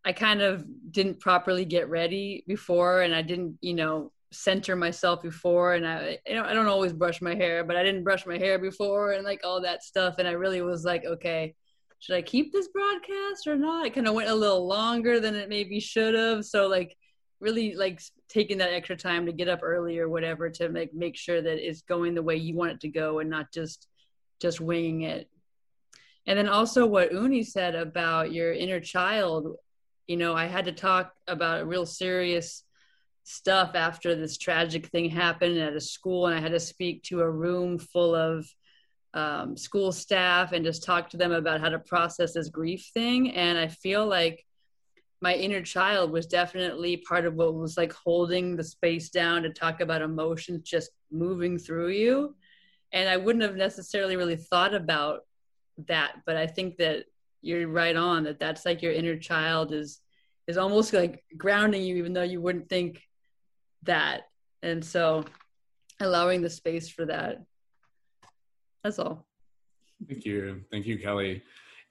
i 0.05 0.13
kind 0.13 0.43
of 0.43 0.65
didn't 0.91 1.21
properly 1.21 1.65
get 1.65 1.89
ready 1.89 2.45
before 2.47 3.03
and 3.03 3.15
i 3.15 3.23
didn't 3.23 3.57
you 3.61 3.75
know 3.75 4.13
center 4.33 4.75
myself 4.75 5.23
before 5.23 5.75
and 5.75 5.87
i 5.87 6.19
you 6.27 6.35
know 6.35 6.45
i 6.45 6.55
don't 6.55 6.67
always 6.67 6.93
brush 6.93 7.21
my 7.21 7.35
hair 7.35 7.65
but 7.65 7.77
i 7.77 7.83
didn't 7.83 8.05
brush 8.05 8.27
my 8.27 8.39
hair 8.39 8.59
before 8.59 9.13
and 9.13 9.25
like 9.25 9.41
all 9.45 9.61
that 9.61 9.83
stuff. 9.83 10.15
And 10.19 10.27
i 10.27 10.33
really 10.33 10.63
was 10.63 10.85
like 10.85 11.05
okay 11.05 11.55
should 12.03 12.17
i 12.17 12.23
keep 12.23 12.53
this 12.53 12.67
broadcast 12.67 13.47
or 13.47 13.55
not? 13.55 13.87
It 13.87 13.95
kind 13.95 14.09
of 14.09 14.15
went 14.15 14.29
a 14.29 14.35
little 14.35 14.67
longer 14.67 15.21
than 15.21 15.37
it 15.37 15.49
maybe 15.49 15.79
should 15.79 16.15
have. 16.15 16.45
So 16.45 16.67
like 16.67 16.97
really 17.43 17.75
like 17.75 18.01
taking 18.29 18.59
that 18.59 18.73
extra 18.73 18.97
time 18.97 19.27
to 19.27 19.33
get 19.33 19.49
up 19.49 19.61
early 19.63 19.99
or 19.99 20.09
whatever 20.09 20.49
to 20.49 20.69
make 20.69 20.95
make 20.95 21.17
sure 21.17 21.43
that 21.43 21.59
it's 21.59 21.83
going 21.83 22.15
the 22.15 22.23
way 22.23 22.37
you 22.37 22.55
want 22.55 22.73
it 22.73 22.81
to 22.81 22.89
go 22.89 23.19
and 23.19 23.29
not 23.29 23.53
just 23.53 23.89
just 24.41 24.61
winging 24.61 25.03
it. 25.03 25.29
And 26.27 26.39
then 26.39 26.49
also 26.49 26.87
what 26.87 27.13
uni 27.13 27.43
said 27.43 27.75
about 27.75 28.33
your 28.33 28.53
inner 28.53 28.81
child 28.81 29.57
you 30.07 30.17
know 30.17 30.35
i 30.35 30.47
had 30.47 30.65
to 30.65 30.73
talk 30.73 31.13
about 31.27 31.67
real 31.67 31.87
serious 31.87 32.65
stuff 33.25 33.73
after 33.75 34.15
this 34.15 34.37
tragic 34.37 34.87
thing 34.87 35.09
happened 35.09 35.59
at 35.59 35.75
a 35.75 35.81
school 35.81 36.27
and 36.27 36.37
i 36.37 36.41
had 36.41 36.53
to 36.53 36.61
speak 36.61 37.03
to 37.03 37.21
a 37.21 37.31
room 37.31 37.79
full 37.79 38.15
of 38.15 38.47
um, 39.15 39.57
school 39.59 39.93
staff 39.93 40.53
and 40.53 40.65
just 40.65 40.85
talk 40.85 41.11
to 41.11 41.19
them 41.19 41.33
about 41.33 41.61
how 41.61 41.69
to 41.69 41.79
process 41.79 42.33
this 42.33 42.49
grief 42.49 42.91
thing. 42.95 43.33
And 43.33 43.59
i 43.59 43.69
feel 43.69 44.07
like 44.07 44.45
my 45.23 45.35
inner 45.35 45.63
child 45.63 46.11
was 46.11 46.27
definitely 46.27 46.99
part 46.99 47.25
of 47.25 47.35
what 47.35 47.55
was 47.55 47.77
like 47.77 47.93
holding 47.93 48.57
the 48.57 48.65
space 48.65 49.09
down 49.09 49.43
to 49.43 49.51
talk 49.51 49.81
about 49.81 50.03
emotions 50.03 50.69
just 50.69 50.91
moving 51.11 51.59
through 51.59 51.91
you. 51.91 52.35
And 52.93 53.09
i 53.09 53.17
wouldn't 53.17 53.45
have 53.45 53.57
necessarily 53.57 54.17
really 54.17 54.37
thought 54.37 54.75
about 54.75 55.21
that 55.89 56.17
but 56.27 56.37
i 56.37 56.47
think 56.47 56.77
that 56.77 57.07
you're 57.41 57.67
right 57.67 57.97
on 57.97 58.25
that 58.25 58.39
that's 58.39 58.67
like 58.67 58.83
your 58.83 58.93
inner 58.93 59.17
child 59.17 59.73
is 59.73 60.03
is 60.47 60.59
almost 60.59 60.93
like 60.93 61.25
grounding 61.39 61.83
you 61.83 61.97
even 61.97 62.13
though 62.13 62.23
you 62.23 62.41
wouldn't 62.41 62.69
think 62.69 63.03
that. 63.85 64.23
And 64.63 64.85
so 64.85 65.25
allowing 66.01 66.43
the 66.43 66.51
space 66.51 66.89
for 66.89 67.05
that. 67.07 67.43
That's 68.83 68.99
all. 68.99 69.27
Thank 70.09 70.25
you. 70.25 70.63
Thank 70.71 70.87
you 70.87 70.99
kelly 70.99 71.43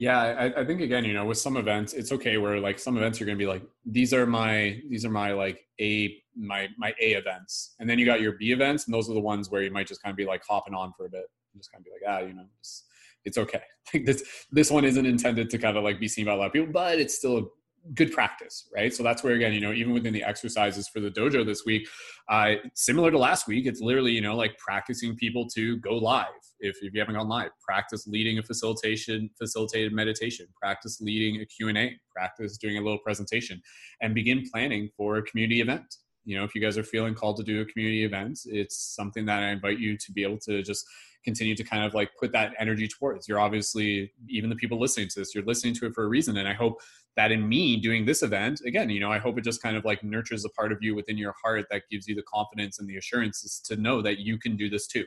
yeah, 0.02 0.20
I, 0.20 0.62
I, 0.62 0.66
think 0.66 0.82
again, 0.82 1.06
you 1.06 1.14
know, 1.14 1.26
with 1.26 1.38
some 1.38 1.58
events, 1.58 1.94
it's 1.94 2.12
okay 2.12 2.38
where 2.38 2.60
like 2.60 2.80
some 2.80 2.98
events 2.98 3.20
you're 3.20 3.28
gonna 3.28 3.38
be 3.38 3.46
like, 3.46 3.62
these 3.86 4.16
are 4.16 4.26
my 4.26 4.82
these 4.90 5.06
are 5.06 5.12
my 5.12 5.32
like 5.32 5.64
A 5.80 6.18
my 6.36 6.70
my 6.76 6.92
A 7.00 7.12
events, 7.12 7.76
and 7.80 7.88
then 7.88 8.00
you 8.00 8.06
got 8.08 8.20
your 8.20 8.32
B 8.32 8.52
events, 8.52 8.86
and 8.86 8.96
those 8.96 9.12
are 9.12 9.14
the 9.14 9.20
ones 9.20 9.52
where 9.52 9.62
you 9.62 9.70
might 9.70 9.86
just 9.86 10.02
kind 10.02 10.12
of 10.12 10.18
be 10.18 10.26
like 10.26 10.42
hopping 10.50 10.74
on 10.74 10.92
for 10.98 11.06
a 11.06 11.10
bit, 11.10 11.26
just 11.56 11.72
kind 11.72 11.82
of 11.82 11.86
be 11.86 11.92
like, 11.92 12.02
ah, 12.08 12.26
you 12.26 12.34
know, 12.34 12.46
just, 12.64 12.86
it's 13.26 13.38
okay. 13.38 13.62
Like 13.94 14.06
this 14.06 14.24
this 14.52 14.72
one 14.72 14.86
isn't 14.86 15.06
intended 15.06 15.52
to 15.52 15.60
kind 15.60 15.78
of 15.78 15.84
like 15.84 16.00
be 16.00 16.08
seen 16.08 16.26
by 16.26 16.34
a 16.34 16.36
lot 16.36 16.48
of 16.48 16.54
people, 16.54 16.74
but 16.74 16.98
it's 16.98 17.16
still 17.16 17.52
good 17.94 18.12
practice, 18.12 18.68
right? 18.74 18.94
So 18.94 19.04
that's 19.04 19.24
where 19.24 19.34
again, 19.34 19.54
you 19.54 19.60
know, 19.60 19.74
even 19.74 19.94
within 19.94 20.14
the 20.14 20.24
exercises 20.24 20.88
for 20.88 21.00
the 21.00 21.10
dojo 21.10 21.46
this 21.46 21.64
week, 21.66 21.88
uh, 22.30 22.54
similar 22.76 23.12
to 23.12 23.18
last 23.18 23.48
week, 23.48 23.66
it's 23.66 23.82
literally 23.82 24.12
you 24.12 24.22
know 24.22 24.36
like 24.36 24.58
practicing 24.58 25.16
people 25.16 25.48
to 25.56 25.78
go 25.78 25.96
live. 25.96 26.28
If, 26.60 26.78
if 26.82 26.94
you 26.94 27.00
haven't 27.00 27.16
gone 27.16 27.28
live, 27.28 27.50
practice 27.68 28.06
leading 28.08 28.38
a 28.38 28.44
facilitation, 28.44 29.30
facilitated 29.38 29.94
meditation, 29.94 30.48
practice 30.62 31.02
leading 31.02 31.42
a 31.42 31.46
Q 31.46 31.70
and 31.70 31.78
A, 31.78 31.98
practice 32.16 32.58
doing 32.58 32.78
a 32.78 32.82
little 32.82 33.00
presentation, 33.00 33.62
and 34.02 34.14
begin 34.14 34.44
planning 34.52 34.90
for 34.96 35.18
a 35.18 35.24
community 35.24 35.62
event. 35.62 35.96
You 36.24 36.38
know, 36.38 36.44
if 36.44 36.54
you 36.54 36.62
guys 36.62 36.78
are 36.78 36.84
feeling 36.84 37.16
called 37.16 37.38
to 37.38 37.44
do 37.44 37.62
a 37.62 37.66
community 37.66 38.06
event, 38.06 38.40
it's 38.46 38.96
something 38.96 39.26
that 39.26 39.42
I 39.42 39.50
invite 39.50 39.80
you 39.80 39.98
to 39.98 40.12
be 40.12 40.24
able 40.24 40.38
to 40.40 40.62
just 40.62 40.86
continue 41.24 41.56
to 41.56 41.64
kind 41.64 41.84
of 41.84 41.94
like 41.94 42.10
put 42.20 42.32
that 42.32 42.54
energy 42.60 42.88
towards. 42.88 43.28
You're 43.28 43.40
obviously 43.40 44.12
even 44.28 44.50
the 44.50 44.56
people 44.56 44.80
listening 44.80 45.08
to 45.10 45.20
this, 45.20 45.36
you're 45.36 45.46
listening 45.46 45.74
to 45.76 45.88
it 45.88 45.94
for 45.94 46.04
a 46.04 46.08
reason, 46.08 46.38
and 46.38 46.48
I 46.48 46.54
hope 46.54 46.80
that 47.18 47.32
in 47.32 47.48
me 47.48 47.78
doing 47.78 48.06
this 48.06 48.24
event 48.24 48.62
again 48.66 48.90
you 48.90 49.00
know 49.00 49.12
i 49.12 49.18
hope 49.18 49.38
it 49.38 49.44
just 49.44 49.62
kind 49.62 49.76
of 49.76 49.86
like 49.86 50.04
nurtures 50.04 50.46
a 50.46 50.50
part 50.50 50.72
of 50.72 50.78
you 50.82 50.96
within 50.96 51.18
your 51.18 51.34
heart 51.44 51.66
that 51.70 51.84
gives 51.90 52.08
you 52.08 52.16
the 52.16 52.24
confidence 52.24 52.80
and 52.80 52.90
the 52.90 52.98
assurances 52.98 53.60
to 53.60 53.76
know 53.76 54.02
that 54.02 54.20
you 54.20 54.38
can 54.38 54.56
do 54.56 54.70
this 54.70 54.88
too 54.88 55.06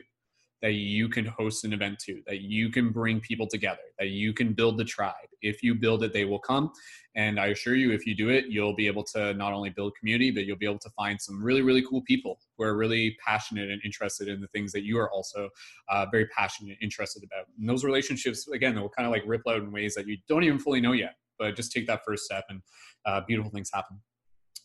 that 0.61 0.73
you 0.73 1.09
can 1.09 1.25
host 1.25 1.63
an 1.63 1.73
event 1.73 1.99
too 1.99 2.21
that 2.25 2.41
you 2.41 2.69
can 2.69 2.89
bring 2.89 3.19
people 3.19 3.47
together 3.47 3.81
that 3.99 4.09
you 4.09 4.33
can 4.33 4.53
build 4.53 4.77
the 4.77 4.83
tribe. 4.83 5.29
If 5.41 5.61
you 5.61 5.75
build 5.75 6.03
it 6.03 6.11
they 6.11 6.25
will 6.25 6.39
come. 6.39 6.71
And 7.15 7.39
i 7.39 7.47
assure 7.47 7.75
you 7.75 7.91
if 7.91 8.07
you 8.07 8.15
do 8.15 8.29
it 8.29 8.45
you'll 8.47 8.75
be 8.75 8.87
able 8.87 9.03
to 9.15 9.33
not 9.33 9.53
only 9.53 9.69
build 9.69 9.93
community 9.99 10.31
but 10.31 10.45
you'll 10.45 10.57
be 10.57 10.65
able 10.65 10.79
to 10.79 10.89
find 10.91 11.21
some 11.21 11.43
really 11.43 11.61
really 11.61 11.83
cool 11.87 12.01
people 12.01 12.39
who 12.57 12.63
are 12.63 12.75
really 12.75 13.15
passionate 13.23 13.69
and 13.69 13.81
interested 13.83 14.27
in 14.27 14.41
the 14.41 14.47
things 14.47 14.71
that 14.71 14.83
you 14.83 14.97
are 14.97 15.11
also 15.11 15.49
uh, 15.89 16.05
very 16.11 16.27
passionate 16.27 16.71
and 16.71 16.79
interested 16.81 17.23
about. 17.23 17.45
And 17.59 17.69
those 17.69 17.83
relationships 17.83 18.47
again 18.47 18.79
will 18.79 18.89
kind 18.89 19.05
of 19.05 19.11
like 19.11 19.23
ripple 19.25 19.51
out 19.51 19.61
in 19.61 19.71
ways 19.71 19.93
that 19.95 20.07
you 20.07 20.17
don't 20.27 20.43
even 20.43 20.57
fully 20.57 20.81
know 20.81 20.93
yet 20.93 21.15
but 21.37 21.55
just 21.55 21.71
take 21.71 21.87
that 21.87 22.01
first 22.05 22.25
step 22.25 22.45
and 22.49 22.61
uh, 23.05 23.21
beautiful 23.27 23.51
things 23.51 23.69
happen. 23.73 23.99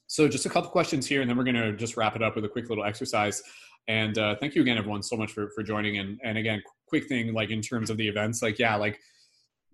So 0.07 0.29
just 0.29 0.47
a 0.47 0.51
couple 0.51 0.71
questions 0.71 1.07
here, 1.07 1.21
and 1.21 1.31
then 1.31 1.37
we're 1.37 1.45
going 1.45 1.57
to 1.57 1.73
just 1.77 1.97
wrap 1.97 2.17
it 2.17 2.23
up 2.23 2.35
with 2.35 2.45
a 2.45 2.49
quick 2.49 2.69
little 2.69 2.85
exercise. 2.85 3.43
And 3.89 4.19
uh, 4.19 4.37
thank 4.41 4.55
you 4.55 4.63
again, 4.63 4.77
everyone, 4.77 5.03
so 5.03 5.17
much 5.17 5.33
for 5.33 5.51
for 5.51 5.63
joining. 5.63 5.99
And 5.99 6.19
and 6.25 6.37
again, 6.37 6.63
quick 6.87 7.07
thing, 7.07 7.33
like 7.33 7.51
in 7.51 7.61
terms 7.63 7.91
of 7.91 7.97
the 7.97 8.09
events, 8.09 8.43
like 8.43 8.59
yeah, 8.59 8.75
like 8.77 8.99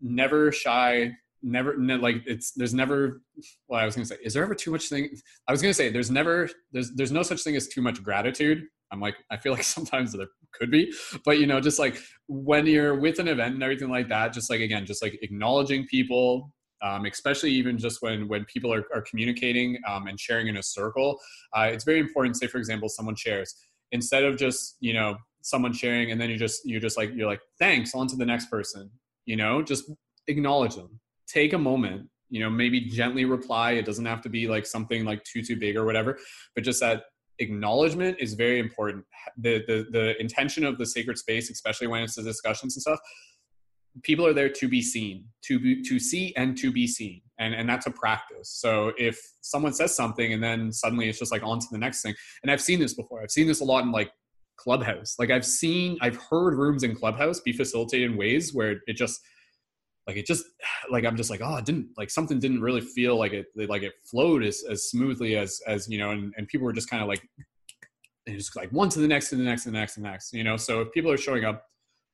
never 0.00 0.52
shy, 0.52 1.12
never 1.42 1.76
ne- 1.76 1.96
like 1.96 2.22
it's 2.26 2.52
there's 2.52 2.74
never. 2.74 3.22
Well, 3.68 3.80
I 3.80 3.86
was 3.86 3.94
to 3.94 4.04
say, 4.04 4.16
is 4.22 4.34
there 4.34 4.42
ever 4.42 4.54
too 4.54 4.70
much 4.70 4.88
thing? 4.88 5.08
I 5.48 5.52
was 5.52 5.62
to 5.62 5.74
say 5.74 5.88
there's 5.90 6.10
never 6.10 6.48
there's 6.70 6.92
there's 6.92 7.12
no 7.12 7.22
such 7.22 7.42
thing 7.42 7.56
as 7.56 7.68
too 7.68 7.82
much 7.82 8.02
gratitude 8.02 8.64
I'm 8.92 9.00
like, 9.00 9.16
I 9.30 9.36
feel 9.36 9.52
like 9.52 9.62
sometimes 9.64 10.12
there 10.12 10.28
could 10.52 10.70
be, 10.70 10.92
but 11.24 11.38
you 11.38 11.46
know, 11.46 11.60
just 11.60 11.78
like 11.78 11.98
when 12.28 12.66
you're 12.66 12.98
with 12.98 13.18
an 13.18 13.28
event 13.28 13.54
and 13.54 13.62
everything 13.62 13.90
like 13.90 14.08
that, 14.08 14.32
just 14.32 14.50
like 14.50 14.60
again, 14.60 14.86
just 14.86 15.02
like 15.02 15.18
acknowledging 15.22 15.86
people, 15.86 16.52
um, 16.82 17.04
especially 17.06 17.50
even 17.52 17.78
just 17.78 18.02
when 18.02 18.28
when 18.28 18.44
people 18.44 18.72
are, 18.72 18.84
are 18.94 19.02
communicating 19.02 19.78
um, 19.88 20.06
and 20.06 20.18
sharing 20.18 20.48
in 20.48 20.56
a 20.58 20.62
circle, 20.62 21.18
uh, 21.56 21.68
it's 21.72 21.84
very 21.84 22.00
important. 22.00 22.36
Say, 22.36 22.46
for 22.46 22.58
example, 22.58 22.88
someone 22.88 23.16
shares 23.16 23.54
instead 23.92 24.24
of 24.24 24.36
just 24.36 24.76
you 24.80 24.92
know 24.92 25.16
someone 25.42 25.72
sharing 25.72 26.10
and 26.10 26.20
then 26.20 26.28
you 26.28 26.36
just 26.36 26.62
you're 26.64 26.80
just 26.80 26.96
like 26.96 27.14
you're 27.14 27.28
like 27.28 27.40
thanks 27.58 27.94
on 27.94 28.06
to 28.08 28.16
the 28.16 28.26
next 28.26 28.50
person. 28.50 28.90
You 29.24 29.36
know, 29.36 29.62
just 29.62 29.90
acknowledge 30.28 30.74
them. 30.74 31.00
Take 31.26 31.52
a 31.52 31.58
moment. 31.58 32.08
You 32.28 32.40
know, 32.40 32.50
maybe 32.50 32.80
gently 32.80 33.24
reply. 33.24 33.72
It 33.72 33.84
doesn't 33.84 34.04
have 34.04 34.20
to 34.22 34.28
be 34.28 34.48
like 34.48 34.66
something 34.66 35.04
like 35.04 35.22
too 35.24 35.42
too 35.42 35.56
big 35.56 35.76
or 35.76 35.84
whatever, 35.84 36.18
but 36.54 36.64
just 36.64 36.80
that 36.80 37.04
acknowledgement 37.38 38.16
is 38.18 38.34
very 38.34 38.58
important. 38.58 39.04
The, 39.38 39.62
the 39.66 39.86
the 39.90 40.20
intention 40.20 40.64
of 40.64 40.78
the 40.78 40.86
sacred 40.86 41.18
space, 41.18 41.50
especially 41.50 41.86
when 41.86 42.02
it's 42.02 42.16
the 42.16 42.22
discussions 42.22 42.76
and 42.76 42.82
stuff, 42.82 42.98
people 44.02 44.26
are 44.26 44.32
there 44.32 44.48
to 44.48 44.68
be 44.68 44.82
seen, 44.82 45.24
to 45.44 45.58
be, 45.58 45.82
to 45.82 45.98
see 45.98 46.34
and 46.36 46.56
to 46.58 46.72
be 46.72 46.86
seen, 46.86 47.20
and 47.38 47.54
and 47.54 47.68
that's 47.68 47.86
a 47.86 47.90
practice. 47.90 48.50
So 48.50 48.92
if 48.98 49.20
someone 49.40 49.72
says 49.72 49.94
something 49.94 50.32
and 50.32 50.42
then 50.42 50.72
suddenly 50.72 51.08
it's 51.08 51.18
just 51.18 51.32
like 51.32 51.42
on 51.42 51.58
to 51.60 51.66
the 51.70 51.78
next 51.78 52.02
thing, 52.02 52.14
and 52.42 52.50
I've 52.50 52.60
seen 52.60 52.80
this 52.80 52.94
before. 52.94 53.22
I've 53.22 53.30
seen 53.30 53.46
this 53.46 53.60
a 53.60 53.64
lot 53.64 53.84
in 53.84 53.92
like 53.92 54.10
clubhouse. 54.56 55.16
Like 55.18 55.30
I've 55.30 55.46
seen, 55.46 55.98
I've 56.00 56.16
heard 56.16 56.54
rooms 56.54 56.82
in 56.82 56.94
clubhouse 56.94 57.40
be 57.40 57.52
facilitated 57.52 58.10
in 58.10 58.16
ways 58.16 58.54
where 58.54 58.80
it 58.86 58.96
just 58.96 59.20
like 60.06 60.16
it 60.16 60.26
just 60.26 60.44
like 60.90 61.04
i'm 61.04 61.16
just 61.16 61.30
like 61.30 61.40
oh 61.42 61.56
it 61.56 61.64
didn't 61.64 61.88
like 61.96 62.10
something 62.10 62.38
didn't 62.38 62.60
really 62.60 62.80
feel 62.80 63.18
like 63.18 63.32
it 63.32 63.46
like 63.56 63.82
it 63.82 63.92
flowed 64.04 64.44
as, 64.44 64.64
as 64.68 64.88
smoothly 64.88 65.36
as 65.36 65.60
as 65.66 65.88
you 65.88 65.98
know 65.98 66.10
and, 66.10 66.32
and 66.36 66.48
people 66.48 66.64
were 66.64 66.72
just 66.72 66.90
kind 66.90 67.02
of 67.02 67.08
like 67.08 67.22
just 68.28 68.56
like 68.56 68.70
one 68.70 68.88
to 68.88 68.98
the 68.98 69.08
next 69.08 69.30
to 69.30 69.36
the 69.36 69.42
next 69.42 69.64
to 69.64 69.70
the 69.70 69.78
next 69.78 69.94
to 69.94 70.00
the 70.00 70.06
next 70.06 70.32
you 70.32 70.44
know 70.44 70.56
so 70.56 70.80
if 70.80 70.92
people 70.92 71.10
are 71.10 71.16
showing 71.16 71.44
up 71.44 71.64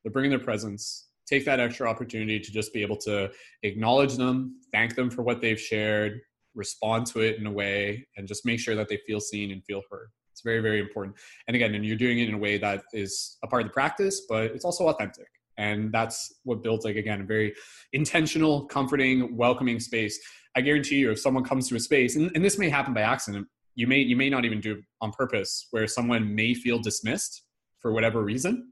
they're 0.03 0.11
bringing 0.11 0.31
their 0.31 0.39
presence 0.39 1.07
take 1.27 1.45
that 1.45 1.59
extra 1.59 1.87
opportunity 1.89 2.39
to 2.39 2.51
just 2.51 2.73
be 2.73 2.81
able 2.81 2.97
to 2.97 3.29
acknowledge 3.63 4.15
them 4.15 4.59
thank 4.71 4.95
them 4.95 5.09
for 5.09 5.23
what 5.23 5.41
they've 5.41 5.59
shared 5.59 6.21
respond 6.55 7.05
to 7.07 7.19
it 7.21 7.37
in 7.37 7.45
a 7.45 7.51
way 7.51 8.07
and 8.17 8.27
just 8.27 8.45
make 8.45 8.59
sure 8.59 8.75
that 8.75 8.87
they 8.89 8.97
feel 9.07 9.19
seen 9.19 9.51
and 9.51 9.63
feel 9.65 9.81
heard. 9.89 10.09
It's 10.31 10.41
very 10.41 10.59
very 10.59 10.79
important. 10.79 11.15
And 11.47 11.55
again 11.55 11.73
and 11.75 11.85
you're 11.85 11.97
doing 11.97 12.19
it 12.19 12.29
in 12.29 12.35
a 12.35 12.37
way 12.37 12.57
that 12.57 12.83
is 12.93 13.37
a 13.43 13.47
part 13.47 13.63
of 13.63 13.69
the 13.69 13.73
practice 13.73 14.21
but 14.27 14.45
it's 14.45 14.65
also 14.65 14.87
authentic. 14.87 15.27
And 15.57 15.91
that's 15.91 16.33
what 16.43 16.63
builds 16.63 16.85
like 16.85 16.95
again 16.95 17.21
a 17.21 17.25
very 17.25 17.53
intentional 17.93 18.65
comforting 18.65 19.35
welcoming 19.35 19.79
space. 19.79 20.19
I 20.55 20.61
guarantee 20.61 20.97
you 20.97 21.11
if 21.11 21.19
someone 21.19 21.43
comes 21.43 21.67
to 21.69 21.75
a 21.75 21.79
space 21.79 22.15
and, 22.15 22.31
and 22.35 22.43
this 22.43 22.57
may 22.57 22.69
happen 22.69 22.93
by 22.93 23.01
accident 23.01 23.47
you 23.75 23.87
may 23.87 23.99
you 23.99 24.15
may 24.15 24.29
not 24.29 24.45
even 24.45 24.59
do 24.59 24.73
it 24.73 24.79
on 25.01 25.11
purpose 25.11 25.67
where 25.71 25.87
someone 25.87 26.33
may 26.33 26.53
feel 26.53 26.79
dismissed 26.79 27.43
for 27.79 27.91
whatever 27.91 28.21
reason 28.21 28.71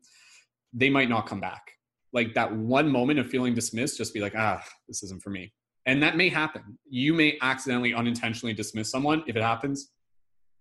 they 0.74 0.90
might 0.90 1.10
not 1.10 1.26
come 1.26 1.40
back 1.40 1.71
like 2.14 2.34
that 2.34 2.54
one 2.54 2.90
moment 2.90 3.20
of 3.20 3.28
feeling 3.28 3.54
dismissed 3.54 3.98
just 3.98 4.14
be 4.14 4.20
like 4.20 4.34
ah 4.36 4.64
this 4.88 5.04
isn't 5.04 5.22
for 5.22 5.30
me 5.30 5.52
and 5.86 6.02
that 6.02 6.18
may 6.18 6.30
happen 6.30 6.78
you 6.90 7.14
may 7.14 7.38
accidentally 7.42 7.94
unintentionally 7.94 8.54
dismiss 8.54 8.90
someone 8.90 9.24
if 9.28 9.36
it 9.36 9.44
happens 9.44 9.92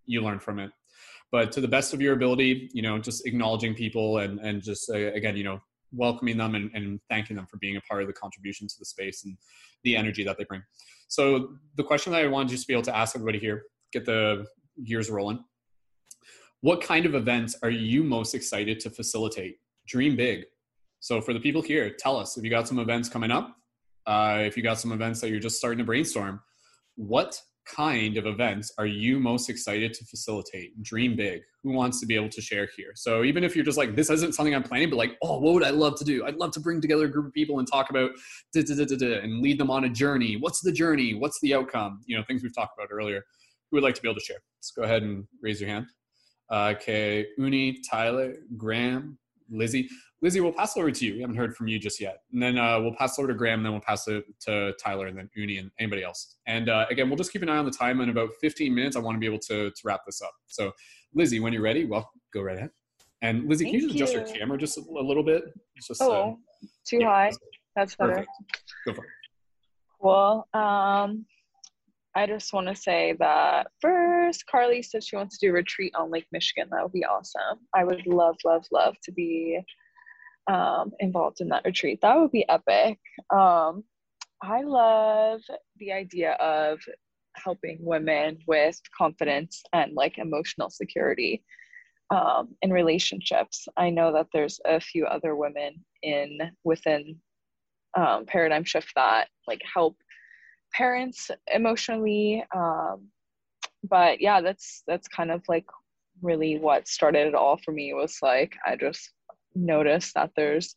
you 0.07 0.21
learn 0.21 0.39
from 0.39 0.59
it 0.59 0.71
but 1.33 1.53
to 1.53 1.61
the 1.61 1.69
best 1.69 1.93
of 1.95 2.01
your 2.01 2.15
ability 2.15 2.69
you 2.73 2.83
know 2.83 2.99
just 2.99 3.27
acknowledging 3.27 3.75
people 3.75 4.19
and 4.19 4.39
and 4.41 4.63
just 4.63 4.91
uh, 4.91 5.13
again 5.13 5.37
you 5.37 5.45
know 5.45 5.61
welcoming 5.93 6.37
them 6.37 6.55
and, 6.55 6.71
and 6.75 7.01
thanking 7.09 7.37
them 7.37 7.47
for 7.47 7.57
being 7.59 7.77
a 7.77 7.81
part 7.83 8.03
of 8.03 8.07
the 8.07 8.13
contribution 8.13 8.67
to 8.69 8.75
the 8.79 8.85
space 8.85 9.25
and 9.25 9.37
the 9.85 9.97
energy 9.97 10.25
that 10.25 10.39
they 10.39 10.45
bring. 10.45 10.63
So 11.09 11.55
the 11.77 11.85
question 11.85 12.13
that 12.13 12.23
I 12.23 12.27
wanted 12.29 12.51
just 12.51 12.65
to 12.65 12.69
be 12.69 12.75
able 12.75 12.85
to 12.85 12.97
ask 12.97 13.17
everybody 13.17 13.39
here, 13.39 13.65
get 13.93 14.05
the 14.05 14.47
gears 14.85 15.11
rolling. 15.11 15.45
What 16.61 16.83
kind 16.83 17.07
of 17.07 17.15
events 17.15 17.57
are 17.63 17.71
you 17.71 18.05
most 18.05 18.35
excited 18.35 18.81
to 18.81 18.91
facilitate? 18.91 19.57
Dream 19.87 20.15
big. 20.15 20.45
So 21.01 21.21
for 21.21 21.33
the 21.33 21.41
people 21.41 21.63
here, 21.63 21.91
tell 21.91 22.17
us 22.17 22.37
if 22.37 22.45
you 22.45 22.51
got 22.51 22.69
some 22.69 22.79
events 22.79 23.09
coming 23.09 23.31
up, 23.31 23.57
uh, 24.07 24.39
if 24.41 24.57
you 24.57 24.63
got 24.63 24.79
some 24.79 24.93
events 24.93 25.21
that 25.21 25.31
you're 25.31 25.41
just 25.41 25.57
starting 25.57 25.79
to 25.79 25.85
brainstorm, 25.85 26.41
what 26.97 27.41
kind 27.67 28.17
of 28.17 28.27
events 28.27 28.73
are 28.79 28.87
you 28.87 29.19
most 29.19 29.49
excited 29.49 29.95
to 29.95 30.05
facilitate? 30.05 30.81
Dream 30.83 31.17
big. 31.17 31.43
Who 31.63 31.73
wants 31.73 32.01
to 32.01 32.07
be 32.07 32.17
able 32.17 32.29
to 32.31 32.41
share 32.41 32.69
here? 32.77 32.93
So 32.95 33.23
even 33.23 33.45
if 33.45 33.55
you're 33.55 33.65
just 33.65 33.79
like, 33.79 33.95
this 33.95 34.11
isn't 34.11 34.35
something 34.35 34.55
I'm 34.55 34.63
planning, 34.63 34.91
but 34.91 34.97
like, 34.97 35.17
oh, 35.23 35.39
what 35.39 35.55
would 35.55 35.65
I 35.65 35.71
love 35.71 35.97
to 35.99 36.05
do? 36.05 36.25
I'd 36.27 36.37
love 36.37 36.51
to 36.53 36.61
bring 36.61 36.81
together 36.81 37.05
a 37.05 37.11
group 37.11 37.27
of 37.27 37.33
people 37.33 37.59
and 37.59 37.71
talk 37.71 37.91
about 37.91 38.11
da, 38.53 38.63
da, 38.63 38.85
da, 38.85 39.21
and 39.21 39.41
lead 39.41 39.59
them 39.59 39.71
on 39.71 39.85
a 39.85 39.89
journey. 39.89 40.37
What's 40.37 40.61
the 40.61 40.73
journey? 40.73 41.15
What's 41.15 41.39
the 41.41 41.55
outcome? 41.55 42.01
You 42.07 42.17
know, 42.17 42.25
things 42.25 42.43
we've 42.43 42.55
talked 42.55 42.79
about 42.79 42.89
earlier. 42.91 43.23
Who 43.71 43.77
would 43.77 43.85
like 43.85 43.95
to 43.95 44.03
be 44.03 44.09
able 44.09 44.19
to 44.19 44.25
share? 44.25 44.39
Let's 44.59 44.73
go 44.73 44.83
ahead 44.83 45.03
and 45.03 45.25
raise 45.41 45.61
your 45.61 45.71
hand. 45.71 45.87
Uh, 46.51 46.75
okay, 46.77 47.27
Uni, 47.39 47.81
Tyler, 47.89 48.35
Graham, 48.57 49.17
Lizzie. 49.51 49.89
Lizzie, 50.23 50.41
we'll 50.41 50.53
pass 50.53 50.77
it 50.77 50.81
over 50.81 50.91
to 50.91 51.05
you. 51.07 51.15
We 51.15 51.21
haven't 51.23 51.37
heard 51.37 51.57
from 51.57 51.67
you 51.69 51.79
just 51.79 51.99
yet. 52.01 52.19
And 52.33 52.43
then 52.43 52.59
uh, 52.59 52.79
we'll 52.81 52.95
pass 52.95 53.19
it 53.19 53.23
over 53.23 53.33
to 53.33 53.39
Graham, 53.39 53.61
and 53.61 53.67
then 53.67 53.73
we'll 53.73 53.81
pass 53.81 54.07
it 54.07 54.25
to 54.47 54.75
Tyler, 54.83 55.07
and 55.07 55.17
then 55.17 55.31
Uni, 55.35 55.59
and 55.59 55.71
anybody 55.79 56.03
else. 56.05 56.37
And 56.47 56.69
uh, 56.69 56.87
again, 56.91 57.09
we'll 57.09 57.17
just 57.17 57.33
keep 57.33 57.43
an 57.43 57.49
eye 57.49 57.57
on 57.57 57.65
the 57.65 57.71
time. 57.71 58.01
In 58.01 58.11
about 58.11 58.31
15 58.41 58.75
minutes, 58.75 58.97
I 58.97 59.01
want 59.01 59.17
to 59.17 59.21
be 59.21 59.27
able 59.27 59.39
to, 59.41 59.71
to 59.71 59.81
wrap 59.85 60.01
this 60.07 60.21
up. 60.21 60.33
So, 60.47 60.73
Lizzie, 61.15 61.41
when 61.41 61.53
you're 61.53 61.63
ready, 61.63 61.87
well, 61.87 62.11
go 62.35 62.43
right 62.43 62.57
ahead. 62.57 62.71
And 63.23 63.49
Lizzie, 63.49 63.65
Thank 63.65 63.77
can 63.81 63.89
you 63.91 63.99
just 63.99 64.13
you. 64.13 64.19
adjust 64.21 64.31
your 64.33 64.39
camera 64.41 64.59
just 64.59 64.79
a, 64.79 64.83
a 64.83 65.03
little 65.03 65.23
bit? 65.23 65.45
It's 65.77 65.89
just, 65.89 66.03
Oh, 66.03 66.13
uh, 66.63 66.67
too 66.87 66.99
yeah, 67.01 67.07
high. 67.07 67.33
That's 67.77 67.95
better. 67.97 68.13
perfect. 68.13 68.29
Go 68.87 68.95
for 68.95 69.05
it. 69.05 69.11
Cool. 70.03 70.49
Um, 70.55 71.27
I 72.15 72.27
just 72.27 72.53
want 72.53 72.67
to 72.69 72.75
say 72.75 73.15
that 73.19 73.69
first, 73.81 74.20
Carly 74.51 74.83
said 74.83 75.03
she 75.03 75.17
wants 75.17 75.39
to 75.39 75.47
do 75.47 75.51
a 75.51 75.55
retreat 75.55 75.95
on 75.95 76.11
Lake 76.11 76.27
Michigan. 76.33 76.69
That 76.71 76.83
would 76.83 76.93
be 76.93 77.05
awesome. 77.05 77.59
I 77.75 77.85
would 77.85 78.07
love, 78.07 78.37
love, 78.45 78.65
love 78.73 78.97
to 79.05 79.13
be 79.13 79.61
um, 80.51 80.93
involved 81.01 81.41
in 81.41 81.49
that 81.49 81.65
retreat. 81.65 82.01
That 82.03 82.17
would 82.17 82.33
be 82.33 82.49
epic. 82.49 82.99
Um, 83.33 83.85
I 84.43 84.63
love 84.63 85.41
the 85.79 85.93
idea 85.93 86.33
of 86.33 86.81
helping 87.37 87.79
women 87.81 88.39
with 88.47 88.81
confidence 88.97 89.63
and 89.73 89.93
like 89.95 90.19
emotional 90.19 90.71
security 90.71 91.45
um, 92.11 92.49
in 92.63 92.73
relationships. 92.73 93.69
I 93.77 93.91
know 93.91 94.13
that 94.13 94.29
there's 94.33 94.61
a 94.65 94.81
few 94.81 95.07
other 95.07 95.37
women 95.37 95.85
in 96.03 96.39
within 96.65 97.17
um, 97.97 98.25
paradigm 98.27 98.65
shift 98.65 98.93
that 98.97 99.29
like 99.47 99.63
help 99.75 99.97
parents 100.73 101.31
emotionally 101.53 102.45
um, 102.55 103.09
but 103.89 104.21
yeah 104.21 104.41
that's 104.41 104.83
that's 104.87 105.09
kind 105.09 105.31
of 105.31 105.43
like 105.49 105.67
really 106.23 106.59
what 106.59 106.87
started 106.87 107.29
it 107.29 107.35
all 107.35 107.59
for 107.65 107.73
me 107.73 107.95
was 107.95 108.19
like 108.23 108.55
i 108.67 108.77
just 108.77 109.13
noticed 109.55 110.15
that 110.15 110.31
there's 110.37 110.77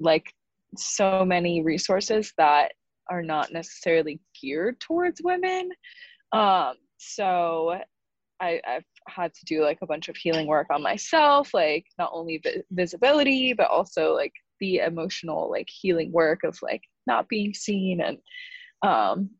like 0.00 0.32
so 0.76 1.24
many 1.24 1.62
resources 1.62 2.32
that 2.38 2.72
are 3.10 3.22
not 3.22 3.52
necessarily 3.52 4.20
geared 4.40 4.80
towards 4.80 5.20
women. 5.22 5.70
Um 6.32 6.74
so 6.98 7.78
I, 8.40 8.60
I've 8.66 8.84
had 9.08 9.32
to 9.34 9.44
do 9.44 9.62
like 9.62 9.78
a 9.82 9.86
bunch 9.86 10.08
of 10.08 10.16
healing 10.16 10.46
work 10.46 10.66
on 10.70 10.82
myself, 10.82 11.52
like 11.54 11.84
not 11.98 12.10
only 12.12 12.40
vi- 12.42 12.62
visibility, 12.72 13.52
but 13.52 13.70
also 13.70 14.14
like 14.14 14.32
the 14.60 14.78
emotional 14.78 15.50
like 15.50 15.68
healing 15.68 16.10
work 16.12 16.40
of 16.44 16.58
like 16.62 16.82
not 17.06 17.28
being 17.28 17.54
seen 17.54 18.00
and 18.00 18.18
um, 18.82 19.30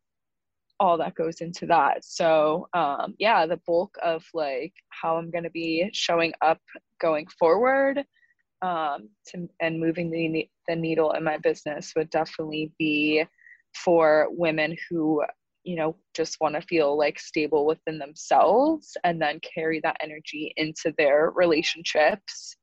all 0.82 0.98
that 0.98 1.14
goes 1.14 1.40
into 1.40 1.64
that. 1.64 2.04
So 2.04 2.68
um, 2.74 3.14
yeah, 3.18 3.46
the 3.46 3.60
bulk 3.66 3.96
of 4.02 4.24
like 4.34 4.74
how 4.88 5.16
I'm 5.16 5.30
gonna 5.30 5.48
be 5.50 5.88
showing 5.92 6.32
up 6.42 6.58
going 7.00 7.28
forward 7.38 8.04
um, 8.62 9.08
to, 9.28 9.48
and 9.60 9.78
moving 9.78 10.10
the 10.10 10.48
the 10.66 10.74
needle 10.74 11.12
in 11.12 11.22
my 11.22 11.38
business 11.38 11.92
would 11.94 12.10
definitely 12.10 12.72
be 12.80 13.24
for 13.76 14.26
women 14.30 14.76
who 14.90 15.22
you 15.62 15.76
know 15.76 15.94
just 16.14 16.36
want 16.40 16.56
to 16.56 16.62
feel 16.62 16.98
like 16.98 17.18
stable 17.18 17.64
within 17.64 17.98
themselves 17.98 18.96
and 19.04 19.22
then 19.22 19.40
carry 19.54 19.80
that 19.80 19.96
energy 20.00 20.52
into 20.56 20.92
their 20.98 21.30
relationships 21.34 22.56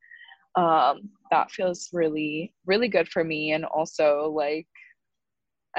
um 0.55 1.09
that 1.31 1.49
feels 1.49 1.89
really 1.93 2.53
really 2.65 2.89
good 2.89 3.07
for 3.07 3.23
me 3.23 3.53
and 3.53 3.63
also 3.65 4.31
like 4.35 4.67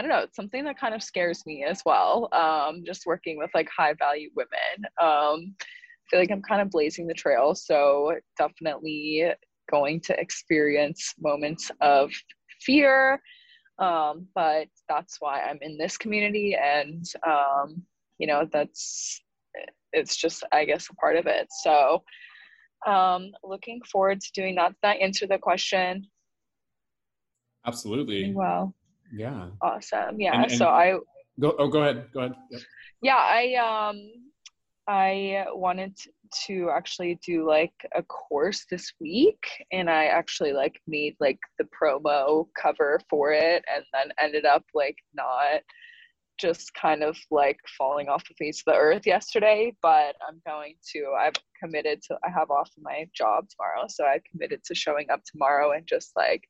i 0.01 0.02
don't 0.02 0.10
know 0.10 0.20
it's 0.20 0.35
something 0.35 0.64
that 0.64 0.78
kind 0.78 0.94
of 0.94 1.02
scares 1.02 1.44
me 1.44 1.62
as 1.62 1.82
well 1.85 2.28
um 2.32 2.82
just 2.86 3.05
working 3.05 3.36
with 3.36 3.51
like 3.55 3.68
high 3.77 3.93
value 3.98 4.31
women. 4.35 4.90
Um 5.01 5.55
i 5.60 6.05
feel 6.10 6.20
like 6.20 6.31
i'm 6.31 6.40
kind 6.40 6.62
of 6.62 6.70
blazing 6.70 7.06
the 7.06 7.12
trail 7.12 7.55
so 7.55 8.14
definitely 8.39 9.31
going 9.70 10.01
to 10.01 10.18
experience 10.18 11.14
moments 11.20 11.70
of 11.82 12.10
fear 12.62 13.20
um, 13.78 14.27
but 14.35 14.68
that's 14.89 15.18
why 15.20 15.43
i'm 15.43 15.59
in 15.60 15.77
this 15.77 15.98
community 15.98 16.56
and 16.56 17.05
um, 17.27 17.82
you 18.18 18.27
know 18.27 18.48
that's 18.51 19.22
it's 19.93 20.16
just 20.16 20.44
i 20.52 20.64
guess 20.64 20.89
a 20.90 20.94
part 20.94 21.16
of 21.16 21.27
it. 21.27 21.48
So 21.62 22.02
um, 22.86 23.31
looking 23.44 23.81
forward 23.90 24.20
to 24.20 24.32
doing 24.32 24.55
that. 24.56 24.68
Did 24.68 24.77
that 24.82 25.01
answer 25.01 25.27
the 25.27 25.39
question? 25.39 26.06
Absolutely. 27.66 28.32
well 28.35 28.74
Yeah. 29.12 29.49
awesome 29.62 30.20
yeah 30.20 30.35
And- 30.35 30.45
and- 30.51 30.53
so 30.53 30.69
i 30.69 30.97
Go. 31.39 31.55
Oh, 31.59 31.69
go 31.69 31.81
ahead. 31.81 32.09
Go 32.12 32.20
ahead. 32.20 32.35
Yep. 32.51 32.61
yeah 33.03 33.16
i 33.16 33.55
um 33.55 34.11
I 34.87 35.47
wanted 35.53 35.97
to 36.47 36.70
actually 36.74 37.19
do 37.24 37.47
like 37.47 37.73
a 37.95 38.03
course 38.03 38.66
this 38.69 38.93
week 39.01 39.45
and 39.70 39.89
I 39.89 40.07
actually 40.07 40.53
like 40.53 40.81
made 40.89 41.15
like 41.20 41.39
the 41.59 41.65
promo 41.66 42.47
cover 42.61 42.99
for 43.09 43.32
it 43.32 43.65
and 43.73 43.85
then 43.93 44.12
ended 44.19 44.47
up 44.47 44.65
like 44.74 44.97
not 45.15 45.61
just 46.41 46.74
kind 46.74 47.05
of 47.05 47.16
like 47.31 47.59
falling 47.78 48.09
off 48.09 48.27
the 48.27 48.35
face 48.35 48.62
of 48.66 48.73
the 48.73 48.78
earth 48.78 49.07
yesterday 49.07 49.77
but 49.82 50.16
i'm 50.27 50.41
going 50.47 50.74
to 50.91 51.12
i've 51.20 51.35
committed 51.62 52.01
to 52.03 52.16
i 52.24 52.31
have 52.31 52.51
off 52.51 52.70
my 52.81 53.07
job 53.15 53.45
tomorrow 53.51 53.87
so 53.89 54.05
i 54.05 54.19
committed 54.31 54.65
to 54.65 54.74
showing 54.74 55.07
up 55.11 55.20
tomorrow 55.24 55.73
and 55.73 55.87
just 55.87 56.12
like 56.16 56.49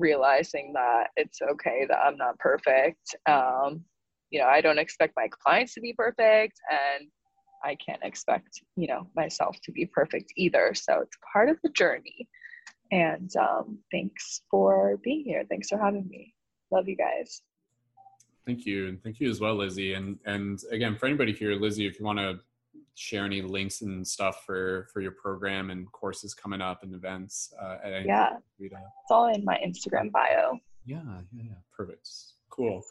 realizing 0.00 0.72
that 0.74 1.08
it's 1.16 1.40
okay 1.42 1.86
that 1.88 1.98
i'm 1.98 2.16
not 2.16 2.38
perfect. 2.38 3.14
Um 3.26 3.84
you 4.30 4.40
know 4.40 4.46
i 4.46 4.60
don't 4.60 4.78
expect 4.78 5.14
my 5.16 5.28
clients 5.28 5.74
to 5.74 5.80
be 5.80 5.92
perfect 5.92 6.56
and 6.70 7.08
i 7.64 7.74
can't 7.84 8.02
expect 8.02 8.62
you 8.76 8.86
know 8.86 9.06
myself 9.16 9.56
to 9.64 9.72
be 9.72 9.86
perfect 9.86 10.32
either. 10.36 10.72
So 10.74 11.00
it's 11.00 11.16
part 11.32 11.48
of 11.48 11.58
the 11.62 11.70
journey. 11.70 12.28
And 12.92 13.30
um, 13.36 13.78
thanks 13.92 14.42
for 14.50 14.98
being 15.04 15.22
here. 15.24 15.44
Thanks 15.48 15.68
for 15.68 15.78
having 15.78 16.08
me. 16.08 16.34
Love 16.72 16.88
you 16.88 16.96
guys. 16.96 17.42
Thank 18.46 18.66
you, 18.66 18.88
and 18.88 19.02
thank 19.02 19.20
you 19.20 19.30
as 19.30 19.40
well, 19.40 19.54
Lizzie. 19.54 19.94
And 19.94 20.18
and 20.24 20.60
again, 20.72 20.96
for 20.96 21.06
anybody 21.06 21.32
here, 21.32 21.54
Lizzie, 21.54 21.86
if 21.86 22.00
you 22.00 22.04
want 22.04 22.18
to 22.18 22.40
share 22.94 23.24
any 23.24 23.42
links 23.42 23.82
and 23.82 24.06
stuff 24.06 24.42
for 24.44 24.88
for 24.92 25.00
your 25.00 25.12
program 25.12 25.70
and 25.70 25.90
courses 25.92 26.34
coming 26.34 26.60
up 26.60 26.82
and 26.82 26.94
events, 26.94 27.52
uh, 27.60 27.76
yeah, 28.04 28.30
it's 28.58 29.10
all 29.10 29.32
in 29.32 29.44
my 29.44 29.58
Instagram 29.64 30.10
bio. 30.10 30.58
Yeah, 30.84 31.02
yeah, 31.32 31.42
yeah, 31.44 31.54
perfect, 31.76 32.08
cool. 32.50 32.82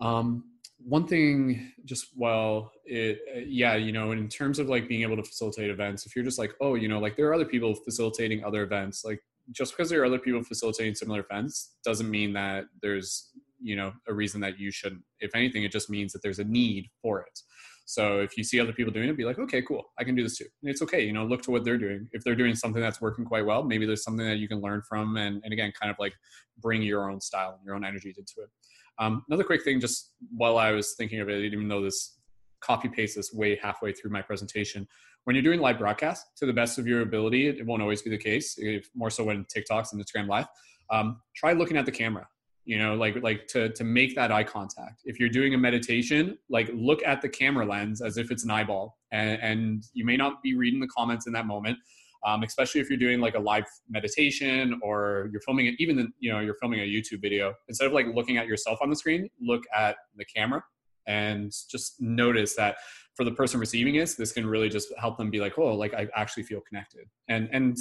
Um, 0.00 0.44
one 0.78 1.06
thing, 1.06 1.72
just 1.84 2.08
while 2.14 2.72
it, 2.84 3.20
yeah, 3.48 3.74
you 3.74 3.92
know, 3.92 4.12
in 4.12 4.28
terms 4.28 4.58
of 4.58 4.68
like 4.68 4.88
being 4.88 5.02
able 5.02 5.16
to 5.16 5.24
facilitate 5.24 5.70
events, 5.70 6.06
if 6.06 6.14
you're 6.14 6.24
just 6.24 6.38
like, 6.38 6.54
oh, 6.60 6.76
you 6.76 6.88
know, 6.88 7.00
like 7.00 7.16
there 7.16 7.28
are 7.28 7.34
other 7.34 7.44
people 7.44 7.74
facilitating 7.74 8.44
other 8.44 8.62
events, 8.62 9.04
like 9.04 9.20
just 9.50 9.76
because 9.76 9.90
there 9.90 10.02
are 10.02 10.04
other 10.04 10.18
people 10.18 10.42
facilitating 10.42 10.94
similar 10.94 11.20
events 11.28 11.76
doesn't 11.84 12.10
mean 12.10 12.32
that 12.32 12.66
there's 12.82 13.30
you 13.60 13.74
know 13.74 13.92
a 14.06 14.14
reason 14.14 14.40
that 14.40 14.58
you 14.58 14.70
shouldn't. 14.70 15.02
If 15.20 15.34
anything 15.34 15.64
it 15.64 15.72
just 15.72 15.90
means 15.90 16.12
that 16.12 16.22
there's 16.22 16.38
a 16.38 16.44
need 16.44 16.88
for 17.02 17.20
it 17.20 17.40
so 17.88 18.20
if 18.20 18.36
you 18.36 18.44
see 18.44 18.60
other 18.60 18.74
people 18.74 18.92
doing 18.92 19.08
it 19.08 19.16
be 19.16 19.24
like 19.24 19.38
okay 19.38 19.62
cool. 19.62 19.82
I 19.98 20.04
can 20.04 20.14
do 20.14 20.22
this 20.22 20.36
too. 20.36 20.44
And 20.62 20.70
it's 20.70 20.82
okay 20.82 21.06
you 21.06 21.12
know 21.14 21.24
look 21.24 21.40
to 21.42 21.50
what 21.50 21.64
they're 21.64 21.78
doing. 21.78 22.06
If 22.12 22.22
they're 22.22 22.34
doing 22.34 22.54
something 22.54 22.82
that's 22.82 23.00
working 23.00 23.24
quite 23.24 23.46
well 23.46 23.62
maybe 23.62 23.86
there's 23.86 24.04
something 24.04 24.26
that 24.26 24.36
you 24.36 24.46
can 24.46 24.60
learn 24.60 24.82
from 24.86 25.16
and, 25.16 25.40
and 25.42 25.52
again 25.54 25.72
kind 25.80 25.90
of 25.90 25.96
like 25.98 26.12
bring 26.58 26.82
your 26.82 27.10
own 27.10 27.18
style 27.22 27.54
and 27.56 27.64
your 27.64 27.74
own 27.74 27.86
energy 27.86 28.14
into 28.16 28.42
it. 28.42 28.50
Um, 28.98 29.24
another 29.28 29.42
quick 29.42 29.64
thing 29.64 29.80
just 29.80 30.12
while 30.36 30.58
i 30.58 30.70
was 30.72 30.94
thinking 30.96 31.20
of 31.20 31.30
it 31.30 31.42
even 31.44 31.66
though 31.66 31.82
this 31.82 32.18
copy 32.60 32.88
paste 32.88 33.16
this 33.16 33.32
way 33.32 33.56
halfway 33.56 33.92
through 33.92 34.10
my 34.10 34.20
presentation 34.20 34.86
when 35.24 35.34
you're 35.34 35.42
doing 35.42 35.60
live 35.60 35.78
broadcast 35.78 36.26
to 36.36 36.44
the 36.44 36.52
best 36.52 36.78
of 36.78 36.86
your 36.86 37.00
ability 37.00 37.48
it 37.48 37.64
won't 37.64 37.80
always 37.80 38.02
be 38.02 38.10
the 38.10 38.18
case 38.18 38.56
if, 38.58 38.90
more 38.94 39.08
so 39.08 39.24
when 39.24 39.44
tiktoks 39.44 39.92
and 39.92 40.04
instagram 40.04 40.28
live 40.28 40.46
um, 40.90 41.20
try 41.34 41.52
looking 41.52 41.76
at 41.76 41.86
the 41.86 41.92
camera 41.92 42.26
you 42.68 42.78
know 42.78 42.94
like 42.94 43.16
like 43.22 43.46
to 43.48 43.70
to 43.70 43.82
make 43.82 44.14
that 44.14 44.30
eye 44.30 44.44
contact. 44.44 45.00
If 45.04 45.18
you're 45.18 45.30
doing 45.30 45.54
a 45.54 45.58
meditation 45.58 46.36
like 46.50 46.70
look 46.74 47.00
at 47.04 47.22
the 47.22 47.28
camera 47.28 47.64
lens 47.64 48.02
as 48.02 48.18
if 48.18 48.30
it's 48.30 48.44
an 48.44 48.50
eyeball 48.50 48.98
and, 49.10 49.40
and 49.40 49.84
you 49.94 50.04
may 50.04 50.18
not 50.18 50.42
be 50.42 50.54
reading 50.54 50.78
the 50.78 50.88
comments 50.88 51.26
in 51.26 51.32
that 51.32 51.46
moment 51.46 51.78
um, 52.26 52.42
especially 52.42 52.80
if 52.80 52.90
you're 52.90 52.98
doing 52.98 53.20
like 53.20 53.36
a 53.36 53.38
live 53.38 53.64
meditation 53.88 54.78
or 54.82 55.28
you're 55.32 55.40
filming 55.40 55.66
it 55.66 55.74
even 55.78 55.96
the, 55.96 56.08
you 56.18 56.30
know 56.30 56.40
you're 56.40 56.56
filming 56.60 56.80
a 56.80 56.82
youtube 56.82 57.22
video 57.22 57.54
instead 57.68 57.86
of 57.86 57.92
like 57.92 58.06
looking 58.14 58.36
at 58.36 58.46
yourself 58.46 58.78
on 58.82 58.90
the 58.90 58.96
screen 58.96 59.28
look 59.40 59.62
at 59.74 59.96
the 60.16 60.24
camera 60.24 60.62
and 61.06 61.52
just 61.70 62.00
notice 62.00 62.54
that 62.54 62.76
for 63.14 63.24
the 63.24 63.32
person 63.32 63.58
receiving 63.58 63.96
this 63.96 64.14
this 64.14 64.32
can 64.32 64.46
really 64.46 64.68
just 64.68 64.92
help 64.98 65.16
them 65.16 65.30
be 65.30 65.40
like 65.40 65.58
oh 65.58 65.74
like 65.74 65.94
i 65.94 66.06
actually 66.14 66.42
feel 66.42 66.60
connected. 66.68 67.06
And 67.28 67.48
and 67.52 67.76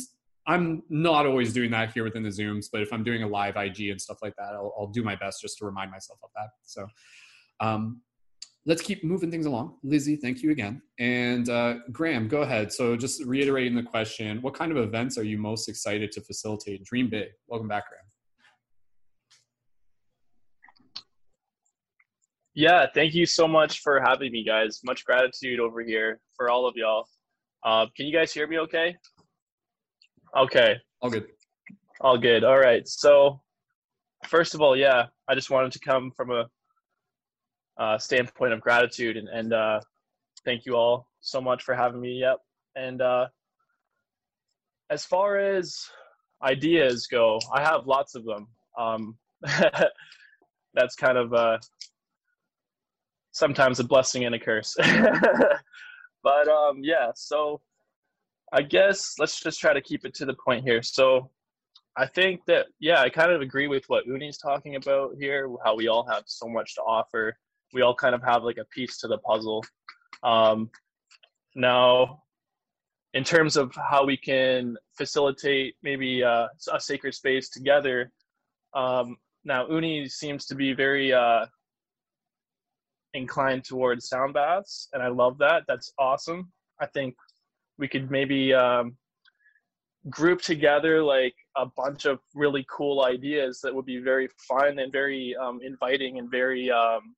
I'm 0.48 0.82
not 0.90 1.26
always 1.26 1.52
doing 1.52 1.72
that 1.72 1.91
here 1.91 2.06
within 2.06 2.24
the 2.24 2.30
Zooms, 2.30 2.68
but 2.72 2.82
if 2.82 2.94
I'm 2.94 3.03
doing 3.03 3.22
a 3.22 3.28
live 3.28 3.57
IG 3.57 3.90
and 3.90 3.99
stuff 3.99 4.19
like 4.22 4.34
that, 4.38 4.53
I'll, 4.53 4.74
I'll 4.80 4.88
do 4.88 5.03
my 5.03 5.15
best 5.15 5.41
just 5.41 5.57
to 5.57 5.65
remind 5.65 5.91
myself 5.91 6.19
of 6.24 6.30
that. 6.36 6.49
So 6.64 6.88
um, 7.60 8.02
let's 8.65 8.82
keep 8.82 9.03
moving 9.03 9.30
things 9.30 9.45
along. 9.45 9.76
Lizzie, 9.84 10.15
thank 10.15 10.41
you 10.41 10.52
again. 10.52 10.82
And 10.99 11.49
uh, 11.49 11.76
Graham, 11.91 12.30
go 12.30 12.44
ahead. 12.44 12.72
So 12.72 12.95
just 12.95 13.24
reiterating 13.26 13.76
the 13.76 13.84
question, 13.84 14.41
what 14.41 14.53
kind 14.53 14.72
of 14.72 14.78
events 14.78 15.18
are 15.18 15.24
you 15.24 15.38
most 15.38 15.68
excited 15.68 16.14
to 16.14 16.22
facilitate? 16.22 16.86
Dream 16.86 17.10
big. 17.10 17.28
Welcome 17.48 17.68
back, 17.68 17.90
Graham. 17.90 18.03
Yeah, 22.56 22.88
thank 22.95 23.14
you 23.14 23.26
so 23.26 23.48
much 23.48 23.82
for 23.82 23.99
having 23.99 24.32
me, 24.32 24.44
guys. 24.44 24.80
Much 24.84 25.06
gratitude 25.06 25.60
over 25.60 25.82
here 25.82 26.22
for 26.36 26.49
all 26.49 26.65
of 26.65 26.76
y'all. 26.78 27.06
Uh, 27.64 27.86
can 27.95 28.07
you 28.07 28.14
guys 28.14 28.34
hear 28.34 28.48
me 28.48 28.60
okay? 28.60 28.95
Okay. 30.36 30.76
All 31.02 31.10
good. 31.10 31.28
All 32.02 32.18
good. 32.18 32.44
All 32.44 32.58
right. 32.58 32.88
So, 32.88 33.41
first 34.28 34.54
of 34.54 34.62
all, 34.62 34.76
yeah, 34.76 35.06
I 35.28 35.36
just 35.36 35.49
wanted 35.49 35.72
to 35.74 35.80
come 35.80 36.12
from 36.12 36.32
a 36.32 36.49
uh, 37.78 37.98
standpoint 37.98 38.54
of 38.54 38.62
gratitude 38.62 39.18
and, 39.18 39.28
and 39.30 39.54
uh, 39.54 39.80
thank 40.44 40.66
you 40.66 40.76
all 40.76 41.08
so 41.22 41.40
much 41.40 41.64
for 41.64 41.76
having 41.76 42.02
me. 42.02 42.20
Yep. 42.20 42.38
And 42.76 43.02
uh, 43.02 43.28
as 44.90 45.06
far 45.06 45.38
as 45.38 45.78
ideas 46.41 47.08
go, 47.08 47.40
I 47.54 47.62
have 47.62 47.88
lots 47.88 48.16
of 48.16 48.26
them. 48.26 48.48
Um, 48.78 49.18
that's 50.74 50.95
kind 50.95 51.18
of 51.18 51.34
uh, 51.34 51.58
sometimes 53.32 53.80
a 53.80 53.84
blessing 53.84 54.26
and 54.26 54.36
a 54.36 54.40
curse. 54.40 54.76
but 56.24 56.48
um, 56.48 56.80
yeah, 56.82 57.12
so 57.16 57.62
I 58.53 58.61
guess 58.61 59.15
let's 59.19 59.40
just 59.41 59.60
try 59.60 59.74
to 59.74 59.82
keep 59.82 60.06
it 60.06 60.14
to 60.15 60.26
the 60.26 60.36
point 60.45 60.64
here. 60.64 60.82
So 60.82 61.30
I 61.98 62.06
think 62.06 62.41
that 62.45 62.68
yeah, 62.80 63.02
I 63.02 63.10
kind 63.10 63.32
of 63.32 63.41
agree 63.41 63.68
with 63.68 63.84
what 63.88 64.06
Uni's 64.06 64.38
talking 64.38 64.76
about 64.76 65.15
here, 65.19 65.49
how 65.65 65.76
we 65.76 65.88
all 65.88 66.07
have 66.07 66.24
so 66.28 66.48
much 66.48 66.76
to 66.76 66.82
offer. 66.82 67.36
We 67.74 67.82
all 67.82 67.95
kind 67.95 68.15
of 68.15 68.24
have 68.24 68.44
like 68.44 68.57
a 68.57 68.65
piece 68.65 68.98
to 68.99 69.07
the 69.07 69.18
puzzle. 69.18 69.65
Um, 70.24 70.69
now, 71.56 72.24
in 73.14 73.24
terms 73.24 73.57
of 73.57 73.74
how 73.76 74.06
we 74.06 74.15
can 74.15 74.78
facilitate 74.98 75.76
maybe 75.82 76.24
uh, 76.24 76.48
a 76.72 76.80
sacred 76.80 77.15
space 77.15 77.49
together, 77.49 78.11
um, 78.74 79.18
now 79.44 79.68
Uni 79.68 80.07
seems 80.07 80.45
to 80.45 80.56
be 80.56 80.74
very 80.74 81.11
uh, 81.14 81.45
inclined 83.14 83.64
towards 83.64 84.07
sound 84.07 84.34
baths, 84.34 84.88
and 84.94 85.02
I 85.02 85.07
love 85.07 85.38
that. 85.40 85.64
That's 85.68 85.91
awesome. 85.98 86.52
I 86.80 86.86
think 86.86 87.15
we 87.78 87.88
could 87.88 88.10
maybe 88.12 88.54
um, 88.54 88.95
group 90.10 90.41
together 90.41 91.04
like 91.04 91.36
a 91.58 91.66
bunch 91.66 92.06
of 92.06 92.20
really 92.34 92.66
cool 92.70 93.04
ideas 93.04 93.60
that 93.62 93.74
would 93.74 93.86
be 93.86 93.99
very 93.99 94.30
fun 94.48 94.80
and 94.80 94.91
very 94.91 95.36
um, 95.36 95.60
inviting 95.64 96.20
and 96.20 96.30
very 96.32 96.72
um, 96.72 97.16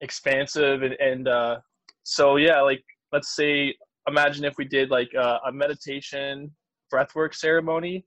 expansive 0.00 0.82
and, 0.82 0.94
and 0.94 1.28
uh, 1.28 1.58
so 2.02 2.36
yeah 2.36 2.60
like 2.60 2.82
let's 3.12 3.34
say 3.34 3.74
imagine 4.08 4.44
if 4.44 4.56
we 4.58 4.64
did 4.64 4.90
like 4.90 5.10
a, 5.14 5.38
a 5.46 5.52
meditation 5.52 6.50
breathwork 6.92 7.34
ceremony 7.34 8.04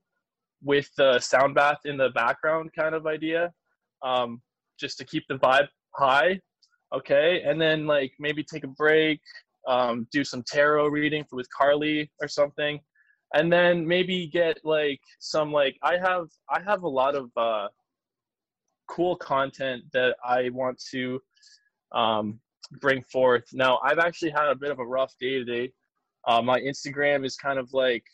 with 0.62 0.90
the 0.96 1.18
sound 1.18 1.54
bath 1.54 1.78
in 1.84 1.96
the 1.96 2.10
background 2.10 2.70
kind 2.78 2.94
of 2.94 3.06
idea 3.06 3.50
um, 4.02 4.40
just 4.78 4.98
to 4.98 5.04
keep 5.04 5.24
the 5.28 5.34
vibe 5.36 5.68
high 5.94 6.38
okay? 6.94 7.42
And 7.44 7.60
then 7.60 7.86
like 7.86 8.12
maybe 8.18 8.42
take 8.42 8.64
a 8.64 8.68
break 8.68 9.20
um, 9.66 10.06
do 10.12 10.24
some 10.24 10.42
tarot 10.46 10.88
reading 10.88 11.24
with 11.32 11.48
Carly 11.56 12.10
or 12.20 12.28
something, 12.28 12.80
and 13.34 13.52
then 13.52 13.86
maybe 13.86 14.26
get 14.26 14.58
like 14.64 15.00
some 15.18 15.52
like 15.52 15.76
I 15.82 15.98
have 15.98 16.28
I 16.48 16.60
have 16.62 16.82
a 16.82 16.88
lot 16.88 17.14
of 17.14 17.30
uh, 17.36 17.68
cool 18.88 19.16
content 19.16 19.84
that 19.92 20.16
I 20.24 20.50
want 20.50 20.82
to 20.90 21.20
um, 21.92 22.40
bring 22.80 23.02
forth. 23.04 23.44
Now 23.52 23.78
I've 23.84 23.98
actually 23.98 24.30
had 24.30 24.48
a 24.48 24.54
bit 24.54 24.70
of 24.70 24.78
a 24.78 24.86
rough 24.86 25.14
day 25.20 25.38
today. 25.38 25.72
Uh, 26.26 26.42
my 26.42 26.60
Instagram 26.60 27.24
is 27.24 27.36
kind 27.36 27.58
of 27.58 27.72
like 27.72 28.04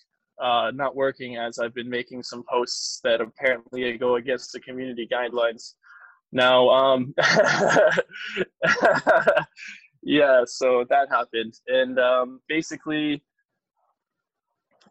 uh, 0.40 0.70
not 0.74 0.94
working 0.94 1.36
as 1.36 1.58
I've 1.58 1.74
been 1.74 1.88
making 1.88 2.22
some 2.22 2.44
posts 2.48 3.00
that 3.04 3.20
apparently 3.20 3.96
go 3.96 4.16
against 4.16 4.52
the 4.52 4.60
community 4.60 5.08
guidelines. 5.10 5.74
Now, 6.32 6.68
um, 6.68 7.14
yeah 10.06 10.42
so 10.46 10.84
that 10.88 11.08
happened. 11.10 11.54
And 11.66 11.98
um, 11.98 12.40
basically 12.48 13.22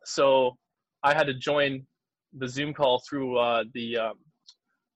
so 0.03 0.55
i 1.03 1.13
had 1.13 1.25
to 1.25 1.33
join 1.33 1.83
the 2.37 2.47
zoom 2.47 2.73
call 2.73 3.01
through 3.07 3.37
uh, 3.37 3.63
the 3.73 3.97
um, 3.97 4.13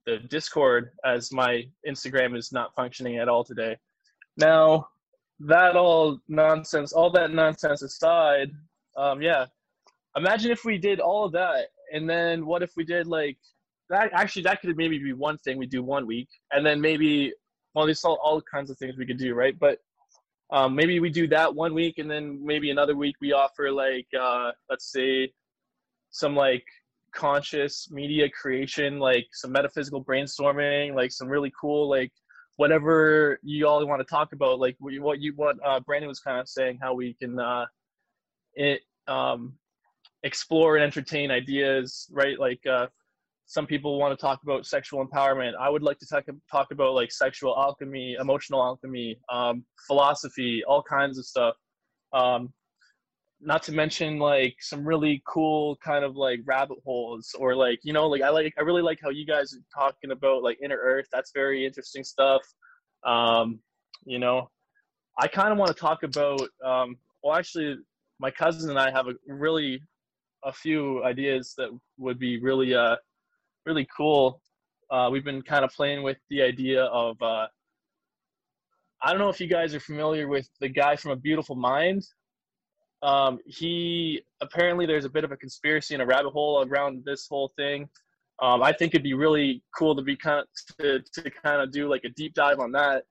the 0.06 0.18
discord 0.30 0.92
as 1.06 1.32
my 1.32 1.64
instagram 1.88 2.38
is 2.38 2.52
not 2.52 2.76
functioning 2.76 3.18
at 3.18 3.30
all 3.30 3.44
today. 3.44 3.78
Now 4.38 4.88
that 5.40 5.76
all 5.76 6.20
nonsense 6.28 6.92
all 6.92 7.10
that 7.12 7.32
nonsense 7.32 7.82
aside 7.82 8.52
um, 8.98 9.22
yeah. 9.22 9.46
Imagine 10.18 10.52
if 10.52 10.66
we 10.66 10.78
did 10.78 11.00
all 11.00 11.24
of 11.24 11.32
that 11.32 11.68
and 11.94 12.10
then 12.10 12.46
what 12.46 12.62
if 12.62 12.72
we 12.76 12.84
did 12.84 13.08
like 13.08 13.38
that 13.90 14.12
actually 14.14 14.42
that 14.44 14.62
could 14.62 14.76
maybe 14.76 15.00
be 15.00 15.14
one 15.14 15.38
thing 15.38 15.58
we 15.58 15.66
do 15.66 15.82
one 15.82 16.06
week 16.06 16.28
and 16.52 16.66
then 16.66 16.82
maybe 16.82 17.34
well 17.74 17.86
there's 17.86 18.04
all, 18.04 18.20
all 18.22 18.42
kinds 18.42 18.70
of 18.70 18.78
things 18.78 18.98
we 18.98 19.06
could 19.06 19.18
do 19.18 19.34
right? 19.34 19.58
But 19.58 19.80
um, 20.52 20.76
maybe 20.76 21.00
we 21.00 21.10
do 21.10 21.28
that 21.28 21.54
one 21.54 21.74
week 21.74 21.98
and 21.98 22.10
then 22.10 22.40
maybe 22.44 22.72
another 22.72 22.96
week 22.96 23.16
we 23.22 23.34
offer 23.34 23.72
like 23.72 24.08
uh, 24.20 24.52
let's 24.70 24.92
say 24.92 25.32
some 26.12 26.36
like 26.36 26.66
conscious 27.14 27.90
media 27.92 28.30
creation 28.30 29.00
like 29.00 29.26
some 29.32 29.52
metaphysical 29.52 30.04
brainstorming 30.04 30.94
like 30.96 31.12
some 31.12 31.28
really 31.28 31.52
cool 31.60 31.90
like 31.90 32.12
whatever 32.58 33.40
you 33.42 33.68
all 33.68 33.86
want 33.88 34.00
to 34.00 34.06
talk 34.06 34.32
about 34.34 34.60
like 34.60 34.76
what 34.80 35.20
you 35.20 35.34
what 35.36 35.56
uh, 35.66 35.80
brendon 35.80 36.08
was 36.08 36.20
kind 36.20 36.40
of 36.40 36.48
saying 36.48 36.78
how 36.82 36.94
we 36.94 37.16
can 37.16 37.40
uh, 37.40 37.66
it, 38.54 38.82
um, 39.08 39.54
explore 40.24 40.76
and 40.76 40.84
entertain 40.84 41.32
ideas 41.32 42.08
right? 42.12 42.40
Like 42.40 42.66
uh, 42.66 42.88
some 43.50 43.66
people 43.66 43.98
want 43.98 44.18
to 44.18 44.22
talk 44.22 44.44
about 44.44 44.68
sexual 44.68 45.04
empowerment. 45.04 45.54
I 45.60 45.70
would 45.70 45.82
like 45.82 45.98
to 46.00 46.06
talk, 46.06 46.26
talk 46.52 46.68
about 46.72 46.94
like 46.94 47.12
sexual 47.12 47.56
alchemy 47.58 48.16
emotional 48.20 48.62
alchemy 48.64 49.18
um, 49.32 49.66
philosophy 49.88 50.64
all 50.68 50.84
kinds 50.84 51.18
of 51.18 51.26
stuff. 51.26 51.56
Um, 52.14 52.54
not 53.42 53.64
to 53.64 53.72
mention 53.72 54.20
like 54.20 54.56
some 54.60 54.86
really 54.86 55.24
cool 55.28 55.78
kind 55.84 56.06
of 56.06 56.16
like 56.16 56.42
rabbit 56.46 56.78
holes 56.86 57.34
or 57.40 57.56
like 57.56 57.80
you 57.84 57.94
know 57.94 58.06
like 58.06 58.22
i 58.22 58.28
like 58.28 58.54
i 58.58 58.62
really 58.62 58.82
like 58.82 59.00
how 59.02 59.10
you 59.10 59.26
guys 59.26 59.54
are 59.54 59.64
talking 59.74 60.12
about 60.12 60.44
like 60.44 60.60
inner 60.64 60.78
earth. 60.78 61.08
That's 61.12 61.32
very 61.34 61.66
interesting 61.66 62.04
stuff. 62.04 62.42
Um 63.04 63.60
you 64.06 64.20
know 64.20 64.50
i 65.18 65.28
kind 65.28 65.52
of 65.52 65.58
want 65.58 65.70
to 65.70 65.80
talk 65.80 66.04
about 66.04 66.42
um 66.64 66.96
well 67.24 67.38
actually 67.38 67.76
my 68.20 68.32
cousin 68.32 68.70
and 68.70 68.80
i 68.80 68.90
have 68.92 69.08
a 69.08 69.14
really 69.28 69.82
a 70.46 70.54
few 70.54 71.04
ideas 71.04 71.54
that 71.58 71.70
would 71.98 72.20
be 72.20 72.40
really 72.40 72.74
uh 72.74 72.96
really 73.70 73.88
cool. 73.96 74.42
Uh, 74.90 75.10
we've 75.12 75.24
been 75.24 75.44
kind 75.44 75.64
of 75.64 75.72
playing 75.72 76.02
with 76.02 76.18
the 76.32 76.42
idea 76.42 76.86
of 76.86 77.22
uh, 77.22 77.46
I 79.04 79.12
don't 79.12 79.20
know 79.20 79.30
if 79.30 79.40
you 79.40 79.48
guys 79.48 79.76
are 79.76 79.80
familiar 79.80 80.28
with 80.28 80.50
the 80.60 80.68
guy 80.68 80.96
from 80.96 81.12
A 81.12 81.16
Beautiful 81.16 81.56
Mind. 81.56 82.04
Um, 83.04 83.38
he 83.46 84.24
apparently 84.42 84.88
there's 84.88 85.06
a 85.06 85.10
bit 85.10 85.24
of 85.24 85.32
a 85.32 85.38
conspiracy 85.38 85.94
and 85.94 86.02
a 86.02 86.06
rabbit 86.06 86.32
hole 86.32 86.66
around 86.68 87.04
this 87.06 87.28
whole 87.30 87.54
thing. 87.56 87.88
Um, 88.42 88.64
I 88.64 88.72
think 88.72 88.96
it'd 88.96 89.04
be 89.04 89.14
really 89.14 89.62
cool 89.78 89.96
to 89.96 90.02
be 90.02 90.16
kind 90.16 90.40
of 90.40 90.48
to, 90.80 91.22
to 91.22 91.30
kind 91.30 91.62
of 91.62 91.72
do 91.72 91.88
like 91.88 92.04
a 92.06 92.10
deep 92.10 92.34
dive 92.34 92.60
on 92.60 92.72
that 92.72 93.04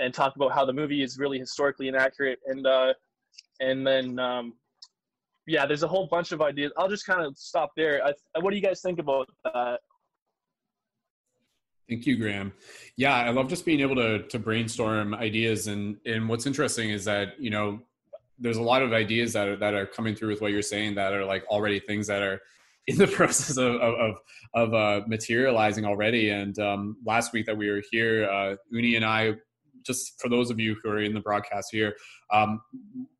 and 0.00 0.12
talk 0.12 0.34
about 0.34 0.52
how 0.52 0.64
the 0.64 0.72
movie 0.72 1.02
is 1.02 1.16
really 1.16 1.38
historically 1.38 1.86
inaccurate 1.86 2.40
and 2.46 2.66
uh, 2.66 2.92
and 3.60 3.86
then 3.86 4.18
um, 4.18 4.54
yeah, 5.46 5.64
there's 5.66 5.84
a 5.84 5.88
whole 5.88 6.08
bunch 6.08 6.32
of 6.32 6.42
ideas. 6.42 6.72
I'll 6.76 6.88
just 6.88 7.06
kind 7.06 7.24
of 7.24 7.38
stop 7.38 7.70
there. 7.76 8.04
I, 8.04 8.12
what 8.40 8.50
do 8.50 8.56
you 8.56 8.62
guys 8.62 8.80
think 8.80 8.98
about 8.98 9.28
that? 9.44 9.80
Thank 11.92 12.06
you, 12.06 12.16
Graham. 12.16 12.54
Yeah, 12.96 13.14
I 13.14 13.28
love 13.32 13.48
just 13.48 13.66
being 13.66 13.80
able 13.80 13.96
to 13.96 14.22
to 14.28 14.38
brainstorm 14.38 15.14
ideas, 15.14 15.66
and 15.66 15.98
and 16.06 16.26
what's 16.26 16.46
interesting 16.46 16.88
is 16.88 17.04
that 17.04 17.38
you 17.38 17.50
know 17.50 17.80
there's 18.38 18.56
a 18.56 18.62
lot 18.62 18.80
of 18.80 18.94
ideas 18.94 19.34
that 19.34 19.46
are 19.46 19.56
that 19.56 19.74
are 19.74 19.84
coming 19.84 20.14
through 20.14 20.30
with 20.30 20.40
what 20.40 20.52
you're 20.52 20.62
saying 20.62 20.94
that 20.94 21.12
are 21.12 21.26
like 21.26 21.44
already 21.48 21.78
things 21.80 22.06
that 22.06 22.22
are 22.22 22.40
in 22.86 22.96
the 22.96 23.06
process 23.06 23.58
of 23.58 23.74
of 23.74 24.16
of, 24.54 24.72
uh, 24.72 25.02
materializing 25.06 25.84
already. 25.84 26.30
And 26.30 26.58
um, 26.58 26.96
last 27.04 27.34
week 27.34 27.44
that 27.44 27.58
we 27.58 27.70
were 27.70 27.82
here, 27.90 28.24
uh, 28.30 28.56
Uni 28.70 28.96
and 28.96 29.04
I 29.04 29.34
just 29.84 30.18
for 30.18 30.30
those 30.30 30.50
of 30.50 30.58
you 30.58 30.74
who 30.82 30.88
are 30.88 31.00
in 31.00 31.12
the 31.12 31.20
broadcast 31.20 31.68
here, 31.72 31.94
um, 32.32 32.62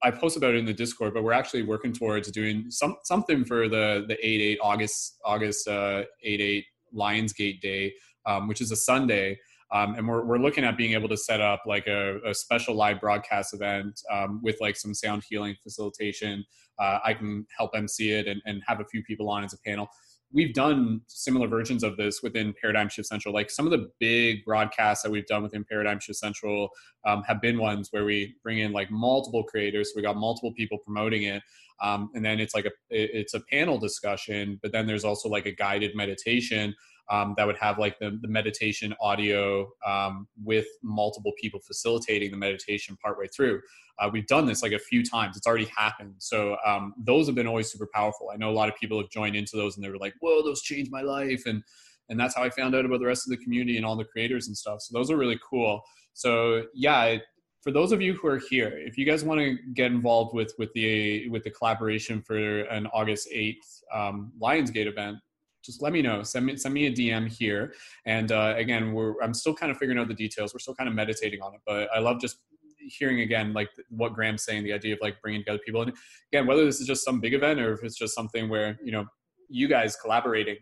I 0.02 0.12
posted 0.12 0.42
about 0.42 0.54
it 0.54 0.60
in 0.60 0.64
the 0.64 0.72
Discord, 0.72 1.12
but 1.12 1.24
we're 1.24 1.32
actually 1.34 1.64
working 1.64 1.92
towards 1.92 2.30
doing 2.30 2.70
some 2.70 2.96
something 3.04 3.44
for 3.44 3.68
the 3.68 4.06
the 4.08 4.16
eight 4.26 4.40
eight 4.40 4.58
August 4.62 5.18
August 5.26 5.68
uh, 5.68 6.04
eight 6.22 6.40
eight 6.40 6.64
Lionsgate 6.94 7.60
Day, 7.60 7.92
um, 8.26 8.48
which 8.48 8.60
is 8.60 8.70
a 8.70 8.76
Sunday. 8.76 9.38
Um, 9.72 9.94
and 9.94 10.06
we're, 10.06 10.24
we're 10.24 10.38
looking 10.38 10.64
at 10.64 10.76
being 10.76 10.92
able 10.92 11.08
to 11.08 11.16
set 11.16 11.40
up 11.40 11.62
like 11.66 11.86
a, 11.86 12.18
a 12.26 12.34
special 12.34 12.74
live 12.74 13.00
broadcast 13.00 13.54
event 13.54 13.98
um, 14.12 14.40
with 14.42 14.56
like 14.60 14.76
some 14.76 14.92
sound 14.92 15.22
healing 15.28 15.56
facilitation. 15.62 16.44
Uh, 16.78 16.98
I 17.02 17.14
can 17.14 17.46
help 17.56 17.70
MC 17.74 18.12
it 18.12 18.26
and, 18.28 18.42
and 18.44 18.62
have 18.66 18.80
a 18.80 18.84
few 18.84 19.02
people 19.02 19.30
on 19.30 19.44
as 19.44 19.54
a 19.54 19.58
panel 19.64 19.88
we've 20.32 20.54
done 20.54 21.00
similar 21.08 21.46
versions 21.46 21.82
of 21.82 21.96
this 21.96 22.22
within 22.22 22.54
Paradigm 22.60 22.88
Shift 22.88 23.08
Central. 23.08 23.34
Like 23.34 23.50
some 23.50 23.66
of 23.66 23.72
the 23.72 23.90
big 24.00 24.44
broadcasts 24.44 25.02
that 25.02 25.10
we've 25.10 25.26
done 25.26 25.42
within 25.42 25.64
Paradigm 25.64 26.00
Shift 26.00 26.18
Central 26.18 26.70
um, 27.04 27.22
have 27.24 27.40
been 27.40 27.58
ones 27.58 27.88
where 27.90 28.04
we 28.04 28.34
bring 28.42 28.58
in 28.58 28.72
like 28.72 28.90
multiple 28.90 29.44
creators. 29.44 29.90
So 29.90 29.94
we 29.96 30.02
got 30.02 30.16
multiple 30.16 30.52
people 30.54 30.78
promoting 30.78 31.24
it, 31.24 31.42
um, 31.82 32.10
and 32.14 32.24
then 32.24 32.40
it's 32.40 32.54
like 32.54 32.66
a 32.66 32.70
it's 32.90 33.34
a 33.34 33.40
panel 33.50 33.78
discussion. 33.78 34.58
But 34.62 34.72
then 34.72 34.86
there's 34.86 35.04
also 35.04 35.28
like 35.28 35.46
a 35.46 35.52
guided 35.52 35.94
meditation 35.94 36.74
um, 37.10 37.34
that 37.36 37.46
would 37.46 37.56
have 37.58 37.78
like 37.78 37.98
the, 37.98 38.18
the 38.22 38.28
meditation 38.28 38.94
audio 39.00 39.70
um, 39.86 40.26
with 40.42 40.66
multiple 40.82 41.32
people 41.40 41.60
facilitating 41.60 42.30
the 42.30 42.36
meditation 42.36 42.96
partway 43.02 43.26
through. 43.26 43.60
Uh, 43.98 44.08
we've 44.12 44.26
done 44.26 44.46
this 44.46 44.62
like 44.62 44.72
a 44.72 44.78
few 44.78 45.04
times. 45.04 45.36
It's 45.36 45.46
already 45.46 45.70
happened. 45.76 46.14
So 46.18 46.56
um, 46.64 46.94
those 46.96 47.26
have 47.26 47.34
been 47.34 47.46
always 47.46 47.70
super 47.70 47.88
powerful. 47.92 48.30
I 48.32 48.36
know 48.36 48.50
a 48.50 48.52
lot 48.52 48.68
of 48.68 48.76
people 48.76 48.98
have 48.98 49.10
joined 49.10 49.36
into 49.36 49.56
those 49.56 49.76
and 49.76 49.84
they 49.84 49.90
were 49.90 49.98
like, 49.98 50.14
"Whoa, 50.20 50.42
those 50.42 50.62
changed 50.62 50.90
my 50.90 51.02
life!" 51.02 51.42
and 51.46 51.62
and 52.08 52.18
that's 52.18 52.34
how 52.34 52.42
I 52.42 52.50
found 52.50 52.74
out 52.74 52.84
about 52.84 53.00
the 53.00 53.06
rest 53.06 53.26
of 53.26 53.30
the 53.30 53.42
community 53.42 53.76
and 53.76 53.86
all 53.86 53.96
the 53.96 54.04
creators 54.04 54.48
and 54.48 54.56
stuff. 54.56 54.80
So 54.82 54.96
those 54.96 55.10
are 55.10 55.16
really 55.16 55.38
cool. 55.48 55.82
So 56.14 56.64
yeah, 56.74 57.16
for 57.62 57.70
those 57.70 57.92
of 57.92 58.02
you 58.02 58.14
who 58.14 58.28
are 58.28 58.40
here, 58.50 58.76
if 58.76 58.98
you 58.98 59.06
guys 59.06 59.24
want 59.24 59.40
to 59.40 59.56
get 59.74 59.92
involved 59.92 60.34
with 60.34 60.52
with 60.58 60.72
the 60.74 61.28
with 61.28 61.44
the 61.44 61.50
collaboration 61.50 62.22
for 62.22 62.62
an 62.62 62.86
August 62.88 63.28
eighth 63.32 63.82
um, 63.94 64.32
Lionsgate 64.40 64.86
event, 64.86 65.18
just 65.62 65.82
let 65.82 65.92
me 65.92 66.02
know. 66.02 66.22
Send 66.22 66.46
me 66.46 66.56
send 66.56 66.74
me 66.74 66.86
a 66.86 66.92
DM 66.92 67.28
here. 67.28 67.74
And 68.06 68.32
uh, 68.32 68.54
again, 68.56 68.92
we're 68.92 69.20
I'm 69.22 69.34
still 69.34 69.54
kind 69.54 69.70
of 69.70 69.78
figuring 69.78 69.98
out 69.98 70.08
the 70.08 70.14
details. 70.14 70.52
We're 70.54 70.60
still 70.60 70.74
kind 70.74 70.88
of 70.88 70.94
meditating 70.94 71.40
on 71.40 71.54
it, 71.54 71.60
but 71.66 71.88
I 71.94 72.00
love 72.00 72.20
just 72.20 72.38
hearing 72.78 73.20
again 73.20 73.52
like 73.52 73.68
what 73.90 74.12
Graham's 74.12 74.44
saying, 74.44 74.64
the 74.64 74.72
idea 74.72 74.94
of 74.94 75.00
like 75.00 75.20
bringing 75.22 75.40
together 75.40 75.60
people. 75.64 75.82
And 75.82 75.92
again, 76.32 76.46
whether 76.46 76.64
this 76.64 76.80
is 76.80 76.86
just 76.86 77.04
some 77.04 77.20
big 77.20 77.34
event 77.34 77.60
or 77.60 77.72
if 77.72 77.82
it's 77.82 77.96
just 77.96 78.14
something 78.14 78.48
where 78.48 78.78
you 78.84 78.92
know 78.92 79.06
you 79.48 79.68
guys 79.68 79.96
collaborating 79.96 80.56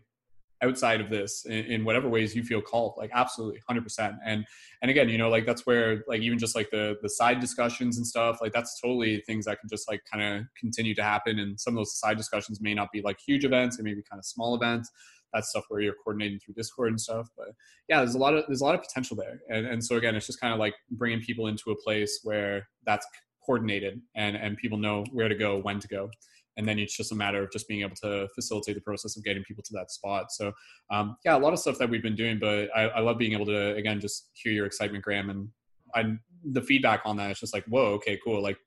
outside 0.63 1.01
of 1.01 1.09
this 1.09 1.45
in, 1.45 1.65
in, 1.65 1.85
whatever 1.85 2.07
ways 2.07 2.35
you 2.35 2.43
feel 2.43 2.61
called 2.61 2.93
like 2.97 3.09
absolutely 3.13 3.59
100% 3.69 4.17
and 4.25 4.45
and 4.81 4.91
again 4.91 5.09
you 5.09 5.17
know 5.17 5.29
like 5.29 5.45
that's 5.45 5.65
where 5.65 6.03
like 6.07 6.21
even 6.21 6.37
just 6.37 6.55
like 6.55 6.69
the 6.69 6.95
the 7.01 7.09
side 7.09 7.39
discussions 7.39 7.97
and 7.97 8.05
stuff 8.05 8.39
like 8.41 8.53
that's 8.53 8.79
totally 8.79 9.21
things 9.21 9.45
that 9.45 9.59
can 9.59 9.69
just 9.69 9.89
like 9.89 10.01
kind 10.11 10.23
of 10.23 10.45
continue 10.57 10.95
to 10.95 11.03
happen. 11.03 11.39
And 11.39 11.59
some 11.59 11.73
of 11.73 11.77
those 11.77 11.97
side 11.97 12.17
discussions 12.17 12.61
may 12.61 12.73
not 12.73 12.91
be 12.91 13.01
like 13.01 13.19
huge 13.25 13.45
events 13.45 13.77
they 13.77 13.83
may 13.83 13.93
be 13.93 14.03
kind 14.09 14.19
of 14.19 14.25
small 14.25 14.55
events. 14.55 14.89
That's 15.33 15.49
stuff 15.49 15.65
where 15.69 15.79
you're 15.79 15.95
coordinating 16.03 16.39
through 16.39 16.55
discord 16.55 16.89
and 16.89 16.99
stuff. 16.99 17.29
But 17.37 17.49
yeah 17.87 17.99
there's 17.99 18.15
a 18.15 18.19
lot 18.19 18.33
of 18.33 18.45
there's 18.47 18.61
a 18.61 18.65
lot 18.65 18.75
of 18.75 18.81
potential 18.81 19.15
there. 19.15 19.39
And 19.49 19.65
and 19.65 19.83
so 19.83 19.97
again 19.97 20.15
it's 20.15 20.27
just 20.27 20.39
kind 20.39 20.53
of 20.53 20.59
like 20.59 20.75
bringing 20.91 21.21
people 21.21 21.47
into 21.47 21.71
a 21.71 21.75
place 21.75 22.19
where 22.23 22.67
that's 22.85 23.05
coordinated 23.45 24.01
and 24.15 24.35
and 24.35 24.57
people 24.57 24.77
know 24.77 25.03
where 25.11 25.27
to 25.27 25.35
go 25.35 25.57
when 25.57 25.79
to 25.79 25.87
go 25.87 26.09
and 26.57 26.67
then 26.67 26.79
it's 26.79 26.95
just 26.95 27.11
a 27.11 27.15
matter 27.15 27.43
of 27.43 27.51
just 27.51 27.67
being 27.67 27.81
able 27.81 27.95
to 27.95 28.27
facilitate 28.35 28.75
the 28.75 28.81
process 28.81 29.15
of 29.17 29.23
getting 29.23 29.43
people 29.43 29.63
to 29.63 29.73
that 29.73 29.91
spot. 29.91 30.31
So 30.31 30.51
um, 30.91 31.17
yeah 31.25 31.35
a 31.35 31.39
lot 31.39 31.53
of 31.53 31.59
stuff 31.59 31.77
that 31.79 31.89
we've 31.89 32.03
been 32.03 32.15
doing 32.15 32.39
but 32.39 32.69
I, 32.75 32.83
I, 32.83 32.99
love 32.99 33.17
being 33.17 33.33
able 33.33 33.45
to 33.47 33.75
again 33.75 33.99
just 33.99 34.29
hear 34.33 34.51
your 34.51 34.65
excitement 34.65 35.03
graham 35.03 35.29
and 35.29 35.49
I, 35.95 36.17
the 36.43 36.61
feedback 36.61 37.01
on 37.05 37.17
that 37.17 37.31
is 37.31 37.39
just 37.39 37.53
like 37.53 37.65
whoa 37.65 37.93
okay 37.93 38.19
cool 38.23 38.41
like 38.41 38.57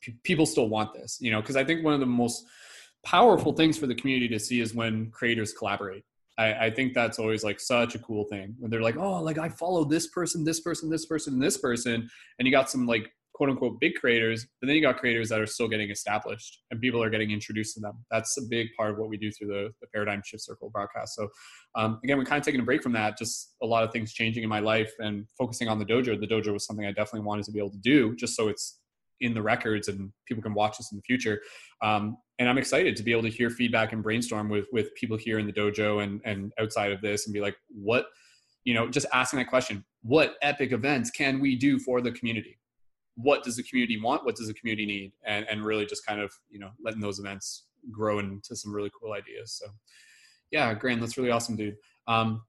p- 0.00 0.16
people 0.22 0.46
still 0.46 0.68
want 0.68 0.92
this 0.94 1.18
you 1.20 1.30
know 1.30 1.40
because 1.40 1.56
i 1.56 1.64
think 1.64 1.84
one 1.84 1.94
of 1.94 2.00
the 2.00 2.06
most 2.06 2.44
powerful 3.06 3.52
things 3.52 3.78
for 3.78 3.86
the 3.86 3.94
community 3.94 4.28
to 4.28 4.38
see 4.38 4.60
is 4.60 4.74
when 4.74 5.10
creators 5.12 5.52
collaborate. 5.52 6.02
I, 6.36 6.66
I, 6.66 6.70
think 6.70 6.92
that's 6.92 7.18
always 7.18 7.44
like 7.44 7.60
such 7.60 7.94
a 7.94 7.98
cool 8.00 8.24
thing 8.24 8.54
when 8.58 8.70
they're 8.70 8.82
like, 8.82 8.96
oh, 8.98 9.22
like 9.22 9.38
I 9.38 9.48
follow 9.48 9.84
this 9.84 10.08
person, 10.08 10.44
this 10.44 10.60
person, 10.60 10.90
this 10.90 11.06
person, 11.06 11.38
this 11.38 11.56
person, 11.56 12.10
and 12.38 12.46
you 12.46 12.52
got 12.52 12.68
some 12.68 12.84
like 12.84 13.10
quote 13.36 13.50
unquote 13.50 13.78
big 13.80 13.94
creators, 13.96 14.46
but 14.60 14.66
then 14.66 14.74
you 14.74 14.80
got 14.80 14.96
creators 14.96 15.28
that 15.28 15.38
are 15.38 15.46
still 15.46 15.68
getting 15.68 15.90
established 15.90 16.62
and 16.70 16.80
people 16.80 17.02
are 17.02 17.10
getting 17.10 17.30
introduced 17.30 17.74
to 17.74 17.80
them. 17.80 17.92
That's 18.10 18.38
a 18.38 18.42
big 18.48 18.68
part 18.74 18.92
of 18.92 18.96
what 18.96 19.10
we 19.10 19.18
do 19.18 19.30
through 19.30 19.48
the, 19.48 19.68
the 19.82 19.86
Paradigm 19.92 20.22
Shift 20.24 20.42
Circle 20.42 20.70
broadcast. 20.70 21.14
So, 21.14 21.28
um, 21.74 22.00
again, 22.02 22.16
we're 22.16 22.24
kind 22.24 22.40
of 22.40 22.46
taking 22.46 22.62
a 22.62 22.64
break 22.64 22.82
from 22.82 22.92
that, 22.92 23.18
just 23.18 23.54
a 23.62 23.66
lot 23.66 23.84
of 23.84 23.92
things 23.92 24.14
changing 24.14 24.42
in 24.42 24.48
my 24.48 24.60
life 24.60 24.90
and 25.00 25.28
focusing 25.36 25.68
on 25.68 25.78
the 25.78 25.84
dojo. 25.84 26.18
The 26.18 26.26
dojo 26.26 26.54
was 26.54 26.64
something 26.64 26.86
I 26.86 26.92
definitely 26.92 27.26
wanted 27.26 27.44
to 27.44 27.52
be 27.52 27.58
able 27.58 27.72
to 27.72 27.78
do 27.78 28.16
just 28.16 28.34
so 28.34 28.48
it's 28.48 28.78
in 29.20 29.34
the 29.34 29.42
records 29.42 29.88
and 29.88 30.10
people 30.26 30.42
can 30.42 30.54
watch 30.54 30.78
this 30.78 30.90
in 30.90 30.96
the 30.96 31.02
future. 31.02 31.42
Um, 31.82 32.16
and 32.38 32.48
I'm 32.48 32.56
excited 32.56 32.96
to 32.96 33.02
be 33.02 33.12
able 33.12 33.22
to 33.22 33.30
hear 33.30 33.50
feedback 33.50 33.92
and 33.92 34.02
brainstorm 34.02 34.48
with 34.48 34.66
with 34.72 34.94
people 34.94 35.18
here 35.18 35.38
in 35.38 35.46
the 35.46 35.52
dojo 35.52 36.02
and 36.02 36.22
and 36.24 36.52
outside 36.58 36.92
of 36.92 37.02
this 37.02 37.26
and 37.26 37.34
be 37.34 37.40
like, 37.40 37.56
what, 37.68 38.06
you 38.64 38.72
know, 38.72 38.88
just 38.88 39.06
asking 39.12 39.40
that 39.40 39.48
question: 39.48 39.84
What 40.02 40.36
epic 40.40 40.72
events 40.72 41.10
can 41.10 41.38
we 41.38 41.54
do 41.54 41.78
for 41.78 42.00
the 42.00 42.12
community? 42.12 42.58
What 43.16 43.42
does 43.42 43.56
the 43.56 43.62
community 43.62 44.00
want? 44.00 44.24
What 44.24 44.36
does 44.36 44.48
the 44.48 44.54
community 44.54 44.86
need? 44.86 45.12
And, 45.24 45.46
and 45.48 45.64
really 45.64 45.86
just 45.86 46.06
kind 46.06 46.20
of 46.20 46.32
you 46.50 46.58
know 46.58 46.70
letting 46.82 47.00
those 47.00 47.18
events 47.18 47.66
grow 47.90 48.18
into 48.18 48.54
some 48.56 48.74
really 48.74 48.90
cool 49.00 49.12
ideas. 49.12 49.52
So 49.52 49.66
yeah 50.50 50.72
graham 50.74 51.00
that's 51.00 51.16
really 51.16 51.30
awesome 51.30 51.56
dude. 51.56 51.76
Um, 52.06 52.42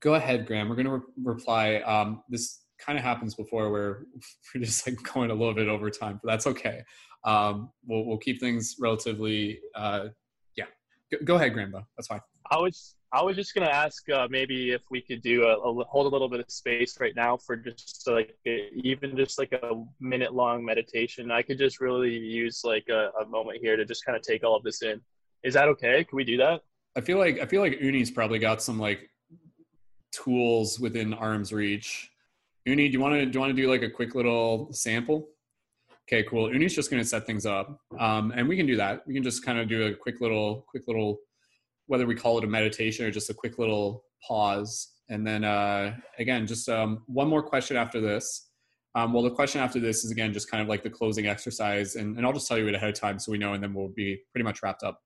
go 0.00 0.14
ahead 0.14 0.46
graham. 0.46 0.68
We're 0.68 0.76
going 0.76 0.86
to 0.86 0.92
re- 0.92 1.12
reply. 1.22 1.76
Um, 1.76 2.22
this 2.28 2.60
kind 2.78 2.98
of 2.98 3.04
happens 3.04 3.34
before 3.34 3.70
where 3.70 4.06
we're 4.54 4.62
just 4.62 4.86
like 4.86 5.00
going 5.14 5.30
a 5.30 5.34
little 5.34 5.54
bit 5.54 5.68
over 5.68 5.90
time 5.90 6.20
but 6.22 6.30
that's 6.30 6.46
okay. 6.46 6.82
Um, 7.24 7.70
we'll, 7.86 8.04
we'll 8.04 8.18
keep 8.18 8.40
things 8.40 8.76
relatively 8.78 9.60
uh, 9.74 10.08
yeah. 10.56 10.66
Go, 11.10 11.18
go 11.24 11.34
ahead 11.36 11.52
graham 11.52 11.72
that's 11.96 12.08
fine. 12.08 12.20
I 12.50 12.56
was 12.56 12.96
I 13.14 13.22
was 13.22 13.36
just 13.36 13.54
gonna 13.54 13.70
ask 13.70 14.10
uh, 14.10 14.26
maybe 14.28 14.72
if 14.72 14.82
we 14.90 15.00
could 15.00 15.22
do 15.22 15.44
a, 15.44 15.56
a 15.56 15.84
hold 15.84 16.06
a 16.06 16.08
little 16.08 16.28
bit 16.28 16.40
of 16.40 16.46
space 16.50 16.98
right 16.98 17.14
now 17.14 17.36
for 17.36 17.54
just 17.54 18.08
like 18.08 18.34
a, 18.44 18.70
even 18.74 19.16
just 19.16 19.38
like 19.38 19.52
a 19.52 19.84
minute 20.00 20.34
long 20.34 20.64
meditation. 20.64 21.30
I 21.30 21.42
could 21.42 21.56
just 21.56 21.80
really 21.80 22.10
use 22.10 22.62
like 22.64 22.88
a, 22.88 23.10
a 23.22 23.26
moment 23.26 23.58
here 23.62 23.76
to 23.76 23.84
just 23.84 24.04
kind 24.04 24.16
of 24.16 24.22
take 24.22 24.42
all 24.42 24.56
of 24.56 24.64
this 24.64 24.82
in. 24.82 25.00
Is 25.44 25.54
that 25.54 25.68
okay? 25.68 26.02
Can 26.02 26.16
we 26.16 26.24
do 26.24 26.36
that? 26.38 26.62
I 26.96 27.02
feel 27.02 27.18
like 27.18 27.38
I 27.38 27.46
feel 27.46 27.60
like 27.60 27.80
Uni's 27.80 28.10
probably 28.10 28.40
got 28.40 28.60
some 28.60 28.80
like 28.80 29.08
tools 30.10 30.80
within 30.80 31.14
arm's 31.14 31.52
reach. 31.52 32.10
Uni, 32.64 32.88
do 32.88 32.94
you 32.94 33.00
want 33.00 33.14
to 33.14 33.26
do 33.26 33.36
you 33.36 33.40
want 33.40 33.54
to 33.54 33.62
do 33.62 33.70
like 33.70 33.82
a 33.82 33.90
quick 33.90 34.16
little 34.16 34.72
sample? 34.72 35.28
Okay, 36.08 36.24
cool. 36.28 36.52
Uni's 36.52 36.74
just 36.74 36.90
going 36.90 37.02
to 37.02 37.08
set 37.08 37.26
things 37.26 37.46
up, 37.46 37.78
um, 38.00 38.32
and 38.34 38.48
we 38.48 38.56
can 38.56 38.66
do 38.66 38.76
that. 38.76 39.06
We 39.06 39.14
can 39.14 39.22
just 39.22 39.44
kind 39.44 39.58
of 39.58 39.68
do 39.68 39.86
a 39.86 39.94
quick 39.94 40.20
little, 40.20 40.66
quick 40.68 40.82
little 40.88 41.20
whether 41.86 42.06
we 42.06 42.14
call 42.14 42.38
it 42.38 42.44
a 42.44 42.46
meditation 42.46 43.04
or 43.04 43.10
just 43.10 43.30
a 43.30 43.34
quick 43.34 43.58
little 43.58 44.04
pause. 44.26 44.92
And 45.08 45.26
then 45.26 45.44
uh, 45.44 45.96
again, 46.18 46.46
just 46.46 46.68
um, 46.68 47.02
one 47.06 47.28
more 47.28 47.42
question 47.42 47.76
after 47.76 48.00
this. 48.00 48.48
Um, 48.96 49.12
well, 49.12 49.22
the 49.22 49.30
question 49.30 49.60
after 49.60 49.80
this 49.80 50.04
is 50.04 50.12
again 50.12 50.32
just 50.32 50.50
kind 50.50 50.62
of 50.62 50.68
like 50.68 50.82
the 50.82 50.90
closing 50.90 51.26
exercise, 51.26 51.96
and, 51.96 52.16
and 52.16 52.24
I'll 52.24 52.32
just 52.32 52.46
tell 52.46 52.58
you 52.58 52.68
it 52.68 52.74
ahead 52.74 52.90
of 52.90 52.94
time 52.94 53.18
so 53.18 53.32
we 53.32 53.38
know, 53.38 53.54
and 53.54 53.62
then 53.62 53.74
we'll 53.74 53.88
be 53.88 54.20
pretty 54.32 54.44
much 54.44 54.62
wrapped 54.62 54.84
up. 54.84 55.00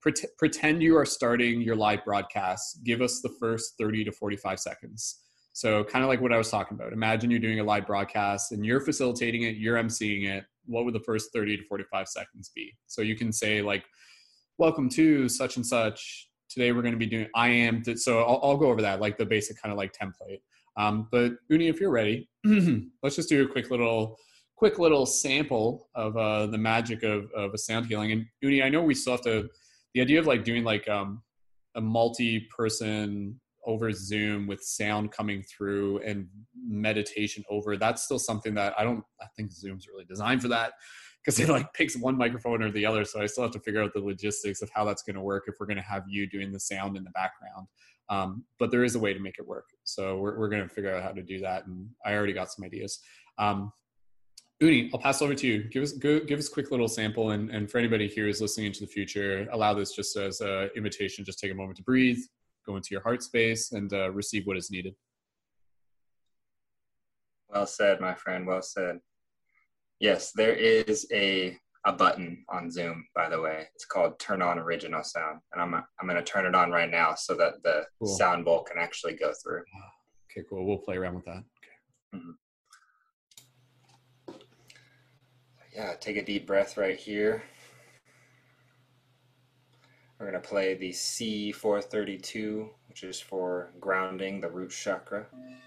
Pret- 0.00 0.38
pretend 0.38 0.82
you 0.82 0.96
are 0.96 1.04
starting 1.04 1.60
your 1.60 1.74
live 1.74 2.04
broadcast. 2.04 2.84
Give 2.84 3.02
us 3.02 3.20
the 3.22 3.34
first 3.40 3.74
30 3.78 4.04
to 4.04 4.12
45 4.12 4.60
seconds. 4.60 5.20
So, 5.52 5.82
kind 5.82 6.04
of 6.04 6.08
like 6.08 6.20
what 6.20 6.32
I 6.32 6.36
was 6.36 6.50
talking 6.50 6.76
about. 6.76 6.92
Imagine 6.92 7.30
you're 7.30 7.40
doing 7.40 7.60
a 7.60 7.64
live 7.64 7.86
broadcast 7.86 8.52
and 8.52 8.64
you're 8.64 8.80
facilitating 8.80 9.42
it, 9.42 9.56
you're 9.56 9.76
emceeing 9.76 10.28
it. 10.28 10.44
What 10.66 10.84
would 10.84 10.94
the 10.94 11.00
first 11.00 11.32
30 11.32 11.56
to 11.56 11.62
45 11.64 12.08
seconds 12.08 12.50
be? 12.54 12.76
So, 12.86 13.02
you 13.02 13.16
can 13.16 13.32
say, 13.32 13.62
like, 13.62 13.84
welcome 14.58 14.88
to 14.88 15.28
such 15.28 15.56
and 15.56 15.66
such. 15.66 16.28
Today 16.48 16.70
we're 16.70 16.82
going 16.82 16.92
to 16.92 16.98
be 16.98 17.06
doing 17.06 17.26
I 17.34 17.48
am. 17.48 17.82
So 17.96 18.20
I'll, 18.20 18.40
I'll 18.42 18.56
go 18.56 18.66
over 18.66 18.82
that, 18.82 19.00
like 19.00 19.18
the 19.18 19.26
basic 19.26 19.60
kind 19.60 19.72
of 19.72 19.78
like 19.78 19.92
template. 19.92 20.40
Um, 20.76 21.08
but 21.10 21.32
Uni, 21.48 21.68
if 21.68 21.80
you're 21.80 21.90
ready, 21.90 22.28
let's 23.02 23.16
just 23.16 23.28
do 23.28 23.44
a 23.44 23.48
quick 23.48 23.70
little, 23.70 24.16
quick 24.56 24.78
little 24.78 25.06
sample 25.06 25.88
of 25.94 26.16
uh, 26.16 26.46
the 26.46 26.58
magic 26.58 27.02
of, 27.02 27.30
of 27.32 27.52
a 27.54 27.58
sound 27.58 27.86
healing. 27.86 28.12
And 28.12 28.26
Uni, 28.42 28.62
I 28.62 28.68
know 28.68 28.82
we 28.82 28.94
still 28.94 29.14
have 29.14 29.22
to, 29.22 29.48
the 29.94 30.00
idea 30.00 30.20
of 30.20 30.26
like 30.26 30.44
doing 30.44 30.62
like 30.62 30.88
um, 30.88 31.22
a 31.74 31.80
multi-person 31.80 33.40
over 33.66 33.90
Zoom 33.92 34.46
with 34.46 34.62
sound 34.62 35.10
coming 35.10 35.42
through 35.42 35.98
and 36.04 36.28
meditation 36.64 37.42
over, 37.50 37.76
that's 37.76 38.04
still 38.04 38.18
something 38.18 38.54
that 38.54 38.74
I 38.78 38.84
don't, 38.84 39.02
I 39.20 39.26
think 39.36 39.50
Zoom's 39.50 39.88
really 39.88 40.04
designed 40.04 40.42
for 40.42 40.48
that 40.48 40.74
because 41.24 41.40
it 41.40 41.48
like 41.48 41.72
picks 41.72 41.96
one 41.96 42.16
microphone 42.18 42.62
or 42.62 42.70
the 42.70 42.84
other. 42.84 43.04
So 43.04 43.22
I 43.22 43.26
still 43.26 43.44
have 43.44 43.52
to 43.52 43.60
figure 43.60 43.82
out 43.82 43.94
the 43.94 44.00
logistics 44.00 44.60
of 44.60 44.70
how 44.74 44.84
that's 44.84 45.02
going 45.02 45.16
to 45.16 45.22
work 45.22 45.44
if 45.46 45.54
we're 45.58 45.66
going 45.66 45.78
to 45.78 45.82
have 45.82 46.04
you 46.06 46.28
doing 46.28 46.52
the 46.52 46.60
sound 46.60 46.96
in 46.96 47.04
the 47.04 47.10
background. 47.10 47.66
Um, 48.10 48.44
but 48.58 48.70
there 48.70 48.84
is 48.84 48.94
a 48.94 48.98
way 48.98 49.14
to 49.14 49.20
make 49.20 49.38
it 49.38 49.46
work. 49.46 49.70
So 49.84 50.18
we're, 50.18 50.38
we're 50.38 50.48
going 50.50 50.62
to 50.62 50.68
figure 50.68 50.94
out 50.94 51.02
how 51.02 51.12
to 51.12 51.22
do 51.22 51.40
that. 51.40 51.66
And 51.66 51.88
I 52.04 52.14
already 52.14 52.34
got 52.34 52.52
some 52.52 52.64
ideas. 52.64 53.00
Um, 53.38 53.72
Uni, 54.60 54.90
I'll 54.92 55.00
pass 55.00 55.22
over 55.22 55.34
to 55.34 55.46
you. 55.46 55.64
Give 55.64 55.82
us 55.82 55.92
go, 55.92 56.20
give 56.20 56.38
us 56.38 56.48
a 56.48 56.52
quick 56.52 56.70
little 56.70 56.86
sample, 56.86 57.30
and, 57.30 57.50
and 57.50 57.68
for 57.68 57.78
anybody 57.78 58.06
here 58.06 58.26
who's 58.26 58.40
listening 58.40 58.66
into 58.66 58.80
the 58.80 58.86
future, 58.86 59.48
allow 59.50 59.74
this 59.74 59.92
just 59.92 60.16
as 60.16 60.40
an 60.40 60.70
invitation. 60.76 61.24
Just 61.24 61.40
take 61.40 61.50
a 61.50 61.54
moment 61.54 61.76
to 61.78 61.82
breathe, 61.82 62.18
go 62.64 62.76
into 62.76 62.88
your 62.92 63.02
heart 63.02 63.22
space, 63.22 63.72
and 63.72 63.92
uh, 63.92 64.10
receive 64.12 64.46
what 64.46 64.56
is 64.56 64.70
needed. 64.70 64.94
Well 67.48 67.66
said, 67.66 68.00
my 68.00 68.14
friend. 68.14 68.46
Well 68.46 68.62
said. 68.62 69.00
Yes, 70.04 70.32
there 70.32 70.52
is 70.52 71.06
a 71.14 71.56
a 71.86 71.92
button 71.92 72.44
on 72.50 72.70
Zoom, 72.70 73.06
by 73.14 73.30
the 73.30 73.40
way. 73.40 73.66
It's 73.74 73.86
called 73.86 74.18
Turn 74.18 74.42
On 74.42 74.58
Original 74.58 75.02
Sound, 75.02 75.40
and 75.54 75.62
I'm 75.62 75.74
I'm 75.74 76.06
going 76.06 76.22
to 76.22 76.22
turn 76.22 76.44
it 76.44 76.54
on 76.54 76.70
right 76.70 76.90
now 76.90 77.14
so 77.14 77.34
that 77.36 77.62
the 77.62 77.86
cool. 77.98 78.08
sound 78.08 78.44
bowl 78.44 78.64
can 78.64 78.76
actually 78.76 79.14
go 79.14 79.32
through. 79.42 79.62
Okay, 80.30 80.46
cool. 80.46 80.66
We'll 80.66 80.76
play 80.76 80.98
around 80.98 81.14
with 81.14 81.24
that. 81.24 81.42
Okay. 81.58 82.16
Mm-hmm. 82.16 82.32
Yeah, 85.74 85.94
take 85.98 86.18
a 86.18 86.24
deep 86.24 86.46
breath 86.46 86.76
right 86.76 86.98
here. 86.98 87.42
We're 90.20 90.30
going 90.30 90.42
to 90.42 90.46
play 90.46 90.74
the 90.74 90.90
C432, 90.90 92.68
which 92.88 93.04
is 93.04 93.20
for 93.20 93.72
grounding 93.80 94.42
the 94.42 94.50
root 94.50 94.70
chakra. 94.70 95.28
Beautiful. 95.32 95.63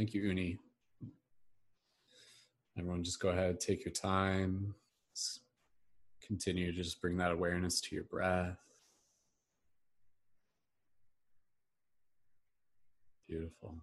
Thank 0.00 0.14
you. 0.14 0.22
Uni. 0.22 0.56
Everyone, 2.78 3.04
just 3.04 3.20
go 3.20 3.28
ahead, 3.28 3.60
take 3.60 3.84
your 3.84 3.92
time. 3.92 4.74
Continue 6.26 6.72
to 6.72 6.82
just 6.82 7.02
bring 7.02 7.18
that 7.18 7.32
awareness 7.32 7.82
to 7.82 7.94
your 7.94 8.04
breath. 8.04 8.56
Beautiful. 13.28 13.74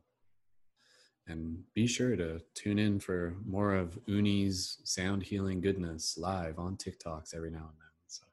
And 1.27 1.59
be 1.75 1.85
sure 1.85 2.15
to 2.15 2.41
tune 2.55 2.79
in 2.79 2.99
for 2.99 3.35
more 3.45 3.75
of 3.75 3.99
Uni's 4.07 4.79
sound 4.85 5.21
healing 5.21 5.61
goodness 5.61 6.17
live 6.17 6.57
on 6.57 6.77
TikToks 6.77 7.35
every 7.35 7.51
now 7.51 7.69
and 7.69 7.77
then. 7.77 8.07
So 8.07 8.23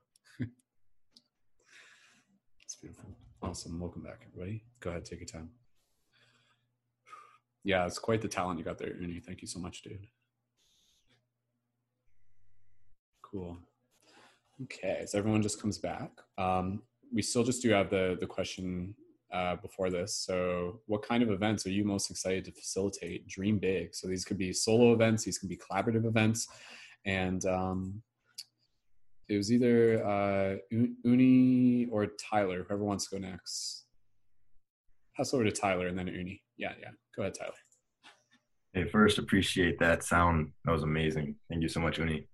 it's 2.63 2.77
beautiful. 2.77 3.11
Awesome. 3.43 3.79
Welcome 3.79 4.05
back, 4.05 4.21
everybody. 4.27 4.65
Go 4.81 4.89
ahead, 4.89 5.05
take 5.05 5.21
your 5.21 5.27
time 5.27 5.51
yeah, 7.65 7.87
it's 7.87 7.99
quite 7.99 8.21
the 8.21 8.29
talent 8.29 8.59
you 8.59 8.65
got 8.65 8.79
there, 8.79 8.95
Uni. 8.95 9.21
Thank 9.21 9.41
you 9.41 9.49
so 9.49 9.59
much, 9.59 9.83
dude. 9.83 10.07
Cool. 13.23 13.59
Okay, 14.63 15.05
so 15.07 15.19
everyone 15.19 15.43
just 15.43 15.61
comes 15.61 15.79
back. 15.79 16.11
Um, 16.39 16.83
we 17.13 17.23
still 17.23 17.43
just 17.43 17.63
do 17.63 17.71
have 17.71 17.91
the 17.91 18.17
the 18.21 18.27
question 18.27 18.95
uh, 19.33 19.57
before 19.57 19.91
this. 19.91 20.15
So, 20.15 20.81
what 20.87 21.03
kind 21.03 21.23
of 21.23 21.31
events 21.31 21.67
are 21.67 21.71
you 21.71 21.85
most 21.85 22.11
excited 22.11 22.45
to 22.45 22.53
facilitate? 22.53 23.27
Dream 23.27 23.59
big. 23.59 23.95
So 23.95 24.07
these 24.07 24.25
could 24.25 24.39
be 24.39 24.53
solo 24.53 24.93
events, 24.93 25.25
these 25.25 25.39
can 25.39 25.49
be 25.49 25.57
collaborative 25.57 26.07
events, 26.07 26.47
and 27.05 27.45
um, 27.47 28.03
it 29.29 29.37
was 29.37 29.51
either 29.51 30.05
uh, 30.07 30.57
Uni 31.03 31.87
or 31.91 32.07
Tyler. 32.07 32.65
Whoever 32.69 32.85
wants 32.85 33.09
to 33.09 33.19
go 33.19 33.27
next. 33.27 33.87
Pass 35.17 35.33
over 35.33 35.45
to 35.45 35.51
Tyler 35.51 35.87
and 35.89 35.99
then 35.99 36.09
Uni. 36.09 36.44
Yeah, 36.57 36.73
yeah. 36.81 36.91
Go 37.17 37.23
ahead, 37.23 37.35
Tyler. 37.39 37.53
Hey, 38.73 38.85
first, 38.85 39.19
appreciate 39.19 39.79
that 39.79 40.03
sound. 40.03 40.53
That 40.65 40.73
was 40.73 40.83
amazing. 40.83 41.37
Thank 41.49 41.63
you 41.63 41.69
so 41.69 41.81
much, 41.81 41.99
Uni. 41.99 42.27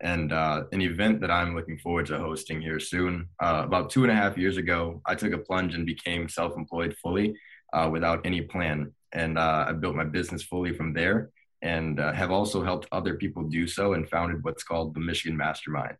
And 0.00 0.32
uh, 0.32 0.64
an 0.72 0.82
event 0.82 1.20
that 1.20 1.30
I'm 1.30 1.54
looking 1.54 1.78
forward 1.78 2.06
to 2.06 2.18
hosting 2.18 2.60
here 2.60 2.80
soon. 2.80 3.28
Uh, 3.40 3.62
about 3.64 3.90
two 3.90 4.02
and 4.02 4.10
a 4.10 4.16
half 4.16 4.36
years 4.36 4.56
ago, 4.56 5.00
I 5.06 5.14
took 5.14 5.32
a 5.32 5.38
plunge 5.38 5.76
and 5.76 5.86
became 5.86 6.28
self 6.28 6.56
employed 6.56 6.96
fully 7.00 7.36
uh, 7.72 7.88
without 7.92 8.26
any 8.26 8.42
plan. 8.42 8.92
And 9.12 9.38
uh, 9.38 9.66
I 9.68 9.72
built 9.72 9.94
my 9.94 10.04
business 10.04 10.42
fully 10.42 10.72
from 10.72 10.92
there 10.92 11.30
and 11.62 12.00
uh, 12.00 12.12
have 12.12 12.32
also 12.32 12.62
helped 12.64 12.88
other 12.90 13.14
people 13.14 13.44
do 13.44 13.68
so 13.68 13.92
and 13.94 14.08
founded 14.08 14.42
what's 14.42 14.64
called 14.64 14.94
the 14.94 15.00
Michigan 15.00 15.36
Mastermind. 15.36 15.96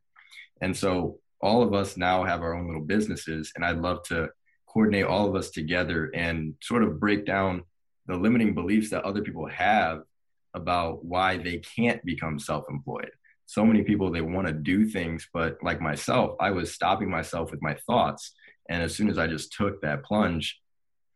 And 0.60 0.76
so 0.76 1.18
all 1.40 1.62
of 1.62 1.72
us 1.72 1.96
now 1.96 2.24
have 2.24 2.42
our 2.42 2.54
own 2.54 2.66
little 2.66 2.84
businesses, 2.84 3.52
and 3.54 3.64
I'd 3.64 3.78
love 3.78 4.02
to 4.04 4.28
coordinate 4.72 5.04
all 5.04 5.28
of 5.28 5.34
us 5.34 5.50
together 5.50 6.10
and 6.14 6.54
sort 6.62 6.82
of 6.82 6.98
break 6.98 7.26
down 7.26 7.62
the 8.06 8.16
limiting 8.16 8.54
beliefs 8.54 8.90
that 8.90 9.04
other 9.04 9.22
people 9.22 9.46
have 9.46 10.02
about 10.54 11.04
why 11.04 11.36
they 11.36 11.58
can't 11.58 12.04
become 12.04 12.38
self-employed. 12.38 13.10
So 13.46 13.64
many 13.64 13.82
people 13.82 14.10
they 14.10 14.20
want 14.22 14.46
to 14.46 14.52
do 14.52 14.86
things 14.86 15.28
but 15.32 15.58
like 15.62 15.80
myself 15.80 16.36
i 16.40 16.50
was 16.50 16.72
stopping 16.72 17.10
myself 17.10 17.50
with 17.50 17.62
my 17.62 17.74
thoughts. 17.86 18.32
And 18.68 18.82
as 18.82 18.94
soon 18.94 19.10
as 19.10 19.18
i 19.18 19.26
just 19.26 19.52
took 19.52 19.82
that 19.82 20.04
plunge 20.04 20.60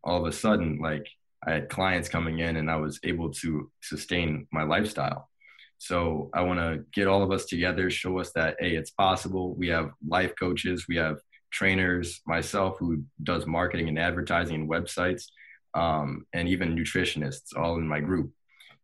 all 0.04 0.20
of 0.20 0.26
a 0.26 0.32
sudden 0.32 0.78
like 0.80 1.06
i 1.46 1.52
had 1.52 1.68
clients 1.68 2.08
coming 2.08 2.38
in 2.40 2.56
and 2.56 2.70
i 2.70 2.76
was 2.76 3.00
able 3.04 3.30
to 3.30 3.70
sustain 3.82 4.46
my 4.52 4.62
lifestyle. 4.62 5.30
So 5.78 6.30
i 6.34 6.42
want 6.42 6.60
to 6.60 6.84
get 6.92 7.08
all 7.08 7.22
of 7.22 7.32
us 7.32 7.46
together 7.46 7.90
show 7.90 8.18
us 8.18 8.32
that 8.32 8.56
hey 8.60 8.76
it's 8.76 8.90
possible. 8.90 9.54
We 9.54 9.68
have 9.68 9.90
life 10.06 10.34
coaches 10.38 10.86
we 10.88 10.96
have 10.96 11.18
trainers 11.56 12.20
myself 12.26 12.76
who 12.78 13.02
does 13.22 13.46
marketing 13.46 13.88
and 13.88 13.98
advertising 13.98 14.56
and 14.56 14.68
websites 14.68 15.24
um, 15.72 16.26
and 16.34 16.50
even 16.50 16.76
nutritionists 16.76 17.56
all 17.56 17.76
in 17.76 17.88
my 17.88 18.00
group. 18.00 18.30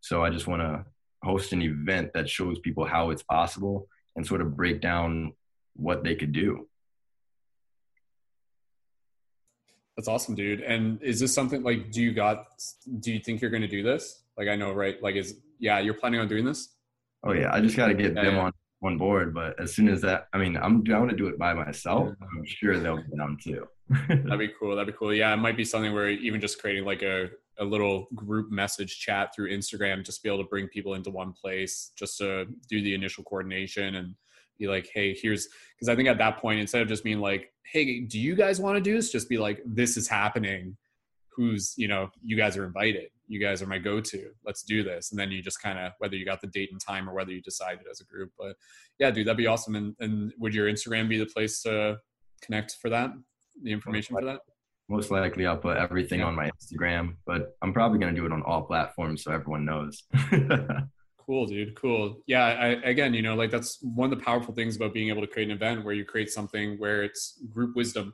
So 0.01 0.25
I 0.25 0.31
just 0.31 0.47
want 0.47 0.63
to 0.63 0.87
host 1.23 1.53
an 1.53 1.61
event 1.61 2.13
that 2.15 2.31
shows 2.31 2.59
people 2.61 2.87
how 2.87 3.11
it's 3.11 3.23
possible 3.23 3.89
and 4.17 4.27
sort 4.27 4.41
of 4.41 4.57
break 4.57 4.81
down 4.81 5.35
what 5.75 6.03
they 6.03 6.15
could 6.15 6.33
do. 6.33 6.67
That's 9.97 10.09
awesome, 10.09 10.35
dude. 10.35 10.63
And 10.63 11.01
is 11.03 11.21
this 11.21 11.35
something 11.35 11.63
like 11.63 11.93
do 11.93 12.01
you 12.01 12.15
got 12.15 12.47
do 13.01 13.13
you 13.13 13.21
think 13.21 13.43
you're 13.43 13.51
going 13.51 13.69
to 13.69 13.69
do 13.69 13.83
this? 13.83 14.23
Like 14.39 14.49
I 14.49 14.57
know 14.57 14.73
right 14.73 15.01
like 15.03 15.17
is 15.17 15.37
yeah, 15.59 15.79
you're 15.81 16.01
planning 16.01 16.21
on 16.21 16.29
doing 16.29 16.47
this? 16.47 16.75
Oh 17.23 17.35
yeah, 17.35 17.51
I 17.53 17.61
just 17.61 17.77
got 17.77 17.89
to 17.89 17.95
get 17.95 18.15
yeah, 18.15 18.23
them 18.23 18.37
yeah. 18.37 18.45
on 18.45 18.53
on 18.83 18.99
board. 18.99 19.35
But 19.35 19.61
as 19.61 19.75
soon 19.75 19.89
as 19.89 20.01
that, 20.03 20.29
I 20.33 20.39
mean, 20.39 20.57
I'm 20.57 20.83
down 20.83 21.09
to 21.09 21.17
do 21.17 21.29
it 21.29 21.39
by 21.39 21.55
myself. 21.55 22.15
I'm 22.21 22.45
sure 22.45 22.79
they'll 22.79 22.97
be 22.97 23.17
down 23.17 23.39
too. 23.43 23.67
That'd 24.09 24.39
be 24.39 24.51
cool. 24.61 24.77
That'd 24.77 24.93
be 24.93 24.99
cool. 24.99 25.15
Yeah, 25.15 25.33
it 25.33 25.39
might 25.39 25.57
be 25.57 25.65
something 25.65 25.93
where 25.93 26.11
even 26.11 26.41
just 26.41 26.61
creating 26.61 26.85
like 26.85 27.03
a 27.03 27.31
a 27.59 27.65
little 27.65 28.09
group 28.15 28.51
message 28.51 28.99
chat 28.99 29.35
through 29.35 29.51
Instagram, 29.51 30.05
just 30.05 30.23
be 30.23 30.29
able 30.29 30.43
to 30.43 30.49
bring 30.49 30.69
people 30.69 30.95
into 30.95 31.11
one 31.11 31.33
place, 31.33 31.93
just 31.97 32.17
to 32.19 32.47
do 32.69 32.83
the 32.83 32.95
initial 32.95 33.23
coordination 33.25 33.97
and 33.97 34.15
be 34.59 34.69
like, 34.69 34.89
hey, 34.93 35.15
here's 35.15 35.49
because 35.75 35.89
I 35.89 35.97
think 35.97 36.09
at 36.09 36.19
that 36.19 36.39
point, 36.39 36.61
instead 36.61 36.83
of 36.83 36.89
just 36.89 37.05
being 37.05 37.21
like, 37.21 37.53
hey, 37.65 38.01
do 38.01 38.19
you 38.19 38.35
guys 38.35 38.61
want 38.61 38.77
to 38.77 38.81
do 38.81 38.95
this? 38.95 39.13
Just 39.13 39.29
be 39.29 39.39
like, 39.39 39.61
this 39.67 39.97
is 39.97 40.09
happening. 40.09 40.77
Who's 41.37 41.75
you 41.77 41.89
know, 41.89 42.11
you 42.23 42.37
guys 42.37 42.57
are 42.57 42.65
invited 42.65 43.12
you 43.33 43.41
guys 43.41 43.63
are 43.63 43.67
my 43.67 43.79
go-to. 43.79 44.31
Let's 44.45 44.63
do 44.63 44.83
this. 44.83 45.11
And 45.11 45.19
then 45.19 45.31
you 45.31 45.43
just 45.43 45.63
kind 45.63 45.79
of 45.79 45.93
whether 45.99 46.17
you 46.17 46.25
got 46.25 46.41
the 46.41 46.49
date 46.49 46.71
and 46.71 46.81
time 46.81 47.09
or 47.09 47.15
whether 47.15 47.33
you 47.33 47.41
decided 47.41 47.87
as 47.91 48.01
a 48.01 48.05
group. 48.05 48.31
But 48.39 48.57
yeah 48.99 49.11
dude 49.11 49.27
that'd 49.27 49.37
be 49.37 49.47
awesome. 49.47 49.75
And, 49.75 49.95
and 50.01 50.33
would 50.39 50.55
your 50.55 50.71
instagram 50.71 51.09
be 51.09 51.19
the 51.19 51.27
place 51.27 51.63
to 51.63 51.99
connect 52.43 52.77
for 52.81 52.91
that? 52.91 53.11
The 53.63 53.73
information 53.73 54.17
for 54.17 54.25
that? 54.25 54.41
most 54.89 55.13
likely 55.13 55.47
i'll 55.47 55.57
put 55.57 55.77
everything 55.77 56.19
yeah. 56.19 56.27
on 56.27 56.35
my 56.35 56.51
instagram 56.51 57.15
but 57.25 57.57
i'm 57.63 57.73
probably 57.73 58.01
going 58.01 58.13
to 58.13 58.21
do 58.21 58.27
it 58.27 58.33
on 58.33 58.43
all 58.43 58.63
platforms 58.63 59.23
so 59.23 59.31
everyone 59.31 59.65
knows. 59.65 60.03
Cool 61.27 61.47
dude. 61.47 61.77
Cool. 61.77 62.21
Yeah 62.27 62.45
I, 62.45 62.67
again 62.89 63.15
you 63.15 63.23
know 63.23 63.35
like 63.35 63.51
that's 63.51 63.79
one 63.81 64.13
of 64.13 64.19
the 64.19 64.25
powerful 64.25 64.55
things 64.55 64.77
about 64.77 64.93
being 64.93 65.09
able 65.09 65.21
to 65.21 65.27
create 65.27 65.49
an 65.49 65.55
event 65.55 65.85
where 65.85 65.95
you 65.95 66.05
create 66.05 66.31
something 66.31 66.79
where 66.79 67.03
it's 67.05 67.41
group 67.51 67.77
wisdom. 67.77 68.13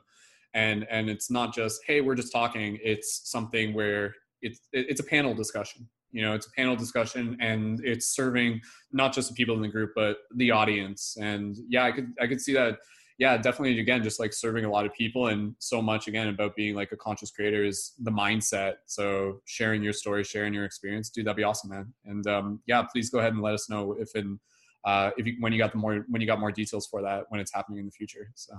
And 0.53 0.85
and 0.89 1.09
it's 1.09 1.31
not 1.31 1.53
just 1.53 1.81
hey 1.85 2.01
we're 2.01 2.15
just 2.15 2.31
talking. 2.31 2.77
It's 2.83 3.29
something 3.29 3.73
where 3.73 4.13
it's 4.41 4.59
it's 4.71 4.99
a 4.99 5.03
panel 5.03 5.33
discussion 5.33 5.87
you 6.11 6.21
know 6.21 6.33
it's 6.33 6.47
a 6.47 6.51
panel 6.51 6.75
discussion 6.75 7.37
and 7.39 7.81
it's 7.83 8.07
serving 8.07 8.59
not 8.91 9.13
just 9.13 9.29
the 9.29 9.35
people 9.35 9.55
in 9.55 9.61
the 9.61 9.67
group 9.67 9.91
but 9.95 10.17
the 10.35 10.51
audience. 10.51 11.17
And 11.19 11.55
yeah 11.67 11.85
i 11.85 11.91
could 11.91 12.13
i 12.21 12.27
could 12.27 12.41
see 12.41 12.53
that. 12.53 12.77
Yeah 13.17 13.37
definitely 13.37 13.79
again 13.79 14.01
just 14.01 14.19
like 14.19 14.33
serving 14.33 14.65
a 14.65 14.71
lot 14.71 14.85
of 14.85 14.93
people 14.93 15.27
and 15.27 15.53
so 15.59 15.81
much 15.81 16.07
again 16.07 16.29
about 16.29 16.55
being 16.55 16.73
like 16.75 16.91
a 16.91 16.97
conscious 16.97 17.31
creator 17.31 17.63
is 17.63 17.93
the 17.99 18.11
mindset. 18.11 18.75
So 18.85 19.41
sharing 19.45 19.83
your 19.83 19.93
story 19.93 20.23
sharing 20.23 20.53
your 20.53 20.65
experience 20.65 21.09
dude 21.09 21.25
that'd 21.25 21.37
be 21.37 21.43
awesome 21.43 21.69
man. 21.71 21.93
And 22.05 22.25
um, 22.27 22.61
yeah 22.65 22.83
please 22.83 23.09
go 23.09 23.19
ahead 23.19 23.33
and 23.33 23.41
let 23.41 23.53
us 23.53 23.69
know 23.69 23.95
if 23.99 24.15
in 24.15 24.39
uh, 24.85 25.11
if 25.17 25.27
you 25.27 25.35
when 25.41 25.51
you 25.51 25.59
got 25.59 25.73
the 25.73 25.77
more 25.77 26.05
when 26.07 26.21
you 26.21 26.27
got 26.27 26.39
more 26.39 26.51
details 26.51 26.87
for 26.87 27.01
that 27.01 27.25
when 27.29 27.41
it's 27.41 27.53
happening 27.53 27.79
in 27.79 27.85
the 27.85 27.91
future 27.91 28.31
so. 28.35 28.53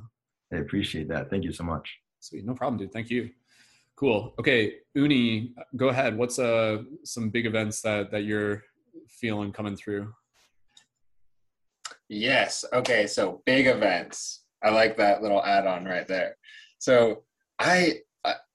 I 0.53 0.57
appreciate 0.57 1.07
that. 1.09 1.31
Thank 1.31 1.45
you 1.45 1.53
so 1.53 1.63
much. 1.63 1.97
Sweet. 2.19 2.45
No 2.45 2.55
problem 2.55 2.79
dude. 2.79 2.93
Thank 2.93 3.09
you 3.09 3.31
Cool. 4.01 4.33
Okay, 4.39 4.77
Uni, 4.95 5.53
go 5.77 5.89
ahead. 5.89 6.17
What's 6.17 6.39
uh 6.39 6.79
some 7.05 7.29
big 7.29 7.45
events 7.45 7.83
that 7.83 8.11
that 8.13 8.25
you're 8.25 8.63
feeling 9.09 9.53
coming 9.53 9.77
through? 9.77 10.11
Yes. 12.09 12.65
Okay. 12.73 13.07
So 13.07 13.43
big 13.45 13.67
events. 13.67 14.45
I 14.65 14.71
like 14.71 14.97
that 14.97 15.21
little 15.23 15.45
add-on 15.45 15.85
right 15.85 16.09
there. 16.09 16.37
So 16.79 17.25
I 17.59 17.99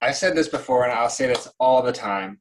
I've 0.01 0.15
said 0.15 0.35
this 0.35 0.49
before, 0.49 0.83
and 0.83 0.91
I'll 0.91 1.09
say 1.09 1.27
this 1.27 1.47
all 1.59 1.83
the 1.83 1.93
time. 1.93 2.39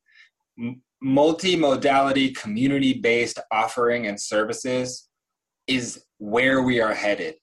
Multi-modality, 1.02 2.30
community-based 2.30 3.38
offering 3.52 4.06
and 4.06 4.18
services 4.18 5.10
is 5.66 6.06
where 6.16 6.62
we 6.62 6.80
are 6.80 6.94
headed 6.94 7.34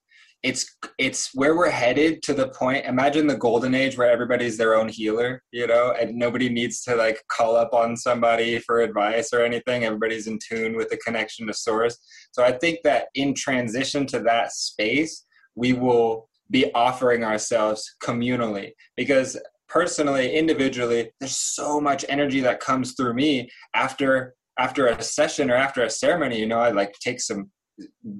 it's 0.43 0.75
it's 0.97 1.29
where 1.35 1.55
we're 1.55 1.69
headed 1.69 2.23
to 2.23 2.33
the 2.33 2.47
point 2.49 2.85
imagine 2.85 3.27
the 3.27 3.37
golden 3.37 3.75
age 3.75 3.97
where 3.97 4.09
everybody's 4.09 4.57
their 4.57 4.73
own 4.73 4.89
healer 4.89 5.43
you 5.51 5.67
know 5.67 5.93
and 5.99 6.15
nobody 6.15 6.49
needs 6.49 6.81
to 6.81 6.95
like 6.95 7.21
call 7.27 7.55
up 7.55 7.73
on 7.73 7.95
somebody 7.95 8.57
for 8.59 8.81
advice 8.81 9.33
or 9.33 9.41
anything. 9.41 9.83
Everybody's 9.83 10.27
in 10.27 10.39
tune 10.39 10.75
with 10.75 10.89
the 10.89 10.97
connection 10.97 11.45
to 11.47 11.53
source. 11.53 11.97
So 12.31 12.43
i 12.43 12.51
think 12.51 12.79
that 12.83 13.07
in 13.13 13.33
transition 13.33 14.07
to 14.07 14.19
that 14.21 14.51
space 14.51 15.25
we 15.55 15.73
will 15.73 16.27
be 16.49 16.73
offering 16.73 17.23
ourselves 17.23 17.95
communally 18.03 18.71
because 18.97 19.37
personally 19.69 20.35
individually 20.35 21.11
there's 21.19 21.37
so 21.37 21.79
much 21.79 22.03
energy 22.09 22.41
that 22.41 22.59
comes 22.59 22.93
through 22.93 23.13
me 23.13 23.49
after 23.75 24.33
after 24.57 24.87
a 24.87 25.01
session 25.01 25.49
or 25.49 25.55
after 25.55 25.83
a 25.83 25.89
ceremony. 25.89 26.39
You 26.39 26.47
know 26.47 26.59
i 26.59 26.71
like 26.71 26.93
take 26.99 27.21
some 27.21 27.51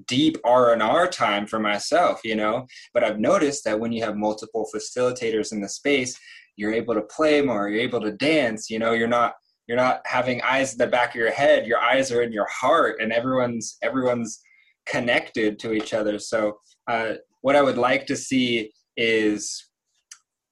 deep 0.08 0.38
r&r 0.44 1.08
time 1.08 1.46
for 1.46 1.60
myself 1.60 2.22
you 2.24 2.36
know? 2.36 2.66
But 2.94 3.04
i've 3.04 3.20
noticed 3.20 3.64
that 3.66 3.80
when 3.80 3.92
you 3.92 4.04
have 4.04 4.16
multiple 4.16 4.68
facilitators 4.74 5.52
in 5.52 5.62
the 5.62 5.70
space 5.70 6.18
you're 6.56 6.74
able 6.74 6.94
to 6.94 7.02
play 7.02 7.42
more 7.42 7.70
you're 7.70 7.82
able 7.82 8.02
to 8.02 8.12
dance 8.12 8.70
you 8.70 8.80
know? 8.80 8.94
You're 8.94 9.08
not 9.08 9.34
you're 9.68 9.78
not 9.78 10.02
having 10.06 10.42
eyes 10.42 10.74
in 10.74 10.80
the 10.80 10.88
back 10.88 11.10
of 11.10 11.16
your 11.16 11.32
head 11.32 11.68
your 11.68 11.80
eyes 11.80 12.12
are 12.12 12.22
in 12.22 12.32
your 12.32 12.48
heart 12.50 12.98
and 13.02 13.12
everyone's 13.12 13.78
everyone's 13.82 14.42
connected 14.88 15.60
to 15.60 15.74
each 15.74 15.94
other. 15.94 16.18
So 16.18 16.58
uh, 16.88 17.14
what 17.42 17.56
i 17.56 17.62
would 17.62 17.78
like 17.78 18.06
to 18.08 18.16
see 18.16 18.72
is 18.98 19.68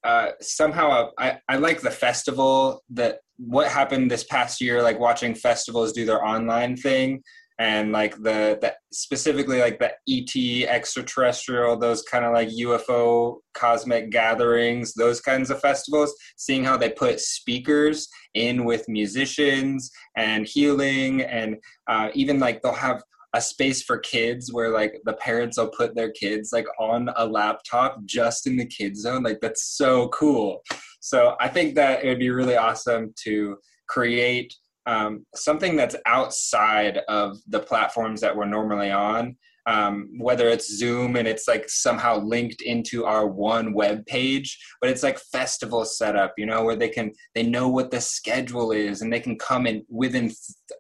uh, 0.04 0.30
somehow 0.40 1.10
I, 1.18 1.40
I 1.50 1.58
like 1.58 1.82
the 1.82 1.92
festival 1.92 2.84
that 2.92 3.20
what 3.38 3.68
happened 3.68 4.10
this 4.10 4.24
past 4.24 4.62
year 4.62 4.82
like 4.82 5.00
watching 5.00 5.36
festivals 5.36 5.92
do 5.92 6.06
their 6.06 6.24
online 6.26 6.78
thing 6.78 7.22
and 7.60 7.92
like 7.92 8.16
the, 8.16 8.58
the 8.62 8.74
specifically 8.92 9.60
like 9.60 9.80
the 9.80 9.92
ET 10.08 10.70
extraterrestrial, 10.70 11.78
those 11.78 12.02
kind 12.04 12.24
of 12.24 12.34
like 12.34 12.48
UFO 12.48 13.40
cosmic 13.54 14.12
gatherings, 14.12 14.94
those 14.94 15.20
kinds 15.20 15.52
of 15.52 15.60
festivals, 15.60 16.14
seeing 16.38 16.64
how 16.64 16.78
they 16.78 16.90
put 16.90 17.20
speakers 17.20 18.08
in 18.34 18.64
with 18.64 18.88
musicians 18.88 19.92
and 20.16 20.48
healing, 20.48 21.22
and 21.22 21.58
uh, 21.88 22.10
even 22.14 22.40
like 22.40 22.62
they'll 22.62 22.74
have 22.74 23.04
a 23.34 23.42
space 23.42 23.84
for 23.84 24.00
kids 24.00 24.52
where 24.54 24.70
like 24.70 24.94
the 25.04 25.14
parents 25.14 25.58
will 25.58 25.68
put 25.68 25.94
their 25.96 26.12
kids 26.12 26.52
like 26.52 26.66
on 26.80 27.10
a 27.18 27.26
laptop 27.26 28.04
just 28.06 28.48
in 28.48 28.58
the 28.58 28.66
kids 28.66 29.02
zone 29.02 29.22
like 29.22 29.40
that's 29.40 29.64
so 29.78 30.08
cool. 30.08 30.64
So 31.02 31.36
i 31.40 31.48
think 31.48 31.76
that 31.76 32.04
it 32.04 32.10
would 32.10 32.20
be 32.20 32.32
really 32.32 32.58
awesome 32.58 33.14
to 33.24 33.58
create 33.88 34.54
um, 34.90 35.26
something 35.36 35.76
that's 35.76 35.96
outside 36.06 37.00
of 37.08 37.38
the 37.48 37.60
platforms 37.60 38.22
that 38.22 38.36
we're 38.36 38.46
normally 38.46 38.92
on 38.92 39.36
um, 39.70 40.10
whether 40.18 40.50
it's 40.50 40.76
Zoom 40.76 41.16
and 41.16 41.28
it's 41.28 41.48
like 41.48 41.70
somehow 41.70 42.18
linked 42.20 42.62
into 42.64 43.06
our 43.06 43.28
one 43.28 43.72
web 43.72 44.04
page, 44.08 44.58
but 44.82 44.90
it's 44.90 45.04
like 45.04 45.20
festival 45.20 45.86
setup, 45.86 46.34
you 46.38 46.48
know, 46.48 46.64
where 46.64 46.76
they 46.76 46.90
can 46.90 47.12
they 47.36 47.44
know 47.44 47.68
what 47.68 47.92
the 47.92 48.02
schedule 48.02 48.72
is 48.72 49.02
and 49.02 49.14
they 49.14 49.20
can 49.20 49.38
come 49.38 49.68
in 49.68 49.86
within 49.88 50.32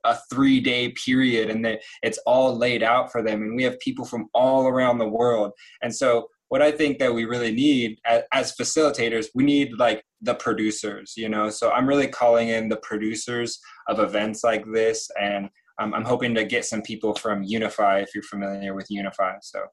a 0.06 0.18
three 0.32 0.60
day 0.60 0.90
period 1.06 1.52
and 1.52 1.64
they, 1.64 1.80
it's 2.02 2.18
all 2.26 2.58
laid 2.58 2.82
out 2.82 3.12
for 3.12 3.22
them. 3.22 3.44
And 3.44 3.56
we 3.56 3.64
have 3.64 3.80
people 3.80 4.06
from 4.06 4.28
all 4.34 4.68
around 4.68 4.98
the 4.98 5.08
world, 5.08 5.52
and 5.84 5.96
so 5.96 6.28
what 6.50 6.62
I 6.62 6.72
think 6.72 7.00
that 7.00 7.14
we 7.14 7.26
really 7.26 7.52
need 7.52 8.00
as, 8.06 8.24
as 8.34 8.56
facilitators, 8.56 9.28
we 9.34 9.44
need 9.44 9.74
like 9.78 10.04
the 10.22 10.36
producers, 10.36 11.14
you 11.16 11.30
know. 11.30 11.50
So 11.50 11.72
I'm 11.72 11.88
really 11.88 12.08
calling 12.08 12.50
in 12.50 12.70
the 12.70 12.78
producers 12.78 13.60
of 13.88 14.00
events 14.00 14.44
like 14.44 14.66
this 14.72 15.10
and 15.20 15.50
um, 15.80 15.94
I'm 15.94 16.04
hoping 16.04 16.36
to 16.36 16.44
get 16.44 16.66
some 16.66 16.82
people 16.82 17.16
from 17.16 17.44
Unify 17.44 18.00
if 18.00 18.14
you're 18.14 18.24
familiar 18.24 18.76
with 18.76 18.88
Unify. 18.90 19.36
So 19.42 19.64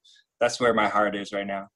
that's 0.41 0.61
where 0.61 0.73
my 0.73 0.89
heart 0.89 1.17
is 1.17 1.33
right 1.33 1.47
now. 1.47 1.69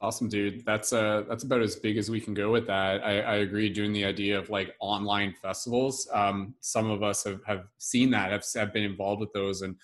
Awesome, 0.00 0.28
dude. 0.28 0.64
That's 0.64 0.92
uh 0.92 1.24
that's 1.28 1.42
about 1.42 1.60
as 1.60 1.74
big 1.74 1.96
as 1.96 2.08
we 2.08 2.20
can 2.20 2.32
go 2.32 2.52
with 2.52 2.68
that. 2.68 3.04
I, 3.04 3.20
I 3.20 3.34
agree. 3.36 3.68
Doing 3.68 3.92
the 3.92 4.04
idea 4.04 4.38
of 4.38 4.48
like 4.48 4.76
online 4.80 5.34
festivals, 5.42 6.08
um, 6.14 6.54
some 6.60 6.88
of 6.88 7.02
us 7.02 7.24
have, 7.24 7.40
have 7.46 7.64
seen 7.78 8.10
that, 8.10 8.30
have, 8.30 8.44
have 8.54 8.72
been 8.72 8.84
involved 8.84 9.20
with 9.20 9.32
those, 9.32 9.62
and 9.62 9.74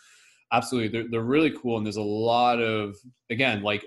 absolutely, 0.52 0.88
they're 0.88 1.10
they're 1.10 1.22
really 1.22 1.50
cool. 1.50 1.78
And 1.78 1.84
there's 1.84 1.96
a 1.96 2.02
lot 2.02 2.60
of 2.60 2.96
again 3.28 3.64
like 3.64 3.84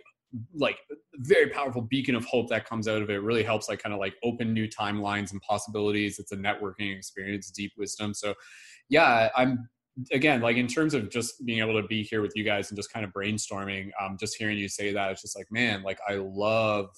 like 0.53 0.77
very 1.15 1.49
powerful 1.49 1.81
beacon 1.81 2.15
of 2.15 2.25
hope 2.25 2.49
that 2.49 2.67
comes 2.67 2.87
out 2.87 3.01
of 3.01 3.09
it. 3.09 3.21
Really 3.21 3.43
helps 3.43 3.69
like 3.69 3.81
kind 3.81 3.93
of 3.93 3.99
like 3.99 4.15
open 4.23 4.53
new 4.53 4.67
timelines 4.67 5.31
and 5.31 5.41
possibilities. 5.41 6.19
It's 6.19 6.31
a 6.31 6.37
networking 6.37 6.95
experience, 6.95 7.51
deep 7.51 7.71
wisdom. 7.77 8.13
So 8.13 8.33
yeah, 8.89 9.29
I'm 9.35 9.69
again 10.11 10.41
like 10.41 10.57
in 10.57 10.67
terms 10.67 10.93
of 10.93 11.09
just 11.09 11.43
being 11.45 11.59
able 11.59 11.81
to 11.81 11.87
be 11.87 12.03
here 12.03 12.21
with 12.21 12.33
you 12.35 12.43
guys 12.43 12.69
and 12.69 12.77
just 12.77 12.91
kind 12.91 13.05
of 13.05 13.11
brainstorming. 13.11 13.89
Um, 14.01 14.17
just 14.19 14.35
hearing 14.35 14.57
you 14.57 14.69
say 14.69 14.93
that, 14.93 15.11
it's 15.11 15.21
just 15.21 15.37
like 15.37 15.47
man, 15.51 15.83
like 15.83 15.99
I 16.07 16.15
love 16.15 16.89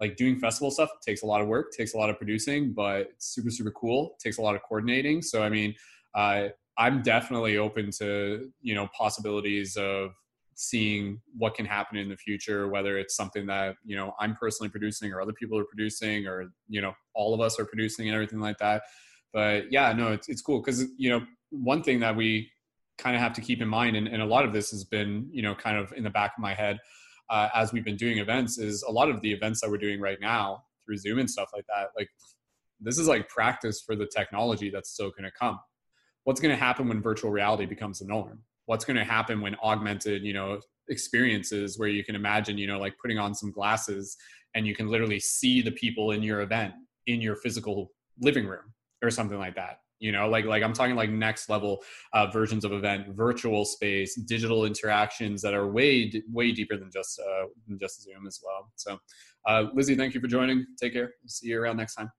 like 0.00 0.16
doing 0.16 0.38
festival 0.38 0.70
stuff 0.70 0.90
takes 1.06 1.22
a 1.22 1.26
lot 1.26 1.40
of 1.40 1.46
work, 1.46 1.72
takes 1.72 1.94
a 1.94 1.96
lot 1.96 2.10
of 2.10 2.16
producing, 2.16 2.72
but 2.72 3.08
super 3.18 3.50
super 3.50 3.70
cool. 3.70 4.16
Takes 4.20 4.38
a 4.38 4.42
lot 4.42 4.54
of 4.54 4.62
coordinating. 4.62 5.22
So 5.22 5.42
I 5.42 5.48
mean, 5.48 5.74
uh, 6.14 6.48
I'm 6.76 7.02
definitely 7.02 7.56
open 7.56 7.90
to 7.98 8.50
you 8.60 8.74
know 8.74 8.88
possibilities 8.96 9.76
of 9.76 10.10
seeing 10.58 11.20
what 11.36 11.54
can 11.54 11.66
happen 11.66 11.96
in 11.96 12.08
the 12.08 12.16
future 12.16 12.68
whether 12.68 12.98
it's 12.98 13.16
something 13.16 13.46
that 13.46 13.76
you 13.84 13.96
know 13.96 14.12
i'm 14.20 14.36
personally 14.36 14.68
producing 14.68 15.12
or 15.12 15.20
other 15.20 15.32
people 15.32 15.58
are 15.58 15.64
producing 15.64 16.26
or 16.26 16.52
you 16.68 16.80
know 16.80 16.92
all 17.14 17.34
of 17.34 17.40
us 17.40 17.58
are 17.58 17.64
producing 17.64 18.08
and 18.08 18.14
everything 18.14 18.40
like 18.40 18.58
that. 18.58 18.82
But 19.32 19.70
yeah 19.70 19.92
no 19.92 20.12
it's, 20.12 20.28
it's 20.28 20.42
cool. 20.42 20.60
Because 20.60 20.84
you 20.96 21.10
know 21.10 21.24
one 21.50 21.82
thing 21.82 22.00
that 22.00 22.16
we 22.16 22.50
kind 22.98 23.16
of 23.16 23.22
have 23.22 23.32
to 23.34 23.40
keep 23.40 23.60
in 23.60 23.68
mind 23.68 23.96
and, 23.96 24.06
and, 24.06 24.22
a 24.22 24.24
lot 24.24 24.44
of 24.44 24.52
this 24.52 24.70
has 24.70 24.84
been 24.84 25.28
you 25.32 25.42
know 25.42 25.54
kind 25.54 25.76
of 25.76 25.92
in 25.92 26.04
the 26.04 26.10
back 26.10 26.32
of 26.36 26.42
my 26.42 26.54
head 26.54 26.78
uh, 27.30 27.48
as 27.54 27.72
we've 27.72 27.84
been 27.84 27.96
doing 27.96 28.18
events 28.18 28.58
is 28.58 28.84
a 28.84 28.90
lot 28.90 29.08
of 29.10 29.20
the 29.20 29.32
events 29.32 29.60
that 29.60 29.70
we're 29.70 29.78
doing 29.78 30.00
right 30.00 30.20
now 30.20 30.62
through 30.84 30.96
zoom 30.96 31.18
and 31.18 31.28
stuff 31.28 31.50
like 31.52 31.64
that 31.66 31.88
like 31.96 32.08
this 32.80 32.98
is 32.98 33.08
like 33.08 33.28
practice 33.28 33.80
for 33.80 33.96
the 33.96 34.06
technology 34.06 34.70
that's 34.70 34.90
still 34.90 35.10
going 35.10 35.24
to 35.24 35.30
come. 35.30 35.58
What's 36.24 36.40
going 36.40 36.54
to 36.54 36.62
happen 36.62 36.88
when 36.88 37.02
virtual 37.02 37.30
reality 37.30 37.66
becomes 37.66 37.98
the 37.98 38.06
norm 38.06 38.40
what's 38.66 38.84
going 38.84 38.96
to 38.96 39.04
happen 39.04 39.40
when 39.40 39.54
augmented 39.62 40.22
you 40.22 40.32
know 40.32 40.60
experiences 40.88 41.78
where 41.78 41.88
you 41.88 42.04
can 42.04 42.14
imagine 42.14 42.58
you 42.58 42.66
know 42.66 42.78
like 42.78 42.94
putting 43.00 43.18
on 43.18 43.34
some 43.34 43.50
glasses 43.50 44.16
and 44.54 44.66
you 44.66 44.74
can 44.74 44.88
literally 44.88 45.20
see 45.20 45.62
the 45.62 45.72
people 45.72 46.10
in 46.12 46.22
your 46.22 46.40
event 46.40 46.74
in 47.06 47.20
your 47.20 47.36
physical 47.36 47.90
living 48.20 48.46
room 48.46 48.72
or 49.02 49.10
something 49.10 49.38
like 49.38 49.54
that 49.54 49.78
you 50.00 50.12
know? 50.12 50.28
Like 50.28 50.44
like 50.44 50.62
i'm 50.62 50.72
talking 50.72 50.96
like 50.96 51.10
next 51.10 51.48
level 51.48 51.82
uh, 52.12 52.26
versions 52.26 52.64
of 52.64 52.72
event 52.72 53.08
virtual 53.14 53.64
space 53.64 54.14
digital 54.14 54.66
interactions 54.66 55.40
that 55.42 55.54
are 55.54 55.66
way 55.66 56.12
way 56.30 56.52
deeper 56.52 56.76
than 56.76 56.90
just 56.92 57.18
uh, 57.18 57.46
than 57.66 57.78
just 57.78 58.02
zoom 58.02 58.26
as 58.26 58.40
well. 58.44 58.70
So 58.76 58.98
uh, 59.46 59.66
lizzie 59.72 59.94
thank 59.94 60.14
you 60.14 60.20
for 60.20 60.26
joining. 60.26 60.66
Take 60.80 60.92
care. 60.92 61.14
See 61.26 61.48
you 61.48 61.60
around 61.60 61.78
next 61.78 61.94
time 61.94 62.10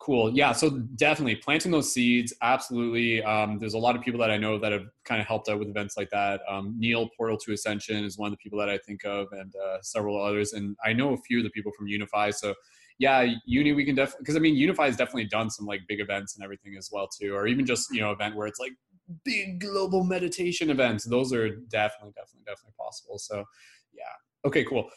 Cool. 0.00 0.34
Yeah. 0.34 0.52
So 0.52 0.70
definitely 0.96 1.36
planting 1.36 1.70
those 1.72 1.92
seeds. 1.92 2.32
Absolutely. 2.40 3.22
Um, 3.22 3.58
there's 3.58 3.74
a 3.74 3.78
lot 3.78 3.96
of 3.96 4.02
people 4.02 4.18
that 4.20 4.30
I 4.30 4.38
know 4.38 4.58
that 4.58 4.72
have 4.72 4.86
kind 5.04 5.20
of 5.20 5.26
helped 5.26 5.50
out 5.50 5.58
with 5.58 5.68
events 5.68 5.94
like 5.98 6.08
that. 6.08 6.40
Um, 6.48 6.74
Neil 6.78 7.10
Portal 7.14 7.36
to 7.36 7.52
Ascension 7.52 8.02
is 8.02 8.16
one 8.16 8.28
of 8.28 8.32
the 8.32 8.38
people 8.38 8.58
that 8.60 8.70
I 8.70 8.78
think 8.78 9.04
of, 9.04 9.26
and 9.32 9.52
uh, 9.54 9.76
several 9.82 10.18
others. 10.22 10.54
And 10.54 10.74
I 10.82 10.94
know 10.94 11.12
a 11.12 11.18
few 11.18 11.38
of 11.38 11.44
the 11.44 11.50
people 11.50 11.70
from 11.76 11.86
Unify. 11.86 12.30
So 12.30 12.54
yeah, 12.98 13.26
Uni, 13.44 13.72
we 13.74 13.84
can 13.84 13.94
definitely 13.94 14.22
because 14.22 14.36
I 14.36 14.38
mean 14.38 14.56
Unify 14.56 14.86
has 14.86 14.96
definitely 14.96 15.26
done 15.26 15.50
some 15.50 15.66
like 15.66 15.82
big 15.86 16.00
events 16.00 16.34
and 16.34 16.42
everything 16.42 16.76
as 16.78 16.88
well 16.90 17.06
too, 17.06 17.34
or 17.34 17.46
even 17.46 17.66
just 17.66 17.88
you 17.92 18.00
know 18.00 18.10
event 18.10 18.36
where 18.36 18.46
it's 18.46 18.58
like 18.58 18.72
big 19.24 19.60
global 19.60 20.02
meditation 20.02 20.70
events. 20.70 21.04
Those 21.04 21.30
are 21.34 21.48
definitely, 21.48 22.12
definitely, 22.16 22.44
definitely 22.46 22.74
possible. 22.78 23.18
So 23.18 23.44
yeah. 23.92 24.46
Okay. 24.46 24.64
Cool. 24.64 24.88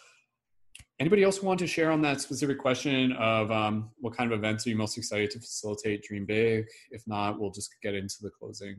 Anybody 1.03 1.23
else 1.23 1.43
want 1.43 1.59
to 1.59 1.67
share 1.67 1.91
on 1.91 2.01
that 2.03 2.21
specific 2.21 2.57
question 2.57 3.11
of 3.19 3.51
um, 3.51 3.89
what 3.99 4.15
kind 4.15 4.31
of 4.31 4.39
events 4.39 4.65
are 4.65 4.69
you 4.69 4.77
most 4.77 4.97
excited 4.97 5.30
to 5.31 5.39
facilitate 5.41 6.01
Dream 6.01 6.25
Big? 6.25 6.65
If 6.91 7.05
not, 7.07 7.41
we'll 7.41 7.51
just 7.51 7.75
get 7.84 7.93
into 7.93 8.15
the 8.21 8.30
closing. 8.30 8.77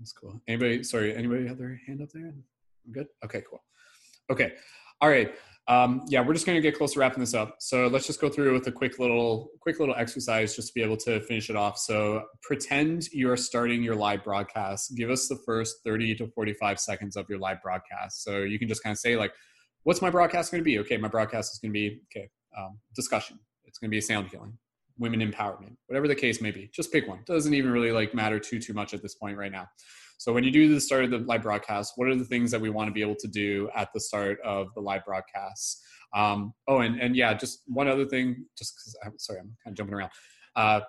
That's 0.00 0.10
cool. 0.10 0.42
Anybody, 0.48 0.82
sorry, 0.82 1.14
anybody 1.14 1.46
have 1.46 1.58
their 1.58 1.80
hand 1.86 2.02
up 2.02 2.08
there? 2.12 2.26
I'm 2.26 2.42
good? 2.90 3.06
Okay, 3.24 3.40
cool. 3.48 3.62
Okay, 4.32 4.54
all 5.00 5.08
right. 5.08 5.32
Um, 5.68 6.06
yeah, 6.08 6.22
we're 6.22 6.32
just 6.32 6.44
going 6.44 6.56
to 6.56 6.60
get 6.60 6.76
close 6.76 6.94
to 6.94 6.98
wrapping 6.98 7.20
this 7.20 7.34
up. 7.34 7.58
So 7.60 7.86
let's 7.86 8.08
just 8.08 8.20
go 8.20 8.28
through 8.28 8.52
with 8.52 8.66
a 8.66 8.72
quick 8.72 8.98
little, 8.98 9.50
quick 9.60 9.78
little 9.78 9.94
exercise 9.96 10.56
just 10.56 10.68
to 10.68 10.74
be 10.74 10.82
able 10.82 10.96
to 10.96 11.20
finish 11.20 11.50
it 11.50 11.54
off. 11.54 11.78
So 11.78 12.24
pretend 12.42 13.06
you 13.12 13.30
are 13.30 13.36
starting 13.36 13.84
your 13.84 13.94
live 13.94 14.24
broadcast. 14.24 14.96
Give 14.96 15.10
us 15.10 15.28
the 15.28 15.38
first 15.46 15.84
30 15.84 16.16
to 16.16 16.26
45 16.26 16.80
seconds 16.80 17.14
of 17.14 17.26
your 17.30 17.38
live 17.38 17.62
broadcast. 17.62 18.24
So 18.24 18.38
you 18.38 18.58
can 18.58 18.66
just 18.66 18.82
kind 18.82 18.92
of 18.92 18.98
say 18.98 19.14
like, 19.14 19.30
what's 19.90 20.00
my 20.00 20.08
broadcast 20.08 20.52
going 20.52 20.60
to 20.60 20.64
be? 20.64 20.78
Okay, 20.78 20.96
my 20.96 21.08
broadcast 21.08 21.52
is 21.52 21.58
going 21.58 21.70
to 21.70 21.72
be 21.72 22.00
okay. 22.16 22.30
Um, 22.56 22.78
discussion. 22.94 23.40
It's 23.64 23.76
going 23.76 23.88
to 23.88 23.90
be 23.90 23.98
a 23.98 24.02
sound 24.02 24.28
healing, 24.28 24.56
women 25.00 25.18
empowerment, 25.18 25.74
whatever 25.88 26.06
the 26.06 26.14
case 26.14 26.40
may 26.40 26.52
be. 26.52 26.70
Just 26.72 26.92
pick 26.92 27.08
one. 27.08 27.18
Doesn't 27.26 27.54
even 27.54 27.72
really 27.72 27.90
like 27.90 28.14
matter 28.14 28.38
too 28.38 28.60
too 28.60 28.72
much 28.72 28.94
at 28.94 29.02
this 29.02 29.16
point 29.16 29.36
right 29.36 29.50
now. 29.50 29.66
So 30.18 30.32
when 30.32 30.44
you 30.44 30.52
do 30.52 30.72
the 30.72 30.80
start 30.80 31.02
of 31.02 31.10
the 31.10 31.18
live 31.18 31.42
broadcast, 31.42 31.94
what 31.96 32.06
are 32.06 32.14
the 32.14 32.24
things 32.24 32.52
that 32.52 32.60
we 32.60 32.70
want 32.70 32.86
to 32.86 32.92
be 32.92 33.02
able 33.02 33.16
to 33.16 33.26
do 33.26 33.68
at 33.74 33.88
the 33.92 33.98
start 33.98 34.38
of 34.44 34.68
the 34.76 34.80
live 34.80 35.04
broadcast? 35.04 35.82
Um, 36.14 36.54
oh, 36.68 36.78
and 36.78 37.00
and 37.00 37.16
yeah, 37.16 37.34
just 37.34 37.62
one 37.66 37.88
other 37.88 38.06
thing, 38.06 38.46
just 38.56 38.76
because 38.76 38.96
I'm 39.04 39.18
sorry, 39.18 39.40
I'm 39.40 39.56
kind 39.64 39.72
of 39.72 39.76
jumping 39.76 39.94
around. 39.94 40.10
Uh, 40.54 40.82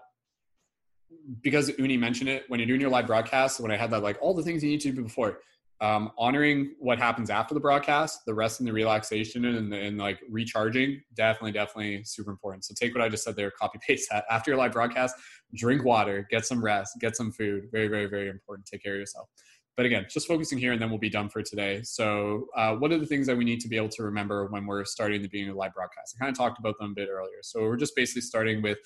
because 1.41 1.71
Uni 1.79 1.97
mentioned 1.97 2.29
it, 2.29 2.43
when 2.49 2.59
you're 2.59 2.67
doing 2.67 2.81
your 2.81 2.91
live 2.91 3.07
broadcast, 3.07 3.61
when 3.61 3.71
I 3.71 3.77
had 3.77 3.89
that 3.89 4.03
like 4.03 4.19
all 4.21 4.35
the 4.35 4.43
things 4.43 4.63
you 4.63 4.69
need 4.69 4.81
to 4.81 4.91
do 4.91 5.01
before, 5.01 5.39
um, 5.81 6.11
honoring 6.15 6.75
what 6.77 6.99
happens 6.99 7.31
after 7.31 7.55
the 7.55 7.59
broadcast, 7.59 8.21
the 8.27 8.33
rest 8.33 8.59
and 8.59 8.69
the 8.69 8.73
relaxation 8.73 9.45
and, 9.45 9.73
and 9.73 9.97
like 9.97 10.19
recharging, 10.29 11.01
definitely, 11.15 11.51
definitely 11.51 12.03
super 12.03 12.29
important. 12.29 12.63
So 12.65 12.75
take 12.79 12.93
what 12.93 13.03
I 13.03 13.09
just 13.09 13.23
said 13.23 13.35
there, 13.35 13.49
copy 13.49 13.79
paste 13.85 14.07
that. 14.11 14.25
After 14.29 14.51
your 14.51 14.59
live 14.59 14.73
broadcast, 14.73 15.15
drink 15.55 15.83
water, 15.83 16.27
get 16.29 16.45
some 16.45 16.63
rest, 16.63 16.97
get 16.99 17.15
some 17.15 17.31
food. 17.31 17.63
Very, 17.71 17.87
very, 17.87 18.05
very 18.05 18.29
important. 18.29 18.67
Take 18.67 18.83
care 18.83 18.93
of 18.93 18.99
yourself. 18.99 19.27
But 19.75 19.87
again, 19.87 20.05
just 20.07 20.27
focusing 20.27 20.59
here 20.59 20.73
and 20.73 20.79
then 20.79 20.89
we'll 20.89 20.99
be 20.99 21.09
done 21.09 21.29
for 21.29 21.41
today. 21.41 21.81
So, 21.83 22.45
uh, 22.55 22.75
what 22.75 22.91
are 22.91 22.99
the 22.99 23.05
things 23.05 23.25
that 23.25 23.35
we 23.35 23.45
need 23.45 23.61
to 23.61 23.67
be 23.67 23.77
able 23.77 23.89
to 23.89 24.03
remember 24.03 24.45
when 24.47 24.67
we're 24.67 24.85
starting 24.85 25.21
the 25.21 25.29
beginning 25.29 25.51
of 25.51 25.55
live 25.55 25.73
broadcast? 25.73 26.15
I 26.15 26.25
kind 26.25 26.31
of 26.31 26.37
talked 26.37 26.59
about 26.59 26.77
them 26.77 26.91
a 26.91 26.93
bit 26.93 27.09
earlier. 27.09 27.39
So, 27.41 27.61
we're 27.61 27.77
just 27.77 27.95
basically 27.95 28.21
starting 28.21 28.61
with 28.61 28.77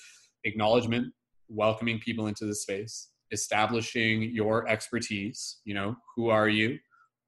acknowledgement, 0.44 1.12
welcoming 1.48 1.98
people 1.98 2.28
into 2.28 2.46
the 2.46 2.54
space, 2.54 3.08
establishing 3.32 4.22
your 4.22 4.66
expertise. 4.68 5.58
You 5.64 5.74
know, 5.74 5.96
who 6.14 6.30
are 6.30 6.48
you? 6.48 6.78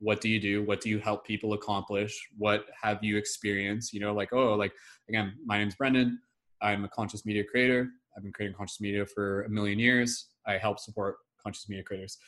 What 0.00 0.20
do 0.20 0.28
you 0.28 0.40
do? 0.40 0.62
What 0.64 0.80
do 0.80 0.88
you 0.88 0.98
help 0.98 1.26
people 1.26 1.52
accomplish? 1.54 2.18
What 2.36 2.66
have 2.80 3.02
you 3.02 3.16
experienced? 3.16 3.92
You 3.92 4.00
know 4.00 4.14
like 4.14 4.32
oh 4.32 4.54
like 4.54 4.72
again 5.08 5.34
my 5.44 5.58
name's 5.58 5.74
brendon. 5.74 6.18
I'm 6.62 6.84
a 6.84 6.88
conscious 6.88 7.24
media 7.24 7.44
creator. 7.44 7.88
I've 8.16 8.22
been 8.22 8.32
creating 8.32 8.56
conscious 8.56 8.80
media 8.80 9.06
for 9.06 9.42
a 9.42 9.48
million 9.48 9.78
years. 9.78 10.28
I 10.46 10.58
help 10.58 10.78
support 10.78 11.16
conscious 11.42 11.68
media 11.68 11.84
creators. 11.84 12.18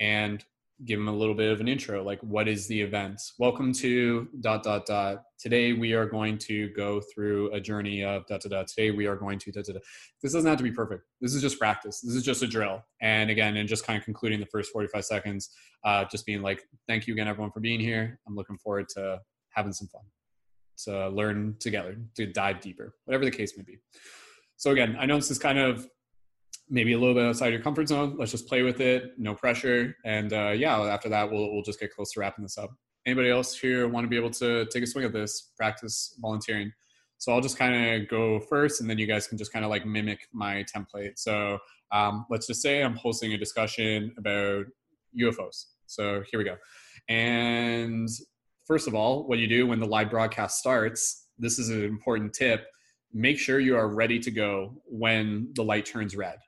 And 0.00 0.44
give 0.84 0.98
them 0.98 1.08
a 1.08 1.12
little 1.12 1.34
bit 1.34 1.50
of 1.50 1.60
an 1.60 1.68
intro 1.68 2.04
like 2.04 2.20
what 2.20 2.46
is 2.46 2.66
the 2.68 2.78
event? 2.78 3.20
Welcome 3.38 3.72
to 3.74 4.28
dot 4.40 4.62
dot 4.62 4.84
dot. 4.84 5.22
Today 5.38 5.72
we 5.72 5.94
are 5.94 6.04
going 6.04 6.36
to 6.38 6.68
go 6.70 7.00
through 7.00 7.50
a 7.54 7.60
journey 7.60 8.04
of 8.04 8.26
dot 8.26 8.42
dot 8.42 8.50
dot. 8.50 8.66
Today 8.68 8.90
we 8.90 9.06
are 9.06 9.16
going 9.16 9.38
to 9.38 9.50
dot 9.50 9.64
dot 9.64 9.76
dot. 9.76 9.82
This 10.22 10.34
doesn't 10.34 10.48
have 10.48 10.58
to 10.58 10.64
be 10.64 10.70
perfect. 10.70 11.04
This 11.20 11.34
is 11.34 11.40
just 11.40 11.58
practice. 11.58 12.02
This 12.02 12.14
is 12.14 12.22
just 12.22 12.42
a 12.42 12.46
drill. 12.46 12.84
And 13.00 13.30
again 13.30 13.56
and 13.56 13.66
just 13.66 13.86
kind 13.86 13.98
of 13.98 14.04
concluding 14.04 14.38
the 14.38 14.46
first 14.46 14.70
45 14.70 15.04
seconds 15.04 15.50
uh, 15.84 16.04
just 16.10 16.26
being 16.26 16.42
like 16.42 16.62
thank 16.86 17.06
you 17.06 17.14
again 17.14 17.26
everyone 17.26 17.52
for 17.52 17.60
being 17.60 17.80
here. 17.80 18.20
I'm 18.28 18.36
looking 18.36 18.58
forward 18.58 18.88
to 18.90 19.20
having 19.50 19.72
some 19.72 19.88
fun. 19.88 20.02
To 20.84 21.08
learn 21.08 21.56
together 21.58 21.96
to 22.16 22.26
dive 22.26 22.60
deeper 22.60 22.96
whatever 23.06 23.24
the 23.24 23.30
case 23.30 23.56
may 23.56 23.62
be. 23.62 23.78
So 24.58 24.72
again 24.72 24.94
i 25.00 25.06
know 25.06 25.16
this 25.16 25.30
is 25.30 25.38
kind 25.38 25.58
of 25.58 25.88
maybe 26.68 26.92
a 26.92 26.98
little 26.98 27.14
bit 27.14 27.24
outside 27.24 27.52
your 27.52 27.62
comfort 27.62 27.88
zone. 27.88 28.16
Let's 28.18 28.30
just 28.30 28.48
play 28.48 28.62
with 28.62 28.80
it, 28.80 29.12
no 29.18 29.34
pressure, 29.34 29.96
and 30.04 30.32
uh, 30.32 30.50
yeah, 30.50 30.78
after 30.80 31.08
that 31.08 31.30
we'll 31.30 31.52
we'll 31.52 31.62
just 31.62 31.80
get 31.80 31.94
close 31.94 32.12
to 32.12 32.20
wrapping 32.20 32.44
this 32.44 32.58
up. 32.58 32.70
Anybody 33.06 33.30
else 33.30 33.56
here 33.56 33.88
want 33.88 34.04
to 34.04 34.08
be 34.08 34.16
able 34.16 34.30
to 34.30 34.66
take 34.66 34.82
a 34.82 34.86
swing 34.86 35.04
at 35.04 35.12
this? 35.12 35.52
Practice 35.56 36.16
volunteering. 36.20 36.72
So 37.18 37.32
I'll 37.32 37.40
just 37.40 37.56
kind 37.56 38.02
of 38.02 38.08
go 38.08 38.40
first, 38.40 38.80
and 38.80 38.90
then 38.90 38.98
you 38.98 39.06
guys 39.06 39.26
can 39.26 39.38
just 39.38 39.52
kind 39.52 39.64
of 39.64 39.70
like 39.70 39.86
mimic 39.86 40.28
my 40.32 40.64
template. 40.64 41.12
So 41.18 41.58
um, 41.92 42.26
let's 42.30 42.46
just 42.46 42.60
say 42.60 42.82
I'm 42.82 42.96
hosting 42.96 43.32
a 43.32 43.38
discussion 43.38 44.12
about 44.18 44.66
UFOs. 45.18 45.66
So 45.86 46.22
here 46.30 46.38
we 46.38 46.44
go. 46.44 46.56
And 47.08 48.08
first 48.66 48.88
of 48.88 48.94
all, 48.94 49.26
what 49.26 49.38
you 49.38 49.46
do 49.46 49.66
when 49.66 49.80
the 49.80 49.86
live 49.86 50.10
broadcast 50.10 50.58
starts, 50.58 51.28
this 51.38 51.58
is 51.58 51.70
an 51.70 51.84
important 51.84 52.34
tip. 52.34 52.66
Make 53.12 53.38
sure 53.38 53.60
you 53.60 53.76
are 53.76 53.88
ready 53.88 54.18
to 54.18 54.30
go 54.30 54.82
when 54.84 55.52
the 55.54 55.62
light 55.62 55.86
turns 55.86 56.16
red. 56.16 56.38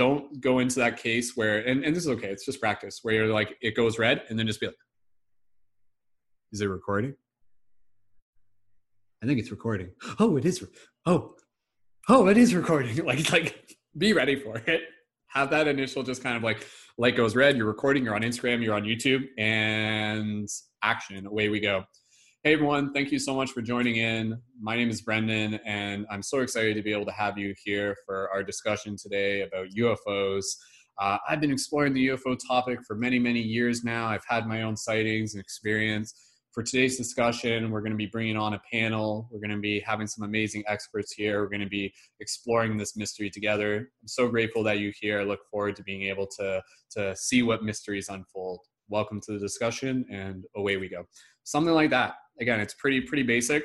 Don't 0.00 0.40
go 0.40 0.60
into 0.60 0.76
that 0.76 0.96
case 0.96 1.36
where, 1.36 1.58
and, 1.58 1.84
and 1.84 1.94
this 1.94 2.04
is 2.04 2.08
okay, 2.08 2.28
it's 2.28 2.46
just 2.46 2.58
practice, 2.58 3.00
where 3.02 3.14
you're 3.14 3.26
like, 3.26 3.58
it 3.60 3.76
goes 3.76 3.98
red, 3.98 4.22
and 4.30 4.38
then 4.38 4.46
just 4.46 4.58
be 4.58 4.64
like, 4.64 4.76
is 6.52 6.62
it 6.62 6.68
recording? 6.70 7.14
I 9.22 9.26
think 9.26 9.38
it's 9.40 9.50
recording. 9.50 9.90
Oh, 10.18 10.38
it 10.38 10.46
is. 10.46 10.66
Oh, 11.04 11.34
oh, 12.08 12.28
it 12.28 12.38
is 12.38 12.54
recording. 12.54 12.96
Like, 13.04 13.30
like, 13.30 13.76
be 13.98 14.14
ready 14.14 14.36
for 14.36 14.56
it. 14.56 14.84
Have 15.26 15.50
that 15.50 15.68
initial 15.68 16.02
just 16.02 16.22
kind 16.22 16.34
of 16.34 16.42
like 16.42 16.66
light 16.96 17.14
goes 17.14 17.36
red. 17.36 17.58
You're 17.58 17.66
recording. 17.66 18.02
You're 18.02 18.14
on 18.14 18.22
Instagram. 18.22 18.64
You're 18.64 18.74
on 18.74 18.84
YouTube, 18.84 19.26
and 19.36 20.48
action. 20.82 21.26
Away 21.26 21.50
we 21.50 21.60
go. 21.60 21.84
Hey 22.42 22.54
everyone, 22.54 22.94
thank 22.94 23.12
you 23.12 23.18
so 23.18 23.34
much 23.34 23.50
for 23.50 23.60
joining 23.60 23.96
in. 23.96 24.40
My 24.58 24.74
name 24.74 24.88
is 24.88 25.02
Brendon, 25.02 25.60
and 25.66 26.06
I'm 26.10 26.22
so 26.22 26.40
excited 26.40 26.74
to 26.76 26.82
be 26.82 26.90
able 26.90 27.04
to 27.04 27.12
have 27.12 27.36
you 27.36 27.54
here 27.64 27.94
for 28.06 28.30
our 28.32 28.42
discussion 28.42 28.96
today 28.96 29.42
about 29.42 29.68
UFOs. 29.76 30.44
Uh, 30.98 31.18
I've 31.28 31.40
been 31.40 31.52
exploring 31.52 31.92
the 31.92 32.08
UFO 32.08 32.38
topic 32.48 32.78
for 32.86 32.96
many, 32.96 33.18
many 33.18 33.40
years 33.40 33.84
now. 33.84 34.06
I've 34.06 34.24
had 34.26 34.46
my 34.46 34.62
own 34.62 34.76
sightings 34.76 35.34
and 35.34 35.40
experience 35.40 36.14
for 36.52 36.64
today's 36.64 36.96
discussion, 36.96 37.70
we're 37.70 37.80
going 37.80 37.92
to 37.92 37.96
be 37.96 38.06
bringing 38.06 38.36
on 38.36 38.54
a 38.54 38.60
panel. 38.72 39.28
We're 39.30 39.38
going 39.38 39.54
to 39.54 39.60
be 39.60 39.80
having 39.80 40.08
some 40.08 40.24
amazing 40.24 40.64
experts 40.66 41.12
here. 41.12 41.42
We're 41.42 41.48
going 41.48 41.60
to 41.60 41.68
be 41.68 41.94
exploring 42.18 42.76
this 42.76 42.96
mystery 42.96 43.30
together. 43.30 43.88
I'm 44.02 44.08
so 44.08 44.28
grateful 44.28 44.64
that 44.64 44.80
you're 44.80 44.92
here. 45.00 45.20
I 45.20 45.24
look 45.24 45.40
forward 45.48 45.76
to 45.76 45.84
being 45.84 46.02
able 46.02 46.26
to, 46.38 46.60
to 46.96 47.14
see 47.14 47.42
what 47.42 47.62
mysteries 47.62 48.08
unfold. 48.08 48.60
Welcome 48.88 49.20
to 49.26 49.32
the 49.32 49.38
discussion, 49.38 50.04
and 50.10 50.44
away 50.56 50.76
we 50.76 50.88
go. 50.88 51.04
Something 51.44 51.74
like 51.74 51.90
that. 51.90 52.14
Again, 52.40 52.60
it's 52.60 52.74
pretty 52.74 53.00
pretty 53.00 53.22
basic, 53.22 53.64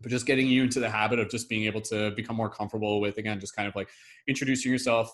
but 0.00 0.10
just 0.10 0.26
getting 0.26 0.46
you 0.46 0.62
into 0.62 0.80
the 0.80 0.90
habit 0.90 1.18
of 1.18 1.28
just 1.28 1.48
being 1.48 1.64
able 1.64 1.80
to 1.82 2.10
become 2.12 2.36
more 2.36 2.48
comfortable 2.48 3.00
with 3.00 3.18
again, 3.18 3.38
just 3.40 3.54
kind 3.54 3.68
of 3.68 3.76
like 3.76 3.88
introducing 4.26 4.72
yourself, 4.72 5.12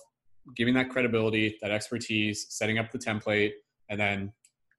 giving 0.55 0.75
that 0.75 0.91
credibility, 0.91 1.57
that 1.63 1.71
expertise, 1.71 2.47
setting 2.51 2.79
up 2.79 2.91
the 2.93 2.99
template, 2.99 3.53
and 3.89 3.99
then 3.99 4.33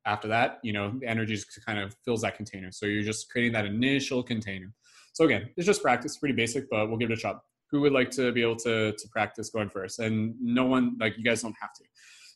after 0.05 0.27
that, 0.29 0.59
you 0.63 0.71
know, 0.71 0.93
the 0.99 1.05
energy 1.05 1.35
just 1.35 1.65
kind 1.65 1.77
of 1.77 1.93
fills 2.05 2.21
that 2.21 2.35
container. 2.35 2.71
So 2.71 2.85
you're 2.85 3.03
just 3.03 3.29
creating 3.29 3.51
that 3.53 3.65
initial 3.65 4.23
container. 4.23 4.73
So 5.13 5.25
again, 5.25 5.49
it's 5.57 5.65
just 5.65 5.81
practice, 5.81 6.17
pretty 6.17 6.35
basic, 6.35 6.69
but 6.69 6.87
we'll 6.87 6.97
give 6.97 7.11
it 7.11 7.17
a 7.17 7.19
shot. 7.19 7.41
Who 7.71 7.81
would 7.81 7.91
like 7.91 8.09
to 8.11 8.31
be 8.31 8.41
able 8.41 8.55
to 8.57 8.93
to 8.93 9.07
practice 9.09 9.49
going 9.49 9.69
first? 9.69 9.99
And 9.99 10.35
no 10.39 10.65
one 10.65 10.95
like 10.99 11.17
you 11.17 11.23
guys 11.23 11.41
don't 11.41 11.55
have 11.59 11.73
to. 11.73 11.83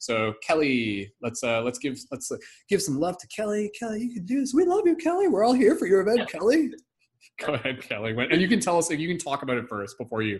So 0.01 0.33
Kelly, 0.41 1.13
let's 1.21 1.43
uh 1.43 1.61
let's 1.61 1.77
give 1.77 1.99
let's 2.11 2.31
uh, 2.31 2.37
give 2.67 2.81
some 2.81 2.99
love 2.99 3.19
to 3.19 3.27
Kelly. 3.27 3.71
Kelly, 3.77 4.01
you 4.01 4.11
can 4.11 4.25
do 4.25 4.39
this. 4.39 4.51
We 4.51 4.65
love 4.65 4.81
you, 4.85 4.95
Kelly. 4.95 5.27
We're 5.27 5.43
all 5.43 5.53
here 5.53 5.75
for 5.75 5.85
your 5.85 6.01
event, 6.01 6.27
Kelly. 6.27 6.71
Go 7.45 7.53
ahead, 7.53 7.81
Kelly. 7.83 8.15
And 8.17 8.41
you 8.41 8.47
can 8.47 8.59
tell 8.59 8.79
us 8.79 8.89
if 8.89 8.99
you 8.99 9.07
can 9.07 9.19
talk 9.19 9.43
about 9.43 9.57
it 9.57 9.69
first 9.69 9.99
before 9.99 10.23
you 10.23 10.39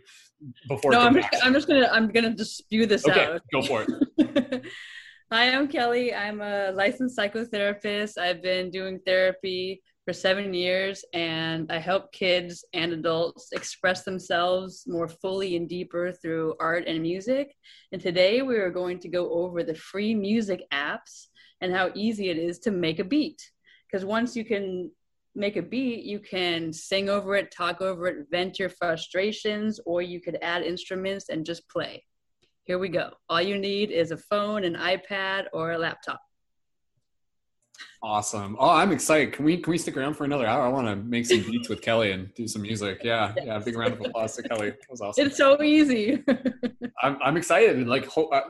before. 0.67 0.91
No, 0.91 1.01
I'm 1.01 1.14
just, 1.14 1.30
I'm 1.43 1.53
just 1.53 1.67
gonna 1.67 1.88
I'm 1.91 2.07
gonna 2.07 2.35
just 2.35 2.57
spew 2.57 2.88
this 2.88 3.07
okay, 3.07 3.25
out. 3.25 3.41
Go 3.53 3.61
for 3.61 3.85
it. 3.88 4.65
Hi, 5.31 5.53
I'm 5.53 5.67
Kelly. 5.67 6.11
I'm 6.11 6.41
a 6.41 6.72
licensed 6.72 7.15
psychotherapist. 7.15 8.17
I've 8.17 8.41
been 8.41 8.72
doing 8.72 8.99
therapy 9.06 9.83
for 10.05 10.13
seven 10.13 10.53
years 10.53 11.05
and 11.13 11.71
I 11.71 11.77
help 11.77 12.11
kids 12.11 12.65
and 12.73 12.91
adults 12.91 13.49
express 13.51 14.03
themselves 14.03 14.83
more 14.88 15.07
fully 15.07 15.55
and 15.55 15.69
deeper 15.69 16.11
through 16.11 16.55
art 16.59 16.85
and 16.88 17.01
music. 17.01 17.55
And 17.91 18.01
today 18.01 18.41
we 18.41 18.57
are 18.57 18.71
going 18.71 18.99
to 18.99 19.09
go 19.09 19.31
over 19.31 19.63
the 19.63 19.75
free 19.75 20.15
music 20.15 20.63
apps 20.73 21.27
and 21.61 21.71
how 21.71 21.91
easy 21.93 22.30
it 22.30 22.38
is 22.38 22.57
to 22.59 22.71
make 22.71 22.97
a 22.99 23.03
beat. 23.03 23.41
Because 23.89 24.03
once 24.03 24.35
you 24.35 24.43
can 24.43 24.91
make 25.35 25.55
a 25.55 25.61
beat, 25.61 26.03
you 26.03 26.19
can 26.19 26.73
sing 26.73 27.07
over 27.07 27.35
it, 27.35 27.51
talk 27.51 27.81
over 27.81 28.07
it, 28.07 28.25
vent 28.31 28.57
your 28.57 28.69
frustrations, 28.69 29.80
or 29.85 30.01
you 30.01 30.19
could 30.19 30.38
add 30.41 30.63
instruments 30.63 31.30
and 31.30 31.45
just 31.45 31.69
play. 31.69 32.03
Here 32.63 32.80
we 32.80 32.89
go. 32.89 33.11
All 33.30 33.41
you 33.41 33.57
need 33.57 33.91
is 33.91 34.11
a 34.11 34.17
phone, 34.17 34.63
an 34.63 34.75
iPad, 34.75 35.45
or 35.53 35.73
a 35.73 35.77
laptop. 35.77 36.21
Awesome. 38.03 38.57
Oh, 38.59 38.69
I'm 38.69 38.91
excited. 38.91 39.31
Can 39.31 39.45
we 39.45 39.57
can 39.57 39.69
we 39.69 39.77
stick 39.77 39.95
around 39.95 40.15
for 40.15 40.23
another 40.23 40.47
hour? 40.47 40.63
I 40.63 40.69
want 40.69 40.88
to 40.88 40.95
make 40.95 41.23
some 41.27 41.43
beats 41.43 41.69
with 41.69 41.83
Kelly 41.83 42.11
and 42.11 42.33
do 42.33 42.47
some 42.47 42.63
music. 42.63 43.01
Yeah, 43.03 43.31
yeah. 43.43 43.59
Big 43.59 43.77
round 43.77 43.93
of 43.93 44.01
applause 44.01 44.35
to 44.38 44.43
Kelly. 44.43 44.71
That 44.71 44.89
was 44.89 45.01
awesome. 45.01 45.27
It's 45.27 45.38
so 45.38 45.61
easy. 45.61 46.23
I'm 47.03 47.19
I'm 47.21 47.38
excited. 47.38 47.88
Like, 47.88 48.09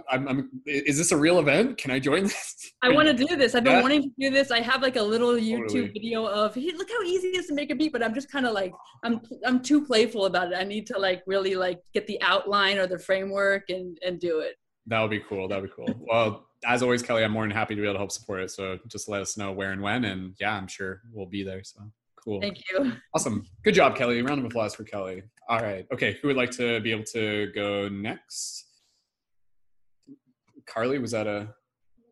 I'm, 0.10 0.28
I'm. 0.30 0.50
Is 0.66 0.98
this 0.98 1.12
a 1.12 1.18
real 1.18 1.40
event? 1.40 1.78
Can 1.78 1.92
I 1.92 2.00
join 2.00 2.24
this? 2.24 2.72
I 2.82 2.90
want 2.90 3.10
to 3.10 3.14
do 3.14 3.36
this. 3.36 3.54
I've 3.54 3.66
been 3.66 3.74
yeah. 3.74 3.82
wanting 3.82 4.04
to 4.04 4.12
do 4.18 4.30
this. 4.30 4.52
I 4.52 4.62
have 4.62 4.82
like 4.82 4.96
a 4.96 5.04
little 5.04 5.34
YouTube 5.34 5.68
totally. 5.68 5.88
video 5.90 6.26
of 6.28 6.56
hey, 6.56 6.72
look 6.78 6.90
how 6.90 7.02
easy 7.02 7.28
it 7.28 7.38
is 7.38 7.48
to 7.48 7.54
make 7.54 7.72
a 7.72 7.76
beat, 7.76 7.92
but 7.92 8.02
I'm 8.02 8.14
just 8.14 8.32
kind 8.32 8.46
of 8.46 8.54
like 8.54 8.74
I'm 9.04 9.20
I'm 9.46 9.62
too 9.62 9.86
playful 9.86 10.28
about 10.28 10.54
it. 10.54 10.56
I 10.56 10.64
need 10.64 10.88
to 10.88 10.98
like 10.98 11.24
really 11.28 11.56
like 11.56 11.82
get 11.94 12.08
the 12.08 12.22
outline 12.22 12.78
or 12.78 12.88
the 12.88 13.00
framework 13.00 13.70
and 13.70 13.98
and 14.06 14.18
do 14.18 14.40
it. 14.40 14.56
That 14.88 15.02
would 15.02 15.12
be 15.12 15.20
cool. 15.28 15.50
That 15.50 15.62
would 15.62 15.70
be 15.70 15.76
cool. 15.76 15.94
Well 16.10 16.48
as 16.66 16.84
always, 16.84 17.02
Kelly, 17.02 17.24
I'm 17.24 17.32
more 17.32 17.44
than 17.44 17.52
happy 17.52 17.76
to 17.76 17.82
be 17.82 17.88
able 17.88 17.96
to 17.96 18.00
help 18.00 18.12
support 18.12 18.42
it. 18.42 18.52
So 18.52 18.78
just 18.88 19.10
let 19.10 19.22
us 19.22 19.38
know 19.38 19.52
where 19.52 19.72
and 19.72 19.82
when, 19.82 20.06
and 20.06 20.36
yeah, 20.40 20.56
I'm 20.56 20.68
sure 20.68 21.02
we'll 21.12 21.26
be 21.26 21.44
there. 21.44 21.64
So 21.64 21.82
cool. 22.24 22.42
Thank 22.42 22.64
you. 22.72 22.94
Awesome. 23.14 23.46
Good 23.64 23.74
job, 23.74 23.96
Kelly. 23.96 24.22
Round 24.22 24.40
of 24.40 24.46
applause 24.46 24.76
for 24.76 24.84
Kelly. 24.84 25.24
All 25.50 25.60
right. 25.60 25.86
Okay. 25.94 26.18
Who 26.22 26.30
would 26.30 26.38
like 26.38 26.52
to 26.52 26.80
be 26.80 26.92
able 26.92 27.04
to 27.06 27.52
go 27.54 27.90
next? 27.90 28.66
Carly, 30.66 31.00
was 31.00 31.12
that 31.12 31.28
a? 31.28 31.50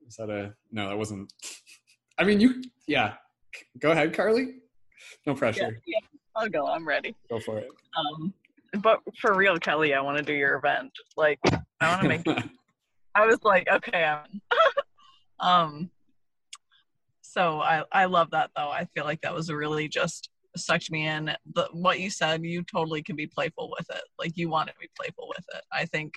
Was 0.05 0.15
that 0.17 0.29
a? 0.29 0.53
No, 0.71 0.89
that 0.89 0.97
wasn't. 0.97 1.31
I 2.17 2.23
mean, 2.23 2.39
you. 2.39 2.61
Yeah. 2.87 3.13
Go 3.79 3.91
ahead, 3.91 4.13
Carly. 4.13 4.55
No 5.25 5.33
pressure. 5.33 5.61
Yeah, 5.61 5.99
yeah. 6.01 6.07
I'll 6.35 6.49
go. 6.49 6.67
I'm 6.67 6.87
ready. 6.87 7.15
Go 7.29 7.39
for 7.39 7.59
it. 7.59 7.69
Um, 7.97 8.33
but 8.81 8.99
for 9.19 9.35
real, 9.35 9.57
Kelly, 9.57 9.93
I 9.93 10.01
want 10.01 10.17
to 10.17 10.23
do 10.23 10.33
your 10.33 10.55
event. 10.55 10.91
Like, 11.17 11.39
I 11.81 11.89
want 11.89 12.01
to 12.01 12.07
make 12.07 12.25
I 13.19 13.25
was 13.25 13.43
like, 13.43 13.67
okay, 13.69 14.15
um 15.39 15.89
so 17.21 17.61
I 17.61 17.83
I 17.91 18.05
love 18.05 18.31
that 18.31 18.51
though. 18.55 18.69
I 18.69 18.85
feel 18.85 19.05
like 19.05 19.21
that 19.21 19.33
was 19.33 19.51
really 19.51 19.87
just 19.87 20.29
sucked 20.55 20.91
me 20.91 21.07
in. 21.07 21.31
The 21.53 21.67
what 21.71 21.99
you 21.99 22.09
said, 22.09 22.43
you 22.43 22.63
totally 22.63 23.03
can 23.03 23.15
be 23.15 23.27
playful 23.27 23.71
with 23.77 23.89
it. 23.89 24.03
Like 24.17 24.37
you 24.37 24.49
want 24.49 24.69
to 24.69 24.75
be 24.79 24.89
playful 24.99 25.27
with 25.27 25.45
it. 25.55 25.63
I 25.71 25.85
think 25.85 26.15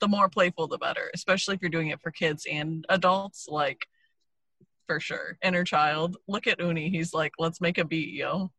the 0.00 0.08
more 0.08 0.28
playful 0.28 0.66
the 0.66 0.78
better, 0.78 1.10
especially 1.14 1.56
if 1.56 1.62
you're 1.62 1.70
doing 1.70 1.88
it 1.88 2.00
for 2.00 2.10
kids 2.10 2.46
and 2.50 2.86
adults, 2.88 3.46
like 3.48 3.86
for 4.86 4.98
sure. 4.98 5.36
Inner 5.42 5.64
child. 5.64 6.16
Look 6.26 6.46
at 6.46 6.60
Uni. 6.60 6.88
He's 6.90 7.12
like, 7.12 7.32
let's 7.38 7.60
make 7.60 7.78
a 7.78 7.84
beat, 7.84 8.14
yo. 8.14 8.50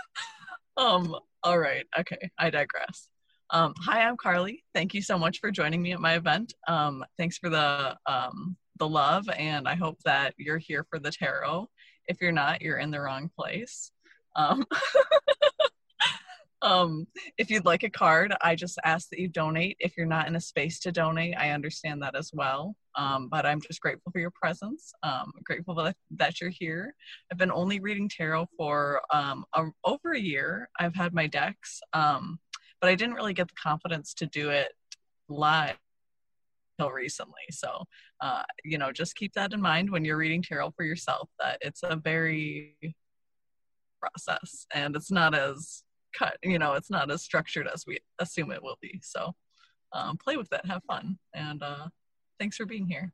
um, 0.76 1.16
all 1.42 1.58
right, 1.58 1.86
okay, 1.98 2.30
I 2.38 2.50
digress. 2.50 3.08
Um, 3.52 3.74
hi, 3.80 4.02
I'm 4.02 4.16
Carly. 4.16 4.62
Thank 4.74 4.94
you 4.94 5.02
so 5.02 5.18
much 5.18 5.40
for 5.40 5.50
joining 5.50 5.82
me 5.82 5.92
at 5.92 6.00
my 6.00 6.14
event. 6.14 6.54
Um, 6.68 7.04
thanks 7.18 7.36
for 7.36 7.50
the 7.50 7.96
um, 8.06 8.56
the 8.78 8.88
love, 8.88 9.28
and 9.36 9.66
I 9.66 9.74
hope 9.74 9.98
that 10.04 10.34
you're 10.38 10.58
here 10.58 10.86
for 10.88 11.00
the 11.00 11.10
tarot. 11.10 11.68
If 12.06 12.20
you're 12.20 12.30
not, 12.30 12.62
you're 12.62 12.78
in 12.78 12.92
the 12.92 13.00
wrong 13.00 13.28
place. 13.36 13.90
Um, 14.36 14.64
um, 16.62 17.08
if 17.38 17.50
you'd 17.50 17.64
like 17.64 17.82
a 17.82 17.90
card, 17.90 18.32
I 18.40 18.54
just 18.54 18.78
ask 18.84 19.08
that 19.10 19.18
you 19.18 19.26
donate. 19.26 19.76
If 19.80 19.96
you're 19.96 20.06
not 20.06 20.28
in 20.28 20.36
a 20.36 20.40
space 20.40 20.78
to 20.80 20.92
donate, 20.92 21.34
I 21.36 21.50
understand 21.50 22.02
that 22.02 22.14
as 22.14 22.30
well. 22.32 22.76
Um, 22.94 23.28
but 23.28 23.46
I'm 23.46 23.60
just 23.60 23.80
grateful 23.80 24.12
for 24.12 24.20
your 24.20 24.32
presence. 24.32 24.92
Grateful 25.44 25.74
that, 25.76 25.96
that 26.12 26.40
you're 26.40 26.50
here. 26.50 26.94
I've 27.32 27.38
been 27.38 27.52
only 27.52 27.80
reading 27.80 28.08
tarot 28.08 28.46
for 28.56 29.00
a, 29.10 29.34
over 29.84 30.12
a 30.12 30.20
year. 30.20 30.68
I've 30.78 30.94
had 30.94 31.12
my 31.12 31.26
decks. 31.26 31.80
But 32.80 32.90
I 32.90 32.94
didn't 32.94 33.14
really 33.14 33.34
get 33.34 33.48
the 33.48 33.54
confidence 33.54 34.14
to 34.14 34.26
do 34.26 34.50
it 34.50 34.72
live 35.28 35.76
until 36.78 36.92
recently. 36.92 37.34
So, 37.50 37.84
uh, 38.20 38.42
you 38.64 38.78
know, 38.78 38.92
just 38.92 39.16
keep 39.16 39.34
that 39.34 39.52
in 39.52 39.60
mind 39.60 39.90
when 39.90 40.04
you're 40.04 40.16
reading 40.16 40.42
tarot 40.42 40.72
for 40.76 40.84
yourself 40.84 41.28
that 41.38 41.58
it's 41.60 41.82
a 41.82 41.96
very 41.96 42.76
process 44.00 44.66
and 44.74 44.96
it's 44.96 45.10
not 45.10 45.34
as 45.34 45.82
cut, 46.16 46.36
you 46.42 46.58
know, 46.58 46.74
it's 46.74 46.90
not 46.90 47.10
as 47.10 47.22
structured 47.22 47.68
as 47.72 47.84
we 47.86 47.98
assume 48.18 48.50
it 48.50 48.62
will 48.62 48.78
be. 48.80 49.00
So, 49.02 49.34
um, 49.92 50.16
play 50.16 50.36
with 50.36 50.52
it, 50.52 50.64
have 50.66 50.82
fun, 50.84 51.18
and 51.34 51.62
uh, 51.62 51.88
thanks 52.38 52.56
for 52.56 52.64
being 52.64 52.86
here. 52.86 53.12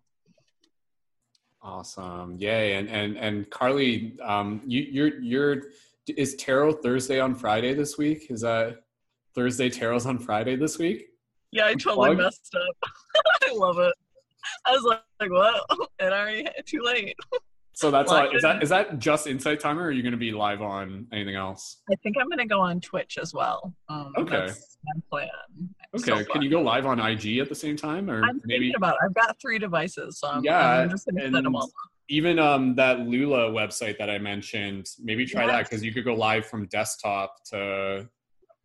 Awesome, 1.62 2.36
yay! 2.39 2.75
And 2.75 2.89
and 2.89 3.17
and 3.17 3.49
Carly, 3.51 4.17
um, 4.23 4.61
you 4.67 4.83
you're 4.83 5.20
you're 5.20 5.62
is 6.07 6.36
tarot 6.36 6.75
Thursday 6.75 7.19
on 7.19 7.35
Friday 7.35 7.75
this 7.75 7.97
week? 7.97 8.31
Is 8.31 8.43
that 8.43 8.83
Thursday 9.36 9.68
Tarot's 9.68 10.06
on 10.06 10.18
Friday 10.18 10.56
this 10.56 10.78
week. 10.78 11.06
Yeah, 11.52 11.66
I 11.66 11.74
totally 11.74 12.15
Plug. 12.16 12.18
messed 12.18 12.56
up. 12.56 12.90
I 13.44 13.52
love 13.55 13.78
it. 13.78 13.94
I 14.65 14.73
was 14.73 14.82
like, 14.82 15.02
like 15.20 15.31
what? 15.31 15.89
And 16.00 16.12
I 16.15 16.18
already 16.20 16.47
too 16.66 16.81
late. 16.82 17.15
So 17.74 17.90
that's 17.90 18.10
well, 18.10 18.26
all. 18.28 18.34
Is 18.36 18.42
that 18.42 18.62
is 18.62 18.68
that 18.70 18.98
just 18.98 19.26
Insight 19.26 19.60
Timer, 19.60 19.82
or 19.82 19.86
are 19.86 19.92
you 19.92 20.02
going 20.02 20.12
to 20.12 20.18
be 20.18 20.32
live 20.32 20.62
on 20.62 21.06
anything 21.12 21.34
else? 21.34 21.82
I 21.90 21.94
think 22.02 22.16
I'm 22.18 22.28
gonna 22.31 22.47
go 22.47 22.60
on 22.60 22.81
Twitch 22.81 23.18
as 23.20 23.34
well. 23.34 23.74
Um, 23.90 24.12
Okay. 24.16 24.48
My 24.84 25.00
plan. 25.10 25.28
Okay. 25.94 26.24
so 26.24 26.32
Can 26.32 26.40
you 26.42 26.48
go 26.50 26.62
live 26.62 26.86
on 26.86 26.98
IG 27.00 27.39
at 27.39 27.48
the 27.50 27.55
same 27.55 27.76
time, 27.76 28.10
or 28.10 28.23
I'm 28.24 28.40
maybe 28.47 28.73
about. 28.76 28.94
It. 28.94 29.06
I've 29.06 29.15
got 29.15 29.39
three 29.40 29.58
devices, 29.58 30.18
so 30.20 30.28
I'm, 30.28 30.44
Yeah, 30.44 30.58
I'm 30.81 30.90
just 30.90 31.06
gonna 31.06 31.20
set 31.23 31.32
them 31.32 31.47
and- 31.47 31.56
all. 31.56 31.70
even 32.08 32.39
um 32.39 32.74
that 32.76 32.98
Loola 32.98 33.50
website 33.50 33.98
that 33.98 34.08
I 34.08 34.18
mentioned? 34.18 34.86
Maybe 35.02 35.26
try 35.26 35.47
that 35.47 35.65
because 35.65 35.84
you 35.84 35.92
could 35.92 36.05
go 36.05 36.15
live 36.15 36.47
from 36.47 36.66
desktop 36.68 37.42
to 37.50 38.08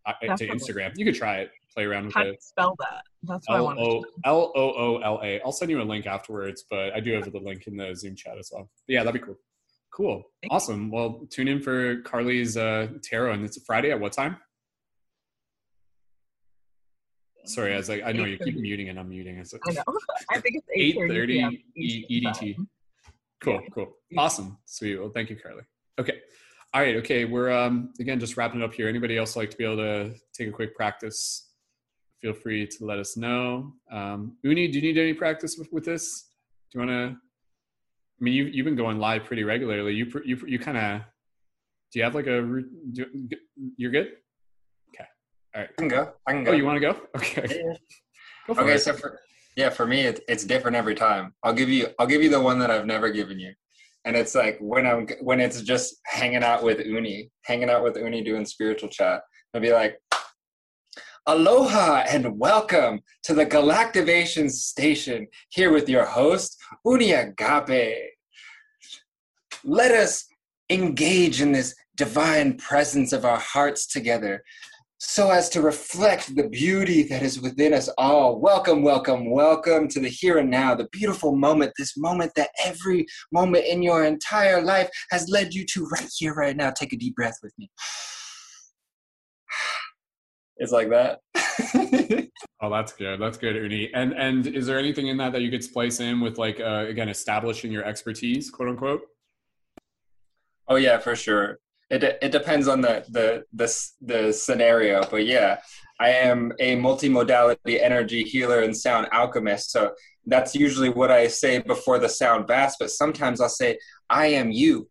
to 0.07 0.47
Instagram. 0.47 0.91
You 0.95 1.05
could 1.05 1.15
try 1.15 1.39
it, 1.39 1.51
play 1.73 1.83
around 1.85 2.05
with 2.05 2.15
How 2.15 2.21
it. 2.21 2.27
you 2.27 2.37
spell 2.39 2.75
that? 2.79 3.03
That's 3.23 3.47
what 3.47 3.55
I 3.55 3.57
L 3.59 3.63
wanted 3.65 3.81
to 3.81 3.85
O 3.85 3.93
know. 3.93 4.05
L 4.25 4.51
O 4.55 4.73
O 4.73 4.97
L 4.97 5.19
A. 5.23 5.41
I'll 5.41 5.51
send 5.51 5.71
you 5.71 5.81
a 5.81 5.83
link 5.83 6.05
afterwards, 6.07 6.65
but 6.69 6.93
I 6.93 6.99
do 6.99 7.13
have 7.13 7.31
the 7.31 7.39
link 7.39 7.67
in 7.67 7.77
the 7.77 7.95
Zoom 7.95 8.15
chat 8.15 8.37
as 8.37 8.49
well. 8.51 8.69
But 8.87 8.93
yeah, 8.93 9.03
that'd 9.03 9.19
be 9.19 9.25
cool. 9.25 9.37
Cool. 9.91 10.23
Thank 10.41 10.51
you. 10.51 10.55
Awesome. 10.55 10.89
Well, 10.89 11.27
tune 11.29 11.47
in 11.47 11.61
for 11.61 12.01
Carly's 12.01 12.55
uh, 12.57 12.87
tarot, 13.03 13.33
and 13.33 13.43
it's 13.45 13.61
Friday 13.65 13.91
at 13.91 13.99
what 13.99 14.13
time? 14.13 14.37
Sorry, 17.45 17.73
I 17.73 17.77
was 17.77 17.89
like, 17.89 18.03
I 18.05 18.11
know 18.11 18.25
you 18.25 18.37
keep 18.37 18.55
muting 18.55 18.89
and 18.89 18.99
unmuting. 18.99 19.39
It's 19.39 19.53
I 19.53 19.71
know. 19.71 19.83
I 20.31 20.39
think 20.39 20.57
it's 20.57 20.67
eight 20.75 20.95
8:30 20.95 21.07
thirty 21.09 21.65
EDT. 21.77 22.55
Cool, 23.41 23.61
cool, 23.73 23.93
awesome, 24.17 24.59
sweet. 24.65 24.97
Well, 24.99 25.09
thank 25.09 25.31
you, 25.31 25.35
Carly. 25.35 25.63
Okay, 25.99 26.19
all 26.73 26.81
right. 26.81 26.95
Okay, 26.97 27.25
we're 27.25 27.51
um 27.51 27.93
again 27.99 28.19
just 28.19 28.37
wrapping 28.37 28.61
it 28.61 28.63
up 28.63 28.73
here. 28.73 28.87
Anybody 28.87 29.17
else 29.17 29.35
like 29.35 29.49
to 29.51 29.57
be 29.57 29.65
able 29.65 29.77
to 29.77 30.13
take 30.33 30.47
a 30.47 30.51
quick 30.51 30.75
practice? 30.75 31.49
Feel 32.21 32.33
free 32.33 32.67
to 32.67 32.85
let 32.85 32.99
us 32.99 33.17
know. 33.17 33.73
Um, 33.91 34.37
Uni, 34.43 34.67
do 34.67 34.79
you 34.79 34.93
need 34.93 34.99
any 34.99 35.13
practice 35.13 35.57
with, 35.57 35.67
with 35.71 35.83
this? 35.85 36.27
Do 36.71 36.79
you 36.79 36.85
want 36.85 36.91
to? 36.91 37.17
I 37.17 38.23
mean, 38.23 38.33
you 38.33 38.45
you've 38.45 38.65
been 38.65 38.75
going 38.75 38.99
live 38.99 39.23
pretty 39.25 39.43
regularly. 39.43 39.93
You 39.93 40.05
you 40.23 40.37
you 40.47 40.59
kind 40.59 40.77
of. 40.77 41.01
Do 41.91 41.99
you 41.99 42.03
have 42.03 42.15
like 42.15 42.27
a? 42.27 42.41
Do, 42.93 43.05
you're 43.75 43.91
good. 43.91 44.11
Okay. 44.93 45.05
All 45.55 45.61
right. 45.61 45.69
I 45.77 45.81
can 45.81 45.87
go. 45.89 46.13
I 46.25 46.31
can 46.31 46.43
go. 46.45 46.51
Oh, 46.51 46.53
you 46.53 46.65
want 46.65 46.77
to 46.77 46.79
go? 46.79 46.97
Okay. 47.17 47.47
Yeah. 47.49 47.73
Go 48.47 48.53
for 48.53 48.61
Okay, 48.61 48.73
it. 48.75 48.79
so 48.79 48.93
for 48.93 49.19
yeah, 49.57 49.69
for 49.69 49.85
me 49.85 50.01
it, 50.01 50.21
it's 50.29 50.45
different 50.45 50.77
every 50.77 50.95
time. 50.95 51.33
I'll 51.43 51.53
give 51.53 51.69
you 51.69 51.87
I'll 51.99 52.07
give 52.07 52.23
you 52.23 52.29
the 52.29 52.39
one 52.39 52.59
that 52.59 52.71
I've 52.71 52.85
never 52.85 53.09
given 53.09 53.39
you. 53.39 53.53
And 54.05 54.15
it's 54.15 54.33
like 54.33 54.57
when 54.59 54.87
I'm 54.87 55.07
when 55.21 55.39
it's 55.39 55.61
just 55.61 55.95
hanging 56.05 56.43
out 56.43 56.63
with 56.63 56.83
Uni, 56.85 57.29
hanging 57.43 57.69
out 57.69 57.83
with 57.83 57.97
Uni 57.97 58.23
doing 58.23 58.45
spiritual 58.45 58.89
chat. 58.89 59.21
I'll 59.53 59.61
be 59.61 59.71
like 59.71 59.99
Aloha 61.27 62.05
and 62.09 62.39
welcome 62.39 63.01
to 63.23 63.35
the 63.35 63.45
Galactivation 63.45 64.49
Station 64.49 65.27
here 65.49 65.71
with 65.71 65.87
your 65.87 66.05
host, 66.05 66.57
Uni 66.83 67.11
Agape. 67.11 68.09
Let 69.63 69.91
us 69.91 70.25
engage 70.71 71.39
in 71.39 71.51
this 71.51 71.75
divine 71.95 72.57
presence 72.57 73.13
of 73.13 73.23
our 73.23 73.37
hearts 73.37 73.85
together 73.85 74.43
so 75.03 75.31
as 75.31 75.49
to 75.49 75.61
reflect 75.61 76.35
the 76.35 76.47
beauty 76.47 77.01
that 77.01 77.23
is 77.23 77.41
within 77.41 77.73
us 77.73 77.89
all. 77.97 78.39
Welcome, 78.39 78.83
welcome, 78.83 79.31
welcome 79.31 79.87
to 79.87 79.99
the 79.99 80.07
here 80.07 80.37
and 80.37 80.49
now, 80.49 80.75
the 80.75 80.87
beautiful 80.91 81.35
moment, 81.35 81.71
this 81.75 81.97
moment 81.97 82.33
that 82.35 82.51
every 82.63 83.07
moment 83.31 83.65
in 83.65 83.81
your 83.81 84.05
entire 84.05 84.61
life 84.61 84.91
has 85.09 85.27
led 85.27 85.55
you 85.55 85.65
to 85.73 85.87
right 85.87 86.07
here, 86.15 86.35
right 86.35 86.55
now. 86.55 86.69
Take 86.69 86.93
a 86.93 86.97
deep 86.97 87.15
breath 87.15 87.37
with 87.41 87.51
me. 87.57 87.71
It's 90.57 90.71
like 90.71 90.89
that. 90.89 91.19
Oh, 92.63 92.69
that's 92.69 92.93
good. 92.93 93.19
That's 93.19 93.39
good, 93.39 93.55
Uni. 93.55 93.91
And 93.95 94.13
and 94.13 94.45
is 94.45 94.67
there 94.67 94.77
anything 94.77 95.07
in 95.07 95.17
that 95.17 95.31
that 95.31 95.41
you 95.41 95.49
could 95.49 95.63
splice 95.63 95.99
in 95.99 96.21
with 96.21 96.37
like 96.37 96.59
uh, 96.59 96.85
again 96.87 97.09
establishing 97.09 97.71
your 97.71 97.83
expertise, 97.83 98.51
quote 98.51 98.69
unquote? 98.69 99.01
oh 100.67 100.75
yeah, 100.75 100.99
for 100.99 101.15
sure. 101.15 101.57
It, 101.91 102.03
it 102.21 102.31
depends 102.31 102.69
on 102.69 102.79
the, 102.79 103.05
the 103.09 103.43
the 103.51 103.67
the 104.01 104.31
scenario, 104.31 105.03
but 105.11 105.25
yeah, 105.25 105.59
I 105.99 106.09
am 106.11 106.53
a 106.57 106.77
multimodality 106.77 107.81
energy 107.81 108.23
healer 108.23 108.61
and 108.61 108.75
sound 108.75 109.07
alchemist. 109.11 109.71
So 109.71 109.91
that's 110.25 110.55
usually 110.55 110.89
what 110.89 111.11
I 111.11 111.27
say 111.27 111.59
before 111.59 111.99
the 111.99 112.07
sound 112.07 112.47
baths. 112.47 112.77
But 112.79 112.91
sometimes 112.91 113.41
I'll 113.41 113.49
say, 113.49 113.77
"I 114.09 114.27
am 114.27 114.51
you." 114.51 114.89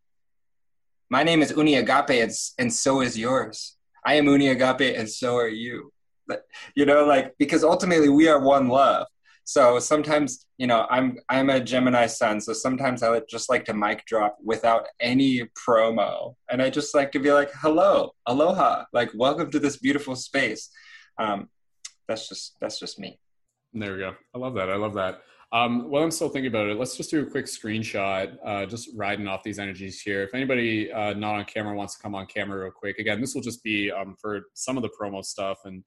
My 1.09 1.23
name 1.23 1.41
is 1.41 1.53
Uni 1.57 1.77
Agape, 1.77 2.23
and, 2.23 2.33
and 2.59 2.73
so 2.73 3.01
is 3.01 3.19
yours. 3.19 3.77
I 4.05 4.15
am 4.15 4.27
Uni 4.27 4.49
Agape, 4.49 4.95
and 4.95 5.09
so 5.09 5.37
are 5.37 5.49
you. 5.49 5.93
But, 6.29 6.45
you 6.77 6.85
know, 6.85 7.07
like 7.07 7.35
because 7.39 7.65
ultimately 7.65 8.11
we 8.11 8.29
are 8.29 8.41
one 8.41 8.69
love. 8.69 9.07
So 9.51 9.81
sometimes, 9.81 10.47
you 10.59 10.69
know, 10.69 10.87
I'm 10.91 11.19
I'm 11.29 11.51
a 11.51 11.59
Gemini 11.59 12.07
sun, 12.07 12.41
so 12.41 12.53
sometimes 12.53 13.03
I 13.03 13.11
would 13.11 13.25
just 13.29 13.51
like 13.51 13.65
to 13.65 13.75
mic 13.75 14.07
drop 14.07 14.39
without 14.41 14.87
any 15.01 15.43
promo, 15.59 16.37
and 16.49 16.63
I 16.63 16.71
just 16.71 16.95
like 16.95 17.11
to 17.11 17.19
be 17.19 17.33
like, 17.33 17.51
"Hello, 17.61 18.15
aloha, 18.27 18.85
like 18.93 19.11
welcome 19.13 19.51
to 19.51 19.59
this 19.59 19.77
beautiful 19.77 20.15
space." 20.15 20.71
Um, 21.19 21.49
that's 22.07 22.29
just 22.29 22.59
that's 22.61 22.79
just 22.79 23.01
me. 23.01 23.19
There 23.73 23.95
we 23.95 23.99
go. 23.99 24.15
I 24.33 24.39
love 24.39 24.55
that. 24.55 24.71
I 24.71 24.77
love 24.77 24.95
that. 24.95 25.23
Um, 25.51 25.91
while 25.91 26.05
I'm 26.05 26.13
still 26.13 26.29
thinking 26.29 26.53
about 26.53 26.69
it, 26.69 26.79
let's 26.79 26.97
just 26.97 27.11
do 27.11 27.21
a 27.21 27.27
quick 27.29 27.47
screenshot, 27.47 28.37
uh, 28.47 28.67
just 28.67 28.91
riding 28.95 29.27
off 29.27 29.43
these 29.43 29.59
energies 29.59 30.01
here. 30.01 30.23
If 30.23 30.33
anybody 30.33 30.93
uh, 30.93 31.15
not 31.15 31.35
on 31.35 31.45
camera 31.45 31.75
wants 31.75 31.97
to 31.97 32.03
come 32.05 32.15
on 32.15 32.27
camera 32.27 32.63
real 32.63 32.71
quick, 32.71 33.01
again, 33.01 33.21
this 33.21 33.35
will 33.35 33.43
just 33.43 33.65
be 33.65 33.91
um, 33.91 34.15
for 34.21 34.43
some 34.55 34.77
of 34.77 34.85
the 34.85 34.91
promo 34.91 35.25
stuff 35.25 35.59
and 35.65 35.83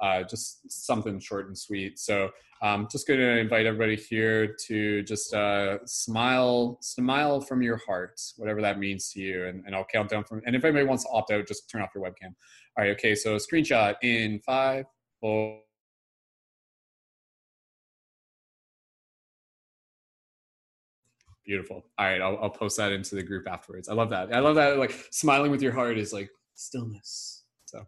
uh, 0.00 0.22
just 0.22 0.70
something 0.70 1.18
short 1.18 1.48
and 1.48 1.58
sweet. 1.58 1.98
So 1.98 2.30
um, 2.62 2.88
just 2.90 3.06
going 3.06 3.20
to 3.20 3.38
invite 3.38 3.66
everybody 3.66 3.96
here 3.96 4.54
to 4.66 5.02
just 5.02 5.32
uh, 5.34 5.78
smile, 5.84 6.78
smile 6.80 7.40
from 7.40 7.62
your 7.62 7.76
heart, 7.76 8.20
whatever 8.36 8.60
that 8.62 8.78
means 8.78 9.10
to 9.12 9.20
you. 9.20 9.46
And, 9.46 9.64
and 9.66 9.74
I'll 9.74 9.84
count 9.84 10.10
down 10.10 10.24
from, 10.24 10.42
and 10.46 10.56
if 10.56 10.64
anybody 10.64 10.84
wants 10.84 11.04
to 11.04 11.10
opt 11.10 11.30
out, 11.30 11.46
just 11.46 11.70
turn 11.70 11.82
off 11.82 11.90
your 11.94 12.04
webcam. 12.04 12.34
All 12.76 12.84
right. 12.84 12.90
Okay. 12.90 13.14
So 13.14 13.36
screenshot 13.36 13.94
in 14.02 14.40
five, 14.40 14.86
four, 15.20 15.60
Beautiful. 21.48 21.82
All 21.96 22.04
right, 22.06 22.20
I'll, 22.20 22.38
I'll 22.42 22.50
post 22.50 22.76
that 22.76 22.92
into 22.92 23.14
the 23.14 23.22
group 23.22 23.48
afterwards. 23.48 23.88
I 23.88 23.94
love 23.94 24.10
that. 24.10 24.34
I 24.34 24.40
love 24.40 24.56
that. 24.56 24.76
Like 24.76 24.92
smiling 25.10 25.50
with 25.50 25.62
your 25.62 25.72
heart 25.72 25.96
is 25.96 26.12
like 26.12 26.28
stillness. 26.54 27.37
So 27.68 27.86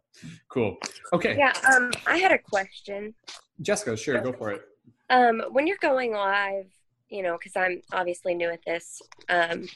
cool. 0.51 0.77
Okay, 1.15 1.39
Yeah, 1.39 1.55
um, 1.75 1.91
I 2.07 2.19
had 2.19 2.33
a 2.33 2.39
question. 2.39 3.15
Jessica, 3.63 3.97
sure, 3.97 4.21
go 4.21 4.31
for 4.31 4.51
it. 4.51 4.63
Um, 5.09 5.43
when 5.53 5.67
you're 5.67 5.79
going 5.81 6.13
live, 6.13 6.67
you 7.09 7.23
know, 7.23 7.39
because 7.39 7.57
I'm 7.57 7.81
obviously 7.91 8.35
new 8.35 8.51
at 8.51 8.61
this. 8.67 9.01
Um, 9.31 9.67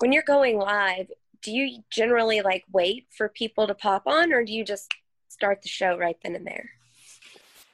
when 0.00 0.10
you're 0.10 0.24
going 0.24 0.58
live, 0.58 1.08
do 1.40 1.52
you 1.52 1.84
generally 1.88 2.40
like 2.40 2.64
wait 2.72 3.06
for 3.16 3.28
people 3.28 3.68
to 3.68 3.74
pop 3.74 4.08
on, 4.08 4.32
or 4.32 4.44
do 4.44 4.52
you 4.52 4.64
just 4.64 4.92
start 5.28 5.62
the 5.62 5.68
show 5.68 5.96
right 5.96 6.16
then 6.24 6.34
and 6.34 6.44
there? 6.44 6.68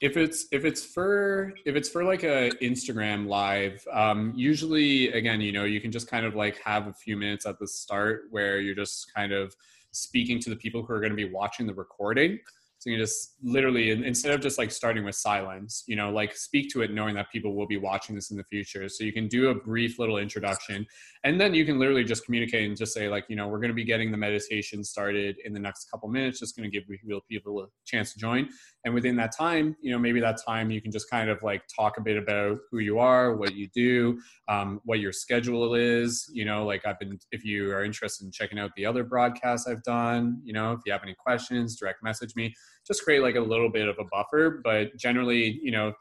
If 0.01 0.17
it's 0.17 0.45
if 0.51 0.65
it's 0.65 0.85
for 0.85 1.53
if 1.65 1.75
it's 1.75 1.89
for 1.89 2.03
like 2.03 2.21
a 2.21 2.51
Instagram 2.61 3.25
live, 3.25 3.83
um, 3.91 4.33
usually 4.35 5.11
again, 5.13 5.41
you 5.41 5.51
know, 5.51 5.63
you 5.63 5.81
can 5.81 5.91
just 5.91 6.07
kind 6.07 6.27
of 6.27 6.35
like 6.35 6.59
have 6.59 6.85
a 6.85 6.93
few 6.93 7.17
minutes 7.17 7.47
at 7.47 7.57
the 7.57 7.67
start 7.67 8.25
where 8.29 8.59
you're 8.59 8.75
just 8.75 9.11
kind 9.15 9.31
of 9.31 9.55
speaking 9.93 10.39
to 10.41 10.49
the 10.49 10.55
people 10.55 10.83
who 10.83 10.93
are 10.93 10.99
going 10.99 11.11
to 11.11 11.15
be 11.15 11.31
watching 11.31 11.65
the 11.65 11.73
recording. 11.73 12.39
So 12.79 12.89
you 12.89 12.97
just 12.97 13.35
literally, 13.41 13.91
instead 13.91 14.33
of 14.33 14.41
just 14.41 14.57
like 14.57 14.69
starting 14.69 15.05
with 15.05 15.15
silence, 15.15 15.85
you 15.87 15.95
know, 15.95 16.09
like 16.09 16.35
speak 16.35 16.69
to 16.71 16.81
it 16.81 16.91
knowing 16.91 17.15
that 17.15 17.31
people 17.31 17.55
will 17.55 17.65
be 17.65 17.77
watching 17.77 18.13
this 18.13 18.29
in 18.29 18.35
the 18.35 18.43
future. 18.43 18.89
So 18.89 19.05
you 19.05 19.13
can 19.13 19.29
do 19.29 19.51
a 19.51 19.55
brief 19.55 19.99
little 19.99 20.17
introduction 20.17 20.85
and 21.23 21.39
then 21.39 21.53
you 21.53 21.65
can 21.65 21.79
literally 21.79 22.03
just 22.03 22.25
communicate 22.25 22.67
and 22.67 22.75
just 22.75 22.93
say 22.93 23.07
like, 23.07 23.23
you 23.29 23.37
know, 23.37 23.47
we're 23.47 23.59
going 23.59 23.69
to 23.69 23.73
be 23.73 23.85
getting 23.85 24.11
the 24.11 24.17
meditation 24.17 24.83
started 24.83 25.37
in 25.45 25.53
the 25.53 25.61
next 25.61 25.89
couple 25.89 26.09
minutes, 26.09 26.39
just 26.39 26.57
going 26.57 26.69
to 26.69 26.77
give 26.77 26.85
people 27.29 27.61
a 27.61 27.67
chance 27.85 28.11
to 28.11 28.19
join. 28.19 28.49
And 28.85 28.93
within 28.93 29.15
that 29.15 29.35
time, 29.35 29.77
you 29.81 29.91
know, 29.91 29.99
maybe 29.99 30.19
that 30.19 30.37
time 30.45 30.69
you 30.69 30.81
can 30.81 30.91
just 30.91 31.09
kind 31.09 31.29
of 31.29 31.41
like 31.41 31.63
talk 31.73 31.97
a 31.97 32.01
bit 32.01 32.17
about 32.17 32.57
who 32.69 32.79
you 32.79 32.99
are, 32.99 33.35
what 33.35 33.55
you 33.55 33.69
do, 33.73 34.19
um, 34.49 34.81
what 34.83 34.99
your 34.99 35.13
schedule 35.13 35.73
is. 35.73 36.29
You 36.33 36.43
know, 36.43 36.65
like 36.65 36.85
I've 36.85 36.99
been, 36.99 37.17
if 37.31 37.45
you 37.45 37.71
are 37.71 37.83
interested 37.83 38.25
in 38.25 38.31
checking 38.31 38.59
out 38.59 38.71
the 38.75 38.85
other 38.85 39.03
broadcasts 39.03 39.67
I've 39.67 39.83
done, 39.83 40.41
you 40.43 40.53
know, 40.53 40.73
if 40.73 40.81
you 40.85 40.91
have 40.91 41.03
any 41.03 41.15
questions, 41.15 41.79
direct 41.79 42.03
message 42.03 42.35
me. 42.35 42.53
Just 42.85 43.03
create 43.03 43.21
like 43.21 43.35
a 43.35 43.41
little 43.41 43.69
bit 43.69 43.87
of 43.87 43.97
a 43.99 44.03
buffer. 44.11 44.61
But 44.63 44.97
generally, 44.97 45.59
you 45.63 45.71
know, 45.71 45.93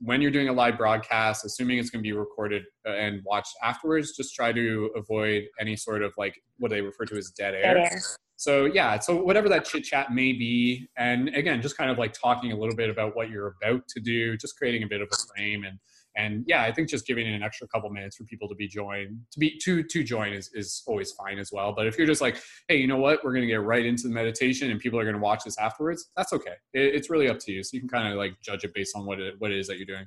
when 0.00 0.22
you're 0.22 0.30
doing 0.30 0.48
a 0.48 0.52
live 0.52 0.78
broadcast, 0.78 1.44
assuming 1.44 1.78
it's 1.78 1.90
going 1.90 2.02
to 2.02 2.08
be 2.08 2.12
recorded 2.12 2.62
uh, 2.86 2.92
and 2.92 3.20
watched 3.24 3.54
afterwards, 3.64 4.16
just 4.16 4.34
try 4.34 4.52
to 4.52 4.90
avoid 4.94 5.44
any 5.60 5.74
sort 5.74 6.04
of 6.04 6.12
like 6.16 6.40
what 6.58 6.70
they 6.70 6.80
refer 6.80 7.04
to 7.06 7.16
as 7.16 7.30
dead 7.30 7.54
air. 7.54 7.74
Dead 7.74 7.92
air. 7.92 8.00
So 8.38 8.66
yeah, 8.66 9.00
so 9.00 9.20
whatever 9.20 9.48
that 9.48 9.64
chit 9.64 9.82
chat 9.82 10.12
may 10.12 10.32
be, 10.32 10.88
and 10.96 11.28
again, 11.30 11.60
just 11.60 11.76
kind 11.76 11.90
of 11.90 11.98
like 11.98 12.12
talking 12.12 12.52
a 12.52 12.56
little 12.56 12.76
bit 12.76 12.88
about 12.88 13.16
what 13.16 13.30
you're 13.30 13.56
about 13.60 13.88
to 13.88 14.00
do, 14.00 14.36
just 14.36 14.56
creating 14.56 14.84
a 14.84 14.86
bit 14.86 15.00
of 15.00 15.08
a 15.12 15.16
frame, 15.26 15.64
and 15.64 15.76
and 16.14 16.44
yeah, 16.46 16.62
I 16.62 16.72
think 16.72 16.88
just 16.88 17.04
giving 17.04 17.26
it 17.26 17.34
an 17.34 17.42
extra 17.42 17.66
couple 17.66 17.90
minutes 17.90 18.16
for 18.16 18.22
people 18.24 18.48
to 18.48 18.54
be 18.54 18.68
joined, 18.68 19.18
to 19.32 19.40
be 19.40 19.58
to 19.64 19.82
to 19.82 20.04
join 20.04 20.32
is 20.32 20.50
is 20.54 20.84
always 20.86 21.10
fine 21.10 21.40
as 21.40 21.50
well. 21.50 21.74
But 21.76 21.88
if 21.88 21.98
you're 21.98 22.06
just 22.06 22.20
like, 22.20 22.40
hey, 22.68 22.76
you 22.76 22.86
know 22.86 22.98
what, 22.98 23.24
we're 23.24 23.34
gonna 23.34 23.46
get 23.46 23.60
right 23.60 23.84
into 23.84 24.04
the 24.04 24.14
meditation, 24.14 24.70
and 24.70 24.78
people 24.78 25.00
are 25.00 25.04
gonna 25.04 25.18
watch 25.18 25.42
this 25.42 25.58
afterwards, 25.58 26.10
that's 26.16 26.32
okay. 26.32 26.54
It, 26.74 26.94
it's 26.94 27.10
really 27.10 27.28
up 27.28 27.40
to 27.40 27.50
you. 27.50 27.64
So 27.64 27.70
you 27.72 27.80
can 27.80 27.88
kind 27.88 28.06
of 28.06 28.14
like 28.14 28.40
judge 28.40 28.62
it 28.62 28.72
based 28.72 28.94
on 28.94 29.04
what 29.04 29.18
it 29.18 29.34
what 29.38 29.50
it 29.50 29.58
is 29.58 29.66
that 29.66 29.78
you're 29.78 29.86
doing. 29.86 30.06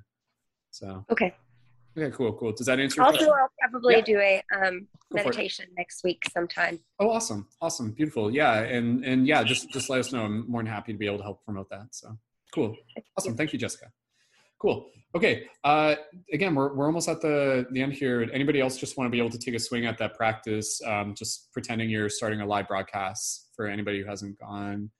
So 0.69 1.05
Okay. 1.11 1.35
Okay, 1.97 2.15
cool, 2.15 2.33
cool. 2.33 2.53
Does 2.53 2.67
that 2.67 2.79
answer 2.79 3.01
your 3.01 3.05
Also? 3.05 3.29
I'll 3.31 3.49
probably 3.59 3.95
Yeah. 3.95 4.01
do 4.01 4.19
a 4.19 4.41
um, 4.55 4.61
Go 4.61 4.67
for 4.67 5.17
it. 5.19 5.25
meditation 5.25 5.65
next 5.77 6.03
week 6.03 6.23
sometime. 6.31 6.79
Oh, 6.99 7.09
awesome, 7.09 7.47
awesome, 7.61 7.91
beautiful. 7.91 8.33
Yeah, 8.33 8.61
and 8.61 9.03
and 9.03 9.27
yeah, 9.27 9.43
just 9.43 9.69
just 9.71 9.89
let 9.89 9.99
us 9.99 10.13
know. 10.13 10.23
I'm 10.23 10.49
more 10.49 10.61
than 10.61 10.71
happy 10.71 10.93
to 10.93 10.97
be 10.97 11.05
able 11.05 11.17
to 11.17 11.23
help 11.23 11.43
promote 11.43 11.69
that. 11.69 11.87
So 11.91 12.17
cool, 12.53 12.75
awesome. 13.17 13.35
Thank 13.35 13.51
you, 13.53 13.59
Jessica. 13.59 13.87
Cool. 14.59 14.89
Okay. 15.15 15.47
Uh, 15.65 15.95
again, 16.31 16.55
we're 16.55 16.73
we're 16.73 16.85
almost 16.85 17.09
at 17.09 17.19
the 17.19 17.65
the 17.71 17.81
end 17.81 17.91
here. 17.93 18.29
Anybody 18.31 18.61
else 18.61 18.77
just 18.77 18.95
want 18.97 19.07
to 19.07 19.11
be 19.11 19.17
able 19.17 19.31
to 19.31 19.39
take 19.39 19.55
a 19.55 19.59
swing 19.59 19.85
at 19.85 19.97
that 19.97 20.15
practice? 20.15 20.81
Um, 20.85 21.13
just 21.13 21.51
pretending 21.51 21.89
you're 21.89 22.09
starting 22.09 22.39
a 22.39 22.45
live 22.45 22.67
broadcast 22.69 23.49
for 23.55 23.67
anybody 23.67 23.99
who 24.01 24.05
hasn't 24.07 24.39
gone 24.39 24.91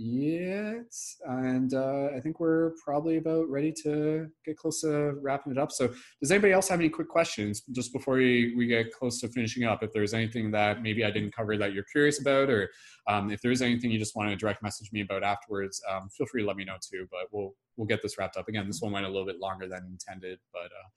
yet. 0.00 0.94
And 1.24 1.74
uh, 1.74 2.08
I 2.16 2.20
think 2.20 2.40
we're 2.40 2.72
probably 2.82 3.18
about 3.18 3.48
ready 3.50 3.72
to 3.82 4.28
get 4.44 4.56
close 4.56 4.80
to 4.80 5.12
wrapping 5.20 5.52
it 5.52 5.58
up. 5.58 5.70
So, 5.70 5.88
does 6.20 6.30
anybody 6.30 6.54
else 6.54 6.68
have 6.68 6.80
any 6.80 6.88
quick 6.88 7.08
questions 7.08 7.62
just 7.72 7.92
before 7.92 8.14
we, 8.14 8.54
we 8.56 8.66
get 8.66 8.92
close 8.92 9.20
to 9.20 9.28
finishing 9.28 9.64
up? 9.64 9.82
If 9.82 9.92
there's 9.92 10.14
anything 10.14 10.50
that 10.52 10.82
maybe 10.82 11.04
I 11.04 11.10
didn't 11.10 11.34
cover 11.34 11.56
that 11.58 11.74
you're 11.74 11.84
curious 11.92 12.20
about, 12.20 12.48
or 12.48 12.70
um, 13.08 13.30
if 13.30 13.42
there's 13.42 13.60
anything 13.60 13.90
you 13.90 13.98
just 13.98 14.16
want 14.16 14.30
to 14.30 14.36
direct 14.36 14.62
message 14.62 14.90
me 14.92 15.02
about 15.02 15.22
afterwards, 15.22 15.82
um, 15.90 16.08
feel 16.08 16.26
free 16.26 16.42
to 16.42 16.48
let 16.48 16.56
me 16.56 16.64
know 16.64 16.76
too. 16.80 17.06
But 17.10 17.26
we'll 17.30 17.54
we'll 17.76 17.86
get 17.86 18.02
this 18.02 18.16
wrapped 18.16 18.36
up. 18.36 18.48
Again, 18.48 18.66
this 18.66 18.80
one 18.80 18.92
went 18.92 19.06
a 19.06 19.08
little 19.08 19.26
bit 19.26 19.38
longer 19.38 19.68
than 19.68 19.86
intended, 19.90 20.38
but 20.52 20.66
uh, 20.66 20.88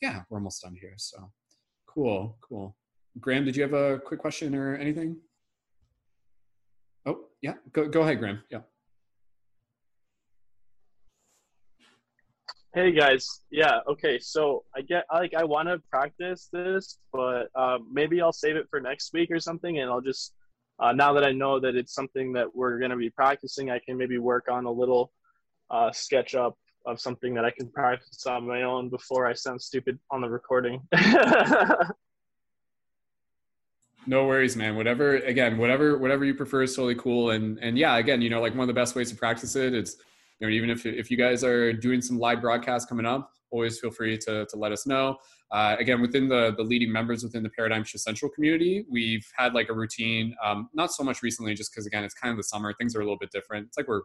yeah, 0.00 0.22
we're 0.30 0.38
almost 0.38 0.62
done 0.62 0.76
here. 0.80 0.94
So, 0.96 1.30
cool, 1.86 2.38
cool. 2.40 2.76
Graham, 3.20 3.44
did 3.44 3.56
you 3.56 3.62
have 3.62 3.74
a 3.74 3.98
quick 3.98 4.20
question 4.20 4.54
or 4.54 4.76
anything? 4.76 5.16
Oh, 7.06 7.26
yeah. 7.40 7.54
Go 7.72 7.88
go 7.88 8.02
ahead, 8.02 8.18
Graham. 8.18 8.42
Yeah. 8.50 8.60
Hey 12.74 12.90
guys, 12.90 13.42
yeah, 13.50 13.80
okay. 13.86 14.18
So 14.18 14.64
I 14.74 14.80
get 14.80 15.04
like 15.12 15.34
I 15.34 15.44
want 15.44 15.68
to 15.68 15.78
practice 15.90 16.48
this, 16.50 16.98
but 17.12 17.48
um, 17.54 17.86
maybe 17.92 18.22
I'll 18.22 18.32
save 18.32 18.56
it 18.56 18.66
for 18.70 18.80
next 18.80 19.12
week 19.12 19.30
or 19.30 19.38
something, 19.38 19.80
and 19.80 19.90
I'll 19.90 20.00
just 20.00 20.32
uh, 20.78 20.92
now 20.92 21.12
that 21.12 21.22
I 21.22 21.32
know 21.32 21.60
that 21.60 21.76
it's 21.76 21.92
something 21.92 22.32
that 22.32 22.46
we're 22.56 22.78
gonna 22.78 22.96
be 22.96 23.10
practicing, 23.10 23.70
I 23.70 23.78
can 23.78 23.98
maybe 23.98 24.16
work 24.16 24.46
on 24.50 24.64
a 24.64 24.72
little 24.72 25.12
uh, 25.70 25.92
sketch 25.92 26.34
up 26.34 26.56
of 26.86 26.98
something 26.98 27.34
that 27.34 27.44
I 27.44 27.50
can 27.50 27.70
practice 27.70 28.24
on 28.26 28.48
my 28.48 28.62
own 28.62 28.88
before 28.88 29.26
I 29.26 29.34
sound 29.34 29.60
stupid 29.60 29.98
on 30.10 30.22
the 30.22 30.30
recording. 30.30 30.80
No 34.06 34.26
worries, 34.26 34.56
man. 34.56 34.74
Whatever, 34.76 35.16
again, 35.18 35.58
whatever, 35.58 35.96
whatever 35.96 36.24
you 36.24 36.34
prefer 36.34 36.64
is 36.64 36.74
totally 36.74 36.96
cool. 36.96 37.30
And 37.30 37.58
and 37.60 37.78
yeah, 37.78 37.96
again, 37.98 38.20
you 38.20 38.30
know, 38.30 38.40
like 38.40 38.52
one 38.52 38.62
of 38.62 38.66
the 38.66 38.74
best 38.74 38.96
ways 38.96 39.10
to 39.10 39.16
practice 39.16 39.54
it, 39.54 39.74
it's 39.74 39.96
you 40.40 40.46
know, 40.46 40.52
even 40.52 40.70
if 40.70 40.84
if 40.84 41.10
you 41.10 41.16
guys 41.16 41.44
are 41.44 41.72
doing 41.72 42.02
some 42.02 42.18
live 42.18 42.40
broadcasts 42.40 42.88
coming 42.88 43.06
up, 43.06 43.30
always 43.50 43.78
feel 43.78 43.90
free 43.92 44.18
to 44.18 44.44
to 44.46 44.56
let 44.56 44.72
us 44.72 44.86
know. 44.86 45.18
Uh, 45.52 45.76
again, 45.78 46.00
within 46.00 46.28
the 46.28 46.52
the 46.56 46.64
leading 46.64 46.90
members 46.90 47.22
within 47.22 47.44
the 47.44 47.50
Paradigm 47.50 47.84
Shift 47.84 48.02
Central 48.02 48.28
community, 48.30 48.84
we've 48.90 49.26
had 49.36 49.54
like 49.54 49.68
a 49.68 49.72
routine. 49.72 50.34
Um, 50.44 50.68
not 50.74 50.90
so 50.92 51.04
much 51.04 51.22
recently, 51.22 51.54
just 51.54 51.72
because 51.72 51.86
again, 51.86 52.02
it's 52.02 52.14
kind 52.14 52.32
of 52.32 52.36
the 52.36 52.44
summer. 52.44 52.74
Things 52.74 52.96
are 52.96 53.00
a 53.00 53.04
little 53.04 53.18
bit 53.18 53.30
different. 53.30 53.68
It's 53.68 53.76
like 53.76 53.86
we're 53.86 54.02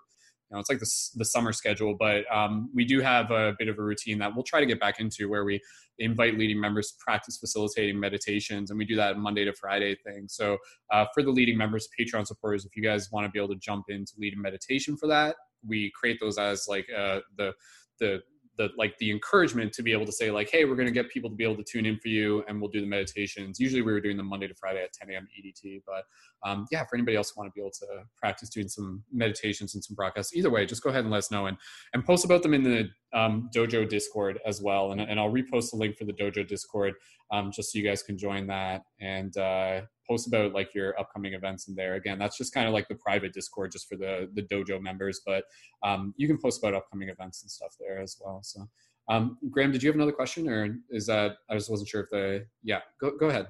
you 0.49 0.55
know, 0.55 0.59
it's 0.59 0.69
like 0.69 0.79
the, 0.79 0.89
the 1.15 1.25
summer 1.25 1.51
schedule, 1.51 1.95
but 1.97 2.23
um, 2.33 2.69
we 2.73 2.85
do 2.85 3.01
have 3.01 3.31
a 3.31 3.53
bit 3.59 3.67
of 3.67 3.77
a 3.79 3.83
routine 3.83 4.17
that 4.19 4.33
we'll 4.33 4.43
try 4.43 4.61
to 4.61 4.65
get 4.65 4.79
back 4.79 4.99
into 4.99 5.27
where 5.27 5.43
we 5.43 5.59
invite 5.99 6.37
leading 6.37 6.59
members 6.59 6.91
to 6.91 6.95
practice 6.99 7.37
facilitating 7.37 7.99
meditations, 7.99 8.69
and 8.69 8.77
we 8.77 8.85
do 8.85 8.95
that 8.95 9.17
Monday 9.17 9.45
to 9.45 9.53
Friday 9.53 9.95
thing. 10.05 10.27
So 10.27 10.57
uh, 10.91 11.05
for 11.13 11.23
the 11.23 11.31
leading 11.31 11.57
members, 11.57 11.87
Patreon 11.99 12.27
supporters, 12.27 12.65
if 12.65 12.75
you 12.75 12.83
guys 12.83 13.09
want 13.11 13.25
to 13.25 13.31
be 13.31 13.39
able 13.39 13.53
to 13.53 13.59
jump 13.59 13.85
into 13.89 14.13
leading 14.17 14.41
meditation 14.41 14.97
for 14.97 15.07
that, 15.07 15.35
we 15.65 15.91
create 15.99 16.19
those 16.19 16.37
as 16.37 16.65
like 16.67 16.87
uh, 16.95 17.19
the 17.37 17.53
the 17.99 18.19
the 18.57 18.69
like 18.77 18.97
the 18.97 19.11
encouragement 19.11 19.71
to 19.73 19.83
be 19.83 19.91
able 19.91 20.05
to 20.05 20.11
say 20.11 20.31
like 20.31 20.49
hey 20.49 20.65
we're 20.65 20.75
going 20.75 20.87
to 20.87 20.93
get 20.93 21.09
people 21.09 21.29
to 21.29 21.35
be 21.35 21.43
able 21.43 21.55
to 21.55 21.63
tune 21.63 21.85
in 21.85 21.97
for 21.99 22.07
you 22.07 22.43
and 22.47 22.59
we'll 22.59 22.69
do 22.69 22.81
the 22.81 22.87
meditations. 22.87 23.59
Usually 23.59 23.81
we 23.81 23.91
were 23.91 24.01
doing 24.01 24.17
them 24.17 24.27
monday 24.27 24.47
to 24.47 24.55
friday 24.55 24.83
at 24.83 24.93
10 24.93 25.09
a.m 25.11 25.27
edt 25.39 25.81
but 25.85 26.03
um, 26.47 26.65
yeah 26.71 26.83
for 26.85 26.95
anybody 26.95 27.17
else 27.17 27.31
who 27.31 27.39
want 27.39 27.51
to 27.51 27.53
be 27.53 27.61
able 27.61 27.71
to 27.71 27.85
practice 28.17 28.49
doing 28.49 28.67
some 28.67 29.03
meditations 29.11 29.75
and 29.75 29.83
some 29.83 29.95
broadcasts 29.95 30.35
either 30.35 30.49
way 30.49 30.65
just 30.65 30.83
go 30.83 30.89
ahead 30.89 31.01
and 31.01 31.11
let 31.11 31.19
us 31.19 31.31
know 31.31 31.47
and 31.47 31.57
and 31.93 32.05
post 32.05 32.25
about 32.25 32.43
them 32.43 32.53
in 32.53 32.63
the 32.63 32.89
um, 33.13 33.49
dojo 33.55 33.87
discord 33.87 34.39
as 34.45 34.61
well 34.61 34.91
and, 34.91 35.01
and 35.01 35.19
i'll 35.19 35.31
repost 35.31 35.71
the 35.71 35.77
link 35.77 35.97
for 35.97 36.05
the 36.05 36.13
dojo 36.13 36.47
discord 36.47 36.93
um, 37.31 37.51
just 37.51 37.71
so 37.71 37.79
you 37.79 37.85
guys 37.85 38.03
can 38.03 38.17
join 38.17 38.47
that 38.47 38.83
and 39.01 39.37
uh, 39.37 39.81
post 40.07 40.27
about 40.27 40.53
like 40.53 40.73
your 40.73 40.97
upcoming 40.99 41.33
events 41.33 41.67
in 41.67 41.75
there 41.75 41.95
again 41.95 42.17
that's 42.17 42.37
just 42.37 42.53
kind 42.53 42.67
of 42.67 42.73
like 42.73 42.87
the 42.87 42.95
private 42.95 43.33
discord 43.33 43.71
just 43.71 43.87
for 43.87 43.95
the 43.95 44.29
the 44.33 44.43
dojo 44.43 44.81
members 44.81 45.21
but 45.25 45.43
um, 45.83 46.13
you 46.17 46.27
can 46.27 46.37
post 46.37 46.61
about 46.61 46.73
upcoming 46.73 47.09
events 47.09 47.41
and 47.43 47.51
stuff 47.51 47.75
there 47.79 47.99
as 47.99 48.17
well 48.23 48.39
so 48.43 48.67
um, 49.09 49.37
graham 49.51 49.71
did 49.71 49.81
you 49.83 49.87
have 49.89 49.95
another 49.95 50.11
question 50.11 50.47
or 50.47 50.77
is 50.91 51.05
that 51.05 51.37
i 51.49 51.53
just 51.53 51.69
wasn't 51.69 51.87
sure 51.87 52.01
if 52.01 52.09
the 52.09 52.45
yeah 52.63 52.79
go, 53.01 53.11
go 53.17 53.27
ahead 53.29 53.47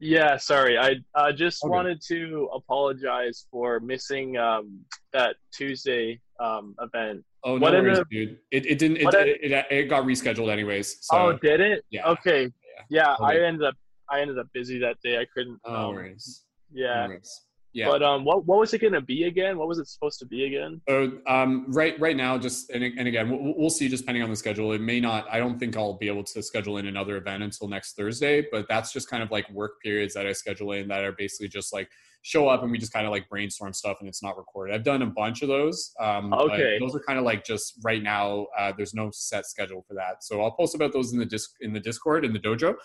Yeah, 0.00 0.36
sorry. 0.36 0.74
I 0.76 0.90
uh, 1.14 1.32
just 1.32 1.62
Okay. 1.64 1.70
wanted 1.70 1.98
to 2.12 2.48
apologize 2.52 3.46
for 3.50 3.78
missing 3.80 4.36
um, 4.36 4.64
that 5.16 5.36
Tuesday 5.58 6.20
um, 6.46 6.74
event. 6.86 7.24
oh 7.44 7.56
no 7.58 7.70
worries, 7.70 8.00
up- 8.00 8.10
dude 8.10 8.32
it, 8.50 8.66
it 8.72 8.76
didn't 8.82 8.98
it, 8.98 9.14
it, 9.14 9.52
it, 9.52 9.66
it 9.70 9.84
got 9.94 10.02
rescheduled 10.04 10.50
anyways 10.50 10.88
so 11.08 11.16
oh, 11.16 11.32
did 11.46 11.60
it? 11.60 11.84
yeah. 11.90 12.10
Okay. 12.14 12.50
Yeah, 12.90 13.14
I 13.22 13.38
ended 13.38 13.64
up 13.70 13.76
I 14.10 14.20
ended 14.20 14.38
up 14.38 14.46
busy 14.52 14.78
that 14.80 14.96
day. 15.02 15.18
I 15.18 15.26
couldn't. 15.34 15.58
Oh, 15.64 15.88
um, 15.88 15.94
worries 15.94 16.44
yeah. 16.74 17.06
worries. 17.08 17.42
yeah 17.72 17.88
But 17.88 18.02
um, 18.02 18.24
what 18.24 18.44
what 18.46 18.58
was 18.58 18.74
it 18.74 18.80
gonna 18.80 19.00
be 19.00 19.24
again? 19.24 19.56
What 19.58 19.68
was 19.68 19.78
it 19.78 19.88
supposed 19.88 20.18
to 20.20 20.26
be 20.26 20.44
again? 20.44 20.80
So 20.88 21.12
um, 21.26 21.66
right 21.68 21.98
right 21.98 22.16
now, 22.16 22.36
just 22.36 22.70
and, 22.70 22.84
and 22.84 23.08
again, 23.08 23.30
we'll, 23.30 23.54
we'll 23.56 23.70
see. 23.70 23.88
Just 23.88 24.02
depending 24.02 24.22
on 24.22 24.30
the 24.30 24.36
schedule, 24.36 24.72
it 24.72 24.80
may 24.80 25.00
not. 25.00 25.26
I 25.30 25.38
don't 25.38 25.58
think 25.58 25.76
I'll 25.76 25.94
be 25.94 26.08
able 26.08 26.24
to 26.24 26.42
schedule 26.42 26.76
in 26.78 26.86
another 26.86 27.16
event 27.16 27.42
until 27.42 27.68
next 27.68 27.96
Thursday. 27.96 28.46
But 28.50 28.66
that's 28.68 28.92
just 28.92 29.08
kind 29.08 29.22
of 29.22 29.30
like 29.30 29.48
work 29.50 29.80
periods 29.82 30.14
that 30.14 30.26
I 30.26 30.32
schedule 30.32 30.72
in 30.72 30.88
that 30.88 31.04
are 31.04 31.12
basically 31.12 31.48
just 31.48 31.72
like 31.72 31.88
show 32.22 32.48
up 32.48 32.62
and 32.62 32.72
we 32.72 32.78
just 32.78 32.92
kind 32.92 33.04
of 33.04 33.12
like 33.12 33.28
brainstorm 33.28 33.70
stuff 33.74 33.98
and 34.00 34.08
it's 34.08 34.22
not 34.22 34.34
recorded. 34.38 34.74
I've 34.74 34.82
done 34.82 35.02
a 35.02 35.06
bunch 35.06 35.42
of 35.42 35.48
those. 35.48 35.92
Um, 36.00 36.32
Okay. 36.32 36.78
those 36.80 36.94
are 36.94 37.00
kind 37.06 37.18
of 37.18 37.24
like 37.26 37.44
just 37.44 37.74
right 37.84 38.02
now. 38.02 38.46
Uh, 38.58 38.72
there's 38.74 38.94
no 38.94 39.10
set 39.12 39.44
schedule 39.46 39.84
for 39.86 39.92
that, 39.94 40.24
so 40.24 40.40
I'll 40.40 40.52
post 40.52 40.74
about 40.74 40.92
those 40.92 41.12
in 41.12 41.18
the 41.18 41.26
disc 41.26 41.50
in 41.60 41.72
the 41.72 41.80
Discord 41.80 42.24
in 42.24 42.32
the 42.32 42.38
dojo 42.38 42.76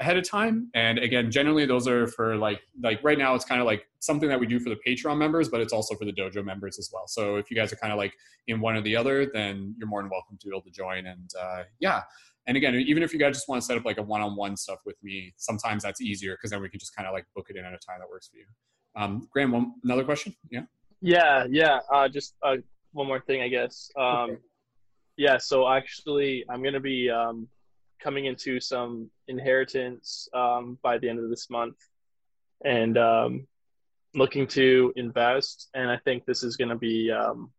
ahead 0.00 0.16
of 0.16 0.28
time. 0.28 0.70
And 0.74 0.98
again, 0.98 1.30
generally 1.30 1.66
those 1.66 1.88
are 1.88 2.06
for 2.06 2.36
like 2.36 2.60
like 2.82 3.02
right 3.02 3.18
now 3.18 3.34
it's 3.34 3.44
kind 3.44 3.60
of 3.60 3.66
like 3.66 3.86
something 4.00 4.28
that 4.28 4.38
we 4.38 4.46
do 4.46 4.60
for 4.60 4.70
the 4.70 4.78
Patreon 4.86 5.16
members, 5.18 5.48
but 5.48 5.60
it's 5.60 5.72
also 5.72 5.94
for 5.96 6.04
the 6.04 6.12
dojo 6.12 6.44
members 6.44 6.78
as 6.78 6.90
well. 6.92 7.04
So 7.08 7.36
if 7.36 7.50
you 7.50 7.56
guys 7.56 7.72
are 7.72 7.76
kind 7.76 7.92
of 7.92 7.98
like 7.98 8.14
in 8.46 8.60
one 8.60 8.76
or 8.76 8.80
the 8.80 8.94
other, 8.94 9.26
then 9.26 9.74
you're 9.78 9.88
more 9.88 10.02
than 10.02 10.10
welcome 10.10 10.38
to 10.38 10.46
be 10.46 10.52
able 10.54 10.62
to 10.62 10.70
join. 10.70 11.06
And 11.06 11.30
uh, 11.40 11.64
yeah. 11.80 12.02
And 12.46 12.56
again, 12.56 12.74
even 12.76 13.02
if 13.02 13.12
you 13.12 13.18
guys 13.18 13.34
just 13.34 13.48
want 13.48 13.60
to 13.60 13.66
set 13.66 13.76
up 13.76 13.84
like 13.84 13.98
a 13.98 14.02
one-on-one 14.02 14.56
stuff 14.56 14.78
with 14.86 14.96
me, 15.02 15.34
sometimes 15.36 15.82
that's 15.82 16.00
easier 16.00 16.34
because 16.34 16.50
then 16.50 16.62
we 16.62 16.70
can 16.70 16.78
just 16.80 16.96
kind 16.96 17.06
of 17.06 17.12
like 17.12 17.26
book 17.34 17.46
it 17.50 17.56
in 17.56 17.64
at 17.64 17.74
a 17.74 17.78
time 17.78 17.98
that 17.98 18.08
works 18.08 18.28
for 18.28 18.38
you. 18.38 18.46
Um, 18.96 19.28
Graham, 19.30 19.52
one, 19.52 19.74
another 19.84 20.04
question? 20.04 20.34
Yeah. 20.50 20.62
Yeah, 21.02 21.44
yeah. 21.50 21.80
Uh, 21.92 22.08
just 22.08 22.34
uh, 22.42 22.56
one 22.92 23.06
more 23.06 23.20
thing, 23.20 23.42
I 23.42 23.48
guess. 23.48 23.90
Um, 23.98 24.30
Okay. 24.30 24.40
Yeah. 25.18 25.36
So 25.36 25.68
actually, 25.68 26.44
I'm 26.48 26.62
gonna 26.62 26.80
be 26.80 27.10
um, 27.10 27.48
coming 28.00 28.26
into 28.26 28.60
some 28.60 29.10
inheritance 29.28 30.28
um, 30.34 30.78
by 30.82 30.98
the 30.98 31.08
end 31.08 31.18
of 31.18 31.30
this 31.30 31.48
month, 31.50 31.76
and 32.64 32.98
um, 32.98 33.46
looking 34.14 34.46
to 34.48 34.92
invest. 34.96 35.68
And 35.74 35.90
I 35.90 35.98
think 36.04 36.24
this 36.24 36.42
is 36.42 36.56
gonna 36.56 36.76
be. 36.76 37.10
Um, 37.10 37.52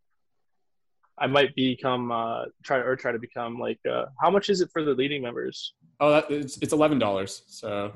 I 1.22 1.28
might 1.28 1.54
become 1.54 2.12
uh, 2.12 2.46
try 2.64 2.78
or 2.78 2.96
try 2.96 3.12
to 3.12 3.20
become 3.20 3.60
like. 3.60 3.80
Uh, 3.90 4.06
how 4.22 4.30
much 4.30 4.50
is 4.50 4.62
it 4.62 4.70
for 4.72 4.84
the 4.84 4.94
leading 4.94 5.22
members? 5.22 5.74
Oh, 6.00 6.12
that, 6.12 6.32
it's, 6.32 6.58
it's 6.62 6.74
eleven 6.74 6.98
dollars. 6.98 7.44
So 7.48 7.92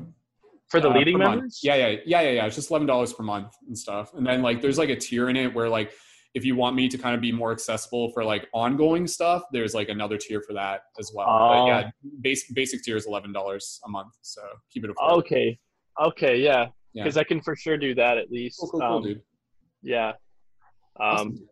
For 0.69 0.81
the 0.81 0.89
uh, 0.89 0.97
leading 0.97 1.17
per 1.17 1.23
month. 1.23 1.35
members? 1.35 1.59
Yeah, 1.63 1.75
yeah, 1.75 1.87
yeah, 2.05 2.21
yeah, 2.21 2.29
yeah. 2.31 2.45
It's 2.45 2.55
just 2.55 2.69
eleven 2.69 2.85
dollars 2.87 3.13
per 3.13 3.23
month 3.23 3.53
and 3.67 3.77
stuff. 3.77 4.13
And 4.13 4.27
then 4.27 4.41
like 4.41 4.61
there's 4.61 4.77
like 4.77 4.89
a 4.89 4.95
tier 4.95 5.29
in 5.29 5.37
it 5.37 5.53
where 5.53 5.69
like 5.69 5.93
if 6.33 6.43
you 6.43 6.55
want 6.55 6.75
me 6.75 6.87
to 6.89 6.97
kind 6.97 7.13
of 7.13 7.21
be 7.21 7.31
more 7.31 7.51
accessible 7.51 8.11
for 8.11 8.23
like 8.23 8.47
ongoing 8.53 9.05
stuff, 9.07 9.43
there's 9.51 9.73
like 9.73 9.89
another 9.89 10.17
tier 10.17 10.41
for 10.41 10.53
that 10.53 10.81
as 10.99 11.11
well. 11.13 11.27
Oh. 11.29 11.47
But 11.49 11.67
yeah, 11.67 11.91
basic 12.21 12.55
basic 12.55 12.83
tier 12.83 12.97
is 12.97 13.05
eleven 13.05 13.31
dollars 13.31 13.79
a 13.85 13.89
month. 13.89 14.13
So 14.21 14.41
keep 14.71 14.83
it 14.83 14.89
affordable. 14.91 15.17
Okay. 15.19 15.59
Okay. 16.01 16.37
Yeah. 16.37 16.67
Yeah. 16.93 17.03
Because 17.03 17.17
I 17.17 17.23
can 17.23 17.41
for 17.41 17.55
sure 17.55 17.77
do 17.77 17.93
that 17.95 18.17
at 18.17 18.31
least. 18.31 18.59
Cool, 18.59 18.69
cool, 18.71 18.79
cool, 18.79 18.97
Um, 18.97 19.03
dude. 19.03 19.21
Yeah. 19.81 20.09
Um, 20.09 20.15
Awesome. 20.99 21.49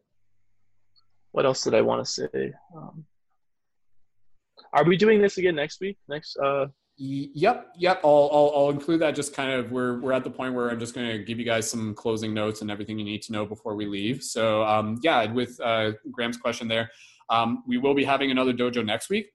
what 1.31 1.45
else 1.45 1.63
did 1.63 1.73
I 1.75 1.81
want 1.81 2.05
to 2.05 2.11
say? 2.11 2.53
Um, 2.75 3.05
are 4.73 4.83
we 4.85 4.97
doing 4.97 5.21
this 5.21 5.37
again 5.37 5.55
next 5.55 5.79
week? 5.81 5.97
Next, 6.07 6.37
uh, 6.37 6.67
Yep, 7.03 7.73
yep. 7.79 7.99
I'll, 8.03 8.29
I'll 8.31 8.53
I'll 8.55 8.69
include 8.69 9.01
that. 9.01 9.15
Just 9.15 9.33
kind 9.33 9.51
of 9.51 9.71
we're 9.71 9.99
we're 9.99 10.11
at 10.11 10.23
the 10.23 10.29
point 10.29 10.53
where 10.53 10.69
I'm 10.69 10.79
just 10.79 10.93
going 10.93 11.07
to 11.07 11.23
give 11.23 11.39
you 11.39 11.45
guys 11.45 11.67
some 11.67 11.95
closing 11.95 12.31
notes 12.31 12.61
and 12.61 12.69
everything 12.69 12.99
you 12.99 13.05
need 13.05 13.23
to 13.23 13.31
know 13.31 13.43
before 13.43 13.75
we 13.75 13.87
leave. 13.87 14.21
So 14.21 14.63
um, 14.63 14.99
yeah, 15.01 15.25
with 15.31 15.59
uh, 15.61 15.93
Graham's 16.11 16.37
question 16.37 16.67
there, 16.67 16.91
um, 17.31 17.63
we 17.65 17.79
will 17.79 17.95
be 17.95 18.03
having 18.03 18.29
another 18.29 18.53
dojo 18.53 18.85
next 18.85 19.09
week. 19.09 19.31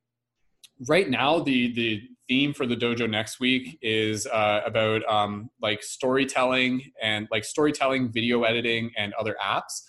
Right 0.86 1.10
now, 1.10 1.40
the 1.40 1.72
the 1.72 2.02
theme 2.28 2.54
for 2.54 2.66
the 2.66 2.76
dojo 2.76 3.10
next 3.10 3.40
week 3.40 3.80
is 3.82 4.28
uh, 4.28 4.60
about 4.64 5.04
um, 5.08 5.50
like 5.60 5.82
storytelling 5.82 6.92
and 7.02 7.26
like 7.32 7.44
storytelling, 7.44 8.12
video 8.12 8.44
editing, 8.44 8.92
and 8.96 9.12
other 9.14 9.34
apps. 9.44 9.82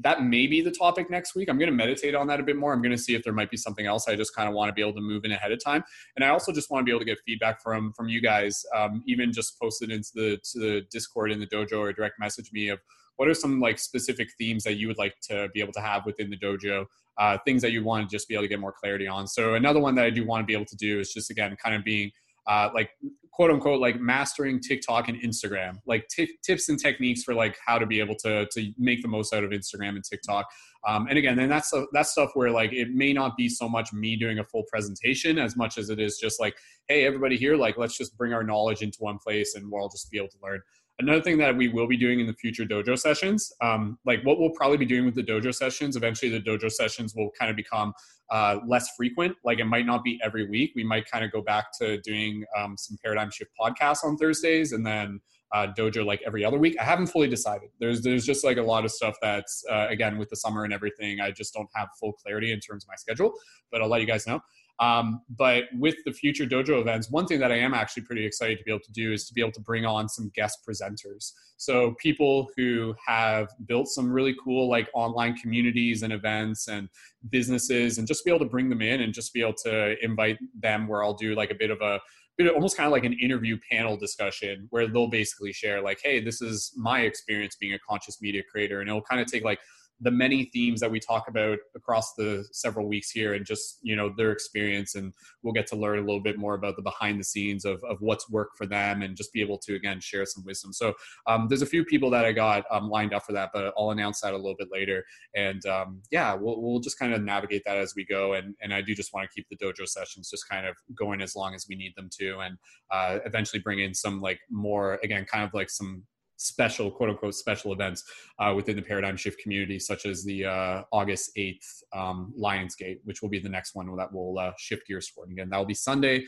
That 0.00 0.22
may 0.22 0.46
be 0.46 0.60
the 0.60 0.70
topic 0.70 1.10
next 1.10 1.34
week. 1.34 1.50
I'm 1.50 1.58
going 1.58 1.70
to 1.70 1.74
meditate 1.74 2.14
on 2.14 2.26
that 2.28 2.38
a 2.38 2.42
bit 2.42 2.56
more. 2.56 2.72
I'm 2.72 2.80
going 2.80 2.92
to 2.92 2.98
see 2.98 3.14
if 3.14 3.24
there 3.24 3.32
might 3.32 3.50
be 3.50 3.56
something 3.56 3.86
else. 3.86 4.08
I 4.08 4.14
just 4.14 4.34
kind 4.34 4.48
of 4.48 4.54
want 4.54 4.68
to 4.68 4.72
be 4.72 4.80
able 4.80 4.94
to 4.94 5.00
move 5.00 5.24
in 5.24 5.32
ahead 5.32 5.52
of 5.52 5.62
time, 5.62 5.82
and 6.16 6.24
I 6.24 6.28
also 6.28 6.52
just 6.52 6.70
want 6.70 6.82
to 6.82 6.84
be 6.84 6.92
able 6.92 7.00
to 7.00 7.06
get 7.06 7.18
feedback 7.26 7.60
from 7.62 7.92
from 7.92 8.08
you 8.08 8.20
guys. 8.20 8.64
Um, 8.76 9.02
even 9.06 9.32
just 9.32 9.58
post 9.60 9.82
it 9.82 9.90
into 9.90 10.10
the 10.14 10.38
to 10.52 10.58
the 10.58 10.86
Discord 10.90 11.32
in 11.32 11.40
the 11.40 11.46
dojo 11.46 11.78
or 11.78 11.92
direct 11.92 12.20
message 12.20 12.52
me 12.52 12.68
of 12.68 12.78
what 13.18 13.28
are 13.28 13.34
some 13.34 13.60
like 13.60 13.78
specific 13.78 14.28
themes 14.38 14.62
that 14.64 14.74
you 14.74 14.86
would 14.86 14.96
like 14.96 15.18
to 15.20 15.48
be 15.52 15.60
able 15.60 15.72
to 15.72 15.80
have 15.80 16.06
within 16.06 16.30
the 16.30 16.38
dojo 16.38 16.86
uh, 17.18 17.36
things 17.44 17.60
that 17.62 17.72
you 17.72 17.82
want 17.84 18.08
to 18.08 18.16
just 18.16 18.28
be 18.28 18.34
able 18.34 18.44
to 18.44 18.48
get 18.48 18.60
more 18.60 18.72
clarity 18.72 19.06
on 19.06 19.26
so 19.26 19.54
another 19.54 19.80
one 19.80 19.94
that 19.94 20.04
i 20.04 20.10
do 20.10 20.24
want 20.24 20.40
to 20.40 20.46
be 20.46 20.54
able 20.54 20.64
to 20.64 20.76
do 20.76 21.00
is 21.00 21.12
just 21.12 21.30
again 21.30 21.56
kind 21.62 21.74
of 21.74 21.84
being 21.84 22.10
uh, 22.48 22.70
like 22.74 22.90
quote 23.32 23.52
unquote 23.52 23.80
like 23.80 24.00
mastering 24.00 24.58
tiktok 24.58 25.08
and 25.08 25.20
instagram 25.22 25.78
like 25.86 26.08
t- 26.08 26.36
tips 26.44 26.68
and 26.68 26.80
techniques 26.80 27.22
for 27.22 27.34
like 27.34 27.56
how 27.64 27.78
to 27.78 27.86
be 27.86 28.00
able 28.00 28.16
to 28.16 28.46
to 28.50 28.72
make 28.78 29.00
the 29.00 29.06
most 29.06 29.32
out 29.32 29.44
of 29.44 29.50
instagram 29.50 29.90
and 29.90 30.04
tiktok. 30.04 30.46
Um, 30.86 31.06
and 31.08 31.18
again 31.18 31.36
then 31.36 31.48
that's 31.48 31.72
that's 31.92 32.10
stuff 32.10 32.30
where 32.34 32.50
like 32.50 32.72
it 32.72 32.90
may 32.90 33.12
not 33.12 33.36
be 33.36 33.48
so 33.48 33.68
much 33.68 33.92
me 33.92 34.16
doing 34.16 34.38
a 34.38 34.44
full 34.44 34.64
presentation 34.70 35.38
as 35.38 35.56
much 35.56 35.78
as 35.78 35.90
it 35.90 36.00
is 36.00 36.18
just 36.18 36.40
like 36.40 36.56
hey 36.88 37.04
everybody 37.04 37.36
here 37.36 37.56
like 37.56 37.76
let's 37.76 37.96
just 37.96 38.16
bring 38.16 38.32
our 38.32 38.42
knowledge 38.42 38.82
into 38.82 38.98
one 39.00 39.18
place 39.18 39.54
and 39.54 39.70
we'll 39.70 39.82
all 39.82 39.88
just 39.88 40.10
be 40.10 40.18
able 40.18 40.28
to 40.28 40.38
learn 40.42 40.60
another 40.98 41.20
thing 41.20 41.38
that 41.38 41.56
we 41.56 41.68
will 41.68 41.86
be 41.86 41.96
doing 41.96 42.20
in 42.20 42.26
the 42.26 42.32
future 42.34 42.64
dojo 42.64 42.98
sessions 42.98 43.52
um, 43.60 43.98
like 44.04 44.22
what 44.24 44.38
we'll 44.38 44.50
probably 44.50 44.76
be 44.76 44.86
doing 44.86 45.04
with 45.04 45.14
the 45.14 45.22
dojo 45.22 45.54
sessions 45.54 45.96
eventually 45.96 46.30
the 46.30 46.40
dojo 46.40 46.70
sessions 46.70 47.14
will 47.14 47.30
kind 47.38 47.50
of 47.50 47.56
become 47.56 47.92
uh, 48.30 48.58
less 48.66 48.90
frequent. 48.96 49.34
Like 49.44 49.58
it 49.58 49.64
might 49.64 49.86
not 49.86 50.04
be 50.04 50.20
every 50.22 50.48
week. 50.48 50.72
We 50.74 50.84
might 50.84 51.10
kind 51.10 51.24
of 51.24 51.32
go 51.32 51.40
back 51.40 51.66
to 51.80 51.98
doing 52.02 52.44
um, 52.56 52.76
some 52.76 52.98
paradigm 53.02 53.30
shift 53.30 53.50
podcasts 53.58 54.04
on 54.04 54.16
thursdays 54.16 54.72
and 54.72 54.84
then 54.84 55.20
uh, 55.54 55.68
dojo 55.78 56.04
like 56.04 56.20
every 56.26 56.44
other 56.44 56.58
week. 56.58 56.76
I 56.78 56.84
haven't 56.84 57.06
fully 57.06 57.28
decided. 57.28 57.70
There's 57.80 58.02
there's 58.02 58.26
just 58.26 58.44
like 58.44 58.58
a 58.58 58.62
lot 58.62 58.84
of 58.84 58.90
stuff 58.90 59.16
that's 59.22 59.64
uh, 59.70 59.86
again 59.88 60.18
with 60.18 60.28
the 60.28 60.36
summer 60.36 60.64
and 60.64 60.72
everything 60.72 61.20
i 61.20 61.30
just 61.30 61.54
don't 61.54 61.68
have 61.74 61.88
full 61.98 62.12
clarity 62.12 62.52
in 62.52 62.60
terms 62.60 62.84
of 62.84 62.88
my 62.88 62.96
schedule 62.96 63.32
but 63.70 63.80
i'll 63.80 63.88
let 63.88 64.00
you 64.00 64.06
guys 64.06 64.26
know 64.26 64.40
um, 64.80 65.22
but 65.36 65.64
with 65.76 65.96
the 66.04 66.12
future 66.12 66.46
dojo 66.46 66.80
events, 66.80 67.10
one 67.10 67.26
thing 67.26 67.40
that 67.40 67.50
I 67.50 67.58
am 67.58 67.74
actually 67.74 68.04
pretty 68.04 68.24
excited 68.24 68.58
to 68.58 68.64
be 68.64 68.70
able 68.70 68.84
to 68.84 68.92
do 68.92 69.12
is 69.12 69.26
to 69.26 69.34
be 69.34 69.40
able 69.40 69.52
to 69.52 69.60
bring 69.60 69.84
on 69.84 70.08
some 70.08 70.30
guest 70.34 70.60
presenters. 70.68 71.32
So 71.56 71.96
people 72.00 72.48
who 72.56 72.94
have 73.04 73.48
built 73.66 73.88
some 73.88 74.10
really 74.10 74.36
cool 74.42 74.68
like 74.68 74.88
online 74.94 75.34
communities 75.36 76.04
and 76.04 76.12
events 76.12 76.68
and 76.68 76.88
businesses, 77.30 77.98
and 77.98 78.06
just 78.06 78.24
be 78.24 78.30
able 78.30 78.44
to 78.44 78.50
bring 78.50 78.68
them 78.68 78.82
in 78.82 79.00
and 79.00 79.12
just 79.12 79.32
be 79.32 79.40
able 79.40 79.54
to 79.64 79.96
invite 80.04 80.38
them 80.60 80.86
where 80.86 81.02
I'll 81.02 81.14
do 81.14 81.34
like 81.34 81.50
a 81.50 81.56
bit 81.56 81.70
of 81.70 81.80
a 81.80 81.98
bit 82.36 82.46
of 82.46 82.54
almost 82.54 82.76
kind 82.76 82.86
of 82.86 82.92
like 82.92 83.04
an 83.04 83.18
interview 83.20 83.58
panel 83.70 83.96
discussion 83.96 84.68
where 84.70 84.86
they'll 84.86 85.10
basically 85.10 85.52
share 85.52 85.82
like 85.82 85.98
hey 86.04 86.20
this 86.20 86.40
is 86.40 86.72
my 86.76 87.00
experience 87.00 87.56
being 87.56 87.74
a 87.74 87.78
conscious 87.80 88.22
media 88.22 88.42
creator 88.48 88.80
and 88.80 88.88
it'll 88.88 89.02
kind 89.02 89.20
of 89.20 89.26
take 89.26 89.42
like 89.42 89.58
the 90.00 90.10
many 90.10 90.44
themes 90.46 90.80
that 90.80 90.90
we 90.90 91.00
talk 91.00 91.28
about 91.28 91.58
across 91.74 92.14
the 92.14 92.46
several 92.52 92.86
weeks 92.86 93.10
here 93.10 93.34
and 93.34 93.44
just 93.44 93.78
you 93.82 93.96
know 93.96 94.12
their 94.16 94.32
experience. 94.32 94.94
And 94.94 95.12
we'll 95.42 95.52
get 95.52 95.66
to 95.68 95.76
learn 95.76 95.98
a 95.98 96.02
little 96.02 96.20
bit 96.20 96.38
more 96.38 96.54
about 96.54 96.76
the 96.76 96.82
behind 96.82 97.18
the 97.18 97.24
scenes 97.24 97.64
of, 97.64 97.82
of 97.84 97.98
what's 98.00 98.30
worked 98.30 98.56
for 98.56 98.66
them 98.66 99.02
and 99.02 99.16
just 99.16 99.32
be 99.32 99.40
able 99.40 99.58
to 99.58 99.74
again 99.74 100.00
share 100.00 100.24
some 100.26 100.44
wisdom. 100.44 100.72
So 100.72 100.94
um, 101.26 101.46
there's 101.48 101.62
a 101.62 101.66
few 101.66 101.84
people 101.84 102.10
that 102.10 102.24
i 102.24 102.32
got 102.32 102.64
um, 102.70 102.88
lined 102.88 103.12
up 103.14 103.24
for 103.24 103.32
that 103.32 103.50
but 103.52 103.72
i'll 103.76 103.90
announce 103.90 104.20
that 104.20 104.34
a 104.34 104.36
little 104.36 104.56
bit 104.58 104.68
later. 104.72 105.04
And 105.34 105.64
um, 105.66 106.02
yeah 106.10 106.34
we'll, 106.34 106.60
we'll 106.60 106.80
just 106.80 106.98
kind 106.98 107.12
of 107.12 107.22
navigate 107.22 107.62
that 107.66 107.76
as 107.76 107.94
we 107.96 108.04
go. 108.04 108.34
And, 108.34 108.54
and 108.60 108.72
i 108.72 108.80
do 108.80 108.94
just 108.94 109.12
want 109.12 109.28
to 109.28 109.34
keep 109.34 109.46
the 109.48 109.56
dojo 109.56 109.86
sessions 109.86 110.30
just 110.30 110.48
kind 110.48 110.66
of 110.66 110.76
going 110.96 111.20
as 111.20 111.34
long 111.34 111.54
as 111.54 111.66
we 111.68 111.76
need 111.76 111.92
them 111.96 112.08
to. 112.20 112.38
And 112.38 112.56
uh, 112.90 113.18
eventually 113.24 113.60
bring 113.60 113.80
in 113.80 113.94
some 113.94 114.20
like 114.20 114.40
more 114.50 114.98
again 115.02 115.24
kind 115.24 115.44
of 115.44 115.54
like 115.54 115.70
some 115.70 116.04
special 116.38 116.90
quote 116.90 117.10
unquote 117.10 117.34
special 117.34 117.72
events 117.72 118.04
uh, 118.38 118.52
within 118.54 118.76
the 118.76 118.82
paradigm 118.82 119.16
shift 119.16 119.40
community 119.40 119.78
such 119.78 120.06
as 120.06 120.24
the 120.24 120.44
uh, 120.44 120.82
august 120.92 121.30
8th 121.36 121.82
um, 121.94 122.32
lionsgate 122.40 123.00
which 123.04 123.22
will 123.22 123.28
be 123.28 123.38
the 123.38 123.48
next 123.48 123.74
one 123.74 123.94
that 123.96 124.12
we'll 124.12 124.38
uh, 124.38 124.52
shift 124.56 124.86
gears 124.86 125.08
for 125.08 125.24
and 125.24 125.32
again 125.32 125.48
that 125.50 125.58
will 125.58 125.66
be 125.66 125.74
sunday. 125.74 126.24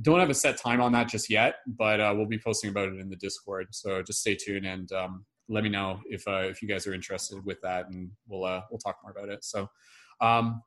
Don't 0.00 0.20
have 0.20 0.30
a 0.30 0.34
set 0.34 0.56
time 0.56 0.80
on 0.80 0.92
that 0.92 1.08
just 1.08 1.30
yet 1.30 1.56
but 1.66 2.00
uh, 2.00 2.12
we'll 2.16 2.26
be 2.26 2.38
posting 2.38 2.70
about 2.70 2.88
it 2.88 2.98
in 2.98 3.10
the 3.10 3.16
discord. 3.16 3.68
So 3.72 4.02
just 4.02 4.20
stay 4.20 4.34
tuned 4.34 4.66
and 4.66 4.90
um, 4.92 5.24
let 5.48 5.62
me 5.62 5.70
know 5.70 6.00
if 6.06 6.26
uh, 6.26 6.48
if 6.48 6.62
you 6.62 6.68
guys 6.68 6.86
are 6.86 6.94
interested 6.94 7.44
with 7.44 7.60
that 7.62 7.88
and 7.90 8.10
we'll 8.26 8.44
uh, 8.44 8.62
we'll 8.70 8.78
talk 8.78 8.96
more 9.02 9.12
about 9.12 9.28
it. 9.28 9.44
So 9.44 9.68
um, 10.20 10.62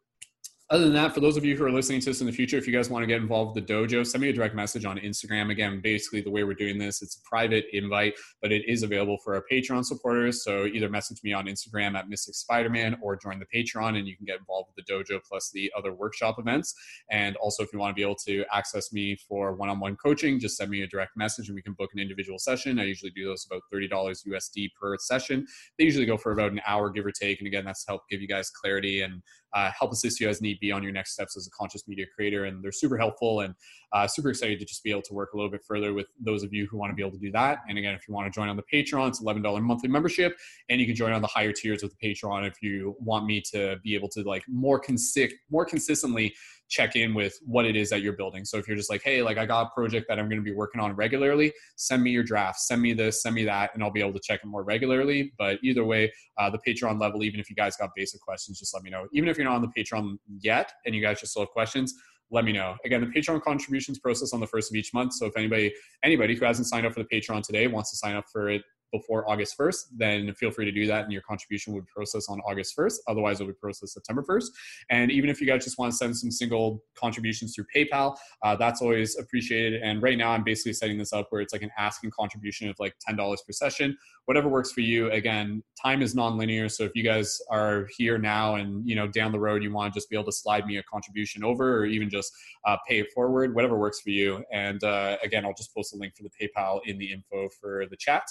other 0.72 0.86
than 0.86 0.94
that, 0.94 1.14
for 1.14 1.20
those 1.20 1.38
of 1.38 1.46
you 1.46 1.56
who 1.56 1.64
are 1.64 1.72
listening 1.72 2.00
to 2.00 2.08
this 2.08 2.22
in 2.22 2.26
the 2.26 2.34
future, 2.34 2.58
if 2.58 2.66
you 2.66 2.74
guys 2.74 2.90
want 2.90 3.04
to 3.04 3.08
get 3.08 3.22
involved 3.22 3.56
with 3.56 3.68
the 3.68 3.74
dojo, 3.74 4.06
send 4.06 4.24
me 4.24 4.30
a 4.30 4.34
direct 4.34 4.56
message 4.56 4.84
on 4.84 4.98
Instagram. 4.98 5.52
Again, 5.52 5.80
basically 5.80 6.22
the 6.22 6.32
way 6.32 6.44
we're 6.44 6.56
doing 6.56 6.80
this, 6.80 7.04
it's 7.04 7.18
a 7.18 7.30
private 7.30 7.66
invite, 7.72 8.16
but 8.42 8.52
it 8.52 8.64
is 8.68 8.82
available 8.82 9.20
for 9.24 9.36
our 9.36 9.44
Patreon 9.52 9.86
supporters. 9.86 10.44
So 10.44 10.66
either 10.66 10.90
message 10.90 11.20
me 11.24 11.34
on 11.34 11.46
Instagram 11.46 11.96
at 11.96 12.10
Mystic 12.10 12.34
Spiderman 12.34 12.98
or 13.00 13.16
join 13.16 13.40
the 13.40 13.46
Patreon 13.46 13.96
and 13.96 14.08
you 14.08 14.18
can 14.18 14.26
get 14.26 14.40
involved 14.40 14.72
with 14.76 14.84
the 14.84 14.92
dojo 14.92 15.20
plus 15.24 15.52
the 15.54 15.72
other 15.78 15.94
workshop 15.94 16.40
events. 16.40 16.74
And 17.12 17.36
also 17.36 17.62
if 17.62 17.72
you 17.72 17.78
want 17.78 17.92
to 17.92 17.96
be 17.96 18.02
able 18.02 18.18
to 18.26 18.44
access 18.52 18.92
me 18.92 19.16
for 19.16 19.54
one-on-one 19.54 19.98
coaching, 19.98 20.40
just 20.40 20.58
send 20.58 20.72
me 20.72 20.82
a 20.82 20.88
direct 20.88 21.16
message 21.16 21.48
and 21.48 21.56
we 21.56 21.62
can 21.62 21.74
book 21.74 21.92
an 21.94 22.00
individual 22.00 22.40
session. 22.40 22.80
I 22.80 22.86
usually 22.86 23.12
do 23.12 23.26
those 23.26 23.46
about 23.46 23.62
$30 23.72 23.92
USD 23.92 24.70
per 24.82 24.98
session. 24.98 25.46
They 25.78 25.86
usually 25.86 26.08
go 26.08 26.18
for 26.18 26.32
about 26.32 26.54
an 26.54 26.62
hour, 26.66 26.90
give 26.90 27.06
or 27.06 27.12
take. 27.12 27.40
And 27.40 27.46
again, 27.46 27.66
that's 27.66 27.86
to 27.86 27.92
help 27.92 28.02
give 28.10 28.20
you 28.20 28.28
guys 28.28 28.50
clarity 28.50 29.02
and 29.02 29.22
uh, 29.56 29.72
help 29.78 29.92
assist 29.92 30.20
you 30.20 30.30
as 30.30 30.42
need 30.42 30.60
be 30.60 30.72
on 30.72 30.84
your 30.84 30.92
next 30.92 31.14
steps 31.14 31.38
as 31.38 31.48
a 31.48 31.50
conscious 31.50 31.88
media 31.88 32.06
creator. 32.14 32.46
And 32.46 32.64
they're 32.64 32.72
super 32.72 32.98
helpful 32.98 33.40
and 33.40 33.56
uh, 33.94 34.06
super 34.06 34.30
excited 34.30 34.60
to 34.60 34.66
just 34.66 34.84
be 34.84 34.92
able 34.92 35.02
to 35.04 35.14
work 35.14 35.34
a 35.34 35.38
little 35.38 35.50
bit 35.50 35.62
further 35.66 35.94
with 35.94 36.08
those 36.20 36.44
of 36.44 36.54
you 36.54 36.68
who 36.70 36.78
want 36.78 36.92
to 36.92 36.96
be 36.96 37.02
able 37.02 37.14
to 37.14 37.18
do 37.18 37.32
that. 37.32 37.60
And 37.70 37.78
again, 37.78 37.96
if 37.96 38.08
you 38.08 38.14
want 38.14 38.32
to 38.32 38.38
join 38.38 38.50
on 38.50 38.58
the 38.58 38.64
Patreon, 38.64 39.08
it's 39.08 39.22
$11 39.22 39.62
monthly 39.62 39.90
membership. 39.90 40.38
And 40.70 40.80
you 40.80 40.86
can 40.86 40.96
join 40.96 41.14
on 41.14 41.22
the 41.22 41.28
higher 41.28 41.54
tiers 41.54 41.84
of 41.84 41.92
the 41.92 42.08
Patreon 42.08 42.46
if 42.46 42.62
you 42.62 42.96
want 43.00 43.26
me 43.26 43.42
to 43.54 43.78
be 43.84 43.96
able 43.96 44.10
to 44.10 44.24
like 44.24 44.44
more, 44.50 44.82
consi- 44.82 45.32
more 45.50 45.66
consistently 45.66 46.36
check 46.70 46.96
in 46.96 47.14
with 47.14 47.38
what 47.46 47.66
it 47.66 47.76
is 47.76 47.90
that 47.90 48.02
you're 48.02 48.14
building. 48.14 48.46
So 48.46 48.58
if 48.58 48.68
you're 48.68 48.78
just 48.78 48.90
like, 48.90 49.04
hey, 49.04 49.22
like 49.22 49.38
I 49.38 49.46
got 49.46 49.68
a 49.68 49.70
project 49.70 50.08
that 50.10 50.20
I'm 50.20 50.28
going 50.28 50.40
to 50.40 50.44
be 50.44 50.54
working 50.54 50.82
on 50.82 50.96
regularly, 50.96 51.54
send 51.76 52.04
me 52.04 52.12
your 52.12 52.24
draft, 52.24 52.60
send 52.60 52.82
me 52.82 52.94
this, 52.94 53.22
send 53.22 53.36
me 53.36 53.46
that, 53.46 53.72
and 53.74 53.84
I'll 53.84 53.92
be 53.92 54.02
able 54.02 54.14
to 54.14 54.20
check 54.20 54.42
it 54.44 54.48
more 54.48 54.64
regularly. 54.64 55.34
But 55.38 55.60
either 55.64 55.84
way, 55.84 56.12
uh, 56.38 56.50
the 56.50 56.60
Patreon 56.68 57.00
level, 57.00 57.24
even 57.24 57.40
if 57.40 57.50
you 57.50 57.56
guys 57.56 57.76
got 57.78 57.92
basic 57.96 58.22
questions, 58.22 58.60
just 58.60 58.74
let 58.74 58.84
me 58.84 58.90
know. 58.90 59.08
Even 59.14 59.30
if 59.30 59.38
you're 59.38 59.46
not 59.46 59.56
on 59.56 59.62
the 59.62 59.72
Patreon 59.78 60.18
yet 60.40 60.72
and 60.86 60.96
you 60.96 61.02
guys 61.02 61.20
just 61.20 61.32
still 61.32 61.44
have 61.44 61.50
questions, 61.50 61.94
let 62.32 62.44
me 62.44 62.52
know. 62.52 62.76
Again, 62.84 63.02
the 63.02 63.08
Patreon 63.08 63.42
contributions 63.44 64.00
process 64.00 64.34
on 64.34 64.40
the 64.40 64.48
first 64.48 64.72
of 64.72 64.76
each 64.76 64.94
month. 64.94 65.14
So 65.14 65.28
if 65.28 65.38
anybody 65.38 65.74
anybody 66.04 66.36
who 66.36 66.46
hasn't 66.46 66.68
signed 66.68 66.86
up 66.86 66.94
for 66.94 67.04
the 67.04 67.10
Patreon 67.10 67.44
today 67.44 67.68
wants 67.68 67.92
to 67.92 67.98
sign 67.98 68.16
up 68.16 68.26
for 68.32 68.50
it 68.50 68.64
before 68.98 69.30
August 69.30 69.58
1st, 69.58 69.86
then 69.98 70.34
feel 70.36 70.52
free 70.52 70.66
to 70.66 70.72
do 70.72 70.88
that 70.88 71.04
and 71.04 71.12
your 71.12 71.22
contribution 71.22 71.74
will 71.74 71.86
process 71.94 72.30
on 72.30 72.40
August 72.42 72.76
1st. 72.78 72.96
Otherwise, 73.08 73.40
it'll 73.40 73.52
be 73.52 73.58
processed 73.60 73.94
September 73.94 74.24
1st. 74.24 74.48
And 74.90 75.12
even 75.12 75.30
if 75.30 75.42
you 75.42 75.48
guys 75.48 75.64
just 75.64 75.78
want 75.78 75.92
to 75.92 75.98
send 75.98 76.16
some 76.16 76.32
single 76.32 76.84
contributions 76.96 77.56
through 77.56 77.66
PayPal, 77.76 78.16
uh, 78.44 78.56
that's 78.56 78.82
always 78.82 79.18
appreciated. 79.18 79.82
And 79.82 80.02
right 80.02 80.18
now, 80.18 80.32
I'm 80.32 80.44
basically 80.44 80.74
setting 80.74 80.98
this 80.98 81.14
up 81.14 81.28
where 81.30 81.42
it's 81.42 81.54
like 81.54 81.62
an 81.62 81.72
asking 81.78 82.12
contribution 82.12 82.70
of 82.70 82.76
like 82.80 82.96
$10 83.08 83.18
per 83.18 83.52
session, 83.52 83.98
whatever 84.26 84.50
works 84.50 84.72
for 84.72 84.82
you. 84.82 85.12
Again, 85.12 85.64
time 85.82 86.02
is 86.02 86.16
non-linear. 86.16 86.70
So 86.70 86.84
if 86.84 86.92
you 86.96 87.04
guys 87.04 87.40
are 87.50 87.88
here 87.98 88.18
now 88.18 88.56
and, 88.56 88.88
you 88.88 88.96
know, 88.96 89.08
down 89.08 89.32
the 89.32 89.40
road, 89.40 89.64
you 89.64 89.72
want 89.72 89.94
to 89.94 89.98
just 89.98 90.10
be 90.10 90.16
able 90.16 90.26
to 90.26 90.32
slide 90.32 90.66
me 90.66 90.78
a 90.78 90.84
contribution 90.84 91.44
over 91.44 91.80
or 91.80 91.86
even 91.86 92.10
just 92.10 92.32
uh, 92.66 92.78
pay 92.88 93.00
it 93.00 93.12
forward, 93.14 93.54
whatever 93.56 93.78
works 93.78 94.02
for 94.02 94.10
you. 94.10 94.44
And 94.52 94.84
uh, 94.84 95.18
again, 95.24 95.46
I'll 95.46 95.54
just 95.54 95.74
post 95.74 95.94
a 95.94 95.98
link 95.98 96.16
for 96.16 96.24
the 96.24 96.30
PayPal 96.30 96.80
in 96.86 96.98
the 96.98 97.12
info 97.12 97.50
for 97.60 97.86
the 97.90 97.98
chat. 97.98 98.24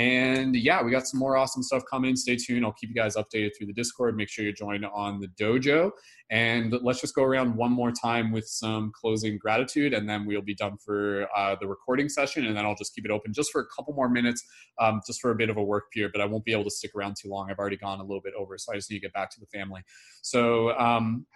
And 0.00 0.56
yeah, 0.56 0.82
we 0.82 0.90
got 0.90 1.06
some 1.06 1.20
more 1.20 1.36
awesome 1.36 1.62
stuff 1.62 1.82
coming. 1.84 2.16
Stay 2.16 2.34
tuned. 2.34 2.64
I'll 2.64 2.72
keep 2.72 2.88
you 2.88 2.94
guys 2.94 3.16
updated 3.16 3.50
through 3.54 3.66
the 3.66 3.74
Discord. 3.74 4.16
Make 4.16 4.30
sure 4.30 4.46
you 4.46 4.52
join 4.54 4.82
on 4.82 5.20
the 5.20 5.28
dojo. 5.28 5.90
And 6.30 6.74
let's 6.80 7.02
just 7.02 7.14
go 7.14 7.22
around 7.22 7.54
one 7.54 7.70
more 7.70 7.92
time 7.92 8.32
with 8.32 8.48
some 8.48 8.92
closing 8.98 9.36
gratitude, 9.36 9.92
and 9.92 10.08
then 10.08 10.24
we'll 10.24 10.40
be 10.40 10.54
done 10.54 10.78
for 10.82 11.28
uh, 11.36 11.54
the 11.60 11.68
recording 11.68 12.08
session. 12.08 12.46
And 12.46 12.56
then 12.56 12.64
I'll 12.64 12.74
just 12.74 12.94
keep 12.94 13.04
it 13.04 13.10
open 13.10 13.34
just 13.34 13.52
for 13.52 13.60
a 13.60 13.66
couple 13.76 13.92
more 13.92 14.08
minutes, 14.08 14.42
um, 14.80 15.02
just 15.06 15.20
for 15.20 15.32
a 15.32 15.34
bit 15.34 15.50
of 15.50 15.58
a 15.58 15.62
work 15.62 15.92
period. 15.92 16.12
But 16.14 16.22
I 16.22 16.24
won't 16.24 16.46
be 16.46 16.52
able 16.52 16.64
to 16.64 16.70
stick 16.70 16.92
around 16.96 17.16
too 17.20 17.28
long. 17.28 17.50
I've 17.50 17.58
already 17.58 17.76
gone 17.76 18.00
a 18.00 18.04
little 18.04 18.22
bit 18.22 18.32
over, 18.38 18.56
so 18.56 18.72
I 18.72 18.76
just 18.76 18.90
need 18.90 18.96
to 18.96 19.02
get 19.02 19.12
back 19.12 19.28
to 19.32 19.40
the 19.40 19.46
family. 19.48 19.82
So, 20.22 20.70
um, 20.78 21.26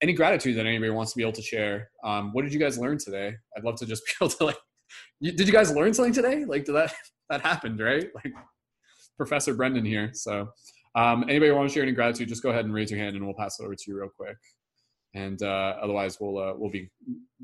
any 0.00 0.12
gratitude 0.12 0.56
that 0.58 0.66
anybody 0.66 0.90
wants 0.90 1.12
to 1.12 1.16
be 1.16 1.24
able 1.24 1.32
to 1.32 1.42
share? 1.42 1.90
Um, 2.04 2.32
what 2.32 2.42
did 2.42 2.54
you 2.54 2.60
guys 2.60 2.78
learn 2.78 2.98
today? 2.98 3.34
I'd 3.56 3.64
love 3.64 3.76
to 3.76 3.86
just 3.86 4.04
be 4.06 4.12
able 4.24 4.30
to 4.36 4.44
like. 4.44 4.58
Did 5.20 5.46
you 5.46 5.52
guys 5.52 5.74
learn 5.74 5.94
something 5.94 6.12
today? 6.12 6.44
Like, 6.44 6.64
did 6.64 6.74
that 6.74 6.92
that 7.30 7.40
happened, 7.40 7.80
right? 7.80 8.08
Like 8.14 8.32
Professor 9.16 9.54
Brendon 9.54 9.84
here. 9.84 10.10
So 10.12 10.48
um, 10.94 11.24
anybody 11.28 11.50
want 11.52 11.68
to 11.68 11.74
share 11.74 11.82
any 11.82 11.92
gratitude, 11.92 12.28
just 12.28 12.42
go 12.42 12.50
ahead 12.50 12.64
and 12.64 12.74
raise 12.74 12.90
your 12.90 13.00
hand 13.00 13.16
and 13.16 13.24
we'll 13.24 13.34
pass 13.34 13.58
it 13.58 13.64
over 13.64 13.74
to 13.74 13.84
you 13.86 13.98
real 13.98 14.10
quick. 14.14 14.36
And 15.14 15.42
uh, 15.42 15.76
otherwise 15.82 16.18
we'll, 16.20 16.38
uh, 16.38 16.54
we'll 16.56 16.70
be 16.70 16.90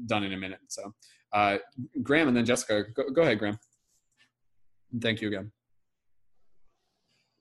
done 0.07 0.25
in 0.25 0.33
a 0.33 0.36
minute. 0.36 0.60
So 0.68 0.93
uh, 1.33 1.59
Graham 2.02 2.28
and 2.28 2.36
then 2.36 2.44
Jessica, 2.44 2.85
go, 2.94 3.10
go 3.10 3.23
ahead, 3.23 3.39
Graham. 3.39 3.59
Thank 5.01 5.20
you 5.20 5.28
again. 5.28 5.52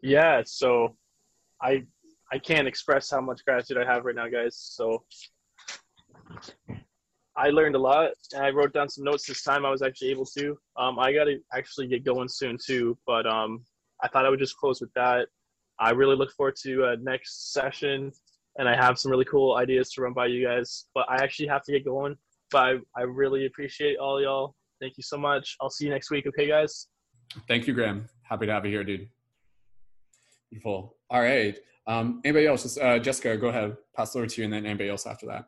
Yeah, 0.02 0.44
so 0.46 0.96
I 1.62 1.84
I 2.32 2.38
can't 2.38 2.68
express 2.68 3.10
how 3.10 3.22
much 3.22 3.44
gratitude 3.46 3.78
I 3.78 3.86
have 3.86 4.04
right 4.04 4.16
now, 4.16 4.28
guys. 4.28 4.58
So 4.58 5.06
I 7.38 7.50
learned 7.50 7.76
a 7.76 7.80
lot, 7.80 8.12
and 8.34 8.44
I 8.44 8.50
wrote 8.50 8.74
down 8.74 8.90
some 8.90 9.04
notes 9.04 9.28
this 9.28 9.44
time. 9.44 9.64
I 9.64 9.70
was 9.70 9.84
actually 9.84 10.10
able 10.10 10.26
to. 10.38 10.58
Um, 10.76 10.98
I 10.98 11.14
got 11.14 11.26
to 11.26 11.38
actually 11.54 11.88
get 11.88 12.04
going 12.04 12.28
soon 12.28 12.58
too, 12.64 12.98
but 13.06 13.28
um, 13.28 13.64
I 14.02 14.08
thought 14.08 14.26
I 14.26 14.30
would 14.30 14.40
just 14.40 14.58
close 14.58 14.82
with 14.82 14.92
that. 14.96 15.28
I 15.80 15.92
really 15.92 16.16
look 16.16 16.32
forward 16.32 16.56
to 16.64 16.86
uh, 16.86 16.96
next 17.00 17.54
session, 17.54 18.12
and 18.58 18.68
I 18.68 18.76
have 18.76 18.98
some 18.98 19.12
really 19.12 19.26
cool 19.26 19.56
ideas 19.56 19.92
to 19.92 20.02
run 20.02 20.14
by 20.14 20.26
you 20.26 20.44
guys. 20.48 20.86
But 20.96 21.06
I 21.10 21.18
actually 21.18 21.48
have 21.50 21.64
to 21.66 21.72
get 21.72 21.86
going. 21.86 22.16
But 22.50 22.64
I, 22.64 22.78
I 22.98 23.02
really 23.04 23.46
appreciate 23.46 23.98
all 23.98 24.20
y'all. 24.20 24.56
Thank 24.82 24.98
you 24.98 25.04
so 25.04 25.18
much. 25.18 25.58
I'll 25.62 25.70
see 25.70 25.86
you 25.86 25.92
next 25.92 26.10
week. 26.10 26.26
Okay, 26.26 26.48
guys. 26.48 26.88
Thank 27.48 27.68
you, 27.68 27.74
Graham. 27.74 28.10
Happy 28.24 28.48
to 28.48 28.52
have 28.52 28.66
you 28.66 28.72
here, 28.72 28.84
dude. 28.84 29.08
Beautiful. 30.50 30.96
All 31.12 31.22
right. 31.22 31.56
Um, 31.86 32.20
anybody 32.26 32.48
else? 32.48 32.78
Uh, 32.78 32.98
Jessica, 32.98 33.38
go 33.38 33.50
ahead. 33.50 33.78
Pass 33.96 34.16
it 34.16 34.18
over 34.18 34.28
to 34.28 34.42
you, 34.42 34.46
and 34.46 34.54
then 34.54 34.66
anybody 34.66 34.90
else 34.90 35.06
after 35.06 35.28
that. 35.28 35.46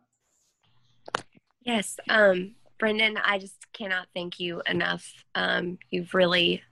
Yes, 1.72 2.00
um, 2.10 2.56
Brendon, 2.80 3.16
I 3.24 3.38
just 3.38 3.72
cannot 3.74 4.08
thank 4.16 4.40
you 4.40 4.64
enough. 4.66 5.08
Um, 5.36 5.78
you've 5.92 6.16
really, 6.16 6.64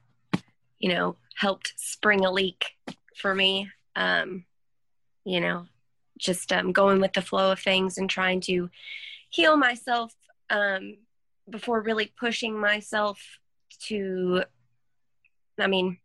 you 0.80 0.90
know, 0.90 1.17
helped 1.35 1.74
spring 1.76 2.26
a 2.26 2.32
leak 2.32 2.66
for 3.16 3.35
me. 3.35 3.69
Um, 3.95 4.45
you 5.24 5.40
know, 5.40 5.67
just 6.17 6.51
um, 6.51 6.72
going 6.72 7.00
with 7.00 7.14
the 7.14 7.22
flow 7.22 7.51
of 7.51 7.59
things 7.59 8.00
and 8.00 8.09
trying 8.09 8.42
to 8.42 8.72
heal 9.30 9.56
myself 9.56 10.16
um, 10.50 10.98
before 11.48 11.84
really 11.84 12.11
pushing 12.19 12.59
myself 12.59 13.22
to. 13.84 14.45
I 15.59 15.67
mean, 15.67 16.00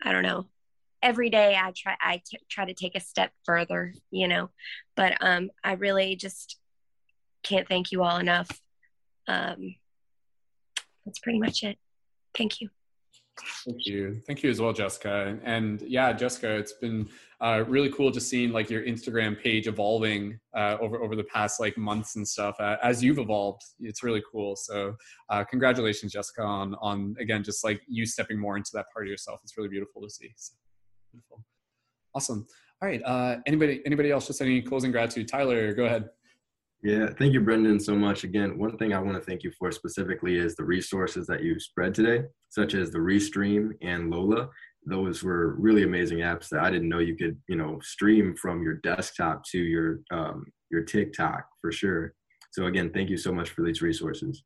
I 0.00 0.12
don't 0.12 0.22
know. 0.22 0.46
Every 1.02 1.28
day 1.28 1.58
I 1.60 1.72
try 1.76 1.96
I 2.00 2.22
t- 2.24 2.38
try 2.48 2.66
to 2.66 2.74
take 2.74 2.94
a 2.94 3.00
step 3.00 3.32
further, 3.44 3.94
you 4.12 4.28
know, 4.28 4.50
but 4.94 5.16
um, 5.20 5.50
I 5.64 5.72
really 5.72 6.14
just 6.14 6.61
can't 7.42 7.68
thank 7.68 7.92
you 7.92 8.02
all 8.02 8.18
enough. 8.18 8.50
Um, 9.28 9.76
that's 11.04 11.18
pretty 11.18 11.38
much 11.38 11.62
it. 11.62 11.78
Thank 12.36 12.60
you. 12.60 12.68
Thank 13.64 13.86
you. 13.86 14.20
Thank 14.26 14.42
you 14.42 14.50
as 14.50 14.60
well, 14.60 14.72
Jessica. 14.72 15.38
And 15.42 15.80
yeah, 15.82 16.12
Jessica, 16.12 16.54
it's 16.54 16.74
been 16.74 17.08
uh, 17.40 17.64
really 17.66 17.90
cool 17.90 18.10
just 18.10 18.28
seeing 18.28 18.52
like 18.52 18.68
your 18.70 18.82
Instagram 18.82 19.40
page 19.40 19.66
evolving 19.66 20.38
uh, 20.54 20.76
over 20.80 21.02
over 21.02 21.16
the 21.16 21.24
past 21.24 21.58
like 21.58 21.76
months 21.76 22.16
and 22.16 22.26
stuff 22.26 22.56
uh, 22.60 22.76
as 22.82 23.02
you've 23.02 23.18
evolved. 23.18 23.62
It's 23.80 24.02
really 24.02 24.22
cool. 24.30 24.54
So 24.54 24.94
uh, 25.30 25.44
congratulations, 25.44 26.12
Jessica, 26.12 26.42
on 26.42 26.74
on 26.80 27.16
again 27.18 27.42
just 27.42 27.64
like 27.64 27.80
you 27.88 28.06
stepping 28.06 28.38
more 28.38 28.56
into 28.56 28.70
that 28.74 28.86
part 28.92 29.06
of 29.06 29.10
yourself. 29.10 29.40
It's 29.42 29.56
really 29.56 29.70
beautiful 29.70 30.02
to 30.02 30.10
see. 30.10 30.32
So, 30.36 30.54
beautiful. 31.10 31.44
Awesome. 32.14 32.46
All 32.82 32.88
right. 32.88 33.02
Uh, 33.04 33.38
anybody 33.46 33.82
anybody 33.86 34.10
else? 34.10 34.26
Just 34.26 34.42
any 34.42 34.60
closing 34.60 34.92
gratitude? 34.92 35.26
Tyler, 35.26 35.72
go 35.72 35.86
ahead. 35.86 36.10
Yeah, 36.82 37.10
thank 37.16 37.32
you, 37.32 37.40
Brendon, 37.40 37.78
so 37.78 37.94
much. 37.94 38.24
Again, 38.24 38.58
one 38.58 38.76
thing 38.76 38.92
I 38.92 38.98
want 38.98 39.16
to 39.16 39.22
thank 39.22 39.44
you 39.44 39.52
for 39.56 39.70
specifically 39.70 40.36
is 40.36 40.56
the 40.56 40.64
resources 40.64 41.28
that 41.28 41.42
you 41.44 41.60
spread 41.60 41.94
today, 41.94 42.24
such 42.48 42.74
as 42.74 42.90
the 42.90 42.98
Restream 42.98 43.70
and 43.82 44.12
Loola. 44.12 44.48
Those 44.84 45.22
were 45.22 45.54
really 45.60 45.84
amazing 45.84 46.18
apps 46.18 46.48
that 46.48 46.64
I 46.64 46.70
didn't 46.72 46.88
know 46.88 46.98
you 46.98 47.16
could, 47.16 47.40
you 47.48 47.54
know, 47.54 47.78
stream 47.82 48.34
from 48.34 48.64
your 48.64 48.74
desktop 48.82 49.44
to 49.52 49.58
your 49.58 50.00
um, 50.10 50.44
your 50.72 50.82
TikTok 50.82 51.44
for 51.60 51.70
sure. 51.70 52.14
So 52.50 52.66
again, 52.66 52.90
thank 52.92 53.10
you 53.10 53.16
so 53.16 53.32
much 53.32 53.50
for 53.50 53.64
these 53.64 53.80
resources. 53.80 54.42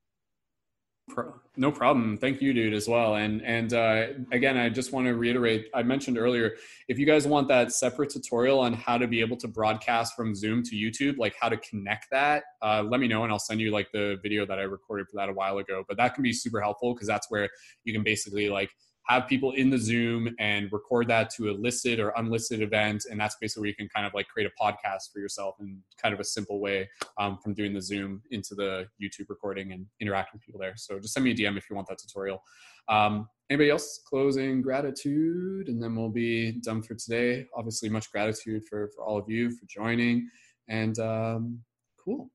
No 1.57 1.73
problem. 1.73 2.19
Thank 2.19 2.43
you, 2.43 2.53
dude, 2.53 2.75
as 2.75 2.89
well. 2.89 3.15
And 3.15 3.41
and 3.43 3.73
uh, 3.73 4.07
again, 4.33 4.57
I 4.59 4.69
just 4.69 4.93
want 4.93 5.07
to 5.07 5.15
reiterate. 5.15 5.69
I 5.73 5.83
mentioned 5.83 6.19
earlier, 6.19 6.57
if 6.89 6.99
you 6.99 7.07
guys 7.07 7.27
want 7.27 7.49
that 7.49 7.73
separate 7.73 8.11
tutorial 8.11 8.59
on 8.59 8.75
how 8.75 8.99
to 8.99 9.07
be 9.07 9.21
able 9.21 9.37
to 9.39 9.49
broadcast 9.49 10.15
from 10.15 10.35
Zoom 10.35 10.63
to 10.65 10.77
YouTube, 10.77 11.17
like 11.17 11.35
how 11.41 11.49
to 11.49 11.57
connect 11.59 12.09
that, 12.11 12.45
uh, 12.61 12.83
let 12.83 13.01
me 13.01 13.09
know, 13.09 13.23
and 13.23 13.33
I'll 13.33 13.39
send 13.39 13.61
you 13.61 13.71
like 13.71 13.91
the 13.93 14.19
video 14.23 14.45
that 14.47 14.59
I 14.59 14.63
recorded 14.63 15.07
for 15.09 15.17
that 15.17 15.29
a 15.29 15.33
while 15.33 15.59
ago. 15.59 15.85
But 15.89 15.97
that 15.97 16.15
can 16.15 16.23
be 16.23 16.33
super 16.33 16.61
helpful 16.61 16.93
because 16.93 17.09
that's 17.09 17.31
where 17.31 17.49
you 17.85 17.93
can 17.93 18.03
basically 18.03 18.51
like 18.51 18.71
have 19.09 19.29
people 19.29 19.53
in 19.53 19.71
the 19.71 19.79
Zoom 19.79 20.35
and 20.39 20.71
record 20.73 21.09
that 21.09 21.31
to 21.31 21.51
a 21.51 21.53
listed 21.53 22.01
or 22.01 22.13
unlisted 22.17 22.61
event. 22.61 23.05
And 23.11 23.21
that's 23.21 23.37
basically 23.41 23.61
where 23.63 23.69
you 23.69 23.75
can 23.77 23.89
kind 23.89 24.07
of 24.07 24.15
like 24.15 24.29
create 24.29 24.51
a 24.51 24.63
podcast 24.63 25.13
for 25.13 25.21
yourself 25.21 25.57
in 25.61 25.81
kind 26.01 26.13
of 26.13 26.21
a 26.21 26.25
simple 26.25 26.61
way 26.61 26.89
um, 27.19 27.39
from 27.39 27.55
doing 27.55 27.73
the 27.73 27.81
Zoom 27.81 28.23
into 28.31 28.55
the 28.55 28.89
YouTube 29.01 29.29
recording 29.29 29.73
and 29.73 29.87
interacting 30.01 30.39
with 30.39 30.43
people 30.43 30.61
there. 30.61 30.75
So 30.77 30.99
just 30.99 31.15
send 31.15 31.25
me 31.25 31.31
a 31.31 31.35
DM 31.35 31.57
if 31.57 31.71
you 31.71 31.77
want 31.77 31.89
that 31.89 31.99
tutorial. 31.99 32.43
Um, 32.89 33.29
anybody 33.49 33.71
else 33.71 34.01
closing 34.05 34.61
gratitude? 34.61 35.69
And 35.69 35.81
then 35.81 35.95
we'll 35.95 36.09
be 36.09 36.53
done 36.63 36.83
for 36.83 36.95
today. 36.95 37.47
Obviously, 37.57 37.89
much 37.89 38.11
gratitude 38.11 38.65
for, 38.69 38.91
for 38.95 39.05
all 39.05 39.19
of 39.19 39.29
you 39.29 39.51
for 39.51 39.67
joining. 39.67 40.29
And 40.69 40.99
um, 40.99 41.61
cool. 42.03 42.31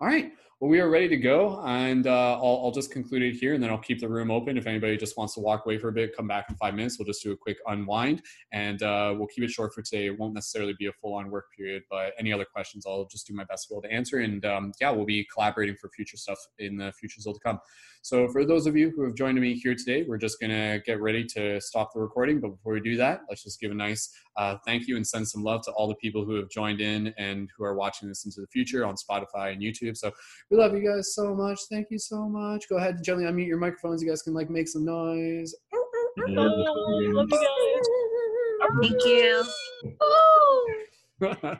All 0.00 0.08
right. 0.08 0.32
Well, 0.58 0.70
we 0.70 0.80
are 0.80 0.88
ready 0.88 1.06
to 1.08 1.18
go, 1.18 1.60
and 1.66 2.06
uh, 2.06 2.32
I'll, 2.32 2.62
I'll 2.64 2.70
just 2.70 2.90
conclude 2.90 3.20
it 3.20 3.34
here, 3.34 3.52
and 3.52 3.62
then 3.62 3.68
I'll 3.68 3.76
keep 3.76 4.00
the 4.00 4.08
room 4.08 4.30
open. 4.30 4.56
If 4.56 4.66
anybody 4.66 4.96
just 4.96 5.18
wants 5.18 5.34
to 5.34 5.40
walk 5.40 5.66
away 5.66 5.76
for 5.76 5.88
a 5.88 5.92
bit, 5.92 6.16
come 6.16 6.26
back 6.26 6.46
in 6.48 6.56
five 6.56 6.72
minutes. 6.72 6.98
We'll 6.98 7.04
just 7.04 7.22
do 7.22 7.32
a 7.32 7.36
quick 7.36 7.58
unwind, 7.66 8.22
and 8.54 8.82
uh, 8.82 9.14
we'll 9.18 9.26
keep 9.26 9.44
it 9.44 9.50
short 9.50 9.74
for 9.74 9.82
today. 9.82 10.06
It 10.06 10.18
won't 10.18 10.32
necessarily 10.32 10.74
be 10.78 10.86
a 10.86 10.92
full-on 10.94 11.30
work 11.30 11.48
period, 11.54 11.82
but 11.90 12.14
any 12.18 12.32
other 12.32 12.46
questions, 12.46 12.86
I'll 12.86 13.04
just 13.04 13.26
do 13.26 13.34
my 13.34 13.44
best 13.44 13.64
to 13.64 13.74
be 13.74 13.76
able 13.76 13.82
to 13.82 13.92
answer. 13.92 14.20
And 14.20 14.46
um, 14.46 14.72
yeah, 14.80 14.90
we'll 14.90 15.04
be 15.04 15.28
collaborating 15.30 15.76
for 15.78 15.90
future 15.90 16.16
stuff 16.16 16.38
in 16.58 16.78
the 16.78 16.90
future 16.98 17.20
still 17.20 17.34
to 17.34 17.40
come. 17.40 17.58
So 18.00 18.28
for 18.28 18.46
those 18.46 18.66
of 18.66 18.76
you 18.76 18.92
who 18.96 19.02
have 19.02 19.14
joined 19.14 19.38
me 19.38 19.54
here 19.54 19.74
today, 19.74 20.06
we're 20.08 20.16
just 20.16 20.40
gonna 20.40 20.78
get 20.86 21.02
ready 21.02 21.24
to 21.34 21.60
stop 21.60 21.92
the 21.92 22.00
recording. 22.00 22.40
But 22.40 22.50
before 22.52 22.72
we 22.72 22.80
do 22.80 22.96
that, 22.96 23.22
let's 23.28 23.42
just 23.42 23.60
give 23.60 23.72
a 23.72 23.74
nice 23.74 24.08
uh, 24.36 24.56
thank 24.64 24.86
you 24.86 24.96
and 24.96 25.06
send 25.06 25.26
some 25.26 25.42
love 25.42 25.62
to 25.62 25.72
all 25.72 25.88
the 25.88 25.94
people 25.96 26.24
who 26.24 26.36
have 26.36 26.48
joined 26.48 26.80
in 26.80 27.12
and 27.18 27.50
who 27.56 27.64
are 27.64 27.74
watching 27.74 28.08
this 28.08 28.24
into 28.24 28.40
the 28.40 28.46
future 28.46 28.86
on 28.86 28.94
Spotify 28.94 29.52
and 29.52 29.60
YouTube. 29.60 29.96
So 29.96 30.12
we 30.50 30.56
love 30.56 30.74
you 30.74 30.88
guys 30.88 31.14
so 31.14 31.34
much. 31.34 31.58
Thank 31.70 31.88
you 31.90 31.98
so 31.98 32.28
much. 32.28 32.68
Go 32.68 32.76
ahead 32.76 32.96
and 32.96 33.04
gently 33.04 33.24
unmute 33.24 33.46
your 33.46 33.58
microphones. 33.58 34.02
You 34.02 34.08
guys 34.08 34.22
can 34.22 34.34
like 34.34 34.48
make 34.48 34.68
some 34.68 34.84
noise. 34.84 35.54
Thank 38.80 39.04
you. 39.04 39.44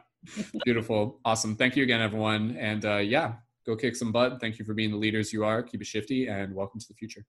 Beautiful. 0.65 1.21
Awesome. 1.25 1.57
Thank 1.57 1.77
you 1.77 1.83
again, 1.83 2.01
everyone. 2.01 2.57
And 2.59 2.85
uh, 2.85 2.97
yeah, 2.99 3.35
go 3.67 3.77
kick 3.77 3.97
some 3.97 4.13
butt. 4.13 4.41
Thank 4.41 4.59
you 4.59 4.65
for 4.65 4.75
being 4.75 4.91
the 4.91 4.97
leaders 4.97 5.33
you 5.33 5.45
are. 5.45 5.63
Keep 5.63 5.83
it 5.83 5.87
shifty 5.87 6.29
and 6.29 6.55
welcome 6.55 6.81
to 6.81 6.87
the 6.89 6.95
future. 6.95 7.25